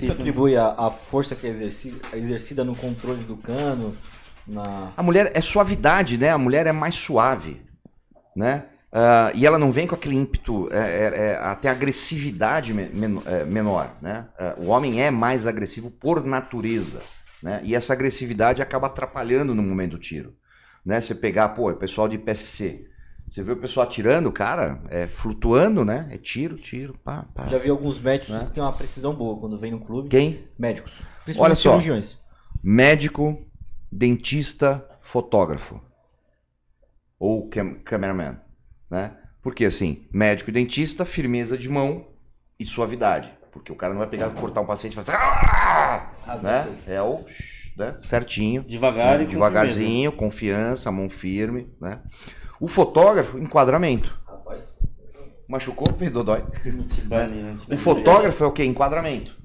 Isso 0.03 0.13
atribui 0.13 0.57
a, 0.57 0.91
força 0.91 1.35
que 1.35 1.47
é 1.47 1.51
exercida, 1.51 1.99
exercida 2.17 2.65
no 2.65 2.75
controle 2.75 3.25
do 3.25 3.37
cano, 3.37 3.97
na... 4.47 4.93
A 4.97 5.03
mulher 5.03 5.31
é 5.35 5.41
suavidade, 5.41 6.17
né? 6.17 6.31
A 6.31 6.39
mulher 6.39 6.67
é 6.67 6.73
mais 6.73 6.97
suave, 6.97 7.61
né? 8.35 8.65
Ah, 8.93 9.31
e 9.35 9.47
ela 9.47 9.59
não 9.59 9.71
vem 9.71 9.87
com 9.87 9.95
aquele 9.95 10.17
ímpeto, 10.17 10.69
é, 10.73 10.79
é, 10.79 11.23
é, 11.33 11.37
até 11.37 11.69
agressividade 11.69 12.75
me- 12.75 12.89
men- 12.89 13.23
é, 13.25 13.45
menor, 13.45 13.97
né? 14.03 14.27
Ah, 14.39 14.55
o 14.59 14.67
homem 14.67 15.01
é 15.01 15.11
mais 15.11 15.47
agressivo 15.47 15.91
por 15.91 16.25
natureza, 16.25 17.01
né? 17.43 17.61
E 17.63 17.75
essa 17.75 17.93
agressividade 17.93 18.61
acaba 18.61 18.89
atrapalhando 18.89 19.55
no 19.55 19.63
momento 19.63 19.93
do 19.93 19.99
tiro, 19.99 20.35
né? 20.85 21.01
Você 21.01 21.15
pegar, 21.15 21.51
pô, 21.51 21.71
o 21.71 21.77
pessoal 21.77 22.09
de 22.09 22.19
PSC, 22.19 22.90
você 23.31 23.45
vê 23.45 23.53
o 23.53 23.57
pessoal 23.57 23.87
atirando, 23.87 24.33
cara, 24.33 24.83
é 24.89 25.07
flutuando, 25.07 25.85
né? 25.85 26.09
É 26.11 26.19
tiro, 26.19 26.57
tiro, 26.57 26.99
pá, 27.05 27.25
pá. 27.33 27.47
Já 27.47 27.59
vi 27.59 27.71
alguns 27.71 28.01
médicos 28.01 28.35
Né? 28.35 28.45
que 28.45 28.53
têm 28.53 28.63
uma 28.63 28.73
precisão 28.73 29.15
boa 29.15 29.39
quando 29.39 29.57
vem 29.57 29.71
no 29.71 29.79
clube. 29.81 30.09
Quem? 30.09 30.49
Médicos. 30.59 30.99
Olha 31.39 31.55
só. 31.55 31.71
cirurgiões. 31.71 32.19
médico, 32.63 33.39
dentista, 33.91 34.85
fotógrafo 35.01 35.81
ou 37.19 37.49
cam 37.49 37.75
cameraman, 37.85 38.41
né? 38.91 39.17
Porque 39.43 39.65
assim, 39.65 40.09
médico 40.13 40.51
e 40.51 40.53
dentista, 40.53 41.05
firmeza 41.05 41.57
de 41.57 41.69
mão 41.69 42.09
e 42.59 42.65
suavidade, 42.65 43.33
porque 43.53 43.71
o 43.73 43.77
cara 43.77 43.93
não 43.93 44.01
vai 44.01 44.09
pegar 44.09 44.31
cortar 44.31 44.61
um 44.61 44.67
paciente 44.67 44.93
e 44.93 44.97
fazer, 44.97 45.13
"Ah!", 45.15 46.11
né? 46.43 46.69
É 46.87 47.01
o 47.01 47.15
né? 47.77 47.97
certinho, 48.01 48.65
Devagar 48.65 49.19
né? 49.19 49.25
e 49.25 49.27
devagarzinho, 49.29 50.13
confiança, 50.13 50.91
mão 50.91 51.09
firme, 51.09 51.73
né? 51.81 52.01
O 52.61 52.69
fotógrafo, 52.69 53.39
enquadramento. 53.39 54.21
Machucou, 55.49 55.93
fez 55.99 56.13
dodói. 56.13 56.45
né? 57.09 57.57
O 57.69 57.77
fotógrafo 57.77 58.45
é 58.45 58.47
o 58.47 58.53
que? 58.53 58.65
Enquadramento. 58.65 59.37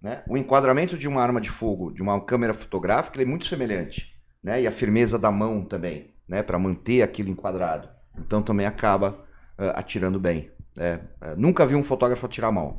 Né? 0.00 0.22
O 0.26 0.38
enquadramento 0.38 0.96
de 0.96 1.06
uma 1.06 1.20
arma 1.20 1.40
de 1.40 1.50
fogo, 1.50 1.92
de 1.92 2.00
uma 2.00 2.18
câmera 2.20 2.54
fotográfica, 2.54 3.20
é 3.20 3.24
muito 3.26 3.44
semelhante. 3.44 4.08
Né? 4.42 4.62
E 4.62 4.66
a 4.66 4.72
firmeza 4.72 5.18
da 5.18 5.30
mão 5.30 5.62
também, 5.62 6.14
né? 6.26 6.42
para 6.42 6.58
manter 6.58 7.02
aquilo 7.02 7.28
enquadrado. 7.28 7.88
Então 8.18 8.42
também 8.42 8.64
acaba 8.64 9.18
ah, 9.58 9.78
atirando 9.78 10.18
bem. 10.18 10.50
É, 10.78 10.98
é, 11.20 11.34
nunca 11.36 11.66
vi 11.66 11.74
um 11.74 11.82
fotógrafo 11.82 12.24
atirar 12.24 12.50
mal. 12.50 12.78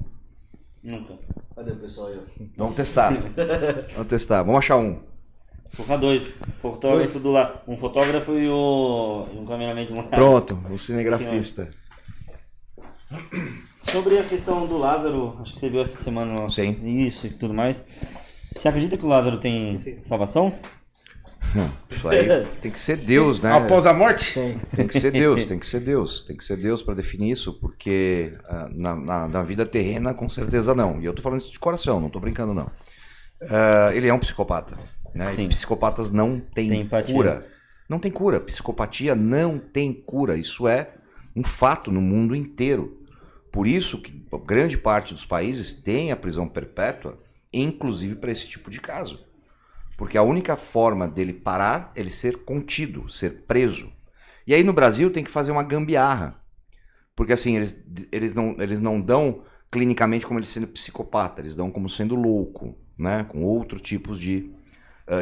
Nunca. 0.81 1.13
Cadê 1.55 1.71
o 1.71 1.75
pessoal 1.75 2.07
aí? 2.07 2.19
Vamos 2.57 2.75
testar. 2.75 3.13
Vamos 3.93 4.07
testar. 4.07 4.41
Vamos 4.41 4.57
achar 4.57 4.77
um. 4.77 4.99
Focar 5.73 5.99
dois. 5.99 6.35
Fotógrafo 6.61 7.19
do 7.19 7.31
lado. 7.31 7.59
Um 7.67 7.77
fotógrafo 7.77 8.33
e, 8.33 8.47
o... 8.49 9.27
um 9.33 9.45
cameraman 9.45 9.85
de 9.85 9.93
mulher. 9.93 10.09
Pronto, 10.09 10.59
o 10.69 10.77
cinegrafista. 10.77 11.71
Sobre 13.81 14.19
a 14.19 14.23
questão 14.23 14.65
do 14.67 14.77
Lázaro, 14.77 15.37
acho 15.41 15.53
que 15.53 15.59
você 15.59 15.69
viu 15.69 15.81
essa 15.81 15.95
semana 16.01 16.49
Sim. 16.49 17.05
isso 17.07 17.27
e 17.27 17.29
tudo 17.29 17.53
mais. 17.53 17.85
Você 18.55 18.67
acredita 18.67 18.97
que 18.97 19.05
o 19.05 19.09
Lázaro 19.09 19.39
tem 19.39 19.79
salvação? 20.01 20.53
Isso 21.89 22.07
aí 22.07 22.45
tem 22.61 22.71
que 22.71 22.79
ser 22.79 22.97
Deus, 22.97 23.41
né? 23.41 23.51
Após 23.51 23.85
a 23.85 23.93
morte? 23.93 24.33
Tem. 24.33 24.57
Tem 24.57 24.87
que 24.87 24.97
ser 24.97 25.11
Deus, 25.11 25.43
tem 25.43 25.59
que 25.59 25.65
ser 25.65 25.79
Deus, 25.81 26.21
tem 26.21 26.37
que 26.37 26.43
ser 26.43 26.55
Deus 26.57 26.81
para 26.81 26.93
definir 26.93 27.31
isso, 27.31 27.53
porque 27.59 28.37
ah, 28.47 28.69
na, 28.71 28.95
na- 28.95 29.27
na 29.27 29.43
vida 29.43 29.65
terrena, 29.65 30.13
com 30.13 30.29
certeza 30.29 30.73
não. 30.73 31.01
E 31.01 31.05
eu 31.05 31.13
tô 31.13 31.21
falando 31.21 31.41
isso 31.41 31.51
de 31.51 31.59
coração, 31.59 31.99
não 31.99 32.09
tô 32.09 32.19
brincando 32.19 32.53
não. 32.53 32.71
Ah, 33.49 33.91
ele 33.93 34.07
é 34.07 34.13
um 34.13 34.19
psicopata, 34.19 34.77
né? 35.13 35.33
Sim. 35.33 35.45
E 35.45 35.49
psicopatas 35.49 36.11
não 36.11 36.39
têm 36.39 36.87
cura. 37.05 37.47
Não 37.87 37.99
tem 37.99 38.11
cura. 38.11 38.39
Psicopatia 38.39 39.15
não 39.15 39.59
tem 39.59 39.93
cura. 39.93 40.37
Isso 40.37 40.67
é 40.67 40.93
um 41.35 41.43
fato 41.43 41.91
no 41.91 42.01
mundo 42.01 42.35
inteiro. 42.35 43.01
Por 43.51 43.67
isso 43.67 44.01
que 44.01 44.25
grande 44.45 44.77
parte 44.77 45.13
dos 45.13 45.25
países 45.25 45.73
tem 45.73 46.11
a 46.11 46.15
prisão 46.15 46.47
perpétua, 46.47 47.19
inclusive 47.51 48.15
para 48.15 48.31
esse 48.31 48.47
tipo 48.47 48.69
de 48.69 48.79
caso. 48.79 49.25
Porque 49.97 50.17
a 50.17 50.23
única 50.23 50.55
forma 50.55 51.07
dele 51.07 51.33
parar 51.33 51.91
é 51.95 51.99
ele 51.99 52.09
ser 52.09 52.37
contido, 52.37 53.09
ser 53.09 53.43
preso. 53.45 53.91
E 54.47 54.53
aí 54.53 54.63
no 54.63 54.73
Brasil 54.73 55.11
tem 55.11 55.23
que 55.23 55.29
fazer 55.29 55.51
uma 55.51 55.63
gambiarra. 55.63 56.41
Porque 57.15 57.33
assim, 57.33 57.57
eles, 57.57 57.77
eles, 58.11 58.33
não, 58.33 58.55
eles 58.57 58.79
não 58.79 58.99
dão 58.99 59.43
clinicamente 59.69 60.25
como 60.25 60.39
ele 60.39 60.47
sendo 60.47 60.67
psicopata, 60.67 61.41
eles 61.41 61.55
dão 61.55 61.69
como 61.69 61.89
sendo 61.89 62.15
louco, 62.15 62.75
né? 62.97 63.23
Com 63.25 63.43
outros 63.43 63.81
tipos 63.81 64.19
de, 64.19 64.51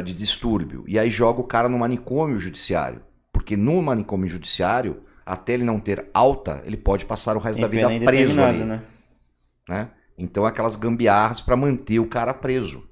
de 0.04 0.14
distúrbio. 0.14 0.84
E 0.86 0.98
aí 0.98 1.10
joga 1.10 1.40
o 1.40 1.44
cara 1.44 1.68
no 1.68 1.78
manicômio 1.78 2.38
judiciário. 2.38 3.02
Porque 3.32 3.56
no 3.56 3.80
manicômio 3.82 4.28
judiciário, 4.28 5.02
até 5.24 5.54
ele 5.54 5.64
não 5.64 5.80
ter 5.80 6.08
alta, 6.12 6.62
ele 6.64 6.76
pode 6.76 7.06
passar 7.06 7.36
o 7.36 7.40
resto 7.40 7.60
da 7.60 7.68
vida 7.68 7.88
preso 8.04 8.42
ali 8.42 8.64
né? 8.64 8.82
né? 9.68 9.90
Então 10.18 10.44
aquelas 10.44 10.76
gambiarras 10.76 11.40
para 11.40 11.56
manter 11.56 11.98
o 11.98 12.08
cara 12.08 12.34
preso. 12.34 12.88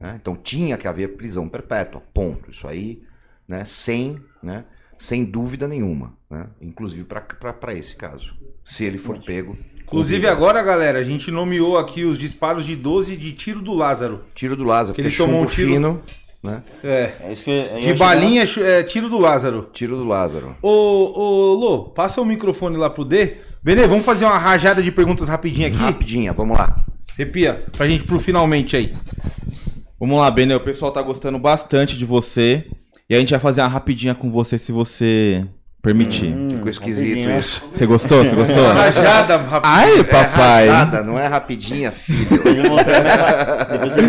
né? 0.00 0.18
Então 0.20 0.36
tinha 0.36 0.76
que 0.76 0.86
haver 0.86 1.16
prisão 1.16 1.48
perpétua, 1.48 2.02
ponto. 2.12 2.50
Isso 2.50 2.68
aí, 2.68 3.02
né? 3.48 3.64
Sem, 3.64 4.20
né? 4.42 4.64
Sem 4.98 5.24
dúvida 5.24 5.66
nenhuma, 5.66 6.16
né? 6.30 6.46
Inclusive 6.60 7.04
para 7.04 7.74
esse 7.74 7.96
caso, 7.96 8.36
se 8.64 8.84
ele 8.84 8.98
for 8.98 9.22
pego. 9.22 9.56
Inclusive 9.86 10.26
agora, 10.28 10.62
galera, 10.62 10.98
a 10.98 11.04
gente 11.04 11.30
nomeou 11.30 11.78
aqui 11.78 12.04
os 12.04 12.18
disparos 12.18 12.64
de 12.66 12.74
12 12.74 13.16
de 13.16 13.32
tiro 13.32 13.60
do 13.62 13.72
Lázaro. 13.72 14.24
tiro 14.34 14.56
do 14.56 14.64
Lázaro, 14.64 14.94
Que 14.94 15.02
porque 15.02 15.14
ele 15.16 15.24
tomou 15.24 15.42
um 15.42 15.46
tiro- 15.46 15.72
fino, 15.72 16.02
né? 16.42 16.62
É. 16.82 17.12
É 17.20 17.32
isso 17.32 17.44
que 17.44 17.68
De 17.80 17.94
balinha, 17.94 18.44
é, 18.60 18.82
tiro 18.82 19.08
do 19.08 19.18
Lázaro. 19.18 19.68
Tiro 19.72 19.96
do 19.96 20.04
Lázaro. 20.04 20.56
Ô, 20.60 20.68
ô, 20.70 21.54
Lô, 21.54 21.84
passa 21.84 22.20
o 22.20 22.24
microfone 22.24 22.76
lá 22.76 22.90
pro 22.90 23.04
D. 23.04 23.36
Benê, 23.62 23.86
vamos 23.86 24.04
fazer 24.04 24.24
uma 24.24 24.38
rajada 24.38 24.82
de 24.82 24.90
perguntas 24.90 25.28
rapidinho 25.28 25.68
aqui? 25.68 25.76
Rapidinha, 25.78 26.32
vamos 26.32 26.56
lá. 26.58 26.84
Repia, 27.16 27.64
pra 27.76 27.88
gente 27.88 28.04
pro 28.04 28.18
finalmente 28.20 28.76
aí. 28.76 28.92
Vamos 29.98 30.18
lá, 30.18 30.30
Benê. 30.30 30.54
O 30.54 30.60
pessoal 30.60 30.92
tá 30.92 31.00
gostando 31.00 31.38
bastante 31.38 31.96
de 31.96 32.04
você. 32.04 32.66
E 33.08 33.14
a 33.14 33.18
gente 33.20 33.30
vai 33.30 33.38
fazer 33.40 33.60
uma 33.62 33.68
rapidinha 33.68 34.14
com 34.16 34.30
você, 34.32 34.58
se 34.58 34.72
você 34.72 35.44
permitir. 35.86 36.34
Hum, 36.34 36.50
Ficou 36.56 36.68
esquisito 36.68 37.28
né? 37.28 37.36
isso. 37.36 37.62
Você 37.72 37.86
gostou? 37.86 38.24
Você 38.24 38.34
gostou? 38.34 38.64
Uma 38.64 38.74
rajada 38.74 39.36
rapidinho. 39.36 39.62
Ai, 39.62 40.00
É 40.00 40.04
papai. 40.04 40.68
rajada, 40.68 41.02
não 41.04 41.16
é 41.16 41.26
rapidinha, 41.28 41.92
filho. 41.92 42.22
É 42.22 42.28
depois 42.36 42.58
eu 42.58 42.70
mostro 42.70 42.92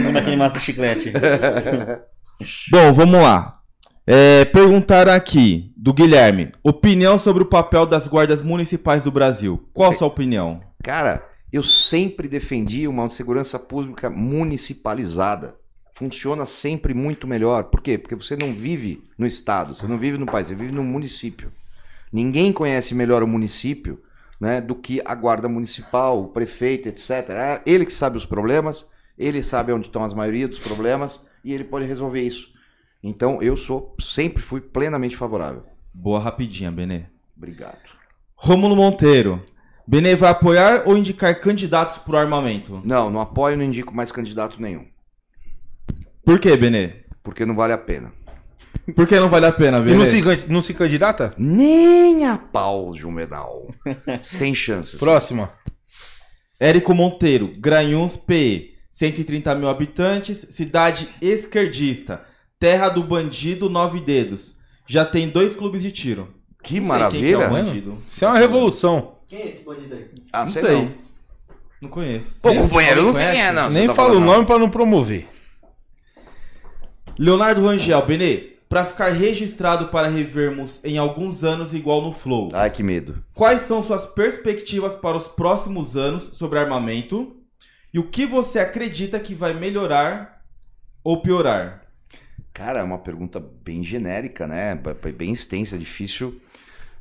como 0.03 0.17
é 0.17 0.21
que 0.21 0.29
ele 0.29 0.35
massa 0.37 0.59
chiclete. 0.59 1.13
Bom, 2.71 2.93
vamos 2.93 3.21
lá. 3.21 3.59
É, 4.07 4.45
perguntaram 4.45 5.13
aqui, 5.13 5.71
do 5.77 5.93
Guilherme. 5.93 6.51
Opinião 6.63 7.17
sobre 7.19 7.43
o 7.43 7.47
papel 7.47 7.85
das 7.85 8.07
guardas 8.07 8.41
municipais 8.41 9.03
do 9.03 9.11
Brasil. 9.11 9.69
Qual 9.73 9.91
a 9.91 9.93
sua 9.93 10.07
opinião? 10.07 10.59
Cara, 10.83 11.23
eu 11.53 11.61
sempre 11.61 12.27
defendi 12.27 12.87
uma 12.87 13.07
segurança 13.09 13.59
pública 13.59 14.09
municipalizada. 14.09 15.55
Funciona 15.93 16.45
sempre 16.45 16.93
muito 16.93 17.27
melhor. 17.27 17.65
Por 17.65 17.81
quê? 17.81 17.97
Porque 17.97 18.15
você 18.15 18.35
não 18.35 18.53
vive 18.53 19.03
no 19.17 19.25
estado, 19.27 19.75
você 19.75 19.85
não 19.87 19.97
vive 19.97 20.17
no 20.17 20.25
país, 20.25 20.47
você 20.47 20.55
vive 20.55 20.71
no 20.71 20.83
município. 20.83 21.51
Ninguém 22.11 22.53
conhece 22.53 22.95
melhor 22.95 23.21
o 23.23 23.27
município 23.27 24.01
né, 24.39 24.61
do 24.61 24.75
que 24.75 25.01
a 25.03 25.15
guarda 25.15 25.49
municipal, 25.49 26.21
o 26.21 26.27
prefeito, 26.27 26.87
etc. 26.87 27.09
É 27.29 27.61
ele 27.65 27.85
que 27.85 27.93
sabe 27.93 28.17
os 28.17 28.25
problemas, 28.25 28.85
ele 29.17 29.43
sabe 29.43 29.71
onde 29.73 29.87
estão 29.87 30.03
as 30.03 30.13
maioria 30.13 30.47
dos 30.47 30.59
problemas 30.59 31.25
e 31.43 31.53
ele 31.53 31.63
pode 31.63 31.85
resolver 31.85 32.21
isso. 32.21 32.49
Então 33.03 33.41
eu 33.41 33.57
sou, 33.57 33.95
sempre 33.99 34.41
fui 34.41 34.61
plenamente 34.61 35.15
favorável. 35.17 35.63
Boa 35.93 36.19
rapidinha, 36.19 36.71
Benê. 36.71 37.05
Obrigado. 37.35 37.77
Rômulo 38.35 38.75
Monteiro. 38.75 39.43
Benê 39.87 40.15
vai 40.15 40.31
apoiar 40.31 40.83
ou 40.85 40.97
indicar 40.97 41.39
candidatos 41.39 41.97
pro 41.97 42.17
armamento? 42.17 42.81
Não, 42.83 43.09
não 43.09 43.21
apoio, 43.21 43.57
não 43.57 43.63
indico 43.63 43.95
mais 43.95 44.11
candidato 44.11 44.61
nenhum, 44.61 44.85
Por 46.25 46.39
que, 46.39 46.55
Benê? 46.57 47.05
porque 47.23 47.45
não 47.45 47.55
vale 47.55 47.73
a 47.73 47.77
pena. 47.77 48.11
Por 48.95 49.05
que 49.07 49.19
não 49.19 49.29
vale 49.29 49.45
a 49.45 49.51
pena, 49.51 49.79
E 49.79 49.81
Benê? 49.81 49.95
não 49.97 50.05
se, 50.05 50.47
não 50.47 50.61
se 50.61 50.73
candidata? 50.73 51.33
Nem 51.37 52.25
a 52.25 52.37
pau, 52.37 52.93
Jumenal. 52.93 53.67
Sem 54.21 54.55
chances. 54.55 54.97
Próxima. 54.99 55.51
Érico 56.59 56.93
Monteiro, 56.93 57.53
Granhuns 57.59 58.15
PE, 58.17 58.71
130 58.91 59.53
mil 59.55 59.67
habitantes, 59.69 60.47
cidade 60.49 61.07
esquerdista, 61.21 62.23
terra 62.59 62.89
do 62.89 63.03
bandido 63.03 63.69
Nove 63.69 63.99
Dedos. 64.01 64.55
Já 64.87 65.03
tem 65.05 65.27
dois 65.29 65.55
clubes 65.55 65.81
de 65.83 65.91
tiro. 65.91 66.33
Que 66.63 66.75
Não 66.79 66.81
é 66.81 66.85
o 66.85 66.87
maravilha. 66.87 67.47
bandido. 67.49 68.01
Isso 68.09 68.23
é 68.25 68.27
uma 68.27 68.39
revolução. 68.39 69.17
Quem 69.27 69.41
é 69.41 69.47
esse 69.47 69.63
bandido 69.65 69.93
aí? 69.93 70.07
Ah, 70.33 70.43
Não 70.43 70.49
sei, 70.49 70.61
sei. 70.63 70.71
não. 70.75 70.93
Não 71.81 71.89
conheço. 71.89 72.41
Pô, 72.41 72.55
companheiro, 72.55 73.01
não 73.01 73.07
alguém 73.09 73.23
sei 73.23 73.31
quem 73.33 73.41
é, 73.45 73.51
não. 73.51 73.69
Nem 73.69 73.85
tá 73.87 73.93
fala 73.93 74.13
o 74.15 74.19
nome 74.19 74.45
pra 74.47 74.57
não 74.57 74.69
promover. 74.69 75.27
Leonardo 77.19 77.61
Rangel, 77.65 78.03
Benê, 78.05 78.56
para 78.69 78.83
ficar 78.83 79.11
registrado 79.11 79.87
para 79.87 80.07
revermos 80.07 80.81
em 80.83 80.97
alguns 80.97 81.43
anos 81.43 81.73
igual 81.73 82.01
no 82.01 82.13
Flow. 82.13 82.49
Ai, 82.53 82.69
que 82.69 82.83
medo. 82.83 83.23
Quais 83.33 83.61
são 83.61 83.81
suas 83.81 84.05
perspectivas 84.05 84.95
para 84.95 85.17
os 85.17 85.27
próximos 85.27 85.95
anos 85.95 86.31
sobre 86.33 86.59
armamento? 86.59 87.35
E 87.93 87.99
o 87.99 88.03
que 88.03 88.25
você 88.25 88.59
acredita 88.59 89.19
que 89.19 89.33
vai 89.33 89.53
melhorar 89.53 90.43
ou 91.03 91.21
piorar? 91.21 91.83
Cara, 92.53 92.79
é 92.79 92.83
uma 92.83 92.97
pergunta 92.97 93.39
bem 93.39 93.83
genérica, 93.83 94.45
né? 94.45 94.77
Bem 95.15 95.31
extensa, 95.31 95.75
é 95.75 95.79
difícil 95.79 96.41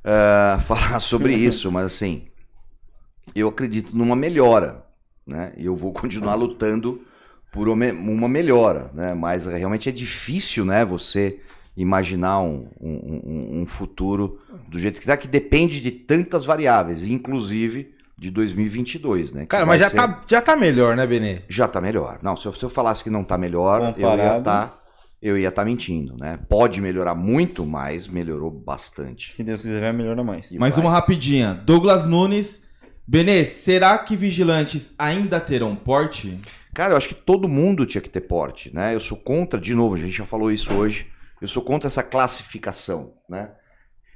ah, 0.05 0.59
falar 0.65 1.01
sobre 1.01 1.35
isso, 1.35 1.73
mas 1.73 1.87
assim, 1.87 2.29
eu 3.35 3.49
acredito 3.49 3.97
numa 3.97 4.15
melhora, 4.15 4.85
né? 5.27 5.53
E 5.57 5.67
eu 5.67 5.75
vou 5.75 5.93
continuar 5.93 6.37
lutando 6.37 7.03
por 7.51 7.69
uma 7.69 7.87
uma 7.87 8.29
melhora, 8.29 8.91
né? 8.95 9.15
Mas 9.15 9.47
realmente 9.47 9.89
é 9.89 9.93
difícil, 9.93 10.65
né? 10.65 10.85
Você 10.85 11.41
imaginar 11.77 12.41
um, 12.41 12.69
um- 12.81 13.61
um- 13.61 13.67
futuro 13.67 14.39
do 14.69 14.79
jeito 14.79 14.95
que 14.95 15.05
está, 15.05 15.17
que 15.17 15.29
depende 15.29 15.81
de 15.81 15.91
tantas 15.91 16.45
variáveis, 16.45 17.07
inclusive 17.07 17.95
de 18.19 18.31
2022, 18.31 19.33
né? 19.33 19.45
Cara, 19.47 19.67
mas 19.67 19.81
já 19.81 19.91
ser- 19.91 19.97
tá, 19.97 20.23
já 20.27 20.41
tá 20.41 20.57
melhor, 20.57 20.97
né, 20.97 21.07
Benê? 21.07 21.43
já 21.49 21.69
tá 21.69 21.81
melhor. 21.81 22.19
Não, 22.23 22.35
se 22.37 22.47
eu, 22.47 22.53
se 22.53 22.65
eu 22.65 22.71
falasse 22.71 23.05
que 23.05 23.11
não 23.11 23.23
tá 23.23 23.37
melhor, 23.37 23.81
eu 23.81 23.87
ia 23.89 23.93
Comparado. 23.95 24.39
estar 24.39 24.83
eu 25.23 25.37
ia 25.37 25.49
estar 25.49 25.65
mentindo, 25.65 26.15
né? 26.21 26.39
Pode 26.49 26.81
melhorar 26.81 27.15
muito, 27.15 27.65
mas 27.67 28.07
melhorou 28.07 28.51
bastante. 28.51 29.35
Se 29.35 29.43
Deus 29.43 29.63
quiser, 29.63 29.81
vai 29.81 29.93
melhorar 29.93 30.23
mais. 30.23 30.51
E 30.51 30.59
Mais 30.59 30.75
vai. 30.77 30.85
uma 30.85 30.91
rapidinha. 30.93 31.55
Douglas 31.55 32.07
Nunes. 32.07 32.63
Benê, 33.09 33.45
será 33.45 33.97
que 33.99 34.15
vigilantes 34.15 34.95
ainda 34.99 35.41
terão 35.41 35.75
porte? 35.75 36.39
Cara, 36.75 36.93
eu 36.93 36.97
acho 36.97 37.09
que 37.09 37.15
todo 37.15 37.49
mundo 37.49 37.87
tinha 37.87 38.01
que 38.03 38.11
ter 38.11 38.21
porte, 38.21 38.73
né? 38.75 38.95
Eu 38.95 39.01
sou 39.01 39.17
contra, 39.17 39.59
de 39.59 39.75
novo, 39.75 39.95
a 39.95 39.99
gente 39.99 40.17
já 40.19 40.27
falou 40.27 40.53
isso 40.53 40.73
hoje. 40.75 41.07
Eu 41.41 41.49
sou 41.49 41.63
contra 41.63 41.87
essa 41.87 42.03
classificação, 42.03 43.15
né? 43.29 43.51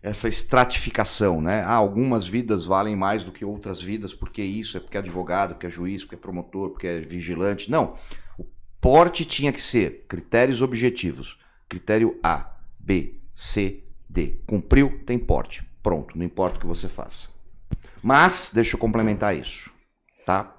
Essa 0.03 0.29
estratificação, 0.29 1.41
né? 1.43 1.63
Ah, 1.63 1.75
algumas 1.75 2.27
vidas 2.27 2.65
valem 2.65 2.97
mais 2.97 3.23
do 3.23 3.33
que 3.33 3.45
outras 3.45 3.83
vidas, 3.83 4.15
porque 4.15 4.43
isso 4.43 4.77
é 4.77 4.81
porque 4.81 4.97
é 4.97 5.01
advogado, 5.01 5.55
porque 5.55 5.67
é 5.67 5.71
juiz, 5.71 6.03
porque 6.03 6.15
é 6.15 6.19
promotor, 6.19 6.71
porque 6.71 6.87
é 6.87 7.01
vigilante. 7.01 7.71
Não. 7.71 7.99
O 8.39 8.47
porte 8.81 9.27
tinha 9.27 9.53
que 9.53 9.61
ser 9.61 10.07
critérios 10.09 10.63
objetivos. 10.63 11.39
Critério 11.69 12.19
A, 12.23 12.51
B, 12.79 13.21
C, 13.35 13.85
D. 14.09 14.41
Cumpriu, 14.47 15.03
tem 15.05 15.19
porte. 15.19 15.63
Pronto, 15.83 16.17
não 16.17 16.25
importa 16.25 16.57
o 16.57 16.61
que 16.61 16.67
você 16.67 16.89
faça. 16.89 17.29
Mas, 18.03 18.51
deixa 18.53 18.77
eu 18.77 18.81
complementar 18.81 19.37
isso, 19.37 19.71
tá? 20.25 20.57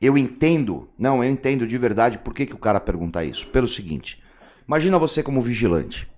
Eu 0.00 0.18
entendo, 0.18 0.88
não, 0.98 1.22
eu 1.22 1.30
entendo 1.30 1.66
de 1.66 1.78
verdade 1.78 2.18
por 2.18 2.34
que, 2.34 2.46
que 2.46 2.54
o 2.54 2.58
cara 2.58 2.80
pergunta 2.80 3.24
isso. 3.24 3.46
Pelo 3.48 3.68
seguinte, 3.68 4.22
imagina 4.70 5.00
você 5.00 5.20
como 5.20 5.40
vigilante, 5.40 6.08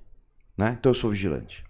né? 0.54 0.76
Então 0.78 0.90
eu 0.90 0.94
sou 0.94 1.10
vigilante. 1.10 1.64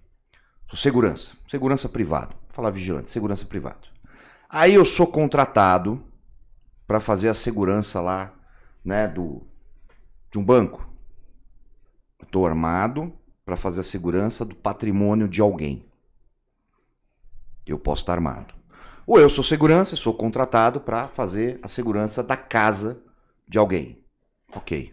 Sou 0.69 0.77
segurança, 0.77 1.31
segurança 1.49 1.89
privado. 1.89 2.35
Vou 2.49 2.57
falar 2.57 2.71
vigilante, 2.71 3.09
segurança 3.09 3.47
privado. 3.47 3.87
Aí 4.51 4.75
eu 4.75 4.85
sou 4.85 5.07
contratado 5.07 6.03
para 6.85 6.99
fazer 6.99 7.29
a 7.29 7.35
segurança 7.35 8.01
lá, 8.01 8.35
né, 8.85 9.07
do 9.07 9.47
de 10.29 10.41
um 10.41 10.45
banco. 10.45 10.85
Estou 12.21 12.45
armado 12.45 13.13
para 13.45 13.57
fazer 13.57 13.83
a 13.83 13.85
segurança 13.85 14.45
do 14.45 14.57
patrimônio 14.57 15.29
de 15.29 15.41
alguém. 15.41 15.87
Eu 17.65 17.79
posso 17.79 18.03
estar 18.03 18.15
armado. 18.15 18.55
Ou 19.07 19.21
eu 19.21 19.31
sou 19.31 19.45
segurança, 19.45 19.95
sou 19.95 20.15
contratado 20.15 20.81
para 20.81 21.07
fazer 21.07 21.61
a 21.63 21.69
segurança 21.69 22.25
da 22.25 22.37
casa 22.37 23.01
de 23.47 23.57
alguém. 23.57 24.05
Ok. 24.53 24.93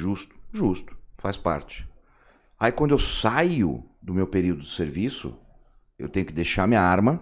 Justo, 0.00 0.34
justo, 0.50 0.96
faz 1.18 1.36
parte. 1.36 1.86
Aí 2.58 2.72
quando 2.72 2.92
eu 2.92 2.98
saio 2.98 3.84
do 4.00 4.14
meu 4.14 4.26
período 4.26 4.62
de 4.62 4.70
serviço, 4.70 5.36
eu 5.98 6.08
tenho 6.08 6.24
que 6.24 6.32
deixar 6.32 6.66
minha 6.66 6.80
arma 6.80 7.20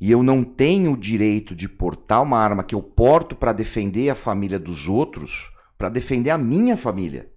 e 0.00 0.10
eu 0.10 0.22
não 0.22 0.42
tenho 0.42 0.92
o 0.92 0.96
direito 0.96 1.54
de 1.54 1.68
portar 1.68 2.22
uma 2.22 2.38
arma 2.38 2.64
que 2.64 2.74
eu 2.74 2.82
porto 2.82 3.36
para 3.36 3.52
defender 3.52 4.08
a 4.08 4.14
família 4.14 4.58
dos 4.58 4.88
outros, 4.88 5.52
para 5.76 5.90
defender 5.90 6.30
a 6.30 6.38
minha 6.38 6.78
família. 6.78 7.30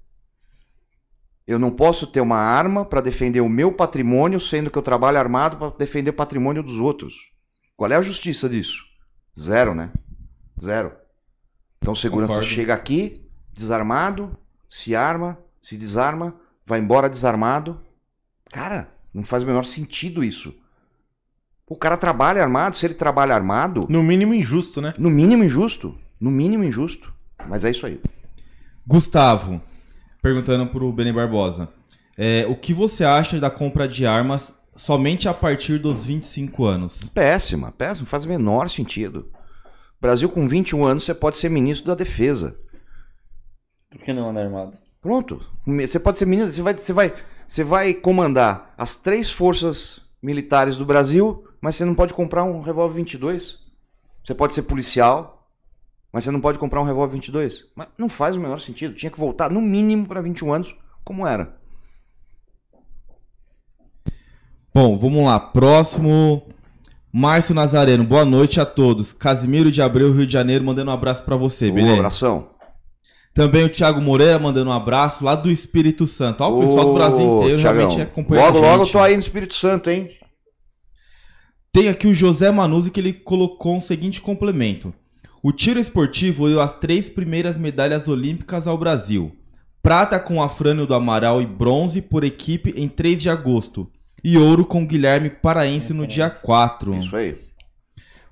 Eu 1.45 1.59
não 1.59 1.69
posso 1.69 2.07
ter 2.07 2.21
uma 2.21 2.37
arma 2.37 2.85
para 2.85 3.01
defender 3.01 3.41
o 3.41 3.49
meu 3.49 3.73
patrimônio, 3.73 4.39
sendo 4.39 4.71
que 4.71 4.77
eu 4.77 4.81
trabalho 4.81 5.17
armado 5.17 5.57
para 5.57 5.69
defender 5.71 6.11
o 6.11 6.13
patrimônio 6.13 6.63
dos 6.63 6.79
outros. 6.79 7.29
Qual 7.75 7.91
é 7.91 7.95
a 7.97 8.01
justiça 8.01 8.47
disso? 8.47 8.85
Zero, 9.37 9.75
né? 9.75 9.91
Zero. 10.63 10.93
Então 11.77 11.93
segurança 11.93 12.35
Concordo. 12.35 12.55
chega 12.55 12.73
aqui, 12.73 13.29
desarmado, 13.53 14.37
se 14.69 14.95
arma, 14.95 15.37
se 15.61 15.77
desarma, 15.77 16.35
vai 16.65 16.79
embora 16.79 17.09
desarmado. 17.09 17.79
Cara, 18.51 18.89
não 19.13 19.23
faz 19.23 19.43
o 19.43 19.45
menor 19.45 19.65
sentido 19.65 20.23
isso. 20.23 20.53
O 21.67 21.75
cara 21.75 21.97
trabalha 21.97 22.41
armado, 22.43 22.77
se 22.77 22.85
ele 22.85 22.93
trabalha 22.93 23.33
armado, 23.33 23.87
No 23.89 24.03
mínimo 24.03 24.33
injusto, 24.33 24.81
né? 24.81 24.93
no 24.99 25.09
mínimo 25.09 25.43
injusto. 25.43 25.97
No 26.19 26.29
mínimo 26.29 26.63
injusto. 26.63 27.11
Mas 27.47 27.65
é 27.65 27.71
isso 27.71 27.85
aí. 27.85 27.99
Gustavo, 28.85 29.61
perguntando 30.21 30.67
pro 30.67 30.91
Benny 30.91 31.11
Barbosa. 31.11 31.69
É, 32.17 32.45
o 32.47 32.55
que 32.55 32.73
você 32.73 33.03
acha 33.03 33.39
da 33.39 33.49
compra 33.49 33.87
de 33.87 34.05
armas 34.05 34.53
somente 34.75 35.27
a 35.27 35.33
partir 35.33 35.79
dos 35.79 36.05
25 36.05 36.65
anos? 36.65 37.09
Péssima, 37.13 37.71
péssima, 37.71 38.05
faz 38.05 38.25
o 38.25 38.29
menor 38.29 38.69
sentido. 38.69 39.29
Brasil 39.99 40.29
com 40.29 40.47
21 40.47 40.85
anos 40.85 41.03
você 41.03 41.13
pode 41.13 41.37
ser 41.37 41.49
ministro 41.49 41.87
da 41.87 41.95
defesa. 41.95 42.55
Por 43.95 44.03
que 44.03 44.13
não 44.13 44.29
anda 44.29 44.41
armado? 44.41 44.77
Pronto. 45.01 45.41
Você 45.65 45.97
pode 45.99 46.17
ser 46.17 46.25
ministro, 46.25 46.53
você 46.53 46.61
vai, 46.61 46.73
você 46.73 46.93
vai, 46.93 47.13
você 47.47 47.63
vai 47.63 47.93
comandar 47.93 48.73
as 48.77 48.95
três 48.97 49.31
forças 49.31 50.01
militares 50.21 50.75
do 50.75 50.85
Brasil, 50.85 51.47
mas 51.61 51.77
você 51.77 51.85
não 51.85 51.95
pode 51.95 52.13
comprar 52.13 52.43
um 52.43 52.61
revólver 52.61 52.95
22. 52.95 53.57
Você 54.25 54.33
pode 54.35 54.53
ser 54.53 54.63
policial, 54.63 55.47
mas 56.11 56.25
você 56.25 56.31
não 56.31 56.41
pode 56.41 56.59
comprar 56.59 56.81
um 56.81 56.85
revólver 56.85 57.13
22. 57.13 57.65
Mas 57.73 57.87
não 57.97 58.09
faz 58.09 58.35
o 58.35 58.39
menor 58.39 58.59
sentido. 58.59 58.95
Tinha 58.95 59.09
que 59.11 59.19
voltar 59.19 59.49
no 59.49 59.61
mínimo 59.61 60.05
para 60.07 60.21
21 60.21 60.51
anos, 60.51 60.75
como 61.03 61.25
era. 61.25 61.55
Bom, 64.73 64.97
vamos 64.97 65.23
lá. 65.23 65.39
Próximo. 65.39 66.49
Márcio 67.13 67.55
Nazareno, 67.55 68.03
boa 68.03 68.25
noite 68.25 68.59
a 68.59 68.65
todos. 68.65 69.13
Casimiro 69.13 69.71
de 69.71 69.81
Abreu, 69.81 70.11
Rio 70.11 70.27
de 70.27 70.33
Janeiro, 70.33 70.65
mandando 70.65 70.91
um 70.91 70.93
abraço 70.93 71.23
pra 71.23 71.37
você, 71.37 71.71
Um 71.71 71.75
beleza? 71.75 71.93
abração. 71.95 72.49
Também 73.35 73.65
o 73.65 73.69
Thiago 73.69 74.01
Moreira 74.01 74.39
mandando 74.39 74.69
um 74.69 74.73
abraço 74.73 75.25
lá 75.25 75.35
do 75.35 75.51
Espírito 75.51 76.07
Santo. 76.07 76.41
Ó, 76.41 76.57
o 76.57 76.61
pessoal 76.61 76.85
do 76.85 76.93
Brasil 76.93 77.35
inteiro 77.35 77.59
Thiagão, 77.59 77.89
realmente 77.89 78.01
acompanha 78.01 78.41
Logo, 78.41 78.57
a 78.57 78.61
gente. 78.61 78.71
logo 78.71 78.83
eu 78.83 78.91
tô 78.93 78.99
aí 78.99 79.13
no 79.13 79.19
Espírito 79.19 79.55
Santo, 79.55 79.89
hein? 79.89 80.09
Tem 81.73 81.89
aqui 81.89 82.07
o 82.07 82.13
José 82.13 82.49
Manuzzi 82.49 82.89
que 82.89 83.01
ele 83.01 83.11
colocou 83.11 83.75
um 83.75 83.81
seguinte 83.81 84.21
complemento. 84.21 84.93
O 85.43 85.51
tiro 85.51 85.81
esportivo 85.81 86.47
deu 86.47 86.61
as 86.61 86.73
três 86.73 87.09
primeiras 87.09 87.57
medalhas 87.57 88.07
olímpicas 88.07 88.67
ao 88.67 88.77
Brasil. 88.77 89.35
Prata 89.83 90.17
com 90.17 90.41
Afrânio 90.41 90.87
do 90.87 90.95
Amaral 90.95 91.41
e 91.41 91.45
bronze 91.45 92.01
por 92.01 92.23
equipe 92.23 92.73
em 92.77 92.87
3 92.87 93.21
de 93.21 93.29
agosto. 93.29 93.91
E 94.23 94.37
ouro 94.37 94.65
com 94.65 94.87
Guilherme 94.87 95.29
Paraense 95.29 95.93
no 95.93 96.07
dia 96.07 96.29
4. 96.29 96.95
Isso 96.99 97.15
aí. 97.17 97.37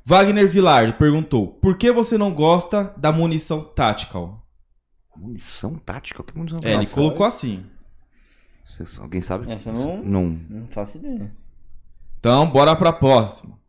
Wagner 0.06 0.48
Vilar 0.48 0.98
perguntou: 0.98 1.48
por 1.48 1.78
que 1.78 1.92
você 1.92 2.18
não 2.18 2.34
gosta 2.34 2.94
da 2.96 3.12
munição 3.12 3.62
tactical? 3.62 4.43
Munição 5.16 5.76
tática? 5.76 6.24
Que 6.24 6.38
munição 6.38 6.60
É, 6.64 6.70
ele 6.70 6.78
tática? 6.80 6.96
colocou 6.96 7.26
assim. 7.26 7.64
Vocês- 8.66 8.98
Alguém 9.00 9.22
sabe? 9.22 9.52
Essa 9.52 9.70
eu 9.70 9.74
não- 9.74 10.04
não. 10.04 10.40
Não 10.50 10.68
faço 10.68 10.98
ideia. 10.98 11.32
Então, 12.20 12.50
bora 12.50 12.76
pra 12.76 12.94
próxima. 12.94 13.60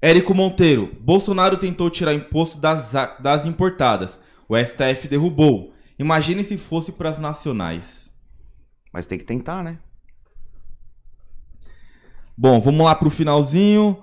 Érico 0.00 0.34
Monteiro. 0.34 0.92
Bolsonaro 1.00 1.56
tentou 1.56 1.88
tirar 1.88 2.12
imposto 2.14 2.58
das, 2.58 2.94
a- 2.94 3.16
das 3.18 3.46
importadas. 3.46 4.20
O 4.48 4.56
STF 4.56 5.08
derrubou. 5.08 5.72
Imagine 5.98 6.44
se 6.44 6.58
fosse 6.58 6.92
pras 6.92 7.18
nacionais. 7.18 8.12
Mas 8.92 9.06
tem 9.06 9.18
que 9.18 9.24
tentar, 9.24 9.62
né? 9.62 9.78
Bom, 12.36 12.60
vamos 12.60 12.84
lá 12.84 12.94
pro 12.94 13.10
finalzinho. 13.10 14.02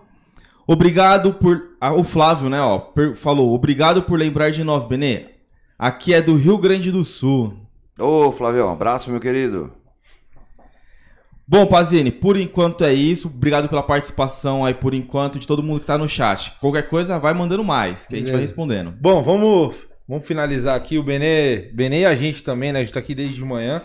Obrigado 0.68 1.34
por. 1.34 1.76
Ah, 1.82 1.94
o 1.94 2.04
Flávio, 2.04 2.50
né, 2.50 2.62
ó, 2.62 2.78
per- 2.80 3.16
falou. 3.16 3.54
Obrigado 3.54 4.04
por 4.04 4.18
lembrar 4.18 4.52
de 4.52 4.64
nós, 4.64 4.86
Benê. 4.86 5.39
Aqui 5.80 6.14
é 6.14 6.22
do 6.22 6.36
Rio 6.36 6.58
Grande 6.58 6.92
do 6.92 7.06
Sul. 7.06 7.58
Ô, 7.98 8.34
Flavio, 8.34 8.66
um 8.66 8.72
abraço, 8.72 9.10
meu 9.10 9.20
querido. 9.22 9.72
Bom, 11.48 11.66
Pazini, 11.66 12.12
por 12.12 12.36
enquanto 12.36 12.84
é 12.84 12.94
isso. 12.94 13.30
Obrigado 13.30 13.70
pela 13.70 13.82
participação 13.82 14.66
aí, 14.66 14.74
por 14.74 14.94
enquanto, 14.94 15.40
de 15.40 15.48
todo 15.48 15.64
mundo 15.64 15.80
que 15.80 15.86
tá 15.86 15.98
no 15.98 16.08
chat. 16.08 16.52
Qualquer 16.60 16.90
coisa, 16.90 17.18
vai 17.18 17.34
mandando 17.34 17.64
mais, 17.64 18.08
que 18.08 18.16
a 18.16 18.20
gente 18.20 18.30
vai 18.30 18.42
respondendo. 18.42 18.92
Bom, 18.92 19.24
vamos, 19.24 19.78
vamos 20.06 20.28
finalizar 20.28 20.76
aqui. 20.76 20.98
O 20.98 21.04
Benê, 21.04 21.72
Benê 21.74 22.02
e 22.02 22.06
a 22.06 22.14
gente 22.14 22.44
também, 22.44 22.74
né? 22.74 22.80
A 22.80 22.84
gente 22.84 22.94
tá 22.94 23.00
aqui 23.00 23.16
desde 23.16 23.36
de 23.36 23.46
manhã. 23.46 23.82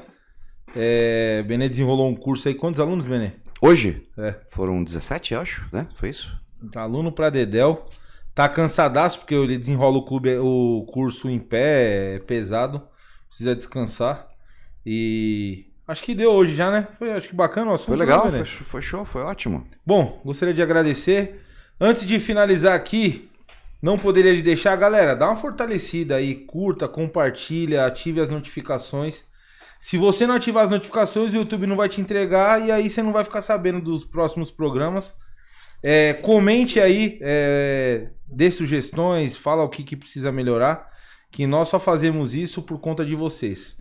É, 0.74 1.44
Benê 1.44 1.68
desenrolou 1.68 2.08
um 2.08 2.16
curso 2.16 2.48
aí. 2.48 2.54
Quantos 2.54 2.80
alunos, 2.80 3.06
Benê? 3.06 3.30
Hoje 3.62 4.04
É. 4.18 4.34
foram 4.48 4.82
17, 4.82 5.36
acho, 5.36 5.64
né? 5.72 5.86
Foi 5.94 6.10
isso? 6.10 6.36
Tá 6.72 6.82
aluno 6.82 7.12
pra 7.12 7.30
Dedel. 7.30 7.86
Tá 8.34 8.48
cansadaço 8.48 9.20
porque 9.20 9.34
ele 9.34 9.56
desenrola 9.56 9.98
o 9.98 10.04
clube, 10.04 10.36
o 10.38 10.84
curso 10.92 11.30
em 11.30 11.38
pé, 11.38 12.16
é 12.16 12.18
pesado. 12.18 12.82
Precisa 13.28 13.54
descansar. 13.54 14.28
E 14.84 15.66
acho 15.86 16.02
que 16.02 16.14
deu 16.14 16.32
hoje 16.32 16.54
já, 16.54 16.70
né? 16.70 16.88
Foi, 16.98 17.12
acho 17.12 17.28
que 17.28 17.34
bacana 17.34 17.70
o 17.70 17.74
assunto. 17.74 17.88
Foi 17.88 17.96
legal, 17.96 18.30
né, 18.30 18.44
foi, 18.44 18.66
foi 18.66 18.82
show, 18.82 19.04
foi 19.04 19.22
ótimo. 19.22 19.66
Bom, 19.86 20.20
gostaria 20.24 20.54
de 20.54 20.62
agradecer. 20.62 21.40
Antes 21.80 22.06
de 22.06 22.18
finalizar 22.18 22.74
aqui, 22.74 23.28
não 23.80 23.98
poderia 23.98 24.34
de 24.34 24.42
deixar, 24.42 24.74
galera, 24.76 25.14
dá 25.14 25.26
uma 25.26 25.36
fortalecida 25.36 26.16
aí, 26.16 26.34
curta, 26.34 26.88
compartilha, 26.88 27.86
ative 27.86 28.20
as 28.20 28.30
notificações. 28.30 29.24
Se 29.78 29.98
você 29.98 30.26
não 30.26 30.34
ativar 30.34 30.64
as 30.64 30.70
notificações, 30.70 31.34
o 31.34 31.36
YouTube 31.36 31.66
não 31.66 31.76
vai 31.76 31.88
te 31.88 32.00
entregar 32.00 32.62
e 32.62 32.72
aí 32.72 32.88
você 32.88 33.02
não 33.02 33.12
vai 33.12 33.22
ficar 33.22 33.42
sabendo 33.42 33.80
dos 33.80 34.04
próximos 34.04 34.50
programas. 34.50 35.14
É, 35.86 36.14
comente 36.14 36.80
aí, 36.80 37.18
é, 37.20 38.06
dê 38.26 38.50
sugestões, 38.50 39.36
fala 39.36 39.62
o 39.62 39.68
que, 39.68 39.84
que 39.84 39.94
precisa 39.94 40.32
melhorar, 40.32 40.88
que 41.30 41.46
nós 41.46 41.68
só 41.68 41.78
fazemos 41.78 42.34
isso 42.34 42.62
por 42.62 42.80
conta 42.80 43.04
de 43.04 43.14
vocês. 43.14 43.76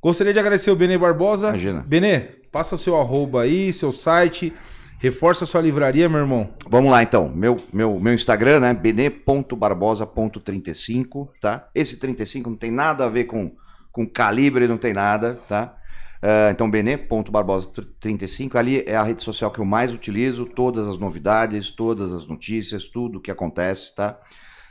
Gostaria 0.00 0.32
de 0.32 0.38
agradecer 0.38 0.70
o 0.70 0.76
Benê 0.76 0.96
Barbosa. 0.96 1.48
Imagina. 1.48 1.84
Benê, 1.84 2.20
passa 2.52 2.76
o 2.76 2.78
seu 2.78 2.96
arroba 2.96 3.42
aí, 3.42 3.72
seu 3.72 3.90
site, 3.90 4.52
reforça 5.00 5.42
a 5.42 5.46
sua 5.46 5.60
livraria, 5.60 6.08
meu 6.08 6.20
irmão. 6.20 6.50
Vamos 6.70 6.92
lá 6.92 7.02
então. 7.02 7.28
Meu, 7.28 7.60
meu, 7.72 7.98
meu 7.98 8.14
Instagram, 8.14 8.60
né? 8.60 8.72
bene.barbosa.35, 8.72 11.28
tá? 11.40 11.68
Esse 11.74 11.98
35 11.98 12.50
não 12.50 12.56
tem 12.56 12.70
nada 12.70 13.06
a 13.06 13.08
ver 13.08 13.24
com, 13.24 13.50
com 13.90 14.06
calibre, 14.06 14.68
não 14.68 14.78
tem 14.78 14.92
nada, 14.92 15.40
tá? 15.48 15.76
Ah, 16.22 16.50
então, 16.52 16.70
bene.barbosa35, 16.70 18.54
ali 18.54 18.84
é 18.86 18.94
a 18.94 19.02
rede 19.02 19.22
social 19.24 19.50
que 19.50 19.58
eu 19.58 19.64
mais 19.64 19.92
utilizo, 19.92 20.46
todas 20.46 20.86
as 20.86 20.96
novidades, 20.96 21.72
todas 21.72 22.14
as 22.14 22.26
notícias, 22.28 22.86
tudo 22.86 23.20
que 23.20 23.30
acontece, 23.30 23.92
tá? 23.96 24.20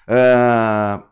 Ah, 0.07 1.03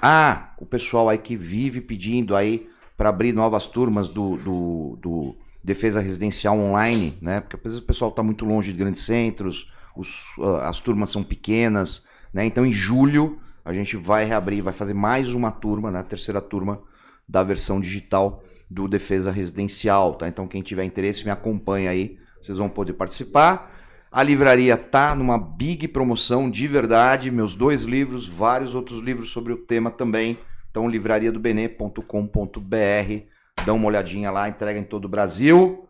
ah, 0.00 0.54
o 0.58 0.66
pessoal 0.66 1.08
aí 1.08 1.16
que 1.16 1.34
vive 1.34 1.80
pedindo 1.80 2.36
aí 2.36 2.68
para 2.96 3.08
abrir 3.08 3.32
novas 3.32 3.66
turmas 3.66 4.10
do, 4.10 4.36
do, 4.36 4.98
do 5.00 5.36
Defesa 5.64 6.00
Residencial 6.00 6.58
Online, 6.58 7.16
né? 7.22 7.40
Porque 7.40 7.56
às 7.56 7.62
vezes 7.62 7.78
o 7.78 7.86
pessoal 7.86 8.10
está 8.10 8.22
muito 8.22 8.44
longe 8.44 8.72
de 8.72 8.78
grandes 8.78 9.00
centros, 9.00 9.72
os, 9.96 10.26
ah, 10.40 10.68
as 10.68 10.78
turmas 10.78 11.08
são 11.08 11.24
pequenas, 11.24 12.04
né? 12.34 12.44
Então 12.44 12.66
em 12.66 12.72
julho 12.72 13.40
a 13.64 13.72
gente 13.72 13.96
vai 13.96 14.26
reabrir, 14.26 14.62
vai 14.62 14.74
fazer 14.74 14.94
mais 14.94 15.32
uma 15.32 15.50
turma, 15.50 15.90
né? 15.90 16.00
A 16.00 16.04
terceira 16.04 16.40
turma 16.42 16.82
da 17.26 17.42
versão 17.42 17.80
digital 17.80 18.42
do 18.68 18.88
Defesa 18.88 19.30
Residencial, 19.30 20.14
tá? 20.14 20.28
Então 20.28 20.48
quem 20.48 20.62
tiver 20.62 20.84
interesse 20.84 21.24
me 21.24 21.30
acompanha 21.30 21.90
aí, 21.90 22.18
vocês 22.40 22.58
vão 22.58 22.68
poder 22.68 22.94
participar. 22.94 23.72
A 24.10 24.22
livraria 24.22 24.76
tá 24.76 25.14
numa 25.14 25.38
big 25.38 25.86
promoção 25.88 26.50
de 26.50 26.66
verdade, 26.66 27.30
meus 27.30 27.54
dois 27.54 27.82
livros, 27.82 28.26
vários 28.26 28.74
outros 28.74 29.02
livros 29.02 29.30
sobre 29.30 29.52
o 29.52 29.58
tema 29.58 29.90
também. 29.90 30.38
Então 30.70 30.88
livrariadobene.com.br, 30.88 33.24
dá 33.64 33.72
uma 33.72 33.86
olhadinha 33.86 34.30
lá, 34.30 34.48
entrega 34.48 34.78
em 34.78 34.84
todo 34.84 35.06
o 35.06 35.08
Brasil. 35.08 35.85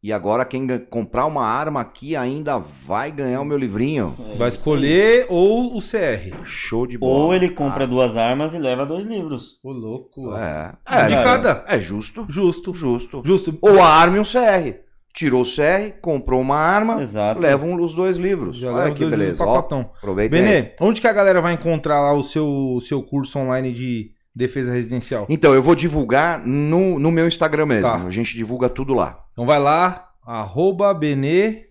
E 0.00 0.12
agora 0.12 0.44
quem 0.44 0.66
comprar 0.90 1.26
uma 1.26 1.44
arma 1.44 1.80
aqui 1.80 2.14
ainda 2.14 2.56
vai 2.58 3.10
ganhar 3.10 3.40
o 3.40 3.44
meu 3.44 3.58
livrinho. 3.58 4.14
É 4.32 4.36
Vai 4.36 4.48
escolher 4.48 5.26
ou 5.28 5.76
o 5.76 5.80
CR. 5.80 6.44
Show 6.44 6.86
de 6.86 6.92
aí. 6.92 6.98
bola. 6.98 7.24
Ou 7.24 7.34
ele 7.34 7.50
compra 7.50 7.82
Ah, 7.82 7.86
duas 7.86 8.16
armas 8.16 8.54
e 8.54 8.58
leva 8.58 8.86
dois 8.86 9.04
livros. 9.04 9.58
Ô, 9.62 9.72
louco. 9.72 10.32
É, 10.36 10.72
Um 11.04 11.06
de 11.08 11.14
é, 11.14 11.22
cada. 11.24 11.64
é 11.66 11.80
justo, 11.80 12.24
Justo. 12.28 12.72
justo. 12.72 13.22
Justo. 13.24 13.58
Ou 13.60 13.82
a 13.82 13.88
arma 13.88 14.18
e 14.18 14.20
um 14.20 14.24
CR. 14.24 14.78
tirou 15.12 15.42
o 15.42 15.44
CR, 15.44 15.98
comprou 16.00 16.40
uma 16.40 16.54
arma, 16.56 17.02
Exato. 17.02 17.40
levam 17.40 17.74
os 17.82 17.92
dois 17.92 18.16
livros. 18.18 18.56
Já 18.56 18.68
Olha 18.68 18.76
leva 18.84 18.90
que 18.94 19.00
dois 19.00 19.10
livros 19.14 19.26
beleza. 19.38 19.44
Ó, 19.44 19.56
pacotão. 19.56 19.90
aproveita 19.98 20.36
aí. 20.36 20.42
Benê, 20.42 20.72
onde 20.80 21.00
que 21.00 21.08
a 21.08 21.12
galera 21.12 21.40
vai 21.40 21.54
encontrar 21.54 22.00
lá 22.00 22.12
o 22.12 22.22
seu, 22.22 22.46
o 22.46 22.80
seu 22.80 23.02
curso 23.02 23.36
online 23.40 23.72
de 23.72 24.12
defesa 24.32 24.72
residencial? 24.72 25.26
Então, 25.28 25.52
eu 25.54 25.60
vou 25.62 25.74
divulgar 25.74 26.38
no, 26.46 27.00
no 27.00 27.10
meu 27.10 27.26
Instagram 27.26 27.66
mesmo. 27.66 27.82
Tá. 27.88 27.96
A 28.06 28.10
gente 28.10 28.36
divulga 28.36 28.68
tudo 28.68 28.94
lá. 28.94 29.24
Então 29.38 29.46
vai 29.46 29.60
lá, 29.60 30.08
arroba 30.26 30.92
Benê. 30.92 31.66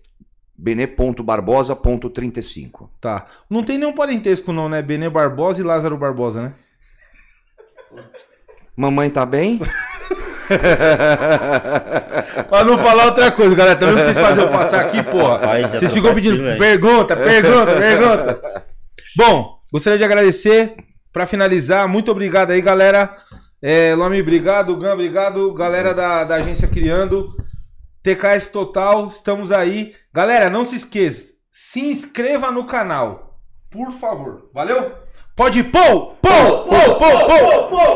bene.barbosa.35. 0.56 2.88
Tá. 2.98 3.26
Não 3.50 3.62
tem 3.62 3.76
nenhum 3.76 3.92
parentesco 3.92 4.54
não, 4.54 4.70
né? 4.70 4.80
Benê 4.80 5.10
Barbosa 5.10 5.60
e 5.60 5.64
Lázaro 5.64 5.98
Barbosa, 5.98 6.44
né? 6.44 6.54
Mamãe 8.74 9.10
tá 9.10 9.26
bem? 9.26 9.60
Pra 12.48 12.64
não 12.64 12.78
falar 12.78 13.04
outra 13.04 13.30
coisa, 13.30 13.54
galera. 13.54 13.78
Tá 13.78 13.84
vendo 13.84 13.98
que 13.98 14.04
vocês 14.04 14.18
fazem 14.18 14.44
eu 14.44 14.50
passar 14.50 14.86
aqui, 14.86 15.02
porra? 15.02 15.34
Rapaz, 15.34 15.70
Vocês 15.72 15.92
ficam 15.92 16.14
pedindo 16.14 16.42
velho. 16.42 16.58
pergunta, 16.58 17.14
pergunta, 17.14 17.76
pergunta. 17.76 18.40
Bom, 19.14 19.58
gostaria 19.70 19.98
de 19.98 20.04
agradecer. 20.04 20.74
Pra 21.12 21.26
finalizar, 21.26 21.86
muito 21.86 22.10
obrigado 22.10 22.50
aí, 22.50 22.62
galera. 22.62 23.14
É, 23.60 23.94
Lome, 23.94 24.22
obrigado. 24.22 24.74
Gan, 24.78 24.94
obrigado. 24.94 25.52
Galera 25.52 25.92
da, 25.92 26.24
da 26.24 26.36
agência 26.36 26.66
Criando. 26.66 27.28
TKS 28.02 28.48
Total, 28.48 29.08
estamos 29.08 29.52
aí. 29.52 29.94
Galera, 30.12 30.48
não 30.48 30.64
se 30.64 30.76
esqueça. 30.76 31.32
Se 31.50 31.80
inscreva 31.80 32.50
no 32.50 32.66
canal. 32.66 33.40
Por 33.70 33.92
favor. 33.92 34.50
Valeu? 34.54 34.92
Pode 35.36 35.62
pôr! 35.64 36.16
Pô! 36.20 36.28
Pô! 36.64 36.94
Pô! 36.94 37.68
Pô! 37.68 37.78